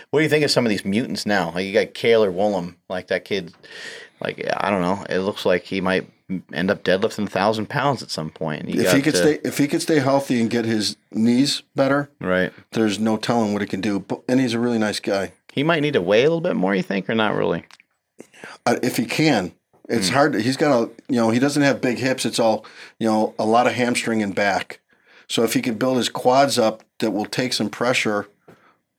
What 0.10 0.20
do 0.20 0.24
you 0.24 0.30
think 0.30 0.44
of 0.44 0.52
some 0.52 0.66
of 0.66 0.70
these 0.70 0.86
mutants 0.86 1.26
now? 1.26 1.52
Like 1.54 1.66
you 1.66 1.74
got 1.74 1.94
Cailer 1.94 2.32
Woolam, 2.32 2.76
like 2.90 3.08
that 3.08 3.26
kid. 3.26 3.54
Like 4.20 4.46
I 4.58 4.70
don't 4.70 4.82
know, 4.82 5.06
it 5.10 5.20
looks 5.20 5.46
like 5.46 5.64
he 5.64 5.82
might 5.82 6.08
end 6.54 6.72
up 6.72 6.84
deadlifting 6.84 7.26
a 7.28 7.30
thousand 7.30 7.68
pounds 7.70 8.02
at 8.04 8.12
some 8.12 8.30
point. 8.30 8.70
You 8.70 8.82
if 8.82 8.94
he 8.94 9.02
could 9.02 9.16
to- 9.16 9.20
stay 9.20 9.40
if 9.44 9.58
he 9.58 9.68
could 9.68 9.82
stay 9.82 10.00
healthy 10.00 10.40
and 10.40 10.50
get 10.50 10.66
his 10.66 10.96
knees 11.12 11.64
better, 11.76 12.10
right, 12.20 12.54
there's 12.72 13.00
no 13.00 13.18
telling 13.18 13.54
what 13.54 13.62
he 13.62 13.68
can 13.68 13.82
do. 13.82 14.06
And 14.28 14.40
he's 14.40 14.54
a 14.54 14.60
really 14.60 14.78
nice 14.78 15.00
guy. 15.00 15.34
he 15.52 15.64
might 15.64 15.82
need 15.82 15.94
to 15.94 16.02
weigh 16.02 16.22
a 16.22 16.24
little 16.24 16.42
bit 16.42 16.56
more. 16.56 16.76
You 16.76 16.84
think, 16.84 17.10
or 17.10 17.16
not 17.16 17.36
really? 17.36 17.66
uh, 18.66 18.78
if 18.84 18.98
he 18.98 19.06
can. 19.06 19.54
It's 19.90 20.08
hard. 20.08 20.36
He's 20.36 20.56
got 20.56 20.72
a, 20.84 20.90
you 21.10 21.18
know, 21.18 21.32
he 21.32 21.40
doesn't 21.40 21.64
have 21.64 21.82
big 21.82 21.98
hips. 21.98 22.26
It's 22.26 22.40
all, 22.40 22.66
you 22.98 23.08
know, 23.10 23.36
a 23.38 23.46
lot 23.46 23.68
of 23.68 23.74
hamstring 23.74 24.24
and 24.24 24.34
back. 24.34 24.80
So 25.28 25.44
if 25.44 25.54
he 25.54 25.62
could 25.62 25.78
build 25.78 25.98
his 25.98 26.08
quads 26.08 26.58
up, 26.58 26.84
that 27.00 27.12
will 27.12 27.26
take 27.26 27.52
some 27.52 27.70
pressure 27.70 28.28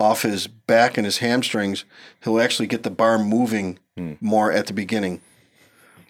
off 0.03 0.23
his 0.23 0.47
back 0.47 0.99
and 0.99 1.05
his 1.07 1.19
hamstrings. 1.19 1.85
He'll 2.25 2.41
actually 2.41 2.67
get 2.67 2.83
the 2.83 2.91
bar 2.91 3.19
moving 3.19 3.79
more 4.21 4.51
at 4.51 4.67
the 4.67 4.73
beginning. 4.73 5.21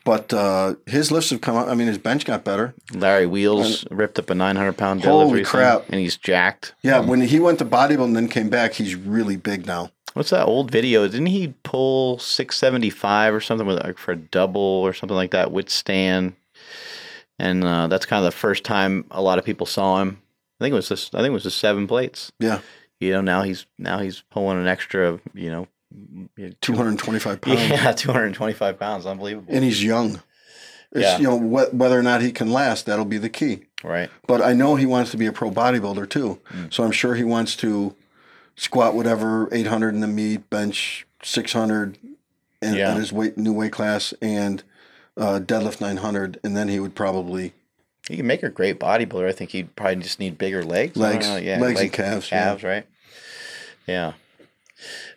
But 0.04 0.32
uh, 0.32 0.74
his 0.86 1.12
lifts 1.12 1.30
have 1.30 1.40
come 1.40 1.54
up. 1.56 1.68
I 1.68 1.74
mean, 1.74 1.86
his 1.86 1.98
bench 1.98 2.24
got 2.24 2.42
better. 2.42 2.74
Larry 2.92 3.26
Wheels 3.26 3.84
ripped 3.90 4.18
up 4.18 4.30
a 4.30 4.34
900 4.34 4.72
pound 4.72 5.02
deadlift 5.02 5.04
Holy 5.04 5.44
crap. 5.44 5.84
and 5.88 6.00
he's 6.00 6.16
jacked. 6.16 6.74
Yeah, 6.82 6.98
when 6.98 7.20
he 7.20 7.38
went 7.38 7.60
to 7.60 7.64
bodybuilding 7.64 8.04
and 8.06 8.16
then 8.16 8.28
came 8.28 8.48
back, 8.48 8.72
he's 8.74 8.96
really 8.96 9.36
big 9.36 9.66
now. 9.66 9.90
What's 10.14 10.30
that 10.30 10.46
old 10.46 10.70
video? 10.70 11.06
Didn't 11.06 11.26
he 11.26 11.54
pull 11.62 12.18
675 12.18 13.32
or 13.34 13.40
something 13.40 13.66
with 13.66 13.82
like 13.82 13.96
for 13.96 14.12
a 14.12 14.16
double 14.16 14.60
or 14.60 14.92
something 14.92 15.16
like 15.16 15.30
that 15.30 15.52
with 15.52 15.70
Stan? 15.70 16.34
And 17.38 17.64
uh, 17.64 17.86
that's 17.86 18.04
kind 18.06 18.24
of 18.24 18.32
the 18.32 18.36
first 18.36 18.64
time 18.64 19.04
a 19.10 19.22
lot 19.22 19.38
of 19.38 19.44
people 19.44 19.66
saw 19.66 20.00
him. 20.02 20.20
I 20.60 20.64
think 20.64 20.72
it 20.72 20.76
was 20.76 20.88
this. 20.88 21.10
I 21.14 21.18
think 21.18 21.28
it 21.28 21.32
was 21.32 21.44
the 21.44 21.50
seven 21.50 21.86
plates. 21.86 22.30
Yeah, 22.38 22.60
You 23.02 23.12
know, 23.14 23.20
now 23.20 23.42
he's 23.42 23.66
now 23.78 23.98
he's 23.98 24.22
pulling 24.30 24.58
an 24.58 24.66
extra, 24.68 25.20
you 25.34 25.50
know, 25.50 25.66
two 26.60 26.74
hundred 26.74 26.90
and 26.90 26.98
twenty-five 26.98 27.40
pounds, 27.42 27.60
yeah, 27.68 27.92
225 27.92 28.78
pounds, 28.78 29.06
unbelievable. 29.06 29.52
and 29.54 29.64
he's 29.64 29.82
young. 29.82 30.20
It's, 30.92 31.00
Yeah. 31.02 31.18
You 31.18 31.24
know 31.24 31.38
wh- 31.38 31.74
whether 31.74 31.98
or 31.98 32.02
not 32.02 32.22
he 32.22 32.32
can 32.32 32.50
last, 32.52 32.86
that'll 32.86 33.04
be 33.04 33.18
the 33.18 33.28
key. 33.30 33.64
Right. 33.82 34.10
But 34.26 34.40
I 34.42 34.52
know 34.52 34.76
he 34.76 34.86
wants 34.86 35.10
to 35.12 35.16
be 35.16 35.26
a 35.26 35.32
pro 35.32 35.50
bodybuilder 35.50 36.08
too. 36.08 36.38
So 36.70 36.84
I'm 36.84 36.92
sure 36.92 37.14
he 37.14 37.24
wants 37.24 37.56
to 37.56 37.94
squat 38.56 38.94
whatever 38.94 39.48
800 39.52 39.94
in 39.94 40.00
the 40.00 40.06
meet, 40.06 40.48
bench 40.50 41.06
600 41.22 41.98
in, 42.60 42.74
Yeah. 42.74 42.90
at 42.92 42.96
his 42.98 43.12
weight 43.12 43.36
new 43.36 43.52
weight 43.52 43.72
class, 43.72 44.14
and 44.22 44.62
uh, 45.16 45.40
deadlift 45.42 45.80
900, 45.80 46.38
and 46.44 46.56
then 46.56 46.68
he 46.68 46.78
would 46.78 46.94
probably 46.94 47.52
He 48.08 48.16
can 48.18 48.26
make 48.26 48.42
a 48.42 48.48
great 48.50 48.78
bodybuilder. 48.78 49.28
I 49.28 49.32
think 49.32 49.50
he'd 49.50 49.74
probably 49.76 49.96
just 50.02 50.20
need 50.20 50.38
bigger 50.38 50.62
legs. 50.62 50.96
Legs. 50.96 51.26
yeah, 51.42 51.58
Legs 51.58 51.80
and 51.80 51.92
calves, 51.92 52.30
yeah. 52.30 52.44
Calves, 52.44 52.62
right? 52.62 52.86
Yeah. 53.86 54.12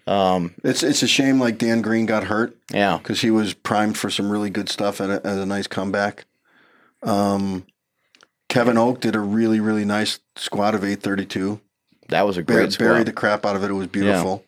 Um, 0.06 0.54
It's 0.64 0.84
it's 0.84 1.02
a 1.02 1.08
shame 1.08 1.40
like 1.40 1.58
Dan 1.58 1.82
Green 1.82 2.06
got 2.06 2.26
hurt 2.26 2.56
yeah. 2.72 2.98
because 2.98 3.22
he 3.22 3.32
was 3.32 3.54
primed 3.54 3.98
for 3.98 4.10
some 4.10 4.30
really 4.30 4.50
good 4.52 4.70
stuff 4.70 5.02
at 5.02 5.10
a, 5.10 5.16
at 5.26 5.38
a 5.38 5.46
nice 5.46 5.66
comeback. 5.68 6.26
Um, 7.02 7.66
Kevin 8.48 8.78
Oak 8.78 9.00
did 9.02 9.16
a 9.16 9.20
really 9.20 9.60
really 9.60 9.86
nice 9.86 10.20
squat 10.36 10.76
of 10.76 10.84
832. 10.84 11.60
That 12.10 12.28
was 12.28 12.38
a 12.38 12.44
Bur- 12.44 12.54
great 12.54 12.74
squat. 12.74 12.88
buried 12.88 13.08
the 13.08 13.14
crap 13.14 13.46
out 13.46 13.56
of 13.56 13.64
it. 13.64 13.72
It 13.72 13.74
was 13.74 13.88
beautiful. 13.88 14.44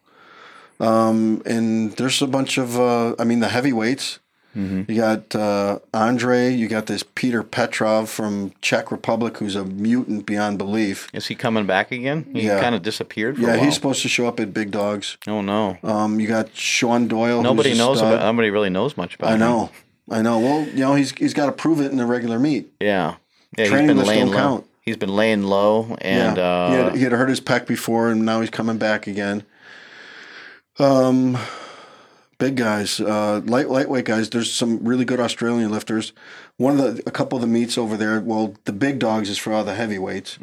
Um, 0.80 1.42
and 1.48 1.92
there's 1.94 2.22
a 2.22 2.28
bunch 2.28 2.60
of, 2.60 2.80
uh, 2.80 3.16
I 3.18 3.24
mean, 3.24 3.40
the 3.40 3.48
heavyweights. 3.48 4.20
Mm-hmm. 4.58 4.92
You 4.92 4.98
got 5.00 5.36
uh, 5.36 5.80
Andre. 5.94 6.52
You 6.52 6.68
got 6.68 6.88
this 6.88 7.04
Peter 7.04 7.44
Petrov 7.44 8.10
from 8.10 8.54
Czech 8.62 8.92
Republic, 8.92 9.38
who's 9.38 9.56
a 9.56 9.64
mutant 9.64 10.26
beyond 10.26 10.58
belief. 10.58 11.08
Is 11.14 11.28
he 11.28 11.36
coming 11.36 11.68
back 11.68 11.92
again? 11.92 12.26
He 12.34 12.48
Yeah. 12.48 12.60
kind 12.60 12.74
of 12.74 12.82
disappeared 12.82 13.36
for 13.38 13.44
Yeah, 13.44 13.58
he's 13.58 13.76
supposed 13.76 14.02
to 14.02 14.08
show 14.10 14.28
up 14.28 14.40
at 14.40 14.54
Big 14.54 14.72
Dogs. 14.72 15.18
oh 15.28 15.42
no. 15.42 15.78
Um, 15.84 16.20
you 16.20 16.28
got 16.28 16.56
Sean 16.56 17.08
Doyle. 17.08 17.44
Nobody 17.44 17.78
knows 17.78 18.00
stud. 18.00 18.14
about. 18.16 18.26
Nobody 18.26 18.50
really 18.50 18.70
knows 18.72 18.98
much 18.98 19.16
about. 19.16 19.30
I 19.30 19.34
him. 19.34 19.40
know, 19.42 19.70
I 20.10 20.22
know. 20.24 20.40
Well, 20.40 20.62
you 20.68 20.80
know, 20.80 20.96
he's 20.96 21.12
he's 21.12 21.34
got 21.36 21.46
to 21.46 21.52
prove 21.52 21.80
it 21.80 21.92
in 21.92 21.98
the 21.98 22.06
regular 22.08 22.40
meet. 22.40 22.72
Yeah. 22.82 23.16
Yeah. 23.58 23.68
Training 23.68 23.90
he's 23.90 23.98
been 23.98 24.06
laying 24.08 24.26
don't 24.26 24.32
low. 24.36 24.38
count. 24.42 24.66
He's 24.82 24.98
been 24.98 25.16
laying 25.16 25.44
low, 25.44 25.96
and 26.02 26.38
yeah, 26.38 26.44
uh, 26.44 26.70
he, 26.70 26.76
had, 26.76 26.96
he 26.96 27.04
had 27.04 27.12
hurt 27.12 27.30
his 27.30 27.42
pec 27.42 27.68
before, 27.68 28.10
and 28.10 28.26
now 28.26 28.40
he's 28.42 28.50
coming 28.50 28.78
back 28.78 29.06
again. 29.06 29.44
Um, 30.80 31.38
big 32.40 32.56
guys, 32.56 33.00
uh, 33.00 33.42
light 33.46 33.70
lightweight 33.70 34.06
guys. 34.06 34.30
There's 34.30 34.52
some 34.54 34.84
really 34.84 35.06
good 35.06 35.20
Australian 35.20 35.72
lifters. 35.72 36.14
One 36.58 36.80
of 36.80 36.96
the 36.98 37.04
a 37.08 37.12
couple 37.12 37.38
of 37.38 37.42
the 37.42 37.48
meets 37.48 37.78
over 37.78 37.98
there. 37.98 38.20
Well, 38.20 38.56
the 38.66 38.74
big 38.74 39.00
dogs 39.00 39.30
is 39.30 39.38
for 39.38 39.54
all 39.54 39.64
the 39.64 39.76
heavyweights, 39.76 40.38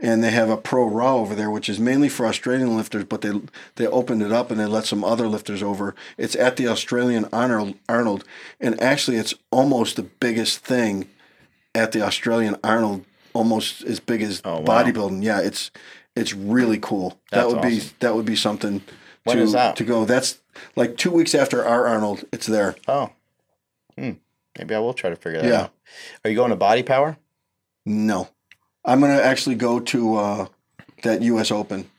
and 0.00 0.24
they 0.24 0.30
have 0.30 0.48
a 0.50 0.56
pro 0.56 0.84
raw 0.86 1.16
over 1.16 1.34
there, 1.34 1.50
which 1.50 1.68
is 1.68 1.78
mainly 1.78 2.08
for 2.08 2.26
Australian 2.26 2.76
lifters. 2.76 3.04
But 3.04 3.20
they 3.22 3.32
they 3.76 3.86
opened 3.86 4.22
it 4.22 4.32
up 4.32 4.50
and 4.50 4.58
they 4.58 4.66
let 4.66 4.84
some 4.86 5.04
other 5.04 5.28
lifters 5.28 5.62
over. 5.62 5.94
It's 6.18 6.34
at 6.36 6.56
the 6.56 6.66
Australian 6.68 7.26
Arnold 7.32 7.74
Arnold, 7.88 8.24
and 8.60 8.80
actually, 8.82 9.16
it's 9.18 9.34
almost 9.50 9.96
the 9.96 10.02
biggest 10.04 10.60
thing 10.60 11.08
at 11.74 11.92
the 11.92 12.02
Australian 12.02 12.56
Arnold, 12.64 13.04
almost 13.32 13.82
as 13.84 14.00
big 14.00 14.22
as 14.22 14.42
Oh, 14.44 14.60
wow. 14.60 14.82
bodybuilding. 14.82 15.22
Yeah, 15.22 15.40
it's 15.40 15.70
it's 16.16 16.34
really 16.34 16.78
cool. 16.78 17.18
that 17.30 17.42
That's 17.42 17.52
would 17.54 17.62
be 17.62 17.80
that 18.00 18.14
would 18.14 18.26
be 18.26 18.34
something 18.36 18.82
When 19.24 19.36
to 19.36 19.46
that? 19.52 19.76
to 19.76 19.84
go. 19.84 20.04
That's 20.04 20.39
like 20.76 20.96
two 20.96 21.10
weeks 21.10 21.34
after 21.34 21.64
our 21.64 21.86
Arnold. 21.86 22.24
It's 22.32 22.46
there. 22.46 22.76
oh, 22.88 23.10
hmm. 23.96 24.12
maybe 24.58 24.74
I 24.74 24.78
will 24.78 24.94
try 24.94 25.10
to 25.10 25.16
figure 25.16 25.42
that 25.42 25.48
Yeah. 25.48 25.60
out. 25.62 25.72
Are 26.24 26.30
you 26.30 26.36
going 26.36 26.50
to 26.50 26.56
Body 26.56 26.82
Power? 26.82 27.16
No, 27.86 28.28
I'm 28.84 29.00
gonna 29.00 29.14
actually 29.14 29.56
go 29.56 29.80
to 29.80 30.16
uh, 30.16 30.46
that 31.02 31.22
U.S. 31.22 31.50
Open. 31.50 31.90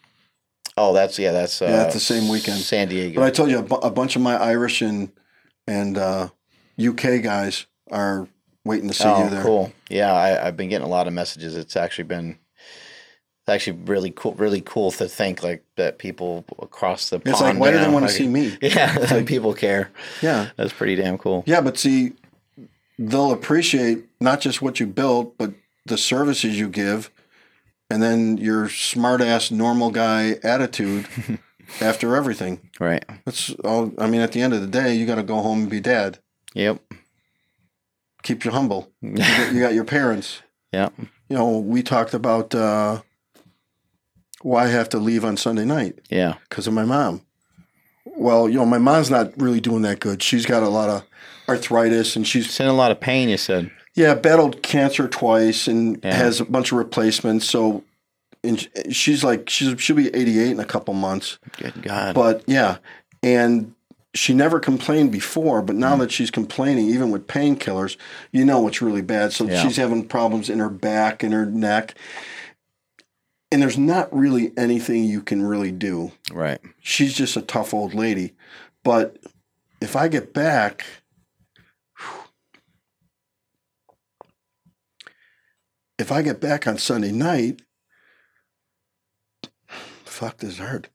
Oh, 0.78 0.94
that's 0.94 1.20
yeah, 1.20 1.32
that's 1.32 1.62
uh, 1.62 1.66
Yeah, 1.66 1.84
it's 1.86 1.94
the 1.94 2.00
same 2.00 2.30
weekend. 2.30 2.60
San 2.60 2.88
Diego. 2.88 3.20
But 3.20 3.28
I 3.28 3.32
told 3.32 3.50
you 3.50 3.60
a, 3.60 3.64
bu- 3.64 3.76
a 3.76 3.92
bunch 3.92 4.16
of 4.16 4.22
my 4.22 4.36
Irish 4.36 4.82
and 4.82 5.12
and 5.68 5.98
uh, 5.98 6.30
UK 6.80 7.22
guys 7.22 7.66
are 7.92 8.28
waiting 8.64 8.88
to 8.88 8.94
see 8.94 9.04
oh, 9.06 9.24
you 9.24 9.30
there. 9.30 9.44
cool. 9.44 9.74
Yeah, 9.90 10.14
I, 10.14 10.48
I've 10.48 10.56
been 10.56 10.70
getting 10.70 10.86
a 10.88 10.90
lot 10.90 11.08
of 11.08 11.14
messages. 11.14 11.56
It's 11.58 11.76
actually 11.76 12.06
been. 12.06 12.38
It's 13.44 13.50
actually 13.50 13.80
really 13.86 14.12
cool. 14.12 14.34
Really 14.34 14.62
cool 14.62 14.92
to 14.92 15.08
think 15.08 15.42
like 15.44 15.64
that 15.76 15.98
people 15.98 16.46
across 16.60 17.10
the 17.10 17.18
It's 17.26 17.40
pond. 17.40 17.42
like, 17.42 17.60
why 17.60 17.72
do 17.72 17.80
they 17.80 17.90
want 17.90 18.04
to 18.04 18.08
like- 18.08 18.16
see 18.16 18.28
me? 18.28 18.58
Yeah, 18.62 18.96
it's 19.00 19.12
like 19.18 19.26
people 19.26 19.54
care. 19.54 19.90
Yeah, 20.22 20.50
That's 20.58 20.74
pretty 20.74 20.96
damn 20.96 21.18
cool. 21.18 21.44
yeah, 21.48 21.60
but 21.62 21.78
see, 21.78 22.14
they'll 23.00 23.32
appreciate 23.32 24.06
not 24.20 24.42
just 24.42 24.62
what 24.62 24.80
you 24.80 24.86
built, 24.86 25.38
but 25.38 25.54
the 25.88 25.98
services 25.98 26.60
you 26.60 26.70
give, 26.70 27.10
and 27.90 28.02
then 28.04 28.38
your 28.38 28.70
smart 28.70 29.22
ass 29.22 29.50
normal 29.50 29.90
guy 29.90 30.36
attitude 30.44 31.08
after 31.82 32.16
everything. 32.16 32.70
Right. 32.80 33.04
That's 33.26 33.56
all. 33.64 33.92
I 33.98 34.06
mean, 34.08 34.22
at 34.22 34.34
the 34.34 34.42
end 34.42 34.54
of 34.54 34.62
the 34.62 34.68
day, 34.68 34.94
you 34.94 35.08
got 35.08 35.16
to 35.16 35.24
go 35.24 35.42
home 35.42 35.62
and 35.62 35.70
be 35.70 35.80
dad. 35.80 36.20
Yep. 36.54 36.80
Keep 38.24 38.46
you 38.46 38.52
humble. 38.52 38.92
You 39.02 39.14
got, 39.18 39.54
you 39.54 39.60
got 39.62 39.74
your 39.74 39.84
parents. 39.86 40.44
Yeah. 40.72 40.90
You 41.28 41.38
know, 41.38 41.58
we 41.58 41.82
talked 41.82 42.14
about 42.14 42.54
uh, 42.54 43.02
why 44.44 44.66
I 44.66 44.68
have 44.68 44.90
to 44.90 44.98
leave 44.98 45.24
on 45.26 45.38
Sunday 45.38 45.66
night 45.66 46.00
Yeah. 46.10 46.36
because 46.50 46.68
of 46.68 46.74
my 46.74 46.86
mom. 46.86 47.22
Well, 48.06 48.50
you 48.50 48.56
know, 48.58 48.66
my 48.66 48.78
mom's 48.80 49.10
not 49.10 49.32
really 49.40 49.60
doing 49.60 49.84
that 49.84 50.00
good. 50.00 50.24
She's 50.24 50.46
got 50.46 50.64
a 50.64 50.70
lot 50.70 50.90
of 50.90 51.04
arthritis, 51.48 52.16
and 52.16 52.28
she's 52.28 52.46
It's 52.48 52.60
in 52.60 52.68
a 52.68 52.74
lot 52.74 52.92
of 52.92 53.00
pain. 53.00 53.30
You 53.30 53.38
said. 53.38 53.72
yeah 53.96 54.16
battled 54.16 54.62
cancer 54.64 55.08
twice 55.08 55.68
and 55.68 56.00
Yeah. 56.04 56.14
has 56.16 56.40
a 56.40 56.46
bunch 56.46 56.72
of 56.72 56.78
replacements. 56.78 57.46
So 57.46 57.84
and 58.44 58.68
she's 58.92 59.24
like 59.24 59.50
she's 59.50 59.80
she'll 59.82 59.96
be 59.96 60.14
88 60.16 60.52
in 60.52 60.60
a 60.60 60.66
couple 60.66 60.94
months. 60.94 61.38
Good 61.58 61.82
God. 61.84 62.16
But 62.16 62.44
yeah, 62.48 62.78
and 63.22 63.74
she 64.14 64.34
never 64.34 64.60
complained 64.60 65.12
before, 65.12 65.62
but 65.62 65.76
now 65.76 65.96
mm. 65.96 66.00
that 66.00 66.12
she's 66.12 66.32
complaining, 66.32 66.88
even 66.90 67.12
with 67.12 67.28
painkillers, 67.28 67.96
you 68.32 68.44
know 68.44 68.68
it's 68.68 68.82
really 68.82 69.02
bad. 69.04 69.32
So 69.32 69.46
Yeah. 69.46 69.62
she's 69.62 69.78
having 69.78 70.06
problems 70.08 70.50
in 70.50 70.60
her 70.60 70.70
back 70.70 71.22
and 71.24 71.34
her 71.34 71.46
neck. 71.46 71.94
And 73.52 73.62
there's 73.62 73.78
not 73.78 74.14
really 74.16 74.54
anything 74.58 75.04
you 75.04 75.22
can 75.22 75.44
really 75.44 75.72
do. 75.72 76.12
right. 76.32 76.60
She's 76.80 77.14
just 77.14 77.36
a 77.36 77.42
tough 77.42 77.74
old 77.74 77.94
lady. 77.94 78.34
But 78.84 79.18
if 79.82 79.96
I 79.96 80.08
get 80.08 80.34
back, 80.34 80.86
if 86.00 86.12
I 86.12 86.22
get 86.22 86.40
back 86.40 86.68
on 86.68 86.78
Sunday 86.78 87.12
night, 87.12 87.62
fuck 90.06 90.38
this 90.38 90.52
is 90.54 90.58
hard. 90.60 90.90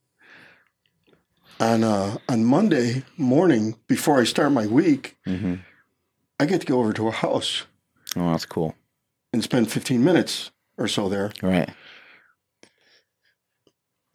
On 1.61 1.83
uh, 1.85 2.19
on 2.28 2.45
Monday 2.45 3.05
morning 3.16 3.77
before 3.87 4.20
I 4.20 4.24
start 4.24 4.53
my 4.53 4.66
week, 4.66 5.16
hmm 5.24 5.55
I 6.39 6.45
get 6.45 6.61
to 6.61 6.66
go 6.66 6.81
over 6.81 6.93
to 6.93 7.09
a 7.09 7.12
house 7.12 7.65
Oh, 8.15 8.31
that's 8.31 8.45
cool. 8.45 8.74
and 9.33 9.43
spend 9.43 9.73
15 9.73 10.05
minutes 10.05 10.51
or 10.77 10.87
so 10.87 11.09
there. 11.09 11.33
Right. 11.43 11.70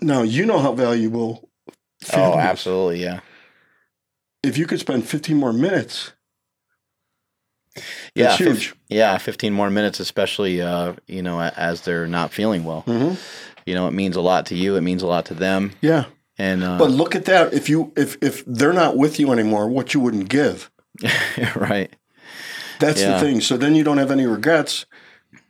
Now 0.01 0.21
you 0.23 0.45
know 0.45 0.59
how 0.59 0.73
valuable. 0.73 1.49
Oh, 1.69 1.73
family 2.05 2.37
is. 2.39 2.45
absolutely. 2.45 3.03
Yeah. 3.03 3.19
If 4.43 4.57
you 4.57 4.65
could 4.65 4.79
spend 4.79 5.07
15 5.07 5.37
more 5.37 5.53
minutes, 5.53 6.13
Yeah. 8.15 8.35
Huge. 8.35 8.73
yeah. 8.89 9.17
15 9.17 9.53
more 9.53 9.69
minutes, 9.69 9.99
especially, 9.99 10.61
uh, 10.61 10.93
you 11.07 11.21
know, 11.21 11.39
as 11.41 11.81
they're 11.81 12.07
not 12.07 12.33
feeling 12.33 12.63
well. 12.63 12.83
Mhm. 12.87 13.17
You 13.65 13.75
know, 13.75 13.87
it 13.87 13.91
means 13.93 14.15
a 14.15 14.21
lot 14.21 14.47
to 14.47 14.55
you. 14.55 14.75
It 14.75 14.81
means 14.81 15.03
a 15.03 15.07
lot 15.07 15.25
to 15.25 15.33
them. 15.33 15.73
yeah. 15.81 16.05
And, 16.37 16.63
uh, 16.63 16.77
But 16.79 16.89
look 16.89 17.13
at 17.15 17.25
that. 17.25 17.53
If 17.53 17.69
you 17.69 17.91
if 17.95 18.17
if 18.21 18.43
they're 18.47 18.73
not 18.73 18.97
with 18.97 19.19
you 19.19 19.31
anymore, 19.31 19.67
what 19.69 19.93
you 19.93 19.99
wouldn't 19.99 20.27
give. 20.29 20.71
right. 21.55 21.93
That's 22.79 23.01
Yeah. 23.01 23.13
the 23.13 23.19
thing. 23.19 23.41
So 23.41 23.57
then 23.57 23.75
you 23.75 23.83
don't 23.83 23.99
have 23.99 24.09
any 24.11 24.25
regrets, 24.25 24.85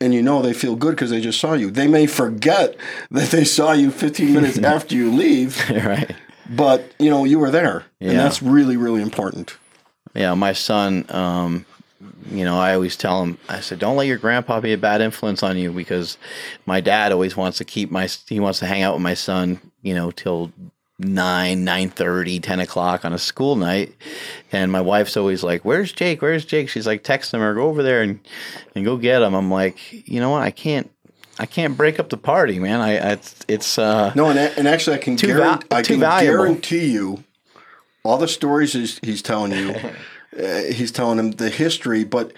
and 0.01 0.13
you 0.13 0.21
know 0.21 0.41
they 0.41 0.53
feel 0.53 0.75
good 0.75 0.91
because 0.91 1.09
they 1.09 1.21
just 1.21 1.39
saw 1.39 1.53
you. 1.53 1.71
They 1.71 1.87
may 1.87 2.07
forget 2.07 2.75
that 3.11 3.29
they 3.29 3.43
saw 3.43 3.71
you 3.73 3.91
15 3.91 4.33
minutes 4.33 4.57
after 4.63 4.95
you 4.95 5.11
leave, 5.11 5.69
right. 5.69 6.15
but 6.49 6.91
you 6.99 7.09
know 7.09 7.23
you 7.23 7.39
were 7.39 7.51
there, 7.51 7.85
and 7.99 8.17
that's 8.17 8.41
really 8.41 8.77
really 8.77 9.01
important. 9.01 9.55
Yeah, 10.13 10.33
my 10.33 10.51
son, 10.51 11.05
um, 11.09 11.65
you 12.29 12.43
know, 12.43 12.59
I 12.59 12.73
always 12.73 12.97
tell 12.97 13.21
him, 13.23 13.37
I 13.49 13.61
said, 13.61 13.79
don't 13.79 13.95
let 13.95 14.07
your 14.07 14.17
grandpa 14.17 14.59
be 14.59 14.73
a 14.73 14.77
bad 14.77 15.01
influence 15.01 15.43
on 15.43 15.57
you 15.57 15.71
because 15.71 16.17
my 16.65 16.81
dad 16.81 17.11
always 17.11 17.37
wants 17.37 17.57
to 17.59 17.65
keep 17.65 17.91
my, 17.91 18.07
he 18.27 18.39
wants 18.39 18.59
to 18.59 18.65
hang 18.65 18.81
out 18.81 18.93
with 18.93 19.03
my 19.03 19.13
son, 19.13 19.61
you 19.81 19.93
know, 19.93 20.11
till 20.11 20.51
nine, 21.03 21.63
nine 21.63 21.89
thirty, 21.89 22.39
ten 22.39 22.59
o'clock 22.59 23.03
on 23.05 23.13
a 23.13 23.17
school 23.19 23.55
night. 23.55 23.93
And 24.51 24.71
my 24.71 24.81
wife's 24.81 25.17
always 25.17 25.43
like, 25.43 25.63
where's 25.65 25.91
Jake? 25.91 26.21
Where's 26.21 26.45
Jake? 26.45 26.69
She's 26.69 26.87
like, 26.87 27.03
text 27.03 27.33
him 27.33 27.41
or 27.41 27.53
go 27.55 27.63
over 27.67 27.83
there 27.83 28.01
and, 28.01 28.19
and 28.75 28.85
go 28.85 28.97
get 28.97 29.21
him. 29.21 29.33
I'm 29.33 29.49
like, 29.51 29.77
you 30.07 30.19
know 30.19 30.29
what? 30.29 30.41
I 30.43 30.51
can't, 30.51 30.89
I 31.39 31.45
can't 31.45 31.75
break 31.77 31.99
up 31.99 32.09
the 32.09 32.17
party, 32.17 32.59
man. 32.59 32.81
I, 32.81 32.97
I 32.97 33.11
it's, 33.13 33.35
it's, 33.47 33.77
uh, 33.77 34.11
No, 34.15 34.29
and, 34.29 34.37
and 34.39 34.67
actually, 34.67 34.97
I 34.97 34.99
can, 34.99 35.15
Too 35.15 35.27
guarantee, 35.27 35.67
val- 35.69 35.79
I 35.79 35.81
can 35.81 35.99
valuable. 35.99 36.43
guarantee 36.45 36.91
you 36.91 37.23
all 38.03 38.17
the 38.17 38.27
stories 38.27 38.73
he's, 38.73 38.99
he's 38.99 39.21
telling 39.21 39.51
you. 39.51 39.75
uh, 40.39 40.63
he's 40.71 40.91
telling 40.91 41.19
him 41.19 41.31
the 41.31 41.49
history, 41.49 42.03
but 42.03 42.31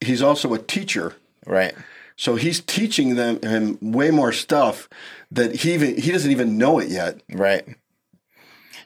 he's 0.00 0.22
also 0.22 0.54
a 0.54 0.58
teacher. 0.58 1.14
right. 1.46 1.74
So 2.20 2.34
he's 2.34 2.60
teaching 2.60 3.14
them 3.14 3.40
him 3.42 3.78
way 3.80 4.10
more 4.10 4.32
stuff 4.32 4.88
that 5.30 5.54
he 5.54 5.72
even 5.74 5.96
he 6.02 6.10
doesn't 6.10 6.32
even 6.32 6.58
know 6.58 6.80
it 6.80 6.88
yet. 6.88 7.20
Right. 7.32 7.64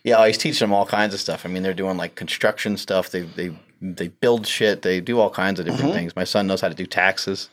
Yeah, 0.04 0.26
he's 0.26 0.38
teaching 0.38 0.66
them 0.66 0.72
all 0.72 0.86
kinds 0.86 1.14
of 1.14 1.20
stuff. 1.20 1.46
I 1.46 1.48
mean, 1.48 1.62
they're 1.62 1.74
doing 1.74 1.96
like 1.96 2.14
construction 2.14 2.76
stuff. 2.76 3.10
They 3.10 3.22
they 3.22 3.56
they 3.80 4.08
build 4.08 4.46
shit. 4.46 4.82
They 4.82 5.00
do 5.00 5.18
all 5.20 5.30
kinds 5.30 5.60
of 5.60 5.66
different 5.66 5.90
mm-hmm. 5.90 5.98
things. 5.98 6.16
My 6.16 6.24
son 6.24 6.46
knows 6.46 6.60
how 6.60 6.68
to 6.68 6.74
do 6.74 6.86
taxes. 6.86 7.50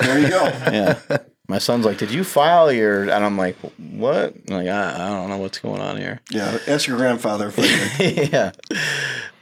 There 0.00 0.18
you 0.18 0.28
go. 0.28 0.44
Yeah. 0.72 0.98
My 1.46 1.58
son's 1.58 1.84
like, 1.84 1.98
"Did 1.98 2.10
you 2.10 2.24
file 2.24 2.72
your?" 2.72 3.02
And 3.02 3.22
I'm 3.22 3.36
like, 3.36 3.56
"What?" 3.76 4.34
I'm 4.48 4.56
like, 4.56 4.66
I, 4.68 4.94
I 4.94 5.10
don't 5.10 5.28
know 5.28 5.36
what's 5.36 5.58
going 5.58 5.80
on 5.80 5.98
here. 5.98 6.20
yeah, 6.30 6.56
ask 6.66 6.86
your 6.86 6.96
grandfather. 6.96 7.50
For 7.50 7.60
yeah. 8.02 8.52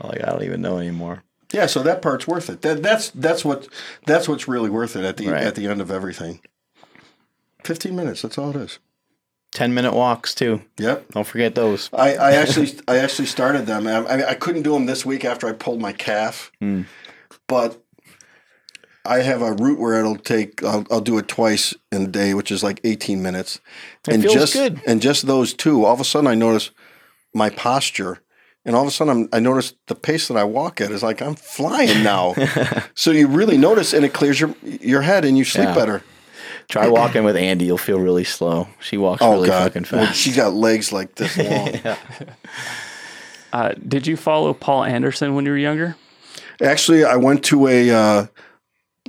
Like, 0.02 0.20
I 0.20 0.30
don't 0.32 0.42
even 0.42 0.60
know 0.60 0.78
anymore. 0.78 1.22
yeah, 1.52 1.66
so 1.66 1.80
that 1.84 2.02
part's 2.02 2.26
worth 2.26 2.50
it. 2.50 2.62
That, 2.62 2.82
that's 2.82 3.10
that's 3.10 3.44
what 3.44 3.68
that's 4.04 4.28
what's 4.28 4.48
really 4.48 4.68
worth 4.68 4.96
it 4.96 5.04
at 5.04 5.16
the 5.16 5.28
Right. 5.28 5.44
at 5.44 5.54
the 5.54 5.68
end 5.68 5.80
of 5.80 5.92
everything. 5.92 6.40
Fifteen 7.62 7.94
minutes. 7.94 8.22
That's 8.22 8.36
all 8.36 8.50
it 8.50 8.56
is. 8.56 8.80
Ten 9.52 9.74
minute 9.74 9.92
walks 9.94 10.34
too. 10.34 10.62
Yep. 10.78 11.12
Don't 11.12 11.26
forget 11.26 11.54
those. 11.54 11.90
I, 11.92 12.14
I 12.14 12.32
actually 12.36 12.72
I 12.88 12.98
actually 12.98 13.26
started 13.26 13.66
them. 13.66 13.86
I, 13.86 14.30
I, 14.30 14.34
couldn't 14.34 14.62
do 14.62 14.72
them 14.72 14.86
this 14.86 15.04
week 15.04 15.24
after 15.26 15.46
I 15.46 15.52
pulled 15.52 15.80
my 15.80 15.92
calf, 15.92 16.50
Hmm. 16.58 16.82
but 17.48 17.82
I 19.04 19.18
have 19.18 19.42
a 19.42 19.52
route 19.52 19.78
where 19.78 19.98
it'll 19.98 20.16
take. 20.16 20.62
I'll, 20.64 20.86
I'll 20.90 21.00
do 21.02 21.18
it 21.18 21.28
twice 21.28 21.74
in 21.90 22.02
a 22.02 22.06
day, 22.06 22.32
which 22.34 22.50
is 22.50 22.62
like 22.62 22.80
eighteen 22.84 23.20
minutes. 23.22 23.60
It 24.08 24.14
and 24.14 24.22
just 24.22 24.54
good. 24.54 24.80
and 24.86 25.02
just 25.02 25.26
those 25.26 25.52
two, 25.52 25.84
all 25.84 25.92
of 25.94 26.00
a 26.00 26.04
sudden 26.04 26.28
I 26.28 26.34
notice 26.34 26.70
my 27.34 27.50
posture, 27.50 28.20
and 28.64 28.74
all 28.74 28.82
of 28.82 28.88
a 28.88 28.90
sudden 28.90 29.24
I'm, 29.24 29.28
I 29.34 29.40
notice 29.40 29.74
the 29.86 29.94
pace 29.96 30.28
that 30.28 30.36
I 30.36 30.44
walk 30.44 30.80
at 30.80 30.90
is 30.92 31.02
like 31.02 31.20
I'm 31.20 31.34
flying 31.34 32.02
now. 32.02 32.34
so 32.94 33.10
you 33.10 33.26
really 33.26 33.58
notice, 33.58 33.92
and 33.92 34.04
it 34.04 34.14
clears 34.14 34.40
your 34.40 34.54
your 34.62 35.02
head, 35.02 35.24
and 35.26 35.36
you 35.36 35.44
sleep 35.44 35.66
Yeah. 35.68 35.74
better. 35.74 36.02
Try 36.68 36.88
walking 36.88 37.24
with 37.24 37.36
Andy. 37.36 37.66
You'll 37.66 37.78
feel 37.78 37.98
really 37.98 38.24
slow. 38.24 38.68
She 38.80 38.96
walks 38.96 39.20
really 39.22 39.48
fucking 39.48 39.86
Well, 39.92 40.06
fast. 40.06 40.18
she's 40.18 40.36
got 40.36 40.52
legs 40.54 40.92
like 40.92 41.14
this 41.16 41.36
long. 41.86 41.96
Uh, 43.52 43.74
did 43.86 44.06
you 44.06 44.16
follow 44.16 44.54
Paul 44.54 44.84
Anderson 44.84 45.34
when 45.34 45.44
you 45.44 45.50
were 45.52 45.58
younger? 45.58 45.96
Actually, 46.62 47.04
I 47.04 47.16
went 47.16 47.44
to 47.46 47.66
a. 47.68 47.90
Uh, 47.90 48.26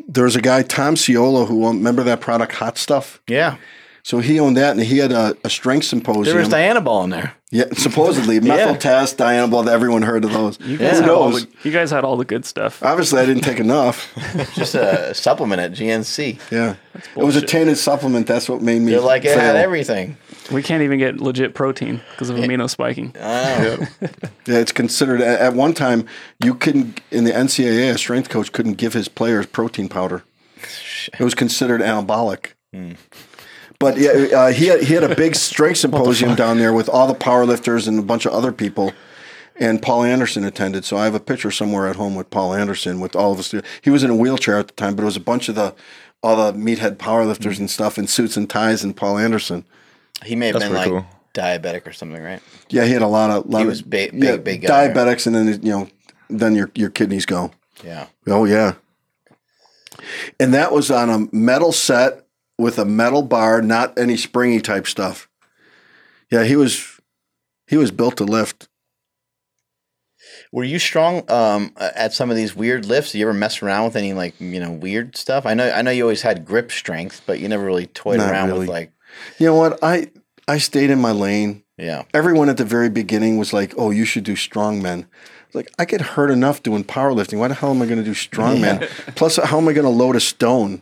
there 0.07 0.25
was 0.25 0.35
a 0.35 0.41
guy 0.41 0.63
Tom 0.63 0.95
Ciolo 0.95 1.47
who 1.47 1.65
owned, 1.65 1.77
remember 1.79 2.03
that 2.03 2.19
product 2.19 2.53
Hot 2.53 2.77
Stuff. 2.77 3.21
yeah. 3.27 3.57
So 4.05 4.19
he 4.19 4.37
owned 4.37 4.57
that, 4.57 4.71
and 4.71 4.81
he 4.81 4.97
had 4.97 5.13
a, 5.13 5.37
a 5.45 5.49
strength 5.49 5.85
symposium. 5.85 6.25
There 6.25 6.35
was 6.35 6.49
Dianabol 6.49 7.05
in 7.05 7.09
there. 7.11 7.35
yeah, 7.51 7.63
supposedly 7.71 8.37
methyl 8.41 8.75
test, 8.75 9.17
Dianabol. 9.17 9.65
Everyone 9.69 10.01
heard 10.01 10.25
of 10.25 10.33
those. 10.33 10.59
You 10.59 10.77
guys, 10.77 10.97
Who 10.97 11.01
had 11.03 11.09
all 11.09 11.29
knows? 11.29 11.45
the, 11.45 11.51
you 11.63 11.71
guys 11.71 11.89
had 11.89 12.03
all 12.03 12.17
the 12.17 12.25
good 12.25 12.43
stuff. 12.43 12.83
Obviously, 12.83 13.21
I 13.21 13.25
didn't 13.25 13.43
take 13.43 13.61
enough. 13.61 14.13
Just 14.55 14.75
a 14.75 15.13
supplement 15.13 15.61
at 15.61 15.71
GNC. 15.71 16.37
Yeah, 16.51 16.75
it 17.15 17.23
was 17.23 17.37
a 17.37 17.41
tainted 17.41 17.77
supplement. 17.77 18.27
That's 18.27 18.49
what 18.49 18.61
made 18.61 18.81
me. 18.81 18.91
They're 18.91 18.99
like 18.99 19.23
it 19.23 19.37
had 19.37 19.55
everything. 19.55 20.17
We 20.51 20.61
can't 20.61 20.83
even 20.83 20.99
get 20.99 21.21
legit 21.21 21.55
protein 21.55 22.01
because 22.11 22.29
of 22.29 22.35
amino 22.35 22.69
spiking. 22.69 23.15
Oh, 23.15 23.21
Yeah, 23.21 23.87
it's 24.59 24.73
considered 24.73 25.21
at, 25.21 25.39
at 25.39 25.53
one 25.53 25.73
time 25.73 26.05
you 26.43 26.55
couldn't 26.55 26.99
in 27.09 27.23
the 27.23 27.31
NCAA. 27.31 27.93
A 27.93 27.97
strength 27.97 28.27
coach 28.27 28.51
couldn't 28.51 28.73
give 28.73 28.91
his 28.91 29.07
players 29.07 29.45
protein 29.45 29.87
powder. 29.87 30.23
It 31.17 31.23
was 31.23 31.33
considered 31.35 31.79
anabolic. 31.79 32.47
Hmm. 32.73 32.93
But 33.83 33.97
yeah, 33.97 34.37
uh, 34.37 34.51
he 34.51 34.67
had, 34.67 34.81
he 34.83 34.93
had 34.93 35.03
a 35.03 35.15
big 35.15 35.35
strength 35.49 35.77
symposium 35.77 36.35
down 36.35 36.57
there 36.57 36.73
with 36.73 36.87
all 36.89 37.07
the 37.07 37.13
powerlifters 37.15 37.87
and 37.87 37.99
a 37.99 38.01
bunch 38.01 38.25
of 38.25 38.33
other 38.33 38.51
people. 38.51 38.93
And 39.55 39.81
Paul 39.81 40.03
Anderson 40.03 40.43
attended, 40.45 40.83
so 40.83 40.97
I 40.97 41.03
have 41.05 41.13
a 41.13 41.19
picture 41.19 41.51
somewhere 41.51 41.87
at 41.87 41.95
home 41.95 42.15
with 42.15 42.29
Paul 42.31 42.53
Anderson 42.55 42.99
with 42.99 43.15
all 43.15 43.31
of 43.33 43.39
us. 43.39 43.53
He 43.81 43.89
was 43.91 44.03
in 44.03 44.09
a 44.09 44.15
wheelchair 44.15 44.57
at 44.57 44.67
the 44.67 44.73
time, 44.73 44.95
but 44.95 45.03
it 45.03 45.05
was 45.05 45.15
a 45.17 45.19
bunch 45.21 45.47
of 45.49 45.55
the 45.55 45.75
all 46.23 46.51
the 46.51 46.57
meathead 46.57 46.95
powerlifters 46.97 47.59
and 47.59 47.69
stuff 47.69 47.97
in 47.99 48.07
suits 48.07 48.35
and 48.37 48.49
ties 48.49 48.83
and 48.83 48.95
Paul 48.95 49.17
Anderson. 49.19 49.65
he 50.25 50.35
may 50.35 50.47
have 50.47 50.53
That's 50.53 50.65
been 50.65 50.73
like 50.73 50.87
cool. 50.89 51.05
diabetic 51.35 51.85
or 51.85 51.91
something, 51.93 52.23
right? 52.23 52.41
Yeah, 52.69 52.85
he 52.85 52.93
had 52.93 53.01
a 53.03 53.07
lot 53.07 53.29
of 53.29 53.45
lot 53.45 53.59
He 53.59 53.63
of 53.63 53.69
was 53.69 53.81
big- 53.83 54.11
big, 54.11 54.23
yeah, 54.23 54.37
big 54.37 54.61
guy, 54.63 54.87
right? 54.87 54.95
diabetics, 54.95 55.27
and 55.27 55.35
then 55.35 55.47
you 55.61 55.71
know 55.71 55.87
then 56.29 56.55
your 56.55 56.71
your 56.73 56.89
kidneys 56.89 57.25
go. 57.27 57.51
Yeah. 57.83 58.07
Oh 58.25 58.45
yeah. 58.45 58.73
And 60.39 60.53
that 60.53 60.71
was 60.71 60.89
on 60.89 61.09
a 61.09 61.27
metal 61.35 61.71
set 61.71 62.22
with 62.63 62.79
a 62.79 62.85
metal 62.85 63.21
bar, 63.21 63.61
not 63.61 63.97
any 63.99 64.17
springy 64.17 64.61
type 64.61 64.87
stuff. 64.87 65.29
Yeah, 66.31 66.43
he 66.45 66.55
was 66.55 66.99
he 67.67 67.77
was 67.77 67.91
built 67.91 68.17
to 68.17 68.23
lift. 68.23 68.67
Were 70.51 70.63
you 70.63 70.79
strong 70.79 71.29
um, 71.29 71.73
at 71.77 72.13
some 72.13 72.29
of 72.29 72.35
these 72.35 72.55
weird 72.55 72.85
lifts? 72.85 73.11
Did 73.11 73.19
you 73.19 73.25
ever 73.27 73.33
mess 73.37 73.61
around 73.61 73.85
with 73.85 73.95
any 73.95 74.13
like 74.13 74.33
you 74.39 74.59
know 74.59 74.71
weird 74.71 75.15
stuff? 75.17 75.45
I 75.45 75.53
know 75.53 75.69
I 75.69 75.81
know 75.81 75.91
you 75.91 76.03
always 76.03 76.21
had 76.21 76.45
grip 76.45 76.71
strength, 76.71 77.21
but 77.25 77.39
you 77.39 77.47
never 77.47 77.65
really 77.65 77.87
toyed 77.87 78.17
Not 78.17 78.31
around 78.31 78.47
really. 78.47 78.59
with 78.61 78.69
like 78.69 78.91
You 79.37 79.47
know 79.47 79.55
what? 79.55 79.79
I 79.83 80.11
I 80.47 80.57
stayed 80.57 80.89
in 80.89 80.99
my 80.99 81.11
lane. 81.11 81.63
yeah 81.77 82.03
Everyone 82.13 82.49
at 82.49 82.57
the 82.57 82.65
very 82.65 82.89
beginning 82.89 83.37
was 83.37 83.53
like, 83.53 83.73
"Oh, 83.77 83.91
you 83.91 84.05
should 84.05 84.23
do 84.23 84.33
strongmen." 84.35 85.05
Like 85.53 85.69
I 85.77 85.85
get 85.85 86.01
hurt 86.01 86.31
enough 86.31 86.63
doing 86.63 86.83
powerlifting. 86.83 87.37
Why 87.37 87.47
the 87.47 87.53
hell 87.53 87.71
am 87.71 87.81
I 87.81 87.85
going 87.85 87.99
to 87.99 88.03
do 88.03 88.15
strongman? 88.15 88.87
Plus, 89.15 89.35
how 89.37 89.57
am 89.59 89.67
I 89.67 89.73
going 89.73 89.85
to 89.85 89.89
load 89.89 90.15
a 90.15 90.19
stone? 90.19 90.81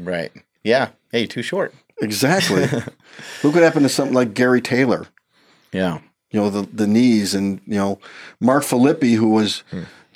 right 0.00 0.32
yeah 0.64 0.90
hey 1.10 1.26
too 1.26 1.42
short 1.42 1.74
Exactly. 2.00 2.62
Look 3.44 3.54
what 3.54 3.62
happened 3.62 3.84
to 3.84 3.88
something 3.88 4.14
like 4.14 4.34
Gary 4.34 4.60
Taylor. 4.60 5.06
yeah 5.72 6.00
you 6.30 6.40
know 6.40 6.50
the 6.50 6.62
the 6.72 6.86
knees 6.86 7.34
and 7.34 7.60
you 7.66 7.76
know 7.76 7.98
Mark 8.40 8.64
Philippi 8.64 9.12
who 9.14 9.28
was 9.30 9.62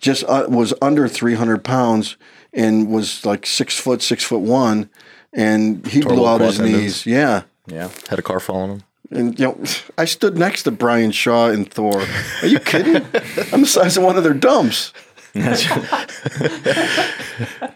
just 0.00 0.24
uh, 0.24 0.46
was 0.48 0.74
under 0.82 1.06
300 1.08 1.62
pounds 1.62 2.16
and 2.52 2.88
was 2.90 3.24
like 3.26 3.46
six 3.46 3.78
foot 3.78 4.02
six 4.02 4.24
foot 4.24 4.40
one 4.40 4.88
and 5.32 5.86
he 5.86 6.00
Tore 6.00 6.14
blew 6.14 6.26
out 6.26 6.40
his 6.40 6.56
quad 6.56 6.64
tendons. 6.66 6.82
knees. 6.82 7.06
Yeah. 7.06 7.42
Yeah. 7.68 7.90
Had 8.08 8.18
a 8.18 8.22
car 8.22 8.40
following 8.40 8.70
him. 8.70 8.82
And 9.10 9.38
you 9.38 9.46
know, 9.46 9.60
I 9.98 10.06
stood 10.06 10.36
next 10.38 10.62
to 10.64 10.70
Brian 10.70 11.12
Shaw 11.12 11.48
and 11.50 11.70
Thor. 11.70 12.02
Are 12.42 12.46
you 12.48 12.58
kidding? 12.58 12.96
I'm 13.52 13.60
the 13.60 13.66
size 13.66 13.96
of 13.96 14.02
one 14.04 14.16
of 14.16 14.24
their 14.24 14.34
dumps. 14.34 14.92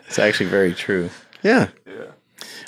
It's 0.08 0.18
actually 0.18 0.48
very 0.50 0.74
true. 0.74 1.10
Yeah. 1.42 1.68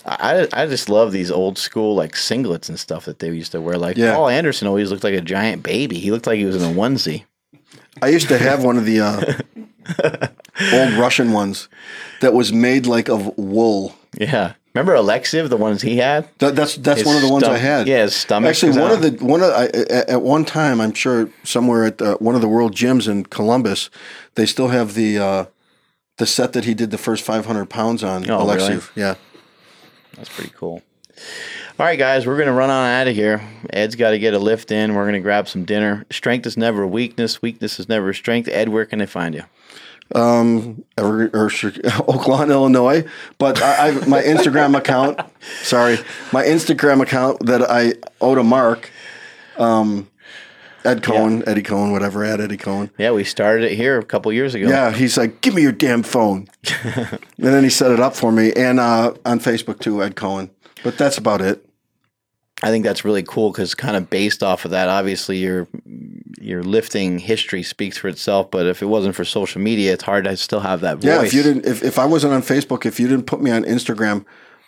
I, 0.05 0.49
I 0.53 0.67
just 0.67 0.89
love 0.89 1.13
these 1.13 1.31
old 1.31 1.59
school 1.59 1.95
like 1.95 2.13
singlets 2.13 2.69
and 2.69 2.79
stuff 2.79 3.05
that 3.05 3.19
they 3.21 3.29
used 3.29 3.53
to 3.53 3.61
wear. 3.61 3.77
Like 3.79 3.97
Yeah. 3.97 4.15
Paul 4.15 4.29
Anderson 4.29 4.67
always 4.69 4.91
looked 4.91 5.05
like 5.05 5.15
a 5.15 5.21
giant 5.21 5.63
baby. 5.63 5.99
He 5.99 6.11
looked 6.11 6.27
like 6.27 6.39
he 6.39 6.45
was 6.45 6.57
in 6.57 6.63
a 6.63 6.75
onesie. 6.75 7.25
I 8.01 8.09
used 8.09 8.29
to 8.29 8.39
have 8.39 8.65
one 8.65 8.77
of 8.79 8.85
the 8.85 9.01
uh, 9.01 10.29
old 10.73 10.93
Russian 10.95 11.33
ones 11.33 11.69
that 12.21 12.33
was 12.35 12.53
made 12.53 12.87
like 12.87 13.09
of 13.09 13.37
wool. 13.39 13.95
Yeah. 14.19 14.55
Remember 14.75 14.95
Alexeev, 14.95 15.51
the 15.51 15.57
ones 15.59 15.83
he 15.83 15.99
had? 15.99 16.27
That, 16.39 16.57
that's 16.57 16.77
that's 16.77 17.01
His 17.01 17.07
one 17.07 17.17
of 17.17 17.23
the 17.23 17.29
ones 17.31 17.45
I 17.45 17.59
had. 17.59 17.87
yeah, 17.87 18.03
his 18.05 18.15
stomach 18.17 18.49
Actually, 18.49 18.73
one 18.81 18.91
out. 18.91 19.05
of 19.05 19.19
the 19.19 19.25
one 19.25 19.43
of 19.43 19.51
I, 19.53 19.67
at, 19.67 20.23
one 20.23 20.47
time, 20.47 20.81
I'm 20.81 20.95
sure 20.95 21.29
somewhere 21.45 21.85
at 21.85 21.99
the, 21.99 22.15
one 22.15 22.35
of 22.35 22.41
the 22.41 22.49
world 22.49 22.75
gyms 22.75 23.07
in 23.07 23.25
Columbus, 23.25 23.91
they 24.35 24.47
still 24.47 24.69
have 24.69 24.95
the 24.95 25.19
uh, 25.19 25.45
the 26.17 26.25
set 26.27 26.55
that 26.55 26.65
he 26.65 26.73
did 26.73 26.91
the 26.91 26.97
first 26.97 27.23
500 27.23 27.67
pounds 27.69 28.03
on. 28.03 28.29
Oh, 28.31 28.39
really? 28.47 28.59
Alexeev. 28.61 28.91
Yeah. 28.97 29.17
That's 30.17 30.29
pretty 30.29 30.53
cool. 30.57 30.83
All 31.79 31.87
right, 31.87 31.99
guys, 31.99 32.27
we're 32.27 32.37
going 32.37 32.47
to 32.47 32.53
run 32.53 32.71
on 32.71 32.89
out 32.89 33.09
of 33.09 33.15
here. 33.15 33.43
Ed's 33.71 33.97
got 33.97 34.11
to 34.11 34.19
get 34.19 34.35
a 34.35 34.39
lift 34.39 34.71
in. 34.71 34.95
We're 34.95 35.05
going 35.05 35.15
to 35.15 35.21
grab 35.21 35.49
some 35.49 35.65
dinner. 35.65 36.05
Strength 36.11 36.47
is 36.47 36.57
never 36.57 36.87
weakness. 36.87 37.43
Weakness 37.43 37.79
is 37.81 37.89
never 37.89 38.13
strength. 38.13 38.49
Ed, 38.49 38.69
where 38.69 38.85
can 38.87 38.99
they 38.99 39.07
find 39.07 39.35
you? 39.35 39.45
um, 40.15 40.85
or, 40.99 41.29
Chi- 41.29 41.41
Oaklawn, 42.09 42.51
Illinois. 42.51 43.05
But 43.39 43.63
I, 43.63 43.89
I 43.89 44.07
my 44.07 44.23
Instagram 44.23 44.77
account, 44.77 45.21
sorry, 45.63 45.99
my 46.33 46.45
Instagram 46.45 47.01
account 47.03 47.47
that 47.47 47.63
I 47.63 47.95
owe 48.21 48.35
to 48.35 48.43
Mark, 48.43 48.91
um, 49.57 50.09
Ed 50.85 51.03
Coan, 51.03 51.47
Eddie 51.47 51.63
Coan, 51.63 51.93
whatever, 51.93 52.25
at 52.25 52.41
Eddie 52.41 52.57
Coan. 52.57 52.91
Yeah, 52.99 53.13
we 53.13 53.25
started 53.25 53.71
it 53.71 53.77
here 53.77 53.99
a 53.99 54.05
couple 54.05 54.33
years 54.33 54.55
ago. 54.55 54.69
Yeah, 54.69 54.93
he's 54.93 55.17
like, 55.17 55.41
give 55.41 55.55
me 55.55 55.63
your 55.63 55.73
damn 55.73 56.03
phone, 56.03 56.49
and 56.85 57.19
then 57.37 57.63
he 57.63 57.71
set 57.71 57.93
it 57.93 58.01
up 58.01 58.17
for 58.17 58.33
me, 58.33 58.53
and 58.55 58.81
uh, 58.81 59.15
on 59.25 59.39
Facebook 59.39 59.81
too, 59.81 60.03
Ed 60.03 60.17
Coan. 60.17 60.51
But 60.83 60.99
that's 60.99 61.19
about 61.19 61.41
it. 61.41 61.65
I 62.63 62.71
think 62.71 62.85
that's 62.85 63.05
really 63.05 63.25
cool 63.25 63.51
because 63.51 63.75
kind 63.75 63.97
of 63.97 64.09
based 64.09 64.43
off 64.43 64.65
of 64.65 64.71
that, 64.71 64.89
obviously 64.89 65.39
your 65.39 65.67
your 66.41 66.63
lifting 66.63 67.19
history 67.19 67.63
speaks 67.63 67.99
for 67.99 68.09
itself. 68.09 68.51
But 68.51 68.67
if 68.67 68.83
it 68.83 68.87
wasn't 68.87 69.17
for 69.17 69.25
social 69.25 69.61
media, 69.61 69.93
it's 69.93 70.05
hard 70.05 70.25
to 70.25 70.37
still 70.37 70.61
have 70.61 70.81
that 70.81 70.99
voice. 70.99 71.05
Yeah, 71.05 71.23
if 71.23 71.35
you 71.35 71.43
didn't, 71.43 71.67
if, 71.67 71.83
if 71.83 71.99
I 71.99 72.05
wasn't 72.05 72.35
on 72.35 72.43
Facebook, 72.43 72.87
if 72.87 73.01
you 73.01 73.09
didn't 73.09 73.27
put 73.27 73.41
me 73.41 73.51
on 73.51 73.65
Instagram, 73.65 74.25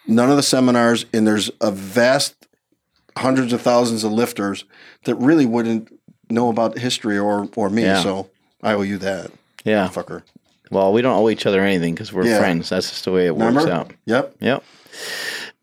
none 0.09 0.29
of 0.29 0.37
the 0.37 0.43
seminars, 0.43 1.07
and 1.13 1.27
there's 1.27 1.51
a 1.61 1.71
vast 1.71 2.35
hundreds 3.17 3.53
of 3.53 3.63
thousands 3.63 4.03
of 4.03 4.11
lifters 4.11 4.65
that 5.05 5.15
really 5.17 5.47
wouldn't 5.47 5.89
know 6.31 6.49
about 6.49 6.79
history 6.79 7.19
or 7.19 7.49
or 7.57 7.71
me. 7.71 7.83
Yeah. 7.83 8.03
So 8.03 8.29
I 8.63 8.75
owe 8.75 8.83
you 8.83 8.99
that, 8.99 9.31
yeah. 9.65 9.89
fucker. 9.89 10.23
Well, 10.71 10.93
we 10.93 11.03
don't 11.03 11.17
owe 11.17 11.29
each 11.29 11.47
other 11.47 11.61
anything 11.61 11.95
because 11.95 12.13
we're 12.13 12.27
Yeah. 12.27 12.39
friends. 12.39 12.71
That's 12.71 12.89
just 12.91 13.05
the 13.05 13.13
way 13.13 13.27
it 13.27 13.37
works 13.37 13.67
out. 13.67 13.93
Yep. 14.07 14.37
Yep. 14.41 14.65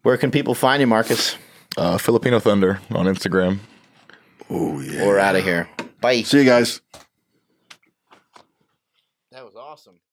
Where 0.04 0.18
can 0.18 0.32
people 0.32 0.54
find 0.56 0.80
you, 0.82 0.88
Marcus? 0.88 1.36
Uh, 1.78 1.98
Filipino 1.98 2.40
Thunder 2.40 2.80
on 2.92 3.06
Instagram. 3.06 3.60
Oh 4.50 4.80
yeah. 4.82 5.06
We're 5.06 5.20
out 5.20 5.36
of 5.36 5.44
here. 5.44 5.70
Bye. 6.02 6.22
See 6.24 6.40
you 6.40 6.46
guys. 6.46 6.82